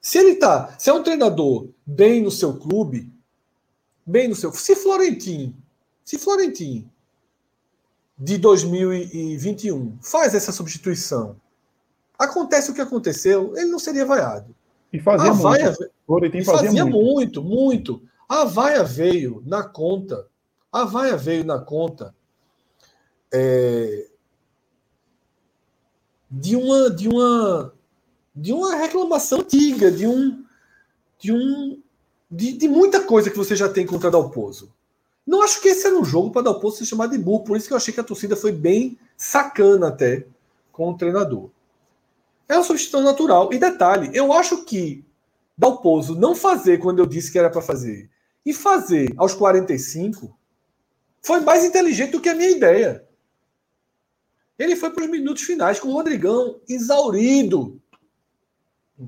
Se 0.00 0.18
ele 0.18 0.36
tá, 0.36 0.76
se 0.78 0.90
é 0.90 0.92
um 0.92 1.02
treinador 1.02 1.68
bem 1.84 2.22
no 2.22 2.30
seu 2.30 2.56
clube, 2.58 3.10
bem 4.06 4.28
no 4.28 4.34
seu, 4.34 4.52
se 4.52 4.76
Florentino, 4.76 5.56
se 6.04 6.18
Florentino 6.18 6.90
de 8.18 8.36
2021 8.38 9.98
faz 10.02 10.34
essa 10.34 10.50
substituição, 10.50 11.36
acontece 12.18 12.70
o 12.70 12.74
que 12.74 12.80
aconteceu, 12.80 13.56
ele 13.56 13.70
não 13.70 13.78
seria 13.78 14.04
vaiado. 14.04 14.54
E 14.92 14.98
fazia 14.98 15.30
a 15.30 15.34
vaia, 15.34 15.76
muito. 16.08 16.36
E 16.36 16.44
fazia, 16.44 16.66
fazia 16.66 16.84
muito. 16.84 17.42
muito, 17.42 17.42
muito. 17.42 18.02
A 18.28 18.44
vaia 18.44 18.82
veio 18.82 19.42
na 19.46 19.62
conta. 19.62 20.26
A 20.72 20.84
vaia 20.84 21.16
veio 21.16 21.44
na 21.44 21.58
conta 21.58 22.14
é, 23.32 24.08
de 26.30 26.56
uma 26.56 26.90
de 26.90 27.08
uma 27.08 27.72
de 28.34 28.52
uma 28.52 28.76
reclamação 28.76 29.40
antiga, 29.40 29.90
de 29.90 30.06
um 30.06 30.44
de 31.18 31.32
um 31.32 31.82
de, 32.30 32.52
de 32.52 32.68
muita 32.68 33.02
coisa 33.04 33.30
que 33.30 33.36
você 33.36 33.56
já 33.56 33.68
tem 33.68 33.86
contra 33.86 34.10
Dalpozo. 34.10 34.72
Não 35.28 35.42
acho 35.42 35.60
que 35.60 35.68
esse 35.68 35.86
era 35.86 35.94
um 35.94 36.04
jogo 36.06 36.30
para 36.30 36.40
Dalpozo 36.40 36.78
se 36.78 36.86
chamar 36.86 37.08
de 37.08 37.18
burro, 37.18 37.44
por 37.44 37.54
isso 37.54 37.66
que 37.66 37.74
eu 37.74 37.76
achei 37.76 37.92
que 37.92 38.00
a 38.00 38.04
torcida 38.04 38.34
foi 38.34 38.50
bem 38.50 38.98
sacana 39.14 39.88
até 39.88 40.26
com 40.72 40.88
o 40.88 40.96
treinador. 40.96 41.50
É 42.48 42.54
uma 42.54 42.64
substituição 42.64 43.02
natural. 43.02 43.52
E 43.52 43.58
detalhe, 43.58 44.10
eu 44.14 44.32
acho 44.32 44.64
que 44.64 45.04
Dalpozo 45.54 46.14
não 46.14 46.34
fazer 46.34 46.78
quando 46.78 47.00
eu 47.00 47.06
disse 47.06 47.30
que 47.30 47.38
era 47.38 47.50
para 47.50 47.60
fazer 47.60 48.08
e 48.42 48.54
fazer 48.54 49.12
aos 49.18 49.34
45 49.34 50.34
foi 51.20 51.40
mais 51.40 51.62
inteligente 51.62 52.12
do 52.12 52.22
que 52.22 52.30
a 52.30 52.34
minha 52.34 52.50
ideia. 52.50 53.06
Ele 54.58 54.76
foi 54.76 54.88
para 54.88 55.04
os 55.04 55.10
minutos 55.10 55.42
finais 55.42 55.78
com 55.78 55.88
o 55.88 55.92
Rodrigão 55.92 56.58
exaurido 56.66 57.78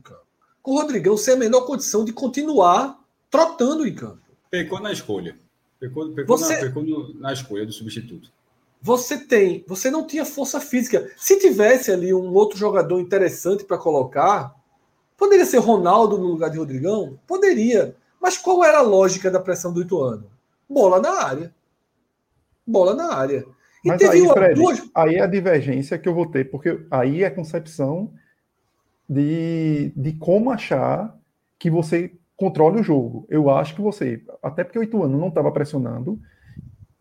campo. 0.02 0.26
Com 0.62 0.72
o 0.72 0.80
Rodrigão 0.82 1.16
sem 1.16 1.32
a 1.32 1.38
menor 1.38 1.62
condição 1.62 2.04
de 2.04 2.12
continuar 2.12 3.02
trotando 3.30 3.88
em 3.88 3.94
campo. 3.94 4.20
Pecou 4.50 4.80
na 4.80 4.92
escolha. 4.92 5.34
Pecou, 5.80 6.12
pecou, 6.12 6.36
Você... 6.36 6.54
na, 6.54 6.60
pecou 6.60 6.82
no, 6.82 7.14
na 7.18 7.32
escolha 7.32 7.64
do 7.64 7.72
substituto. 7.72 8.30
Você 8.82 9.18
tem, 9.18 9.64
você 9.66 9.90
não 9.90 10.06
tinha 10.06 10.24
força 10.24 10.60
física. 10.60 11.10
Se 11.16 11.38
tivesse 11.38 11.90
ali 11.90 12.12
um 12.14 12.32
outro 12.32 12.58
jogador 12.58 13.00
interessante 13.00 13.64
para 13.64 13.78
colocar, 13.78 14.54
poderia 15.16 15.44
ser 15.44 15.58
Ronaldo 15.58 16.18
no 16.18 16.28
lugar 16.28 16.50
de 16.50 16.58
Rodrigão? 16.58 17.18
Poderia. 17.26 17.96
Mas 18.20 18.36
qual 18.36 18.62
era 18.62 18.78
a 18.78 18.82
lógica 18.82 19.30
da 19.30 19.40
pressão 19.40 19.72
do 19.72 19.82
Ituano? 19.82 20.30
Bola 20.68 21.00
na 21.00 21.24
área. 21.24 21.54
Bola 22.66 22.94
na 22.94 23.14
área. 23.14 23.44
E 23.84 23.88
Mas 23.88 24.02
aí, 24.02 24.28
Fred, 24.28 24.54
duas... 24.54 24.82
aí 24.94 25.16
é 25.16 25.22
a 25.22 25.26
divergência 25.26 25.98
que 25.98 26.08
eu 26.08 26.14
vou 26.14 26.26
ter, 26.26 26.50
porque 26.50 26.86
aí 26.90 27.22
é 27.22 27.26
a 27.26 27.34
concepção 27.34 28.12
de, 29.08 29.92
de 29.96 30.12
como 30.12 30.50
achar 30.50 31.18
que 31.58 31.70
você 31.70 32.12
controle 32.40 32.80
o 32.80 32.82
jogo. 32.82 33.26
Eu 33.28 33.50
acho 33.50 33.74
que 33.74 33.82
você, 33.82 34.22
até 34.42 34.64
porque 34.64 34.78
o 34.78 34.82
Ituano 34.82 35.18
não 35.18 35.28
estava 35.28 35.52
pressionando, 35.52 36.18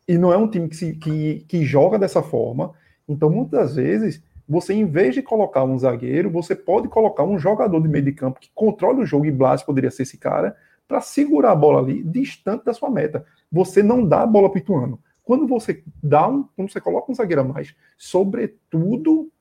e 0.05 0.17
não 0.17 0.33
é 0.33 0.37
um 0.37 0.49
time 0.49 0.67
que, 0.67 0.75
se, 0.75 0.95
que, 0.95 1.45
que 1.47 1.63
joga 1.63 1.97
dessa 1.97 2.21
forma, 2.21 2.73
então 3.07 3.29
muitas 3.29 3.75
vezes 3.75 4.21
você, 4.47 4.73
em 4.73 4.85
vez 4.85 5.15
de 5.15 5.21
colocar 5.21 5.63
um 5.63 5.79
zagueiro, 5.79 6.29
você 6.29 6.55
pode 6.55 6.89
colocar 6.89 7.23
um 7.23 7.39
jogador 7.39 7.79
de 7.79 7.87
meio 7.87 8.03
de 8.03 8.11
campo 8.11 8.39
que 8.39 8.49
controle 8.53 9.01
o 9.01 9.05
jogo, 9.05 9.25
e 9.25 9.31
Blas 9.31 9.63
poderia 9.63 9.91
ser 9.91 10.03
esse 10.03 10.17
cara, 10.17 10.57
para 10.85 10.99
segurar 10.99 11.51
a 11.51 11.55
bola 11.55 11.79
ali 11.79 12.03
distante 12.03 12.65
da 12.65 12.73
sua 12.73 12.89
meta. 12.89 13.23
Você 13.49 13.81
não 13.81 14.05
dá 14.05 14.23
a 14.23 14.27
bola 14.27 14.49
para 14.49 14.59
Ituano. 14.59 14.99
Quando 15.23 15.47
você 15.47 15.83
dá 16.03 16.27
um, 16.27 16.43
quando 16.55 16.69
você 16.69 16.81
coloca 16.81 17.09
um 17.09 17.15
zagueiro 17.15 17.41
a 17.41 17.45
mais, 17.45 17.73
sobretudo 17.97 19.31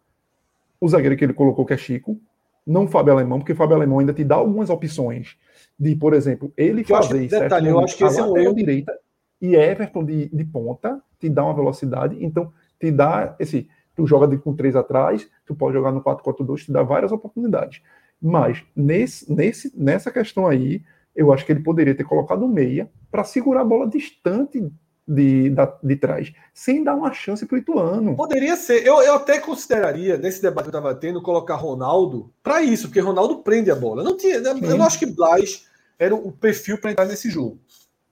o 0.81 0.89
zagueiro 0.89 1.17
que 1.17 1.25
ele 1.25 1.33
colocou, 1.33 1.65
que 1.67 1.73
é 1.73 1.77
Chico, 1.77 2.21
não 2.69 2.87
Fábio 2.87 3.15
Alemão, 3.15 3.39
porque 3.39 3.55
Fábio 3.55 3.77
Alemão 3.77 3.99
ainda 3.99 4.13
te 4.13 4.23
dá 4.23 4.35
algumas 4.35 4.69
opções 4.69 5.37
de, 5.79 5.97
por 5.97 6.13
exemplo, 6.13 6.53
ele 6.57 6.85
fazer 6.85 7.25
acho, 7.25 7.41
detalhe, 7.41 7.69
eu 7.69 7.81
acho 7.81 7.97
que 7.97 8.05
esse 8.05 8.21
é 8.21 8.25
um 8.25 8.55
direita 8.55 8.93
e 9.41 9.55
Everton 9.55 10.05
de, 10.05 10.29
de 10.29 10.45
ponta 10.45 11.01
te 11.19 11.29
dá 11.29 11.45
uma 11.45 11.55
velocidade, 11.55 12.17
então 12.23 12.53
te 12.79 12.91
dá 12.91 13.35
esse. 13.39 13.69
Tu 13.97 14.07
joga 14.07 14.29
de, 14.29 14.39
com 14.39 14.55
três 14.55 14.77
atrás, 14.77 15.29
tu 15.45 15.55
pode 15.55 15.75
jogar 15.75 15.91
no 15.91 16.03
4-4-2, 16.03 16.67
te 16.67 16.73
dá 16.73 16.83
várias 16.83 17.11
oportunidades. 17.11 17.83
Mas 18.21 18.65
nesse, 18.75 19.33
nesse, 19.33 19.73
nessa 19.77 20.11
questão 20.11 20.47
aí, 20.47 20.83
eu 21.17 21.33
acho 21.33 21.45
que 21.45 21.51
ele 21.51 21.61
poderia 21.61 21.95
ter 21.95 22.05
colocado 22.05 22.47
meia 22.47 22.89
para 23.11 23.25
segurar 23.25 23.63
a 23.63 23.65
bola 23.65 23.89
distante 23.89 24.71
de, 25.09 25.49
da, 25.49 25.73
de 25.83 25.97
trás, 25.97 26.33
sem 26.53 26.85
dar 26.85 26.95
uma 26.95 27.15
chance 27.15 27.47
para 27.47 27.57
o 27.57 27.59
Ituano. 27.59 28.15
Poderia 28.15 28.55
ser. 28.57 28.87
Eu, 28.87 29.01
eu 29.01 29.15
até 29.15 29.41
consideraria, 29.41 30.19
nesse 30.19 30.43
debate 30.43 30.69
que 30.69 30.77
eu 30.77 30.79
estava 30.79 30.95
tendo, 30.95 31.23
colocar 31.23 31.55
Ronaldo 31.55 32.31
para 32.43 32.61
isso, 32.63 32.89
porque 32.89 33.01
Ronaldo 33.01 33.39
prende 33.39 33.71
a 33.71 33.75
bola. 33.75 34.05
Não 34.05 34.17
tinha, 34.17 34.35
eu 34.35 34.77
não 34.77 34.85
acho 34.85 34.99
que 34.99 35.07
Blas 35.07 35.67
era 35.99 36.15
o 36.15 36.31
perfil 36.31 36.79
para 36.79 36.91
entrar 36.93 37.07
nesse 37.07 37.31
jogo. 37.31 37.59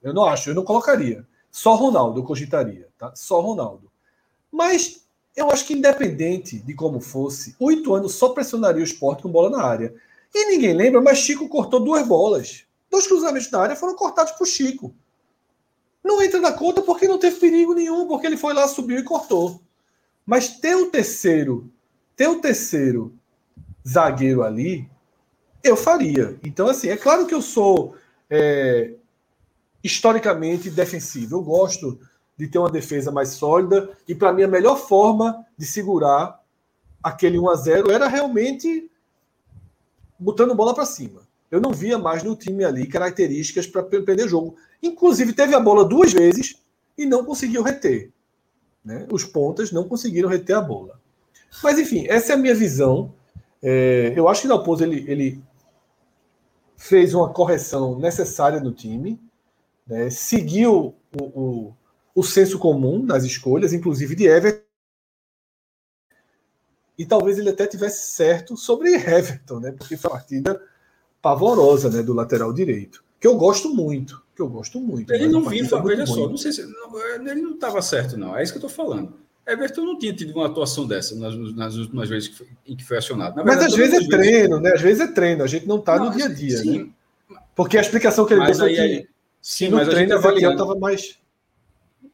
Eu 0.01 0.11
não 0.11 0.25
acho, 0.25 0.49
eu 0.49 0.55
não 0.55 0.63
colocaria. 0.63 1.23
Só 1.51 1.75
Ronaldo 1.75 2.19
eu 2.19 2.23
cogitaria, 2.23 2.87
tá? 2.97 3.11
Só 3.15 3.39
Ronaldo. 3.41 3.91
Mas 4.51 5.05
eu 5.35 5.51
acho 5.51 5.65
que 5.67 5.73
independente 5.73 6.57
de 6.57 6.73
como 6.73 6.99
fosse, 6.99 7.55
o 7.59 7.71
Ituano 7.71 8.09
só 8.09 8.29
pressionaria 8.29 8.81
o 8.81 8.85
esporte 8.85 9.21
com 9.21 9.29
bola 9.29 9.51
na 9.51 9.63
área. 9.63 9.93
E 10.33 10.45
ninguém 10.47 10.73
lembra, 10.73 10.99
mas 10.99 11.19
Chico 11.19 11.47
cortou 11.47 11.79
duas 11.79 12.07
bolas. 12.07 12.63
Dois 12.89 13.05
cruzamentos 13.05 13.51
na 13.51 13.59
área 13.59 13.75
foram 13.75 13.95
cortados 13.95 14.33
por 14.33 14.47
Chico. 14.47 14.93
Não 16.07 16.21
entra 16.21 16.39
na 16.39 16.53
conta 16.53 16.81
porque 16.81 17.05
não 17.05 17.19
teve 17.19 17.35
perigo 17.35 17.73
nenhum, 17.73 18.07
porque 18.07 18.25
ele 18.25 18.37
foi 18.37 18.53
lá, 18.53 18.65
subiu 18.65 18.97
e 18.97 19.03
cortou. 19.03 19.61
Mas 20.25 20.47
ter 20.47 20.73
o 20.73 20.89
terceiro, 20.89 21.69
ter 22.15 22.29
o 22.29 22.39
terceiro 22.39 23.13
zagueiro 23.85 24.41
ali, 24.41 24.89
eu 25.61 25.75
faria. 25.75 26.39
Então, 26.45 26.69
assim, 26.69 26.87
é 26.87 26.95
claro 26.95 27.27
que 27.27 27.33
eu 27.33 27.41
sou 27.41 27.95
é, 28.29 28.93
historicamente 29.83 30.69
defensivo. 30.69 31.35
Eu 31.35 31.43
gosto 31.43 31.99
de 32.37 32.47
ter 32.47 32.57
uma 32.57 32.71
defesa 32.71 33.11
mais 33.11 33.29
sólida 33.29 33.91
e, 34.07 34.15
para 34.15 34.31
mim, 34.31 34.43
a 34.43 34.47
melhor 34.47 34.77
forma 34.77 35.45
de 35.57 35.65
segurar 35.65 36.41
aquele 37.03 37.37
1 37.37 37.49
a 37.49 37.55
0 37.55 37.91
era 37.91 38.07
realmente 38.07 38.89
botando 40.17 40.55
bola 40.55 40.73
para 40.73 40.85
cima. 40.85 41.26
Eu 41.49 41.61
não 41.61 41.71
via 41.71 41.97
mais 41.97 42.23
no 42.23 42.35
time 42.35 42.63
ali 42.63 42.87
características 42.87 43.65
para 43.67 43.83
perder 43.83 44.25
o 44.25 44.29
jogo. 44.29 44.55
Inclusive, 44.83 45.33
teve 45.33 45.55
a 45.55 45.59
bola 45.59 45.85
duas 45.85 46.11
vezes 46.11 46.61
e 46.97 47.05
não 47.05 47.23
conseguiu 47.23 47.63
reter. 47.63 48.11
Né? 48.83 49.07
Os 49.11 49.23
pontas 49.23 49.71
não 49.71 49.87
conseguiram 49.87 50.29
reter 50.29 50.55
a 50.55 50.61
bola. 50.61 50.99
Mas, 51.63 51.79
enfim, 51.79 52.05
essa 52.07 52.33
é 52.33 52.35
a 52.35 52.37
minha 52.39 52.55
visão. 52.55 53.13
É, 53.61 54.13
eu 54.15 54.27
acho 54.27 54.41
que 54.41 54.47
Dalpozo 54.47 54.83
ele, 54.83 55.09
ele 55.09 55.43
fez 56.75 57.13
uma 57.13 57.31
correção 57.31 57.97
necessária 57.97 58.59
no 58.59 58.71
time, 58.71 59.19
né? 59.85 60.09
seguiu 60.09 60.95
o, 61.19 61.23
o, 61.23 61.73
o 62.13 62.23
senso 62.23 62.59
comum 62.59 63.01
nas 63.03 63.23
escolhas, 63.23 63.73
inclusive 63.73 64.15
de 64.15 64.25
Everton. 64.27 64.67
E 66.97 67.05
talvez 67.05 67.37
ele 67.37 67.49
até 67.49 67.67
tivesse 67.67 68.11
certo 68.11 68.57
sobre 68.57 68.93
Everton, 68.93 69.59
né? 69.59 69.71
Porque 69.71 69.95
foi 69.95 70.09
uma 70.09 70.17
partida 70.17 70.61
pavorosa, 71.27 71.89
né, 71.89 72.01
do 72.01 72.13
lateral 72.13 72.53
direito, 72.53 73.03
que 73.19 73.27
eu 73.27 73.35
gosto 73.35 73.73
muito, 73.73 74.23
que 74.33 74.41
eu 74.41 74.47
gosto 74.47 74.79
muito. 74.79 75.11
Ele 75.11 75.27
não 75.27 75.43
vinha, 75.43 75.63
veja 75.83 76.05
só, 76.05 76.29
não 76.29 76.37
sei 76.37 76.53
se 76.53 76.65
não, 76.65 77.29
ele 77.29 77.41
não 77.41 77.55
estava 77.55 77.81
certo 77.81 78.15
não. 78.15 78.37
É 78.37 78.43
isso 78.43 78.53
que 78.53 78.63
eu 78.63 78.67
estou 78.67 78.85
falando. 78.85 79.13
Everton 79.45 79.83
não 79.83 79.99
tinha 79.99 80.13
tido 80.13 80.33
uma 80.35 80.45
atuação 80.45 80.85
dessa 80.85 81.15
nas, 81.15 81.35
nas 81.53 81.75
últimas 81.75 82.09
vezes 82.09 82.29
que 82.29 82.35
foi, 82.35 82.47
em 82.65 82.75
que 82.75 82.83
foi 82.83 82.97
acionado. 82.97 83.35
Verdade, 83.35 83.57
Mas 83.57 83.65
às 83.67 83.75
vezes 83.75 84.05
é 84.05 84.07
treino, 84.07 84.59
né? 84.59 84.73
Às 84.73 84.81
vezes 84.81 85.01
é 85.01 85.07
treino, 85.07 85.43
a 85.43 85.47
gente 85.47 85.65
não 85.65 85.79
está 85.79 85.99
no 85.99 86.11
dia 86.11 86.25
a 86.25 86.29
dia, 86.29 86.57
sim. 86.57 86.83
né? 86.83 87.37
Porque 87.55 87.77
a 87.77 87.81
explicação 87.81 88.25
que 88.25 88.33
ele 88.33 88.45
deu 88.45 88.55
foi 88.55 88.73
que 88.73 89.07
sim, 89.41 89.69
no 89.69 89.77
mas 89.77 89.89
treino 89.89 90.13
a 90.13 90.17
avaliando 90.17 90.53
estava 90.53 90.79
mais. 90.79 91.17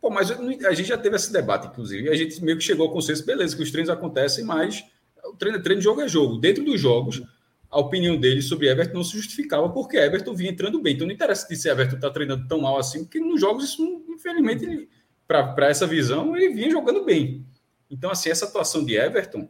Pô, 0.02 0.10
mas 0.10 0.32
a 0.32 0.74
gente 0.74 0.88
já 0.88 0.98
teve 0.98 1.16
esse 1.16 1.32
debate, 1.32 1.68
inclusive, 1.68 2.08
e 2.08 2.10
a 2.10 2.16
gente 2.16 2.44
meio 2.44 2.58
que 2.58 2.64
chegou 2.64 2.88
ao 2.88 2.94
consenso, 2.94 3.26
beleza, 3.26 3.56
que 3.56 3.64
os 3.64 3.72
treinos 3.72 3.90
acontecem, 3.90 4.44
mas 4.44 4.84
o 5.26 5.34
treino, 5.34 5.62
treino 5.62 5.80
de 5.80 5.86
jogo 5.86 6.02
é 6.02 6.08
jogo. 6.08 6.38
Dentro 6.38 6.64
dos 6.64 6.80
jogos, 6.80 7.22
a 7.74 7.80
opinião 7.80 8.16
dele 8.16 8.42
sobre 8.42 8.70
Everton 8.70 8.94
não 8.94 9.04
se 9.04 9.18
justificava, 9.18 9.68
porque 9.70 9.98
Everton 9.98 10.36
vinha 10.36 10.52
entrando 10.52 10.80
bem. 10.80 10.94
Então 10.94 11.08
não 11.08 11.14
interessa 11.14 11.48
se 11.48 11.68
Everton 11.70 11.96
está 11.96 12.10
treinando 12.12 12.48
tão 12.48 12.62
mal 12.62 12.78
assim, 12.78 13.04
porque 13.04 13.20
nos 13.20 13.42
jogos, 13.42 13.66
isso, 13.66 14.06
infelizmente, 14.08 14.88
para 15.28 15.68
essa 15.68 15.88
visão, 15.88 16.36
ele 16.38 16.54
vinha 16.54 16.70
jogando 16.70 17.04
bem. 17.04 17.44
Então, 17.90 18.12
assim, 18.12 18.30
essa 18.30 18.46
atuação 18.46 18.86
de 18.86 18.96
Everton, 18.96 19.50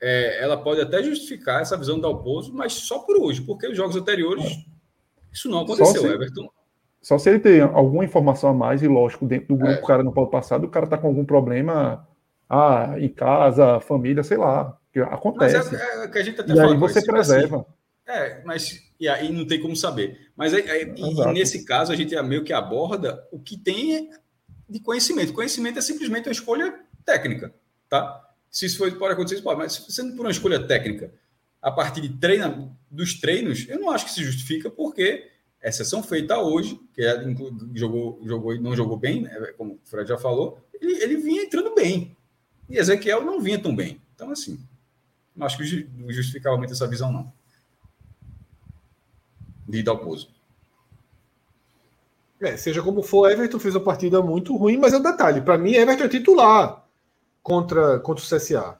é, 0.00 0.42
ela 0.42 0.56
pode 0.56 0.80
até 0.80 1.02
justificar 1.02 1.60
essa 1.60 1.76
visão 1.76 1.98
do 1.98 2.06
Alpozo, 2.06 2.54
mas 2.54 2.72
só 2.72 3.00
por 3.00 3.20
hoje, 3.20 3.42
porque 3.42 3.66
os 3.66 3.76
jogos 3.76 3.96
anteriores, 3.96 4.64
isso 5.32 5.48
não 5.48 5.62
aconteceu. 5.62 6.02
Só 6.02 6.08
se, 6.08 6.14
Everton. 6.14 6.48
Só 7.02 7.18
se 7.18 7.30
ele 7.30 7.40
tem 7.40 7.60
alguma 7.60 8.04
informação 8.04 8.50
a 8.50 8.54
mais, 8.54 8.80
e 8.80 8.86
lógico, 8.86 9.26
dentro 9.26 9.48
do 9.48 9.56
grupo, 9.56 9.72
é. 9.72 9.82
o 9.82 9.86
cara 9.86 10.04
não 10.04 10.12
pode 10.12 10.30
passar, 10.30 10.62
o 10.62 10.68
cara 10.68 10.86
está 10.86 10.96
com 10.96 11.08
algum 11.08 11.24
problema 11.24 12.06
ah, 12.48 12.94
em 12.98 13.08
casa, 13.08 13.80
família, 13.80 14.22
sei 14.22 14.36
lá. 14.36 14.78
Acontece. 15.02 15.56
Mas 15.56 15.72
é, 15.72 16.04
é, 16.04 16.08
que 16.08 16.18
a 16.18 16.22
gente 16.22 16.40
até 16.40 16.52
e 16.52 16.60
aí 16.60 16.76
você 16.76 16.98
assim, 16.98 17.06
preserva. 17.06 17.56
Assim, 17.56 17.66
é, 18.06 18.42
mas 18.44 18.82
e 18.98 19.08
aí 19.08 19.32
não 19.32 19.46
tem 19.46 19.60
como 19.60 19.76
saber. 19.76 20.30
Mas 20.36 20.54
aí, 20.54 20.70
aí, 20.70 20.94
e 20.96 21.32
nesse 21.32 21.64
caso 21.64 21.92
a 21.92 21.96
gente 21.96 22.14
é 22.14 22.22
meio 22.22 22.44
que 22.44 22.52
aborda 22.52 23.26
o 23.30 23.38
que 23.38 23.58
tem 23.58 24.10
de 24.68 24.80
conhecimento. 24.80 25.32
Conhecimento 25.32 25.78
é 25.78 25.82
simplesmente 25.82 26.28
uma 26.28 26.32
escolha 26.32 26.74
técnica, 27.04 27.54
tá? 27.88 28.22
Se 28.50 28.66
isso 28.66 28.78
for, 28.78 28.90
pode 28.92 29.12
acontecer, 29.12 29.42
pode, 29.42 29.58
mas 29.58 29.86
sendo 29.88 30.16
por 30.16 30.24
uma 30.24 30.30
escolha 30.30 30.66
técnica, 30.66 31.12
a 31.60 31.70
partir 31.70 32.00
de 32.00 32.08
treina, 32.10 32.72
dos 32.90 33.20
treinos, 33.20 33.66
eu 33.68 33.78
não 33.78 33.90
acho 33.90 34.06
que 34.06 34.12
se 34.12 34.24
justifica, 34.24 34.70
porque 34.70 35.28
a 35.62 35.68
exceção 35.68 36.02
feita 36.02 36.38
hoje, 36.38 36.78
que 36.94 37.02
é, 37.02 37.22
jogou, 37.74 38.20
jogou 38.24 38.54
e 38.54 38.60
não 38.60 38.74
jogou 38.74 38.96
bem, 38.96 39.22
né, 39.22 39.52
como 39.58 39.74
o 39.74 39.80
Fred 39.84 40.08
já 40.08 40.16
falou, 40.16 40.58
ele, 40.80 41.02
ele 41.02 41.16
vinha 41.16 41.42
entrando 41.42 41.74
bem. 41.74 42.16
E 42.68 42.78
Ezequiel 42.78 43.24
não 43.24 43.40
vinha 43.40 43.58
tão 43.58 43.74
bem. 43.74 44.00
Então, 44.14 44.30
assim, 44.30 44.58
não 45.36 45.46
acho 45.46 45.58
que 45.58 45.88
justificava 46.08 46.56
muito 46.56 46.72
essa 46.72 46.86
visão, 46.86 47.12
não. 47.12 47.32
De 49.68 49.82
Dalpozo. 49.82 50.30
É, 52.40 52.56
seja 52.56 52.82
como 52.82 53.02
for, 53.02 53.30
Everton 53.30 53.58
fez 53.58 53.74
uma 53.74 53.84
partida 53.84 54.22
muito 54.22 54.56
ruim, 54.56 54.76
mas 54.76 54.92
é 54.92 54.98
um 54.98 55.02
detalhe. 55.02 55.40
Para 55.40 55.58
mim, 55.58 55.72
Everton 55.72 56.04
é 56.04 56.08
titular 56.08 56.86
contra, 57.42 57.98
contra 58.00 58.24
o 58.24 58.26
CSA. 58.26 58.78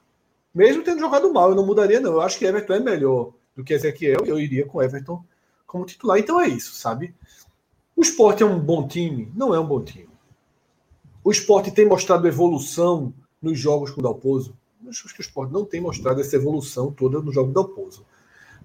Mesmo 0.53 0.83
tendo 0.83 0.99
jogado 0.99 1.31
mal, 1.31 1.49
eu 1.49 1.55
não 1.55 1.65
mudaria, 1.65 1.99
não. 1.99 2.13
Eu 2.13 2.21
acho 2.21 2.37
que 2.37 2.45
Everton 2.45 2.73
é 2.73 2.79
melhor 2.79 3.33
do 3.55 3.63
que 3.63 3.73
Ezequiel. 3.73 4.25
Eu 4.25 4.39
iria 4.39 4.65
com 4.65 4.81
Everton 4.81 5.23
como 5.65 5.85
titular. 5.85 6.17
Então 6.17 6.39
é 6.39 6.47
isso, 6.47 6.73
sabe? 6.75 7.13
O 7.95 8.01
esporte 8.01 8.43
é 8.43 8.45
um 8.45 8.59
bom 8.59 8.87
time? 8.87 9.31
Não 9.35 9.53
é 9.53 9.59
um 9.59 9.65
bom 9.65 9.83
time. 9.83 10.09
O 11.23 11.31
esporte 11.31 11.71
tem 11.71 11.85
mostrado 11.85 12.27
evolução 12.27 13.13
nos 13.41 13.59
jogos 13.59 13.91
com 13.91 13.99
o 13.99 14.03
Dalpozo? 14.03 14.55
Acho 14.89 15.13
que 15.13 15.19
o 15.19 15.21
esporte 15.21 15.53
não 15.53 15.65
tem 15.65 15.81
mostrado 15.81 16.21
essa 16.21 16.35
evolução 16.35 16.91
toda 16.91 17.21
no 17.21 17.31
jogo 17.31 17.51
do 17.51 17.53
Dalpozo. 17.53 18.05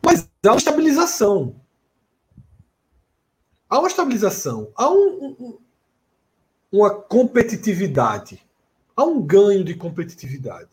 Mas 0.05 0.29
há 0.45 0.51
uma 0.51 0.57
estabilização. 0.57 1.57
Há 3.69 3.79
uma 3.79 3.89
estabilização. 3.89 4.71
Há 4.75 4.91
um, 4.91 5.37
um, 5.39 5.59
uma 6.71 6.91
competitividade. 6.91 8.45
Há 8.97 9.05
um 9.05 9.23
ganho 9.23 9.65
de 9.65 9.75
competitividade. 9.75 10.71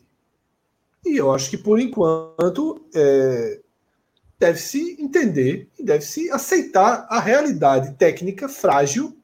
E 1.06 1.16
eu 1.16 1.32
acho 1.32 1.50
que, 1.50 1.58
por 1.58 1.80
enquanto, 1.80 2.86
é, 2.94 3.62
deve-se 4.38 4.98
entender 5.00 5.70
e 5.78 5.84
deve-se 5.84 6.30
aceitar 6.30 7.08
a 7.10 7.20
realidade 7.20 7.94
técnica 7.96 8.50
frágil 8.50 9.18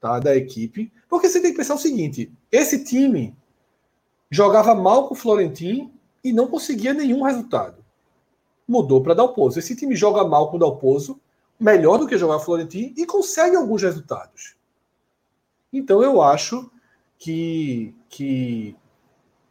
tá, 0.00 0.18
da 0.18 0.34
equipe. 0.36 0.92
Porque 1.08 1.28
você 1.28 1.40
tem 1.40 1.50
que 1.50 1.58
pensar 1.58 1.74
o 1.74 1.78
seguinte: 1.78 2.32
esse 2.50 2.84
time 2.84 3.36
jogava 4.30 4.74
mal 4.74 5.08
com 5.08 5.14
o 5.14 5.16
Florentino 5.16 5.92
e 6.22 6.32
não 6.32 6.46
conseguia 6.46 6.94
nenhum 6.94 7.22
resultado. 7.22 7.84
Mudou 8.66 9.02
para 9.02 9.14
Dalpozo. 9.14 9.58
Esse 9.58 9.76
time 9.76 9.94
joga 9.94 10.24
mal 10.24 10.50
com 10.50 10.56
o 10.56 10.60
Dalpozo, 10.60 11.20
melhor 11.60 11.98
do 11.98 12.06
que 12.06 12.16
jogar 12.16 12.38
Florentino 12.38 12.94
e 12.96 13.06
consegue 13.06 13.56
alguns 13.56 13.82
resultados. 13.82 14.54
Então 15.72 16.02
eu 16.02 16.22
acho 16.22 16.70
que, 17.18 17.94
que 18.08 18.76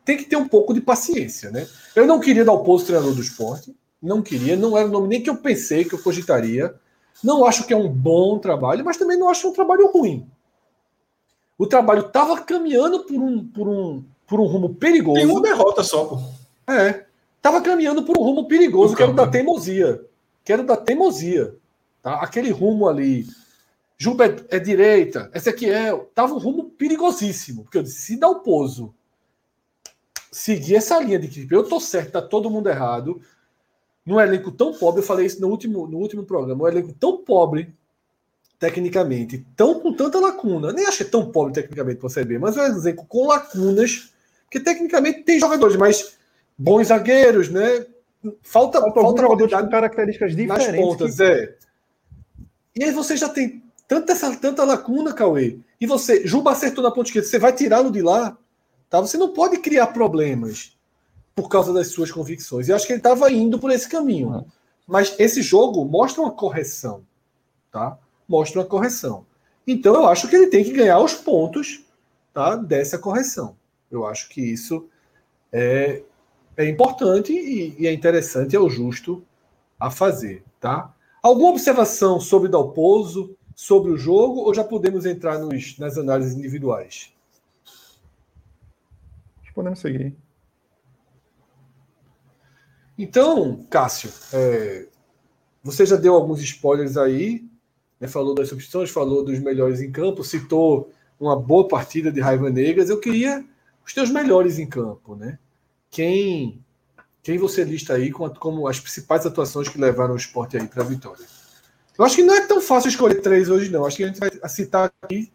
tem 0.03 0.17
que 0.17 0.25
ter 0.25 0.35
um 0.35 0.47
pouco 0.47 0.73
de 0.73 0.81
paciência, 0.81 1.51
né? 1.51 1.67
Eu 1.95 2.05
não 2.05 2.19
queria 2.19 2.45
Dalpozo 2.45 2.85
treinador 2.85 3.13
do 3.13 3.21
esporte, 3.21 3.75
não 4.01 4.21
queria, 4.21 4.55
não 4.55 4.77
era 4.77 4.87
o 4.87 4.91
nome 4.91 5.07
nem 5.07 5.23
que 5.23 5.29
eu 5.29 5.37
pensei 5.37 5.85
que 5.85 5.93
eu 5.93 6.01
cogitaria. 6.01 6.75
Não 7.23 7.45
acho 7.45 7.65
que 7.65 7.73
é 7.73 7.77
um 7.77 7.87
bom 7.87 8.39
trabalho, 8.39 8.83
mas 8.83 8.97
também 8.97 9.17
não 9.17 9.29
acho 9.29 9.47
um 9.47 9.53
trabalho 9.53 9.87
ruim. 9.91 10.27
O 11.57 11.67
trabalho 11.67 12.07
estava 12.07 12.41
caminhando 12.41 13.05
por 13.05 13.21
um, 13.21 13.47
por 13.47 13.67
um 13.69 14.03
por 14.33 14.39
um 14.39 14.47
rumo 14.47 14.73
perigoso. 14.73 15.19
Tem 15.19 15.29
uma 15.29 15.43
derrota 15.43 15.83
só, 15.83 16.05
pô. 16.05 16.19
É. 16.67 17.05
Tava 17.39 17.61
caminhando 17.61 18.01
por 18.01 18.17
um 18.17 18.23
rumo 18.23 18.47
perigoso, 18.47 18.95
que 18.95 19.03
era 19.03 19.11
o 19.11 19.15
da 19.15 19.27
teimosia. 19.27 20.03
Que 20.43 20.51
era 20.51 20.63
o 20.63 20.65
da 20.65 20.75
teimosia. 20.75 21.55
Tá? 22.01 22.15
Aquele 22.15 22.49
rumo 22.49 22.89
ali. 22.89 23.27
Juba 23.95 24.25
é, 24.25 24.35
é 24.49 24.59
direita, 24.59 25.29
Ezequiel. 25.35 26.09
Tava 26.15 26.33
um 26.33 26.39
rumo 26.39 26.71
perigosíssimo. 26.71 27.61
Porque 27.61 27.77
eu 27.77 27.83
disse: 27.83 28.01
se 28.01 28.17
dá 28.17 28.27
o 28.27 28.39
pouso, 28.39 28.91
seguir 30.31 30.77
essa 30.77 30.97
linha 30.97 31.19
de 31.19 31.27
que 31.27 31.53
eu 31.53 31.69
tô 31.69 31.79
certo, 31.79 32.13
tá 32.13 32.21
todo 32.21 32.49
mundo 32.49 32.69
errado. 32.69 33.21
Num 34.03 34.19
elenco 34.19 34.51
tão 34.51 34.73
pobre, 34.73 35.01
eu 35.01 35.05
falei 35.05 35.27
isso 35.27 35.39
no 35.39 35.47
último, 35.47 35.85
no 35.85 35.99
último 35.99 36.23
programa, 36.23 36.63
um 36.63 36.67
elenco 36.67 36.91
tão 36.91 37.19
pobre 37.19 37.71
tecnicamente, 38.57 39.45
tão 39.55 39.79
com 39.79 39.93
tanta 39.93 40.19
lacuna, 40.19 40.73
nem 40.73 40.87
achei 40.87 41.05
tão 41.05 41.31
pobre 41.31 41.53
tecnicamente 41.53 41.99
para 41.99 42.09
você 42.09 42.25
ver, 42.25 42.39
mas 42.39 42.57
é 42.57 42.61
um 42.61 42.79
elenco 42.79 43.05
com 43.05 43.27
lacunas 43.27 44.12
porque 44.53 44.59
tecnicamente 44.59 45.23
tem 45.23 45.39
jogadores, 45.39 45.75
mas 45.75 46.15
bons 46.55 46.87
zagueiros, 46.87 47.49
né? 47.49 47.87
Falta, 48.43 48.79
falta, 48.79 49.01
falta 49.01 49.49
com 49.49 49.69
características 49.69 50.35
diferentes. 50.35 50.67
Nas 50.67 50.75
pontas, 50.75 51.17
que... 51.17 51.23
é. 51.23 51.55
E 52.75 52.83
aí 52.83 52.91
você 52.91 53.17
já 53.17 53.27
tem 53.27 53.63
tanta, 53.87 54.13
essa, 54.13 54.35
tanta 54.35 54.63
lacuna, 54.63 55.11
Cauê. 55.11 55.57
E 55.81 55.87
você, 55.87 56.25
Juba 56.25 56.51
acertou 56.51 56.83
na 56.83 56.91
ponta 56.91 57.09
esquerda, 57.09 57.27
você 57.27 57.39
vai 57.39 57.51
tirá-lo 57.51 57.91
de 57.91 58.01
lá, 58.01 58.37
tá? 58.89 59.01
Você 59.01 59.17
não 59.17 59.33
pode 59.33 59.57
criar 59.57 59.87
problemas 59.87 60.77
por 61.35 61.49
causa 61.49 61.73
das 61.73 61.87
suas 61.87 62.11
convicções. 62.11 62.67
E 62.67 62.71
eu 62.71 62.75
acho 62.75 62.85
que 62.85 62.93
ele 62.93 62.99
estava 62.99 63.31
indo 63.31 63.57
por 63.57 63.71
esse 63.71 63.89
caminho. 63.89 64.29
Uhum. 64.29 64.45
Mas 64.87 65.15
esse 65.17 65.41
jogo 65.41 65.83
mostra 65.83 66.21
uma 66.21 66.31
correção, 66.31 67.03
tá? 67.71 67.97
Mostra 68.27 68.61
uma 68.61 68.67
correção. 68.67 69.25
Então 69.65 69.95
eu 69.95 70.07
acho 70.07 70.27
que 70.27 70.35
ele 70.35 70.47
tem 70.47 70.63
que 70.63 70.73
ganhar 70.73 70.99
os 70.99 71.15
pontos, 71.15 71.83
tá? 72.31 72.55
Dessa 72.55 72.99
correção. 72.99 73.55
Eu 73.95 74.07
acho 74.07 74.29
que 74.29 74.41
isso 74.41 74.87
é, 75.51 76.01
é 76.57 76.67
importante 76.67 77.31
e, 77.31 77.75
e 77.79 77.87
é 77.87 77.93
interessante, 77.93 78.55
é 78.55 78.59
o 78.59 78.69
justo 78.69 79.23
a 79.79 79.91
fazer, 79.91 80.43
tá? 80.59 80.93
Alguma 81.21 81.51
observação 81.51 82.19
sobre 82.19 82.49
Dalpozo, 82.49 83.35
sobre 83.55 83.91
o 83.91 83.97
jogo, 83.97 84.41
ou 84.41 84.53
já 84.53 84.63
podemos 84.63 85.05
entrar 85.05 85.37
nos, 85.39 85.77
nas 85.77 85.97
análises 85.97 86.35
individuais? 86.35 87.13
Podemos 89.53 89.79
seguir. 89.79 90.15
Então, 92.97 93.63
Cássio, 93.69 94.11
é, 94.33 94.87
você 95.63 95.85
já 95.85 95.95
deu 95.95 96.15
alguns 96.15 96.41
spoilers 96.41 96.97
aí, 96.97 97.45
né, 97.99 98.07
falou 98.07 98.33
das 98.33 98.49
substituições, 98.49 98.89
falou 98.89 99.23
dos 99.23 99.39
melhores 99.39 99.79
em 99.79 99.91
campo, 99.91 100.23
citou 100.23 100.91
uma 101.19 101.39
boa 101.39 101.67
partida 101.67 102.11
de 102.11 102.19
Raiva 102.19 102.49
Negras. 102.49 102.89
Eu 102.89 102.99
queria 102.99 103.45
os 103.85 103.93
teus 103.93 104.09
melhores 104.09 104.59
em 104.59 104.67
campo, 104.67 105.15
né? 105.15 105.37
Quem 105.89 106.63
quem 107.23 107.37
você 107.37 107.63
lista 107.63 107.93
aí 107.93 108.11
como, 108.11 108.67
as 108.67 108.81
principais 108.81 109.25
atuações 109.25 109.69
que 109.69 109.79
levaram 109.79 110.13
o 110.13 110.17
esporte 110.17 110.57
aí 110.57 110.67
para 110.67 110.83
a 110.83 110.85
vitória? 110.85 111.25
Eu 111.97 112.03
acho 112.03 112.17
que 112.17 112.23
não 112.23 112.35
é 112.35 112.45
tão 112.45 112.59
fácil 112.59 112.89
escolher 112.89 113.21
três 113.21 113.49
hoje, 113.49 113.71
não. 113.71 113.85
Acho 113.85 113.95
que 113.95 114.03
a 114.03 114.07
gente 114.07 114.19
vai 114.19 114.29
citar 114.49 114.91
aqui 115.01 115.31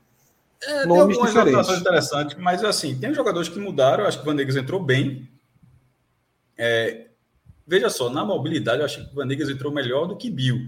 é, 0.63 0.85
nomes 0.85 1.17
tem 1.17 1.27
diferentes. 1.27 1.71
interessantes, 1.71 2.37
mas 2.37 2.63
assim, 2.63 2.99
tem 2.99 3.15
jogadores 3.15 3.49
que 3.49 3.59
mudaram. 3.59 4.03
Eu 4.03 4.09
acho 4.09 4.19
que 4.19 4.23
o 4.23 4.27
Vanegas 4.27 4.57
entrou 4.57 4.83
bem. 4.83 5.31
É, 6.59 7.07
veja 7.67 7.89
só, 7.89 8.11
na 8.11 8.23
mobilidade, 8.23 8.81
eu 8.81 8.85
acho 8.85 9.07
que 9.07 9.13
o 9.13 9.15
Vanegas 9.15 9.49
entrou 9.49 9.73
melhor 9.73 10.07
do 10.07 10.17
que 10.17 10.29
Bill. 10.29 10.59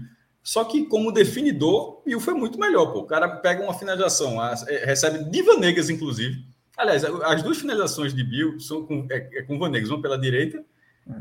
Só 0.41 0.63
que, 0.63 0.85
como 0.85 1.11
definidor, 1.11 2.01
Bill 2.03 2.19
foi 2.19 2.33
muito 2.33 2.59
melhor. 2.59 2.87
Pô. 2.87 3.01
O 3.01 3.05
cara 3.05 3.27
pega 3.27 3.61
uma 3.61 3.75
finalização, 3.75 4.37
recebe 4.83 5.25
de 5.25 5.43
Vanegas, 5.43 5.87
inclusive 5.87 6.50
Aliás, 6.77 7.03
as 7.03 7.43
duas 7.43 7.59
finalizações 7.59 8.13
de 8.13 8.23
Bill 8.23 8.59
são 8.59 8.85
com, 8.85 9.07
é, 9.09 9.29
é 9.33 9.41
com 9.43 9.59
Vanegas, 9.59 9.89
uma 9.89 10.01
pela 10.01 10.17
direita 10.17 10.63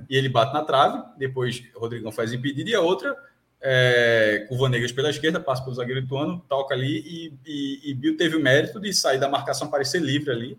e 0.09 0.16
ele 0.16 0.28
bate 0.28 0.52
na 0.52 0.62
trave, 0.62 1.02
depois 1.18 1.62
Rodrigão 1.74 2.12
faz 2.12 2.32
impedido, 2.32 2.70
e 2.70 2.74
a 2.74 2.81
outra, 2.81 3.16
é, 3.60 4.47
com 4.48 4.56
Vanegas 4.56 4.93
pela 4.93 5.10
esquerda, 5.10 5.40
passa 5.40 5.62
pelo 5.62 5.74
zagueiro 5.74 6.01
Ituano, 6.01 6.44
toca 6.48 6.74
ali, 6.74 6.98
e, 6.98 7.35
e, 7.47 7.90
e 7.90 7.94
Bill 7.94 8.16
teve 8.16 8.36
o 8.36 8.40
mérito 8.40 8.81
de 8.81 8.93
sair 8.93 9.18
da 9.18 9.28
marcação, 9.28 9.68
parecer 9.68 10.01
livre 10.01 10.31
ali. 10.31 10.59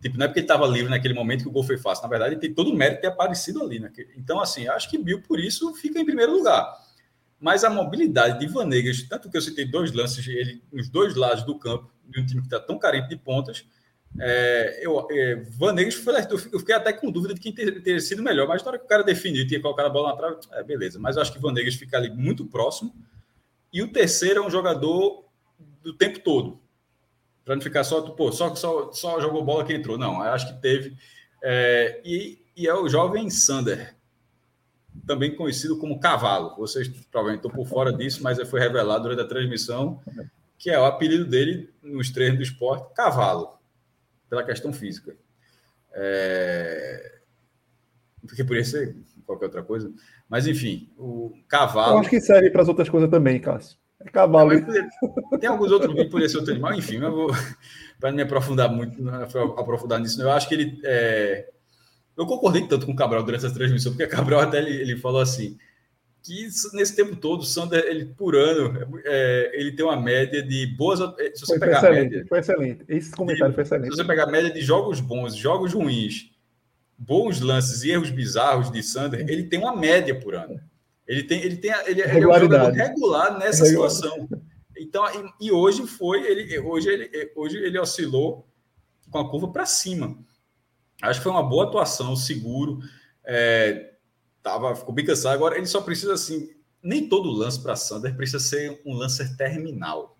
Tipo, 0.00 0.16
não 0.16 0.24
é 0.24 0.28
porque 0.28 0.40
ele 0.40 0.44
estava 0.44 0.66
livre 0.66 0.88
naquele 0.88 1.12
momento 1.12 1.42
que 1.42 1.48
o 1.48 1.52
gol 1.52 1.62
foi 1.62 1.76
fácil. 1.76 2.02
Na 2.02 2.08
verdade, 2.08 2.34
ele 2.34 2.40
tem 2.40 2.54
todo 2.54 2.70
o 2.70 2.74
mérito 2.74 2.96
de 2.96 3.02
ter 3.02 3.08
aparecido 3.08 3.62
ali. 3.62 3.78
Naquele... 3.78 4.08
Então, 4.16 4.40
assim, 4.40 4.66
acho 4.66 4.88
que 4.88 4.96
Bill, 4.96 5.20
por 5.20 5.38
isso, 5.38 5.74
fica 5.74 6.00
em 6.00 6.04
primeiro 6.06 6.32
lugar. 6.32 6.74
Mas 7.38 7.64
a 7.64 7.70
mobilidade 7.70 8.38
de 8.38 8.46
Vanegas, 8.46 9.02
tanto 9.02 9.30
que 9.30 9.36
eu 9.36 9.42
citei 9.42 9.66
dois 9.66 9.92
lances, 9.92 10.26
ele 10.26 10.62
nos 10.72 10.88
dois 10.88 11.14
lados 11.14 11.44
do 11.44 11.58
campo, 11.58 11.92
de 12.08 12.18
um 12.18 12.24
time 12.24 12.40
que 12.40 12.46
está 12.46 12.58
tão 12.58 12.78
carente 12.78 13.10
de 13.10 13.16
pontas, 13.16 13.66
é, 14.18 14.80
eu, 14.84 15.06
é, 15.10 15.44
foi, 15.44 16.14
eu 16.52 16.58
fiquei 16.58 16.74
até 16.74 16.92
com 16.92 17.10
dúvida 17.10 17.34
de 17.34 17.40
quem 17.40 17.52
teria 17.52 17.80
ter 17.80 18.00
sido 18.00 18.22
melhor, 18.22 18.48
mas 18.48 18.62
na 18.62 18.70
hora 18.70 18.78
que 18.78 18.84
o 18.84 18.88
cara 18.88 19.04
definiu, 19.04 19.46
tinha 19.46 19.60
colocado 19.60 19.86
a 19.86 19.90
bola 19.90 20.10
na 20.10 20.16
trave, 20.16 20.36
é, 20.52 20.62
beleza. 20.62 20.98
Mas 20.98 21.16
eu 21.16 21.22
acho 21.22 21.32
que 21.32 21.38
Vanegas 21.38 21.74
fica 21.74 21.96
ali 21.96 22.10
muito 22.10 22.44
próximo. 22.44 22.92
E 23.72 23.82
o 23.82 23.92
terceiro 23.92 24.42
é 24.42 24.46
um 24.46 24.50
jogador 24.50 25.24
do 25.82 25.94
tempo 25.94 26.18
todo. 26.20 26.60
Para 27.44 27.54
não 27.54 27.62
ficar 27.62 27.84
só, 27.84 28.02
pô, 28.02 28.32
só, 28.32 28.54
só, 28.54 28.92
só 28.92 29.20
jogou 29.20 29.44
bola 29.44 29.64
que 29.64 29.72
entrou. 29.72 29.96
Não, 29.96 30.24
eu 30.24 30.32
acho 30.32 30.48
que 30.48 30.60
teve. 30.60 30.96
É, 31.42 32.00
e, 32.04 32.44
e 32.56 32.66
é 32.66 32.74
o 32.74 32.88
jovem 32.88 33.30
Sander, 33.30 33.94
também 35.06 35.34
conhecido 35.34 35.78
como 35.78 36.00
Cavalo. 36.00 36.56
Vocês 36.56 36.88
provavelmente 37.10 37.46
estão 37.46 37.50
por 37.50 37.66
fora 37.66 37.92
disso, 37.92 38.22
mas 38.22 38.38
foi 38.48 38.60
revelado 38.60 39.04
durante 39.04 39.22
a 39.22 39.28
transmissão 39.28 40.00
que 40.58 40.68
é 40.68 40.78
o 40.78 40.84
apelido 40.84 41.24
dele 41.24 41.70
nos 41.82 42.10
treinos 42.10 42.36
do 42.36 42.42
esporte, 42.42 42.92
Cavalo 42.94 43.59
pela 44.30 44.44
questão 44.44 44.72
física. 44.72 45.14
É... 45.92 47.18
Porque 48.26 48.44
por 48.44 48.56
isso 48.56 48.76
qualquer 49.26 49.46
outra 49.46 49.62
coisa. 49.62 49.92
Mas, 50.28 50.46
enfim, 50.46 50.88
o 50.96 51.32
cavalo. 51.48 51.94
Eu 51.94 51.98
acho 51.98 52.10
que 52.10 52.20
serve 52.20 52.50
para 52.50 52.62
as 52.62 52.68
outras 52.68 52.88
coisas 52.88 53.10
também, 53.10 53.40
Cássio. 53.40 53.78
É 54.00 54.10
cavalo. 54.10 54.50
tem 55.38 55.48
alguns 55.48 55.70
outros 55.70 55.94
que 55.94 56.04
por 56.06 56.22
esse 56.22 56.36
outro 56.36 56.52
animal, 56.52 56.74
enfim, 56.74 56.96
eu 56.96 57.12
vou. 57.12 57.30
Para 58.00 58.10
não 58.10 58.16
me 58.16 58.22
aprofundar 58.22 58.72
muito, 58.72 59.06
aprofundar 59.10 60.00
nisso, 60.00 60.22
eu 60.22 60.30
acho 60.30 60.48
que 60.48 60.54
ele. 60.54 60.80
É... 60.84 61.50
Eu 62.16 62.26
concordei 62.26 62.66
tanto 62.66 62.86
com 62.86 62.92
o 62.92 62.96
Cabral 62.96 63.22
durante 63.22 63.44
essa 63.44 63.54
transmissão, 63.54 63.92
porque 63.92 64.04
o 64.04 64.08
Cabral 64.08 64.40
até 64.40 64.58
ele, 64.58 64.70
ele 64.70 64.96
falou 64.96 65.20
assim: 65.20 65.58
que 66.22 66.48
nesse 66.74 66.94
tempo 66.94 67.16
todo, 67.16 67.40
o 67.40 67.44
Sander, 67.44 67.84
ele, 67.86 68.06
por 68.06 68.36
ano, 68.36 69.00
é, 69.04 69.50
ele 69.54 69.72
tem 69.72 69.84
uma 69.84 70.00
média 70.00 70.42
de 70.42 70.66
boas. 70.76 71.00
É, 71.18 71.34
se 71.34 71.40
você 71.40 71.58
foi 71.58 71.60
pegar 71.60 71.78
excelente, 71.78 72.10
média, 72.10 72.26
foi 72.28 72.38
excelente. 72.38 72.84
Esse 72.88 73.10
comentário 73.12 73.48
de, 73.48 73.54
foi 73.54 73.64
excelente. 73.64 73.90
Se 73.90 73.96
você 73.96 74.04
pegar 74.04 74.24
a 74.24 74.30
média 74.30 74.52
de 74.52 74.60
jogos 74.60 75.00
bons, 75.00 75.34
jogos 75.34 75.72
ruins, 75.72 76.30
bons 76.96 77.40
lances 77.40 77.82
e 77.82 77.90
erros 77.90 78.10
bizarros 78.10 78.70
de 78.70 78.82
Sander, 78.82 79.20
ele 79.28 79.44
tem 79.44 79.58
uma 79.58 79.74
média 79.74 80.18
por 80.18 80.34
ano. 80.34 80.60
Ele 81.06 81.24
tem, 81.24 81.40
ele 81.40 81.56
tem, 81.56 81.72
ele, 81.86 82.02
ele 82.02 82.24
é 82.24 82.28
um 82.28 82.40
jogador 82.40 82.72
regular 82.72 83.38
nessa 83.38 83.64
situação. 83.64 84.28
Então, 84.76 85.04
e, 85.40 85.46
e, 85.46 85.52
hoje 85.52 85.86
foi, 85.86 86.24
ele, 86.24 86.58
hoje 86.60 86.88
ele, 86.88 87.32
hoje 87.34 87.56
ele 87.56 87.78
oscilou 87.78 88.46
com 89.10 89.18
a 89.18 89.28
curva 89.28 89.48
para 89.48 89.66
cima. 89.66 90.16
Acho 91.02 91.18
que 91.18 91.24
foi 91.24 91.32
uma 91.32 91.42
boa 91.42 91.64
atuação, 91.64 92.14
seguro. 92.14 92.78
É, 93.24 93.89
tava, 94.42 94.74
ficou 94.74 94.94
bem 94.94 95.04
cansado. 95.04 95.34
Agora 95.34 95.56
ele 95.56 95.66
só 95.66 95.80
precisa 95.80 96.14
assim, 96.14 96.50
nem 96.82 97.08
todo 97.08 97.30
lance 97.30 97.60
para 97.60 97.76
Sander 97.76 98.16
precisa 98.16 98.38
ser 98.38 98.80
um 98.84 98.94
lance 98.94 99.36
terminal. 99.36 100.16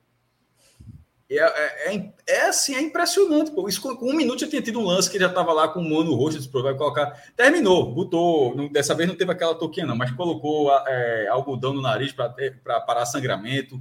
É, 1.30 1.36
é, 1.36 1.94
é, 1.94 2.12
é, 2.26 2.48
assim, 2.48 2.74
é 2.74 2.80
impressionante. 2.80 3.52
Pô. 3.52 3.68
Isso, 3.68 3.80
com 3.80 4.10
um 4.10 4.16
minuto 4.16 4.40
já 4.40 4.48
tinha 4.48 4.60
tido 4.60 4.80
um 4.80 4.84
lance 4.84 5.08
que 5.08 5.18
já 5.18 5.28
estava 5.28 5.52
lá 5.52 5.68
com 5.68 5.80
o 5.80 5.88
mano 5.88 6.28
disse, 6.28 6.48
vai 6.48 6.74
colocar. 6.74 7.06
Terminou, 7.36 7.94
botou. 7.94 8.56
Não, 8.56 8.68
dessa 8.68 8.94
vez 8.94 9.08
não 9.08 9.16
teve 9.16 9.30
aquela 9.30 9.54
toquinha, 9.54 9.86
não, 9.86 9.96
mas 9.96 10.10
colocou 10.10 10.72
é, 10.88 11.28
algodão 11.28 11.72
no 11.72 11.80
nariz 11.80 12.12
para 12.12 12.80
parar 12.80 13.06
sangramento. 13.06 13.78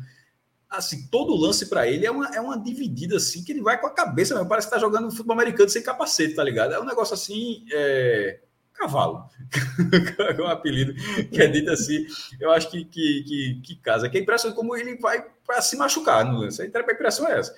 Assim, 0.70 1.08
todo 1.08 1.36
lance 1.36 1.66
para 1.66 1.88
ele 1.88 2.06
é 2.06 2.12
uma, 2.12 2.28
é 2.28 2.40
uma 2.40 2.56
dividida 2.56 3.18
assim 3.18 3.44
que 3.44 3.52
ele 3.52 3.64
vai 3.64 3.82
com 3.82 3.88
a 3.88 3.94
cabeça 3.94 4.36
mesmo. 4.36 4.48
Parece 4.48 4.68
que 4.68 4.76
está 4.76 4.80
jogando 4.86 5.10
futebol 5.10 5.34
americano 5.34 5.68
sem 5.68 5.82
capacete, 5.82 6.36
tá 6.36 6.44
ligado? 6.44 6.76
É 6.76 6.80
um 6.80 6.86
negócio 6.86 7.16
assim. 7.16 7.66
É 7.72 8.42
cavalo, 8.80 9.30
é 10.38 10.42
um 10.42 10.48
apelido 10.48 10.94
que 11.30 11.42
é 11.42 11.48
dito 11.48 11.70
assim, 11.70 12.08
eu 12.40 12.50
acho 12.52 12.72
que, 12.72 12.86
que, 12.86 13.24
que, 13.24 13.62
que 13.62 13.76
casa, 13.76 14.10
que 14.10 14.18
é 14.18 14.22
impressão 14.22 14.54
como 14.54 14.76
ele 14.76 14.96
vai 14.98 15.26
para 15.46 15.62
se 15.62 15.76
machucar. 15.76 16.26
No 16.26 16.40
lance, 16.40 16.62
a 16.62 16.66
impressão 16.66 17.28
é 17.28 17.40
essa. 17.40 17.54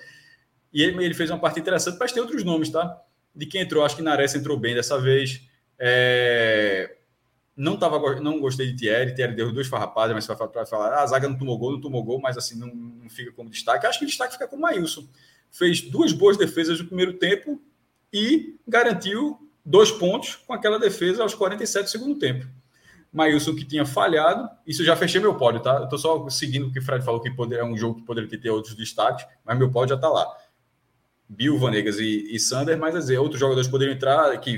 E 0.72 0.82
ele, 0.82 1.04
ele, 1.04 1.14
fez 1.14 1.30
uma 1.30 1.38
parte 1.38 1.60
interessante, 1.60 1.96
mas 1.98 2.12
tem 2.12 2.20
outros 2.20 2.42
nomes, 2.42 2.70
tá? 2.70 3.00
De 3.34 3.46
quem 3.46 3.60
entrou, 3.60 3.84
acho 3.84 3.96
que 3.96 4.02
Nares 4.02 4.34
entrou 4.34 4.58
bem 4.58 4.74
dessa 4.74 4.98
vez, 4.98 5.42
é... 5.78 6.96
não, 7.56 7.76
tava, 7.76 8.20
não 8.20 8.40
gostei 8.40 8.72
de 8.72 8.76
Thierry, 8.76 9.14
Thierry 9.14 9.34
deu 9.34 9.52
duas 9.52 9.68
farrapadas, 9.68 10.14
mas 10.14 10.26
para 10.26 10.66
falar, 10.66 10.94
ah, 10.94 11.02
a 11.02 11.06
zaga 11.06 11.28
não 11.28 11.38
tomou 11.38 11.56
gol, 11.56 11.72
não 11.72 11.80
tomou 11.80 12.02
gol, 12.02 12.20
mas 12.20 12.36
assim, 12.36 12.58
não, 12.58 12.68
não 12.74 13.08
fica 13.08 13.32
como 13.32 13.48
destaque, 13.48 13.86
acho 13.86 13.98
que 13.98 14.06
destaque 14.06 14.32
fica 14.32 14.48
com 14.48 14.56
o 14.56 14.60
Maílson, 14.60 15.06
fez 15.50 15.82
duas 15.82 16.12
boas 16.12 16.36
defesas 16.36 16.80
no 16.80 16.86
primeiro 16.86 17.14
tempo 17.14 17.62
e 18.12 18.56
garantiu 18.66 19.41
dois 19.64 19.90
pontos 19.90 20.36
com 20.36 20.52
aquela 20.52 20.78
defesa 20.78 21.22
aos 21.22 21.34
47 21.34 21.84
do 21.84 21.90
segundo 21.90 22.18
tempo. 22.18 22.46
Maílson 23.12 23.54
que 23.54 23.64
tinha 23.64 23.84
falhado, 23.84 24.48
isso 24.66 24.82
já 24.82 24.96
fechei 24.96 25.20
meu 25.20 25.34
pódio, 25.34 25.60
tá? 25.60 25.76
Eu 25.76 25.88
tô 25.88 25.98
só 25.98 26.28
seguindo 26.30 26.68
o 26.68 26.72
que 26.72 26.78
o 26.78 26.82
Fred 26.82 27.04
falou, 27.04 27.20
que 27.20 27.30
poderia, 27.30 27.62
é 27.62 27.64
um 27.64 27.76
jogo 27.76 27.96
que 27.96 28.06
poderia 28.06 28.40
ter 28.40 28.50
outros 28.50 28.74
destaques, 28.74 29.26
mas 29.44 29.58
meu 29.58 29.70
pódio 29.70 29.94
já 29.94 30.00
tá 30.00 30.08
lá. 30.08 30.26
Bill, 31.28 31.58
Vanegas 31.58 31.98
e, 31.98 32.34
e 32.34 32.38
Sander, 32.38 32.78
mas 32.78 32.94
dizer, 32.94 33.18
outros 33.18 33.38
jogadores 33.38 33.68
poderiam 33.68 33.94
entrar 33.94 34.38
que 34.38 34.56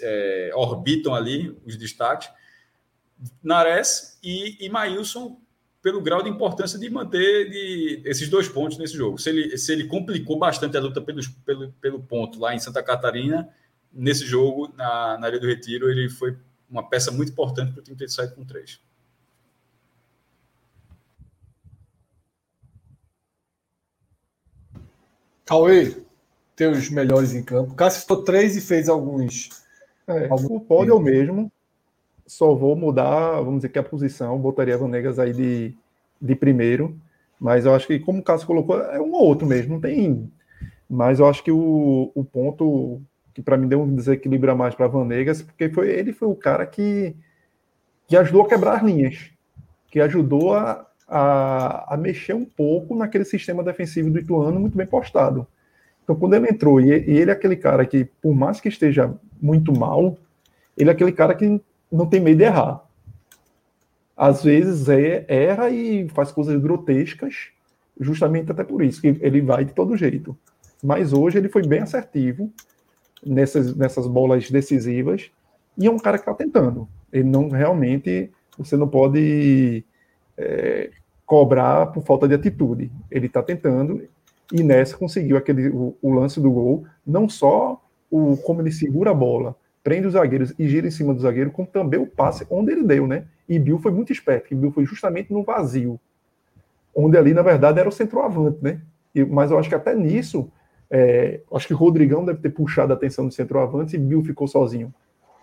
é, 0.00 0.50
orbitam 0.54 1.14
ali 1.14 1.56
os 1.64 1.76
destaques. 1.76 2.28
Nares 3.42 4.18
e, 4.22 4.64
e 4.64 4.68
Maílson, 4.68 5.40
pelo 5.82 6.00
grau 6.00 6.22
de 6.22 6.28
importância 6.28 6.78
de 6.78 6.90
manter 6.90 7.48
de, 7.50 8.02
esses 8.04 8.28
dois 8.28 8.48
pontos 8.48 8.78
nesse 8.78 8.96
jogo. 8.96 9.18
Se 9.18 9.30
ele, 9.30 9.56
se 9.56 9.72
ele 9.72 9.86
complicou 9.86 10.38
bastante 10.38 10.76
a 10.76 10.80
luta 10.80 11.00
pelos, 11.00 11.28
pelo, 11.28 11.72
pelo 11.80 12.00
ponto 12.00 12.38
lá 12.38 12.54
em 12.54 12.58
Santa 12.58 12.82
Catarina, 12.82 13.48
nesse 13.96 14.26
jogo, 14.26 14.72
na, 14.76 15.18
na 15.18 15.26
área 15.26 15.40
do 15.40 15.46
Retiro, 15.46 15.90
ele 15.90 16.08
foi 16.08 16.36
uma 16.70 16.86
peça 16.88 17.10
muito 17.10 17.32
importante 17.32 17.72
para 17.72 17.80
o 17.80 17.82
time 17.82 17.96
ter 17.96 18.08
saído 18.08 18.34
com 18.34 18.44
três. 18.44 18.80
Cauê, 25.44 25.96
teus 26.54 26.90
melhores 26.90 27.32
em 27.32 27.42
campo. 27.42 27.74
Cássio 27.74 28.00
citou 28.00 28.22
três 28.22 28.56
e 28.56 28.60
fez 28.60 28.88
alguns. 28.88 29.50
É, 30.06 30.24
alguns... 30.24 30.50
O 30.50 30.60
pódio 30.60 30.92
é 30.92 30.94
o 30.94 31.00
mesmo. 31.00 31.50
Só 32.26 32.52
vou 32.54 32.74
mudar, 32.74 33.40
vamos 33.40 33.58
dizer 33.58 33.68
que 33.68 33.78
a 33.78 33.82
posição. 33.82 34.38
Botaria 34.38 34.76
Vanegas 34.76 35.18
aí 35.18 35.32
de, 35.32 35.74
de 36.20 36.34
primeiro. 36.34 37.00
Mas 37.38 37.64
eu 37.64 37.74
acho 37.74 37.86
que, 37.86 38.00
como 38.00 38.18
o 38.18 38.22
Cássio 38.22 38.46
colocou, 38.46 38.80
é 38.80 39.00
um 39.00 39.12
ou 39.12 39.22
outro 39.22 39.46
mesmo. 39.46 39.74
Não 39.74 39.80
tem. 39.80 40.30
Mas 40.90 41.20
eu 41.20 41.26
acho 41.28 41.44
que 41.44 41.52
o, 41.52 42.10
o 42.12 42.24
ponto 42.24 43.00
que 43.36 43.42
para 43.42 43.58
mim 43.58 43.68
deu 43.68 43.82
um 43.82 43.94
desequilíbrio 43.94 44.54
a 44.54 44.56
mais 44.56 44.74
para 44.74 44.86
Vanegas, 44.86 45.42
porque 45.42 45.68
foi 45.68 45.90
ele 45.90 46.10
foi 46.10 46.26
o 46.26 46.34
cara 46.34 46.64
que, 46.64 47.14
que 48.08 48.16
ajudou 48.16 48.40
a 48.40 48.48
quebrar 48.48 48.76
as 48.76 48.82
linhas, 48.82 49.30
que 49.90 50.00
ajudou 50.00 50.54
a, 50.54 50.86
a, 51.06 51.92
a, 51.92 51.96
mexer 51.98 52.32
um 52.32 52.46
pouco 52.46 52.96
naquele 52.96 53.26
sistema 53.26 53.62
defensivo 53.62 54.08
do 54.08 54.18
Ituano 54.18 54.58
muito 54.58 54.74
bem 54.74 54.86
postado. 54.86 55.46
Então, 56.02 56.16
quando 56.16 56.32
ele 56.32 56.48
entrou, 56.48 56.80
e, 56.80 56.86
e 56.86 57.18
ele 57.18 57.30
é 57.30 57.34
aquele 57.34 57.56
cara 57.56 57.84
que, 57.84 58.06
por 58.22 58.34
mais 58.34 58.58
que 58.58 58.70
esteja 58.70 59.12
muito 59.38 59.70
mal, 59.70 60.16
ele 60.74 60.88
é 60.88 60.94
aquele 60.94 61.12
cara 61.12 61.34
que 61.34 61.60
não 61.92 62.06
tem 62.06 62.20
medo 62.20 62.38
de 62.38 62.44
errar. 62.44 62.82
Às 64.16 64.42
vezes 64.42 64.88
é, 64.88 65.26
erra 65.28 65.68
e 65.68 66.08
faz 66.08 66.32
coisas 66.32 66.58
grotescas, 66.58 67.48
justamente 68.00 68.50
até 68.50 68.64
por 68.64 68.82
isso, 68.82 68.98
que 68.98 69.08
ele 69.20 69.42
vai 69.42 69.62
de 69.62 69.74
todo 69.74 69.94
jeito. 69.94 70.34
Mas 70.82 71.12
hoje 71.12 71.36
ele 71.36 71.50
foi 71.50 71.66
bem 71.66 71.80
assertivo, 71.80 72.50
nessas, 73.24 73.74
nessas 73.76 74.06
bolas 74.06 74.50
decisivas. 74.50 75.30
E 75.76 75.86
é 75.86 75.90
um 75.90 75.98
cara 75.98 76.18
que 76.18 76.22
está 76.22 76.34
tentando. 76.34 76.88
Ele 77.12 77.24
não 77.24 77.48
realmente. 77.48 78.30
Você 78.58 78.76
não 78.76 78.88
pode 78.88 79.84
é, 80.36 80.90
cobrar 81.24 81.86
por 81.86 82.02
falta 82.02 82.26
de 82.26 82.34
atitude. 82.34 82.90
Ele 83.10 83.26
está 83.26 83.42
tentando. 83.42 84.02
E 84.52 84.62
nessa 84.62 84.96
conseguiu 84.96 85.36
aquele, 85.36 85.68
o, 85.68 85.96
o, 86.00 86.12
lance 86.12 86.40
do 86.40 86.50
gol. 86.50 86.86
Não 87.06 87.28
só 87.28 87.82
o 88.10 88.36
como 88.38 88.62
ele 88.62 88.70
segura 88.70 89.10
a 89.10 89.14
bola, 89.14 89.56
prende 89.82 90.06
os 90.06 90.12
zagueiros 90.12 90.54
e 90.58 90.68
gira 90.68 90.86
em 90.86 90.90
cima 90.90 91.12
do 91.12 91.20
zagueiro, 91.20 91.50
como 91.50 91.66
também 91.66 92.00
o 92.00 92.06
passe 92.06 92.46
onde 92.48 92.72
ele 92.72 92.84
deu, 92.84 93.06
né? 93.06 93.24
E 93.48 93.58
Bill 93.58 93.78
foi 93.78 93.92
muito 93.92 94.12
esperto, 94.12 94.48
que 94.48 94.54
Bill 94.54 94.70
foi 94.70 94.84
justamente 94.84 95.32
no 95.32 95.42
vazio. 95.42 95.98
Onde 96.94 97.18
ali, 97.18 97.34
na 97.34 97.42
verdade, 97.42 97.78
era 97.80 97.88
o 97.88 97.92
centroavante, 97.92 98.58
né? 98.62 98.80
E, 99.14 99.24
mas 99.24 99.50
eu 99.50 99.58
acho 99.58 99.68
que 99.68 99.74
até 99.74 99.94
nisso 99.94 100.50
é, 100.90 101.40
acho 101.52 101.66
que 101.66 101.74
o 101.74 101.76
Rodrigão 101.76 102.24
deve 102.24 102.40
ter 102.40 102.50
puxado 102.50 102.92
a 102.92 102.96
atenção 102.96 103.26
do 103.26 103.34
centroavante 103.34 103.96
e 103.96 103.98
Bill 103.98 104.22
ficou 104.22 104.46
sozinho 104.46 104.92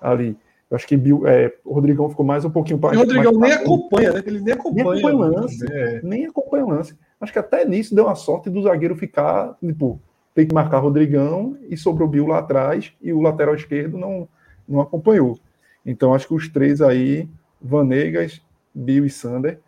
ali. 0.01 0.37
Eu 0.69 0.75
acho 0.75 0.87
que 0.87 0.97
Bill, 0.97 1.27
é, 1.27 1.53
o 1.63 1.73
Rodrigão 1.73 2.09
ficou 2.09 2.25
mais 2.25 2.43
um 2.43 2.49
pouquinho 2.49 2.79
para. 2.79 2.95
O 2.95 2.99
Rodrigão 2.99 3.33
nem 3.33 3.51
acompanha, 3.51 4.13
né? 4.13 4.23
Ele 4.25 4.41
nem 4.41 4.53
acompanha. 4.53 4.83
Nem 4.83 4.93
acompanha 4.93 5.15
o 5.15 5.19
lance. 5.19 5.65
É. 5.71 6.01
Nem 6.01 6.25
acompanha 6.25 6.65
o 6.65 6.69
lance. 6.69 6.97
Acho 7.21 7.31
que 7.31 7.39
até 7.39 7.65
nisso 7.65 7.93
deu 7.93 8.05
uma 8.05 8.15
sorte 8.15 8.49
do 8.49 8.61
zagueiro 8.63 8.95
ficar, 8.95 9.55
tipo, 9.59 10.01
tem 10.33 10.47
que 10.47 10.53
marcar 10.53 10.79
Rodrigão 10.79 11.57
e 11.69 11.77
sobrou 11.77 12.07
Bill 12.07 12.27
lá 12.27 12.39
atrás 12.39 12.91
e 13.01 13.13
o 13.13 13.21
lateral 13.21 13.53
esquerdo 13.55 13.97
não, 13.97 14.27
não 14.67 14.81
acompanhou. 14.81 15.37
Então 15.85 16.13
acho 16.13 16.27
que 16.27 16.33
os 16.33 16.49
três 16.49 16.81
aí, 16.81 17.29
Vanegas, 17.61 18.41
Bill 18.73 19.05
e 19.05 19.09
Sander, 19.09 19.59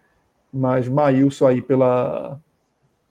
mas 0.51 0.87
Maílson 0.87 1.47
aí 1.47 1.61
pela 1.61 2.39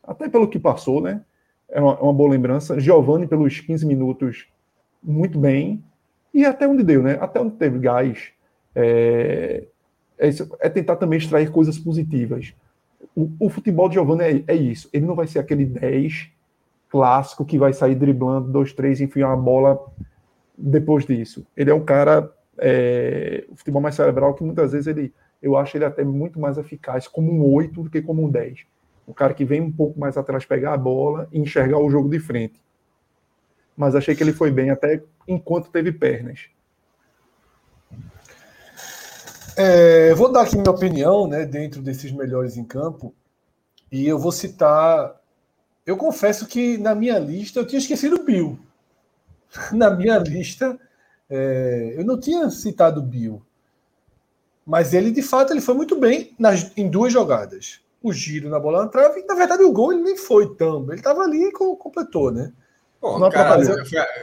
até 0.02 0.28
pelo 0.28 0.48
que 0.48 0.58
passou, 0.58 1.00
né? 1.00 1.22
É 1.68 1.80
uma, 1.80 1.98
uma 1.98 2.12
boa 2.12 2.30
lembrança. 2.30 2.78
Giovanni 2.78 3.26
pelos 3.26 3.60
15 3.60 3.86
minutos 3.86 4.46
muito 5.02 5.38
bem. 5.38 5.82
E 6.32 6.44
até 6.44 6.66
onde 6.66 6.82
deu, 6.82 7.02
né? 7.02 7.16
Até 7.20 7.40
onde 7.40 7.56
teve 7.56 7.78
gás. 7.78 8.30
É, 8.74 9.64
é, 10.18 10.28
é 10.60 10.68
tentar 10.68 10.96
também 10.96 11.18
extrair 11.18 11.50
coisas 11.50 11.78
positivas. 11.78 12.54
O, 13.14 13.30
o 13.38 13.48
futebol 13.48 13.88
de 13.88 13.94
Giovanni 13.94 14.44
é, 14.46 14.52
é, 14.52 14.56
isso. 14.56 14.88
Ele 14.92 15.06
não 15.06 15.14
vai 15.14 15.26
ser 15.26 15.38
aquele 15.38 15.64
10 15.64 16.30
clássico 16.88 17.44
que 17.44 17.58
vai 17.58 17.72
sair 17.72 17.96
driblando, 17.96 18.52
dois, 18.52 18.72
três, 18.72 19.00
enfiar 19.00 19.28
uma 19.28 19.36
bola 19.36 19.84
depois 20.56 21.04
disso. 21.04 21.44
Ele 21.56 21.70
é 21.70 21.74
um 21.74 21.84
cara, 21.84 22.32
é, 22.58 23.44
o 23.48 23.56
futebol 23.56 23.82
mais 23.82 23.96
cerebral, 23.96 24.34
que 24.34 24.44
muitas 24.44 24.72
vezes 24.72 24.86
ele, 24.86 25.12
eu 25.42 25.56
acho 25.56 25.76
ele 25.76 25.84
até 25.84 26.04
muito 26.04 26.38
mais 26.38 26.56
eficaz 26.56 27.08
como 27.08 27.32
um 27.32 27.52
8 27.52 27.82
do 27.82 27.90
que 27.90 28.00
como 28.00 28.24
um 28.24 28.30
10. 28.30 28.64
Um 29.06 29.12
cara 29.12 29.34
que 29.34 29.44
vem 29.44 29.60
um 29.60 29.72
pouco 29.72 29.98
mais 29.98 30.16
atrás 30.16 30.44
pegar 30.44 30.74
a 30.74 30.78
bola 30.78 31.28
e 31.32 31.38
enxergar 31.38 31.78
o 31.78 31.90
jogo 31.90 32.08
de 32.08 32.18
frente. 32.18 32.60
Mas 33.76 33.94
achei 33.94 34.14
que 34.14 34.22
ele 34.22 34.32
foi 34.32 34.50
bem 34.50 34.70
até 34.70 35.02
enquanto 35.26 35.70
teve 35.70 35.92
pernas. 35.92 36.48
É, 39.56 40.12
vou 40.14 40.32
dar 40.32 40.42
aqui 40.42 40.56
minha 40.56 40.70
opinião, 40.70 41.28
né, 41.28 41.44
dentro 41.44 41.80
desses 41.80 42.10
melhores 42.10 42.56
em 42.56 42.64
campo, 42.64 43.14
e 43.90 44.06
eu 44.06 44.18
vou 44.18 44.32
citar. 44.32 45.14
Eu 45.86 45.96
confesso 45.96 46.46
que 46.46 46.76
na 46.78 46.94
minha 46.94 47.18
lista 47.18 47.60
eu 47.60 47.66
tinha 47.66 47.78
esquecido 47.78 48.16
o 48.16 48.24
Bill. 48.24 48.58
Na 49.72 49.90
minha 49.90 50.18
lista 50.18 50.76
é, 51.30 51.94
eu 51.96 52.04
não 52.04 52.18
tinha 52.18 52.50
citado 52.50 53.00
o 53.00 53.02
Bill, 53.02 53.40
mas 54.66 54.92
ele 54.92 55.12
de 55.12 55.22
fato 55.22 55.52
ele 55.52 55.60
foi 55.60 55.74
muito 55.74 55.98
bem 55.98 56.34
nas, 56.38 56.72
em 56.76 56.88
duas 56.88 57.12
jogadas. 57.12 57.83
O 58.04 58.12
giro 58.12 58.50
na 58.50 58.60
bola 58.60 58.82
na 58.82 58.88
trave, 58.88 59.24
na 59.26 59.34
verdade 59.34 59.64
o 59.64 59.72
gol 59.72 59.92
ele 59.92 60.02
nem 60.02 60.16
foi 60.16 60.54
tão, 60.54 60.84
ele 60.84 60.96
estava 60.96 61.22
ali 61.22 61.42
e 61.42 61.52
completou, 61.52 62.30
né? 62.30 62.52
Pô, 63.00 63.18
não 63.18 63.30
cara, 63.30 63.60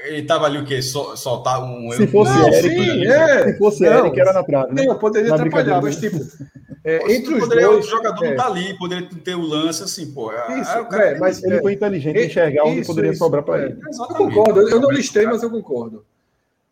ele 0.05 0.23
tava 0.23 0.45
ali 0.45 0.57
o 0.59 0.65
quê? 0.65 0.81
Sol, 0.81 1.17
soltar 1.17 1.63
um. 1.63 1.91
Se 1.91 2.07
fosse 2.07 2.31
não, 2.31 2.47
Eric, 2.47 2.83
sim, 2.83 3.05
é. 3.07 3.43
se 3.43 3.57
fosse 3.59 3.83
não, 3.83 4.05
Eric, 4.05 4.19
era 4.19 4.33
na 4.33 4.43
trave. 4.43 4.73
Né? 4.73 4.85
Não, 4.85 4.97
poderia 4.97 5.29
na 5.29 5.35
atrapalhar, 5.35 5.81
mas 5.81 5.97
tipo. 5.97 6.17
É, 6.83 7.13
entre 7.13 7.35
os 7.35 7.41
poderia, 7.41 7.67
dois. 7.67 7.85
O 7.85 7.89
jogador 7.89 8.25
é. 8.25 8.29
não 8.29 8.37
tá 8.37 8.47
ali, 8.47 8.75
poderia 8.75 9.07
ter 9.23 9.35
o 9.35 9.41
lance 9.41 9.83
assim, 9.83 10.11
pô. 10.11 10.31
É, 10.31 10.59
isso, 10.59 10.85
cara, 10.85 11.09
é, 11.09 11.19
mas 11.19 11.43
ele 11.43 11.61
foi 11.61 11.73
inteligente 11.73 12.17
em 12.17 12.25
enxergar 12.25 12.63
onde 12.63 12.83
poderia 12.83 13.11
isso, 13.11 13.19
sobrar 13.19 13.43
para 13.43 13.65
ele. 13.65 13.77
Eu 13.85 14.15
concordo, 14.15 14.67
eu 14.67 14.79
não 14.79 14.89
listei, 14.89 15.27
mas 15.27 15.43
eu 15.43 15.51
concordo. 15.51 16.03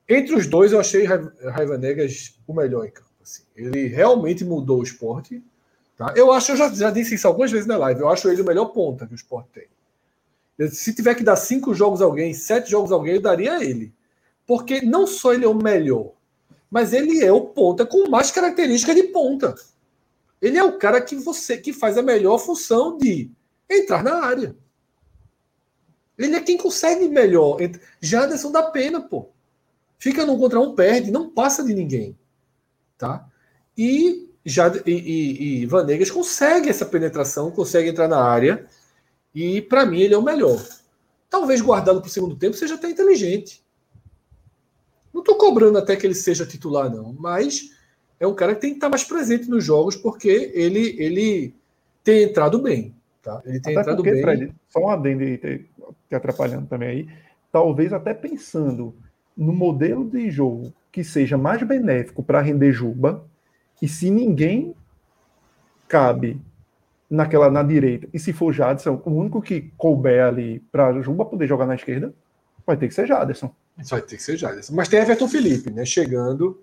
Entre 0.07 0.33
os 0.33 0.47
dois, 0.47 0.71
eu 0.71 0.79
achei 0.79 1.05
Raiva 1.05 1.77
Negas 1.77 2.39
o 2.47 2.53
melhor 2.55 2.85
em 2.85 2.89
campo. 2.89 3.07
Assim. 3.21 3.43
Ele 3.55 3.85
realmente 3.85 4.43
mudou 4.43 4.79
o 4.79 4.83
esporte. 4.83 5.43
Tá? 5.99 6.13
Eu 6.15 6.31
acho, 6.31 6.53
eu 6.53 6.55
já, 6.55 6.73
já 6.73 6.89
disse 6.91 7.15
isso 7.15 7.27
algumas 7.27 7.51
vezes 7.51 7.67
na 7.67 7.75
live, 7.75 7.99
eu 7.99 8.07
acho 8.07 8.29
ele 8.29 8.41
o 8.41 8.45
melhor 8.45 8.67
ponta 8.67 9.05
que 9.05 9.11
o 9.11 9.15
esporte 9.15 9.49
tem. 9.51 10.69
Se 10.69 10.95
tiver 10.95 11.13
que 11.13 11.25
dar 11.25 11.35
cinco 11.35 11.73
jogos 11.75 12.01
a 12.01 12.05
alguém, 12.05 12.33
sete 12.33 12.71
jogos 12.71 12.89
a 12.89 12.95
alguém, 12.95 13.15
eu 13.15 13.21
daria 13.21 13.57
a 13.57 13.63
ele. 13.65 13.93
Porque 14.47 14.81
não 14.81 15.05
só 15.05 15.33
ele 15.33 15.43
é 15.43 15.47
o 15.49 15.53
melhor, 15.53 16.13
mas 16.71 16.93
ele 16.93 17.21
é 17.21 17.33
o 17.33 17.47
ponta 17.47 17.85
com 17.85 18.09
mais 18.09 18.31
características 18.31 18.95
de 18.95 19.03
ponta. 19.03 19.53
Ele 20.41 20.57
é 20.57 20.63
o 20.63 20.77
cara 20.77 21.01
que 21.01 21.17
você 21.17 21.57
que 21.57 21.73
faz 21.73 21.97
a 21.97 22.01
melhor 22.01 22.37
função 22.37 22.97
de 22.97 23.29
entrar 23.69 24.01
na 24.01 24.23
área. 24.23 24.55
Ele 26.17 26.33
é 26.33 26.39
quem 26.39 26.57
consegue 26.57 27.09
melhor. 27.09 27.57
Jaderson 27.99 28.53
dá 28.53 28.63
pena, 28.71 29.01
pô. 29.01 29.27
Fica 29.97 30.25
no 30.25 30.39
contra 30.39 30.61
um, 30.61 30.73
perde, 30.73 31.11
não 31.11 31.29
passa 31.29 31.61
de 31.61 31.73
ninguém. 31.73 32.17
Tá? 32.97 33.27
E, 33.77 34.28
já, 34.45 34.71
e, 34.85 34.91
e, 34.91 35.61
e 35.61 35.65
Vanegas 35.65 36.09
consegue 36.09 36.69
essa 36.69 36.85
penetração, 36.85 37.51
consegue 37.51 37.89
entrar 37.89 38.07
na 38.07 38.21
área 38.21 38.65
e 39.33 39.61
para 39.61 39.85
mim 39.85 40.01
ele 40.01 40.13
é 40.13 40.17
o 40.17 40.23
melhor. 40.23 40.59
Talvez 41.29 41.61
guardado 41.61 42.01
para 42.01 42.07
o 42.07 42.11
segundo 42.11 42.35
tempo 42.35 42.55
seja 42.55 42.75
até 42.75 42.89
inteligente. 42.89 43.63
Não 45.13 45.21
estou 45.21 45.35
cobrando 45.35 45.77
até 45.77 45.95
que 45.95 46.05
ele 46.05 46.15
seja 46.15 46.45
titular, 46.45 46.89
não, 46.89 47.13
mas 47.13 47.71
é 48.19 48.25
um 48.25 48.33
cara 48.33 48.55
que 48.55 48.61
tem 48.61 48.71
que 48.71 48.77
estar 48.77 48.89
mais 48.89 49.03
presente 49.03 49.49
nos 49.49 49.63
jogos 49.63 49.95
porque 49.95 50.51
ele, 50.53 50.95
ele 50.99 51.53
tem 52.03 52.23
entrado 52.23 52.59
bem. 52.59 52.95
Tá? 53.21 53.41
Ele 53.45 53.59
tem 53.59 53.73
até 53.73 53.81
entrado 53.81 53.97
porque, 53.97 54.11
bem. 54.11 54.21
Fred, 54.21 54.55
só 54.69 54.79
um 54.79 54.89
adendo 54.89 55.23
aí, 55.23 55.37
te, 55.37 55.65
te 56.07 56.15
atrapalhando 56.15 56.67
também 56.67 56.89
aí. 56.89 57.09
Talvez 57.51 57.93
até 57.93 58.13
pensando 58.13 58.95
no 59.35 59.53
modelo 59.53 60.03
de 60.09 60.29
jogo 60.29 60.73
que 60.91 61.03
seja 61.03 61.37
mais 61.37 61.61
benéfico 61.63 62.23
para 62.23 62.41
render 62.41 62.71
Juba, 62.71 63.23
e 63.81 63.87
se 63.87 64.09
ninguém 64.09 64.75
cabe 65.87 66.39
naquela 67.09 67.49
na 67.49 67.63
direita. 67.63 68.07
E 68.13 68.19
se 68.19 68.31
for 68.31 68.53
Jadson, 68.53 69.01
o 69.03 69.11
único 69.11 69.41
que 69.41 69.71
couber 69.77 70.23
ali 70.23 70.59
para 70.71 71.01
Juba 71.01 71.25
poder 71.25 71.47
jogar 71.47 71.65
na 71.65 71.75
esquerda, 71.75 72.13
vai 72.65 72.77
ter 72.77 72.87
que 72.87 72.93
ser 72.93 73.07
Jadson. 73.07 73.51
Vai 73.89 74.01
ter 74.01 74.17
que 74.17 74.23
ser 74.23 74.37
Jadson. 74.37 74.75
Mas 74.75 74.87
tem 74.87 74.99
Everton 74.99 75.27
Felipe, 75.27 75.71
né? 75.71 75.85
Chegando. 75.85 76.61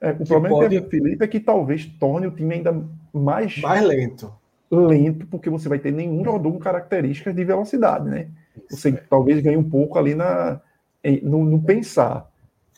É, 0.00 0.10
o 0.10 0.26
problema 0.26 0.56
pode... 0.56 0.68
do 0.68 0.74
Everton 0.74 0.90
Felipe 0.90 1.24
é 1.24 1.28
que 1.28 1.40
talvez 1.40 1.86
torne 1.98 2.26
o 2.26 2.30
time 2.30 2.56
ainda 2.56 2.84
mais. 3.12 3.56
Mais 3.58 3.82
lento. 3.82 4.32
Lento, 4.70 5.26
porque 5.28 5.48
você 5.48 5.68
vai 5.68 5.78
ter 5.78 5.92
nenhum 5.92 6.24
jogador 6.24 6.52
com 6.52 6.58
características 6.58 7.34
de 7.34 7.44
velocidade, 7.44 8.08
né? 8.08 8.28
Você 8.68 8.90
é. 8.90 8.92
talvez 9.08 9.40
ganhe 9.40 9.56
um 9.56 9.68
pouco 9.68 9.98
ali 9.98 10.14
na, 10.14 10.60
no, 11.22 11.44
no, 11.44 11.62
pensar. 11.62 12.28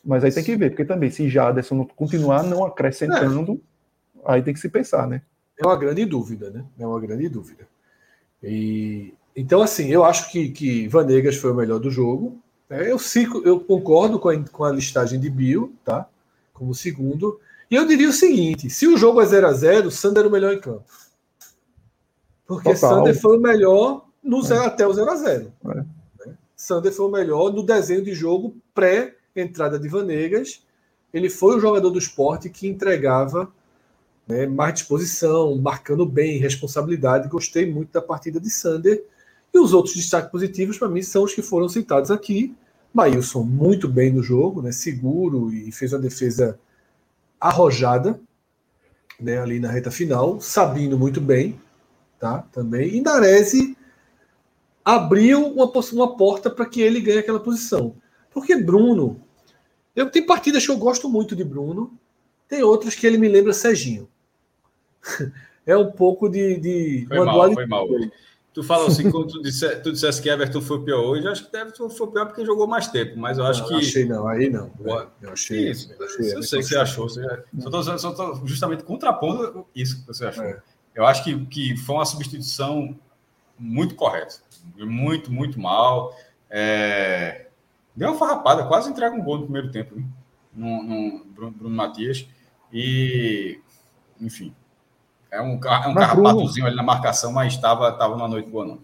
Mas 0.05 0.23
aí 0.23 0.31
tem 0.31 0.43
que 0.43 0.55
ver, 0.55 0.69
porque 0.69 0.85
também, 0.85 1.09
se 1.09 1.27
Jadson 1.27 1.83
continuar 1.95 2.43
não 2.43 2.63
acrescentando, 2.63 3.53
é. 3.53 3.68
Aí 4.25 4.41
tem 4.41 4.53
que 4.53 4.59
se 4.59 4.69
pensar, 4.69 5.07
né? 5.07 5.21
É 5.57 5.65
uma 5.65 5.75
grande 5.75 6.05
dúvida, 6.05 6.49
né? 6.49 6.65
É 6.79 6.87
uma 6.87 6.99
grande 6.99 7.27
dúvida. 7.27 7.67
E, 8.41 9.13
então, 9.35 9.61
assim, 9.61 9.87
eu 9.89 10.03
acho 10.03 10.31
que, 10.31 10.49
que 10.49 10.87
Vanegas 10.87 11.35
foi 11.35 11.51
o 11.51 11.55
melhor 11.55 11.79
do 11.79 11.91
jogo. 11.91 12.41
É, 12.69 12.91
eu, 12.91 12.99
cico, 12.99 13.41
eu 13.45 13.59
concordo 13.59 14.19
com 14.19 14.29
a, 14.29 14.39
com 14.49 14.63
a 14.63 14.71
listagem 14.71 15.19
de 15.19 15.29
Bill, 15.29 15.73
tá? 15.83 16.07
Como 16.53 16.73
segundo. 16.73 17.39
E 17.69 17.75
eu 17.75 17.85
diria 17.85 18.09
o 18.09 18.13
seguinte: 18.13 18.69
se 18.69 18.87
o 18.87 18.97
jogo 18.97 19.21
é 19.21 19.25
0 19.25 19.47
a 19.47 19.53
0 19.53 19.91
Sander 19.91 20.23
é 20.23 20.27
o 20.27 20.31
melhor 20.31 20.53
em 20.53 20.59
campo. 20.59 20.85
Porque 22.45 22.73
Total. 22.73 22.97
Sander 22.97 23.19
foi 23.19 23.37
o 23.37 23.41
melhor 23.41 24.05
no 24.23 24.41
zero, 24.41 24.63
é. 24.63 24.65
até 24.67 24.87
o 24.87 24.93
0 24.93 25.09
a 25.09 25.15
0 25.15 25.53
é. 25.65 25.67
Né? 25.67 25.85
Sander 26.55 26.91
foi 26.91 27.05
o 27.05 27.11
melhor 27.11 27.53
no 27.53 27.63
desenho 27.63 28.03
de 28.03 28.13
jogo 28.13 28.55
pré-entrada 28.73 29.79
de 29.79 29.87
Vanegas. 29.87 30.65
Ele 31.13 31.29
foi 31.29 31.57
o 31.57 31.59
jogador 31.59 31.89
do 31.89 31.99
esporte 31.99 32.49
que 32.49 32.67
entregava 32.67 33.51
né, 34.29 34.45
mais 34.45 34.75
disposição, 34.75 35.57
marcando 35.57 36.05
bem, 36.05 36.37
responsabilidade. 36.37 37.27
Gostei 37.27 37.65
muito 37.65 37.91
da 37.91 38.01
partida 38.01 38.39
de 38.39 38.51
Sander. 38.51 39.03
E 39.51 39.57
os 39.57 39.73
outros 39.73 39.95
destaques 39.95 40.29
positivos, 40.29 40.77
para 40.77 40.87
mim, 40.87 41.01
são 41.01 41.23
os 41.23 41.33
que 41.33 41.41
foram 41.41 41.67
citados 41.67 42.11
aqui. 42.11 42.55
Maílson, 42.93 43.41
muito 43.41 43.87
bem 43.87 44.13
no 44.13 44.21
jogo, 44.21 44.61
né, 44.61 44.71
seguro 44.71 45.51
e 45.51 45.71
fez 45.71 45.93
uma 45.93 45.99
defesa 45.99 46.59
arrojada 47.39 48.19
né, 49.19 49.39
ali 49.39 49.59
na 49.59 49.71
reta 49.71 49.89
final. 49.89 50.39
Sabino, 50.39 50.97
muito 50.97 51.19
bem, 51.19 51.59
tá, 52.19 52.43
também. 52.51 52.95
E 52.95 53.01
Narese 53.01 53.75
abriu 54.85 55.47
uma, 55.47 55.71
uma 55.93 56.17
porta 56.17 56.51
para 56.51 56.67
que 56.67 56.81
ele 56.81 57.01
ganhe 57.01 57.17
aquela 57.17 57.39
posição. 57.39 57.95
Porque 58.31 58.55
Bruno, 58.55 59.19
eu 59.95 60.09
tenho 60.11 60.27
partidas 60.27 60.63
que 60.63 60.71
eu 60.71 60.77
gosto 60.77 61.09
muito 61.09 61.35
de 61.35 61.43
Bruno, 61.43 61.97
tem 62.47 62.61
outras 62.61 62.93
que 62.93 63.07
ele 63.07 63.17
me 63.17 63.27
lembra 63.27 63.53
Serginho 63.53 64.07
é 65.65 65.77
um 65.77 65.91
pouco 65.91 66.29
de. 66.29 66.59
de 66.59 67.05
foi 67.07 67.25
mal, 67.25 67.53
foi 67.53 67.65
mal. 67.65 67.87
Tu 68.51 68.63
falou 68.63 68.87
assim, 68.87 69.11
quando 69.11 69.27
tu, 69.27 69.41
disse, 69.41 69.75
tu 69.77 69.91
dissesse 69.91 70.21
que 70.21 70.29
Everton 70.29 70.59
foi 70.59 70.83
pior 70.83 71.01
hoje, 71.01 71.27
acho 71.27 71.45
que 71.45 71.51
deve 71.51 71.71
foi 71.71 72.07
pior 72.07 72.25
porque 72.25 72.43
jogou 72.43 72.67
mais 72.67 72.87
tempo, 72.87 73.17
mas 73.17 73.37
eu 73.37 73.45
acho 73.45 73.61
não, 73.61 73.67
que. 73.69 73.75
Achei 73.75 74.05
não, 74.05 74.27
aí 74.27 74.49
não. 74.49 74.71
Eu 75.21 75.31
achei. 75.31 75.69
Isso, 75.69 75.93
eu, 75.97 76.05
achei, 76.05 76.33
eu 76.35 76.43
sei 76.43 76.59
que 76.59 76.65
você 76.65 76.77
achou. 76.77 77.07
Você, 77.07 77.21
só 77.99 78.09
estou 78.09 78.41
justamente 78.45 78.83
contrapondo 78.83 79.65
isso 79.75 80.01
que 80.01 80.07
você 80.07 80.25
achou. 80.25 80.43
É. 80.43 80.61
Eu 80.95 81.05
acho 81.05 81.23
que, 81.23 81.45
que 81.45 81.77
foi 81.77 81.95
uma 81.95 82.05
substituição 82.05 82.97
muito 83.57 83.95
correta. 83.95 84.35
Muito, 84.75 85.31
muito 85.31 85.59
mal. 85.59 86.13
É... 86.49 87.47
Deu 87.95 88.09
uma 88.09 88.17
farrapada, 88.17 88.65
quase 88.65 88.89
entrega 88.89 89.15
um 89.15 89.23
gol 89.23 89.37
no 89.37 89.43
primeiro 89.43 89.71
tempo, 89.71 89.95
no, 90.53 90.83
no 90.83 91.25
Bruno, 91.25 91.51
Bruno 91.51 91.75
Matias. 91.75 92.27
E, 92.73 93.59
enfim, 94.19 94.53
é 95.31 95.41
um, 95.41 95.59
é 95.63 95.87
um 95.87 95.93
carrapatozinho 95.93 96.65
ali 96.65 96.75
na 96.75 96.83
marcação, 96.83 97.31
mas 97.31 97.53
estava 97.53 97.91
tava 97.91 98.15
numa 98.15 98.27
noite 98.27 98.49
boa, 98.49 98.65
não. 98.65 98.79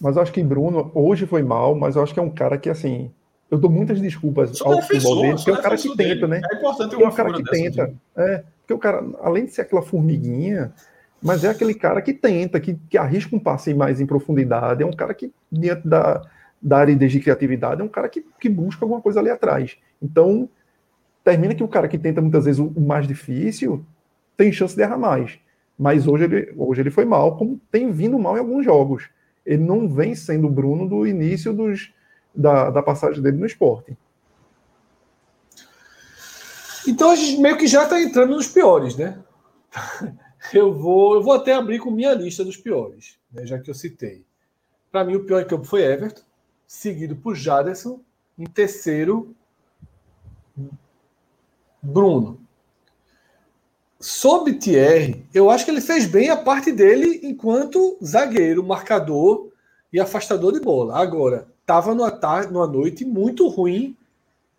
Mas 0.00 0.16
eu 0.16 0.22
acho 0.22 0.32
que 0.32 0.42
Bruno 0.42 0.90
hoje 0.94 1.26
foi 1.26 1.42
mal, 1.42 1.74
mas 1.74 1.96
eu 1.96 2.02
acho 2.02 2.14
que 2.14 2.20
é 2.20 2.22
um 2.22 2.30
cara 2.30 2.56
que, 2.56 2.70
assim, 2.70 3.10
eu 3.50 3.58
dou 3.58 3.70
muitas 3.70 4.00
desculpas 4.00 4.56
sou 4.56 4.72
ao 4.72 4.82
futebol 4.82 5.20
dele, 5.20 5.34
porque 5.34 5.50
é 5.50 5.54
um 5.54 5.62
cara 5.62 5.76
que 5.76 5.96
dele. 5.96 6.14
tenta, 6.14 6.26
né? 6.26 6.40
É 6.50 6.56
importante 6.56 6.96
ter 6.96 7.02
é 7.02 7.06
um 7.06 7.10
cara 7.10 7.32
que 7.32 7.42
tenta. 7.42 7.94
É, 8.16 8.44
porque 8.60 8.74
o 8.74 8.78
cara, 8.78 9.04
além 9.22 9.46
de 9.46 9.52
ser 9.52 9.62
aquela 9.62 9.82
formiguinha, 9.82 10.72
mas 11.20 11.44
é 11.44 11.48
aquele 11.48 11.74
cara 11.74 12.00
que 12.00 12.12
tenta, 12.12 12.60
que, 12.60 12.78
que 12.88 12.96
arrisca 12.96 13.34
um 13.34 13.40
passe 13.40 13.74
mais 13.74 14.00
em 14.00 14.06
profundidade, 14.06 14.82
é 14.82 14.86
um 14.86 14.92
cara 14.92 15.12
que, 15.12 15.32
diante 15.50 15.86
da, 15.86 16.22
da 16.62 16.78
aridez 16.78 17.10
de 17.10 17.20
criatividade, 17.20 17.80
é 17.80 17.84
um 17.84 17.88
cara 17.88 18.08
que, 18.08 18.24
que 18.40 18.48
busca 18.48 18.84
alguma 18.84 19.00
coisa 19.00 19.18
ali 19.18 19.28
atrás. 19.28 19.76
Então, 20.00 20.48
termina 21.24 21.54
que 21.54 21.64
o 21.64 21.68
cara 21.68 21.88
que 21.88 21.98
tenta 21.98 22.20
muitas 22.20 22.44
vezes 22.44 22.60
o 22.60 22.80
mais 22.80 23.06
difícil 23.06 23.84
tem 24.36 24.52
chance 24.52 24.74
de 24.74 24.82
errar 24.82 24.96
mais. 24.96 25.38
Mas 25.80 26.06
hoje 26.06 26.24
ele, 26.24 26.52
hoje 26.58 26.82
ele 26.82 26.90
foi 26.90 27.06
mal, 27.06 27.38
como 27.38 27.58
tem 27.70 27.90
vindo 27.90 28.18
mal 28.18 28.36
em 28.36 28.40
alguns 28.40 28.66
jogos. 28.66 29.08
Ele 29.46 29.64
não 29.64 29.88
vem 29.88 30.14
sendo 30.14 30.46
o 30.46 30.50
Bruno 30.50 30.86
do 30.86 31.06
início 31.06 31.54
dos, 31.54 31.90
da, 32.34 32.68
da 32.68 32.82
passagem 32.82 33.22
dele 33.22 33.38
no 33.38 33.46
esporte. 33.46 33.96
Então 36.86 37.10
a 37.10 37.16
gente 37.16 37.40
meio 37.40 37.56
que 37.56 37.66
já 37.66 37.84
está 37.84 37.98
entrando 37.98 38.34
nos 38.34 38.46
piores, 38.46 38.94
né? 38.94 39.18
Eu 40.54 40.72
vou, 40.72 41.14
eu 41.14 41.22
vou 41.22 41.34
até 41.34 41.52
abrir 41.52 41.78
com 41.78 41.90
minha 41.90 42.14
lista 42.14 42.42
dos 42.42 42.56
piores, 42.56 43.18
né, 43.30 43.46
já 43.46 43.58
que 43.58 43.70
eu 43.70 43.74
citei. 43.74 44.24
Para 44.90 45.04
mim, 45.04 45.14
o 45.14 45.24
pior 45.24 45.42
em 45.42 45.46
campo 45.46 45.64
foi 45.64 45.82
Everton, 45.82 46.22
seguido 46.66 47.14
por 47.14 47.36
Jaderson, 47.36 48.00
em 48.38 48.46
terceiro, 48.46 49.36
Bruno. 51.80 52.40
Sobre 54.00 54.54
Thierry, 54.54 55.26
eu 55.34 55.50
acho 55.50 55.64
que 55.64 55.70
ele 55.70 55.80
fez 55.80 56.06
bem 56.06 56.30
a 56.30 56.36
parte 56.36 56.72
dele 56.72 57.20
enquanto 57.22 57.98
zagueiro, 58.02 58.64
marcador 58.64 59.50
e 59.92 60.00
afastador 60.00 60.52
de 60.54 60.60
bola. 60.60 60.96
Agora, 60.96 61.46
estava 61.60 61.94
numa, 61.94 62.10
tarde, 62.10 62.52
numa 62.52 62.66
noite 62.66 63.04
muito 63.04 63.46
ruim 63.46 63.94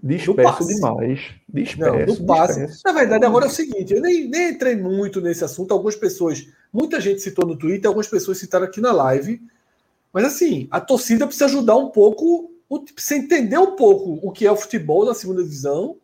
Disperso 0.03 0.65
demais. 0.65 1.29
Disperso, 1.47 2.19
não, 2.19 2.25
passe. 2.25 2.59
Disperso. 2.61 2.81
Na 2.85 2.91
verdade, 2.91 3.25
agora 3.25 3.45
é 3.45 3.47
o 3.47 3.51
seguinte: 3.51 3.93
eu 3.93 4.01
nem, 4.01 4.27
nem 4.27 4.49
entrei 4.49 4.75
muito 4.75 5.21
nesse 5.21 5.43
assunto. 5.43 5.71
Algumas 5.71 5.95
pessoas, 5.95 6.47
muita 6.73 6.99
gente 6.99 7.21
citou 7.21 7.45
no 7.45 7.55
Twitter, 7.55 7.87
algumas 7.87 8.07
pessoas 8.07 8.39
citaram 8.39 8.65
aqui 8.65 8.81
na 8.81 8.91
live. 8.91 9.39
Mas 10.11 10.25
assim, 10.25 10.67
a 10.71 10.81
torcida 10.81 11.27
precisa 11.27 11.45
ajudar 11.45 11.75
um 11.75 11.89
pouco, 11.89 12.51
precisa 12.93 13.19
entender 13.19 13.59
um 13.59 13.75
pouco 13.75 14.19
o 14.23 14.31
que 14.31 14.45
é 14.45 14.51
o 14.51 14.55
futebol 14.55 15.05
na 15.05 15.13
segunda 15.13 15.43
divisão, 15.43 15.97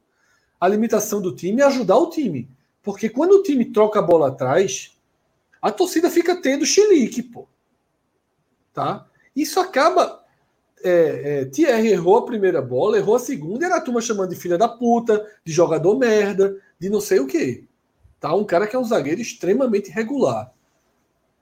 a 0.62 0.68
limitação 0.68 1.20
do 1.20 1.36
time 1.36 1.62
e 1.62 1.64
ajudar 1.64 1.98
o 1.98 2.10
time. 2.10 2.48
Porque 2.88 3.10
quando 3.10 3.34
o 3.34 3.44
time 3.44 3.66
troca 3.66 4.00
a 4.00 4.02
bola 4.02 4.30
atrás, 4.30 4.98
a 5.62 5.70
torcida 5.70 6.10
fica 6.10 6.42
tendo 6.42 6.66
chilique, 6.66 7.22
pô. 7.22 7.46
Tá? 8.74 9.06
Isso 9.36 9.60
acaba 9.60 10.24
é, 10.82 11.42
é, 11.42 11.46
Thierry 11.48 11.90
errou 11.90 12.16
a 12.16 12.26
primeira 12.26 12.62
bola, 12.62 12.98
errou 12.98 13.18
a 13.18 13.20
segunda, 13.20 13.66
era 13.66 13.76
a 13.76 13.82
turma 13.82 14.00
chamando 14.00 14.30
de 14.30 14.38
filha 14.38 14.58
da 14.58 14.70
puta, 14.70 15.22
de 15.44 15.52
jogador 15.52 16.00
merda, 16.00 16.56
de 16.80 16.90
não 16.90 17.02
sei 17.02 17.20
o 17.20 17.28
quê. 17.28 17.66
Tá? 18.22 18.34
Um 18.34 18.46
cara 18.46 18.66
que 18.66 18.78
é 18.78 18.80
um 18.80 18.86
zagueiro 18.86 19.20
extremamente 19.20 19.92
regular. 19.92 20.54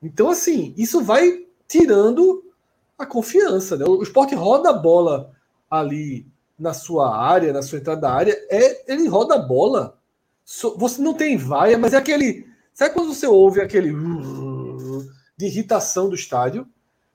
Então, 0.02 0.32
assim, 0.32 0.74
isso 0.76 1.04
vai 1.04 1.46
tirando 1.68 2.44
a 2.98 3.06
confiança. 3.06 3.78
Né? 3.78 3.86
O 3.86 4.02
esporte 4.02 4.34
roda 4.34 4.72
a 4.72 4.74
bola 4.74 5.32
ali 5.70 6.26
na 6.58 6.74
sua 6.74 7.16
área, 7.16 7.54
na 7.54 7.62
sua 7.62 7.78
entrada 7.78 8.02
da 8.02 8.12
área, 8.12 8.36
é, 8.50 8.92
ele 8.92 9.08
roda 9.08 9.36
a 9.36 9.38
bola. 9.38 9.96
Você 10.46 11.02
não 11.02 11.16
tem 11.16 11.38
vaia, 11.38 11.78
mas 11.78 11.94
é 11.94 11.98
aquele. 11.98 12.48
Sabe 12.74 12.94
quando 12.94 13.14
você 13.14 13.26
ouve 13.26 13.62
aquele 13.62 13.92
de 15.36 15.46
irritação 15.46 16.08
do 16.08 16.16
estádio? 16.16 16.68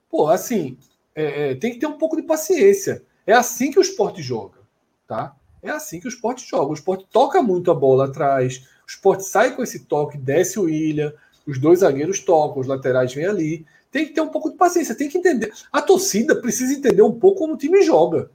Pô, 0.09 0.27
assim, 0.27 0.77
é, 1.15 1.51
é, 1.51 1.55
tem 1.55 1.71
que 1.71 1.79
ter 1.79 1.87
um 1.87 1.97
pouco 1.97 2.17
de 2.17 2.23
paciência. 2.23 3.03
É 3.25 3.33
assim 3.33 3.71
que 3.71 3.79
o 3.79 3.81
esporte 3.81 4.21
joga, 4.21 4.59
tá? 5.07 5.35
É 5.63 5.69
assim 5.69 5.99
que 5.99 6.07
o 6.07 6.09
esporte 6.09 6.47
joga. 6.47 6.71
O 6.71 6.73
esporte 6.73 7.07
toca 7.09 7.41
muito 7.41 7.71
a 7.71 7.75
bola 7.75 8.05
atrás, 8.05 8.67
o 8.85 8.89
esporte 8.89 9.23
sai 9.23 9.55
com 9.55 9.63
esse 9.63 9.85
toque, 9.85 10.17
desce 10.17 10.59
o 10.59 10.67
Ilha, 10.67 11.15
os 11.47 11.57
dois 11.57 11.79
zagueiros 11.79 12.19
tocam, 12.19 12.61
os 12.61 12.67
laterais 12.67 13.13
vêm 13.13 13.25
ali. 13.25 13.65
Tem 13.89 14.05
que 14.05 14.13
ter 14.13 14.21
um 14.21 14.29
pouco 14.29 14.49
de 14.49 14.57
paciência, 14.57 14.95
tem 14.95 15.09
que 15.09 15.17
entender. 15.17 15.53
A 15.71 15.81
torcida 15.81 16.35
precisa 16.35 16.73
entender 16.73 17.01
um 17.01 17.17
pouco 17.17 17.39
como 17.39 17.53
o 17.53 17.57
time 17.57 17.81
joga. 17.83 18.29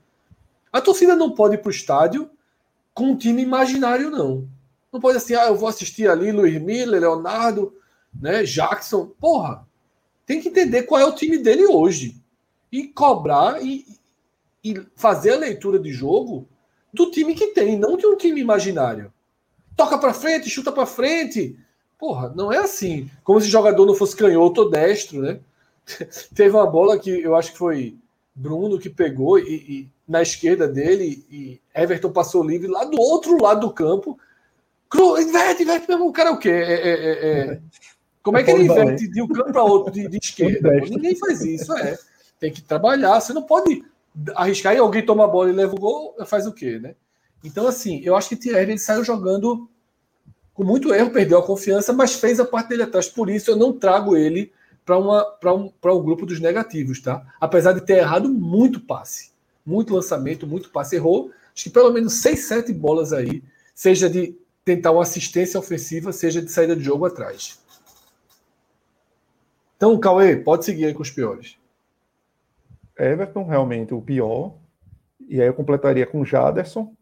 A 0.72 0.80
torcida 0.80 1.16
não 1.16 1.30
pode 1.32 1.54
ir 1.54 1.58
para 1.58 1.68
o 1.68 1.72
estádio 1.72 2.30
com 2.94 3.10
um 3.10 3.16
time 3.16 3.42
imaginário, 3.42 4.10
não. 4.10 4.46
Não 4.92 5.00
pode 5.00 5.18
assim, 5.18 5.34
ah, 5.34 5.46
eu 5.46 5.56
vou 5.56 5.68
assistir 5.68 6.08
ali 6.08 6.32
Luiz 6.32 6.60
Miller, 6.60 7.00
Leonardo, 7.00 7.74
né, 8.14 8.42
Jackson. 8.44 9.06
Porra, 9.20 9.66
tem 10.24 10.40
que 10.40 10.48
entender 10.48 10.84
qual 10.84 11.00
é 11.00 11.04
o 11.04 11.14
time 11.14 11.38
dele 11.38 11.66
hoje 11.66 12.20
e 12.70 12.88
cobrar 12.88 13.64
e, 13.64 13.86
e 14.62 14.82
fazer 14.96 15.32
a 15.32 15.38
leitura 15.38 15.78
de 15.78 15.92
jogo 15.92 16.48
do 16.92 17.10
time 17.10 17.34
que 17.34 17.48
tem, 17.48 17.78
não 17.78 17.96
de 17.96 18.06
um 18.06 18.16
time 18.16 18.40
imaginário. 18.40 19.12
Toca 19.76 19.98
para 19.98 20.14
frente, 20.14 20.48
chuta 20.48 20.72
para 20.72 20.86
frente. 20.86 21.58
Porra, 21.98 22.32
não 22.34 22.50
é 22.50 22.58
assim. 22.58 23.10
Como 23.22 23.40
se 23.40 23.48
jogador 23.48 23.84
não 23.84 23.94
fosse 23.94 24.16
canhoto 24.16 24.62
ou 24.62 24.70
destro, 24.70 25.20
né? 25.20 25.40
Teve 26.34 26.56
uma 26.56 26.66
bola 26.66 26.98
que 26.98 27.10
eu 27.10 27.36
acho 27.36 27.52
que 27.52 27.58
foi 27.58 27.96
Bruno 28.34 28.78
que 28.78 28.90
pegou 28.90 29.38
e, 29.38 29.54
e, 29.54 29.88
na 30.06 30.22
esquerda 30.22 30.68
dele 30.68 31.24
e 31.30 31.60
Everton 31.74 32.10
passou 32.10 32.42
livre 32.42 32.68
lá 32.68 32.84
do 32.84 33.00
outro 33.00 33.40
lado 33.42 33.60
do 33.60 33.72
campo. 33.72 34.18
Cru, 34.88 35.20
inverte, 35.20 35.62
inverte 35.62 35.88
mesmo. 35.88 36.08
O 36.08 36.12
cara 36.12 36.30
é 36.30 36.32
o 36.32 36.38
quê? 36.38 36.50
É, 36.50 36.72
é, 36.72 36.90
é, 36.90 37.38
é... 37.38 37.60
Como 38.22 38.38
é 38.38 38.42
que 38.42 38.50
ele 38.50 38.64
inverte 38.64 39.08
de 39.08 39.22
um 39.22 39.28
campo 39.28 39.52
para 39.52 39.62
outro 39.62 39.92
de, 39.92 40.08
de 40.08 40.18
esquerda? 40.18 40.70
Ninguém 40.80 41.16
faz 41.16 41.42
isso, 41.42 41.72
é 41.74 41.96
tem 42.38 42.52
que 42.52 42.62
trabalhar. 42.62 43.20
Você 43.20 43.32
não 43.32 43.42
pode 43.42 43.84
arriscar 44.34 44.74
e 44.74 44.78
alguém 44.78 45.04
toma 45.04 45.24
a 45.24 45.28
bola 45.28 45.50
e 45.50 45.52
leva 45.52 45.74
o 45.74 45.78
gol, 45.78 46.14
faz 46.26 46.46
o 46.46 46.52
quê, 46.52 46.78
né? 46.78 46.94
Então, 47.44 47.66
assim, 47.66 48.00
eu 48.02 48.16
acho 48.16 48.28
que 48.28 48.36
Thierry 48.36 48.72
ele 48.72 48.78
saiu 48.78 49.04
jogando 49.04 49.68
com 50.54 50.64
muito 50.64 50.92
erro, 50.92 51.10
perdeu 51.10 51.38
a 51.38 51.46
confiança, 51.46 51.92
mas 51.92 52.14
fez 52.14 52.40
a 52.40 52.44
parte 52.44 52.68
dele 52.68 52.84
atrás. 52.84 53.08
Por 53.08 53.28
isso, 53.28 53.50
eu 53.50 53.56
não 53.56 53.72
trago 53.72 54.16
ele 54.16 54.52
para 54.84 54.98
um, 54.98 55.72
um 55.84 56.02
grupo 56.02 56.24
dos 56.24 56.40
negativos, 56.40 57.00
tá? 57.00 57.24
Apesar 57.40 57.72
de 57.72 57.82
ter 57.82 57.98
errado 57.98 58.28
muito 58.28 58.80
passe, 58.80 59.30
muito 59.64 59.94
lançamento, 59.94 60.46
muito 60.46 60.70
passe. 60.70 60.96
Errou, 60.96 61.30
acho 61.54 61.64
que 61.64 61.70
pelo 61.70 61.92
menos 61.92 62.14
seis, 62.14 62.46
sete 62.46 62.72
bolas 62.72 63.12
aí, 63.12 63.42
seja 63.74 64.08
de 64.08 64.36
tentar 64.66 64.90
uma 64.90 65.02
assistência 65.02 65.60
ofensiva, 65.60 66.12
seja 66.12 66.42
de 66.42 66.50
saída 66.50 66.74
de 66.74 66.82
jogo 66.82 67.06
atrás. 67.06 67.62
Então, 69.76 69.96
Cauê, 70.00 70.34
pode 70.34 70.64
seguir 70.64 70.86
aí 70.86 70.94
com 70.94 71.02
os 71.02 71.10
piores. 71.10 71.56
Everton, 72.98 73.44
realmente 73.44 73.94
o 73.94 74.02
pior. 74.02 74.54
E 75.28 75.40
aí 75.40 75.46
eu 75.46 75.54
completaria 75.54 76.04
com 76.04 76.24
Jaderson. 76.24 76.92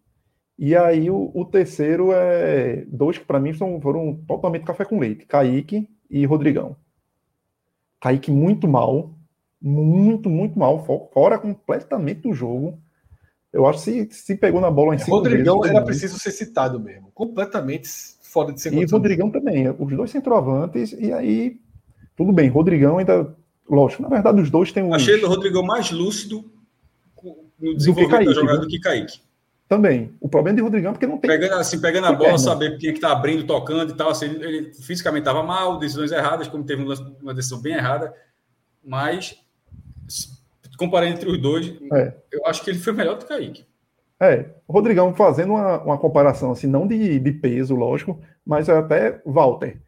E 0.58 0.76
aí 0.76 1.10
o, 1.10 1.30
o 1.34 1.44
terceiro 1.46 2.12
é 2.12 2.84
dois 2.86 3.16
que 3.16 3.24
para 3.24 3.40
mim 3.40 3.54
são, 3.54 3.80
foram 3.80 4.14
totalmente 4.28 4.66
café 4.66 4.84
com 4.84 4.98
leite: 4.98 5.24
Kaique 5.24 5.88
e 6.10 6.26
Rodrigão. 6.26 6.76
Kaique 7.98 8.30
muito 8.30 8.68
mal, 8.68 9.14
muito, 9.60 10.28
muito 10.28 10.58
mal, 10.58 10.84
fora 11.14 11.38
completamente 11.38 12.20
do 12.20 12.34
jogo. 12.34 12.78
Eu 13.54 13.66
acho 13.66 13.84
que 13.84 13.84
se, 13.84 14.08
se 14.10 14.36
pegou 14.36 14.60
na 14.60 14.70
bola 14.70 14.94
em 14.94 14.98
cima. 14.98 15.16
Rodrigão 15.16 15.60
vezes, 15.60 15.76
era 15.76 15.84
preciso 15.84 16.18
ser 16.18 16.32
citado 16.32 16.80
mesmo, 16.80 17.10
completamente 17.14 17.88
fora 18.22 18.52
de 18.52 18.60
ser. 18.60 18.74
E 18.74 18.84
Rodrigão 18.84 19.30
também, 19.30 19.68
os 19.78 19.96
dois 19.96 20.10
centroavantes, 20.10 20.92
e 20.92 21.12
aí 21.12 21.56
tudo 22.16 22.32
bem. 22.32 22.48
Rodrigão 22.48 22.98
ainda 22.98 23.34
Lógico, 23.68 24.02
na 24.02 24.08
verdade, 24.08 24.40
os 24.40 24.50
dois 24.50 24.72
têm 24.72 24.82
um. 24.82 24.94
Achei 24.94 25.22
o 25.22 25.28
Rodrigo 25.28 25.62
mais 25.62 25.90
lúcido 25.90 26.44
no 27.58 27.74
desenvolvimento 27.74 28.26
da 28.26 28.32
jogada 28.32 28.58
do 28.58 28.68
que 28.68 28.78
Kaique. 28.78 29.20
Também. 29.66 30.14
O 30.20 30.28
problema 30.28 30.56
de 30.56 30.62
Rodrigão 30.62 30.90
é 30.90 30.92
porque 30.92 31.06
não 31.06 31.16
tem. 31.16 31.30
Pegando, 31.30 31.54
assim, 31.54 31.80
pegando 31.80 32.06
a 32.06 32.12
bola, 32.12 32.24
perna. 32.24 32.38
saber 32.38 32.76
quem 32.76 32.90
é 32.90 32.92
que 32.92 33.00
tá 33.00 33.10
abrindo, 33.10 33.46
tocando 33.46 33.90
e 33.90 33.96
tal. 33.96 34.10
Assim, 34.10 34.26
ele 34.26 34.74
fisicamente 34.74 35.22
estava 35.22 35.42
mal, 35.42 35.78
decisões 35.78 36.12
erradas, 36.12 36.46
como 36.46 36.62
teve 36.62 36.84
uma 37.22 37.32
decisão 37.32 37.60
bem 37.60 37.72
errada. 37.72 38.12
Mas, 38.84 39.34
comparando 40.76 41.14
entre 41.14 41.28
os 41.30 41.38
dois, 41.40 41.74
é. 41.92 42.14
eu 42.32 42.46
acho 42.46 42.62
que 42.62 42.70
ele 42.70 42.78
foi 42.78 42.92
melhor 42.92 43.16
do 43.16 43.24
que 43.24 43.28
Kaique. 43.28 43.64
É, 44.20 44.46
o 44.66 44.72
Rodrigão 44.72 45.14
fazendo 45.14 45.54
uma, 45.54 45.82
uma 45.82 45.98
comparação, 45.98 46.52
assim, 46.52 46.66
não 46.66 46.86
de, 46.86 47.18
de 47.18 47.32
peso, 47.32 47.74
lógico, 47.74 48.20
mas 48.46 48.68
é 48.68 48.76
até 48.76 49.20
Walter. 49.24 49.78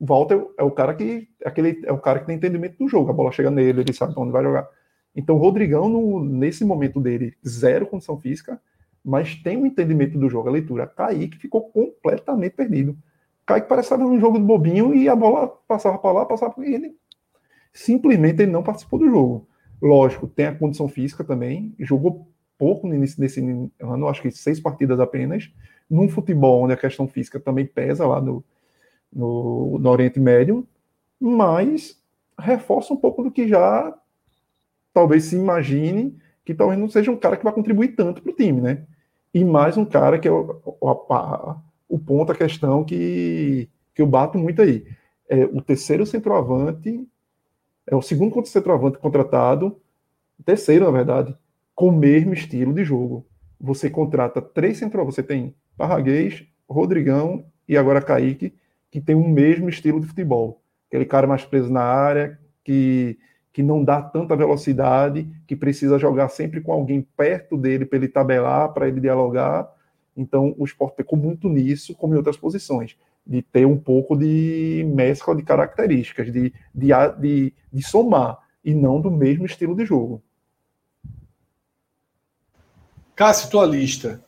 Walter 0.00 0.46
é 0.56 0.62
o 0.62 0.70
cara 0.70 0.94
que 0.94 1.28
aquele 1.44 1.82
é 1.84 1.92
o 1.92 1.98
cara 1.98 2.20
que 2.20 2.26
tem 2.26 2.36
entendimento 2.36 2.78
do 2.78 2.88
jogo. 2.88 3.10
A 3.10 3.12
bola 3.12 3.32
chega 3.32 3.50
nele, 3.50 3.82
ele 3.82 3.92
sabe 3.92 4.14
onde 4.16 4.32
vai 4.32 4.42
jogar. 4.42 4.66
Então, 5.14 5.36
o 5.36 5.38
Rodrigão, 5.38 5.88
no, 5.88 6.24
nesse 6.24 6.64
momento 6.64 7.00
dele, 7.00 7.36
zero 7.46 7.86
condição 7.86 8.18
física, 8.18 8.60
mas 9.04 9.34
tem 9.34 9.56
um 9.56 9.66
entendimento 9.66 10.18
do 10.18 10.28
jogo, 10.28 10.48
a 10.48 10.52
leitura. 10.52 10.86
Kaique 10.86 11.36
ficou 11.36 11.62
completamente 11.70 12.52
perdido. 12.52 12.96
Kaique 13.44 13.68
parecia 13.68 13.96
um 13.98 14.20
jogo 14.20 14.38
de 14.38 14.44
bobinho 14.44 14.94
e 14.94 15.08
a 15.08 15.16
bola 15.16 15.48
passava 15.66 15.98
para 15.98 16.12
lá, 16.12 16.24
passava 16.24 16.54
para 16.54 16.66
ele. 16.66 16.96
Simplesmente 17.72 18.42
ele 18.42 18.52
não 18.52 18.62
participou 18.62 18.98
do 18.98 19.10
jogo. 19.10 19.46
Lógico, 19.80 20.26
tem 20.26 20.46
a 20.46 20.54
condição 20.54 20.88
física 20.88 21.24
também, 21.24 21.74
jogou 21.78 22.28
pouco 22.58 22.86
nesse, 22.86 23.18
nesse 23.18 23.40
ano, 23.80 24.08
acho 24.08 24.20
que 24.20 24.30
seis 24.30 24.60
partidas 24.60 25.00
apenas. 25.00 25.50
Num 25.88 26.08
futebol 26.08 26.62
onde 26.62 26.74
a 26.74 26.76
questão 26.76 27.08
física 27.08 27.40
também 27.40 27.66
pesa 27.66 28.06
lá 28.06 28.20
no, 28.20 28.44
no, 29.12 29.78
no 29.78 29.90
Oriente 29.90 30.20
Médio, 30.20 30.66
mas 31.18 31.98
reforça 32.38 32.92
um 32.92 32.96
pouco 32.96 33.22
do 33.22 33.30
que 33.30 33.48
já 33.48 33.94
talvez 34.92 35.24
se 35.24 35.36
imagine 35.36 36.16
que 36.44 36.54
talvez 36.54 36.78
não 36.78 36.88
seja 36.88 37.10
um 37.10 37.16
cara 37.16 37.36
que 37.36 37.44
vai 37.44 37.52
contribuir 37.52 37.94
tanto 37.94 38.22
para 38.22 38.32
o 38.32 38.36
time, 38.36 38.60
né? 38.60 38.84
E 39.32 39.44
mais 39.44 39.76
um 39.76 39.84
cara 39.84 40.18
que 40.18 40.26
é 40.26 40.30
o, 40.30 40.60
o, 40.64 41.56
o 41.88 41.98
ponto, 41.98 42.32
a 42.32 42.34
questão 42.34 42.84
que, 42.84 43.68
que 43.94 44.02
eu 44.02 44.06
bato 44.06 44.38
muito 44.38 44.60
aí. 44.60 44.84
É 45.28 45.44
o 45.44 45.62
terceiro 45.62 46.04
centroavante, 46.04 47.06
é 47.90 47.96
o 47.96 48.00
segundo 48.00 48.44
centroavante 48.46 48.98
contratado, 48.98 49.76
terceiro, 50.44 50.84
na 50.84 50.92
verdade, 50.92 51.36
com 51.74 51.88
o 51.88 51.92
mesmo 51.92 52.32
estilo 52.32 52.72
de 52.72 52.84
jogo. 52.84 53.26
Você 53.60 53.90
contrata 53.90 54.40
três 54.40 54.78
centroavantes, 54.78 55.16
você 55.16 55.24
tem 55.24 55.54
Parraguês, 55.76 56.46
Rodrigão 56.68 57.44
e 57.68 57.76
agora 57.76 58.00
Kaique, 58.00 58.54
que 58.90 59.00
tem 59.00 59.16
o 59.16 59.28
mesmo 59.28 59.68
estilo 59.68 60.00
de 60.00 60.06
futebol. 60.06 60.62
Aquele 60.88 61.04
cara 61.04 61.26
mais 61.26 61.44
preso 61.44 61.70
na 61.70 61.82
área, 61.82 62.38
que, 62.62 63.18
que 63.52 63.62
não 63.62 63.82
dá 63.82 64.00
tanta 64.00 64.36
velocidade, 64.36 65.28
que 65.46 65.56
precisa 65.56 65.98
jogar 65.98 66.28
sempre 66.28 66.60
com 66.60 66.72
alguém 66.72 67.02
perto 67.16 67.56
dele 67.56 67.84
para 67.84 67.98
ele 67.98 68.08
tabelar, 68.08 68.72
para 68.72 68.86
ele 68.86 69.00
dialogar. 69.00 69.68
Então, 70.16 70.54
o 70.56 70.64
esporte 70.64 70.94
pecou 70.94 71.18
muito 71.18 71.48
nisso, 71.48 71.94
como 71.96 72.14
em 72.14 72.16
outras 72.16 72.36
posições, 72.36 72.96
de 73.26 73.42
ter 73.42 73.66
um 73.66 73.78
pouco 73.78 74.16
de 74.16 74.84
mescla 74.88 75.34
de 75.36 75.42
características, 75.42 76.32
de, 76.32 76.52
de, 76.74 76.88
de, 77.20 77.54
de 77.72 77.82
somar, 77.82 78.38
e 78.64 78.74
não 78.74 79.00
do 79.00 79.10
mesmo 79.10 79.46
estilo 79.46 79.74
de 79.74 79.84
jogo. 79.84 80.22
Cássio, 83.14 83.50
tua 83.50 83.66
lista. 83.66 84.22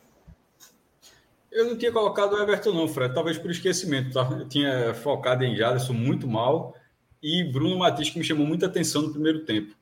Eu 1.51 1.65
não 1.65 1.77
tinha 1.77 1.91
colocado 1.91 2.33
o 2.33 2.41
Everton, 2.41 2.73
não, 2.73 2.87
Fred. 2.87 3.13
Talvez 3.13 3.37
por 3.37 3.51
esquecimento, 3.51 4.11
tá? 4.11 4.27
Eu 4.31 4.47
tinha 4.47 4.93
focado 4.95 5.43
em 5.43 5.55
Jaderson 5.55 5.93
muito 5.93 6.27
mal 6.27 6.75
e 7.21 7.43
Bruno 7.43 7.77
Matias, 7.77 8.09
que 8.09 8.17
me 8.17 8.25
chamou 8.25 8.45
muita 8.45 8.65
atenção 8.65 9.03
no 9.03 9.11
primeiro 9.11 9.45
tempo. 9.45 9.75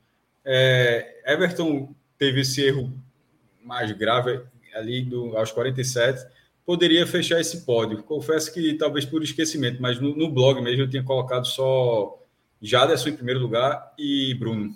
É, 0.44 1.22
Everton 1.26 1.94
teve 2.18 2.42
esse 2.42 2.62
erro 2.62 2.92
mais 3.64 3.90
grave 3.92 4.42
ali 4.74 5.02
do, 5.02 5.36
aos 5.36 5.50
47. 5.50 6.26
Poderia 6.64 7.06
fechar 7.06 7.40
esse 7.40 7.62
pódio. 7.62 8.02
Confesso 8.04 8.52
que 8.52 8.74
talvez 8.74 9.04
por 9.04 9.22
esquecimento, 9.22 9.82
mas 9.82 10.00
no, 10.00 10.16
no 10.16 10.30
blog 10.30 10.60
mesmo 10.60 10.82
eu 10.82 10.90
tinha 10.90 11.02
colocado 11.02 11.46
só 11.46 12.18
Jaderson 12.60 13.08
em 13.08 13.16
primeiro 13.16 13.40
lugar 13.40 13.92
e 13.98 14.34
Bruno. 14.38 14.72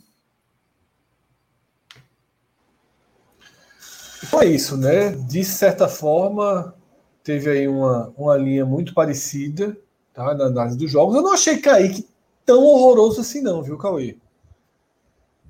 Foi 4.27 4.47
isso, 4.47 4.77
né? 4.77 5.11
De 5.11 5.45
certa 5.45 5.87
forma, 5.87 6.75
teve 7.23 7.49
aí 7.49 7.69
uma, 7.69 8.13
uma 8.17 8.37
linha 8.37 8.67
muito 8.67 8.93
parecida 8.93 9.77
tá, 10.13 10.35
na 10.35 10.47
análise 10.47 10.77
dos 10.77 10.91
jogos. 10.91 11.15
Eu 11.15 11.23
não 11.23 11.33
achei 11.33 11.59
Kaique 11.59 12.09
tão 12.45 12.65
horroroso 12.65 13.21
assim, 13.21 13.41
não, 13.41 13.63
viu, 13.63 13.79
Cauê? 13.79 14.17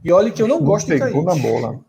E 0.04 0.12
olha 0.12 0.30
que 0.30 0.42
eu 0.42 0.48
não, 0.48 0.62
gosto 0.62 0.88
de 0.88 0.98
Kaique. 0.98 1.22
na 1.22 1.34
bola. 1.34 1.80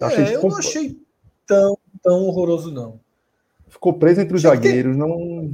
Eu, 0.00 0.08
é, 0.08 0.34
eu 0.34 0.42
não 0.42 0.56
achei 0.56 0.98
tão, 1.46 1.78
tão 2.02 2.24
horroroso, 2.26 2.72
não. 2.72 2.98
Ficou 3.72 3.94
preso 3.94 4.20
entre 4.20 4.36
os 4.36 4.42
zagueiros, 4.42 4.94
não. 4.94 5.50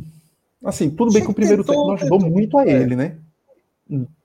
Assim, 0.65 0.91
tudo 0.91 1.13
bem 1.13 1.23
que 1.23 1.31
o 1.31 1.35
primeiro 1.35 1.63
tempo 1.63 1.87
não 1.87 1.95
ajudou 1.95 2.21
muito 2.21 2.59
a 2.59 2.67
é. 2.67 2.71
ele, 2.73 2.97
né? 2.97 3.17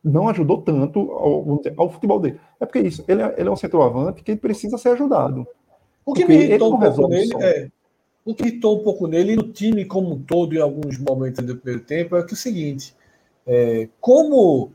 Não 0.03 0.27
ajudou 0.27 0.63
tanto 0.63 0.99
ao, 1.11 1.61
ao, 1.77 1.91
futebol 1.91 2.19
dele. 2.19 2.39
É 2.59 2.65
porque 2.65 2.79
isso, 2.79 3.05
ele 3.07 3.21
é, 3.21 3.35
ele 3.37 3.47
é 3.47 3.51
um 3.51 3.55
centroavante 3.55 4.23
que 4.23 4.35
precisa 4.35 4.79
ser 4.79 4.89
ajudado. 4.89 5.45
O 6.03 6.11
que 6.11 6.25
me 6.25 6.33
irritou 6.33 6.73
um 6.73 6.79
pouco 6.79 7.07
nele 7.07 7.33
é, 7.39 7.69
o 8.25 8.33
que 8.33 8.43
irritou 8.47 8.79
um 8.79 8.83
pouco 8.83 9.07
nele 9.07 9.33
e 9.33 9.35
no 9.35 9.53
time 9.53 9.85
como 9.85 10.15
um 10.15 10.19
todo, 10.19 10.55
em 10.55 10.59
alguns 10.59 10.97
momentos 10.97 11.45
do 11.45 11.55
primeiro 11.55 11.85
tempo, 11.85 12.15
é 12.15 12.23
que 12.23 12.31
é 12.31 12.33
o 12.33 12.37
seguinte: 12.37 12.95
é, 13.45 13.87
como 14.01 14.71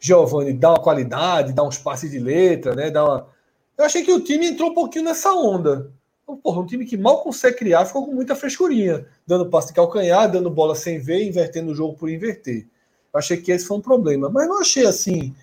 Giovanni 0.00 0.54
dá 0.54 0.70
uma 0.70 0.82
qualidade, 0.82 1.52
dá 1.52 1.62
uns 1.62 1.76
passes 1.76 2.10
de 2.10 2.18
letra, 2.18 2.74
né? 2.74 2.90
Dá 2.90 3.04
uma... 3.04 3.28
Eu 3.76 3.84
achei 3.84 4.02
que 4.02 4.12
o 4.12 4.20
time 4.20 4.46
entrou 4.46 4.70
um 4.70 4.74
pouquinho 4.74 5.04
nessa 5.04 5.30
onda. 5.34 5.92
Então, 6.32 6.36
porra, 6.36 6.60
um 6.60 6.66
time 6.66 6.86
que 6.86 6.96
mal 6.96 7.22
consegue 7.22 7.58
criar 7.58 7.84
ficou 7.84 8.06
com 8.06 8.12
muita 8.12 8.34
frescurinha, 8.34 9.06
dando 9.26 9.50
passe 9.50 9.68
de 9.68 9.74
calcanhar, 9.74 10.30
dando 10.30 10.48
bola 10.48 10.74
sem 10.74 10.98
ver, 10.98 11.22
invertendo 11.24 11.72
o 11.72 11.74
jogo 11.74 11.94
por 11.94 12.08
inverter. 12.08 12.66
Eu 13.12 13.18
achei 13.18 13.36
que 13.36 13.52
esse 13.52 13.66
foi 13.66 13.76
um 13.76 13.82
problema, 13.82 14.30
mas 14.30 14.48
não 14.48 14.60
achei 14.60 14.86
assim. 14.86 15.34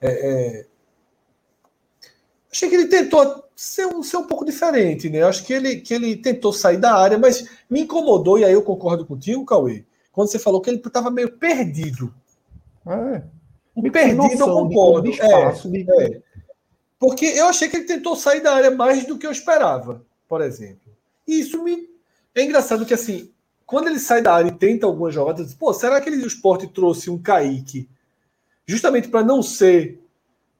É, 0.00 0.08
é... 0.08 0.66
Achei 2.50 2.70
que 2.70 2.74
ele 2.74 2.86
tentou 2.86 3.44
ser 3.54 3.86
um, 3.86 4.02
ser 4.02 4.16
um 4.16 4.24
pouco 4.24 4.46
diferente, 4.46 5.10
né? 5.10 5.22
Acho 5.22 5.44
que 5.44 5.52
ele, 5.52 5.76
que 5.76 5.92
ele 5.92 6.16
tentou 6.16 6.52
sair 6.52 6.78
da 6.78 6.94
área, 6.94 7.18
mas 7.18 7.46
me 7.68 7.82
incomodou, 7.82 8.38
e 8.38 8.44
aí 8.44 8.52
eu 8.52 8.62
concordo 8.62 9.04
contigo, 9.04 9.44
Cauê, 9.44 9.84
quando 10.10 10.30
você 10.30 10.38
falou 10.38 10.60
que 10.62 10.70
ele 10.70 10.78
estava 10.78 11.10
meio 11.10 11.36
perdido. 11.36 12.14
É. 12.86 13.22
O 13.74 13.82
perdido 13.90 14.42
eu 14.42 14.46
concordo. 14.46 15.10
Espaço, 15.10 15.68
é, 15.68 15.70
de... 15.70 15.92
é. 16.02 16.22
Porque 16.98 17.26
eu 17.26 17.46
achei 17.46 17.68
que 17.68 17.76
ele 17.76 17.84
tentou 17.84 18.16
sair 18.16 18.40
da 18.40 18.54
área 18.54 18.70
mais 18.70 19.06
do 19.06 19.18
que 19.18 19.26
eu 19.26 19.30
esperava, 19.30 20.02
por 20.30 20.40
exemplo. 20.40 20.92
E 21.26 21.40
isso 21.40 21.60
me. 21.64 21.90
É 22.32 22.44
engraçado 22.44 22.86
que, 22.86 22.94
assim, 22.94 23.32
quando 23.66 23.88
ele 23.88 23.98
sai 23.98 24.22
da 24.22 24.32
área 24.32 24.48
e 24.48 24.52
tenta 24.52 24.86
algumas 24.86 25.12
jogadas, 25.12 25.52
pô, 25.52 25.74
será 25.74 26.00
que 26.00 26.08
ele, 26.08 26.22
o 26.22 26.26
esporte 26.26 26.68
trouxe 26.68 27.10
um 27.10 27.18
Kaique 27.18 27.88
justamente 28.64 29.08
para 29.08 29.24
não 29.24 29.42
ser 29.42 29.98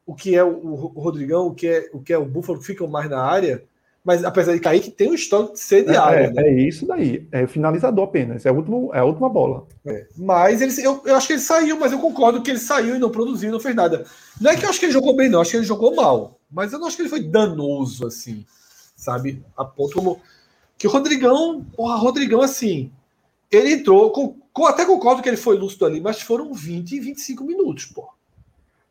o 0.04 0.12
que 0.12 0.34
é 0.34 0.42
o, 0.42 0.50
o 0.50 1.00
Rodrigão, 1.00 1.46
o 1.46 1.54
que 1.54 1.68
é 1.68 1.88
o 1.92 2.00
que 2.00 2.12
é 2.12 2.18
o 2.18 2.24
Búfalo, 2.24 2.58
que 2.58 2.66
ficam 2.66 2.88
mais 2.88 3.08
na 3.08 3.22
área, 3.22 3.62
mas 4.04 4.24
apesar 4.24 4.54
de 4.54 4.58
cair, 4.58 4.80
que 4.80 4.90
tem 4.90 5.08
um 5.08 5.14
histórico 5.14 5.52
de 5.52 5.60
ser 5.60 5.84
de 5.84 5.92
é, 5.92 5.96
área. 5.96 6.24
É, 6.24 6.30
né? 6.32 6.42
é, 6.48 6.52
isso 6.62 6.84
daí, 6.84 7.28
é 7.30 7.46
finalizador 7.46 8.06
apenas, 8.06 8.44
é 8.44 8.48
a 8.48 8.52
última, 8.52 8.96
é 8.96 8.98
a 8.98 9.04
última 9.04 9.28
bola. 9.28 9.68
É. 9.86 10.06
Mas 10.16 10.60
ele, 10.60 10.72
eu, 10.84 11.00
eu 11.04 11.14
acho 11.14 11.28
que 11.28 11.34
ele 11.34 11.40
saiu, 11.40 11.78
mas 11.78 11.92
eu 11.92 12.00
concordo 12.00 12.42
que 12.42 12.50
ele 12.50 12.58
saiu 12.58 12.96
e 12.96 12.98
não 12.98 13.10
produziu, 13.10 13.52
não 13.52 13.60
fez 13.60 13.76
nada. 13.76 14.04
Não 14.40 14.50
é 14.50 14.56
que 14.56 14.64
eu 14.64 14.68
acho 14.68 14.80
que 14.80 14.86
ele 14.86 14.92
jogou 14.92 15.14
bem, 15.14 15.28
não, 15.28 15.40
acho 15.40 15.52
que 15.52 15.58
ele 15.58 15.64
jogou 15.64 15.94
mal, 15.94 16.40
mas 16.50 16.72
eu 16.72 16.80
não 16.80 16.88
acho 16.88 16.96
que 16.96 17.02
ele 17.02 17.08
foi 17.08 17.22
danoso, 17.22 18.04
assim, 18.04 18.44
sabe? 19.00 19.42
A 19.56 19.64
ponto. 19.64 20.20
Que 20.78 20.86
o 20.86 20.90
Rodrigão, 20.90 21.64
porra, 21.74 21.96
Rodrigão, 21.96 22.42
assim, 22.42 22.90
ele 23.50 23.72
entrou, 23.72 24.10
com, 24.10 24.36
até 24.66 24.84
concordo 24.84 25.22
que 25.22 25.28
ele 25.28 25.36
foi 25.36 25.56
lúcido 25.56 25.86
ali, 25.86 26.00
mas 26.00 26.20
foram 26.20 26.52
20 26.52 26.92
e 26.92 27.00
25 27.00 27.44
minutos, 27.44 27.86
porra. 27.86 28.12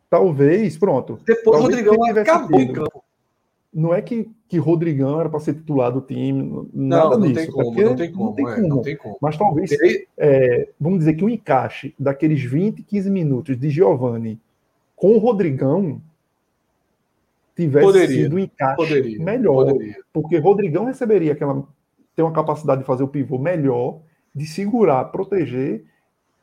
Talvez, 0.09 0.77
pronto. 0.77 1.19
Depois 1.25 1.59
o 1.59 1.63
Rodrigão 1.63 2.03
acabou 2.05 2.59
em 2.59 2.73
campo. 2.73 3.03
Não 3.71 3.93
é 3.93 4.01
que, 4.01 4.27
que 4.47 4.57
Rodrigão 4.57 5.19
era 5.19 5.29
para 5.29 5.39
ser 5.39 5.53
titular 5.53 5.91
do 5.91 6.01
time, 6.01 6.67
nada 6.73 7.11
não, 7.11 7.19
não 7.19 7.27
disso. 7.27 7.35
Tem 7.35 7.51
como, 7.51 7.81
não, 7.81 7.95
tem 7.95 8.11
como, 8.11 8.25
não, 8.25 8.33
tem 8.33 8.47
é, 8.47 8.55
como. 8.55 8.67
não 8.67 8.81
tem 8.81 8.97
como. 8.97 9.17
Mas 9.21 9.37
talvez, 9.37 9.71
é, 10.17 10.69
vamos 10.79 10.99
dizer 10.99 11.13
que 11.13 11.23
o 11.23 11.29
encaixe 11.29 11.93
daqueles 11.99 12.41
20, 12.41 12.81
15 12.81 13.11
minutos 13.11 13.59
de 13.59 13.69
Giovanni 13.69 14.39
com 14.95 15.15
o 15.15 15.19
Rodrigão 15.19 16.01
tivesse 17.63 17.85
poderia, 17.85 18.23
sido 18.23 18.35
um 18.35 18.39
encaixe 18.39 18.75
poderia, 18.75 19.23
melhor. 19.23 19.65
Poderia. 19.65 19.97
Porque 20.11 20.37
Rodrigão 20.37 20.85
receberia 20.85 21.33
aquela. 21.33 21.67
tem 22.15 22.25
uma 22.25 22.33
capacidade 22.33 22.81
de 22.81 22.87
fazer 22.87 23.03
o 23.03 23.07
pivô 23.07 23.37
melhor, 23.37 24.01
de 24.33 24.45
segurar, 24.45 25.05
proteger 25.05 25.85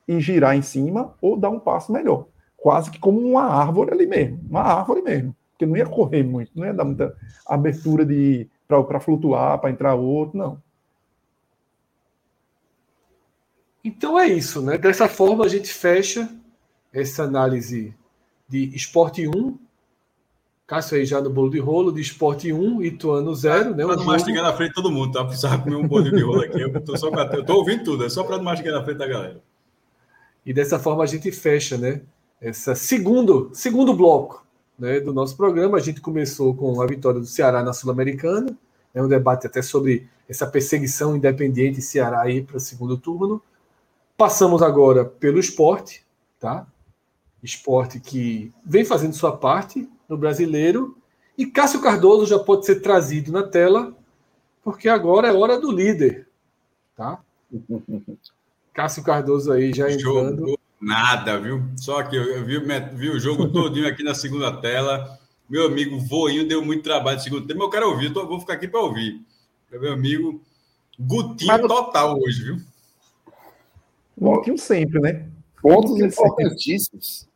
e 0.07 0.21
girar 0.21 0.57
em 0.57 0.63
cima 0.63 1.15
ou 1.21 1.37
dar 1.37 1.51
um 1.51 1.59
passo 1.59 1.93
melhor 1.93 2.27
quase 2.67 2.91
que 2.91 2.99
como 2.99 3.21
uma 3.21 3.45
árvore 3.45 3.93
ali 3.93 4.09
mesmo, 4.09 4.41
uma 4.51 4.61
árvore 4.61 5.01
mesmo, 5.01 5.37
porque 5.53 5.65
não 5.65 5.77
ia 5.77 5.87
correr 5.87 6.25
muito, 6.25 6.51
não 6.53 6.67
ia 6.67 6.75
dar 6.75 6.85
muita 6.85 7.17
abertura 7.47 8.05
de 8.05 8.49
para 8.67 8.99
flutuar, 8.99 9.57
para 9.61 9.71
entrar 9.71 9.95
outro, 9.95 10.37
não. 10.37 10.61
Então 13.85 14.19
é 14.19 14.27
isso, 14.27 14.61
né? 14.61 14.77
Dessa 14.77 15.09
forma 15.09 15.45
a 15.45 15.49
gente 15.49 15.73
fecha 15.73 16.29
essa 16.93 17.23
análise 17.23 17.95
de 18.49 18.75
esporte 18.75 19.29
1. 19.29 19.57
Cássio 20.67 20.97
aí 20.97 21.07
já 21.07 21.21
no 21.21 21.31
bolo 21.31 21.51
de 21.51 21.61
rolo, 21.61 21.93
de 21.93 22.01
esporte 22.01 22.53
1, 22.53 22.83
Ituano 22.83 23.35
0, 23.35 23.71
né? 23.71 23.85
Para 23.85 23.87
não 23.87 23.93
jogo... 23.95 24.05
mastigar 24.07 24.43
na 24.43 24.53
frente 24.53 24.71
de 24.71 24.75
todo 24.75 24.91
mundo, 24.91 25.13
tá? 25.13 25.25
Precisava 25.25 25.63
comer 25.63 25.77
um 25.77 25.87
bolo 25.87 26.11
de 26.11 26.23
rolo 26.23 26.43
aqui. 26.43 26.61
Eu 26.61 26.81
tô, 26.81 26.97
só, 26.97 27.09
eu 27.09 27.45
tô 27.45 27.55
ouvindo 27.55 27.85
tudo, 27.85 28.05
é 28.05 28.09
só 28.09 28.25
para 28.25 28.37
não 28.37 28.45
mastigar 28.45 28.75
na 28.75 28.85
frente 28.85 28.99
da 28.99 29.07
galera. 29.07 29.41
E 30.45 30.53
dessa 30.53 30.79
forma 30.79 31.05
a 31.05 31.07
gente 31.07 31.31
fecha, 31.31 31.79
né? 31.79 32.01
esse 32.41 32.75
segundo, 32.77 33.51
segundo 33.53 33.95
bloco 33.95 34.45
né, 34.79 35.01
do 35.01 35.13
nosso 35.13 35.37
programa. 35.37 35.79
A 35.79 35.81
gente 35.81 36.01
começou 36.01 36.55
com 36.55 36.81
a 36.81 36.87
vitória 36.87 37.21
do 37.21 37.27
Ceará 37.27 37.63
na 37.63 37.73
Sul-Americana, 37.73 38.57
né, 38.93 39.03
um 39.03 39.09
debate 39.09 39.47
até 39.47 39.63
sobre 39.63 40.09
essa 40.29 40.47
perseguição 40.47 41.17
independente 41.17 41.81
Ceará 41.81 42.23
aí 42.23 42.43
para 42.43 42.57
o 42.57 42.61
segundo 42.61 42.97
turno. 42.97 43.43
Passamos 44.17 44.63
agora 44.63 45.05
pelo 45.05 45.39
esporte, 45.39 46.05
tá? 46.41 46.67
Esporte 47.43 48.01
que 48.01 48.53
vem 48.65 48.85
fazendo 48.85 49.15
sua 49.15 49.37
parte 49.37 49.89
no 50.09 50.17
brasileiro. 50.17 50.97
E 51.37 51.47
Cássio 51.47 51.81
Cardoso 51.81 52.27
já 52.27 52.39
pode 52.39 52.65
ser 52.65 52.81
trazido 52.81 53.31
na 53.31 53.43
tela, 53.43 53.95
porque 54.65 54.89
agora 54.89 55.29
é 55.29 55.33
hora 55.33 55.61
do 55.61 55.71
líder, 55.71 56.27
tá? 56.95 57.21
Cássio 58.73 59.03
Cardoso 59.03 59.53
aí 59.53 59.73
já 59.73 59.91
entrando. 59.91 60.59
Nada, 60.81 61.39
viu? 61.39 61.63
Só 61.77 62.03
que 62.03 62.17
eu, 62.17 62.45
vi, 62.45 62.61
vi 62.95 63.11
o 63.11 63.19
jogo 63.19 63.49
todinho 63.49 63.89
aqui 63.89 64.03
na 64.03 64.15
segunda 64.15 64.55
tela. 64.61 65.19
Meu 65.49 65.67
amigo 65.67 65.99
Voinho 66.01 66.47
deu 66.47 66.65
muito 66.65 66.83
trabalho 66.83 67.17
no 67.17 67.23
segundo 67.23 67.47
tempo. 67.47 67.63
Eu 67.63 67.71
quero 67.71 67.89
ouvir, 67.89 68.15
eu 68.15 68.27
vou 68.27 68.41
ficar 68.41 68.55
aqui 68.55 68.69
para 68.69 68.81
ouvir. 68.81 69.21
Meu 69.71 69.93
amigo 69.93 70.41
Gutinho 70.99 71.53
Mas... 71.53 71.61
total 71.63 72.19
hoje, 72.19 72.43
viu? 72.43 72.57
Gutinho 74.19 74.59
sempre, 74.59 75.01
né? 75.01 75.29
Pontos 75.61 75.99
importantíssimos. 75.99 77.29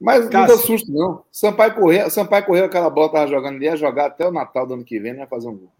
Mas 0.00 0.30
não 0.30 0.46
deu 0.46 0.58
susto, 0.58 0.92
não. 0.92 1.24
Sampaio 1.32 1.74
correu, 1.74 2.08
Sampaio 2.10 2.46
correu 2.46 2.64
aquela 2.66 2.88
bola 2.88 3.08
que 3.08 3.14
tava 3.14 3.26
jogando 3.26 3.56
ali, 3.56 3.64
ia 3.64 3.76
jogar 3.76 4.06
até 4.06 4.26
o 4.26 4.32
Natal 4.32 4.66
do 4.66 4.74
ano 4.74 4.84
que 4.84 5.00
vem, 5.00 5.12
não 5.12 5.20
ia 5.20 5.26
fazer 5.26 5.48
um 5.48 5.56
gol. 5.56 5.72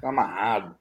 Tá 0.00 0.08
amarrado. 0.10 0.74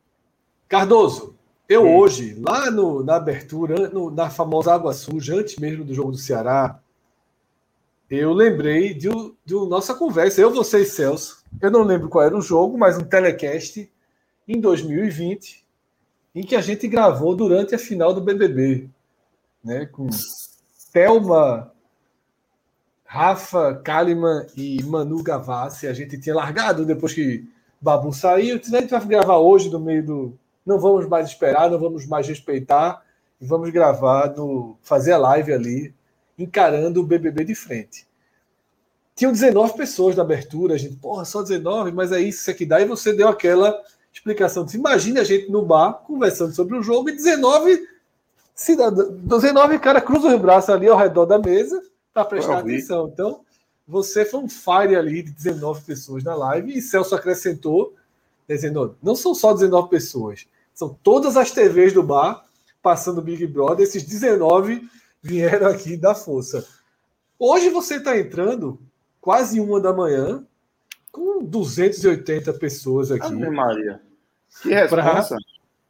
Cardoso, 0.68 1.36
eu 1.68 1.84
hum. 1.84 1.98
hoje, 1.98 2.36
lá 2.40 2.70
no, 2.70 3.04
na 3.04 3.16
abertura, 3.16 3.90
no, 3.90 4.12
na 4.12 4.30
famosa 4.30 4.74
Água 4.74 4.94
Suja, 4.94 5.36
antes 5.36 5.58
mesmo 5.58 5.84
do 5.84 5.94
jogo 5.94 6.12
do 6.12 6.18
Ceará, 6.18 6.80
eu 8.10 8.32
lembrei 8.32 8.94
de, 8.94 9.10
de 9.44 9.54
nossa 9.54 9.96
conversa, 9.96 10.40
eu, 10.40 10.52
você 10.52 10.82
e 10.82 10.86
Celso. 10.86 11.44
Eu 11.60 11.72
não 11.72 11.82
lembro 11.82 12.10
qual 12.10 12.24
era 12.24 12.38
o 12.38 12.42
jogo, 12.42 12.78
mas 12.78 12.98
um 12.98 13.04
telecast 13.04 13.92
em 14.48 14.60
2020, 14.60 15.66
em 16.36 16.44
que 16.44 16.56
a 16.56 16.62
gente 16.62 16.88
gravou 16.88 17.36
durante 17.36 17.74
a 17.74 17.80
final 17.80 18.14
do 18.14 18.22
BBB, 18.22 18.88
né, 19.64 19.88
com 19.88 20.08
Thelma, 20.92 21.73
Rafa 23.14 23.76
Kalimann 23.76 24.48
e 24.58 24.82
Manu 24.82 25.22
Gavassi. 25.22 25.86
A 25.86 25.94
gente 25.94 26.18
tinha 26.18 26.34
largado 26.34 26.84
depois 26.84 27.14
que 27.14 27.48
Babu 27.80 28.12
saiu. 28.12 28.56
A 28.56 28.80
gente 28.80 28.90
vai 28.90 29.06
gravar 29.06 29.38
hoje 29.38 29.70
no 29.70 29.80
meio 29.80 30.04
do. 30.04 30.40
Não 30.66 30.80
vamos 30.80 31.08
mais 31.08 31.28
esperar, 31.28 31.70
não 31.70 31.78
vamos 31.78 32.08
mais 32.08 32.28
respeitar. 32.28 33.04
E 33.40 33.46
vamos 33.46 33.70
gravar, 33.70 34.36
no 34.36 34.76
fazer 34.82 35.12
a 35.12 35.20
live 35.20 35.54
ali, 35.54 35.94
encarando 36.40 37.02
o 37.02 37.06
BBB 37.06 37.44
de 37.44 37.54
frente. 37.54 38.08
Tinham 39.16 39.32
19 39.32 39.78
pessoas 39.78 40.16
na 40.16 40.24
abertura, 40.24 40.74
a 40.74 40.78
gente, 40.78 40.96
porra, 40.96 41.24
só 41.24 41.44
19, 41.44 41.92
mas 41.92 42.12
é 42.12 42.20
isso, 42.20 42.40
isso 42.40 42.50
aqui 42.50 42.66
dá. 42.66 42.82
E 42.82 42.86
você 42.86 43.14
deu 43.14 43.28
aquela 43.28 43.80
explicação. 44.12 44.66
Imagine 44.74 45.20
a 45.20 45.24
gente 45.24 45.52
no 45.52 45.64
bar 45.64 46.02
conversando 46.08 46.52
sobre 46.56 46.76
o 46.76 46.82
jogo 46.82 47.10
e 47.10 47.16
19 47.16 47.80
cidadãos, 48.56 49.10
19 49.12 49.78
cara 49.78 50.02
cruzam 50.02 50.34
os 50.34 50.42
braços 50.42 50.72
ali 50.72 50.88
ao 50.88 50.98
redor 50.98 51.28
da 51.28 51.38
mesa 51.38 51.80
para 52.14 52.26
prestar 52.26 52.60
atenção. 52.60 53.10
Então, 53.12 53.42
você 53.88 54.24
foi 54.24 54.40
um 54.42 54.50
fire 54.50 54.96
ali 54.96 55.24
de 55.24 55.32
19 55.32 55.82
pessoas 55.82 56.24
na 56.24 56.36
live 56.36 56.78
e 56.78 56.82
Celso 56.82 57.16
acrescentou, 57.16 57.96
dizendo: 58.48 58.96
não 59.02 59.16
são 59.16 59.34
só 59.34 59.54
19 59.54 59.90
pessoas, 59.90 60.46
são 60.74 60.98
todas 61.04 61.36
as 61.36 61.52
TVs 61.52 61.94
do 61.94 62.04
bar 62.04 62.46
passando 62.82 63.22
Big 63.22 63.48
Brother, 63.48 63.86
esses 63.86 64.04
19 64.04 64.88
vieram 65.22 65.68
aqui 65.68 65.96
da 65.96 66.14
força. 66.14 66.68
Hoje 67.40 67.70
você 67.70 67.96
está 67.96 68.18
entrando 68.18 68.80
quase 69.22 69.60
uma 69.60 69.80
da 69.80 69.94
manhã 69.94 70.46
com 71.10 71.44
280 71.44 72.54
pessoas 72.54 73.10
aqui. 73.10 73.26
Ave 73.26 73.50
Maria. 73.50 74.02
Que 74.62 74.74
resposta. 74.74 75.38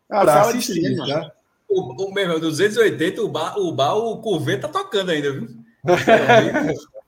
Para 0.08 0.42
assistir, 0.42 0.96
tá? 0.98 1.32
O, 1.68 2.06
o 2.06 2.14
meu 2.14 2.40
280, 2.40 3.22
o 3.24 3.30
bar, 3.30 3.58
o 3.58 3.72
bar, 3.72 3.96
o 3.96 4.22
Curvê 4.22 4.58
tá 4.58 4.68
tocando 4.68 5.10
ainda, 5.10 5.32
viu? 5.32 5.63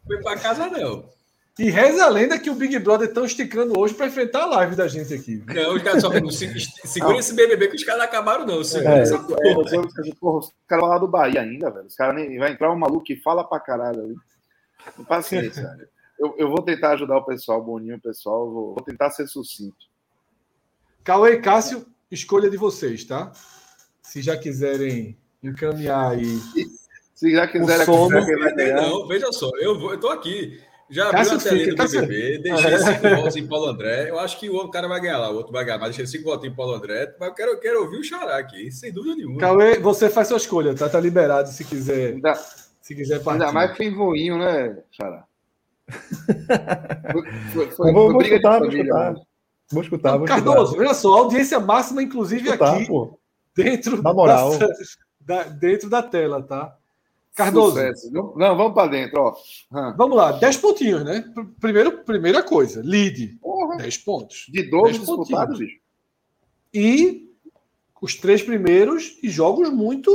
Foi 0.07 0.21
para 0.21 0.39
casa, 0.39 0.67
não. 0.69 1.09
E 1.57 1.69
reza 1.69 2.03
a 2.03 2.09
lenda 2.09 2.37
que 2.37 2.49
o 2.49 2.55
Big 2.55 2.77
Brother 2.79 3.07
estão 3.07 3.23
esticando 3.23 3.79
hoje 3.79 3.93
para 3.93 4.07
enfrentar 4.07 4.43
a 4.43 4.45
live 4.47 4.75
da 4.75 4.89
gente 4.89 5.13
aqui. 5.13 5.41
Não, 5.47 5.75
os 5.75 5.81
caras 5.81 6.01
só 6.01 6.09
segura 6.85 7.17
esse 7.17 7.33
BBB 7.33 7.69
que 7.69 7.75
os 7.77 7.83
caras 7.85 7.99
não 7.99 8.05
acabaram, 8.05 8.45
não. 8.45 8.61
Segura 8.61 8.97
é, 8.97 9.01
essa 9.01 9.17
porra. 9.19 9.39
É, 9.41 9.57
os 9.57 10.53
caras 10.67 10.81
vão 10.81 10.89
lá 10.89 10.97
do 10.97 11.07
Bahia 11.07 11.41
ainda, 11.41 11.71
velho. 11.71 11.85
Os 11.85 11.95
caras 11.95 12.15
nem 12.15 12.37
vai 12.37 12.51
entrar 12.51 12.73
um 12.73 12.77
maluco 12.77 13.05
que 13.05 13.15
fala 13.15 13.47
pra 13.47 13.59
caralho 13.61 14.03
ali. 14.03 14.15
Paciência. 15.07 15.65
Eu, 16.17 16.33
eu 16.37 16.47
vou 16.47 16.61
tentar 16.61 16.91
ajudar 16.91 17.17
o 17.17 17.25
pessoal, 17.25 17.61
Boninho, 17.61 17.97
o 17.97 18.01
pessoal. 18.01 18.49
Vou, 18.49 18.73
vou 18.73 18.81
tentar 18.81 19.09
ser 19.09 19.27
sucinto. 19.27 19.75
Cauê 21.03 21.33
e 21.33 21.41
Cássio, 21.41 21.85
escolha 22.09 22.49
de 22.49 22.55
vocês, 22.55 23.03
tá? 23.03 23.33
Se 24.01 24.21
já 24.21 24.37
quiserem 24.37 25.17
encaminhar 25.43 26.11
aí. 26.11 26.39
Se 27.15 27.31
já 27.31 27.47
quiser 27.47 27.85
sono, 27.85 28.19
não, 28.75 29.07
veja 29.07 29.31
só, 29.31 29.49
eu, 29.61 29.79
vou, 29.79 29.91
eu 29.91 29.99
tô 29.99 30.09
aqui. 30.09 30.59
Já 30.89 31.09
abriu 31.09 31.31
a 31.31 31.37
telinha 31.39 31.73
do 31.73 31.75
BBB, 31.75 32.37
deixei 32.39 32.77
cinco 32.77 33.15
votos 33.15 33.35
em 33.37 33.47
Paulo 33.47 33.67
André. 33.67 34.09
Eu 34.09 34.19
acho 34.19 34.39
que 34.39 34.49
o 34.49 34.69
cara 34.69 34.87
vai 34.87 35.01
ganhar 35.01 35.17
lá, 35.17 35.31
o 35.31 35.35
outro 35.35 35.51
vai 35.51 35.65
ganhar, 35.65 35.79
mas 35.79 35.95
deixei 35.95 36.05
cinco 36.05 36.29
votos 36.29 36.45
em 36.45 36.53
Paulo 36.53 36.73
André. 36.73 37.15
Mas 37.19 37.29
eu 37.29 37.35
quero, 37.35 37.51
eu 37.51 37.59
quero 37.59 37.81
ouvir 37.83 37.97
o 37.97 38.03
Xará 38.03 38.37
aqui, 38.37 38.69
sem 38.69 38.91
dúvida 38.91 39.15
nenhuma. 39.15 39.39
Cauê, 39.39 39.79
você 39.79 40.09
faz 40.09 40.27
sua 40.27 40.37
escolha, 40.37 40.75
tá? 40.75 40.87
Tá 40.87 40.99
liberado 40.99 41.49
se 41.49 41.63
quiser. 41.63 42.13
Ainda, 42.13 42.35
se 42.81 42.93
quiser 42.93 43.23
partir. 43.23 43.41
Ainda 43.41 43.53
mais 43.53 43.75
que 43.75 43.89
voinho, 43.89 44.37
né, 44.37 44.77
Xará? 44.91 45.25
foi, 47.53 47.71
foi, 47.71 47.93
vou, 47.93 48.11
vou, 48.11 48.21
escutar, 48.21 48.59
vou, 48.59 48.69
escutar, 48.69 49.13
vou 49.71 49.81
escutar, 49.83 50.17
vou 50.17 50.27
Cardoso, 50.27 50.77
olha 50.77 50.93
só, 50.93 51.17
audiência 51.19 51.59
máxima, 51.59 52.03
inclusive 52.03 52.43
escutar, 52.43 52.75
aqui, 52.75 52.87
pô. 52.87 53.17
dentro 53.55 54.01
da 54.01 54.13
moral. 54.13 54.51
Da, 55.19 55.43
dentro 55.43 55.89
da 55.89 56.03
tela, 56.03 56.43
tá? 56.43 56.77
Cardoso. 57.35 57.77
Não, 58.11 58.33
não, 58.35 58.55
vamos 58.55 58.73
para 58.73 58.89
dentro, 58.89 59.19
ó. 59.19 59.35
Hum. 59.71 59.93
Vamos 59.97 60.15
lá, 60.15 60.31
10 60.31 60.57
pontinhos, 60.57 61.03
né? 61.03 61.25
Primeiro, 61.59 62.03
primeira 62.03 62.41
coisa, 62.41 62.81
lead. 62.81 63.37
10 63.77 63.97
pontos. 63.97 64.45
De 64.49 64.63
12 64.63 64.99
disputados, 64.99 65.59
bicho. 65.59 65.79
E 66.73 67.29
os 68.01 68.15
três 68.15 68.41
primeiros 68.41 69.17
e 69.21 69.29
jogos 69.29 69.69
muito 69.69 70.11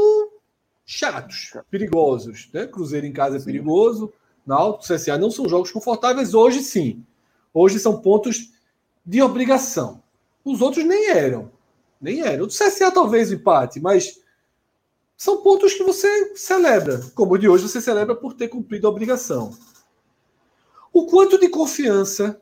chatos, 0.87 1.53
perigosos. 1.71 2.49
Né? 2.53 2.67
Cruzeiro 2.67 3.07
em 3.07 3.13
casa 3.13 3.37
é 3.37 3.41
perigoso, 3.41 4.13
Náutico, 4.47 4.93
CSA 4.93 5.19
não 5.19 5.31
são 5.31 5.49
jogos 5.49 5.71
confortáveis. 5.71 6.35
Hoje 6.35 6.63
sim. 6.63 7.05
Hoje 7.53 7.79
são 7.79 8.01
pontos 8.01 8.51
de 9.05 9.21
obrigação. 9.23 10.03
Os 10.45 10.61
outros 10.61 10.85
nem 10.85 11.11
eram. 11.11 11.51
Nem 12.01 12.23
eram. 12.23 12.45
O 12.45 12.47
do 12.47 12.53
CSA 12.53 12.91
talvez 12.91 13.31
empate, 13.31 13.79
mas 13.79 14.21
são 15.21 15.43
pontos 15.43 15.75
que 15.75 15.83
você 15.83 16.35
celebra, 16.35 16.99
como 17.15 17.35
o 17.35 17.39
de 17.39 17.47
hoje 17.47 17.69
você 17.69 17.79
celebra 17.79 18.17
por 18.17 18.33
ter 18.33 18.49
cumprido 18.49 18.87
a 18.87 18.91
obrigação. 18.91 19.55
O 20.91 21.05
quanto 21.05 21.39
de 21.39 21.47
confiança 21.51 22.41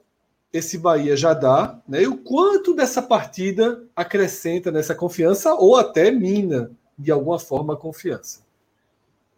esse 0.52 0.78
Bahia 0.78 1.16
já 1.16 1.34
dá, 1.34 1.82
né? 1.89 2.02
E 2.02 2.07
o 2.07 2.18
quanto 2.18 2.73
dessa 2.73 3.02
partida 3.02 3.84
acrescenta 3.97 4.70
nessa 4.70 4.94
confiança 4.94 5.55
ou 5.55 5.74
até 5.74 6.12
mina 6.12 6.70
de 6.97 7.10
alguma 7.10 7.40
forma 7.40 7.74
a 7.74 7.76
confiança. 7.76 8.47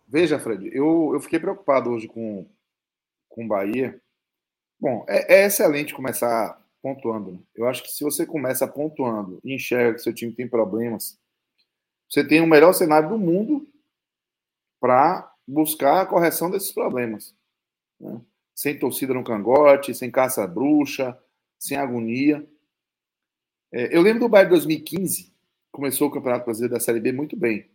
Veja, 0.07 0.39
Fred, 0.39 0.69
eu, 0.75 1.13
eu 1.15 1.21
fiquei 1.21 1.39
preocupado 1.39 1.89
hoje 1.89 2.09
com, 2.09 2.45
com 3.27 3.49
Bahia. 3.49 3.99
Bom, 4.79 5.03
é, 5.09 5.41
é 5.41 5.47
excelente 5.47 5.95
começar 5.95 6.63
pontuando. 6.83 7.43
Eu 7.55 7.67
acho 7.67 7.85
que 7.85 7.89
se 7.89 8.05
você 8.05 8.27
começa 8.27 8.69
pontuando 8.69 9.41
e 9.43 9.55
enxerga 9.55 9.95
que 9.95 10.03
seu 10.03 10.13
time 10.13 10.31
tem 10.31 10.47
problemas, 10.47 11.19
você 12.11 12.27
tem 12.27 12.41
o 12.41 12.47
melhor 12.47 12.73
cenário 12.73 13.09
do 13.09 13.19
mundo 13.19 13.65
para 14.81 15.33
buscar 15.47 16.01
a 16.01 16.07
correção 16.07 16.51
desses 16.51 16.73
problemas. 16.73 17.37
Né? 18.01 18.21
Sem 18.53 18.77
torcida 18.77 19.15
no 19.15 19.23
cangote, 19.23 19.95
sem 19.95 20.11
caça-bruxa, 20.11 21.17
sem 21.57 21.77
agonia. 21.77 22.45
É, 23.73 23.97
eu 23.97 24.03
lembro 24.03 24.21
do 24.21 24.29
Bahia 24.29 24.47
de 24.47 24.51
2015, 24.51 25.33
começou 25.71 26.09
o 26.09 26.11
Campeonato 26.11 26.45
Brasileiro 26.47 26.75
da 26.75 26.81
Série 26.81 26.99
B 26.99 27.13
muito 27.13 27.37
bem. 27.37 27.71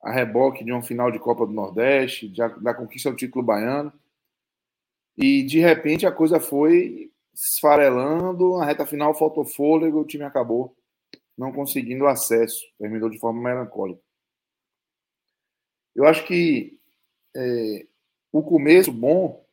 A 0.00 0.12
reboque 0.12 0.64
de 0.64 0.70
uma 0.70 0.80
final 0.80 1.10
de 1.10 1.18
Copa 1.18 1.44
do 1.44 1.52
Nordeste, 1.52 2.28
de, 2.28 2.40
da 2.60 2.72
conquista 2.72 3.10
do 3.10 3.16
título 3.16 3.44
baiano. 3.44 3.92
E 5.16 5.42
de 5.42 5.58
repente 5.58 6.06
a 6.06 6.12
coisa 6.12 6.38
foi 6.38 7.12
esfarelando, 7.34 8.58
na 8.58 8.64
reta 8.64 8.86
final 8.86 9.12
faltou 9.12 9.44
fôlego, 9.44 10.00
o 10.00 10.06
time 10.06 10.22
acabou 10.22 10.77
não 11.38 11.52
conseguindo 11.52 12.08
acesso, 12.08 12.66
terminou 12.76 13.08
de 13.08 13.18
forma 13.18 13.40
melancólica. 13.40 14.02
Eu 15.94 16.04
acho 16.04 16.26
que 16.26 16.78
é, 17.34 17.86
o 18.32 18.42
começo 18.42 18.92
bom 18.92 19.46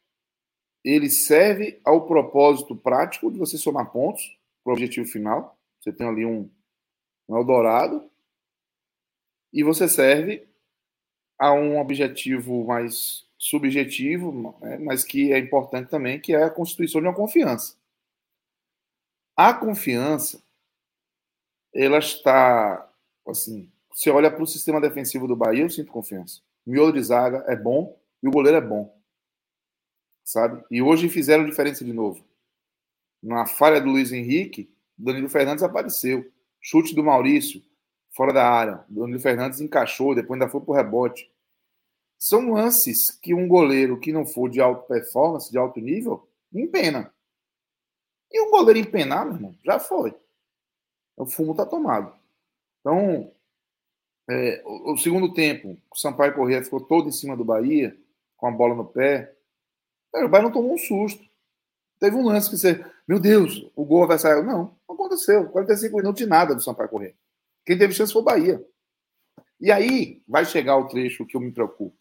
ele 0.84 1.10
serve 1.10 1.80
ao 1.84 2.06
propósito 2.06 2.76
prático 2.76 3.32
de 3.32 3.38
você 3.38 3.58
somar 3.58 3.92
pontos 3.92 4.38
para 4.64 4.72
o 4.72 4.74
objetivo 4.74 5.08
final. 5.08 5.58
Você 5.80 5.92
tem 5.92 6.08
ali 6.08 6.26
um, 6.26 6.50
um 7.28 7.38
Eldorado 7.38 8.10
e 9.54 9.64
você 9.64 9.88
serve 9.88 10.48
a 11.40 11.54
um 11.54 11.80
objetivo 11.80 12.66
mais 12.66 13.28
subjetivo, 13.38 14.58
né, 14.62 14.78
mas 14.78 15.04
que 15.04 15.34
é 15.34 15.38
importante 15.38 15.90
também, 15.90 16.20
que 16.20 16.34
é 16.34 16.44
a 16.44 16.50
constituição 16.50 17.02
de 17.02 17.08
uma 17.08 17.16
confiança. 17.16 17.78
A 19.36 19.54
confiança 19.54 20.45
ela 21.76 21.98
está, 21.98 22.90
assim, 23.28 23.70
você 23.92 24.10
olha 24.10 24.32
para 24.32 24.42
o 24.42 24.48
sistema 24.48 24.80
defensivo 24.80 25.28
do 25.28 25.36
Bahia, 25.36 25.64
eu 25.64 25.70
sinto 25.70 25.92
confiança. 25.92 26.42
O 26.66 26.72
miolo 26.72 26.94
de 26.94 27.04
zaga 27.04 27.44
é 27.48 27.56
bom 27.56 28.00
e 28.24 28.28
o 28.28 28.32
goleiro 28.32 28.58
é 28.58 28.62
bom. 28.62 28.98
Sabe? 30.24 30.64
E 30.72 30.82
hoje 30.82 31.10
fizeram 31.10 31.46
diferença 31.46 31.84
de 31.84 31.92
novo. 31.92 32.26
Na 33.22 33.46
falha 33.46 33.82
do 33.82 33.90
Luiz 33.90 34.12
Henrique, 34.14 34.74
Danilo 34.98 35.30
Fernandes 35.30 35.64
apareceu. 35.64 36.32
Chute 36.62 36.96
do 36.96 37.04
Maurício, 37.04 37.62
fora 38.12 38.32
da 38.32 38.50
área. 38.50 38.86
Danilo 38.88 39.20
Fernandes 39.20 39.60
encaixou, 39.60 40.16
depois 40.16 40.40
ainda 40.40 40.52
foi 40.52 40.62
para 40.62 40.72
o 40.72 40.76
rebote. 40.76 41.30
São 42.18 42.54
lances 42.54 43.12
que 43.22 43.34
um 43.34 43.48
goleiro 43.48 44.00
que 44.00 44.14
não 44.14 44.26
for 44.26 44.50
de 44.50 44.62
alta 44.62 44.82
performance, 44.84 45.52
de 45.52 45.58
alto 45.58 45.80
nível, 45.82 46.28
empena. 46.54 47.14
E 48.32 48.42
um 48.42 48.50
goleiro 48.50 48.80
empenar, 48.80 49.26
meu 49.26 49.36
irmão, 49.36 49.56
já 49.64 49.78
foi 49.78 50.16
o 51.18 51.26
fumo 51.26 51.52
está 51.52 51.66
tomado. 51.66 52.14
Então, 52.80 53.32
é, 54.30 54.62
o, 54.66 54.94
o, 54.94 54.98
segundo 54.98 55.34
tempo, 55.34 55.78
o 55.92 55.98
Sampaio 55.98 56.34
Corrêa 56.34 56.64
ficou 56.64 56.82
todo 56.82 57.08
em 57.10 57.12
cima 57.12 57.36
do 57.36 57.46
Bahia, 57.46 57.98
com 58.38 58.48
a 58.48 58.52
bola 58.52 58.76
no 58.76 58.86
pé. 58.86 59.36
o 60.14 60.28
Bahia 60.28 60.44
não 60.44 60.52
tomou 60.52 60.74
um 60.74 60.78
susto. 60.78 61.24
Teve 62.00 62.16
um 62.16 62.26
lance 62.26 62.50
que 62.50 62.58
você, 62.58 62.86
meu 63.08 63.20
Deus, 63.20 63.70
o 63.76 63.86
gol 63.86 64.08
vai 64.08 64.20
sair. 64.20 64.44
Não, 64.44 64.76
não 64.88 64.96
aconteceu. 64.96 65.50
45 65.50 65.96
minutos 65.98 66.22
de 66.22 66.28
nada 66.28 66.54
do 66.54 66.62
Sampaio 66.62 66.90
Corrêa. 66.90 67.16
Quem 67.66 67.78
teve 67.78 67.94
chance 67.94 68.12
foi 68.14 68.22
o 68.22 68.26
Bahia. 68.26 68.66
E 69.60 69.72
aí 69.72 70.22
vai 70.28 70.46
chegar 70.46 70.78
o 70.78 70.88
trecho 70.88 71.26
que 71.26 71.38
eu 71.38 71.42
me 71.42 71.52
preocupo. 71.52 71.96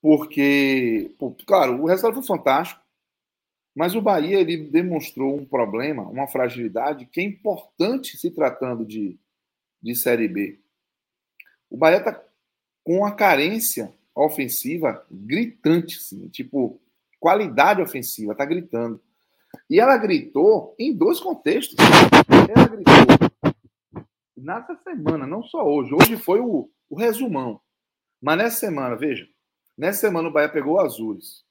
Porque, 0.00 1.14
pô, 1.18 1.34
claro, 1.46 1.80
o 1.80 1.86
resultado 1.86 2.14
foi 2.14 2.24
fantástico. 2.24 2.83
Mas 3.74 3.94
o 3.94 4.00
Bahia 4.00 4.40
ele 4.40 4.56
demonstrou 4.56 5.36
um 5.36 5.44
problema, 5.44 6.02
uma 6.02 6.28
fragilidade 6.28 7.06
que 7.06 7.20
é 7.20 7.24
importante 7.24 8.16
se 8.16 8.30
tratando 8.30 8.84
de, 8.84 9.18
de 9.82 9.94
Série 9.96 10.28
B. 10.28 10.60
O 11.68 11.76
Bahia 11.76 11.98
está 11.98 12.22
com 12.84 12.98
uma 12.98 13.14
carência 13.14 13.92
ofensiva 14.14 15.04
gritante, 15.10 15.96
assim, 15.96 16.28
tipo, 16.28 16.80
qualidade 17.18 17.82
ofensiva, 17.82 18.32
está 18.32 18.44
gritando. 18.44 19.00
E 19.68 19.80
ela 19.80 19.96
gritou 19.96 20.74
em 20.78 20.94
dois 20.94 21.18
contextos. 21.18 21.76
Ela 22.54 22.68
gritou 22.68 22.94
nessa 24.36 24.76
semana, 24.76 25.26
não 25.26 25.42
só 25.42 25.66
hoje. 25.66 25.94
Hoje 25.94 26.16
foi 26.16 26.40
o, 26.40 26.70
o 26.88 26.96
resumão. 26.96 27.60
Mas 28.20 28.38
nessa 28.38 28.56
semana, 28.58 28.94
veja, 28.94 29.26
nessa 29.76 30.00
semana 30.00 30.28
o 30.28 30.32
Bahia 30.32 30.48
pegou 30.48 30.74
o 30.74 30.80
Azures. 30.80 31.43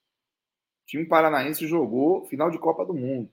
O 0.83 0.85
time 0.85 1.05
paranaense 1.05 1.67
jogou 1.67 2.25
final 2.25 2.51
de 2.51 2.59
Copa 2.59 2.85
do 2.85 2.93
Mundo. 2.93 3.31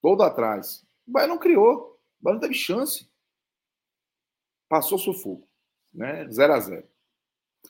Todo 0.00 0.22
atrás. 0.22 0.86
O 1.06 1.12
Bahia 1.12 1.28
não 1.28 1.38
criou. 1.38 2.00
O 2.20 2.24
Bahia 2.24 2.34
não 2.34 2.40
teve 2.40 2.54
chance. 2.54 3.08
Passou 4.68 4.98
sufoco. 4.98 5.46
Né? 5.92 6.28
0 6.28 6.52
a 6.52 6.60
0 6.60 6.88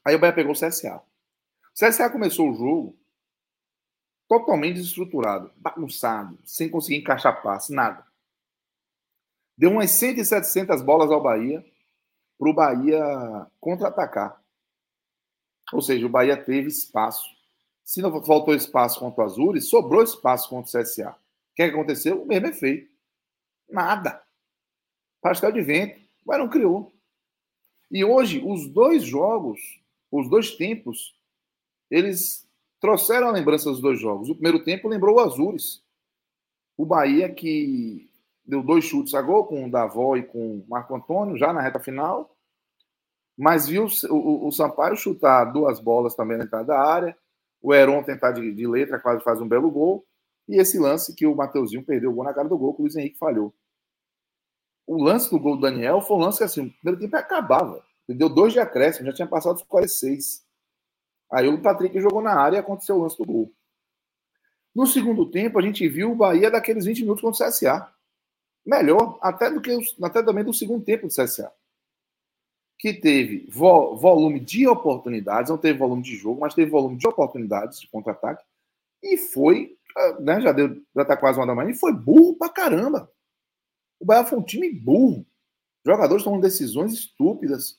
Aí 0.05 0.15
o 0.15 0.19
Bahia 0.19 0.35
pegou 0.35 0.53
o 0.53 0.59
CSA. 0.59 0.97
O 0.97 1.75
CSA 1.75 2.11
começou 2.11 2.51
o 2.51 2.55
jogo 2.55 2.99
totalmente 4.29 4.77
desestruturado, 4.77 5.53
bagunçado, 5.57 6.39
sem 6.45 6.69
conseguir 6.69 6.97
encaixar 6.97 7.43
passe, 7.43 7.73
nada. 7.73 8.07
Deu 9.57 9.71
umas 9.71 9.91
100 9.91 10.21
e 10.21 10.25
700 10.25 10.83
bolas 10.83 11.11
ao 11.11 11.23
Bahia 11.23 11.65
para 12.39 12.49
o 12.49 12.55
Bahia 12.55 13.47
contra-atacar. 13.61 14.43
Ou 15.73 15.81
seja, 15.81 16.07
o 16.07 16.11
Bahia 16.11 16.37
teve 16.37 16.69
espaço. 16.69 17.25
Se 17.85 18.01
não 18.01 18.25
faltou 18.25 18.55
espaço 18.55 18.99
contra 18.99 19.23
o 19.23 19.27
Azures, 19.27 19.69
sobrou 19.69 20.03
espaço 20.03 20.49
contra 20.49 20.81
o 20.81 20.83
CSA. 20.83 21.11
O 21.11 21.55
que, 21.55 21.63
é 21.63 21.69
que 21.69 21.75
aconteceu? 21.75 22.23
O 22.23 22.27
mesmo 22.27 22.47
efeito. 22.49 22.91
Nada. 23.69 24.23
Pastel 25.21 25.53
de 25.53 25.61
vento. 25.61 26.01
Mas 26.25 26.39
não 26.39 26.49
criou. 26.49 26.95
E 27.91 28.03
hoje, 28.05 28.43
os 28.45 28.67
dois 28.67 29.05
jogos, 29.05 29.61
os 30.11 30.29
dois 30.29 30.53
tempos, 30.57 31.15
eles 31.91 32.49
trouxeram 32.81 33.29
a 33.29 33.33
lembrança 33.33 33.71
dos 33.71 33.81
dois 33.81 34.01
jogos. 34.01 34.31
O 34.31 34.35
primeiro 34.35 34.65
tempo 34.65 34.89
lembrou 34.89 35.17
o 35.17 35.21
Azures. 35.21 35.83
O 36.77 36.87
Bahia 36.87 37.33
que 37.33 38.11
deu 38.45 38.63
dois 38.63 38.85
chutes 38.85 39.15
a 39.15 39.23
gol 39.23 39.47
com 39.47 39.67
o 39.67 39.71
Davó 39.71 40.17
e 40.17 40.23
com 40.23 40.59
o 40.59 40.65
Marco 40.69 40.95
Antônio, 40.95 41.37
já 41.37 41.53
na 41.53 41.61
reta 41.61 41.79
final. 41.79 42.35
Mas 43.37 43.67
viu 43.69 43.87
o, 43.87 44.15
o, 44.15 44.49
o 44.49 44.53
Sampaio 44.53 44.97
chutar 44.97 45.53
duas 45.53 45.81
bolas 45.81 46.15
também 46.15 46.39
na 46.39 46.45
entrada 46.45 46.67
da 46.67 46.81
área. 46.81 47.17
O 47.65 47.73
Heron 47.73 48.03
tentar 48.03 48.33
de, 48.33 48.53
de, 48.53 48.67
letra, 48.67 49.01
quase 49.01 49.25
faz 49.25 49.41
um 49.41 49.49
belo 49.49 49.71
gol. 49.71 50.05
E 50.47 50.61
esse 50.61 50.79
lance 50.79 51.15
que 51.15 51.27
o 51.27 51.35
Mateuzinho 51.35 51.83
perdeu 51.83 52.11
o 52.11 52.15
gol 52.15 52.25
na 52.25 52.35
cara 52.35 52.47
do 52.47 52.59
gol, 52.59 52.75
que 52.75 52.81
o 52.81 52.83
Luiz 52.83 52.95
Henrique 52.95 53.17
falhou. 53.17 53.55
O 54.87 55.03
lance 55.03 55.31
do 55.31 55.41
gol 55.41 55.57
do 55.57 55.63
Daniel 55.63 56.03
foi 56.03 56.19
um 56.19 56.21
lance 56.21 56.37
que 56.37 56.45
assim, 56.45 56.67
o 56.67 56.71
primeiro 56.75 57.01
tempo 57.01 57.17
acabava. 57.17 57.83
Deu 58.07 58.29
dois 58.29 58.53
de 58.53 58.61
acréscimo, 58.61 59.07
já 59.07 59.15
tinha 59.15 59.27
passado 59.27 59.57
os 59.57 59.63
46. 59.63 60.45
Aí 61.33 61.49
o 61.49 61.63
Patrick 61.63 61.99
jogou 61.99 62.21
na 62.21 62.39
área 62.39 62.59
e 62.59 62.61
aconteceu 62.61 62.97
o 62.97 63.03
lance 63.03 63.17
do 63.17 63.25
gol. 63.25 63.51
No 64.75 64.87
segundo 64.87 65.31
tempo, 65.31 65.59
a 65.59 65.63
gente 65.63 65.89
viu 65.89 66.13
o 66.13 66.17
Bahia 66.17 66.51
daqueles 66.51 66.85
20 66.85 67.01
minutos 67.01 67.23
contra 67.23 67.47
o 67.47 67.49
CSA. 67.49 67.91
Melhor, 68.67 69.19
até 69.23 69.51
do 69.51 69.63
que 69.63 69.75
até 70.03 70.23
também 70.23 70.45
do 70.45 70.53
segundo 70.53 70.85
tempo 70.85 71.07
do 71.07 71.15
CSA 71.15 71.51
que 72.85 72.93
teve 72.93 73.47
vo 73.49 73.97
volume 73.97 74.39
de 74.39 74.69
oportunidades, 74.69 75.49
não 75.49 75.57
teve 75.57 75.79
volume 75.79 76.03
de 76.03 76.17
jogo, 76.17 76.39
mas 76.39 76.53
teve 76.53 76.71
volume 76.71 76.99
de 76.99 77.09
oportunidades 77.09 77.81
de 77.81 77.89
contra-ataque, 77.89 78.45
e 79.03 79.17
foi, 79.17 79.75
ah, 79.97 80.21
né, 80.21 80.39
já 80.43 80.53
deu, 80.53 80.83
já 80.95 81.03
tá 81.03 81.17
quase 81.17 81.39
uma 81.39 81.47
da 81.47 81.55
manhã, 81.55 81.71
e 81.71 81.79
foi 81.79 81.95
burro 81.95 82.37
pra 82.37 82.51
caramba. 82.51 83.11
O 83.99 84.05
Bahia 84.05 84.27
foi 84.27 84.39
um 84.39 84.43
time 84.43 84.71
burro. 84.71 85.25
Jogadores 85.83 86.23
tomando 86.23 86.43
decisões 86.43 86.93
estúpidas, 86.93 87.79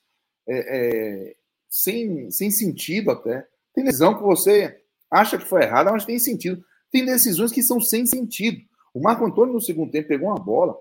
é, 0.49 0.77
é, 0.77 1.35
sem, 1.69 2.31
sem 2.31 2.49
sentido 2.49 3.11
até. 3.11 3.47
Tem 3.75 3.83
decisão 3.83 4.15
que 4.15 4.23
você 4.23 4.75
acha 5.11 5.37
que 5.37 5.45
foi 5.45 5.61
errada, 5.61 5.91
mas 5.91 6.03
tem 6.03 6.17
sentido. 6.17 6.65
Tem 6.91 7.05
decisões 7.05 7.51
que 7.51 7.61
são 7.61 7.79
sem 7.79 8.07
sentido. 8.07 8.59
O 8.91 9.03
Marco 9.03 9.23
Antônio, 9.23 9.53
no 9.53 9.61
segundo 9.61 9.91
tempo, 9.91 10.07
pegou 10.07 10.29
uma 10.29 10.39
bola, 10.39 10.75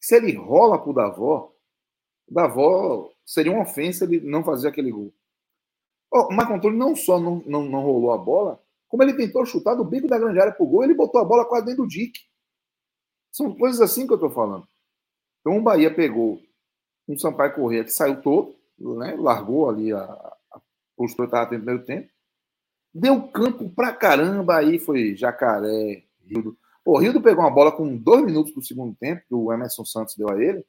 se 0.00 0.16
ele 0.16 0.32
rola 0.32 0.82
pro 0.82 0.94
Davó, 0.94 1.54
Davó 2.28 3.10
seria 3.24 3.52
uma 3.52 3.62
ofensa 3.62 4.04
ele 4.04 4.20
não 4.20 4.44
fazer 4.44 4.68
aquele 4.68 4.90
gol. 4.90 5.12
Oh, 6.10 6.28
o 6.28 6.32
Marco 6.32 6.54
Antônio 6.54 6.78
não 6.78 6.94
só 6.94 7.20
não, 7.20 7.42
não, 7.46 7.64
não 7.64 7.82
rolou 7.82 8.12
a 8.12 8.18
bola, 8.18 8.60
como 8.88 9.02
ele 9.02 9.14
tentou 9.14 9.44
chutar 9.44 9.74
do 9.74 9.84
bico 9.84 10.08
da 10.08 10.18
grande 10.18 10.40
área 10.40 10.52
pro 10.52 10.66
gol, 10.66 10.84
ele 10.84 10.94
botou 10.94 11.20
a 11.20 11.24
bola 11.24 11.44
quase 11.44 11.66
dentro 11.66 11.82
do 11.82 11.88
dique. 11.88 12.20
São 13.32 13.54
coisas 13.54 13.80
assim 13.80 14.06
que 14.06 14.12
eu 14.12 14.18
tô 14.18 14.30
falando. 14.30 14.66
Então 15.40 15.58
o 15.58 15.62
Bahia 15.62 15.94
pegou 15.94 16.40
um 17.08 17.18
Sampaio 17.18 17.54
Corrêa 17.54 17.84
que 17.84 17.92
saiu 17.92 18.20
todo, 18.20 18.54
né, 18.78 19.16
largou 19.18 19.68
ali 19.68 19.92
a, 19.92 20.02
a 20.02 20.60
postura 20.96 21.26
estava 21.26 21.44
no 21.44 21.58
primeiro 21.58 21.84
tempo, 21.84 22.10
deu 22.92 23.28
campo 23.28 23.68
pra 23.70 23.92
caramba, 23.92 24.56
aí 24.56 24.78
foi 24.78 25.14
Jacaré, 25.14 26.02
Rildo. 26.24 26.56
O 26.84 26.98
Rildo 26.98 27.20
pegou 27.20 27.44
uma 27.44 27.50
bola 27.50 27.70
com 27.70 27.96
dois 27.96 28.24
minutos 28.24 28.52
do 28.54 28.62
segundo 28.62 28.94
tempo, 28.96 29.22
que 29.26 29.34
o 29.34 29.52
Emerson 29.52 29.84
Santos 29.84 30.16
deu 30.16 30.30
a 30.30 30.42
ele, 30.42 30.64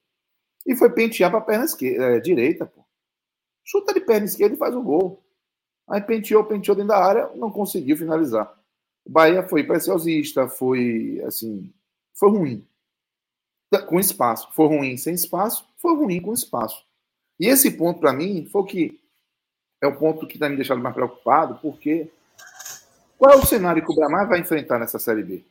e 0.68 0.76
foi 0.76 0.90
pentear 0.90 1.32
para 1.32 1.40
a 1.40 1.44
perna 1.44 1.64
esquerda, 1.64 2.04
é, 2.04 2.20
direita, 2.20 2.66
pô. 2.66 2.86
Chuta 3.64 3.94
de 3.94 4.02
perna 4.02 4.26
esquerda 4.26 4.54
e 4.54 4.58
faz 4.58 4.76
o 4.76 4.82
gol. 4.82 5.24
Aí 5.90 6.02
penteou, 6.02 6.44
penteou 6.44 6.76
dentro 6.76 6.90
da 6.90 6.98
área, 6.98 7.32
não 7.36 7.50
conseguiu 7.50 7.96
finalizar. 7.96 8.54
O 9.06 9.10
Bahia 9.10 9.48
foi 9.48 9.64
preciosista, 9.64 10.50
foi 10.50 11.24
assim, 11.26 11.74
foi 12.14 12.30
ruim. 12.30 12.68
Com 13.88 14.00
espaço. 14.00 14.50
Foi 14.54 14.68
ruim 14.68 14.98
sem 14.98 15.14
espaço, 15.14 15.66
foi 15.78 15.96
ruim 15.96 16.22
com 16.22 16.34
espaço. 16.34 16.86
E 17.40 17.48
esse 17.48 17.72
ponto, 17.72 18.00
para 18.00 18.12
mim, 18.12 18.48
foi 18.52 18.62
o 18.62 18.66
que 18.66 19.00
é 19.82 19.88
o 19.88 19.96
ponto 19.96 20.28
que 20.28 20.36
está 20.36 20.50
me 20.50 20.58
deixando 20.58 20.82
mais 20.82 20.96
preocupado, 20.96 21.60
porque 21.62 22.10
qual 23.18 23.34
é 23.34 23.36
o 23.36 23.46
cenário 23.46 23.86
que 23.86 23.92
o 23.92 23.96
Bramar 23.96 24.28
vai 24.28 24.40
enfrentar 24.40 24.80
nessa 24.80 25.00
Série 25.00 25.24
B? 25.24 25.44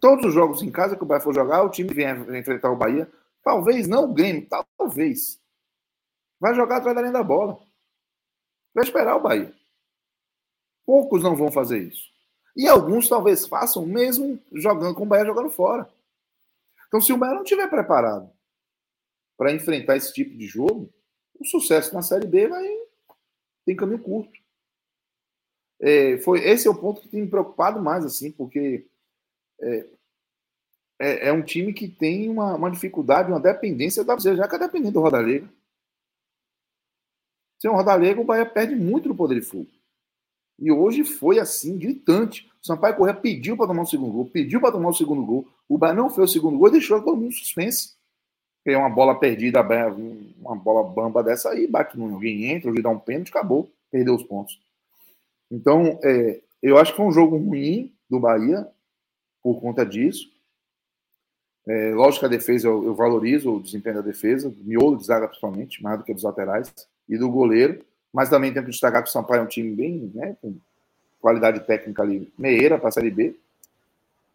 Todos 0.00 0.26
os 0.26 0.34
jogos 0.34 0.62
em 0.62 0.70
casa 0.70 0.96
que 0.96 1.02
o 1.02 1.06
Bahia 1.06 1.22
for 1.22 1.34
jogar, 1.34 1.62
o 1.62 1.70
time 1.70 1.92
vem 1.92 2.38
enfrentar 2.38 2.70
o 2.70 2.76
Bahia 2.76 3.10
Talvez 3.44 3.86
não 3.86 4.04
o 4.04 4.14
Grêmio, 4.14 4.48
talvez. 4.78 5.40
Vai 6.40 6.54
jogar 6.54 6.78
atrás 6.78 6.94
da 6.96 7.02
linha 7.02 7.12
da 7.12 7.22
bola. 7.22 7.60
Vai 8.74 8.84
esperar 8.84 9.16
o 9.16 9.22
Bahia. 9.22 9.54
Poucos 10.86 11.22
não 11.22 11.36
vão 11.36 11.52
fazer 11.52 11.78
isso. 11.78 12.12
E 12.56 12.66
alguns 12.66 13.08
talvez 13.08 13.46
façam 13.46 13.86
mesmo 13.86 14.42
jogando 14.52 14.94
com 14.94 15.04
o 15.04 15.06
Bahia 15.06 15.26
jogando 15.26 15.50
fora. 15.50 15.88
Então, 16.88 17.00
se 17.00 17.12
o 17.12 17.16
Bahia 17.16 17.34
não 17.34 17.42
estiver 17.42 17.68
preparado 17.68 18.30
para 19.36 19.52
enfrentar 19.52 19.96
esse 19.96 20.12
tipo 20.12 20.36
de 20.36 20.46
jogo, 20.46 20.92
o 21.38 21.44
sucesso 21.44 21.92
na 21.92 22.02
Série 22.02 22.26
B 22.26 22.48
vai 22.48 22.84
tem 23.64 23.76
caminho 23.76 24.02
curto. 24.02 24.38
É, 25.80 26.18
foi 26.18 26.40
esse 26.44 26.68
é 26.68 26.70
o 26.70 26.78
ponto 26.78 27.00
que 27.00 27.08
tem 27.08 27.22
me 27.22 27.28
preocupado 27.28 27.82
mais 27.82 28.04
assim, 28.04 28.30
porque 28.30 28.86
é, 29.60 29.86
é, 31.04 31.28
é, 31.28 31.32
um 31.32 31.42
time 31.42 31.74
que 31.74 31.86
tem 31.86 32.30
uma, 32.30 32.54
uma 32.54 32.70
dificuldade, 32.70 33.30
uma 33.30 33.38
dependência 33.38 34.02
da 34.02 34.16
já 34.16 34.48
que 34.48 34.56
é 34.56 34.58
dependente 34.58 34.92
do 34.92 35.00
Rodalega. 35.00 35.46
Sem 37.60 37.70
o 37.70 37.74
Rodalega, 37.74 38.20
o 38.20 38.24
Bahia 38.24 38.46
perde 38.46 38.74
muito 38.74 39.08
do 39.08 39.14
poder 39.14 39.38
de 39.38 39.46
fogo. 39.46 39.66
E 40.58 40.72
hoje 40.72 41.04
foi 41.04 41.38
assim, 41.38 41.76
gritante. 41.78 42.50
O 42.62 42.66
Sampaio 42.66 42.96
Correia 42.96 43.16
pediu 43.16 43.54
para 43.54 43.66
tomar 43.66 43.82
o 43.82 43.86
segundo 43.86 44.12
gol, 44.12 44.26
pediu 44.26 44.60
para 44.60 44.72
tomar 44.72 44.88
o 44.88 44.94
segundo 44.94 45.24
gol. 45.26 45.46
O 45.68 45.76
Bahia 45.76 45.94
não 45.94 46.08
fez 46.08 46.30
o 46.30 46.32
segundo 46.32 46.56
gol 46.56 46.68
e 46.68 46.72
deixou 46.72 47.02
todo 47.02 47.16
mundo 47.16 47.32
suspense. 47.32 47.94
É 48.64 48.74
uma 48.74 48.88
bola 48.88 49.18
perdida, 49.18 49.60
uma 50.40 50.56
bola 50.56 50.88
bamba 50.88 51.22
dessa 51.22 51.50
aí, 51.50 51.66
bate 51.66 51.98
no 51.98 52.14
alguém, 52.14 52.46
entra, 52.46 52.70
ele 52.70 52.80
dá 52.80 52.88
um 52.88 52.98
pênalti, 52.98 53.28
acabou, 53.28 53.70
perdeu 53.90 54.14
os 54.14 54.22
pontos. 54.22 54.58
Então, 55.50 55.98
é, 56.02 56.40
eu 56.62 56.78
acho 56.78 56.92
que 56.92 56.96
foi 56.96 57.06
um 57.06 57.12
jogo 57.12 57.36
ruim 57.36 57.94
do 58.08 58.18
Bahia 58.18 58.66
por 59.42 59.60
conta 59.60 59.84
disso. 59.84 60.33
É, 61.66 61.94
lógico 61.94 62.20
que 62.20 62.26
a 62.26 62.36
defesa, 62.36 62.68
eu, 62.68 62.84
eu, 62.84 62.94
valorizo 62.94 63.54
o 63.54 63.62
desempenho 63.62 63.96
da 63.96 64.02
defesa, 64.02 64.50
do 64.50 64.62
miolo 64.64 64.96
de 64.96 65.06
zaga 65.06 65.26
principalmente, 65.26 65.82
mais 65.82 65.98
do 65.98 66.04
que 66.04 66.12
dos 66.12 66.22
laterais, 66.22 66.72
e 67.08 67.16
do 67.16 67.30
goleiro, 67.30 67.84
mas 68.12 68.28
também 68.28 68.52
tenho 68.52 68.64
que 68.64 68.70
destacar 68.70 69.02
que 69.02 69.08
o 69.08 69.12
Sampaio 69.12 69.40
é 69.40 69.44
um 69.44 69.48
time 69.48 69.74
bem, 69.74 70.10
né, 70.14 70.36
com 70.40 70.54
qualidade 71.20 71.60
técnica 71.60 72.02
ali, 72.02 72.30
meieira 72.38 72.78
para 72.78 72.90
a 72.90 72.92
Série 72.92 73.10
B, 73.10 73.34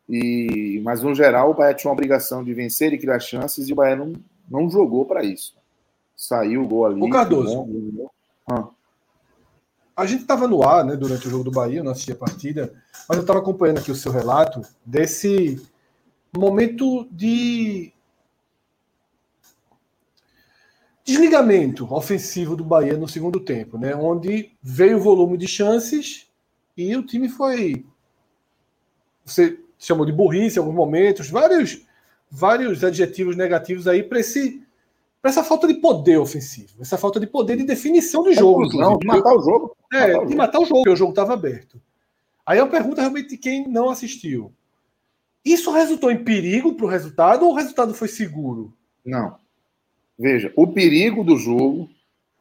e, 0.10 0.82
mas 0.84 1.04
no 1.04 1.14
geral 1.14 1.52
o 1.52 1.54
Bahia 1.54 1.76
tinha 1.76 1.90
uma 1.90 1.94
obrigação 1.94 2.44
de 2.44 2.52
vencer 2.52 2.92
e 2.94 2.98
criar 2.98 3.20
chances, 3.20 3.70
e 3.70 3.74
o 3.74 3.76
Bahia 3.76 3.96
não, 3.96 4.14
não 4.50 4.70
jogou 4.70 5.06
para 5.06 5.24
isso. 5.24 5.56
Saiu 6.18 6.64
o 6.64 6.68
gol 6.68 6.88
ali. 6.88 7.02
O 7.02 7.10
Cardoso. 7.10 7.64
Bom, 7.64 8.10
ah. 8.52 8.68
A 9.96 10.06
gente 10.06 10.22
estava 10.22 10.48
no 10.48 10.68
ar 10.68 10.84
né, 10.84 10.96
durante 10.96 11.28
o 11.28 11.30
jogo 11.30 11.44
do 11.44 11.52
Bahia, 11.52 11.80
eu 11.80 11.84
não 11.84 11.92
assisti 11.92 12.12
a 12.12 12.16
partida, 12.16 12.74
mas 13.08 13.18
eu 13.18 13.22
estava 13.22 13.40
acompanhando 13.40 13.80
aqui 13.80 13.92
o 13.92 13.96
seu 13.96 14.12
relato 14.12 14.62
desse 14.84 15.62
momento 16.38 17.08
de 17.12 17.92
desligamento 21.04 21.92
ofensivo 21.92 22.56
do 22.56 22.64
Bahia 22.64 22.98
no 22.98 23.08
segundo 23.08 23.40
tempo, 23.40 23.78
né? 23.78 23.96
Onde 23.96 24.52
veio 24.62 24.98
o 24.98 25.02
volume 25.02 25.38
de 25.38 25.48
chances 25.48 26.28
e 26.78 26.96
o 26.96 27.04
time 27.04 27.28
foi 27.28 27.86
você 29.26 29.60
chamou 29.78 30.06
de 30.06 30.12
burrice 30.12 30.58
em 30.58 30.60
alguns 30.60 30.76
momentos, 30.76 31.30
vários, 31.30 31.86
vários 32.30 32.84
adjetivos 32.84 33.36
negativos 33.36 33.88
aí 33.88 34.04
para 34.04 34.20
esse 34.20 34.64
para 35.22 35.32
essa 35.32 35.44
falta 35.44 35.68
de 35.68 35.74
poder 35.74 36.18
ofensivo, 36.18 36.82
essa 36.82 36.98
falta 36.98 37.20
de 37.20 37.28
poder 37.28 37.58
de 37.58 37.66
definição 37.66 38.24
de 38.24 38.34
jogo. 38.34 38.66
Não, 38.78 38.98
de 38.98 39.06
matar 39.06 39.36
o 39.36 39.42
jogo. 39.42 39.76
É, 39.92 40.14
matar 40.14 40.22
o 40.22 40.28
de 40.28 40.36
matar 40.36 40.60
o 40.60 40.66
jogo, 40.66 40.76
porque 40.76 40.90
o 40.92 40.96
jogo 40.96 41.12
estava 41.12 41.34
aberto. 41.34 41.82
Aí 42.46 42.58
é 42.58 42.64
uma 42.64 42.70
pergunta 42.70 43.02
realmente 43.02 43.30
de 43.30 43.38
quem 43.38 43.68
não 43.68 43.90
assistiu. 43.90 44.54
Isso 45.50 45.72
resultou 45.72 46.12
em 46.12 46.24
perigo 46.24 46.76
para 46.76 46.86
o 46.86 46.90
resultado 46.90 47.44
ou 47.44 47.52
o 47.52 47.56
resultado 47.56 47.92
foi 47.96 48.08
seguro? 48.08 48.72
Não. 49.04 49.36
Veja, 50.16 50.54
o 50.56 50.68
perigo 50.68 51.24
do 51.24 51.38
jogo 51.38 51.90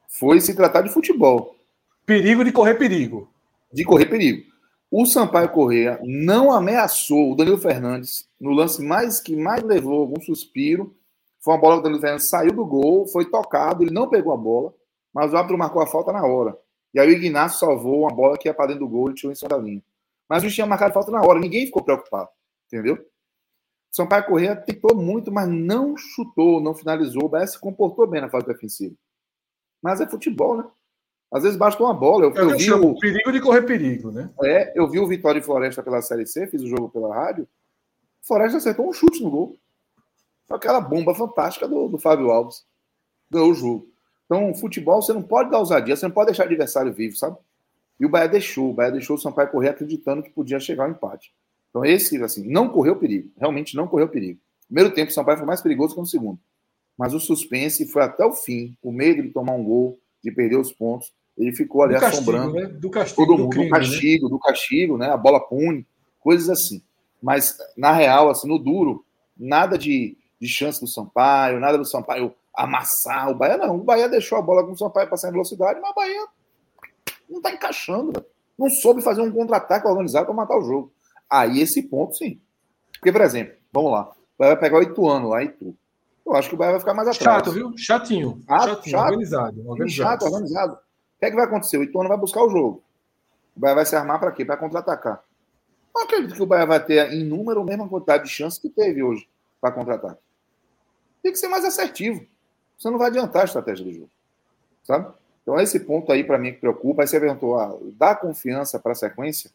foi 0.06 0.42
se 0.42 0.54
tratar 0.54 0.82
de 0.82 0.90
futebol. 0.90 1.56
Perigo 2.04 2.44
de 2.44 2.52
correr 2.52 2.74
perigo. 2.74 3.32
De 3.72 3.82
correr 3.82 4.04
perigo. 4.04 4.46
O 4.90 5.06
Sampaio 5.06 5.48
Correa 5.48 5.98
não 6.04 6.52
ameaçou 6.52 7.32
o 7.32 7.34
Danilo 7.34 7.56
Fernandes 7.56 8.28
no 8.38 8.50
lance 8.50 8.82
mais 8.82 9.18
que 9.18 9.34
mais 9.34 9.62
levou 9.62 10.00
algum 10.00 10.20
suspiro. 10.20 10.94
Foi 11.40 11.54
uma 11.54 11.60
bola 11.60 11.76
que 11.76 11.80
o 11.80 11.82
Danilo 11.84 12.02
Fernandes 12.02 12.28
saiu 12.28 12.52
do 12.52 12.66
gol, 12.66 13.06
foi 13.06 13.24
tocado, 13.24 13.84
ele 13.84 13.90
não 13.90 14.10
pegou 14.10 14.34
a 14.34 14.36
bola, 14.36 14.74
mas 15.14 15.32
o 15.32 15.36
árbitro 15.38 15.56
marcou 15.56 15.80
a 15.80 15.86
falta 15.86 16.12
na 16.12 16.26
hora. 16.26 16.54
E 16.92 17.00
aí 17.00 17.08
o 17.08 17.12
Ignacio 17.12 17.58
salvou 17.58 18.00
uma 18.00 18.10
bola 18.10 18.36
que 18.36 18.48
ia 18.48 18.52
para 18.52 18.66
dentro 18.66 18.80
do 18.84 18.88
gol 18.90 19.10
e 19.10 19.14
tirou 19.14 19.32
em 19.32 19.34
cima 19.34 19.48
da 19.48 19.56
linha. 19.56 19.82
Mas 20.28 20.44
o 20.44 20.50
tinha 20.50 20.66
marcado 20.66 20.92
falta 20.92 21.10
na 21.10 21.22
hora, 21.22 21.40
ninguém 21.40 21.64
ficou 21.64 21.82
preocupado, 21.82 22.28
entendeu? 22.68 23.04
Sampaio 23.90 24.26
Correa 24.26 24.54
tentou 24.54 24.94
muito, 24.94 25.32
mas 25.32 25.48
não 25.48 25.96
chutou, 25.96 26.60
não 26.60 26.74
finalizou. 26.74 27.24
O 27.24 27.28
Bahia 27.28 27.46
se 27.46 27.58
comportou 27.58 28.06
bem 28.06 28.20
na 28.20 28.28
fase 28.28 28.46
defensiva. 28.46 28.94
Mas 29.82 30.00
é 30.00 30.06
futebol, 30.06 30.56
né? 30.56 30.64
Às 31.30 31.42
vezes 31.42 31.58
basta 31.58 31.82
uma 31.82 31.92
bola. 31.92 32.24
Eu, 32.24 32.30
é 32.30 32.40
eu, 32.40 32.50
eu 32.50 32.56
vi 32.56 32.72
o 32.72 32.98
perigo 32.98 33.32
de 33.32 33.40
correr 33.40 33.62
perigo, 33.62 34.10
né? 34.10 34.30
É, 34.42 34.78
eu 34.78 34.88
vi 34.88 34.98
o 34.98 35.06
Vitória 35.06 35.38
e 35.38 35.42
Floresta 35.42 35.82
pela 35.82 36.00
Série 36.00 36.26
C, 36.26 36.46
fiz 36.46 36.62
o 36.62 36.68
jogo 36.68 36.88
pela 36.88 37.14
rádio. 37.14 37.46
Floresta 38.22 38.58
acertou 38.58 38.88
um 38.88 38.92
chute 38.92 39.22
no 39.22 39.30
gol. 39.30 39.56
Aquela 40.48 40.80
bomba 40.80 41.14
fantástica 41.14 41.68
do, 41.68 41.88
do 41.88 41.98
Fábio 41.98 42.30
Alves. 42.30 42.64
Ganhou 43.30 43.50
o 43.50 43.54
jogo. 43.54 43.88
Então, 44.24 44.54
futebol, 44.54 45.00
você 45.02 45.12
não 45.12 45.22
pode 45.22 45.50
dar 45.50 45.58
ousadia, 45.58 45.96
você 45.96 46.06
não 46.06 46.12
pode 46.12 46.26
deixar 46.26 46.44
o 46.44 46.46
adversário 46.46 46.92
vivo, 46.92 47.16
sabe? 47.16 47.36
E 47.98 48.06
o 48.06 48.08
Bahia 48.08 48.28
deixou. 48.28 48.70
O 48.70 48.74
Bahia 48.74 48.92
deixou 48.92 49.16
o 49.16 49.18
Sampaio 49.18 49.50
correr 49.50 49.70
acreditando 49.70 50.22
que 50.22 50.30
podia 50.30 50.60
chegar 50.60 50.84
ao 50.84 50.90
empate. 50.90 51.32
Então, 51.70 51.84
esse, 51.84 52.22
assim, 52.22 52.48
não 52.48 52.68
correu 52.68 52.96
perigo. 52.96 53.30
Realmente 53.36 53.76
não 53.76 53.86
correu 53.86 54.08
perigo. 54.08 54.40
Primeiro 54.66 54.94
tempo, 54.94 55.10
o 55.10 55.14
Sampaio 55.14 55.38
foi 55.38 55.46
mais 55.46 55.60
perigoso 55.60 55.94
que 55.94 56.00
no 56.00 56.06
segundo. 56.06 56.38
Mas 56.96 57.14
o 57.14 57.20
suspense 57.20 57.86
foi 57.86 58.02
até 58.02 58.24
o 58.24 58.32
fim. 58.32 58.76
O 58.82 58.90
medo 58.90 59.22
de 59.22 59.30
tomar 59.30 59.52
um 59.52 59.62
gol, 59.62 59.98
de 60.22 60.30
perder 60.30 60.56
os 60.56 60.72
pontos. 60.72 61.12
Ele 61.36 61.52
ficou 61.52 61.82
ali 61.82 61.94
do 61.94 62.04
assombrando. 62.04 62.54
Castigo, 62.54 62.72
né? 62.72 62.80
Do 62.80 62.90
castigo. 62.90 63.26
Todo 63.26 63.38
mundo, 63.38 63.44
do, 63.44 63.50
crime, 63.50 63.68
do 63.68 63.70
castigo, 63.70 64.24
né? 64.24 64.30
do 64.30 64.38
castigo, 64.38 64.98
né? 64.98 65.10
A 65.10 65.16
bola 65.16 65.40
pune, 65.40 65.86
coisas 66.18 66.48
assim. 66.48 66.82
Mas, 67.22 67.56
na 67.76 67.92
real, 67.92 68.28
assim, 68.28 68.48
no 68.48 68.58
duro, 68.58 69.04
nada 69.36 69.78
de, 69.78 70.16
de 70.40 70.48
chance 70.48 70.80
do 70.80 70.86
Sampaio, 70.86 71.60
nada 71.60 71.78
do 71.78 71.84
Sampaio 71.84 72.34
amassar 72.54 73.30
o 73.30 73.34
Bahia, 73.34 73.56
não. 73.56 73.76
O 73.76 73.84
Bahia 73.84 74.08
deixou 74.08 74.36
a 74.36 74.42
bola 74.42 74.64
com 74.64 74.72
o 74.72 74.76
Sampaio 74.76 75.08
passar 75.08 75.28
em 75.28 75.32
velocidade, 75.32 75.80
mas 75.80 75.92
o 75.92 75.94
Bahia 75.94 76.26
não 77.30 77.40
tá 77.40 77.52
encaixando, 77.52 78.12
velho. 78.12 78.26
Não 78.58 78.68
soube 78.68 79.00
fazer 79.00 79.20
um 79.20 79.30
contra-ataque 79.30 79.86
organizado 79.86 80.26
para 80.26 80.34
matar 80.34 80.58
o 80.58 80.64
jogo. 80.64 80.92
Aí 81.28 81.60
esse 81.60 81.82
ponto, 81.82 82.16
sim. 82.16 82.40
Porque, 82.92 83.12
por 83.12 83.20
exemplo, 83.20 83.54
vamos 83.72 83.92
lá. 83.92 84.10
O 84.10 84.38
Bahia 84.38 84.54
vai 84.54 84.60
pegar 84.60 84.78
o 84.78 84.82
Ituano 84.82 85.28
lá, 85.28 85.42
Itu. 85.42 85.76
Eu 86.24 86.36
acho 86.36 86.48
que 86.48 86.54
o 86.54 86.58
Bahia 86.58 86.72
vai 86.72 86.80
ficar 86.80 86.94
mais 86.94 87.08
atrás. 87.08 87.38
Chato, 87.38 87.52
viu? 87.52 87.72
Chatinho. 87.76 88.40
Ah, 88.46 88.60
chatinho. 88.60 88.90
Chato. 88.90 89.04
Organizado. 89.04 89.70
organizado. 89.70 90.10
Chato, 90.10 90.22
organizado. 90.24 90.72
O 90.74 91.18
que 91.18 91.26
é 91.26 91.30
que 91.30 91.36
vai 91.36 91.44
acontecer? 91.46 91.78
O 91.78 91.82
Ituano 91.82 92.08
vai 92.08 92.18
buscar 92.18 92.42
o 92.42 92.50
jogo. 92.50 92.82
O 93.56 93.60
Bahia 93.60 93.76
vai 93.76 93.86
se 93.86 93.96
armar 93.96 94.20
para 94.20 94.32
quê? 94.32 94.44
Para 94.44 94.56
contra-atacar. 94.56 95.24
Não 95.94 96.04
acredito 96.04 96.34
que 96.34 96.42
o 96.42 96.46
Bahia 96.46 96.66
vai 96.66 96.84
ter 96.84 97.12
em 97.12 97.24
número 97.24 97.62
a 97.62 97.64
mesma 97.64 97.88
quantidade 97.88 98.24
de 98.24 98.30
chances 98.30 98.58
que 98.58 98.68
teve 98.68 99.02
hoje 99.02 99.28
para 99.60 99.72
contra-ataque. 99.72 100.20
Tem 101.22 101.32
que 101.32 101.38
ser 101.38 101.48
mais 101.48 101.64
assertivo. 101.64 102.24
Você 102.78 102.90
não 102.90 102.98
vai 102.98 103.08
adiantar 103.08 103.42
a 103.42 103.44
estratégia 103.46 103.84
do 103.84 103.92
jogo. 103.92 104.10
Sabe? 104.84 105.12
Então, 105.42 105.58
esse 105.58 105.80
ponto 105.80 106.12
aí, 106.12 106.22
para 106.22 106.38
mim, 106.38 106.52
que 106.52 106.60
preocupa. 106.60 107.02
Aí 107.02 107.08
você 107.08 107.18
perguntou, 107.18 107.58
ah, 107.58 107.76
dá 107.94 108.14
confiança 108.14 108.78
para 108.78 108.92
a 108.92 108.94
sequência? 108.94 109.50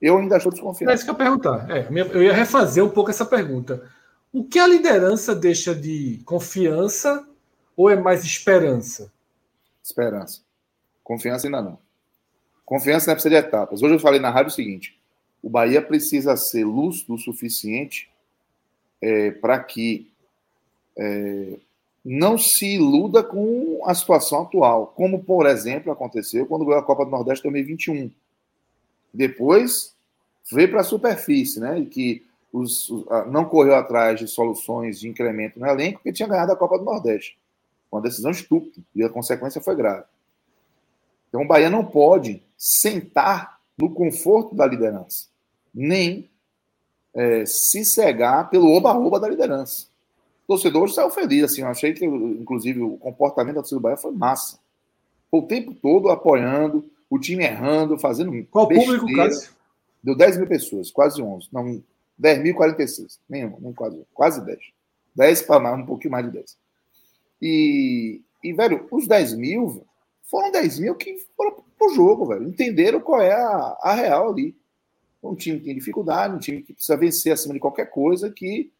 Eu 0.00 0.18
ainda 0.18 0.36
estou 0.36 0.52
desconfiado. 0.52 0.90
É 0.90 0.94
isso 0.94 1.04
que 1.04 1.10
eu 1.10 1.14
ia 1.14 1.18
perguntar. 1.18 1.70
É, 1.70 1.88
eu 2.12 2.22
ia 2.22 2.32
refazer 2.32 2.84
um 2.84 2.90
pouco 2.90 3.10
essa 3.10 3.24
pergunta. 3.24 3.88
O 4.32 4.44
que 4.44 4.58
a 4.58 4.66
liderança 4.66 5.34
deixa 5.34 5.74
de 5.74 6.20
confiança 6.24 7.26
ou 7.76 7.88
é 7.88 7.96
mais 7.96 8.24
esperança? 8.24 9.12
Esperança. 9.82 10.40
Confiança 11.02 11.46
ainda 11.46 11.62
não. 11.62 11.78
Confiança 12.64 13.06
não 13.06 13.14
precisa 13.14 13.40
de 13.40 13.46
etapas. 13.46 13.82
Hoje 13.82 13.94
eu 13.94 14.00
falei 14.00 14.20
na 14.20 14.30
rádio 14.30 14.50
o 14.50 14.54
seguinte: 14.54 14.98
o 15.42 15.50
Bahia 15.50 15.82
precisa 15.82 16.36
ser 16.36 16.64
lúcido 16.64 17.14
o 17.14 17.18
suficiente 17.18 18.10
é, 19.00 19.30
para 19.30 19.58
que 19.58 20.10
é, 20.96 21.58
não 22.04 22.38
se 22.38 22.74
iluda 22.74 23.22
com 23.22 23.82
a 23.84 23.94
situação 23.94 24.42
atual, 24.42 24.88
como, 24.96 25.22
por 25.22 25.46
exemplo, 25.46 25.92
aconteceu 25.92 26.46
quando 26.46 26.64
ganhou 26.64 26.80
a 26.80 26.84
Copa 26.84 27.04
do 27.04 27.10
Nordeste 27.10 27.42
2021. 27.44 28.10
Depois 29.14 29.94
veio 30.52 30.70
para 30.70 30.80
a 30.80 30.84
superfície, 30.84 31.60
né? 31.60 31.78
E 31.78 31.86
que 31.86 32.26
os, 32.52 32.88
não 33.30 33.44
correu 33.44 33.74
atrás 33.74 34.18
de 34.18 34.28
soluções 34.28 35.00
de 35.00 35.08
incremento 35.08 35.58
no 35.58 35.66
elenco, 35.66 35.98
porque 35.98 36.12
tinha 36.12 36.28
ganhado 36.28 36.52
a 36.52 36.56
Copa 36.56 36.78
do 36.78 36.84
Nordeste. 36.84 37.38
Uma 37.90 38.02
decisão 38.02 38.30
estúpida, 38.30 38.84
e 38.94 39.04
a 39.04 39.08
consequência 39.08 39.60
foi 39.60 39.76
grave. 39.76 40.04
Então 41.28 41.42
o 41.42 41.46
Bahia 41.46 41.70
não 41.70 41.84
pode 41.84 42.42
sentar 42.56 43.60
no 43.78 43.90
conforto 43.90 44.54
da 44.54 44.66
liderança, 44.66 45.26
nem 45.72 46.28
é, 47.12 47.44
se 47.46 47.84
cegar 47.84 48.50
pelo 48.50 48.72
oba-oba 48.72 49.18
da 49.18 49.28
liderança. 49.28 49.86
O 50.46 50.54
torcedor 50.54 50.88
saiu 50.90 51.10
feliz, 51.10 51.44
assim, 51.44 51.62
eu 51.62 51.68
achei 51.68 51.92
que, 51.92 52.04
inclusive, 52.04 52.82
o 52.82 52.96
comportamento 52.98 53.56
da 53.56 53.62
torcida 53.62 53.80
do 53.80 53.82
Bahia 53.82 53.96
foi 53.96 54.12
massa. 54.12 54.58
O 55.30 55.42
tempo 55.42 55.74
todo 55.74 56.10
apoiando, 56.10 56.84
o 57.14 57.18
time 57.18 57.44
errando, 57.44 57.98
fazendo. 57.98 58.32
Qual 58.50 58.66
besteira. 58.66 59.00
público, 59.00 59.16
Cássio? 59.16 59.52
Deu 60.02 60.16
10 60.16 60.38
mil 60.38 60.46
pessoas, 60.46 60.90
quase 60.90 61.22
11. 61.22 61.48
Não, 61.52 61.82
10.046. 62.20 63.18
Nenhum, 63.28 63.56
nem 63.60 63.72
quase. 63.72 64.04
Quase 64.12 64.44
10. 64.44 64.58
10 65.14 65.42
para 65.42 65.60
mais, 65.60 65.78
um 65.78 65.86
pouquinho 65.86 66.12
mais 66.12 66.26
de 66.26 66.32
10. 66.32 66.58
E, 67.40 68.20
e 68.42 68.52
velho, 68.52 68.86
os 68.90 69.06
10 69.06 69.34
mil 69.34 69.84
foram 70.24 70.50
10 70.50 70.78
mil 70.80 70.94
que 70.94 71.16
foram 71.36 71.62
pro 71.78 71.94
jogo, 71.94 72.26
velho. 72.26 72.48
Entenderam 72.48 73.00
qual 73.00 73.20
é 73.20 73.32
a, 73.32 73.78
a 73.80 73.94
real 73.94 74.30
ali. 74.30 74.56
Um 75.22 75.34
time 75.34 75.58
que 75.58 75.64
tem 75.64 75.74
dificuldade, 75.74 76.34
um 76.34 76.38
time 76.38 76.62
que 76.62 76.74
precisa 76.74 76.96
vencer 76.96 77.32
acima 77.32 77.54
de 77.54 77.60
qualquer 77.60 77.86
coisa, 77.86 78.30
que 78.30 78.70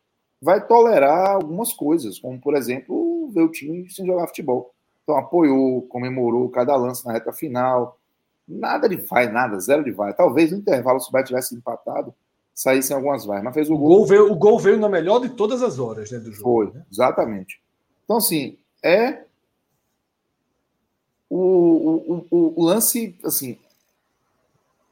vai 0.43 0.67
tolerar 0.67 1.37
algumas 1.37 1.73
coisas, 1.73 2.19
como, 2.19 2.39
por 2.39 2.55
exemplo, 2.55 3.31
ver 3.31 3.41
o 3.41 3.51
time 3.51 3.89
sem 3.91 4.05
jogar 4.05 4.27
futebol. 4.27 4.75
Então, 5.03 5.17
apoiou, 5.17 5.83
comemorou 5.83 6.51
cada 6.51 6.77
lance 6.77 7.05
na 7.07 7.13
reta 7.13 7.33
final. 7.33 7.99
Nada 8.47 8.89
de 8.89 8.97
vai, 8.97 9.31
nada, 9.31 9.59
zero 9.59 9.83
de 9.83 9.91
vai. 9.91 10.13
Talvez 10.13 10.53
no 10.53 10.59
intervalo, 10.59 11.01
se 11.01 11.09
o 11.09 11.13
Bahia 11.13 11.25
tivesse 11.25 11.55
empatado, 11.55 12.15
saíssem 12.55 12.95
algumas 12.95 13.25
vaias. 13.25 13.43
Mas 13.43 13.55
fez 13.55 13.71
o, 13.71 13.75
o 13.75 13.79
gol. 13.79 14.07
veio, 14.07 14.31
o 14.31 14.37
gol 14.37 14.59
veio 14.59 14.79
na 14.79 14.89
melhor 14.89 15.21
de 15.21 15.31
todas 15.31 15.63
as 15.63 15.79
horas 15.79 16.11
né, 16.11 16.19
do 16.19 16.31
jogo. 16.31 16.43
Foi, 16.43 16.73
né? 16.73 16.85
exatamente. 16.91 17.61
Então, 18.05 18.19
assim, 18.19 18.59
é. 18.83 19.25
O, 21.29 21.39
o, 21.39 22.27
o, 22.31 22.61
o, 22.61 22.65
lance, 22.65 23.19
assim, 23.25 23.59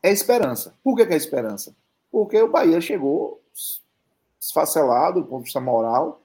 é 0.02 0.10
esperança. 0.10 0.74
Por 0.82 0.96
que, 0.96 1.06
que 1.06 1.12
é 1.12 1.16
esperança? 1.16 1.76
Porque 2.10 2.40
o 2.40 2.50
Bahia 2.50 2.80
chegou 2.80 3.40
esfacelado 4.40 5.20
do 5.20 5.26
ponto 5.26 5.40
de 5.40 5.44
vista 5.44 5.60
moral, 5.60 6.20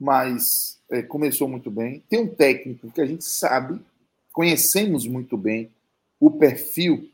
mas 0.00 0.80
é, 0.88 1.02
começou 1.02 1.46
muito 1.46 1.70
bem. 1.70 2.02
Tem 2.08 2.20
um 2.20 2.34
técnico 2.34 2.90
que 2.90 3.02
a 3.02 3.06
gente 3.06 3.24
sabe, 3.24 3.84
conhecemos 4.32 5.06
muito 5.06 5.36
bem 5.36 5.70
o 6.24 6.30
perfil 6.30 7.10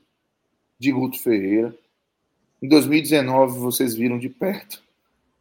de 0.79 0.93
Guto 0.93 1.19
Ferreira. 1.19 1.75
Em 2.61 2.69
2019, 2.69 3.59
vocês 3.59 3.95
viram 3.95 4.19
de 4.19 4.29
perto 4.29 4.83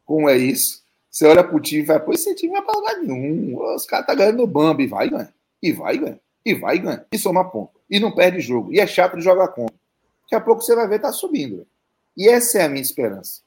como 0.06 0.30
é 0.30 0.38
isso. 0.38 0.84
Você 1.12 1.28
olha 1.28 1.44
pro 1.44 1.60
time 1.60 1.82
e 1.82 1.86
vai, 1.86 2.00
pô, 2.00 2.14
esse 2.14 2.34
time 2.34 2.54
não 2.54 2.64
vai 2.64 2.66
pra 2.66 2.80
lugar 2.80 2.98
nenhum. 3.02 3.62
Os 3.76 3.86
caras 3.86 4.08
tá 4.08 4.16
ganhando 4.16 4.38
no 4.38 4.48
Bambi. 4.48 4.86
E 4.86 4.88
vai 4.88 5.10
ganhar. 5.10 5.34
E 5.62 5.74
vai 5.74 5.98
ganhar. 5.98 6.20
E 6.46 6.54
vai 6.54 6.80
ganhar. 6.80 7.06
E 7.12 7.20
soma 7.20 7.44
ponto. 7.44 7.74
E 7.90 8.00
não 8.00 8.16
perde 8.16 8.40
jogo. 8.40 8.72
E 8.72 8.80
é 8.80 8.88
chato 8.88 9.18
de 9.18 9.24
jogar 9.24 9.50
contra. 9.50 9.76
Daqui 10.22 10.36
a 10.36 10.40
pouco 10.40 10.62
você 10.62 10.74
vai 10.74 10.88
ver, 10.88 11.00
tá 11.00 11.12
subindo. 11.12 11.68
E 12.16 12.30
essa 12.30 12.60
é 12.60 12.64
a 12.64 12.70
minha 12.70 12.82
esperança. 12.82 13.42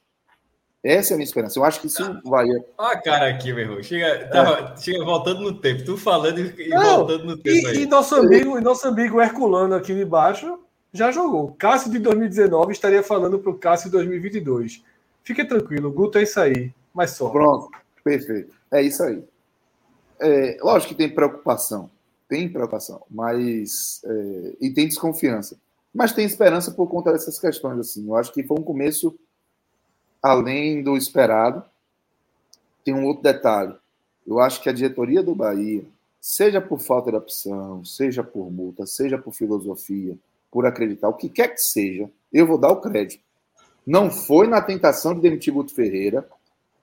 Essa 0.83 1.13
é 1.13 1.15
a 1.15 1.17
minha 1.17 1.25
esperança. 1.25 1.59
Eu 1.59 1.63
acho 1.63 1.79
que 1.79 1.87
se 1.87 2.01
o 2.01 2.29
Bahia. 2.29 2.65
Olha 2.77 2.91
a 2.91 3.01
cara 3.01 3.29
aqui, 3.29 3.53
meu 3.53 3.63
irmão. 3.63 3.83
Chega, 3.83 4.27
tava, 4.29 4.73
é. 4.73 4.77
chega 4.77 5.05
voltando 5.05 5.41
no 5.41 5.53
tempo. 5.53 5.85
Tu 5.85 5.95
falando 5.95 6.39
e 6.39 6.69
não, 6.69 6.97
voltando 6.97 7.25
no 7.25 7.37
tempo. 7.37 7.67
E, 7.69 7.83
e, 7.83 7.85
nosso 7.85 8.15
amigo, 8.15 8.57
e 8.57 8.61
nosso 8.61 8.87
amigo 8.87 9.21
Herculano 9.21 9.75
aqui 9.75 9.93
embaixo 9.93 10.59
já 10.91 11.11
jogou. 11.11 11.55
Cássio 11.57 11.91
de 11.91 11.99
2019 11.99 12.71
estaria 12.71 13.03
falando 13.03 13.37
para 13.37 13.51
o 13.51 13.57
Cássio 13.57 13.89
de 13.89 13.97
2022. 13.97 14.83
Fique 15.23 15.45
tranquilo, 15.45 15.91
Guto 15.91 16.17
é 16.17 16.23
isso 16.23 16.39
aí. 16.39 16.73
Mas 16.93 17.11
só. 17.11 17.29
Pronto, 17.29 17.69
perfeito. 18.03 18.53
É 18.71 18.81
isso 18.81 19.03
aí. 19.03 19.23
É, 20.19 20.57
lógico 20.61 20.89
que 20.89 20.97
tem 20.97 21.13
preocupação. 21.13 21.91
Tem 22.27 22.49
preocupação, 22.49 23.03
mas. 23.09 24.01
É, 24.03 24.53
e 24.61 24.71
tem 24.71 24.87
desconfiança. 24.87 25.57
Mas 25.93 26.13
tem 26.13 26.25
esperança 26.25 26.71
por 26.71 26.87
conta 26.87 27.11
dessas 27.11 27.37
questões. 27.37 27.79
assim. 27.79 28.07
Eu 28.07 28.15
acho 28.15 28.33
que 28.33 28.43
foi 28.43 28.57
um 28.59 28.63
começo 28.63 29.15
além 30.21 30.83
do 30.83 30.95
esperado. 30.95 31.63
Tem 32.83 32.93
um 32.93 33.05
outro 33.05 33.23
detalhe. 33.23 33.75
Eu 34.25 34.39
acho 34.39 34.61
que 34.61 34.69
a 34.69 34.73
diretoria 34.73 35.23
do 35.23 35.35
Bahia, 35.35 35.83
seja 36.19 36.61
por 36.61 36.79
falta 36.79 37.11
de 37.11 37.17
opção, 37.17 37.83
seja 37.83 38.23
por 38.23 38.51
multa, 38.51 38.85
seja 38.85 39.17
por 39.17 39.33
filosofia, 39.33 40.17
por 40.51 40.65
acreditar, 40.65 41.09
o 41.09 41.13
que 41.13 41.29
quer 41.29 41.49
que 41.49 41.61
seja, 41.61 42.09
eu 42.31 42.45
vou 42.45 42.57
dar 42.57 42.69
o 42.69 42.81
crédito. 42.81 43.23
Não 43.85 44.11
foi 44.11 44.47
na 44.47 44.61
tentação 44.61 45.15
de 45.15 45.21
demitir 45.21 45.53
Guto 45.53 45.73
Ferreira 45.73 46.27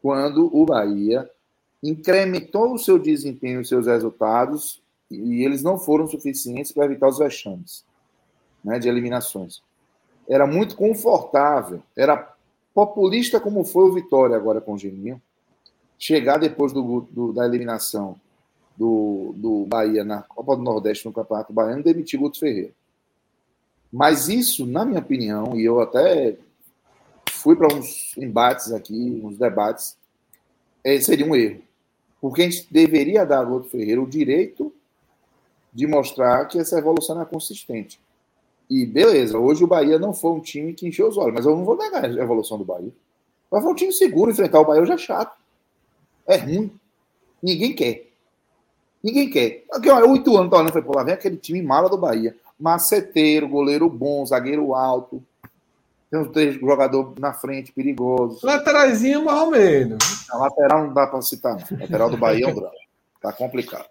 quando 0.02 0.50
o 0.56 0.64
Bahia 0.64 1.30
incrementou 1.82 2.74
o 2.74 2.78
seu 2.78 2.98
desempenho, 2.98 3.60
os 3.60 3.68
seus 3.68 3.86
resultados, 3.86 4.82
e 5.10 5.44
eles 5.44 5.62
não 5.62 5.78
foram 5.78 6.06
suficientes 6.06 6.72
para 6.72 6.84
evitar 6.84 7.08
os 7.08 7.18
vexames 7.18 7.84
né, 8.62 8.78
de 8.78 8.88
eliminações. 8.88 9.62
Era 10.28 10.46
muito 10.46 10.76
confortável, 10.76 11.82
era 11.96 12.34
populista 12.74 13.40
como 13.40 13.64
foi 13.64 13.84
o 13.84 13.92
Vitória 13.92 14.36
agora 14.36 14.60
com 14.60 14.74
o 14.74 14.78
Geninho, 14.78 15.20
chegar 15.98 16.38
depois 16.38 16.72
do, 16.72 17.00
do, 17.10 17.32
da 17.32 17.44
eliminação 17.44 18.16
do, 18.76 19.34
do 19.36 19.66
Bahia 19.66 20.04
na 20.04 20.22
Copa 20.22 20.56
do 20.56 20.62
Nordeste 20.62 21.04
no 21.04 21.12
Campeonato 21.12 21.52
Baiano, 21.52 21.82
demitir 21.82 22.20
Guto 22.20 22.38
Ferreira. 22.38 22.72
Mas 23.92 24.28
isso, 24.28 24.66
na 24.66 24.84
minha 24.84 25.00
opinião, 25.00 25.58
e 25.58 25.64
eu 25.64 25.80
até 25.80 26.36
fui 27.30 27.56
para 27.56 27.74
uns 27.74 28.16
embates 28.16 28.72
aqui, 28.72 29.20
uns 29.24 29.36
debates, 29.36 29.96
é, 30.84 31.00
seria 31.00 31.26
um 31.26 31.34
erro. 31.34 31.62
Porque 32.20 32.42
a 32.42 32.50
gente 32.50 32.66
deveria 32.70 33.24
dar 33.24 33.40
a 33.40 33.44
Guto 33.44 33.68
Ferreira 33.68 34.00
o 34.00 34.06
direito 34.06 34.72
de 35.72 35.86
mostrar 35.86 36.44
que 36.46 36.58
essa 36.58 36.78
evolução 36.78 37.20
é 37.20 37.24
consistente. 37.24 38.00
E 38.68 38.84
beleza, 38.84 39.38
hoje 39.38 39.64
o 39.64 39.66
Bahia 39.66 39.98
não 39.98 40.12
foi 40.12 40.32
um 40.32 40.40
time 40.40 40.74
que 40.74 40.86
encheu 40.86 41.08
os 41.08 41.16
olhos, 41.16 41.34
mas 41.34 41.46
eu 41.46 41.56
não 41.56 41.64
vou 41.64 41.76
negar 41.76 42.04
a 42.04 42.08
evolução 42.08 42.58
do 42.58 42.64
Bahia. 42.64 42.92
Mas 43.50 43.62
foi 43.62 43.72
um 43.72 43.74
time 43.74 43.92
seguro, 43.92 44.30
enfrentar 44.30 44.60
o 44.60 44.64
Bahia 44.64 44.82
hoje 44.82 44.92
é 44.92 44.98
chato. 44.98 45.36
É 46.26 46.36
ruim. 46.36 46.70
Ninguém 47.42 47.74
quer. 47.74 48.08
Ninguém 49.02 49.30
quer. 49.30 49.64
Aqui, 49.72 49.88
ó, 49.88 50.06
oito 50.06 50.36
anos 50.36 50.50
tá 50.50 50.56
olhando, 50.56 50.72
foi, 50.72 50.82
pô, 50.82 50.94
lá 50.94 51.02
vem 51.02 51.14
aquele 51.14 51.36
time 51.36 51.62
mala 51.62 51.88
do 51.88 51.96
Bahia. 51.96 52.36
Maceteiro, 52.60 53.48
goleiro 53.48 53.88
bom, 53.88 54.26
zagueiro 54.26 54.74
alto. 54.74 55.22
Tem 56.10 56.20
uns 56.20 56.30
três 56.30 56.54
jogadores 56.58 57.14
na 57.18 57.32
frente 57.32 57.72
perigosos. 57.72 58.42
Lateraizinho 58.42 59.24
mais 59.24 59.38
ou 59.40 59.50
menos. 59.50 60.28
A 60.30 60.38
lateral 60.38 60.86
não 60.86 60.92
dá 60.92 61.06
para 61.06 61.22
citar, 61.22 61.54
não. 61.54 61.78
lateral 61.78 62.10
do 62.10 62.16
Bahia 62.16 62.46
é 62.46 62.48
um 62.48 62.54
drama. 62.54 62.72
Tá 63.20 63.32
complicado. 63.32 63.86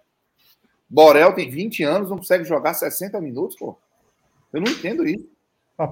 Borel 0.89 1.33
tem 1.33 1.49
20 1.49 1.83
anos, 1.83 2.09
não 2.09 2.17
consegue 2.17 2.43
jogar 2.43 2.73
60 2.73 3.19
minutos, 3.21 3.57
pô. 3.57 3.77
Eu 4.51 4.61
não 4.61 4.71
entendo 4.71 5.07
isso. 5.07 5.27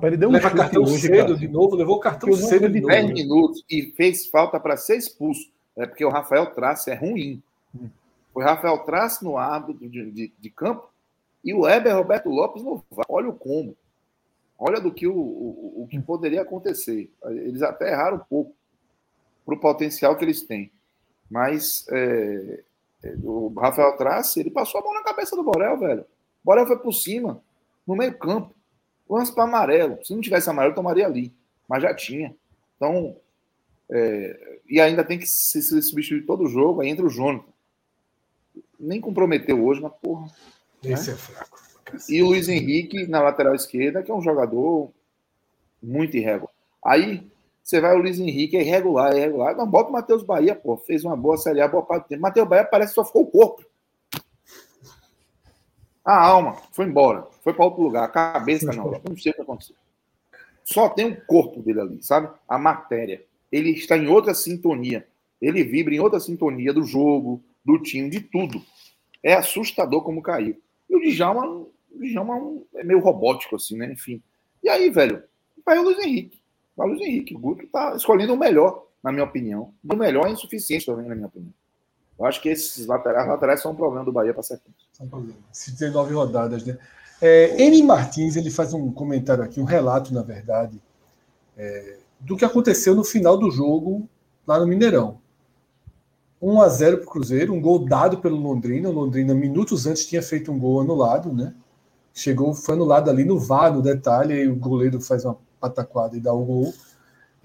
Ele 0.03 0.17
deu 0.17 0.30
um 0.30 0.32
Leva 0.32 0.50
cartão 0.50 0.82
hoje, 0.82 1.01
cedo 1.01 1.27
cara. 1.27 1.35
de 1.35 1.48
novo, 1.48 1.75
levou 1.75 1.98
o 1.98 2.00
cartão 2.00 2.34
cedo 2.34 2.67
de 2.67 2.82
10 2.82 3.14
minutos 3.14 3.64
e 3.69 3.92
fez 3.92 4.25
falta 4.25 4.59
para 4.59 4.75
ser 4.77 4.98
expulso. 4.98 5.51
É 5.75 5.85
porque 5.85 6.03
o 6.03 6.09
Rafael 6.09 6.48
Trace 6.48 6.90
é 6.90 6.95
ruim. 6.95 7.43
Hum. 7.75 7.90
Foi 8.34 8.43
Rafael 8.43 8.80
Trace 8.80 9.24
no 9.24 9.38
árbitro 9.38 9.88
de, 9.88 10.11
de, 10.11 10.34
de, 10.40 10.50
campo 10.50 10.90
e 11.43 11.53
o 11.53 11.61
Weber 11.61 11.95
Roberto 11.95 12.30
Lopes 12.30 12.64
no 12.64 12.84
Olha 13.08 13.30
o 13.30 13.34
combo. 13.34 13.77
Olha 14.58 14.80
do 14.82 14.92
que 14.92 15.06
o, 15.06 15.16
o, 15.16 15.84
o 15.84 15.88
que 15.88 16.00
poderia 16.00 16.42
acontecer. 16.42 17.11
Eles 17.24 17.61
até 17.61 17.92
erraram 17.92 18.17
um 18.17 18.25
pouco 18.27 18.56
para 19.45 19.56
o 19.56 19.59
potencial 19.59 20.16
que 20.16 20.25
eles 20.25 20.42
têm. 20.42 20.72
Mas 21.30 21.85
é, 21.92 22.64
é, 23.03 23.16
o 23.24 23.53
Rafael 23.56 23.95
Trace, 23.98 24.40
ele 24.40 24.50
passou 24.50 24.82
a 24.82 24.84
mão 24.84 24.93
na 24.93 25.03
cabeça 25.03 25.35
do 25.35 25.43
Borel, 25.43 25.77
velho. 25.77 26.01
O 26.01 26.45
Borel 26.45 26.66
foi 26.66 26.80
por 26.80 26.93
cima 26.93 27.42
no 27.86 27.96
meio 27.96 28.18
campo. 28.18 28.54
Lance 29.10 29.34
para 29.34 29.44
amarelo. 29.44 30.04
Se 30.04 30.14
não 30.14 30.22
tivesse 30.22 30.50
amarelo, 30.50 30.76
tomaria 30.76 31.06
ali. 31.06 31.34
Mas 31.68 31.84
já 31.84 31.94
tinha. 31.94 32.36
Então, 32.76 33.16
é, 33.92 34.60
e 34.68 34.82
ainda 34.82 35.04
tem 35.04 35.20
que 35.20 35.28
se, 35.28 35.62
se 35.62 35.82
substituir 35.82 36.26
todo 36.26 36.44
o 36.44 36.50
jogo. 36.50 36.82
Aí 36.82 36.90
entra 36.90 37.06
o 37.06 37.10
Jonathan. 37.10 37.52
Nem 38.80 39.00
comprometeu 39.00 39.64
hoje, 39.64 39.82
mas 39.82 39.94
porra. 40.02 40.28
Esse 40.84 41.10
né? 41.10 41.16
é 41.16 41.18
fraco. 41.18 41.60
E 42.10 42.22
o 42.22 42.28
Luiz 42.28 42.50
Henrique 42.50 43.08
na 43.08 43.22
lateral 43.22 43.54
esquerda, 43.54 44.02
que 44.02 44.12
é 44.12 44.14
um 44.14 44.22
jogador 44.22 44.92
muito 45.82 46.18
irregular. 46.18 46.54
Aí 46.84 47.30
você 47.64 47.80
vai 47.80 47.96
o 47.96 48.00
Luiz 48.00 48.20
Henrique, 48.20 48.58
é 48.58 48.62
irregular, 48.62 49.14
é 49.14 49.18
irregular. 49.18 49.56
Não, 49.56 49.68
bota 49.68 49.90
o 49.90 49.94
Matheus 49.94 50.24
Bahia, 50.24 50.56
pô. 50.56 50.78
Fez 50.78 51.04
uma 51.04 51.16
boa 51.16 51.38
Série 51.38 51.62
A, 51.62 51.68
boa 51.68 51.84
parte 51.84 52.04
do 52.04 52.10
tempo. 52.10 52.22
Matheus 52.22 52.48
Bahia 52.48 52.64
parece 52.64 52.92
que 52.92 52.96
só 52.96 53.06
ficou 53.06 53.24
o 53.24 53.28
corpo. 53.28 53.66
A 56.06 56.24
alma 56.24 56.56
foi 56.72 56.85
embora, 56.85 57.27
foi 57.42 57.51
para 57.51 57.66
outro 57.66 57.82
lugar. 57.82 58.03
A 58.03 58.08
cabeça 58.08 58.72
não, 58.72 58.92
não 58.92 59.17
sei 59.17 59.32
o 59.32 59.35
que 59.35 59.42
aconteceu. 59.42 59.75
Só 60.64 60.88
tem 60.90 61.08
o 61.08 61.25
corpo 61.25 61.61
dele 61.61 61.82
ali, 61.82 62.03
sabe? 62.03 62.30
A 62.48 62.59
matéria. 62.59 63.24
Ele 63.51 63.72
está 63.72 63.98
em 63.98 64.08
outra 64.08 64.34
sintonia. 64.34 65.08
Ele 65.42 65.64
vibra 65.64 65.95
em 65.95 66.00
outra 66.00 66.19
sintonia 66.19 66.72
do 66.72 66.84
jogo, 66.84 67.43
do 67.64 67.80
time, 67.80 68.09
de 68.09 68.19
tudo. 68.19 68.61
É 69.24 69.34
assustador 69.34 70.03
como 70.03 70.22
caiu. 70.22 70.61
E 70.90 70.95
o 70.95 71.00
Djalma, 71.00 71.45
o 71.48 71.72
Djalma 72.00 72.61
é 72.75 72.84
meio 72.84 73.00
robótico, 73.00 73.56
assim, 73.56 73.75
né? 73.75 73.92
Enfim. 73.92 74.22
E 74.64 74.69
aí, 74.69 74.90
velho, 74.90 75.24
vai 75.66 75.80
o 75.80 75.84
Luiz 75.84 76.00
Henrique. 76.00 76.40
Vai 76.77 76.88
o 76.88 76.92
Luiz 76.92 77.01
Henrique. 77.01 77.35
O 77.35 77.40
Guto 77.40 77.64
está 77.64 77.95
escolhendo 77.95 78.34
o 78.34 78.38
melhor, 78.38 78.88
na 79.03 79.11
minha 79.11 79.24
opinião. 79.24 79.74
O 79.84 79.95
melhor 79.95 80.27
é 80.27 80.32
insuficiente 80.32 80.85
também, 80.85 81.08
na 81.08 81.16
minha 81.16 81.27
opinião. 81.27 81.53
Eu 82.18 82.26
acho 82.26 82.42
que 82.42 82.50
esses 82.50 82.85
laterais, 82.88 83.27
laterais 83.27 83.61
são 83.61 83.72
um 83.72 83.76
problema 83.76 84.06
do 84.06 84.11
Bahia 84.11 84.34
para 84.34 84.44
sequência. 84.44 84.88
São 84.94 85.08
problema. 85.08 85.38
Se 85.52 85.72
19 85.72 86.14
rodadas, 86.14 86.66
né? 86.66 86.77
É, 87.22 87.61
M. 87.64 87.84
Martins 87.84 88.35
ele 88.35 88.50
faz 88.50 88.74
um 88.74 88.92
comentário 88.92 89.44
aqui, 89.44 89.60
um 89.60 89.66
relato, 89.66 90.14
na 90.14 90.22
verdade, 90.22 90.82
é, 91.58 91.98
do 92.19 92.35
que 92.35 92.45
aconteceu 92.45 92.95
no 92.95 93.03
final 93.03 93.38
do 93.38 93.52
jogo 93.52 94.08
lá 94.45 94.60
no 94.60 94.68
Mineirão. 94.68 95.19
1 96.42 96.61
a 96.61 96.69
0 96.69 96.98
para 96.98 97.08
o 97.08 97.10
Cruzeiro, 97.10 97.53
um 97.53 97.61
gol 97.61 97.80
dado 97.80 98.19
pelo 98.19 98.35
Londrina. 98.35 98.90
O 98.90 98.92
Londrina, 98.92 99.34
minutos 99.34 99.88
antes, 99.88 100.06
tinha 100.06 100.22
feito 100.22 100.52
um 100.52 100.60
gol 100.60 100.82
anulado, 100.82 101.34
né? 101.34 101.53
Chegou, 102.14 102.53
foi 102.53 102.76
anulado 102.76 103.10
ali 103.10 103.26
no 103.26 103.40
VAR, 103.40 103.74
no 103.74 103.82
detalhe, 103.82 104.34
e 104.34 104.48
o 104.48 104.56
goleiro 104.56 105.02
faz 105.02 105.26
uma 105.26 105.38
pataquada 105.60 106.16
e 106.16 106.19
dá 106.19 106.34
o 106.34 106.45
gol. 106.45 106.74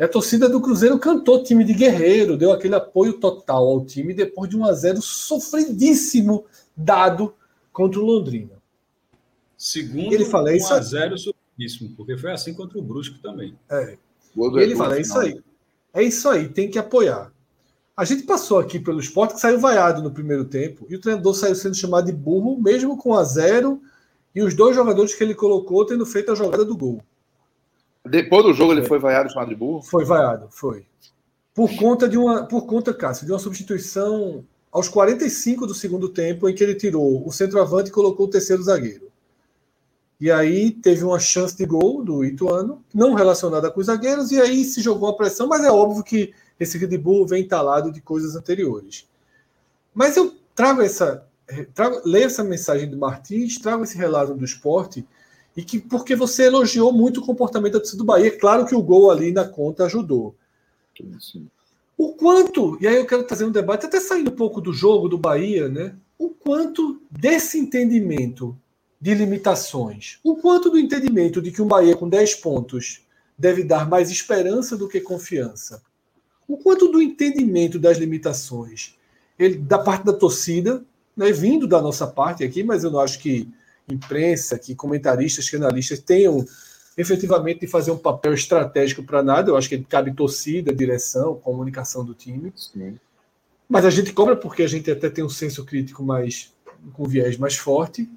E 0.00 0.02
a 0.02 0.08
torcida 0.08 0.48
do 0.48 0.62
Cruzeiro 0.62 0.98
cantou 0.98 1.42
time 1.42 1.62
de 1.62 1.74
guerreiro, 1.74 2.34
deu 2.34 2.52
aquele 2.52 2.74
apoio 2.74 3.20
total 3.20 3.68
ao 3.68 3.84
time 3.84 4.14
depois 4.14 4.48
de 4.48 4.56
um 4.56 4.64
a 4.64 4.72
0 4.72 5.02
sofridíssimo 5.02 6.46
dado 6.74 7.34
contra 7.70 8.00
o 8.00 8.04
Londrina. 8.06 8.52
Segundo, 9.58 10.14
ele 10.14 10.24
fala, 10.24 10.52
é 10.52 10.56
isso 10.56 10.72
1 10.72 10.74
a 10.74 10.80
0 10.80 11.18
sofridíssimo, 11.18 11.90
porque 11.98 12.16
foi 12.16 12.32
assim 12.32 12.54
contra 12.54 12.78
o 12.78 12.82
Brusque 12.82 13.18
também. 13.18 13.54
É. 13.70 13.98
E 14.34 14.58
ele 14.62 14.74
fala, 14.74 14.96
é 14.96 15.02
isso 15.02 15.18
aí. 15.18 15.38
É 15.92 16.02
isso 16.02 16.30
aí, 16.30 16.48
tem 16.48 16.70
que 16.70 16.78
apoiar. 16.78 17.30
A 17.94 18.06
gente 18.06 18.22
passou 18.22 18.58
aqui 18.58 18.80
pelo 18.80 19.00
esporte 19.00 19.34
que 19.34 19.40
saiu 19.40 19.60
vaiado 19.60 20.00
no 20.00 20.10
primeiro 20.10 20.46
tempo 20.46 20.86
e 20.88 20.96
o 20.96 21.00
treinador 21.00 21.34
saiu 21.34 21.54
sendo 21.54 21.76
chamado 21.76 22.06
de 22.06 22.12
burro, 22.12 22.58
mesmo 22.58 22.96
com 22.96 23.12
a 23.12 23.22
zero 23.22 23.82
e 24.34 24.40
os 24.40 24.54
dois 24.54 24.74
jogadores 24.74 25.14
que 25.14 25.22
ele 25.22 25.34
colocou 25.34 25.84
tendo 25.84 26.06
feito 26.06 26.32
a 26.32 26.34
jogada 26.34 26.64
do 26.64 26.74
gol. 26.74 27.02
Depois 28.10 28.44
do 28.44 28.52
jogo 28.52 28.72
ele 28.72 28.84
foi 28.84 28.98
vaiado 28.98 29.30
chamado 29.30 29.48
de 29.48 29.54
burro? 29.54 29.82
Foi 29.82 30.04
vaiado, 30.04 30.48
foi. 30.50 30.86
Por 31.54 31.74
conta 31.76 32.08
de 32.08 32.18
uma, 32.18 32.44
por 32.44 32.66
conta, 32.66 32.92
Cássio, 32.92 33.26
de 33.26 33.32
uma 33.32 33.38
substituição 33.38 34.44
aos 34.70 34.88
45 34.88 35.66
do 35.66 35.74
segundo 35.74 36.08
tempo 36.08 36.48
em 36.48 36.54
que 36.54 36.62
ele 36.62 36.74
tirou 36.74 37.26
o 37.26 37.32
centroavante 37.32 37.90
e 37.90 37.92
colocou 37.92 38.26
o 38.26 38.30
terceiro 38.30 38.62
zagueiro. 38.62 39.10
E 40.20 40.30
aí 40.30 40.70
teve 40.70 41.02
uma 41.02 41.18
chance 41.18 41.56
de 41.56 41.64
gol 41.64 42.04
do 42.04 42.24
Ituano, 42.24 42.84
não 42.94 43.14
relacionada 43.14 43.70
com 43.70 43.80
os 43.80 43.86
zagueiros, 43.86 44.30
e 44.30 44.40
aí 44.40 44.64
se 44.64 44.82
jogou 44.82 45.08
a 45.08 45.16
pressão, 45.16 45.48
mas 45.48 45.64
é 45.64 45.70
óbvio 45.70 46.04
que 46.04 46.34
esse 46.58 46.76
Red 46.76 46.98
Bull 46.98 47.26
vem 47.26 47.42
entalado 47.42 47.90
de 47.90 48.02
coisas 48.02 48.36
anteriores. 48.36 49.08
Mas 49.94 50.16
eu 50.16 50.34
trago 50.54 50.82
essa, 50.82 51.26
trago, 51.74 52.02
leio 52.04 52.26
essa 52.26 52.44
mensagem 52.44 52.88
do 52.88 52.98
Martins, 52.98 53.58
trago 53.58 53.82
esse 53.82 53.96
relato 53.96 54.34
do 54.34 54.44
esporte, 54.44 55.06
e 55.56 55.62
que 55.62 55.78
porque 55.78 56.14
você 56.14 56.44
elogiou 56.44 56.92
muito 56.92 57.20
o 57.20 57.26
comportamento 57.26 57.74
da 57.74 57.80
torcida 57.80 57.98
do 57.98 58.04
Bahia. 58.04 58.36
Claro 58.36 58.66
que 58.66 58.74
o 58.74 58.82
gol 58.82 59.10
ali 59.10 59.32
na 59.32 59.44
conta 59.44 59.84
ajudou. 59.84 60.34
O 61.96 62.14
quanto, 62.14 62.78
e 62.80 62.86
aí 62.86 62.96
eu 62.96 63.06
quero 63.06 63.24
trazer 63.24 63.44
um 63.44 63.50
debate, 63.50 63.86
até 63.86 64.00
saindo 64.00 64.30
um 64.30 64.36
pouco 64.36 64.60
do 64.60 64.72
jogo 64.72 65.08
do 65.08 65.18
Bahia, 65.18 65.68
né? 65.68 65.94
O 66.18 66.30
quanto 66.30 67.00
desse 67.10 67.58
entendimento 67.58 68.56
de 69.00 69.14
limitações, 69.14 70.18
o 70.22 70.36
quanto 70.36 70.70
do 70.70 70.78
entendimento 70.78 71.40
de 71.40 71.50
que 71.50 71.62
um 71.62 71.66
Bahia 71.66 71.96
com 71.96 72.08
10 72.08 72.36
pontos 72.36 73.02
deve 73.36 73.64
dar 73.64 73.88
mais 73.88 74.10
esperança 74.10 74.76
do 74.76 74.88
que 74.88 75.00
confiança, 75.00 75.82
o 76.46 76.58
quanto 76.58 76.88
do 76.88 77.00
entendimento 77.00 77.78
das 77.78 77.96
limitações 77.96 78.94
ele, 79.38 79.56
da 79.56 79.78
parte 79.78 80.04
da 80.04 80.12
torcida, 80.12 80.84
né, 81.16 81.32
vindo 81.32 81.66
da 81.66 81.80
nossa 81.80 82.06
parte 82.06 82.44
aqui, 82.44 82.62
mas 82.62 82.84
eu 82.84 82.90
não 82.90 83.00
acho 83.00 83.18
que 83.18 83.48
imprensa, 83.92 84.58
que 84.58 84.74
comentaristas, 84.74 85.48
que 85.48 85.56
analistas 85.56 85.98
tenham 86.00 86.44
efetivamente 86.96 87.60
de 87.60 87.66
fazer 87.66 87.90
um 87.90 87.98
papel 87.98 88.34
estratégico 88.34 89.02
para 89.02 89.22
nada. 89.22 89.50
Eu 89.50 89.56
acho 89.56 89.68
que 89.68 89.78
cabe 89.78 90.12
torcida, 90.12 90.74
direção, 90.74 91.34
comunicação 91.36 92.04
do 92.04 92.14
time. 92.14 92.52
Sim. 92.56 92.98
Mas 93.68 93.84
a 93.84 93.90
gente 93.90 94.12
cobra 94.12 94.36
porque 94.36 94.62
a 94.62 94.68
gente 94.68 94.90
até 94.90 95.08
tem 95.08 95.24
um 95.24 95.28
senso 95.28 95.64
crítico 95.64 96.02
mais 96.02 96.52
com 96.92 97.04
viés 97.04 97.36
mais 97.36 97.56
forte. 97.56 98.08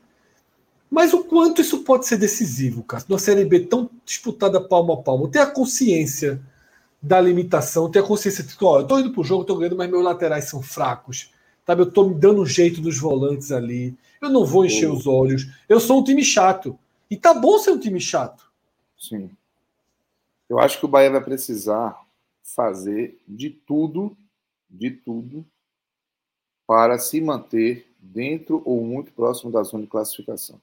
Mas 0.89 1.13
o 1.13 1.23
quanto 1.23 1.61
isso 1.61 1.79
pode 1.79 2.05
ser 2.05 2.17
decisivo, 2.17 2.83
cara? 2.83 3.03
Numa 3.07 3.19
Série 3.19 3.45
B 3.45 3.61
tão 3.61 3.89
disputada 4.05 4.61
palmo 4.61 4.93
a 4.93 4.97
palmo, 5.01 5.27
ter 5.27 5.39
a 5.39 5.45
consciência 5.45 6.39
da 7.01 7.19
limitação, 7.19 7.89
ter 7.89 7.99
a 7.99 8.03
consciência 8.03 8.43
de 8.43 8.55
que, 8.55 8.63
ó, 8.63 8.79
eu 8.79 8.87
tô 8.87 8.99
indo 8.99 9.11
pro 9.11 9.23
jogo, 9.23 9.43
tô 9.43 9.55
ganhando, 9.57 9.75
mas 9.75 9.89
meus 9.89 10.03
laterais 10.03 10.45
são 10.45 10.61
fracos. 10.61 11.31
Sabe, 11.65 11.81
eu 11.81 11.91
tô 11.91 12.09
me 12.09 12.15
dando 12.15 12.41
um 12.41 12.45
jeito 12.45 12.79
dos 12.79 12.97
volantes 12.97 13.51
ali. 13.51 13.97
Eu 14.23 14.29
não 14.29 14.45
vou 14.45 14.65
encher 14.65 14.89
os 14.89 15.05
olhos. 15.05 15.47
Eu 15.67 15.81
sou 15.81 15.99
um 15.99 16.03
time 16.03 16.23
chato. 16.23 16.79
E 17.11 17.17
tá 17.17 17.33
bom 17.33 17.59
ser 17.59 17.71
um 17.71 17.77
time 17.77 17.99
chato. 17.99 18.49
Sim. 18.97 19.29
Eu 20.47 20.59
acho 20.59 20.79
que 20.79 20.85
o 20.85 20.87
Bahia 20.87 21.11
vai 21.11 21.21
precisar 21.21 22.01
fazer 22.41 23.19
de 23.27 23.49
tudo, 23.49 24.15
de 24.69 24.91
tudo, 24.91 25.45
para 26.65 26.97
se 26.97 27.19
manter 27.19 27.85
dentro 27.99 28.61
ou 28.65 28.81
muito 28.81 29.11
próximo 29.11 29.51
da 29.51 29.61
zona 29.61 29.83
de 29.83 29.89
classificação. 29.89 30.61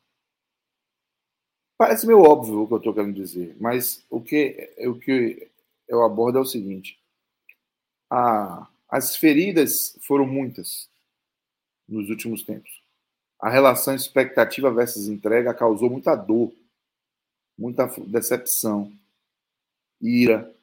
Parece 1.76 2.06
meio 2.06 2.20
óbvio 2.20 2.62
o 2.62 2.66
que 2.66 2.72
eu 2.72 2.78
estou 2.78 2.94
querendo 2.94 3.14
dizer, 3.14 3.54
mas 3.60 4.02
o 4.08 4.22
que, 4.22 4.72
o 4.86 4.94
que 4.94 5.50
eu 5.86 6.02
abordo 6.02 6.38
é 6.38 6.40
o 6.40 6.46
seguinte: 6.46 6.98
a, 8.08 8.66
as 8.88 9.16
feridas 9.16 9.98
foram 10.00 10.26
muitas 10.26 10.88
nos 11.86 12.08
últimos 12.08 12.42
tempos. 12.42 12.79
A 13.40 13.48
relação 13.48 13.94
expectativa 13.94 14.70
versus 14.70 15.08
entrega 15.08 15.54
causou 15.54 15.88
muita 15.88 16.14
dor, 16.14 16.52
muita 17.58 17.86
decepção, 18.06 18.92
ira. 20.00 20.54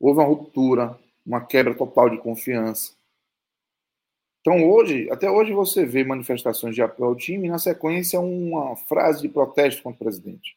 Houve 0.00 0.20
uma 0.20 0.26
ruptura, 0.26 0.98
uma 1.24 1.44
quebra 1.44 1.74
total 1.74 2.08
de 2.08 2.18
confiança. 2.18 2.94
Então, 4.40 4.68
hoje, 4.68 5.08
até 5.10 5.30
hoje, 5.30 5.52
você 5.52 5.86
vê 5.86 6.02
manifestações 6.02 6.74
de 6.74 6.82
apoio 6.82 7.10
ao 7.10 7.16
time 7.16 7.46
e, 7.46 7.50
na 7.50 7.58
sequência, 7.58 8.18
uma 8.18 8.74
frase 8.74 9.22
de 9.22 9.28
protesto 9.28 9.82
contra 9.82 9.96
o 9.96 10.04
presidente. 10.04 10.56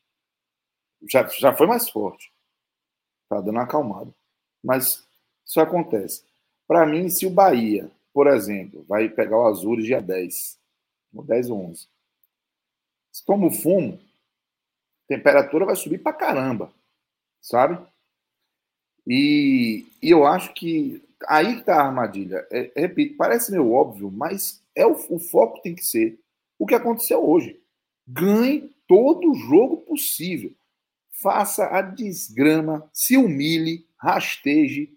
Já, 1.08 1.28
já 1.28 1.54
foi 1.54 1.68
mais 1.68 1.88
forte. 1.90 2.32
Está 3.24 3.42
dando 3.42 3.58
uma 3.58 3.64
acalmada. 3.64 4.12
Mas 4.64 5.06
isso 5.46 5.60
acontece. 5.60 6.24
Para 6.68 6.86
mim, 6.86 7.10
se 7.10 7.28
o 7.28 7.30
Bahia, 7.30 7.92
por 8.12 8.26
exemplo, 8.26 8.84
vai 8.88 9.08
pegar 9.08 9.38
o 9.38 9.46
Azul 9.46 9.78
dia 9.78 10.02
10, 10.02 10.58
no 11.16 11.24
10 11.24 11.50
ou 11.50 11.66
11, 11.68 11.88
se 13.12 13.26
toma 13.26 13.48
o 13.48 13.52
fumo, 13.52 14.00
a 15.06 15.08
temperatura 15.08 15.66
vai 15.66 15.76
subir 15.76 16.00
para 16.00 16.14
caramba, 16.14 16.74
sabe? 17.42 17.80
E, 19.08 19.86
e 20.02 20.10
eu 20.10 20.26
acho 20.26 20.54
que 20.54 21.02
aí 21.28 21.60
está 21.60 21.76
a 21.76 21.86
armadilha. 21.86 22.46
É, 22.52 22.72
repito, 22.76 23.16
parece 23.16 23.52
meio 23.52 23.72
óbvio, 23.72 24.12
mas 24.12 24.62
é 24.76 24.86
o, 24.86 24.98
o 25.10 25.20
foco 25.20 25.62
tem 25.62 25.74
que 25.74 25.86
ser 25.86 26.20
o 26.60 26.66
que 26.66 26.76
aconteceu 26.76 27.24
hoje. 27.24 27.62
Ganhe 28.06 28.70
todo 28.88 29.32
o 29.32 29.36
jogo 29.36 29.78
possível. 29.78 30.54
Faça 31.12 31.68
a 31.68 31.82
desgrama, 31.82 32.90
se 32.92 33.16
humilhe, 33.16 33.88
rasteje, 33.98 34.94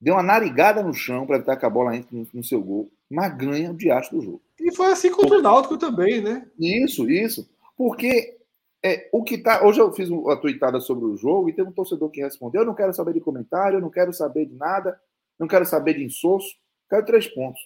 dê 0.00 0.10
uma 0.10 0.22
narigada 0.22 0.82
no 0.82 0.92
chão 0.92 1.26
para 1.26 1.36
evitar 1.36 1.56
que 1.56 1.64
a 1.64 1.70
bola 1.70 1.96
entre 1.96 2.14
no, 2.14 2.28
no 2.32 2.44
seu 2.44 2.62
gol, 2.62 2.90
mas 3.10 3.34
ganha 3.36 3.70
o 3.70 3.76
diacho 3.76 4.14
do 4.14 4.20
jogo. 4.20 4.42
E 4.60 4.74
foi 4.74 4.92
assim 4.92 5.10
contra 5.10 5.38
o 5.38 5.42
Náutico 5.42 5.78
também, 5.78 6.20
né? 6.20 6.48
Isso, 6.58 7.08
isso. 7.08 7.48
Porque 7.76 8.38
é, 8.82 9.08
o 9.12 9.24
que 9.24 9.38
tá. 9.38 9.64
Hoje 9.64 9.80
eu 9.80 9.92
fiz 9.92 10.08
uma 10.08 10.36
tweetada 10.36 10.80
sobre 10.80 11.04
o 11.04 11.16
jogo 11.16 11.48
e 11.48 11.52
teve 11.52 11.68
um 11.68 11.72
torcedor 11.72 12.10
que 12.10 12.22
respondeu: 12.22 12.62
eu 12.62 12.66
não 12.66 12.74
quero 12.74 12.92
saber 12.92 13.12
de 13.14 13.20
comentário, 13.20 13.76
eu 13.76 13.80
não 13.80 13.90
quero 13.90 14.12
saber 14.12 14.46
de 14.46 14.54
nada, 14.54 15.00
não 15.38 15.48
quero 15.48 15.66
saber 15.66 15.94
de 15.94 16.04
insosso, 16.04 16.56
quero 16.88 17.04
três 17.04 17.26
pontos. 17.26 17.60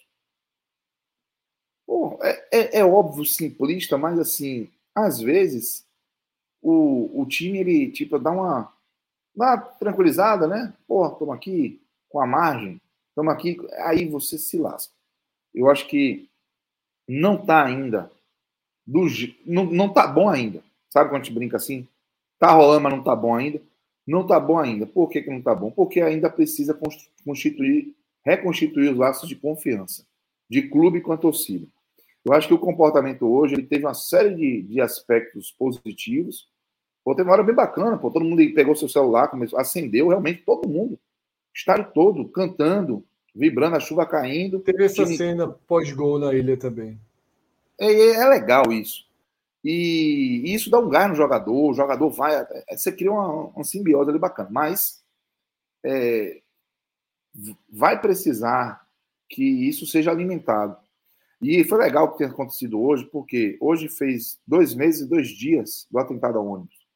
Pô, 1.85 2.17
é, 2.21 2.47
é, 2.51 2.79
é, 2.79 2.85
óbvio, 2.85 3.25
simplista, 3.25 3.97
mas 3.97 4.17
assim, 4.17 4.69
às 4.95 5.19
vezes 5.19 5.85
o, 6.61 7.21
o 7.21 7.25
time 7.25 7.59
ele 7.59 7.91
tipo 7.91 8.17
dá 8.17 8.31
uma, 8.31 8.73
dá 9.35 9.53
uma 9.53 9.57
tranquilizada, 9.57 10.47
né? 10.47 10.73
Pô, 10.87 11.05
estamos 11.07 11.35
aqui 11.35 11.81
com 12.09 12.19
a 12.21 12.25
margem, 12.25 12.81
estamos 13.09 13.33
aqui, 13.33 13.57
aí 13.79 14.07
você 14.07 14.37
se 14.37 14.57
lasca. 14.57 14.93
Eu 15.53 15.69
acho 15.69 15.87
que 15.87 16.27
não 17.07 17.35
está 17.35 17.65
ainda 17.65 18.11
do, 18.85 19.07
não, 19.45 19.65
não 19.65 19.89
tá 19.89 20.07
bom 20.07 20.29
ainda. 20.29 20.63
Sabe 20.89 21.09
quando 21.09 21.21
a 21.21 21.23
gente 21.23 21.33
brinca 21.33 21.57
assim? 21.57 21.87
Tá 22.39 22.51
rolando, 22.51 22.81
mas 22.81 22.93
não 22.93 23.03
tá 23.03 23.15
bom 23.15 23.35
ainda. 23.35 23.61
Não 24.05 24.27
tá 24.27 24.39
bom 24.39 24.59
ainda. 24.59 24.85
Por 24.85 25.09
que, 25.09 25.21
que 25.21 25.29
não 25.29 25.41
tá 25.41 25.55
bom? 25.55 25.71
Porque 25.71 26.01
ainda 26.01 26.29
precisa 26.29 26.77
constituir, 27.25 27.95
reconstituir 28.23 28.89
os 28.89 28.97
laços 28.97 29.27
de 29.27 29.35
confiança 29.35 30.05
de 30.49 30.61
clube 30.69 31.01
com 31.01 31.11
a 31.11 31.17
torcida. 31.17 31.67
Eu 32.23 32.31
acho 32.33 32.47
que 32.47 32.53
o 32.53 32.59
comportamento 32.59 33.25
hoje 33.25 33.55
ele 33.55 33.63
teve 33.63 33.85
uma 33.85 33.93
série 33.93 34.35
de, 34.35 34.61
de 34.61 34.79
aspectos 34.81 35.51
positivos. 35.51 36.47
Pô, 37.03 37.15
teve 37.15 37.27
uma 37.27 37.33
hora 37.33 37.43
bem 37.43 37.55
bacana, 37.55 37.97
pô, 37.97 38.11
todo 38.11 38.23
mundo 38.23 38.37
pegou 38.53 38.75
seu 38.75 38.87
celular, 38.87 39.27
começou, 39.29 39.59
acendeu 39.59 40.09
realmente 40.09 40.43
todo 40.43 40.69
mundo. 40.69 40.97
Estádio 41.53 41.91
todo, 41.93 42.27
cantando, 42.29 43.03
vibrando, 43.33 43.75
a 43.75 43.79
chuva 43.79 44.05
caindo. 44.05 44.59
Teve 44.59 44.85
essa 44.85 45.05
cena 45.05 45.47
pós-gol 45.47 46.19
na 46.19 46.33
ilha 46.33 46.57
também. 46.57 46.99
É, 47.79 47.91
é, 48.15 48.25
legal 48.27 48.71
isso. 48.71 49.05
E, 49.63 50.43
isso 50.45 50.69
dá 50.69 50.79
um 50.79 50.89
gás 50.89 51.09
no 51.09 51.15
jogador, 51.15 51.71
o 51.71 51.73
jogador 51.73 52.09
vai. 52.09 52.35
É, 52.35 52.77
você 52.77 52.91
cria 52.91 53.11
uma, 53.11 53.47
uma 53.47 53.63
simbiose 53.63 54.09
ali 54.09 54.19
bacana. 54.19 54.49
Mas 54.51 55.03
é, 55.83 56.41
vai 57.69 57.99
precisar 57.99 58.85
que 59.29 59.43
isso 59.43 59.85
seja 59.85 60.11
alimentado. 60.11 60.77
E 61.41 61.63
foi 61.65 61.77
legal 61.79 62.05
o 62.05 62.11
que 62.11 62.19
tem 62.19 62.27
acontecido 62.27 62.79
hoje, 62.79 63.05
porque 63.05 63.57
hoje 63.59 63.89
fez 63.89 64.39
dois 64.47 64.73
meses 64.73 65.01
e 65.01 65.09
dois 65.09 65.27
dias 65.27 65.85
do 65.91 65.99
atentado 65.99 66.37
ao 66.37 66.47
ônibus 66.47 66.87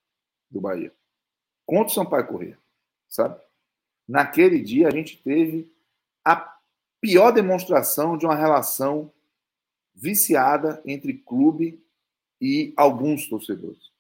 do 0.50 0.62
Bahia. 0.62 0.94
Contra 1.66 1.92
o 1.92 1.94
Sampaio 1.94 2.28
Corrêa, 2.28 2.58
sabe? 3.10 3.38
Naquele 4.08 4.62
dia 4.62 4.88
a 4.88 4.92
gente 4.92 5.22
teve 5.22 5.70
a 6.28 6.58
pior 7.00 7.32
demonstração 7.32 8.18
de 8.18 8.26
uma 8.26 8.36
relação 8.36 9.10
viciada 9.96 10.82
entre 10.86 11.14
clube 11.14 11.82
e 12.42 12.74
alguns 12.76 13.28
torcedores. 13.28 13.92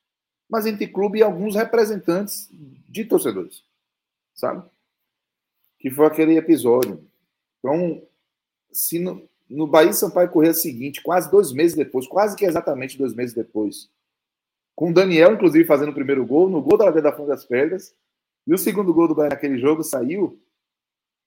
Mas 0.49 0.65
entre 0.65 0.87
clube 0.87 1.19
e 1.19 1.23
alguns 1.23 1.55
representantes 1.55 2.49
de 2.51 3.05
torcedores. 3.05 3.63
Sabe? 4.35 4.69
Que 5.79 5.89
foi 5.89 6.05
aquele 6.05 6.37
episódio. 6.37 7.01
Então, 7.59 8.01
se 8.71 8.99
no, 8.99 9.27
no 9.49 9.65
Bahia 9.65 9.93
Sampaio 9.93 10.29
Correia 10.29 10.53
seguinte, 10.53 11.01
quase 11.01 11.31
dois 11.31 11.53
meses 11.53 11.77
depois, 11.77 12.07
quase 12.07 12.35
que 12.35 12.45
exatamente 12.45 12.97
dois 12.97 13.13
meses 13.13 13.33
depois, 13.33 13.89
com 14.75 14.91
o 14.91 14.93
Daniel, 14.93 15.33
inclusive, 15.33 15.65
fazendo 15.65 15.89
o 15.89 15.95
primeiro 15.95 16.25
gol, 16.25 16.49
no 16.49 16.61
gol 16.61 16.77
da 16.77 16.85
Ladeira 16.85 17.09
da 17.09 17.15
Fonte 17.15 17.29
das 17.29 17.45
Pedras, 17.45 17.95
e 18.45 18.53
o 18.53 18.57
segundo 18.57 18.93
gol 18.93 19.07
do 19.07 19.15
Bahia 19.15 19.29
naquele 19.29 19.57
jogo 19.57 19.81
saiu 19.81 20.39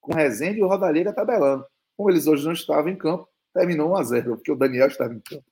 com 0.00 0.14
Rezende 0.14 0.58
e 0.58 0.62
o 0.62 0.68
Rodalheira 0.68 1.12
tabelando. 1.12 1.64
Como 1.96 2.10
eles 2.10 2.26
hoje 2.26 2.44
não 2.44 2.52
estavam 2.52 2.90
em 2.90 2.96
campo, 2.96 3.28
terminou 3.52 3.90
1 3.90 3.96
a 3.96 4.02
0 4.02 4.36
porque 4.36 4.52
o 4.52 4.56
Daniel 4.56 4.88
estava 4.88 5.12
em 5.12 5.20
campo. 5.20 5.44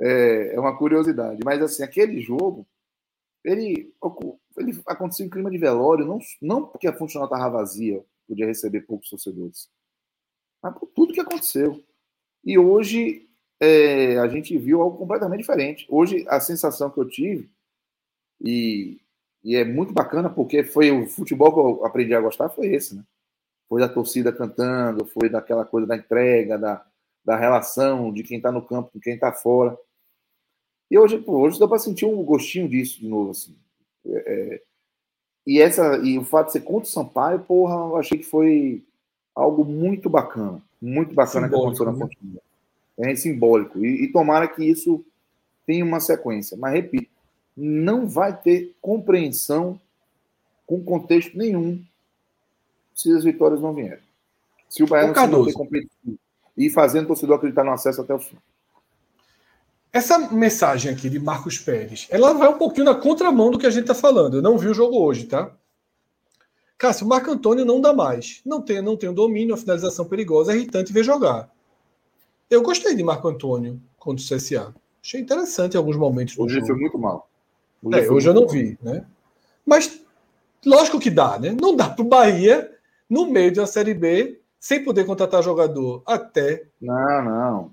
É, 0.00 0.54
é 0.54 0.60
uma 0.60 0.76
curiosidade. 0.76 1.40
Mas, 1.44 1.60
assim, 1.62 1.82
aquele 1.82 2.20
jogo, 2.20 2.66
ele, 3.44 3.92
ele 4.56 4.82
aconteceu 4.86 5.26
em 5.26 5.30
clima 5.30 5.50
de 5.50 5.58
velório, 5.58 6.06
não, 6.06 6.18
não 6.40 6.66
porque 6.66 6.86
a 6.86 6.96
funcional 6.96 7.26
estava 7.26 7.58
vazia, 7.58 8.04
podia 8.26 8.46
receber 8.46 8.82
poucos 8.82 9.10
torcedores, 9.10 9.68
mas 10.62 10.74
por 10.78 10.86
tudo 10.86 11.12
que 11.12 11.20
aconteceu. 11.20 11.82
E 12.44 12.58
hoje 12.58 13.28
é, 13.60 14.18
a 14.18 14.28
gente 14.28 14.56
viu 14.58 14.80
algo 14.80 14.98
completamente 14.98 15.40
diferente. 15.40 15.86
Hoje, 15.88 16.24
a 16.28 16.40
sensação 16.40 16.90
que 16.90 16.98
eu 16.98 17.08
tive, 17.08 17.50
e, 18.40 19.00
e 19.42 19.56
é 19.56 19.64
muito 19.64 19.92
bacana, 19.92 20.28
porque 20.28 20.64
foi 20.64 20.90
o 20.90 21.06
futebol 21.06 21.52
que 21.52 21.60
eu 21.60 21.86
aprendi 21.86 22.14
a 22.14 22.20
gostar, 22.20 22.48
foi 22.48 22.68
esse, 22.74 22.96
né? 22.96 23.04
Foi 23.68 23.80
da 23.80 23.88
torcida 23.88 24.32
cantando, 24.32 25.06
foi 25.06 25.28
daquela 25.28 25.64
coisa 25.64 25.86
da 25.86 25.96
entrega, 25.96 26.58
da, 26.58 26.84
da 27.24 27.36
relação 27.36 28.12
de 28.12 28.22
quem 28.22 28.36
está 28.36 28.52
no 28.52 28.62
campo 28.62 28.90
com 28.92 29.00
quem 29.00 29.14
está 29.14 29.32
fora. 29.32 29.76
E 30.90 30.98
hoje, 30.98 31.18
pô, 31.18 31.38
hoje 31.38 31.58
dá 31.58 31.66
para 31.66 31.78
sentir 31.78 32.04
um 32.04 32.22
gostinho 32.22 32.68
disso 32.68 33.00
de 33.00 33.08
novo, 33.08 33.30
assim. 33.30 33.56
É, 34.06 34.54
é, 34.54 34.62
e, 35.46 35.60
essa, 35.60 35.96
e 35.98 36.18
o 36.18 36.24
fato 36.24 36.46
de 36.46 36.52
ser 36.52 36.60
contra 36.60 36.88
o 36.88 36.92
Sampaio, 36.92 37.40
porra, 37.40 37.74
eu 37.74 37.96
achei 37.96 38.18
que 38.18 38.24
foi 38.24 38.84
algo 39.34 39.64
muito 39.64 40.08
bacana. 40.08 40.62
Muito 40.80 41.14
bacana 41.14 41.46
simbólico, 41.46 41.76
que 41.76 41.82
aconteceu 41.82 41.86
na 41.86 41.92
Pontinha. 41.92 42.40
Né? 42.98 43.12
É 43.12 43.16
simbólico. 43.16 43.78
E, 43.78 44.04
e 44.04 44.12
tomara 44.12 44.46
que 44.46 44.64
isso 44.64 45.04
tenha 45.66 45.84
uma 45.84 46.00
sequência. 46.00 46.56
Mas, 46.56 46.74
repito, 46.74 47.10
não 47.56 48.06
vai 48.06 48.36
ter 48.36 48.74
compreensão 48.80 49.80
com 50.66 50.84
contexto 50.84 51.36
nenhum 51.36 51.82
se 52.94 53.12
as 53.12 53.24
vitórias 53.24 53.60
não 53.60 53.74
vierem. 53.74 53.98
Se 54.68 54.82
o 54.82 54.86
Bahia 54.86 55.08
não 55.08 55.14
se 55.14 55.26
manter 55.26 55.52
competitivo 55.52 56.18
e 56.56 56.70
fazendo 56.70 57.04
o 57.04 57.08
torcedor 57.08 57.36
acreditar 57.36 57.64
no 57.64 57.72
acesso 57.72 58.00
até 58.00 58.14
o 58.14 58.18
fim. 58.18 58.36
Essa 59.92 60.18
mensagem 60.32 60.92
aqui 60.92 61.08
de 61.08 61.18
Marcos 61.18 61.58
Pérez, 61.58 62.06
ela 62.10 62.32
vai 62.32 62.48
um 62.48 62.58
pouquinho 62.58 62.86
na 62.86 62.94
contramão 62.94 63.50
do 63.50 63.58
que 63.58 63.66
a 63.66 63.70
gente 63.70 63.82
está 63.82 63.94
falando. 63.94 64.36
Eu 64.36 64.42
não 64.42 64.58
vi 64.58 64.68
o 64.68 64.74
jogo 64.74 64.98
hoje, 65.00 65.26
tá? 65.26 65.52
Cássio, 66.76 67.06
o 67.06 67.08
Marco 67.08 67.30
Antônio 67.30 67.64
não 67.64 67.80
dá 67.80 67.92
mais. 67.92 68.40
Não 68.44 68.60
tem, 68.60 68.82
não 68.82 68.96
tem 68.96 69.08
o 69.08 69.12
domínio, 69.12 69.54
a 69.54 69.58
finalização 69.58 70.04
perigosa, 70.04 70.52
é 70.52 70.56
irritante 70.56 70.92
ver 70.92 71.04
jogar. 71.04 71.48
Eu 72.50 72.62
gostei 72.62 72.94
de 72.94 73.02
Marco 73.02 73.28
Antônio 73.28 73.80
contra 73.96 74.24
o 74.24 74.28
CSA. 74.28 74.74
Achei 75.02 75.20
interessante 75.20 75.74
em 75.74 75.76
alguns 75.76 75.96
momentos. 75.96 76.36
Hoje 76.38 76.60
foi 76.66 76.76
muito 76.76 76.98
mal. 76.98 77.28
Hoje, 77.82 78.00
é, 78.00 78.10
hoje 78.10 78.28
eu 78.28 78.34
não 78.34 78.48
vi, 78.48 78.76
né? 78.82 79.06
Mas 79.64 80.04
Lógico 80.64 80.98
que 80.98 81.10
dá, 81.10 81.38
né? 81.38 81.54
Não 81.60 81.76
dá 81.76 81.90
para 81.90 82.02
o 82.02 82.08
Bahia, 82.08 82.70
no 83.08 83.26
meio 83.26 83.50
de 83.50 83.60
uma 83.60 83.66
Série 83.66 83.94
B, 83.94 84.40
sem 84.58 84.82
poder 84.82 85.04
contratar 85.04 85.42
jogador 85.42 86.02
até. 86.06 86.66
Não, 86.80 87.24
não. 87.24 87.72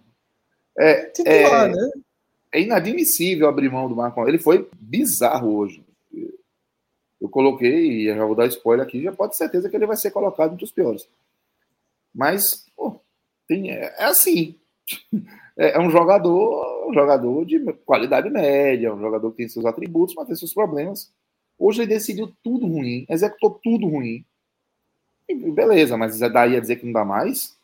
É, 0.77 1.05
titular, 1.05 1.69
é, 1.69 1.71
né? 1.71 1.91
é 2.53 2.61
inadmissível 2.61 3.47
abrir 3.47 3.69
mão 3.69 3.87
do 3.87 3.95
Marco 3.95 4.27
Ele 4.27 4.39
foi 4.39 4.69
bizarro 4.79 5.55
hoje. 5.55 5.83
Eu 7.19 7.29
coloquei, 7.29 8.01
e 8.01 8.05
já 8.07 8.25
vou 8.25 8.35
dar 8.35 8.47
spoiler 8.47 8.85
aqui, 8.85 9.03
já 9.03 9.11
pode 9.11 9.33
ter 9.33 9.37
certeza 9.37 9.69
que 9.69 9.75
ele 9.75 9.85
vai 9.85 9.95
ser 9.95 10.09
colocado 10.09 10.53
entre 10.53 10.65
os 10.65 10.71
piores. 10.71 11.07
Mas, 12.13 12.65
pô, 12.75 12.99
tem, 13.47 13.71
é, 13.71 13.93
é 13.97 14.03
assim. 14.05 14.55
É, 15.57 15.75
é, 15.75 15.79
um 15.79 15.91
jogador, 15.91 16.89
um 16.89 16.93
jogador 16.93 17.45
de 17.45 17.59
qualidade 17.85 18.29
média, 18.29 18.93
um 18.95 18.99
jogador 19.01 19.29
que 19.31 19.37
tem 19.37 19.49
seus 19.49 19.65
atributos, 19.65 20.15
mas 20.15 20.25
tem 20.25 20.35
seus 20.35 20.53
problemas. 20.53 21.13
Hoje 21.59 21.81
ele 21.81 21.93
decidiu 21.93 22.33
tudo 22.41 22.65
ruim, 22.65 23.05
executou 23.09 23.59
tudo 23.61 23.85
ruim. 23.85 24.25
E 25.31 25.51
beleza, 25.51 25.97
mas 25.97 26.19
daí 26.19 26.55
a 26.55 26.59
dizer 26.59 26.77
que 26.77 26.85
não 26.85 26.93
dá 26.93 27.05
mais. 27.05 27.57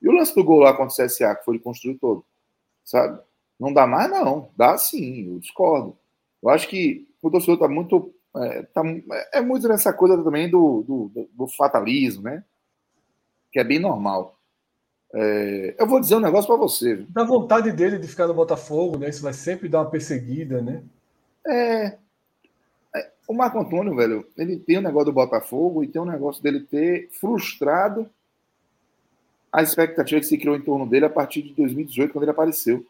E 0.00 0.08
o 0.08 0.12
lance 0.12 0.34
do 0.34 0.44
gol 0.44 0.60
lá 0.60 0.72
contra 0.72 1.04
o 1.04 1.06
CSA, 1.06 1.34
que 1.34 1.44
foi 1.44 1.56
de 1.56 1.64
construir 1.64 1.94
todo, 1.94 2.24
sabe? 2.84 3.20
Não 3.58 3.72
dá 3.72 3.86
mais, 3.86 4.10
não. 4.10 4.50
Dá 4.56 4.76
sim, 4.76 5.32
eu 5.32 5.38
discordo. 5.38 5.96
Eu 6.42 6.50
acho 6.50 6.68
que 6.68 7.08
o 7.22 7.30
torcedor 7.30 7.54
está 7.54 7.68
muito. 7.68 8.12
É, 8.36 8.62
tá, 8.64 8.82
é 9.32 9.40
muito 9.40 9.66
nessa 9.68 9.92
coisa 9.92 10.22
também 10.22 10.50
do, 10.50 10.82
do, 10.82 11.28
do, 11.32 11.46
fatalismo, 11.48 12.22
né? 12.22 12.44
Que 13.52 13.60
é 13.60 13.64
bem 13.64 13.78
normal. 13.78 14.36
É, 15.14 15.76
eu 15.78 15.86
vou 15.86 16.00
dizer 16.00 16.16
um 16.16 16.20
negócio 16.20 16.48
para 16.48 16.56
você. 16.56 16.96
Da 17.08 17.24
vontade 17.24 17.70
dele 17.72 17.98
de 17.98 18.08
ficar 18.08 18.26
no 18.26 18.34
Botafogo, 18.34 18.98
né? 18.98 19.08
Isso 19.08 19.22
vai 19.22 19.32
sempre 19.32 19.68
dar 19.68 19.82
uma 19.82 19.90
perseguida, 19.90 20.60
né? 20.60 20.82
É. 21.46 22.03
o 23.26 23.34
Marco 23.34 23.58
Antônio, 23.58 23.94
velho, 23.94 24.26
ele 24.36 24.58
tem 24.58 24.76
o 24.76 24.80
um 24.80 24.82
negócio 24.82 25.06
do 25.06 25.12
Botafogo 25.12 25.82
e 25.82 25.88
tem 25.88 26.00
um 26.00 26.06
negócio 26.06 26.42
dele 26.42 26.60
ter 26.60 27.08
frustrado 27.10 28.08
a 29.52 29.62
expectativa 29.62 30.20
que 30.20 30.26
se 30.26 30.36
criou 30.36 30.56
em 30.56 30.60
torno 30.60 30.86
dele 30.86 31.06
a 31.06 31.10
partir 31.10 31.42
de 31.42 31.54
2018, 31.54 32.12
quando 32.12 32.24
ele 32.24 32.32
apareceu. 32.32 32.84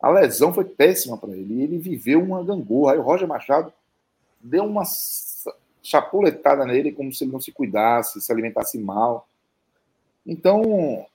A 0.00 0.10
lesão 0.10 0.52
foi 0.52 0.64
péssima 0.64 1.16
para 1.16 1.30
ele. 1.30 1.62
Ele 1.62 1.78
viveu 1.78 2.22
uma 2.22 2.42
gangorra. 2.42 2.92
Aí 2.92 2.98
o 2.98 3.02
Roger 3.02 3.26
Machado 3.26 3.72
deu 4.40 4.64
uma 4.64 4.82
chapuletada 5.82 6.64
nele, 6.64 6.92
como 6.92 7.12
se 7.12 7.24
ele 7.24 7.32
não 7.32 7.40
se 7.40 7.52
cuidasse, 7.52 8.20
se 8.20 8.32
alimentasse 8.32 8.78
mal. 8.78 9.26
Então, 10.26 11.06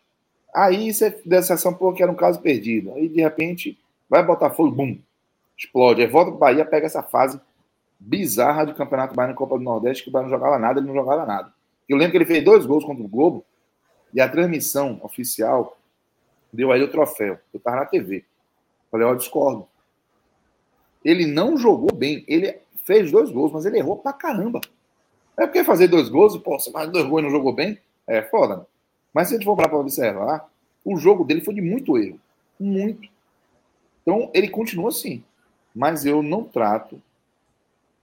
aí 0.53 0.93
você 0.93 1.09
deu 1.25 1.39
a 1.39 1.41
sensação 1.41 1.73
pô, 1.73 1.93
que 1.93 2.01
era 2.01 2.11
um 2.11 2.15
caso 2.15 2.41
perdido. 2.41 2.93
Aí, 2.93 3.07
de 3.07 3.21
repente, 3.21 3.77
vai 4.09 4.23
botar 4.25 4.49
fogo, 4.49 4.71
bum, 4.71 4.97
explode. 5.57 6.01
Aí 6.01 6.07
volta 6.07 6.31
para 6.31 6.39
Bahia, 6.39 6.65
pega 6.65 6.87
essa 6.87 7.03
fase 7.03 7.39
bizarra 8.05 8.65
de 8.65 8.73
Campeonato 8.73 9.15
Bahia 9.15 9.29
na 9.29 9.37
Copa 9.37 9.57
do 9.57 9.63
Nordeste, 9.63 10.03
que 10.03 10.09
o 10.09 10.11
Bahia 10.11 10.27
não 10.27 10.37
jogava 10.37 10.59
nada, 10.59 10.79
ele 10.79 10.87
não 10.87 10.93
jogava 10.93 11.25
nada. 11.25 11.53
Eu 11.87 11.97
lembro 11.97 12.11
que 12.11 12.17
ele 12.17 12.25
fez 12.25 12.43
dois 12.43 12.65
gols 12.65 12.83
contra 12.83 13.03
o 13.03 13.07
Globo, 13.07 13.45
e 14.13 14.21
a 14.21 14.29
transmissão 14.29 14.99
oficial 15.01 15.77
deu 16.51 16.71
a 16.71 16.75
ele 16.75 16.85
o 16.85 16.91
troféu. 16.91 17.39
Eu 17.53 17.57
estava 17.57 17.77
na 17.77 17.85
TV. 17.85 18.25
Falei, 18.91 19.07
ó, 19.07 19.15
discordo. 19.15 19.67
Ele 21.03 21.25
não 21.25 21.57
jogou 21.57 21.91
bem. 21.91 22.23
Ele 22.27 22.59
fez 22.83 23.11
dois 23.11 23.31
gols, 23.31 23.51
mas 23.51 23.65
ele 23.65 23.79
errou 23.79 23.97
pra 23.97 24.13
caramba. 24.13 24.61
É 25.35 25.47
porque 25.47 25.63
fazer 25.63 25.87
dois 25.87 26.09
gols 26.09 26.35
e, 26.35 26.39
pô, 26.39 26.59
você 26.59 26.69
mais 26.69 26.91
dois 26.91 27.05
gols 27.05 27.21
e 27.21 27.23
não 27.23 27.31
jogou 27.31 27.53
bem? 27.53 27.79
É 28.05 28.21
foda. 28.21 28.57
Né? 28.57 28.65
Mas 29.11 29.27
se 29.29 29.33
a 29.33 29.37
gente 29.37 29.45
for 29.45 29.55
para 29.55 29.75
observar, 29.75 30.47
o 30.85 30.95
jogo 30.95 31.23
dele 31.23 31.41
foi 31.41 31.55
de 31.55 31.61
muito 31.61 31.97
erro. 31.97 32.19
Muito. 32.59 33.09
Então, 34.03 34.29
ele 34.33 34.47
continua 34.47 34.89
assim. 34.89 35.23
Mas 35.73 36.05
eu 36.05 36.21
não 36.21 36.43
trato 36.43 37.01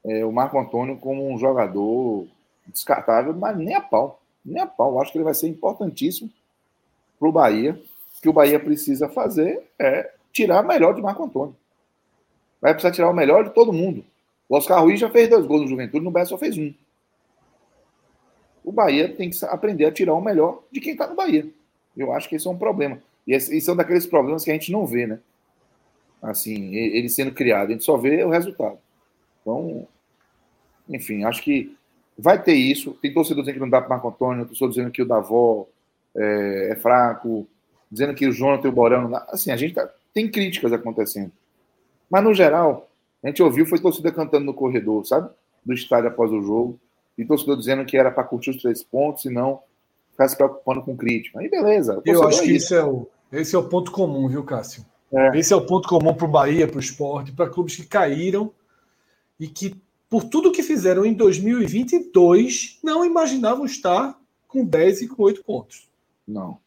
é, 0.04 0.24
o 0.24 0.32
Marco 0.32 0.58
Antônio 0.58 0.96
como 0.96 1.28
um 1.28 1.38
jogador 1.38 2.26
descartável, 2.66 3.34
mas 3.34 3.56
nem 3.56 3.74
a 3.74 3.80
pau. 3.80 4.20
Nem 4.44 4.62
a 4.62 4.66
pau. 4.66 4.92
Eu 4.92 5.00
acho 5.00 5.12
que 5.12 5.18
ele 5.18 5.24
vai 5.24 5.34
ser 5.34 5.48
importantíssimo 5.48 6.30
para 7.18 7.28
o 7.28 7.32
Bahia. 7.32 7.80
O 8.18 8.22
que 8.22 8.28
o 8.28 8.32
Bahia 8.32 8.58
precisa 8.58 9.08
fazer 9.08 9.62
é 9.78 10.10
tirar 10.32 10.64
o 10.64 10.66
melhor 10.66 10.94
de 10.94 11.02
Marco 11.02 11.24
Antônio. 11.24 11.56
Vai 12.60 12.72
precisar 12.72 12.92
tirar 12.92 13.10
o 13.10 13.14
melhor 13.14 13.44
de 13.44 13.50
todo 13.50 13.72
mundo. 13.72 14.04
O 14.48 14.56
Oscar 14.56 14.82
Ruiz 14.82 15.00
já 15.00 15.08
fez 15.08 15.28
dois 15.28 15.46
gols 15.46 15.62
no 15.62 15.68
Juventude, 15.68 16.04
no 16.04 16.10
Bahia 16.10 16.26
só 16.26 16.36
fez 16.36 16.58
um. 16.58 16.72
O 18.64 18.72
Bahia 18.72 19.08
tem 19.14 19.30
que 19.30 19.44
aprender 19.46 19.86
a 19.86 19.92
tirar 19.92 20.14
o 20.14 20.20
melhor 20.20 20.62
de 20.70 20.80
quem 20.80 20.92
está 20.92 21.06
no 21.06 21.14
Bahia. 21.14 21.48
Eu 21.96 22.12
acho 22.12 22.28
que 22.28 22.36
esse 22.36 22.46
é 22.46 22.50
um 22.50 22.58
problema. 22.58 23.00
E 23.26 23.32
esse 23.32 23.58
são 23.60 23.76
daqueles 23.76 24.06
problemas 24.06 24.44
que 24.44 24.50
a 24.50 24.54
gente 24.54 24.72
não 24.72 24.86
vê, 24.86 25.06
né? 25.06 25.20
Assim, 26.22 26.74
ele 26.74 27.08
sendo 27.08 27.32
criado, 27.32 27.68
a 27.68 27.72
gente 27.72 27.84
só 27.84 27.96
vê 27.96 28.22
o 28.24 28.28
resultado. 28.28 28.78
Então, 29.40 29.86
enfim, 30.88 31.24
acho 31.24 31.42
que 31.42 31.76
vai 32.18 32.42
ter 32.42 32.54
isso. 32.54 32.92
Tem 33.00 33.12
torcedor 33.12 33.42
dizendo 33.42 33.54
que 33.54 33.60
não 33.60 33.70
dá 33.70 33.80
para 33.80 33.90
Marco 33.90 34.08
Antônio, 34.08 34.46
torcedor 34.46 34.70
dizendo 34.70 34.90
que 34.90 35.02
o 35.02 35.06
Davó 35.06 35.66
é, 36.16 36.70
é 36.72 36.76
fraco, 36.76 37.46
dizendo 37.90 38.14
que 38.14 38.26
o 38.26 38.32
Jonathan 38.32 38.68
e 38.68 38.70
o 38.70 38.74
Borão 38.74 39.02
não 39.02 39.10
dá. 39.10 39.26
Assim, 39.30 39.50
a 39.50 39.56
gente 39.56 39.74
tá, 39.74 39.88
tem 40.12 40.30
críticas 40.30 40.72
acontecendo. 40.72 41.32
Mas, 42.10 42.24
no 42.24 42.34
geral, 42.34 42.88
a 43.22 43.28
gente 43.28 43.42
ouviu, 43.42 43.66
foi 43.66 43.78
torcida 43.78 44.10
cantando 44.12 44.44
no 44.44 44.54
corredor, 44.54 45.06
sabe? 45.06 45.30
Do 45.64 45.72
estádio 45.72 46.08
após 46.08 46.30
o 46.32 46.42
jogo. 46.42 46.78
E 47.16 47.24
torcedor 47.24 47.56
dizendo 47.56 47.84
que 47.84 47.96
era 47.96 48.10
para 48.10 48.24
curtir 48.24 48.50
os 48.50 48.60
três 48.60 48.82
pontos 48.82 49.24
e 49.24 49.30
não 49.30 49.60
ficar 50.12 50.28
se 50.28 50.36
preocupando 50.36 50.82
com 50.82 50.96
crítica. 50.96 51.38
Aí, 51.38 51.48
beleza. 51.48 52.00
Eu 52.04 52.26
acho 52.26 52.42
é 52.42 52.44
que 52.44 52.52
isso. 52.52 52.74
é 52.74 52.84
o, 52.84 53.06
esse 53.32 53.54
é 53.54 53.58
o 53.58 53.68
ponto 53.68 53.92
comum, 53.92 54.28
viu, 54.28 54.42
Cássio? 54.42 54.84
É. 55.12 55.38
Esse 55.38 55.52
é 55.52 55.56
o 55.56 55.66
ponto 55.66 55.88
comum 55.88 56.14
para 56.14 56.24
o 56.24 56.30
Bahia, 56.30 56.66
para 56.66 56.76
o 56.76 56.80
esporte, 56.80 57.32
para 57.32 57.48
clubes 57.48 57.76
que 57.76 57.84
caíram 57.84 58.52
e 59.40 59.48
que, 59.48 59.74
por 60.08 60.24
tudo 60.24 60.52
que 60.52 60.62
fizeram 60.62 61.06
em 61.06 61.14
2022, 61.14 62.78
não 62.84 63.04
imaginavam 63.04 63.64
estar 63.64 64.20
com 64.46 64.62
10 64.62 65.02
e 65.02 65.08
com 65.08 65.22
8 65.22 65.42
pontos. 65.42 65.88
Não. 66.28 66.58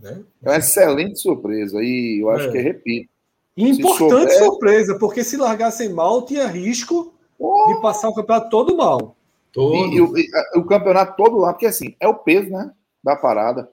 Né? 0.00 0.24
É 0.42 0.50
uma 0.50 0.58
excelente 0.58 1.20
surpresa 1.20 1.78
e 1.80 2.20
eu 2.20 2.30
acho 2.30 2.48
é. 2.48 2.52
que, 2.52 2.58
repito. 2.58 3.14
Importante 3.56 4.32
souber... 4.32 4.38
surpresa, 4.38 4.98
porque 4.98 5.22
se 5.22 5.36
largassem 5.36 5.90
mal, 5.90 6.26
tinha 6.26 6.48
risco 6.48 7.14
oh. 7.38 7.66
de 7.68 7.80
passar 7.80 8.08
o 8.08 8.14
campeonato 8.14 8.50
todo 8.50 8.76
mal. 8.76 9.16
Todo. 9.52 9.76
E, 9.76 9.94
e, 9.94 10.00
o, 10.00 10.18
e, 10.18 10.28
o 10.56 10.64
campeonato 10.64 11.16
todo 11.16 11.36
lá, 11.36 11.52
porque 11.52 11.66
assim, 11.66 11.94
é 12.00 12.08
o 12.08 12.16
peso 12.16 12.50
né, 12.50 12.72
da 13.02 13.14
parada, 13.14 13.70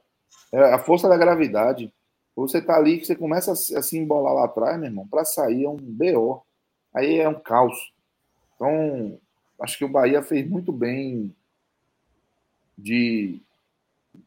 é 0.52 0.74
a 0.74 0.78
força 0.78 1.10
da 1.10 1.18
gravidade. 1.18 1.92
Você 2.36 2.62
tá 2.62 2.76
ali 2.76 3.00
que 3.00 3.08
você 3.08 3.16
começa 3.16 3.52
a, 3.52 3.54
a 3.54 3.82
se 3.82 3.98
embolar 3.98 4.36
lá 4.36 4.46
atrás, 4.46 4.80
meu 4.80 4.88
irmão, 4.88 5.08
para 5.08 5.26
sair 5.26 5.66
é 5.66 5.70
um 5.70 5.78
BO. 5.78 6.44
Aí 6.94 7.20
é 7.20 7.28
um 7.28 7.40
caos. 7.40 7.94
Então, 8.56 9.18
acho 9.60 9.78
que 9.78 9.86
o 9.86 9.90
Bahia 9.90 10.22
fez 10.22 10.48
muito 10.48 10.72
bem 10.72 11.34
de, 12.78 13.40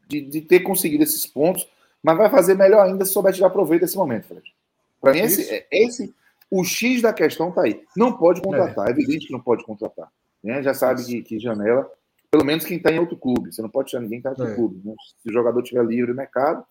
de, 0.07 0.21
de 0.21 0.41
ter 0.41 0.61
conseguido 0.61 1.03
esses 1.03 1.25
pontos 1.25 1.67
mas 2.05 2.19
vai 2.19 2.29
fazer 2.29 2.53
melhor 2.53 2.85
ainda 2.85 3.03
se 3.03 3.11
souber 3.11 3.33
tirar 3.33 3.49
proveito 3.49 3.81
desse 3.81 3.97
momento, 3.97 4.27
Fred. 4.27 4.53
Para 5.01 5.13
mim, 5.13 5.21
esse, 5.21 5.51
é, 5.51 5.65
esse, 5.71 6.13
o 6.51 6.63
X 6.63 7.01
da 7.01 7.11
questão 7.11 7.49
está 7.49 7.63
aí. 7.63 7.81
Não 7.97 8.15
pode 8.15 8.43
contratar, 8.43 8.85
é. 8.85 8.89
é. 8.89 8.91
evidente 8.91 9.25
que 9.25 9.33
não 9.33 9.39
pode 9.39 9.63
contratar. 9.63 10.11
Né? 10.43 10.61
Já 10.61 10.75
sabe 10.75 11.03
que, 11.03 11.23
que, 11.23 11.39
janela, 11.39 11.91
pelo 12.29 12.45
menos 12.45 12.63
quem 12.63 12.77
está 12.77 12.91
em 12.91 12.99
outro 12.99 13.17
clube. 13.17 13.51
Você 13.51 13.59
não 13.59 13.69
pode 13.69 13.89
tirar 13.89 14.03
ninguém 14.03 14.21
que 14.21 14.27
está 14.27 14.39
em 14.39 14.45
outro 14.45 14.53
é. 14.53 14.55
clube. 14.55 14.87
Né? 14.87 14.93
Se 15.17 15.29
o 15.29 15.33
jogador 15.33 15.63
estiver 15.63 15.83
livre 15.83 16.11
no 16.11 16.17
mercado, 16.17 16.63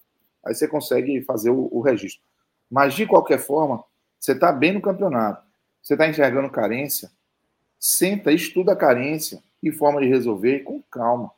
aí 0.47 0.55
você 0.55 0.68
consegue 0.68 1.20
fazer 1.23 1.50
o, 1.50 1.68
o 1.73 1.81
registro. 1.81 2.23
Mas, 2.70 2.94
de 2.94 3.05
qualquer 3.05 3.39
forma, 3.39 3.82
você 4.20 4.34
está 4.34 4.52
bem 4.52 4.73
no 4.73 4.81
campeonato, 4.81 5.43
você 5.84 5.94
está 5.94 6.08
enxergando 6.08 6.50
carência, 6.50 7.12
senta, 7.78 8.32
estuda 8.32 8.72
a 8.72 8.76
carência 8.76 9.40
e 9.62 9.70
forma 9.70 10.00
de 10.00 10.08
resolver 10.08 10.60
com 10.60 10.82
calma. 10.90 11.30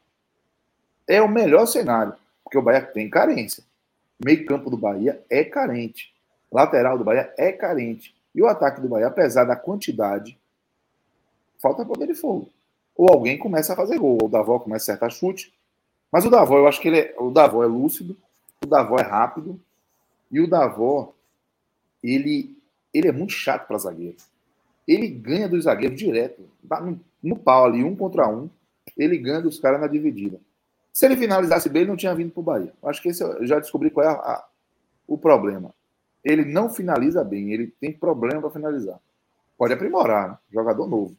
É 1.07 1.21
o 1.21 1.29
melhor 1.29 1.67
cenário, 1.67 2.15
porque 2.43 2.57
o 2.57 2.63
Bahia 2.63 2.81
tem 2.81 3.11
carência 3.11 3.63
meio 4.23 4.47
campo 4.47 4.71
do 4.71 4.77
Bahia 4.77 5.23
é 5.29 5.45
carente. 5.45 6.15
Lateral 6.51 6.97
do 6.99 7.05
Bahia 7.05 7.33
é 7.37 7.53
carente. 7.53 8.15
E 8.35 8.43
o 8.43 8.47
ataque 8.47 8.81
do 8.81 8.89
Bahia, 8.89 9.09
apesar 9.09 9.45
da 9.45 9.57
quantidade, 9.57 10.39
falta 11.61 11.85
poder 11.85 12.07
de 12.07 12.15
fogo. 12.15 12.51
Ou 12.95 13.09
alguém 13.11 13.39
começa 13.39 13.73
a 13.73 13.77
fazer 13.77 13.99
gol, 13.99 14.19
ou 14.21 14.29
o 14.29 14.31
Davó 14.31 14.59
começa 14.59 14.91
a 14.91 14.95
acertar 14.95 15.11
chute. 15.11 15.55
Mas 16.11 16.25
o 16.25 16.31
Davó, 16.31 16.59
eu 16.59 16.67
acho 16.67 16.81
que 16.81 16.89
ele 16.89 17.01
é, 17.01 17.15
o 17.19 17.31
Davó 17.31 17.63
é 17.63 17.67
lúcido, 17.67 18.17
o 18.65 18.67
Davó 18.67 18.99
é 18.99 19.03
rápido, 19.03 19.61
e 20.31 20.41
o 20.41 20.49
Davó, 20.49 21.13
ele, 22.03 22.57
ele 22.93 23.09
é 23.09 23.13
muito 23.13 23.33
chato 23.33 23.67
para 23.67 23.79
zagueiro. 23.79 24.17
Ele 24.87 25.09
ganha 25.09 25.49
dos 25.49 25.65
zagueiros 25.65 25.99
direto, 25.99 26.43
no, 26.81 27.01
no 27.23 27.37
pau 27.37 27.65
ali, 27.65 27.83
um 27.83 27.97
contra 27.97 28.29
um, 28.29 28.49
ele 28.97 29.19
ganha 29.19 29.41
dos 29.41 29.59
caras 29.59 29.81
na 29.81 29.87
dividida. 29.87 30.41
Se 30.93 31.05
ele 31.05 31.17
finalizasse 31.17 31.69
bem, 31.69 31.83
ele 31.83 31.91
não 31.91 31.97
tinha 31.97 32.15
vindo 32.15 32.31
para 32.31 32.41
o 32.41 32.45
Bahia. 32.45 32.73
Acho 32.85 33.03
que 33.03 33.09
esse 33.09 33.23
eu 33.23 33.47
já 33.47 33.59
descobri 33.59 33.91
qual 33.91 34.07
é 34.07 34.09
a, 34.09 34.13
a, 34.13 34.49
o 35.07 35.19
problema. 35.19 35.75
Ele 36.25 36.45
não 36.45 36.71
finaliza 36.71 37.23
bem, 37.23 37.53
ele 37.53 37.67
tem 37.81 37.93
problema 37.93 38.41
para 38.41 38.51
finalizar. 38.51 38.99
Pode 39.59 39.73
aprimorar, 39.73 40.31
né? 40.31 40.39
jogador 40.53 40.87
novo. 40.87 41.17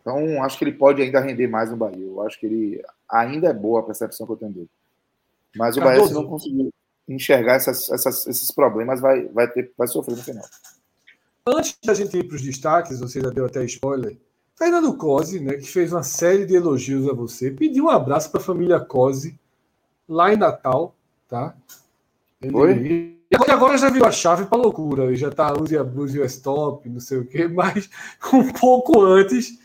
Então, 0.00 0.42
acho 0.44 0.58
que 0.58 0.64
ele 0.64 0.72
pode 0.72 1.02
ainda 1.02 1.18
render 1.20 1.48
mais 1.48 1.70
no 1.70 1.76
Bahia. 1.76 2.04
Eu 2.04 2.22
acho 2.22 2.38
que 2.38 2.46
ele 2.46 2.84
ainda 3.08 3.48
é 3.48 3.52
boa 3.52 3.80
a 3.80 3.82
percepção 3.82 4.26
que 4.26 4.32
eu 4.32 4.36
tenho 4.36 4.52
dele. 4.52 4.70
Mas 5.56 5.76
o 5.76 5.80
Bahia, 5.80 6.06
se 6.06 6.12
não 6.12 6.28
conseguir 6.28 6.70
enxergar 7.08 7.54
essas, 7.54 7.90
essas, 7.90 8.26
esses 8.26 8.50
problemas, 8.50 9.00
vai, 9.00 9.26
vai, 9.28 9.50
ter, 9.50 9.72
vai 9.76 9.88
sofrer 9.88 10.16
no 10.16 10.22
final. 10.22 10.44
Antes 11.48 11.78
da 11.84 11.94
gente 11.94 12.18
ir 12.18 12.24
para 12.24 12.34
os 12.34 12.42
destaques, 12.42 12.98
você 12.98 13.20
já 13.20 13.30
deu 13.30 13.46
até 13.46 13.64
spoiler, 13.64 14.18
Fernando 14.56 14.92
Cosi, 14.96 15.38
né, 15.38 15.54
que 15.54 15.68
fez 15.68 15.92
uma 15.92 16.02
série 16.02 16.44
de 16.44 16.56
elogios 16.56 17.08
a 17.08 17.12
você, 17.12 17.50
pediu 17.50 17.84
um 17.84 17.90
abraço 17.90 18.32
para 18.32 18.40
a 18.40 18.44
família 18.44 18.80
Cosi 18.80 19.38
lá 20.08 20.32
em 20.32 20.36
Natal, 20.36 20.96
tá? 21.28 21.54
Ele, 22.42 22.56
Oi? 22.56 23.16
E 23.30 23.50
agora 23.50 23.78
já 23.78 23.90
virou 23.90 24.08
a 24.08 24.12
chave 24.12 24.46
para 24.46 24.58
loucura, 24.58 25.04
ele 25.04 25.16
já 25.16 25.30
tá 25.30 25.52
use 25.52 25.76
abuse 25.76 26.20
stop, 26.22 26.88
não 26.88 27.00
sei 27.00 27.18
o 27.18 27.26
quê, 27.26 27.46
mas 27.48 27.88
um 28.32 28.52
pouco 28.52 29.00
antes 29.02 29.58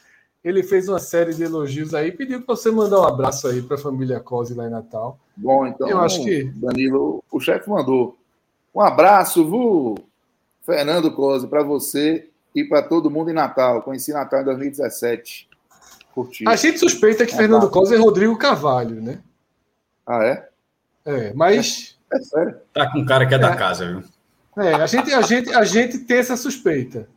ele 0.44 0.62
fez 0.62 0.88
uma 0.88 1.00
série 1.00 1.34
de 1.34 1.44
elogios 1.44 1.94
aí, 1.94 2.12
pediu 2.12 2.42
para 2.42 2.56
você 2.56 2.70
mandar 2.70 3.00
um 3.00 3.06
abraço 3.06 3.48
aí 3.48 3.62
para 3.62 3.76
a 3.76 3.80
família 3.80 4.20
Cosi 4.20 4.54
lá 4.54 4.68
em 4.68 4.72
Natal. 4.72 5.20
Bom, 5.36 5.66
então, 5.66 5.88
eu 5.88 6.00
acho 6.00 6.24
que 6.24 6.44
Danilo, 6.44 7.24
o 7.32 7.40
chefe 7.40 7.70
mandou 7.70 8.18
um 8.74 8.82
abraço, 8.82 9.48
Vu, 9.48 9.96
Fernando 10.62 11.12
Cosi, 11.14 11.48
para 11.48 11.64
você 11.64 12.30
e 12.56 12.64
para 12.64 12.82
todo 12.82 13.10
mundo 13.10 13.30
em 13.30 13.34
Natal. 13.34 13.82
Conheci 13.82 14.14
Natal 14.14 14.42
em 14.42 14.46
2017. 14.46 15.50
Curti. 16.14 16.48
A 16.48 16.56
gente 16.56 16.80
suspeita 16.80 17.26
que 17.26 17.34
é 17.34 17.38
Fernando 17.38 17.70
Costa 17.70 17.96
é 17.96 17.98
Rodrigo 17.98 18.38
Carvalho, 18.38 19.02
né? 19.02 19.22
Ah, 20.06 20.24
é? 20.24 20.50
É, 21.06 21.34
mas. 21.34 21.98
É, 22.12 22.18
é 22.18 22.20
sério. 22.22 22.58
Tá 22.74 22.92
com 22.92 23.00
um 23.00 23.06
cara 23.06 23.26
que 23.26 23.34
é, 23.34 23.38
é, 23.38 23.40
da 23.40 23.56
casa, 23.56 23.88
viu? 23.88 24.04
É, 24.58 24.74
a 24.76 24.86
gente, 24.86 25.14
a, 25.14 25.22
gente, 25.22 25.54
a 25.54 25.64
gente 25.64 26.00
tem 26.00 26.18
essa 26.18 26.36
suspeita. 26.36 27.08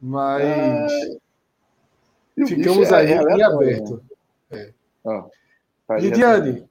Mas. 0.00 0.42
É... 0.42 1.16
Ficamos 2.46 2.92
aí 2.92 3.12
é 3.12 3.22
em 3.22 3.42
aberto. 3.42 4.02
É. 4.50 4.70
Ah, 5.06 5.24
Lidiane, 5.98 6.68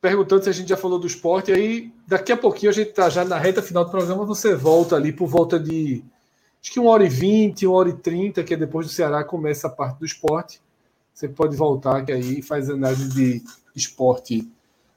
perguntando 0.00 0.42
se 0.42 0.50
a 0.50 0.52
gente 0.52 0.68
já 0.68 0.76
falou 0.76 0.98
do 0.98 1.06
esporte, 1.06 1.52
aí 1.52 1.92
daqui 2.06 2.32
a 2.32 2.36
pouquinho 2.36 2.70
a 2.70 2.74
gente 2.74 2.92
tá 2.92 3.10
já 3.10 3.24
na 3.24 3.38
reta 3.38 3.60
final 3.60 3.84
do 3.84 3.90
programa, 3.90 4.24
você 4.24 4.54
volta 4.54 4.96
ali 4.96 5.12
por 5.12 5.26
volta 5.26 5.58
de 5.58 6.04
acho 6.62 6.72
que 6.72 6.80
uma 6.80 6.90
hora 6.90 7.04
e 7.04 7.08
vinte, 7.08 7.66
uma 7.66 7.76
hora 7.76 7.88
e 7.88 7.94
trinta, 7.94 8.44
que 8.44 8.54
é 8.54 8.56
depois 8.56 8.86
do 8.86 8.92
Ceará 8.92 9.24
começa 9.24 9.66
a 9.66 9.70
parte 9.70 9.98
do 9.98 10.06
esporte. 10.06 10.60
Você 11.12 11.28
pode 11.28 11.56
voltar, 11.56 12.04
que 12.04 12.12
aí 12.12 12.42
faz 12.42 12.68
análise 12.68 13.08
de 13.08 13.42
esporte 13.74 14.46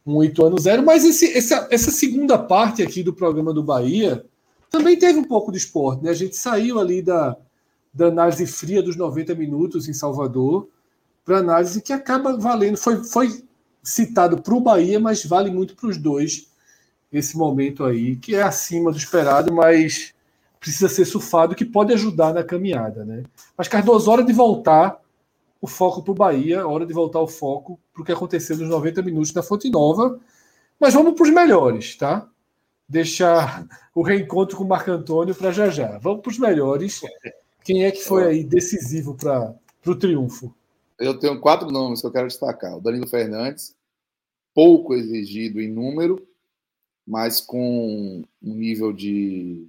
um 0.05 0.15
oito 0.15 0.43
anos 0.43 0.63
zero. 0.63 0.83
Mas 0.83 1.05
esse, 1.05 1.31
essa, 1.37 1.67
essa 1.71 1.91
segunda 1.91 2.37
parte 2.37 2.83
aqui 2.83 3.03
do 3.03 3.13
programa 3.13 3.53
do 3.53 3.63
Bahia 3.63 4.25
também 4.69 4.97
teve 4.97 5.17
um 5.19 5.23
pouco 5.23 5.51
de 5.51 5.57
esporte. 5.57 6.03
Né? 6.03 6.09
A 6.09 6.15
gente 6.15 6.35
saiu 6.35 6.79
ali 6.79 7.01
da, 7.01 7.37
da 7.93 8.07
análise 8.07 8.45
fria 8.45 8.83
dos 8.83 8.95
90 8.95 9.33
minutos 9.35 9.87
em 9.87 9.93
Salvador 9.93 10.67
para 11.23 11.37
análise 11.37 11.81
que 11.81 11.93
acaba 11.93 12.37
valendo. 12.37 12.77
Foi, 12.77 13.03
foi 13.03 13.43
citado 13.81 14.41
para 14.41 14.53
o 14.53 14.59
Bahia, 14.59 14.99
mas 14.99 15.23
vale 15.23 15.49
muito 15.49 15.75
para 15.75 15.87
os 15.87 15.97
dois 15.97 16.48
esse 17.11 17.37
momento 17.37 17.83
aí, 17.83 18.15
que 18.15 18.35
é 18.35 18.41
acima 18.41 18.91
do 18.91 18.97
esperado, 18.97 19.53
mas 19.53 20.13
precisa 20.59 20.89
ser 20.89 21.05
surfado, 21.05 21.55
que 21.55 21.65
pode 21.65 21.93
ajudar 21.93 22.33
na 22.33 22.43
caminhada. 22.43 23.05
Né? 23.05 23.23
Mas, 23.57 23.67
Cardoso, 23.67 24.11
hora 24.11 24.23
de 24.23 24.33
voltar 24.33 24.99
o 25.61 25.67
foco 25.67 26.03
para 26.03 26.11
o 26.11 26.15
Bahia, 26.15 26.67
hora 26.67 26.85
de 26.85 26.93
voltar 26.93 27.19
o 27.19 27.27
foco 27.27 27.79
para 27.93 28.01
o 28.01 28.05
que 28.05 28.11
aconteceu 28.11 28.57
nos 28.57 28.69
90 28.69 29.01
minutos 29.01 29.31
da 29.31 29.43
Fonte 29.43 29.69
Nova. 29.69 30.19
Mas 30.79 30.93
vamos 30.93 31.13
para 31.13 31.23
os 31.23 31.29
melhores, 31.29 31.95
tá? 31.97 32.27
Deixar 32.87 33.67
o 33.93 34.01
reencontro 34.01 34.57
com 34.57 34.63
o 34.63 34.67
Marco 34.67 34.91
Antônio 34.91 35.35
para 35.35 35.51
já 35.51 35.69
já. 35.69 35.97
Vamos 35.97 36.21
para 36.21 36.31
os 36.31 36.39
melhores. 36.39 37.01
Quem 37.63 37.83
é 37.83 37.91
que 37.91 38.03
foi 38.03 38.25
aí 38.25 38.43
decisivo 38.43 39.15
para 39.15 39.53
o 39.85 39.95
triunfo? 39.95 40.53
Eu 40.97 41.17
tenho 41.19 41.39
quatro 41.39 41.69
nomes 41.69 42.01
que 42.01 42.07
eu 42.07 42.11
quero 42.11 42.27
destacar. 42.27 42.77
O 42.77 42.81
Danilo 42.81 43.07
Fernandes, 43.07 43.75
pouco 44.53 44.95
exigido 44.95 45.61
em 45.61 45.71
número, 45.71 46.25
mas 47.09 47.41
com 47.41 48.23
um 48.39 48.53
nível 48.53 48.93
de 48.93 49.67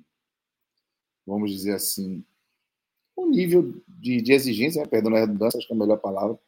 vamos 1.26 1.50
dizer 1.50 1.72
assim, 1.72 2.22
um 3.16 3.30
nível 3.30 3.74
de, 3.88 4.20
de 4.20 4.32
exigência, 4.32 4.82
né? 4.82 4.86
perdão 4.86 5.14
a 5.14 5.20
redundância, 5.20 5.56
acho 5.56 5.66
que 5.66 5.72
é 5.72 5.76
a 5.76 5.78
melhor 5.78 5.96
palavra, 5.96 6.38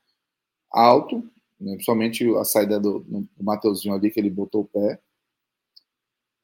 alto, 0.70 1.18
né? 1.58 1.72
principalmente 1.72 2.28
a 2.36 2.44
saída 2.44 2.78
do, 2.78 3.00
do 3.00 3.28
Mateuzinho 3.40 3.94
ali, 3.94 4.10
que 4.10 4.20
ele 4.20 4.28
botou 4.28 4.62
o 4.62 4.66
pé. 4.66 5.00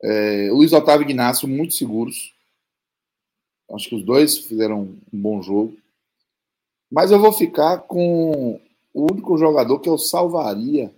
É, 0.02 0.50
Luiz 0.50 0.72
Otávio 0.72 1.06
e 1.06 1.10
Ignacio, 1.10 1.46
muito 1.46 1.74
seguros. 1.74 2.34
Acho 3.70 3.90
que 3.90 3.96
os 3.96 4.02
dois 4.02 4.38
fizeram 4.38 4.96
um 5.12 5.20
bom 5.20 5.42
jogo. 5.42 5.76
Mas 6.90 7.10
eu 7.10 7.18
vou 7.18 7.34
ficar 7.34 7.80
com 7.80 8.58
o 8.94 9.12
único 9.12 9.36
jogador 9.36 9.78
que 9.80 9.90
eu 9.90 9.98
salvaria 9.98 10.94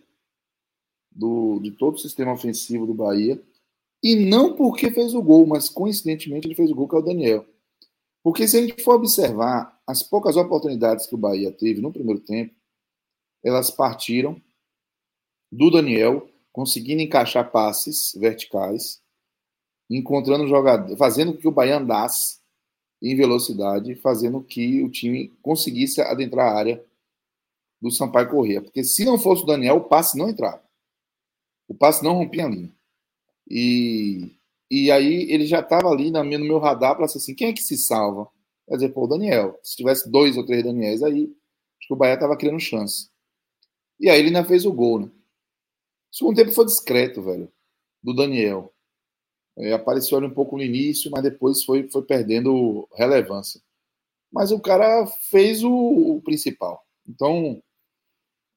do, 1.11 1.59
de 1.61 1.71
todo 1.73 1.95
o 1.95 1.99
sistema 1.99 2.33
ofensivo 2.33 2.87
do 2.87 2.95
Bahia, 2.95 3.43
e 4.03 4.17
não 4.17 4.55
porque 4.55 4.91
fez 4.91 5.15
o 5.15 5.23
gol, 5.23 5.47
mas 5.47 5.69
coincidentemente 5.69 6.47
ele 6.47 6.55
fez 6.55 6.71
o 6.71 6.75
gol, 6.75 6.89
que 6.89 6.95
é 6.95 6.99
o 6.99 7.03
Daniel. 7.03 7.47
Porque 8.23 8.47
se 8.47 8.57
a 8.57 8.61
gente 8.61 8.83
for 8.83 8.95
observar 8.95 9.79
as 9.87 10.03
poucas 10.03 10.37
oportunidades 10.37 11.07
que 11.07 11.15
o 11.15 11.19
Bahia 11.19 11.51
teve 11.53 11.81
no 11.81 11.93
primeiro 11.93 12.21
tempo, 12.21 12.55
elas 13.43 13.71
partiram 13.71 14.41
do 15.51 15.71
Daniel 15.71 16.29
conseguindo 16.53 17.03
encaixar 17.03 17.51
passes 17.51 18.13
verticais, 18.17 19.01
encontrando 19.89 20.49
jogador, 20.49 20.97
fazendo 20.97 21.33
com 21.33 21.39
que 21.39 21.49
o 21.49 21.53
Bahia 21.53 21.79
andasse 21.79 22.41
em 23.03 23.17
velocidade, 23.17 23.95
fazendo 23.97 24.43
que 24.43 24.83
o 24.83 24.91
time 24.91 25.29
conseguisse 25.43 26.01
adentrar 26.01 26.53
a 26.53 26.59
área 26.59 26.85
do 27.81 27.91
Sampaio 27.91 28.29
Corrêa. 28.29 28.63
Porque 28.63 28.85
se 28.85 29.05
não 29.05 29.19
fosse 29.19 29.43
o 29.43 29.47
Daniel, 29.47 29.77
o 29.77 29.85
passe 29.85 30.19
não 30.19 30.29
entrava. 30.29 30.63
O 31.71 31.75
passe 31.75 32.03
não 32.03 32.15
rompia 32.15 32.47
a 32.47 32.49
linha. 32.49 32.75
E, 33.49 34.37
e 34.69 34.91
aí 34.91 35.31
ele 35.31 35.47
já 35.47 35.61
estava 35.61 35.89
ali 35.89 36.11
no 36.11 36.25
meu 36.25 36.59
radar 36.59 36.97
para 36.97 37.05
assim, 37.05 37.33
quem 37.33 37.51
é 37.51 37.53
que 37.53 37.63
se 37.63 37.77
salva? 37.79 38.29
Quer 38.67 38.75
dizer, 38.75 38.89
pô, 38.89 39.05
o 39.05 39.07
Daniel. 39.07 39.57
Se 39.63 39.77
tivesse 39.77 40.11
dois 40.11 40.37
ou 40.37 40.45
três 40.45 40.65
Daniels 40.65 41.01
aí, 41.01 41.27
acho 41.79 41.87
que 41.87 41.95
o 41.95 41.97
Bahia 41.97 42.15
estava 42.15 42.37
criando 42.37 42.59
chance. 42.59 43.09
E 44.01 44.11
aí 44.11 44.19
ele 44.19 44.29
ainda 44.29 44.45
fez 44.45 44.67
o 44.67 44.73
gol, 44.73 44.99
né? 44.99 45.07
O 46.13 46.17
segundo 46.17 46.35
tempo 46.35 46.51
foi 46.51 46.65
discreto, 46.65 47.23
velho, 47.23 47.49
do 48.03 48.13
Daniel. 48.15 48.75
É, 49.57 49.73
apareceu 49.73 50.19
ali 50.19 50.27
um 50.27 50.35
pouco 50.35 50.57
no 50.57 50.65
início, 50.65 51.09
mas 51.09 51.23
depois 51.23 51.63
foi, 51.63 51.89
foi 51.89 52.03
perdendo 52.03 52.89
relevância. 52.97 53.61
Mas 54.33 54.51
o 54.51 54.59
cara 54.59 55.07
fez 55.07 55.63
o, 55.63 55.71
o 56.17 56.21
principal. 56.23 56.85
Então, 57.07 57.63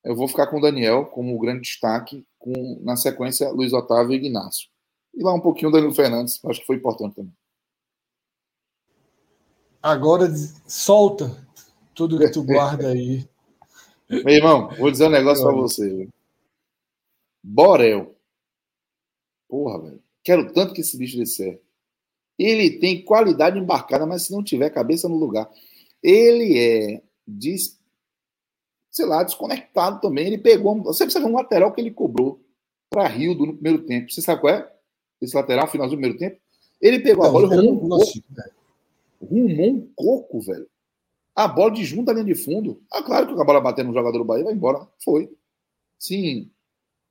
eu 0.04 0.16
vou 0.16 0.28
ficar 0.28 0.48
com 0.48 0.58
o 0.58 0.62
Daniel 0.62 1.06
como 1.06 1.40
grande 1.40 1.62
destaque, 1.62 2.26
com, 2.38 2.80
na 2.82 2.96
sequência, 2.96 3.50
Luiz 3.50 3.72
Otávio 3.72 4.14
e 4.14 4.18
Ignacio. 4.18 4.70
E 5.14 5.24
lá 5.24 5.34
um 5.34 5.40
pouquinho 5.40 5.70
o 5.70 5.72
Danilo 5.72 5.94
Fernandes, 5.94 6.44
acho 6.46 6.60
que 6.60 6.66
foi 6.66 6.76
importante 6.76 7.16
também. 7.16 7.34
Agora 9.82 10.28
solta 10.68 11.46
tudo 11.94 12.18
que 12.18 12.30
tu 12.30 12.44
guarda 12.46 12.90
aí. 12.90 13.28
Meu 14.10 14.30
irmão, 14.30 14.70
vou 14.78 14.92
dizer 14.92 15.08
um 15.08 15.12
negócio 15.12 15.44
para 15.44 15.54
você. 15.54 16.08
Borel. 17.44 18.16
Porra, 19.48 19.82
velho. 19.82 20.04
Quero 20.24 20.54
tanto 20.54 20.74
que 20.74 20.82
esse 20.82 20.98
bicho 20.98 21.18
dê 21.18 21.26
certo. 21.26 21.62
Ele 22.38 22.80
tem 22.80 23.04
qualidade 23.04 23.60
embarcada, 23.60 24.06
mas 24.06 24.24
se 24.24 24.32
não 24.32 24.44
tiver 24.44 24.70
cabeça 24.70 25.08
no 25.08 25.16
lugar. 25.16 25.50
Ele 26.02 26.58
é, 26.58 27.02
diz, 27.28 27.80
sei 28.94 29.06
lá, 29.06 29.24
desconectado 29.24 30.00
também. 30.00 30.28
Ele 30.28 30.38
pegou. 30.38 30.82
Você 30.84 31.04
precisa 31.04 31.26
ver 31.26 31.30
um 31.30 31.36
lateral 31.36 31.74
que 31.74 31.82
ele 31.82 31.92
cobrou 31.92 32.40
para 32.90 33.08
Rio 33.08 33.34
no 33.34 33.54
primeiro 33.56 33.84
tempo. 33.84 34.12
Você 34.12 34.22
sabe 34.22 34.40
qual 34.40 34.54
é? 34.54 34.72
esse 35.26 35.36
lateral, 35.36 35.68
final 35.68 35.88
do 35.88 35.94
primeiro 35.94 36.18
tempo. 36.18 36.38
Ele 36.82 37.00
pegou 37.00 37.26
a 37.26 37.32
bola 37.32 37.54
e 37.54 37.58
rumou 37.58 37.74
um 37.74 37.90
coco. 37.90 38.12
Rumou 39.22 39.70
um 39.70 39.90
coco, 39.96 40.42
velho. 40.42 40.68
A 41.36 41.48
bola 41.48 41.72
de 41.72 41.84
junto 41.84 42.12
à 42.12 42.14
linha 42.14 42.26
de 42.26 42.36
fundo. 42.36 42.82
Ah, 42.92 43.02
claro 43.02 43.34
que 43.34 43.42
a 43.42 43.46
bola 43.46 43.62
batendo 43.62 43.88
no 43.88 43.94
jogador 43.94 44.18
do 44.18 44.26
Bahia 44.26 44.44
vai 44.44 44.54
embora. 44.54 44.86
Foi. 45.04 45.32
Sim. 45.98 46.52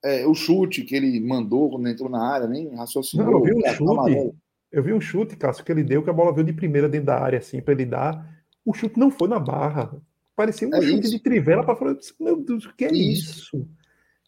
É, 0.04 0.26
o 0.26 0.34
chute 0.34 0.82
que 0.82 0.94
ele 0.94 1.18
mandou 1.20 1.70
quando 1.70 1.88
entrou 1.88 2.08
na 2.08 2.22
área, 2.22 2.46
nem 2.46 2.74
raciocinou. 2.74 3.26
Não, 3.26 3.32
eu 3.32 3.44
vi 3.44 3.54
um 3.54 3.72
chute. 3.72 4.34
Eu 4.70 4.82
vi 4.82 4.92
um 4.92 5.00
chute, 5.00 5.36
Cássio, 5.36 5.64
que 5.64 5.72
ele 5.72 5.82
deu, 5.82 6.02
que 6.02 6.10
a 6.10 6.14
bola 6.14 6.32
veio 6.32 6.46
de 6.46 6.52
primeira 6.52 6.88
dentro 6.88 7.06
da 7.06 7.18
área, 7.18 7.38
assim, 7.38 7.60
para 7.60 7.72
ele 7.72 7.86
dar. 7.86 8.44
O 8.64 8.72
chute 8.72 8.98
não 8.98 9.10
foi 9.10 9.28
na 9.28 9.38
barra. 9.38 10.00
Parecia 10.34 10.66
um 10.68 10.74
é 10.74 10.80
chute 10.80 11.00
isso. 11.06 11.10
de 11.10 11.18
trivela 11.20 11.64
para 11.64 11.76
fora. 11.76 11.98
Meu 12.20 12.36
Deus, 12.36 12.64
o 12.64 12.74
que 12.74 12.84
é 12.84 12.92
isso? 12.92 13.56
isso? 13.56 13.68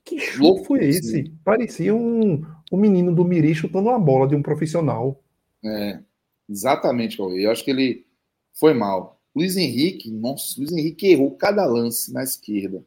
Que 0.05 0.19
chute 0.21 0.39
Louco, 0.39 0.65
foi 0.65 0.85
esse? 0.85 1.25
Sim. 1.25 1.39
Parecia 1.45 1.95
um, 1.95 2.45
um 2.71 2.77
menino 2.77 3.15
do 3.15 3.25
Miri 3.25 3.55
chutando 3.55 3.89
uma 3.89 3.99
bola 3.99 4.29
de 4.29 4.35
um 4.35 4.43
profissional. 4.43 5.23
É, 5.65 6.01
exatamente, 6.49 7.17
Cauê. 7.17 7.47
Eu 7.47 7.51
acho 7.51 7.65
que 7.65 7.71
ele 7.71 8.07
foi 8.53 8.75
mal. 8.75 9.21
Luiz 9.35 9.57
Henrique, 9.57 10.11
nossa, 10.11 10.59
Luiz 10.59 10.73
Henrique 10.73 11.09
errou 11.09 11.35
cada 11.37 11.65
lance 11.65 12.13
na 12.13 12.23
esquerda. 12.23 12.85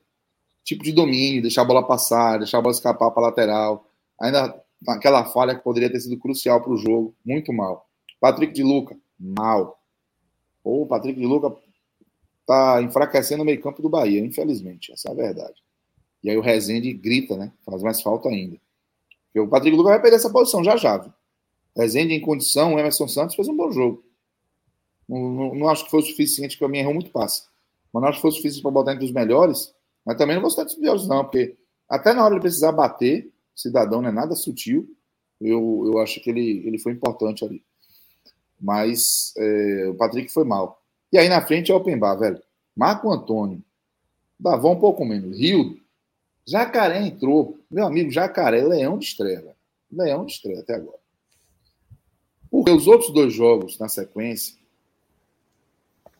Tipo 0.64 0.84
de 0.84 0.92
domínio, 0.92 1.42
deixar 1.42 1.64
a 1.64 1.66
bola 1.66 1.86
passar, 1.86 2.38
deixar 2.38 2.60
a 2.60 2.62
bola 2.62 2.74
escapar 2.74 3.12
para 3.12 3.24
a 3.24 3.26
lateral. 3.28 3.90
Ainda 4.22 4.62
aquela 4.88 5.26
falha 5.26 5.56
que 5.56 5.64
poderia 5.64 5.90
ter 5.90 6.00
sido 6.00 6.18
crucial 6.18 6.62
para 6.62 6.72
o 6.72 6.78
jogo, 6.78 7.16
muito 7.26 7.52
mal. 7.52 7.90
Patrick 8.20 8.54
de 8.54 8.64
Luca, 8.64 8.96
mal. 9.20 9.82
O 10.64 10.86
Patrick 10.86 11.20
de 11.20 11.26
Luca 11.26 11.56
tá 12.48 12.82
enfraquecendo 12.82 13.44
o 13.44 13.46
meio-campo 13.46 13.82
do 13.82 13.90
Bahia, 13.90 14.22
infelizmente. 14.22 14.94
Essa 14.94 15.10
é 15.10 15.12
a 15.12 15.16
verdade. 15.16 15.62
E 16.24 16.30
aí 16.30 16.38
o 16.38 16.42
Rezende 16.42 16.92
grita, 16.94 17.36
né? 17.36 17.52
Faz 17.66 17.84
mais 17.84 18.02
falta 18.02 18.30
ainda. 18.30 18.58
Porque 19.26 19.40
o 19.42 19.48
Patrick 19.48 19.76
Lucas 19.76 19.92
vai 19.92 20.02
perder 20.02 20.16
essa 20.16 20.30
posição 20.32 20.64
já 20.64 20.78
já. 20.78 20.98
Viu? 20.98 21.14
Rezende 21.76 22.14
em 22.14 22.22
condição, 22.22 22.74
o 22.74 22.80
Emerson 22.80 23.08
Santos 23.08 23.36
fez 23.36 23.48
um 23.50 23.56
bom 23.56 23.70
jogo. 23.72 24.04
Não, 25.08 25.20
não, 25.30 25.56
não 25.56 25.70
acho 25.70 25.86
que 25.86 25.92
foi 25.92 26.00
o 26.00 26.04
suficiente, 26.04 26.56
porque 26.56 26.66
o 26.66 26.70
minha 26.70 26.84
errou 26.84 26.94
muito 26.94 27.12
passe. 27.12 27.44
Mas 27.94 28.02
não 28.02 28.10
acho 28.10 28.18
que 28.18 28.22
fosse 28.22 28.38
difícil 28.38 28.62
para 28.62 28.72
botar 28.72 28.94
entre 28.94 29.06
os 29.06 29.12
melhores, 29.12 29.74
mas 30.06 30.18
também 30.18 30.36
não 30.36 30.42
vou 30.42 30.50
citar 30.50 30.66
entre 30.66 30.76
os 30.76 30.82
melhores, 30.82 31.08
não, 31.08 31.24
porque 31.24 31.56
até 31.88 32.14
na 32.14 32.26
hora 32.26 32.36
de 32.36 32.42
precisar 32.42 32.72
bater, 32.72 33.32
cidadão 33.56 34.02
não 34.02 34.10
é 34.10 34.12
nada 34.12 34.36
sutil. 34.36 34.90
Eu, 35.40 35.84
eu 35.86 36.00
acho 36.00 36.20
que 36.22 36.30
ele, 36.30 36.64
ele 36.66 36.80
foi 36.80 36.94
importante 36.94 37.46
ali. 37.46 37.64
Mas 38.60 39.34
é, 39.38 39.88
o 39.90 39.96
Patrick 39.96 40.32
foi 40.32 40.44
mal. 40.44 40.82
E 41.12 41.18
aí 41.18 41.30
na 41.30 41.46
frente 41.46 41.72
é 41.72 41.74
o 41.74 41.78
open 41.78 41.98
bar, 41.98 42.16
velho. 42.16 42.42
Marco 42.76 43.12
Antônio, 43.12 43.64
Davão 44.40 44.74
um 44.74 44.80
pouco 44.80 45.04
menos, 45.04 45.38
Rio, 45.38 45.80
Jacaré 46.46 47.06
entrou. 47.06 47.58
Meu 47.70 47.86
amigo, 47.86 48.12
Jacaré, 48.12 48.64
leão 48.64 48.98
de 48.98 49.06
estreia, 49.06 49.42
velho. 49.42 49.56
Leão 49.92 50.26
de 50.26 50.34
estreia 50.34 50.60
até 50.60 50.76
agora. 50.76 51.00
Porque 52.50 52.72
os 52.72 52.88
outros 52.88 53.12
dois 53.14 53.34
jogos 53.34 53.78
na 53.80 53.90
sequência, 53.90 54.56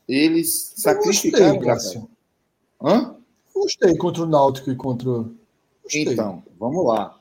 eles 0.06 0.74
sacrificaram. 0.76 1.58
Gostei, 1.58 2.02
Hã? 2.82 3.16
Gostei 3.54 3.96
contra 3.96 4.22
o 4.22 4.26
Náutico 4.26 4.70
e 4.70 4.76
contra. 4.76 5.24
Gostei. 5.82 6.12
Então, 6.12 6.42
vamos 6.58 6.84
lá. 6.84 7.18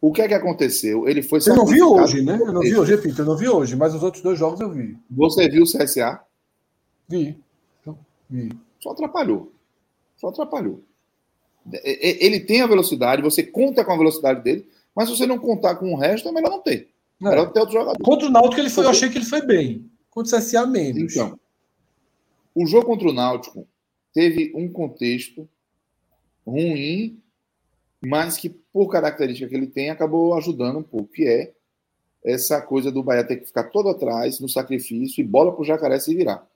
O 0.00 0.12
que 0.12 0.22
é 0.22 0.28
que 0.28 0.34
aconteceu? 0.34 1.08
Ele 1.08 1.22
foi. 1.22 1.40
Eu 1.44 1.56
não 1.56 1.66
vi 1.66 1.82
hoje, 1.82 2.22
né? 2.22 2.38
Eu 2.40 2.52
não 2.52 2.60
vi 2.60 2.76
hoje, 2.76 2.94
repito, 2.94 3.22
eu 3.22 3.26
não 3.26 3.36
vi 3.36 3.48
hoje, 3.48 3.74
mas 3.74 3.94
os 3.94 4.02
outros 4.02 4.22
dois 4.22 4.38
jogos 4.38 4.60
eu 4.60 4.70
vi. 4.70 4.96
Você 5.10 5.48
viu 5.48 5.64
o 5.64 5.66
CSA? 5.66 6.20
Vi. 7.08 7.36
Então, 7.80 7.98
vi. 8.28 8.50
Só 8.80 8.90
atrapalhou. 8.90 9.52
Só 10.16 10.28
atrapalhou. 10.28 10.82
Ele 11.82 12.40
tem 12.40 12.60
a 12.62 12.66
velocidade, 12.66 13.22
você 13.22 13.42
conta 13.42 13.84
com 13.84 13.92
a 13.92 13.96
velocidade 13.96 14.42
dele, 14.42 14.68
mas 14.94 15.08
se 15.08 15.16
você 15.16 15.26
não 15.26 15.38
contar 15.38 15.76
com 15.76 15.92
o 15.92 15.96
resto, 15.96 16.28
é 16.28 16.32
melhor 16.32 16.50
não 16.50 16.60
ter. 16.60 16.88
É. 17.20 17.24
Melhor 17.24 17.52
ter 17.52 17.60
outro 17.60 17.74
jogador. 17.74 18.02
Contra 18.02 18.26
o 18.26 18.30
Náutico 18.30 18.60
ele 18.60 18.70
foi, 18.70 18.84
eu 18.84 18.90
achei 18.90 19.08
que 19.10 19.18
ele 19.18 19.24
foi 19.24 19.42
bem. 19.42 19.90
Contra 20.10 20.36
o 20.36 20.40
CSA 20.40 20.66
menos. 20.66 21.14
Então, 21.14 21.38
o 22.54 22.66
jogo 22.66 22.86
contra 22.86 23.08
o 23.08 23.12
Náutico 23.12 23.66
teve 24.14 24.52
um 24.54 24.68
contexto 24.72 25.48
ruim, 26.46 27.20
mas 28.00 28.36
que, 28.36 28.48
por 28.48 28.88
característica 28.88 29.48
que 29.48 29.54
ele 29.54 29.66
tem, 29.66 29.90
acabou 29.90 30.34
ajudando 30.34 30.78
um 30.78 30.82
pouco, 30.82 31.12
que 31.12 31.26
é 31.26 31.52
essa 32.24 32.60
coisa 32.62 32.90
do 32.90 33.02
Bahia 33.02 33.24
ter 33.24 33.36
que 33.36 33.46
ficar 33.46 33.64
todo 33.64 33.90
atrás, 33.90 34.40
no 34.40 34.48
sacrifício, 34.48 35.20
e 35.20 35.24
bola 35.26 35.52
para 35.52 35.62
o 35.62 35.64
Jacaré 35.64 36.00
se 36.00 36.14
virar. 36.14 36.47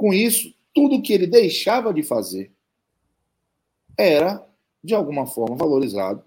Com 0.00 0.14
isso, 0.14 0.54
tudo 0.74 1.02
que 1.02 1.12
ele 1.12 1.26
deixava 1.26 1.92
de 1.92 2.02
fazer 2.02 2.50
era, 3.98 4.42
de 4.82 4.94
alguma 4.94 5.26
forma, 5.26 5.54
valorizado, 5.54 6.24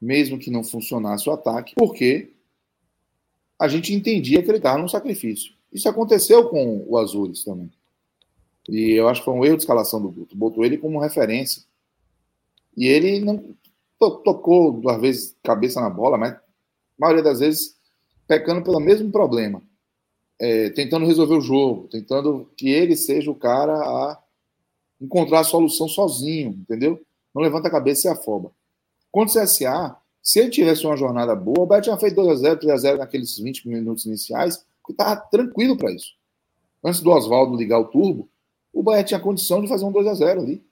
mesmo 0.00 0.38
que 0.38 0.52
não 0.52 0.62
funcionasse 0.62 1.28
o 1.28 1.32
ataque, 1.32 1.74
porque 1.74 2.32
a 3.58 3.66
gente 3.66 3.92
entendia 3.92 4.40
que 4.40 4.48
ele 4.48 4.58
estava 4.58 4.78
num 4.78 4.86
sacrifício. 4.86 5.52
Isso 5.72 5.88
aconteceu 5.88 6.48
com 6.48 6.84
o 6.86 6.96
Azures 6.96 7.42
também. 7.42 7.72
E 8.68 8.92
eu 8.92 9.08
acho 9.08 9.22
que 9.22 9.24
foi 9.24 9.34
um 9.34 9.44
erro 9.44 9.56
de 9.56 9.64
escalação 9.64 10.00
do 10.00 10.12
Guto. 10.12 10.36
Botou 10.36 10.64
ele 10.64 10.78
como 10.78 11.00
referência. 11.00 11.64
E 12.76 12.86
ele 12.86 13.18
não 13.18 13.52
tocou 13.98 14.70
duas 14.74 15.00
vezes 15.00 15.36
cabeça 15.42 15.80
na 15.80 15.90
bola, 15.90 16.16
mas 16.16 16.34
a 16.34 16.40
maioria 16.96 17.24
das 17.24 17.40
vezes 17.40 17.76
pecando 18.28 18.62
pelo 18.62 18.78
mesmo 18.78 19.10
problema. 19.10 19.60
É, 20.40 20.70
tentando 20.70 21.06
resolver 21.06 21.36
o 21.36 21.40
jogo, 21.40 21.88
tentando 21.88 22.50
que 22.56 22.68
ele 22.68 22.96
seja 22.96 23.30
o 23.30 23.34
cara 23.34 23.72
a 23.72 24.18
encontrar 25.00 25.40
a 25.40 25.44
solução 25.44 25.88
sozinho, 25.88 26.50
entendeu? 26.50 27.00
Não 27.34 27.42
levanta 27.42 27.68
a 27.68 27.70
cabeça 27.70 28.08
e 28.08 28.10
afoba. 28.10 28.50
Contra 29.12 29.40
o 29.40 29.44
CSA, 29.44 29.96
se 30.22 30.40
ele 30.40 30.50
tivesse 30.50 30.86
uma 30.86 30.96
jornada 30.96 31.36
boa, 31.36 31.60
o 31.60 31.66
Beto 31.66 31.82
tinha 31.82 31.96
feito 31.96 32.20
2x0, 32.20 32.60
3x0 32.60 32.98
naqueles 32.98 33.38
20 33.38 33.68
minutos 33.68 34.06
iniciais, 34.06 34.64
porque 34.82 34.92
estava 34.92 35.16
tranquilo 35.16 35.76
para 35.76 35.92
isso. 35.92 36.14
Antes 36.82 37.00
do 37.00 37.10
Oswaldo 37.10 37.56
ligar 37.56 37.78
o 37.78 37.86
turbo, 37.86 38.28
o 38.72 38.82
Bahia 38.82 39.04
tinha 39.04 39.20
condição 39.20 39.62
de 39.62 39.68
fazer 39.68 39.84
um 39.84 39.92
2 39.92 40.06
a 40.06 40.14
0 40.14 40.40
ali. 40.40 40.64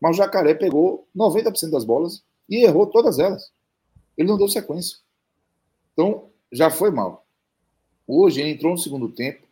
Mas 0.00 0.16
o 0.16 0.18
Jacaré 0.18 0.54
pegou 0.54 1.08
90% 1.16 1.70
das 1.70 1.84
bolas 1.84 2.22
e 2.48 2.64
errou 2.64 2.86
todas 2.86 3.18
elas. 3.18 3.50
Ele 4.16 4.28
não 4.28 4.36
deu 4.38 4.48
sequência. 4.48 4.98
Então, 5.92 6.28
já 6.52 6.70
foi 6.70 6.90
mal. 6.90 7.25
Hoje 8.06 8.40
ele 8.40 8.50
entrou 8.50 8.72
no 8.72 8.78
segundo 8.78 9.08
tempo 9.08 9.42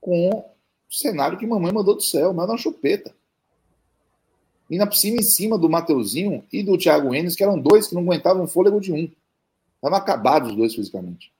com 0.00 0.30
o 0.30 0.44
cenário 0.90 1.38
que 1.38 1.46
mamãe 1.46 1.72
mandou 1.72 1.94
do 1.94 2.02
céu, 2.02 2.32
mas 2.32 2.48
na 2.48 2.56
chupeta. 2.56 3.14
E 4.70 4.76
na 4.76 4.90
cima 4.90 5.16
em 5.16 5.22
cima 5.22 5.58
do 5.58 5.68
Mateuzinho 5.68 6.44
e 6.52 6.62
do 6.62 6.76
Thiago 6.76 7.14
Enes, 7.14 7.34
que 7.34 7.42
eram 7.42 7.58
dois 7.58 7.86
que 7.86 7.94
não 7.94 8.02
aguentavam 8.02 8.46
fôlego 8.46 8.80
de 8.80 8.92
um. 8.92 9.10
Estavam 9.76 9.98
acabados 9.98 10.50
os 10.50 10.56
dois 10.56 10.74
fisicamente. 10.74 11.32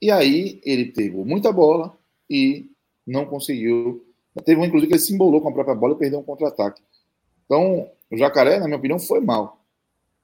E 0.00 0.10
aí 0.10 0.60
ele 0.64 0.86
pegou 0.86 1.24
muita 1.24 1.52
bola 1.52 1.96
e 2.28 2.70
não 3.06 3.26
conseguiu 3.26 4.06
Teve 4.44 4.60
um, 4.60 4.64
inclusive, 4.64 4.88
que 4.88 4.94
ele 4.94 5.02
se 5.02 5.14
embolou 5.14 5.40
com 5.40 5.48
a 5.48 5.52
própria 5.52 5.74
bola 5.74 5.94
e 5.94 5.98
perdeu 5.98 6.18
um 6.18 6.22
contra-ataque. 6.22 6.82
Então, 7.44 7.88
o 8.10 8.16
Jacaré, 8.16 8.58
na 8.58 8.66
minha 8.66 8.76
opinião, 8.76 8.98
foi 8.98 9.20
mal. 9.20 9.60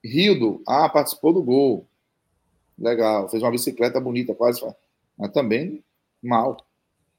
Rildo, 0.03 0.61
ah, 0.67 0.87
participou 0.89 1.33
do 1.33 1.41
gol. 1.41 1.85
Legal, 2.77 3.29
fez 3.29 3.41
uma 3.41 3.51
bicicleta 3.51 3.99
bonita, 3.99 4.35
quase. 4.35 4.61
Mas 5.17 5.31
também 5.31 5.83
mal. 6.21 6.57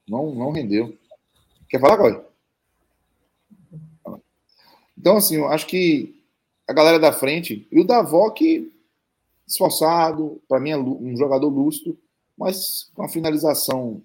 Não, 0.07 0.33
não 0.33 0.51
rendeu. 0.51 0.95
Quer 1.69 1.79
falar, 1.79 1.97
Coy? 1.97 2.21
Então, 4.97 5.17
assim, 5.17 5.35
eu 5.35 5.47
acho 5.47 5.67
que 5.67 6.21
a 6.67 6.73
galera 6.73 6.99
da 6.99 7.11
frente, 7.11 7.67
e 7.71 7.79
o 7.79 7.83
Davó 7.83 8.29
que 8.29 8.71
esforçado, 9.47 10.41
para 10.47 10.59
mim 10.59 10.71
é 10.71 10.77
um 10.77 11.15
jogador 11.15 11.49
lúcido, 11.49 11.97
mas 12.37 12.89
com 12.95 13.03
a 13.03 13.09
finalização 13.09 14.01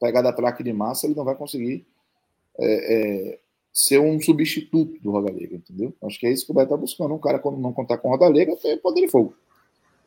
pegada 0.00 0.28
a 0.28 0.32
traque 0.32 0.62
de 0.62 0.72
massa, 0.72 1.06
ele 1.06 1.14
não 1.14 1.24
vai 1.24 1.34
conseguir 1.34 1.86
é, 2.58 2.94
é, 3.34 3.38
ser 3.72 4.00
um 4.00 4.20
substituto 4.20 5.00
do 5.00 5.10
Rodalega, 5.10 5.56
entendeu? 5.56 5.94
Acho 6.02 6.18
que 6.18 6.26
é 6.26 6.32
isso 6.32 6.44
que 6.44 6.52
o 6.52 6.54
Beto 6.54 6.66
está 6.66 6.76
buscando. 6.76 7.14
Um 7.14 7.18
cara, 7.18 7.38
quando 7.38 7.58
não 7.58 7.72
contar 7.72 7.98
com 7.98 8.08
o 8.08 8.10
Rodalega, 8.10 8.56
tem 8.56 8.76
poder 8.78 9.02
de 9.02 9.08
fogo. 9.08 9.34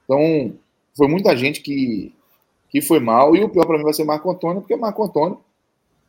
Então, 0.03 0.53
foi 0.95 1.07
muita 1.07 1.35
gente 1.35 1.61
que, 1.61 2.13
que 2.69 2.81
foi 2.81 2.99
mal, 2.99 3.35
e 3.35 3.43
o 3.43 3.49
pior 3.49 3.65
para 3.65 3.77
mim 3.77 3.83
vai 3.83 3.93
ser 3.93 4.03
Marco 4.03 4.29
Antônio, 4.29 4.61
porque 4.61 4.75
Marco 4.75 5.03
Antônio, 5.03 5.39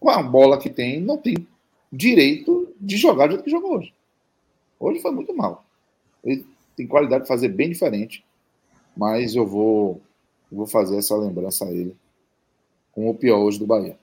com 0.00 0.10
a 0.10 0.22
bola 0.22 0.58
que 0.58 0.70
tem, 0.70 1.00
não 1.00 1.16
tem 1.16 1.46
direito 1.92 2.68
de 2.80 2.96
jogar 2.96 3.26
do 3.26 3.32
jeito 3.32 3.44
que 3.44 3.50
jogou 3.50 3.78
hoje. 3.78 3.92
Hoje 4.78 5.00
foi 5.00 5.10
muito 5.10 5.34
mal. 5.34 5.64
Ele 6.22 6.44
tem 6.76 6.86
qualidade 6.86 7.24
de 7.24 7.28
fazer 7.28 7.48
bem 7.48 7.70
diferente, 7.70 8.24
mas 8.96 9.34
eu 9.34 9.46
vou, 9.46 10.00
eu 10.50 10.58
vou 10.58 10.66
fazer 10.66 10.96
essa 10.96 11.16
lembrança 11.16 11.64
a 11.64 11.70
ele 11.70 11.96
com 12.92 13.08
o 13.08 13.14
pior 13.14 13.38
hoje 13.38 13.58
do 13.58 13.66
Bahia. 13.66 13.96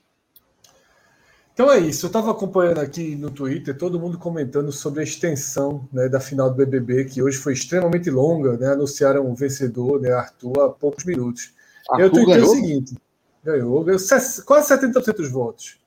Então 1.53 1.71
é 1.71 1.79
isso. 1.79 2.05
Eu 2.05 2.07
estava 2.07 2.31
acompanhando 2.31 2.79
aqui 2.79 3.15
no 3.15 3.31
Twitter 3.31 3.77
todo 3.77 3.99
mundo 3.99 4.17
comentando 4.17 4.73
sobre 4.73 4.99
a 4.99 5.03
extensão 5.03 5.87
né, 5.91 6.09
da 6.09 6.19
final 6.19 6.49
do 6.49 6.55
BBB, 6.57 7.05
que 7.05 7.21
hoje 7.21 7.37
foi 7.37 7.53
extremamente 7.53 8.09
longa. 8.09 8.57
Né, 8.57 8.67
anunciaram 8.67 9.31
o 9.31 9.33
vencedor, 9.33 10.01
né, 10.01 10.11
Arthur, 10.11 10.59
há 10.59 10.69
poucos 10.69 11.05
minutos. 11.05 11.53
Eu 11.97 12.09
tuitei 12.09 12.39
o 12.39 12.47
seguinte: 12.47 12.95
ganhou, 13.43 13.83
ganhou 13.83 13.99
quase 14.45 14.73
70% 14.73 15.15
dos 15.15 15.31
votos. 15.31 15.77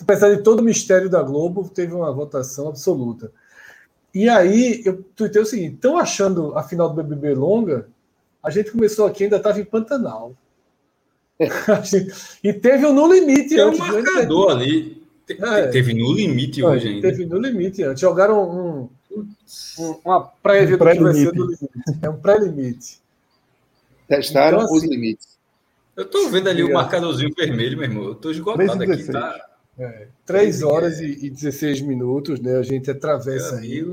Apesar 0.00 0.34
de 0.34 0.42
todo 0.42 0.60
o 0.60 0.64
mistério 0.64 1.10
da 1.10 1.22
Globo, 1.22 1.68
teve 1.68 1.94
uma 1.94 2.12
votação 2.12 2.68
absoluta. 2.68 3.30
E 4.14 4.28
aí 4.28 4.82
eu 4.84 5.02
tuitei 5.14 5.42
o 5.42 5.46
seguinte: 5.46 5.74
estão 5.74 5.98
achando 5.98 6.56
a 6.56 6.62
final 6.62 6.88
do 6.88 7.02
BBB 7.02 7.34
longa? 7.34 7.88
A 8.42 8.50
gente 8.50 8.70
começou 8.70 9.06
aqui, 9.06 9.24
ainda 9.24 9.36
estava 9.36 9.60
em 9.60 9.64
Pantanal. 9.64 10.34
e 12.44 12.52
teve 12.52 12.86
o 12.86 12.90
um 12.90 12.92
no 12.92 13.12
limite 13.12 13.56
Tem 13.56 13.60
antes. 13.60 13.80
um 13.80 13.86
marcador 13.86 14.50
ali. 14.52 15.02
Te, 15.26 15.42
é. 15.42 15.66
Teve 15.68 15.94
no 15.94 16.12
limite 16.12 16.62
hoje 16.62 16.88
ainda. 16.88 17.08
Teve 17.08 17.26
no 17.26 17.38
limite 17.38 17.82
antes. 17.82 18.00
Jogaram 18.00 18.48
um, 18.48 18.88
um, 19.78 20.00
uma 20.04 20.20
prévia 20.20 20.76
um 20.76 20.78
do 20.78 20.90
que 20.90 21.00
vai 21.00 21.14
ser 21.14 21.32
do 21.32 21.44
limite. 21.44 21.68
É 22.02 22.10
um 22.10 22.20
pré-limite. 22.20 23.03
Testaram 24.08 24.58
então, 24.58 24.74
assim, 24.74 24.76
os 24.76 24.90
limites. 24.90 25.38
Eu 25.96 26.04
tô 26.04 26.28
vendo 26.28 26.48
ali 26.48 26.62
o 26.62 26.72
marcadorzinho 26.72 27.30
vermelho, 27.36 27.78
meu 27.78 27.88
irmão. 27.88 28.04
Eu 28.04 28.14
tô 28.14 28.30
esgotado 28.30 28.82
aqui, 28.82 29.04
tá? 29.10 29.46
É, 29.78 30.06
3 30.26 30.62
horas 30.62 31.00
e, 31.00 31.26
e 31.26 31.30
16 31.30 31.80
minutos, 31.80 32.40
né? 32.40 32.56
A 32.56 32.62
gente 32.62 32.90
atravessa 32.90 33.56
aí. 33.56 33.84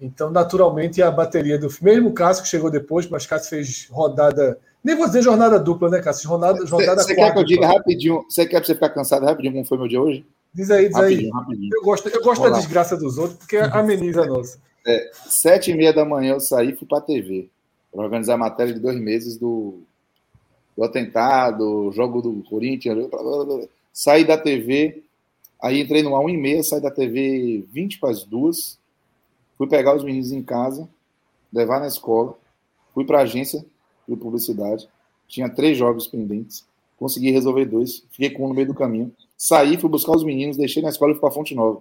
Então, 0.00 0.30
naturalmente, 0.30 1.02
a 1.02 1.10
bateria 1.10 1.58
do 1.58 1.68
mesmo 1.80 2.12
Cássio 2.12 2.44
que 2.44 2.48
chegou 2.48 2.70
depois, 2.70 3.08
mas 3.08 3.26
Cássio 3.26 3.50
fez 3.50 3.88
rodada 3.90 4.58
nem 4.86 4.94
vou 4.94 5.08
dizer 5.08 5.20
jornada 5.20 5.58
dupla, 5.58 5.90
né, 5.90 6.00
Cássio? 6.00 6.28
Jornada, 6.28 6.64
jornada 6.64 7.02
Você 7.02 7.12
quer 7.12 7.32
que 7.32 7.38
eu 7.40 7.44
diga 7.44 7.66
rapidinho? 7.66 8.24
Você 8.28 8.46
quer 8.46 8.58
pra 8.58 8.66
você 8.66 8.74
ficar 8.74 8.90
cansado 8.90 9.26
rapidinho 9.26 9.52
como 9.52 9.64
foi 9.64 9.78
meu 9.78 9.88
dia 9.88 10.00
hoje? 10.00 10.24
Diz 10.54 10.70
aí, 10.70 10.86
diz 10.86 10.96
rapidinho, 10.96 11.34
aí. 11.34 11.40
Rapidinho. 11.40 11.70
Eu 11.74 11.82
gosto, 11.82 12.08
eu 12.08 12.22
gosto 12.22 12.42
da 12.44 12.50
lá. 12.50 12.56
desgraça 12.56 12.96
dos 12.96 13.18
outros, 13.18 13.36
porque 13.36 13.56
ameniza 13.56 14.22
a 14.22 14.26
nossa. 14.26 14.58
É, 14.86 15.10
sete 15.28 15.72
e 15.72 15.74
meia 15.74 15.92
da 15.92 16.04
manhã 16.04 16.34
eu 16.34 16.40
saí 16.40 16.70
e 16.70 16.76
fui 16.76 16.86
pra 16.86 17.00
TV. 17.00 17.50
Para 17.96 18.04
organizar 18.04 18.34
a 18.34 18.38
matéria 18.38 18.74
de 18.74 18.78
dois 18.78 19.00
meses 19.00 19.38
do, 19.38 19.78
do 20.76 20.84
atentado, 20.84 21.90
jogo 21.92 22.20
do 22.20 22.42
Corinthians. 22.42 23.08
Saí 23.90 24.22
da 24.22 24.36
TV, 24.36 25.02
aí 25.58 25.80
entrei 25.80 26.02
no 26.02 26.14
1 26.14 26.28
e 26.28 26.36
meia, 26.36 26.62
saí 26.62 26.78
da 26.78 26.90
TV 26.90 27.64
20 27.72 27.98
para 27.98 28.10
as 28.10 28.22
duas. 28.22 28.78
Fui 29.56 29.66
pegar 29.66 29.96
os 29.96 30.04
meninos 30.04 30.30
em 30.30 30.42
casa, 30.42 30.86
levar 31.50 31.80
na 31.80 31.86
escola. 31.86 32.36
Fui 32.92 33.06
para 33.06 33.20
a 33.20 33.22
agência, 33.22 33.64
de 34.06 34.14
publicidade. 34.14 34.86
Tinha 35.26 35.48
três 35.48 35.78
jogos 35.78 36.06
pendentes. 36.06 36.66
Consegui 36.98 37.30
resolver 37.30 37.64
dois. 37.64 38.04
Fiquei 38.10 38.28
com 38.28 38.44
um 38.44 38.48
no 38.48 38.54
meio 38.54 38.66
do 38.66 38.74
caminho. 38.74 39.10
Saí, 39.38 39.78
fui 39.78 39.88
buscar 39.88 40.12
os 40.12 40.22
meninos, 40.22 40.58
deixei 40.58 40.82
na 40.82 40.90
escola 40.90 41.12
e 41.12 41.14
fui 41.14 41.22
para 41.22 41.30
Fonte 41.30 41.54
Nova. 41.54 41.80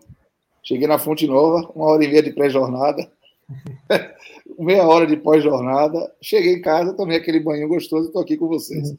Cheguei 0.64 0.88
na 0.88 0.98
Fonte 0.98 1.28
Nova, 1.28 1.70
uma 1.76 1.88
hora 1.88 2.06
e 2.06 2.08
meia 2.08 2.24
de 2.24 2.32
pré-jornada, 2.32 3.12
meia 4.60 4.86
hora 4.86 5.06
de 5.06 5.18
pós-jornada. 5.18 6.12
Cheguei 6.22 6.56
em 6.56 6.62
casa, 6.62 6.94
tomei 6.94 7.18
aquele 7.18 7.40
banho 7.40 7.68
gostoso 7.68 8.06
e 8.06 8.08
estou 8.08 8.22
aqui 8.22 8.38
com 8.38 8.48
vocês. 8.48 8.96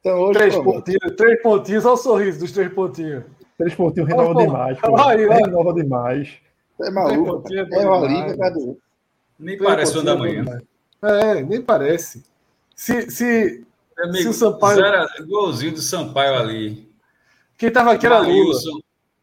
Então, 0.00 0.20
hoje, 0.20 0.38
três, 0.38 0.56
pontinhos, 0.56 1.16
três 1.16 1.42
pontinhos, 1.42 1.84
olha 1.84 1.94
o 1.94 1.96
sorriso 1.96 2.38
dos 2.40 2.52
três 2.52 2.72
pontinhos. 2.72 3.24
Três 3.56 3.74
pontinhos 3.74 4.08
renova 4.08 4.34
demais. 4.34 4.80
Pô. 4.80 5.00
Aí, 5.00 5.28
renova 5.28 5.74
demais. 5.74 6.30
É 6.80 6.90
maluco. 6.90 7.42
É 7.52 7.86
uma 7.86 8.06
liga 8.06 8.36
cada 8.36 8.58
Nem 9.38 9.58
parece 9.58 9.98
o 9.98 10.02
da 10.02 10.16
manhã. 10.16 10.44
É, 11.02 11.42
nem 11.42 11.60
parece. 11.60 12.22
Se, 12.74 13.10
se, 13.10 13.64
Amigo, 13.98 14.22
se 14.22 14.28
o 14.28 14.32
Sampaio. 14.32 14.84
Era 14.84 15.06
igualzinho 15.18 15.72
do 15.72 15.80
Sampaio 15.80 16.34
ali. 16.34 16.88
Quem 17.56 17.68
estava 17.68 17.92
aqui 17.92 18.06
era 18.06 18.20
Lula. 18.20 18.54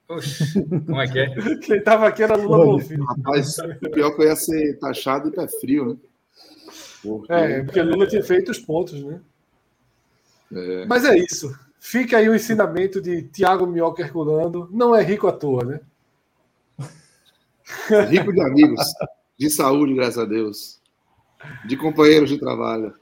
Oxe, 0.07 0.63
como 0.85 1.01
é 1.01 1.07
que 1.07 1.19
é? 1.19 1.27
Quem 1.59 1.77
estava 1.77 2.07
aqui 2.07 2.23
era 2.23 2.35
Lula 2.35 2.65
Bonfim. 2.65 3.03
Rapaz, 3.03 3.57
o 3.57 3.89
pior 3.89 4.11
que 4.11 4.21
eu 4.21 4.27
ia 4.27 4.35
ser 4.35 4.77
taxado 4.77 5.29
e 5.29 5.31
pé 5.31 5.47
frio, 5.47 5.89
né? 5.89 5.97
Porque... 7.01 7.33
É, 7.33 7.63
porque 7.63 7.81
Lula 7.81 8.07
tinha 8.07 8.23
feito 8.23 8.51
os 8.51 8.59
pontos, 8.59 9.03
né? 9.03 9.19
É. 10.53 10.85
Mas 10.85 11.05
é 11.05 11.17
isso. 11.17 11.57
Fica 11.79 12.17
aí 12.17 12.29
o 12.29 12.35
ensinamento 12.35 13.01
de 13.01 13.23
Tiago 13.23 13.67
Minhoca 13.67 14.01
Herculano. 14.01 14.67
Não 14.71 14.95
é 14.95 15.03
rico 15.03 15.27
à 15.27 15.31
toa, 15.31 15.63
né? 15.63 15.79
Rico 18.09 18.31
de 18.31 18.41
amigos, 18.41 18.81
de 19.37 19.49
saúde, 19.49 19.93
graças 19.93 20.17
a 20.17 20.25
Deus. 20.25 20.79
De 21.67 21.77
companheiros 21.77 22.29
de 22.29 22.39
trabalho. 22.39 22.93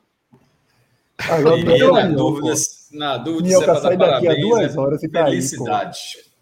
Agora, 1.18 1.58
e, 1.58 1.64
na, 1.64 2.08
dúvida, 2.08 2.54
na 2.92 3.18
dúvida, 3.18 3.48
Minhoca 3.48 3.76
sai 3.76 3.98
daqui 3.98 4.28
a 4.28 4.36
duas 4.36 4.76
é 4.76 4.80
horas 4.80 5.04
e 5.04 5.10
tá 5.10 5.26
Felicidade. 5.26 6.00
Aí, 6.18 6.33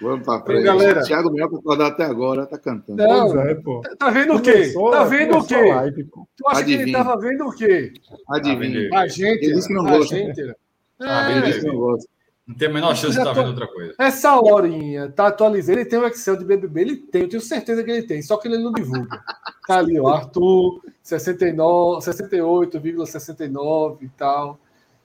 Vamos 0.00 0.24
pra 0.24 0.40
frente. 0.40 0.64
Galera. 0.64 1.02
Thiago 1.02 1.30
Minhoca 1.30 1.56
acordar 1.56 1.86
até 1.86 2.04
agora, 2.04 2.46
tá 2.46 2.58
cantando. 2.58 3.02
Não, 3.02 3.40
é, 3.40 3.54
pô. 3.54 3.80
Tá 3.98 4.10
vendo 4.10 4.34
o 4.34 4.42
quê? 4.42 4.72
Tá 4.90 5.04
vendo 5.04 5.38
o 5.38 5.46
quê? 5.46 5.54
Live, 5.56 6.04
tu 6.04 6.48
acha 6.48 6.60
Adivinha. 6.60 6.78
que 6.78 6.82
ele 6.84 6.92
tava 6.92 7.20
vendo 7.20 7.46
o 7.46 7.52
quê? 7.52 7.92
Adivinha. 8.28 8.90
A 8.98 9.06
gente. 9.06 9.44
Ele 9.44 9.54
disse 9.54 9.68
que 9.68 9.74
não 9.74 9.84
gosta. 9.84 10.14
Gente, 10.14 10.54
ah, 11.00 11.32
ele 11.32 11.46
disse 11.46 11.60
que 11.60 11.66
não 11.66 11.76
gosta. 11.76 12.08
Não 12.46 12.54
tem 12.54 12.68
a 12.68 12.72
menor 12.72 12.94
chance 12.94 13.14
de 13.14 13.18
estar 13.18 13.32
tá 13.34 13.40
vendo 13.40 13.48
outra 13.48 13.66
coisa. 13.66 13.94
Essa 13.98 14.38
horinha, 14.38 15.10
tá 15.10 15.28
atualizando. 15.28 15.78
Ele 15.78 15.88
tem 15.88 15.98
o 15.98 16.06
Excel 16.06 16.36
de 16.36 16.44
BBB, 16.44 16.80
ele 16.82 16.96
tem, 16.96 17.22
eu 17.22 17.28
tenho 17.28 17.40
certeza 17.40 17.82
que 17.82 17.90
ele 17.90 18.02
tem, 18.02 18.20
só 18.20 18.36
que 18.36 18.48
ele 18.48 18.58
não 18.58 18.70
divulga. 18.70 19.18
Tá 19.66 19.78
ali, 19.78 19.98
ó, 19.98 20.08
Arthur, 20.08 20.82
69, 21.02 22.04
68,69 22.04 24.02
e 24.02 24.08
tal. 24.10 24.58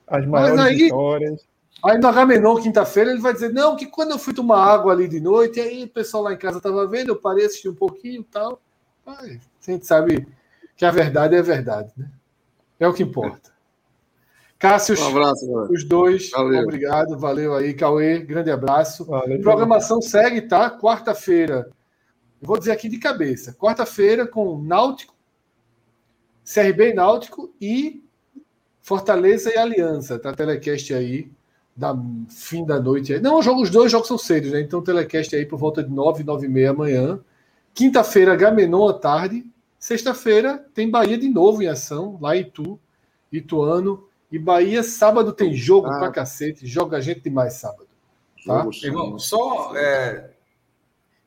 As 0.05 0.25
maiores 0.25 0.57
Mas 0.57 0.67
aí, 0.67 0.75
vitórias. 0.75 1.48
Aí 1.83 1.97
no 1.97 2.07
Agamenon, 2.07 2.61
quinta-feira, 2.61 3.11
ele 3.11 3.21
vai 3.21 3.33
dizer: 3.33 3.53
Não, 3.53 3.75
que 3.75 3.85
quando 3.85 4.11
eu 4.11 4.19
fui 4.19 4.33
tomar 4.33 4.63
água 4.63 4.91
ali 4.91 5.07
de 5.07 5.19
noite, 5.19 5.59
aí 5.59 5.85
o 5.85 5.89
pessoal 5.89 6.23
lá 6.23 6.33
em 6.33 6.37
casa 6.37 6.57
estava 6.57 6.85
vendo, 6.87 7.09
eu 7.09 7.15
parei, 7.15 7.45
assisti 7.45 7.69
um 7.69 7.75
pouquinho 7.75 8.21
e 8.21 8.25
tal. 8.25 8.61
Ai, 9.05 9.39
a 9.67 9.71
gente 9.71 9.87
sabe 9.87 10.27
que 10.75 10.85
a 10.85 10.91
verdade 10.91 11.35
é 11.35 11.39
a 11.39 11.43
verdade, 11.43 11.91
né? 11.97 12.09
É 12.79 12.87
o 12.87 12.93
que 12.93 13.03
importa. 13.03 13.51
Cássio, 14.59 14.99
um 14.99 15.07
abraço, 15.07 15.45
os 15.71 15.85
dois, 15.85 16.31
valeu. 16.31 16.63
obrigado, 16.63 17.17
valeu 17.17 17.55
aí, 17.55 17.73
Cauê, 17.73 18.19
grande 18.19 18.51
abraço. 18.51 19.05
Valeu, 19.05 19.39
Programação 19.39 20.01
segue, 20.01 20.41
tá? 20.41 20.69
Quarta-feira, 20.69 21.69
vou 22.41 22.59
dizer 22.59 22.73
aqui 22.73 22.89
de 22.89 22.97
cabeça, 22.97 23.53
quarta-feira 23.53 24.27
com 24.27 24.61
Náutico, 24.61 25.15
CRB 26.43 26.93
Náutico 26.93 27.53
e 27.61 28.03
Fortaleza 28.81 29.49
e 29.49 29.57
Aliança, 29.57 30.19
tá? 30.19 30.33
Telecast 30.33 30.93
aí 30.93 31.31
da 31.79 31.95
fim 32.29 32.65
da 32.65 32.77
noite. 32.77 33.17
Não, 33.19 33.39
os 33.39 33.69
dois 33.69 33.89
jogos 33.89 34.09
são 34.09 34.17
cedo, 34.17 34.49
né? 34.49 34.59
Então, 34.59 34.81
telecast 34.81 35.33
aí 35.33 35.45
por 35.45 35.57
volta 35.57 35.81
de 35.81 35.89
9, 35.89 36.25
9 36.25 36.45
e 36.45 36.49
meia 36.49 36.71
amanhã. 36.71 37.19
Quinta-feira, 37.73 38.35
Gamenon 38.35 38.89
à 38.89 38.93
tarde. 38.93 39.49
Sexta-feira 39.79 40.65
tem 40.73 40.89
Bahia 40.89 41.17
de 41.17 41.29
novo 41.29 41.63
em 41.63 41.67
ação, 41.67 42.17
lá 42.21 42.35
em 42.35 42.41
Itu, 42.41 42.77
Ituano. 43.31 44.03
E 44.29 44.37
Bahia, 44.37 44.83
sábado 44.83 45.31
tem 45.31 45.53
jogo 45.53 45.87
ah. 45.87 45.99
pra 45.99 46.11
cacete. 46.11 46.67
Joga 46.67 46.97
a 46.97 47.01
gente 47.01 47.21
demais 47.21 47.53
sábado. 47.53 47.87
Tá? 48.45 48.67
Irmão, 48.83 49.17
só 49.17 49.73
é... 49.77 50.31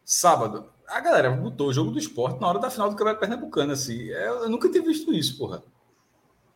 sábado. 0.04 0.66
A 0.86 1.00
galera 1.00 1.30
botou 1.30 1.68
o 1.68 1.72
jogo 1.72 1.90
do 1.90 1.98
esporte 1.98 2.38
na 2.38 2.46
hora 2.46 2.58
da 2.58 2.68
final 2.68 2.90
do 2.90 2.94
Campeonato 2.94 3.20
Pernambucano, 3.20 3.72
assim. 3.72 4.10
É, 4.10 4.28
eu 4.28 4.50
nunca 4.50 4.68
tinha 4.68 4.82
visto 4.82 5.14
isso, 5.14 5.38
porra. 5.38 5.62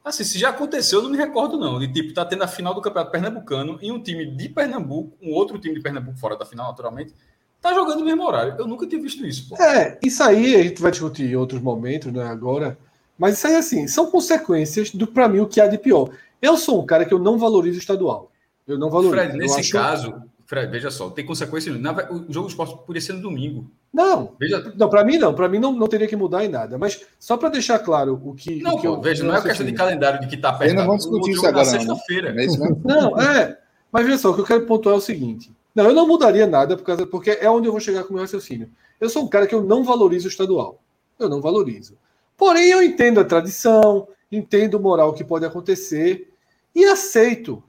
Assim, 0.06 0.22
se 0.22 0.38
já 0.38 0.50
aconteceu, 0.50 1.00
eu 1.00 1.02
não 1.02 1.10
me 1.10 1.16
recordo, 1.16 1.58
não. 1.58 1.80
De 1.80 1.92
tipo, 1.92 2.14
tá 2.14 2.24
tendo 2.24 2.44
a 2.44 2.46
final 2.46 2.72
do 2.72 2.80
Campeonato 2.80 3.10
Pernambucano 3.10 3.76
e 3.82 3.90
um 3.90 4.00
time 4.00 4.24
de 4.24 4.48
Pernambuco, 4.48 5.18
um 5.20 5.32
outro 5.32 5.58
time 5.58 5.74
de 5.74 5.80
Pernambuco 5.80 6.16
fora 6.16 6.36
da 6.36 6.46
final, 6.46 6.68
naturalmente, 6.68 7.12
tá 7.60 7.74
jogando 7.74 7.98
no 7.98 8.04
mesmo 8.04 8.24
horário. 8.24 8.54
Eu 8.56 8.68
nunca 8.68 8.86
tinha 8.86 9.02
visto 9.02 9.26
isso. 9.26 9.48
Pô. 9.48 9.60
É, 9.60 9.98
isso 10.00 10.22
aí 10.22 10.54
a 10.54 10.62
gente 10.62 10.80
vai 10.80 10.92
discutir 10.92 11.24
em 11.24 11.34
outros 11.34 11.60
momentos, 11.60 12.12
né, 12.12 12.22
agora. 12.22 12.78
Mas 13.18 13.36
isso 13.36 13.48
aí, 13.48 13.56
assim, 13.56 13.88
são 13.88 14.08
consequências 14.08 14.92
do, 14.92 15.08
para 15.08 15.28
mim, 15.28 15.40
o 15.40 15.46
que 15.48 15.60
há 15.60 15.66
de 15.66 15.76
pior. 15.76 16.10
Eu 16.40 16.56
sou 16.56 16.80
um 16.80 16.86
cara 16.86 17.04
que 17.04 17.12
eu 17.12 17.18
não 17.18 17.36
valorizo 17.36 17.76
o 17.76 17.80
estadual. 17.80 18.30
Eu 18.64 18.78
não 18.78 18.88
valorizo. 18.88 19.12
Fred, 19.12 19.36
nesse 19.36 19.58
acho... 19.58 19.72
caso, 19.72 20.22
Fred, 20.46 20.70
veja 20.70 20.88
só, 20.88 21.10
tem 21.10 21.26
consequência. 21.26 21.72
O 21.72 22.32
jogo 22.32 22.46
do 22.46 22.50
esporte 22.50 22.76
poderia 22.76 23.00
ser 23.00 23.14
no 23.14 23.22
domingo. 23.22 23.68
Não, 23.96 24.36
veja... 24.38 24.74
não 24.76 24.90
para 24.90 25.02
mim 25.02 25.16
não. 25.16 25.34
Para 25.34 25.48
mim 25.48 25.58
não, 25.58 25.72
não 25.72 25.86
teria 25.88 26.06
que 26.06 26.14
mudar 26.14 26.44
em 26.44 26.48
nada. 26.48 26.76
Mas 26.76 27.02
só 27.18 27.34
para 27.38 27.48
deixar 27.48 27.78
claro 27.78 28.20
o 28.22 28.34
que. 28.34 28.60
Não, 28.62 28.74
o 28.74 28.78
que 28.78 28.86
eu, 28.86 29.00
veja, 29.00 29.24
não 29.24 29.34
é 29.34 29.40
questão 29.40 29.64
de 29.64 29.72
calendário 29.72 30.20
de 30.20 30.26
que 30.26 30.34
está 30.34 30.52
perto. 30.52 30.74
Não 30.74 30.84
vamos 30.84 31.04
discutir 31.04 31.30
isso 31.30 31.46
agora. 31.46 31.64
sexta-feira. 31.64 32.34
Não, 32.34 32.42
é 32.42 32.76
não, 32.84 33.18
é. 33.18 33.58
Mas 33.90 34.04
veja 34.04 34.18
só, 34.18 34.32
o 34.32 34.34
que 34.34 34.42
eu 34.42 34.44
quero 34.44 34.66
pontuar 34.66 34.96
é 34.96 34.98
o 34.98 35.00
seguinte. 35.00 35.50
Não, 35.74 35.86
eu 35.86 35.94
não 35.94 36.06
mudaria 36.06 36.46
nada, 36.46 36.76
por 36.76 36.84
causa, 36.84 37.06
porque 37.06 37.30
é 37.40 37.48
onde 37.48 37.68
eu 37.68 37.72
vou 37.72 37.80
chegar 37.80 38.04
com 38.04 38.10
o 38.10 38.12
meu 38.12 38.22
raciocínio. 38.22 38.70
Eu 39.00 39.08
sou 39.08 39.24
um 39.24 39.28
cara 39.28 39.46
que 39.46 39.54
eu 39.54 39.62
não 39.62 39.82
valorizo 39.82 40.26
o 40.26 40.30
estadual. 40.30 40.82
Eu 41.18 41.30
não 41.30 41.40
valorizo. 41.40 41.96
Porém, 42.36 42.68
eu 42.68 42.82
entendo 42.82 43.18
a 43.18 43.24
tradição, 43.24 44.06
entendo 44.30 44.74
o 44.74 44.80
moral 44.80 45.14
que 45.14 45.24
pode 45.24 45.46
acontecer 45.46 46.30
e 46.74 46.84
aceito 46.84 47.62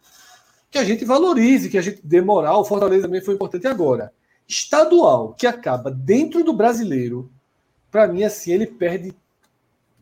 que 0.69 0.77
a 0.77 0.83
gente 0.83 1.05
valorize, 1.05 1.69
que 1.69 1.77
a 1.77 1.81
gente 1.81 2.01
dê 2.03 2.19
moral. 2.19 2.59
O 2.59 2.65
Fortaleza 2.65 3.03
também 3.03 3.21
foi 3.21 3.35
importante 3.35 3.65
agora. 3.65 4.11
Estadual, 4.47 5.33
que 5.33 5.45
acaba 5.45 5.91
dentro 5.91 6.43
do 6.43 6.53
brasileiro, 6.53 7.29
para 7.91 8.07
mim, 8.07 8.23
assim, 8.23 8.51
ele 8.51 8.65
perde 8.65 9.13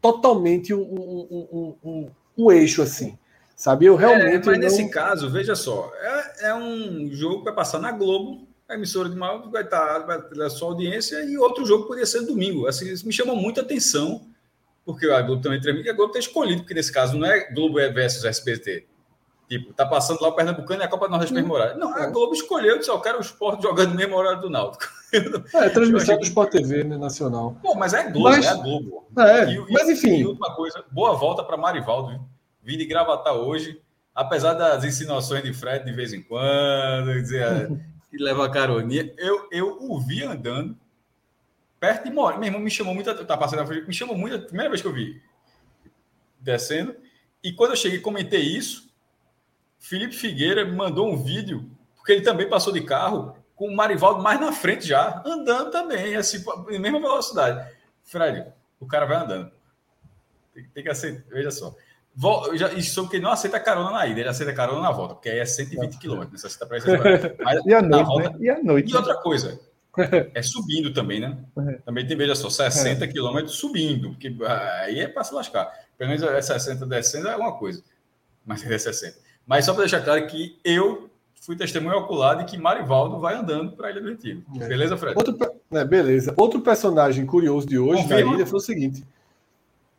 totalmente 0.02 0.74
o, 0.74 0.82
o, 0.82 1.78
o, 1.82 2.12
o, 2.38 2.52
eixo, 2.52 2.82
assim. 2.82 3.18
Sabe? 3.56 3.86
Eu 3.86 3.96
realmente. 3.96 4.36
É, 4.36 4.38
mas 4.38 4.46
não... 4.46 4.58
nesse 4.60 4.90
caso, 4.90 5.30
veja 5.30 5.56
só, 5.56 5.92
é, 5.96 6.50
é, 6.50 6.54
um 6.54 7.10
jogo 7.12 7.40
que 7.40 7.46
vai 7.46 7.56
passar 7.56 7.80
na 7.80 7.92
Globo, 7.92 8.48
a 8.68 8.76
emissora 8.76 9.10
de 9.10 9.16
mal 9.16 9.50
vai 9.50 9.64
estar 9.64 10.00
vai 10.00 10.22
ter 10.22 10.50
sua 10.50 10.68
audiência, 10.70 11.24
e 11.24 11.38
outro 11.38 11.66
jogo 11.66 11.86
poderia 11.86 12.06
ser 12.06 12.22
domingo. 12.22 12.68
Assim, 12.68 12.92
isso 12.92 13.08
me 13.08 13.14
chama 13.14 13.34
muita 13.34 13.62
atenção, 13.62 14.28
porque 14.86 15.08
a 15.08 15.22
Globo 15.22 15.42
também 15.42 15.60
transmite, 15.60 15.88
e 15.88 15.92
a 15.92 15.94
Globo 15.94 16.12
tem 16.12 16.20
escolhido, 16.20 16.62
porque 16.62 16.74
nesse 16.74 16.92
caso 16.92 17.18
não 17.18 17.26
é 17.26 17.52
Globo 17.52 17.76
versus 17.76 18.26
SBT. 18.26 18.86
Tipo, 19.48 19.74
tá 19.74 19.86
passando 19.86 20.22
lá 20.22 20.30
o 20.30 20.34
Pernambucano 20.34 20.82
e 20.82 20.86
a 20.86 20.88
Copa 20.88 21.06
do 21.06 21.12
Nordeste 21.12 21.34
mesmo 21.34 21.54
horário. 21.54 21.78
Não, 21.78 21.96
a 21.96 22.08
Globo 22.08 22.34
escolheu, 22.34 22.80
disse, 22.80 22.90
eu 22.90 23.00
quero 23.00 23.20
o 23.20 23.22
esporte 23.22 23.62
jogando 23.62 23.90
no 23.90 23.96
mesmo 23.96 24.16
horário 24.16 24.42
do 24.42 24.50
Náutico. 24.50 24.86
É, 25.54 25.70
transmissão 25.70 26.18
do 26.18 26.24
Sport 26.24 26.52
TV, 26.52 26.84
né, 26.84 26.98
nacional. 26.98 27.56
Pô, 27.62 27.74
mas 27.74 27.94
é 27.94 28.04
Globo, 28.12 28.32
mas, 28.32 28.46
é 28.46 28.50
a 28.50 28.56
Globo. 28.56 29.08
É, 29.18 29.50
e, 29.50 29.72
mas 29.72 29.88
enfim. 29.88 30.18
E 30.18 30.26
última 30.26 30.54
coisa, 30.54 30.84
boa 30.92 31.14
volta 31.14 31.42
para 31.42 31.56
Marivaldo, 31.56 32.20
Vim 32.62 32.78
de 32.78 32.86
gravatar 32.86 33.34
hoje, 33.34 33.80
apesar 34.14 34.56
das 34.56 34.84
insinuações 34.84 35.42
de 35.42 35.54
Fred 35.54 35.86
de 35.86 35.94
vez 35.94 36.12
em 36.12 36.22
quando, 36.22 37.14
dizer 37.14 37.70
que 38.12 38.18
leva 38.18 38.46
a 38.46 38.50
caroninha, 38.50 39.14
eu, 39.18 39.48
eu 39.52 39.78
o 39.80 40.00
vi 40.02 40.24
andando 40.24 40.76
perto 41.80 42.06
de 42.06 42.12
Mora. 42.12 42.38
Meu 42.38 42.48
irmão 42.48 42.60
me 42.60 42.72
chamou 42.72 42.94
muito, 42.94 43.26
tá 43.26 43.38
passando 43.38 43.60
na 43.60 43.68
frente, 43.68 43.88
me 43.88 43.94
chamou 43.94 44.18
muito, 44.18 44.36
a 44.36 44.40
primeira 44.40 44.70
vez 44.70 44.82
que 44.82 44.88
eu 44.88 44.94
vi 44.94 45.22
descendo. 46.40 46.96
E 47.44 47.54
quando 47.54 47.72
eu 47.72 47.78
cheguei 47.78 48.00
comentei 48.00 48.42
isso, 48.42 48.85
Felipe 49.86 50.16
Figueira 50.16 50.66
me 50.66 50.76
mandou 50.76 51.08
um 51.08 51.16
vídeo, 51.16 51.70
porque 51.96 52.12
ele 52.12 52.22
também 52.22 52.50
passou 52.50 52.74
de 52.74 52.82
carro, 52.82 53.36
com 53.56 53.68
o 53.68 53.76
Marivaldo 53.76 54.22
mais 54.22 54.40
na 54.40 54.52
frente 54.52 54.88
já, 54.88 55.22
andando 55.24 55.70
também, 55.70 56.16
assim, 56.16 56.44
em 56.72 56.80
mesma 56.80 57.00
velocidade. 57.00 57.72
Fred, 58.04 58.48
o 58.80 58.88
cara 58.88 59.06
vai 59.06 59.18
andando. 59.18 59.52
Tem, 60.56 60.64
tem 60.74 60.84
que 60.84 60.90
aceitar, 60.90 61.24
veja 61.30 61.52
só. 61.52 61.76
Vol, 62.16 62.58
já, 62.58 62.74
isso 62.74 63.04
porque 63.04 63.18
ele 63.18 63.24
não 63.26 63.32
aceita 63.32 63.60
carona 63.60 63.92
na 63.92 64.08
ida, 64.08 64.22
ele 64.22 64.30
aceita 64.30 64.54
carona 64.54 64.82
na 64.82 64.92
volta, 64.92 65.14
porque 65.14 65.30
aí 65.30 65.38
é 65.38 65.46
120 65.46 66.00
km. 66.00 66.32
Necessita 66.32 66.66
para 66.66 66.80
e 67.64 67.74
a 67.74 67.82
noite, 67.84 68.06
volta, 68.08 68.30
né? 68.32 68.38
E 68.40 68.50
a 68.50 68.64
noite. 68.64 68.90
E 68.90 68.94
né? 68.94 68.98
outra 68.98 69.16
coisa, 69.22 69.60
é 70.34 70.42
subindo 70.42 70.92
também, 70.92 71.20
né? 71.20 71.38
É. 71.60 71.74
Também 71.86 72.08
tem, 72.08 72.18
veja 72.18 72.34
só, 72.34 72.50
60 72.50 73.06
é. 73.06 73.08
km 73.08 73.46
subindo, 73.46 74.10
porque 74.10 74.36
aí 74.82 75.02
é 75.02 75.08
para 75.08 75.24
se 75.24 75.34
lascar. 75.36 75.72
Pelo 75.96 76.10
menos 76.10 76.24
é 76.24 76.42
60 76.42 76.88
descendo 76.88 77.28
é 77.28 77.36
uma 77.36 77.56
coisa, 77.56 77.84
mas 78.44 78.66
é 78.66 78.78
60. 78.80 79.25
Mas 79.46 79.66
só 79.66 79.74
para 79.74 79.82
deixar 79.82 80.02
claro 80.02 80.26
que 80.28 80.58
eu 80.64 81.10
fui 81.42 81.56
testemunho 81.56 81.98
ocular 81.98 82.38
de 82.38 82.46
que 82.46 82.58
Marivaldo 82.58 83.20
vai 83.20 83.36
andando 83.36 83.74
para 83.74 83.88
a 83.88 83.92
Ilha 83.92 84.02
do 84.02 84.10
Retiro. 84.10 84.44
É. 84.60 84.68
Beleza, 84.68 84.98
Fred? 84.98 85.16
Outro, 85.16 85.38
é, 85.72 85.86
beleza. 85.86 86.34
Outro 86.36 86.62
personagem 86.62 87.26
curioso 87.26 87.68
de 87.68 87.78
hoje 87.78 88.02
Confirma. 88.02 88.32
na 88.32 88.38
ilha 88.38 88.46
foi 88.48 88.58
o 88.58 88.62
seguinte. 88.62 89.04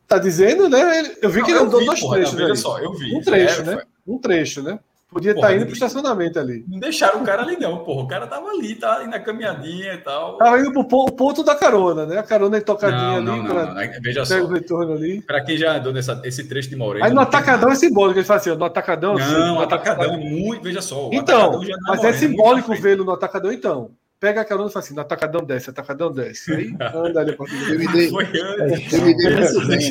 Tá 0.07 0.17
dizendo, 0.17 0.69
né? 0.69 1.15
Eu 1.21 1.29
vi 1.29 1.39
não, 1.39 1.45
que 1.45 1.51
ele 1.51 1.59
andou 1.59 1.79
vi, 1.79 1.85
dois 1.85 1.99
porra, 1.99 2.15
trechos. 2.15 2.33
Não, 2.33 2.41
veja 2.41 2.55
só, 2.55 2.79
eu 2.79 2.93
vi. 2.93 3.15
Um 3.15 3.21
trecho, 3.21 3.61
é, 3.61 3.63
né? 3.63 3.73
Foi. 3.73 3.83
Um 4.07 4.17
trecho, 4.19 4.63
né? 4.63 4.79
Podia 5.09 5.31
estar 5.31 5.47
tá 5.47 5.53
indo 5.53 5.61
para 5.61 5.71
o 5.71 5.73
estacionamento 5.73 6.37
ali. 6.37 6.65
Não 6.67 6.79
deixaram 6.79 7.21
o 7.21 7.23
cara 7.23 7.41
ali, 7.41 7.57
não, 7.57 7.77
porra. 7.83 8.03
O 8.03 8.07
cara 8.07 8.27
tava 8.27 8.49
ali, 8.49 8.75
tá 8.75 8.97
ali 8.97 9.07
na 9.07 9.19
caminhadinha 9.19 9.93
e 9.93 9.97
tal. 9.99 10.37
Tava 10.37 10.59
indo 10.59 10.71
pro 10.71 10.85
ponto 10.85 11.43
da 11.43 11.55
carona, 11.55 12.05
né? 12.05 12.17
A 12.17 12.23
carona 12.23 12.57
é 12.57 12.61
tocadinha 12.61 13.21
não, 13.21 13.33
ali. 13.33 13.43
Não, 13.43 13.49
pra... 13.49 13.65
não, 13.73 14.01
Veja 14.01 14.25
só. 14.25 14.41
o 14.41 14.47
retorno 14.47 14.93
ali. 14.93 15.21
Para 15.21 15.41
quem 15.41 15.55
já 15.55 15.77
andou 15.77 15.93
nessa, 15.93 16.21
esse 16.25 16.43
trecho 16.43 16.69
de 16.69 16.75
Moreno. 16.75 17.05
Aí 17.05 17.13
no 17.13 17.21
atacadão 17.21 17.71
é 17.71 17.75
simbólico, 17.75 18.19
ele 18.19 18.25
fala 18.25 18.39
assim, 18.41 18.53
no 18.53 18.65
atacadão. 18.65 19.13
Não, 19.13 19.23
assim, 19.23 19.55
no 19.55 19.61
atacadão 19.61 20.13
é 20.13 20.17
muito. 20.17 20.61
Veja 20.61 20.81
só. 20.81 21.09
Então, 21.13 21.63
é 21.63 21.67
mas 21.87 22.03
é 22.03 22.11
simbólico 22.11 22.75
vê-lo 22.75 23.05
no 23.05 23.11
atacadão, 23.11 23.51
então 23.51 23.91
pega 24.19 24.41
a 24.41 24.45
carona 24.45 24.69
e 24.69 24.73
fala 24.73 24.83
assim, 24.85 24.99
atacadão 24.99 25.43
desce, 25.43 25.69
atacadão 25.69 26.11
desce. 26.11 26.53
Aí 26.53 26.75
anda 26.93 27.21
ali. 27.21 27.37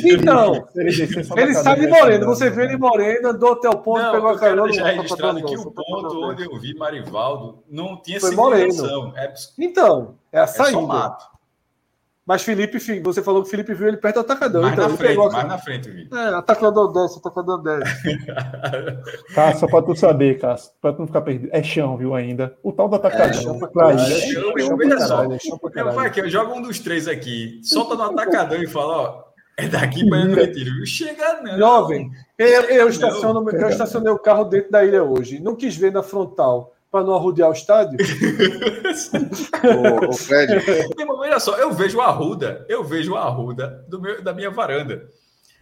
Então, 0.05 0.67
ele 1.35 1.53
sabe 1.53 1.87
Moreno. 1.87 2.25
Você 2.25 2.49
vê 2.49 2.65
ele 2.65 2.77
Moreno, 2.77 3.29
andou 3.29 3.53
até 3.53 3.69
o 3.69 3.77
ponto, 3.77 4.01
não, 4.01 4.11
pegou 4.11 4.29
a 4.29 4.39
carona. 4.39 4.73
Já 4.73 4.87
registrado 4.87 5.43
que 5.43 5.57
o 5.57 5.71
ponto 5.71 6.21
onde 6.23 6.43
eu 6.43 6.59
vi 6.59 6.75
Marivaldo 6.75 7.63
não 7.69 8.01
tinha 8.01 8.19
Foi 8.19 8.35
Moreno. 8.35 9.13
É... 9.15 9.33
Então, 9.57 10.15
é 10.31 10.39
a 10.39 10.47
saída. 10.47 10.77
É 10.77 10.81
só 10.81 10.81
mato. 10.81 11.36
Mas 12.27 12.43
Felipe, 12.43 12.77
você 12.99 13.23
falou 13.23 13.41
que 13.41 13.49
Felipe 13.49 13.73
viu 13.73 13.87
ele 13.87 13.95
perto 13.95 14.15
do 14.15 14.19
atacadão. 14.19 14.61
Mais 14.61 14.73
então, 14.73 14.89
na 14.89 14.97
frente, 14.97 15.17
mais 15.17 15.33
a... 15.33 15.43
na 15.45 15.57
frente, 15.57 15.89
Vitor. 15.89 16.19
É, 16.19 16.35
atacadão 16.35 16.91
desce, 16.91 17.19
atacadão 17.19 17.63
desce. 17.63 18.17
Tá, 19.33 19.53
só 19.55 19.67
pra 19.67 19.81
tu 19.81 19.95
saber, 19.95 20.37
Cássio, 20.37 20.71
pra 20.81 20.91
tu 20.91 20.99
não 20.99 21.07
ficar 21.07 21.21
perdido. 21.21 21.49
É 21.53 21.63
chão, 21.63 21.95
viu, 21.95 22.13
ainda. 22.13 22.57
O 22.61 22.73
tal 22.73 22.89
do 22.89 22.97
atacadão. 22.97 23.27
É 23.27 23.33
chão 23.33 23.57
pra 23.57 23.69
caralho. 23.69 23.99
É 23.99 24.05
chão, 24.05 24.53
é 24.57 24.61
chão, 24.61 24.77
pra 24.77 24.89
caralho, 24.89 25.33
é 25.33 25.39
chão 25.39 25.57
pra 25.57 25.71
caralho. 25.71 26.19
Eu, 26.19 26.29
jogo 26.29 26.53
um 26.53 26.61
dos 26.61 26.79
três 26.79 27.07
aqui, 27.07 27.61
solta 27.63 27.95
no 27.95 28.03
atacadão 28.03 28.61
e 28.61 28.67
fala, 28.67 28.97
ó, 28.97 29.23
é 29.55 29.67
daqui 29.69 30.07
para 30.09 30.19
ir 30.19 30.27
no 30.27 30.35
retiro. 30.35 30.85
Chega 30.85 31.41
não. 31.41 31.57
Jovem, 31.57 32.11
eu, 32.37 32.63
eu, 32.63 32.89
estaciono, 32.89 33.49
eu 33.49 33.69
estacionei 33.69 34.11
o 34.11 34.19
carro 34.19 34.43
dentro 34.43 34.69
da 34.69 34.83
ilha 34.83 35.01
hoje. 35.01 35.39
Não 35.39 35.55
quis 35.55 35.77
ver 35.77 35.93
na 35.93 36.03
frontal 36.03 36.73
para 36.91 37.03
não 37.03 37.13
arrudear 37.13 37.49
o 37.49 37.53
estádio? 37.53 37.97
ô, 39.63 40.09
ô, 40.09 40.13
Fred. 40.13 40.53
olha 41.09 41.39
só, 41.39 41.57
eu 41.57 41.71
vejo 41.71 41.99
a 42.01 42.07
Arruda, 42.07 42.65
eu 42.69 42.83
vejo 42.83 43.15
a 43.15 43.23
Arruda 43.23 43.85
do 43.87 44.01
meu, 44.01 44.21
da 44.21 44.33
minha 44.33 44.49
varanda. 44.49 45.09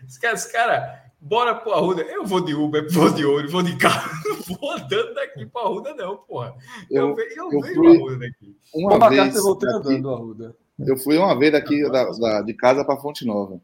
Esse 0.08 0.20
cara, 0.20 0.34
esse 0.36 0.52
cara, 0.52 1.04
bora 1.20 1.56
pro 1.56 1.74
Arruda. 1.74 2.04
Eu 2.04 2.26
vou 2.26 2.44
de 2.44 2.54
Uber, 2.54 2.88
vou 2.92 3.10
de 3.12 3.26
ouro, 3.26 3.50
vou 3.50 3.64
de 3.64 3.76
carro. 3.78 4.12
Não 4.48 4.58
vou 4.58 4.72
andando 4.72 5.14
daqui 5.16 5.46
para 5.46 5.62
Arruda, 5.62 5.94
não, 5.96 6.18
porra. 6.18 6.56
Eu, 6.90 7.10
eu, 7.10 7.18
eu, 7.36 7.52
eu 7.52 7.62
vejo 7.62 7.84
a 7.84 7.90
Arruda 7.90 8.18
daqui. 8.20 8.58
Uma 8.74 9.10
vez. 9.10 9.36
Andando 9.36 10.14
Arruda. 10.14 10.56
Eu 10.80 10.98
fui 10.98 11.18
uma 11.18 11.38
vez 11.38 11.52
daqui 11.52 11.90
da, 11.90 12.04
da, 12.12 12.42
de 12.42 12.54
casa 12.54 12.84
para 12.84 12.98
Fonte 12.98 13.26
Nova. 13.26 13.60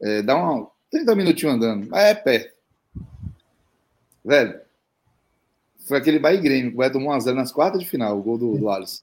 É, 0.00 0.20
dá 0.22 0.36
uma 0.36 0.68
30 0.90 1.14
minutinhos 1.14 1.54
andando, 1.54 1.88
mas 1.88 2.04
é 2.04 2.14
perto. 2.14 2.52
Velho, 4.24 4.60
foi 5.86 5.98
aquele 5.98 6.18
Bahia 6.18 6.40
Grêmio, 6.40 6.70
que 6.70 6.76
vai 6.76 6.90
tomar 6.90 7.18
1x0 7.18 7.34
nas 7.34 7.52
quartas 7.52 7.80
de 7.80 7.88
final, 7.88 8.18
o 8.18 8.22
gol 8.22 8.38
do, 8.38 8.56
do 8.56 8.70
Alisson. 8.70 9.02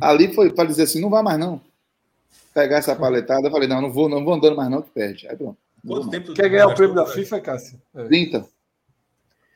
Ali 0.00 0.34
foi 0.34 0.52
para 0.52 0.68
dizer 0.68 0.84
assim: 0.84 1.00
não 1.00 1.10
vai 1.10 1.22
mais 1.22 1.38
não. 1.38 1.60
Pegar 2.52 2.78
essa 2.78 2.94
paletada, 2.94 3.46
eu 3.46 3.50
falei: 3.50 3.68
não, 3.68 3.80
não 3.80 3.92
vou, 3.92 4.08
não 4.08 4.24
vou 4.24 4.34
andando 4.34 4.56
mais 4.56 4.70
não, 4.70 4.82
que 4.82 4.90
perde. 4.90 5.26
Aí 5.28 5.36
pronto. 5.36 5.56
Quanto 5.86 6.10
tempo 6.10 6.34
Quer 6.34 6.48
ganhar 6.48 6.66
o 6.66 6.74
prêmio 6.74 6.94
da 6.94 7.06
FIFA, 7.06 7.40
Cássio? 7.40 7.80
É. 7.94 8.04
30. 8.04 8.46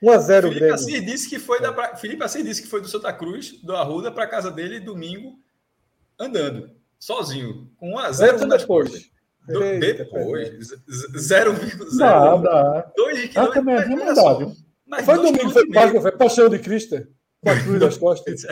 1x0 0.03 0.27
Felipe 0.27 0.55
Grêmio. 0.55 0.75
Assis 0.75 1.07
disse 1.07 1.29
que 1.29 1.39
foi 1.39 1.61
da, 1.61 1.97
Felipe 1.97 2.25
Assis 2.25 2.45
disse 2.45 2.63
que 2.63 2.69
foi 2.69 2.81
do 2.81 2.89
Santa 2.89 3.13
Cruz, 3.13 3.61
do 3.63 3.75
Arruda, 3.75 4.11
para 4.11 4.27
casa 4.27 4.51
dele 4.51 4.81
domingo, 4.81 5.39
andando, 6.19 6.71
sozinho, 6.99 7.71
com 7.77 7.95
1x0 7.95 8.47
nas 8.47 8.63
depois. 8.63 9.11
Do, 9.47 9.59
depois, 9.81 10.73
0,0. 10.89 11.99
Dá, 11.99 12.93
2 12.97 13.29
km. 13.29 13.39
Ah, 13.39 13.49
também 13.49 13.75
é 13.75 13.85
viu? 13.85 14.57
Mas 14.93 15.07
foi 15.07 15.17
domingo, 15.17 15.49
foi 15.49 15.67
Páscoa, 15.71 16.03
foi 16.03 16.13
paixão 16.13 16.51
de 16.51 16.59
Cristo. 16.59 16.97
Com 17.43 17.51
a 17.51 17.59
cruz 17.59 17.81
das 17.81 17.97
costas. 17.97 18.43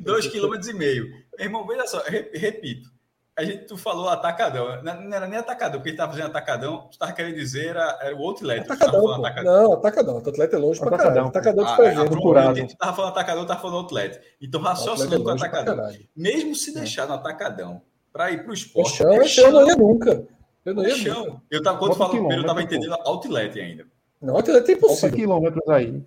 dois 0.00 0.28
quilômetros 0.28 0.68
e 0.68 0.72
meio. 0.72 1.04
Meu 1.36 1.46
irmão, 1.46 1.66
veja 1.66 1.86
só, 1.88 2.00
repito. 2.32 2.88
A 3.36 3.44
gente, 3.44 3.66
tu 3.66 3.76
falou 3.76 4.08
atacadão. 4.08 4.80
Não 4.84 5.12
era 5.12 5.26
nem 5.26 5.36
atacadão, 5.36 5.80
porque 5.80 5.88
ele 5.88 5.96
estava 5.96 6.12
fazendo 6.12 6.28
atacadão. 6.28 6.86
Tu 6.86 6.92
estava 6.92 7.12
querendo 7.12 7.34
dizer 7.34 7.70
era, 7.70 7.98
era 8.00 8.14
o 8.14 8.22
outlet. 8.22 8.60
Atacadão, 8.60 9.12
atacadão. 9.12 9.62
Não, 9.62 9.72
atacadão. 9.72 10.14
O 10.14 10.18
atleta 10.18 10.56
é 10.56 10.58
longe 10.60 10.78
para 10.78 10.96
caralho. 10.96 11.26
Atacadão 11.26 11.64
de 11.64 11.72
ah, 11.72 11.76
presente. 11.76 12.66
Tu 12.68 12.72
estava 12.72 12.96
falando 12.96 13.10
atacadão, 13.10 13.42
estava 13.42 13.60
falando 13.60 13.78
outlet. 13.78 14.20
Então, 14.40 14.60
raciocinando 14.60 15.16
é 15.16 15.24
com 15.24 15.30
atacadão. 15.30 15.92
Mesmo 16.16 16.54
se 16.54 16.72
deixar 16.72 17.08
no 17.08 17.14
atacadão 17.14 17.82
para 18.12 18.30
ir 18.30 18.44
para 18.44 18.52
o 18.52 18.54
esporte. 18.54 18.98
Chão, 18.98 19.12
é 19.12 19.24
chão, 19.26 19.46
eu 19.46 19.52
não 19.52 19.66
ia 19.66 19.76
nunca. 19.76 20.26
Eu 20.64 20.74
não 20.74 20.86
ia 20.86 20.94
chão. 20.94 21.26
Nunca. 21.26 21.42
Eu 21.50 21.62
tava, 21.62 21.78
quando 21.78 21.96
falando 21.96 22.12
primeiro, 22.12 22.36
eu 22.36 22.42
estava 22.42 22.62
entendendo 22.62 22.96
outlet 23.04 23.60
ainda. 23.60 23.84
Não, 24.24 24.38
aquilo 24.38 24.56
é 24.56 24.60
impossível. 24.72 25.10
Bota 25.10 25.16
quilômetros 25.16 25.68
aí. 25.68 26.02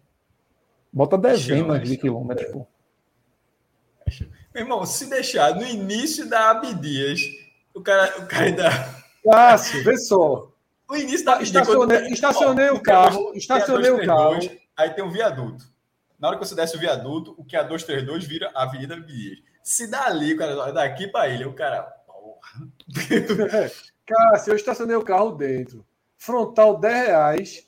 Bota 0.91 1.17
dezenas 1.19 1.87
de 1.87 1.97
quilômetros, 1.97 2.51
pô. 2.51 2.67
Meu 4.55 4.63
irmão, 4.63 4.83
se 4.87 5.07
deixar 5.07 5.53
no 5.53 5.63
início 5.63 6.27
da 6.27 6.49
Abdias, 6.49 7.21
o 7.75 7.81
cara, 7.81 8.19
o 8.19 8.27
cara 8.27 8.45
ainda. 8.45 8.69
Fácil, 9.23 9.83
vê 9.83 9.97
só. 9.97 10.51
O 10.89 10.95
início 10.95 11.25
da 11.25 11.33
Abdias. 11.33 11.49
Estacionei, 11.49 11.99
quando... 11.99 12.11
estacionei 12.11 12.69
o 12.71 12.81
carro, 12.81 13.31
estacionei 13.35 13.91
o 13.91 14.03
carro. 14.03 14.39
Aí 14.75 14.89
tem 14.89 15.03
um 15.03 15.11
viaduto. 15.11 15.65
Na 16.17 16.29
hora 16.29 16.39
que 16.39 16.45
você 16.45 16.55
desce 16.55 16.75
o 16.75 16.79
viaduto, 16.79 17.35
o 17.37 17.45
que 17.45 17.55
é 17.55 17.59
a 17.59 17.63
232 17.63 18.25
vira 18.25 18.49
a 18.55 18.63
Avenida 18.63 18.95
Abdias. 18.95 19.37
Se 19.61 19.85
dali, 19.85 20.33
o 20.33 20.37
cara, 20.37 20.71
daqui 20.71 21.07
para 21.07 21.29
ele, 21.29 21.45
o 21.45 21.53
cara. 21.53 21.83
Porra. 22.07 22.67
Cara, 24.07 24.37
se 24.37 24.49
eu 24.49 24.55
estacionei 24.55 24.95
o 24.95 25.03
carro 25.03 25.31
dentro, 25.31 25.85
frontal 26.17 26.79
10 26.79 27.07
reais, 27.07 27.66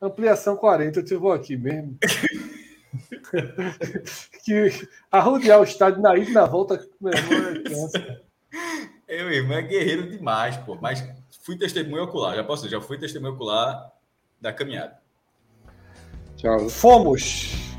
Ampliação 0.00 0.56
40, 0.56 1.04
eu 1.10 1.20
vou 1.20 1.32
aqui 1.32 1.56
mesmo. 1.56 1.98
que 4.44 4.88
arrodear 5.10 5.60
o 5.60 5.64
estádio 5.64 6.00
na 6.00 6.16
ida 6.16 6.30
e 6.30 6.34
na 6.34 6.46
volta, 6.46 6.86
meu 7.00 7.12
irmão, 7.12 7.90
é 7.94 8.20
Eu, 9.06 9.30
irmão, 9.30 9.58
é 9.58 9.62
guerreiro 9.62 10.08
demais, 10.08 10.56
pô. 10.58 10.76
Mas 10.76 11.06
fui 11.42 11.58
testemunho 11.58 12.04
ocular, 12.04 12.34
já 12.34 12.44
posso, 12.44 12.68
já 12.68 12.80
fui 12.80 12.98
testemunho 12.98 13.34
ocular 13.34 13.92
da 14.40 14.52
caminhada. 14.52 14.98
Tchau. 16.36 16.70
Fomos. 16.70 17.69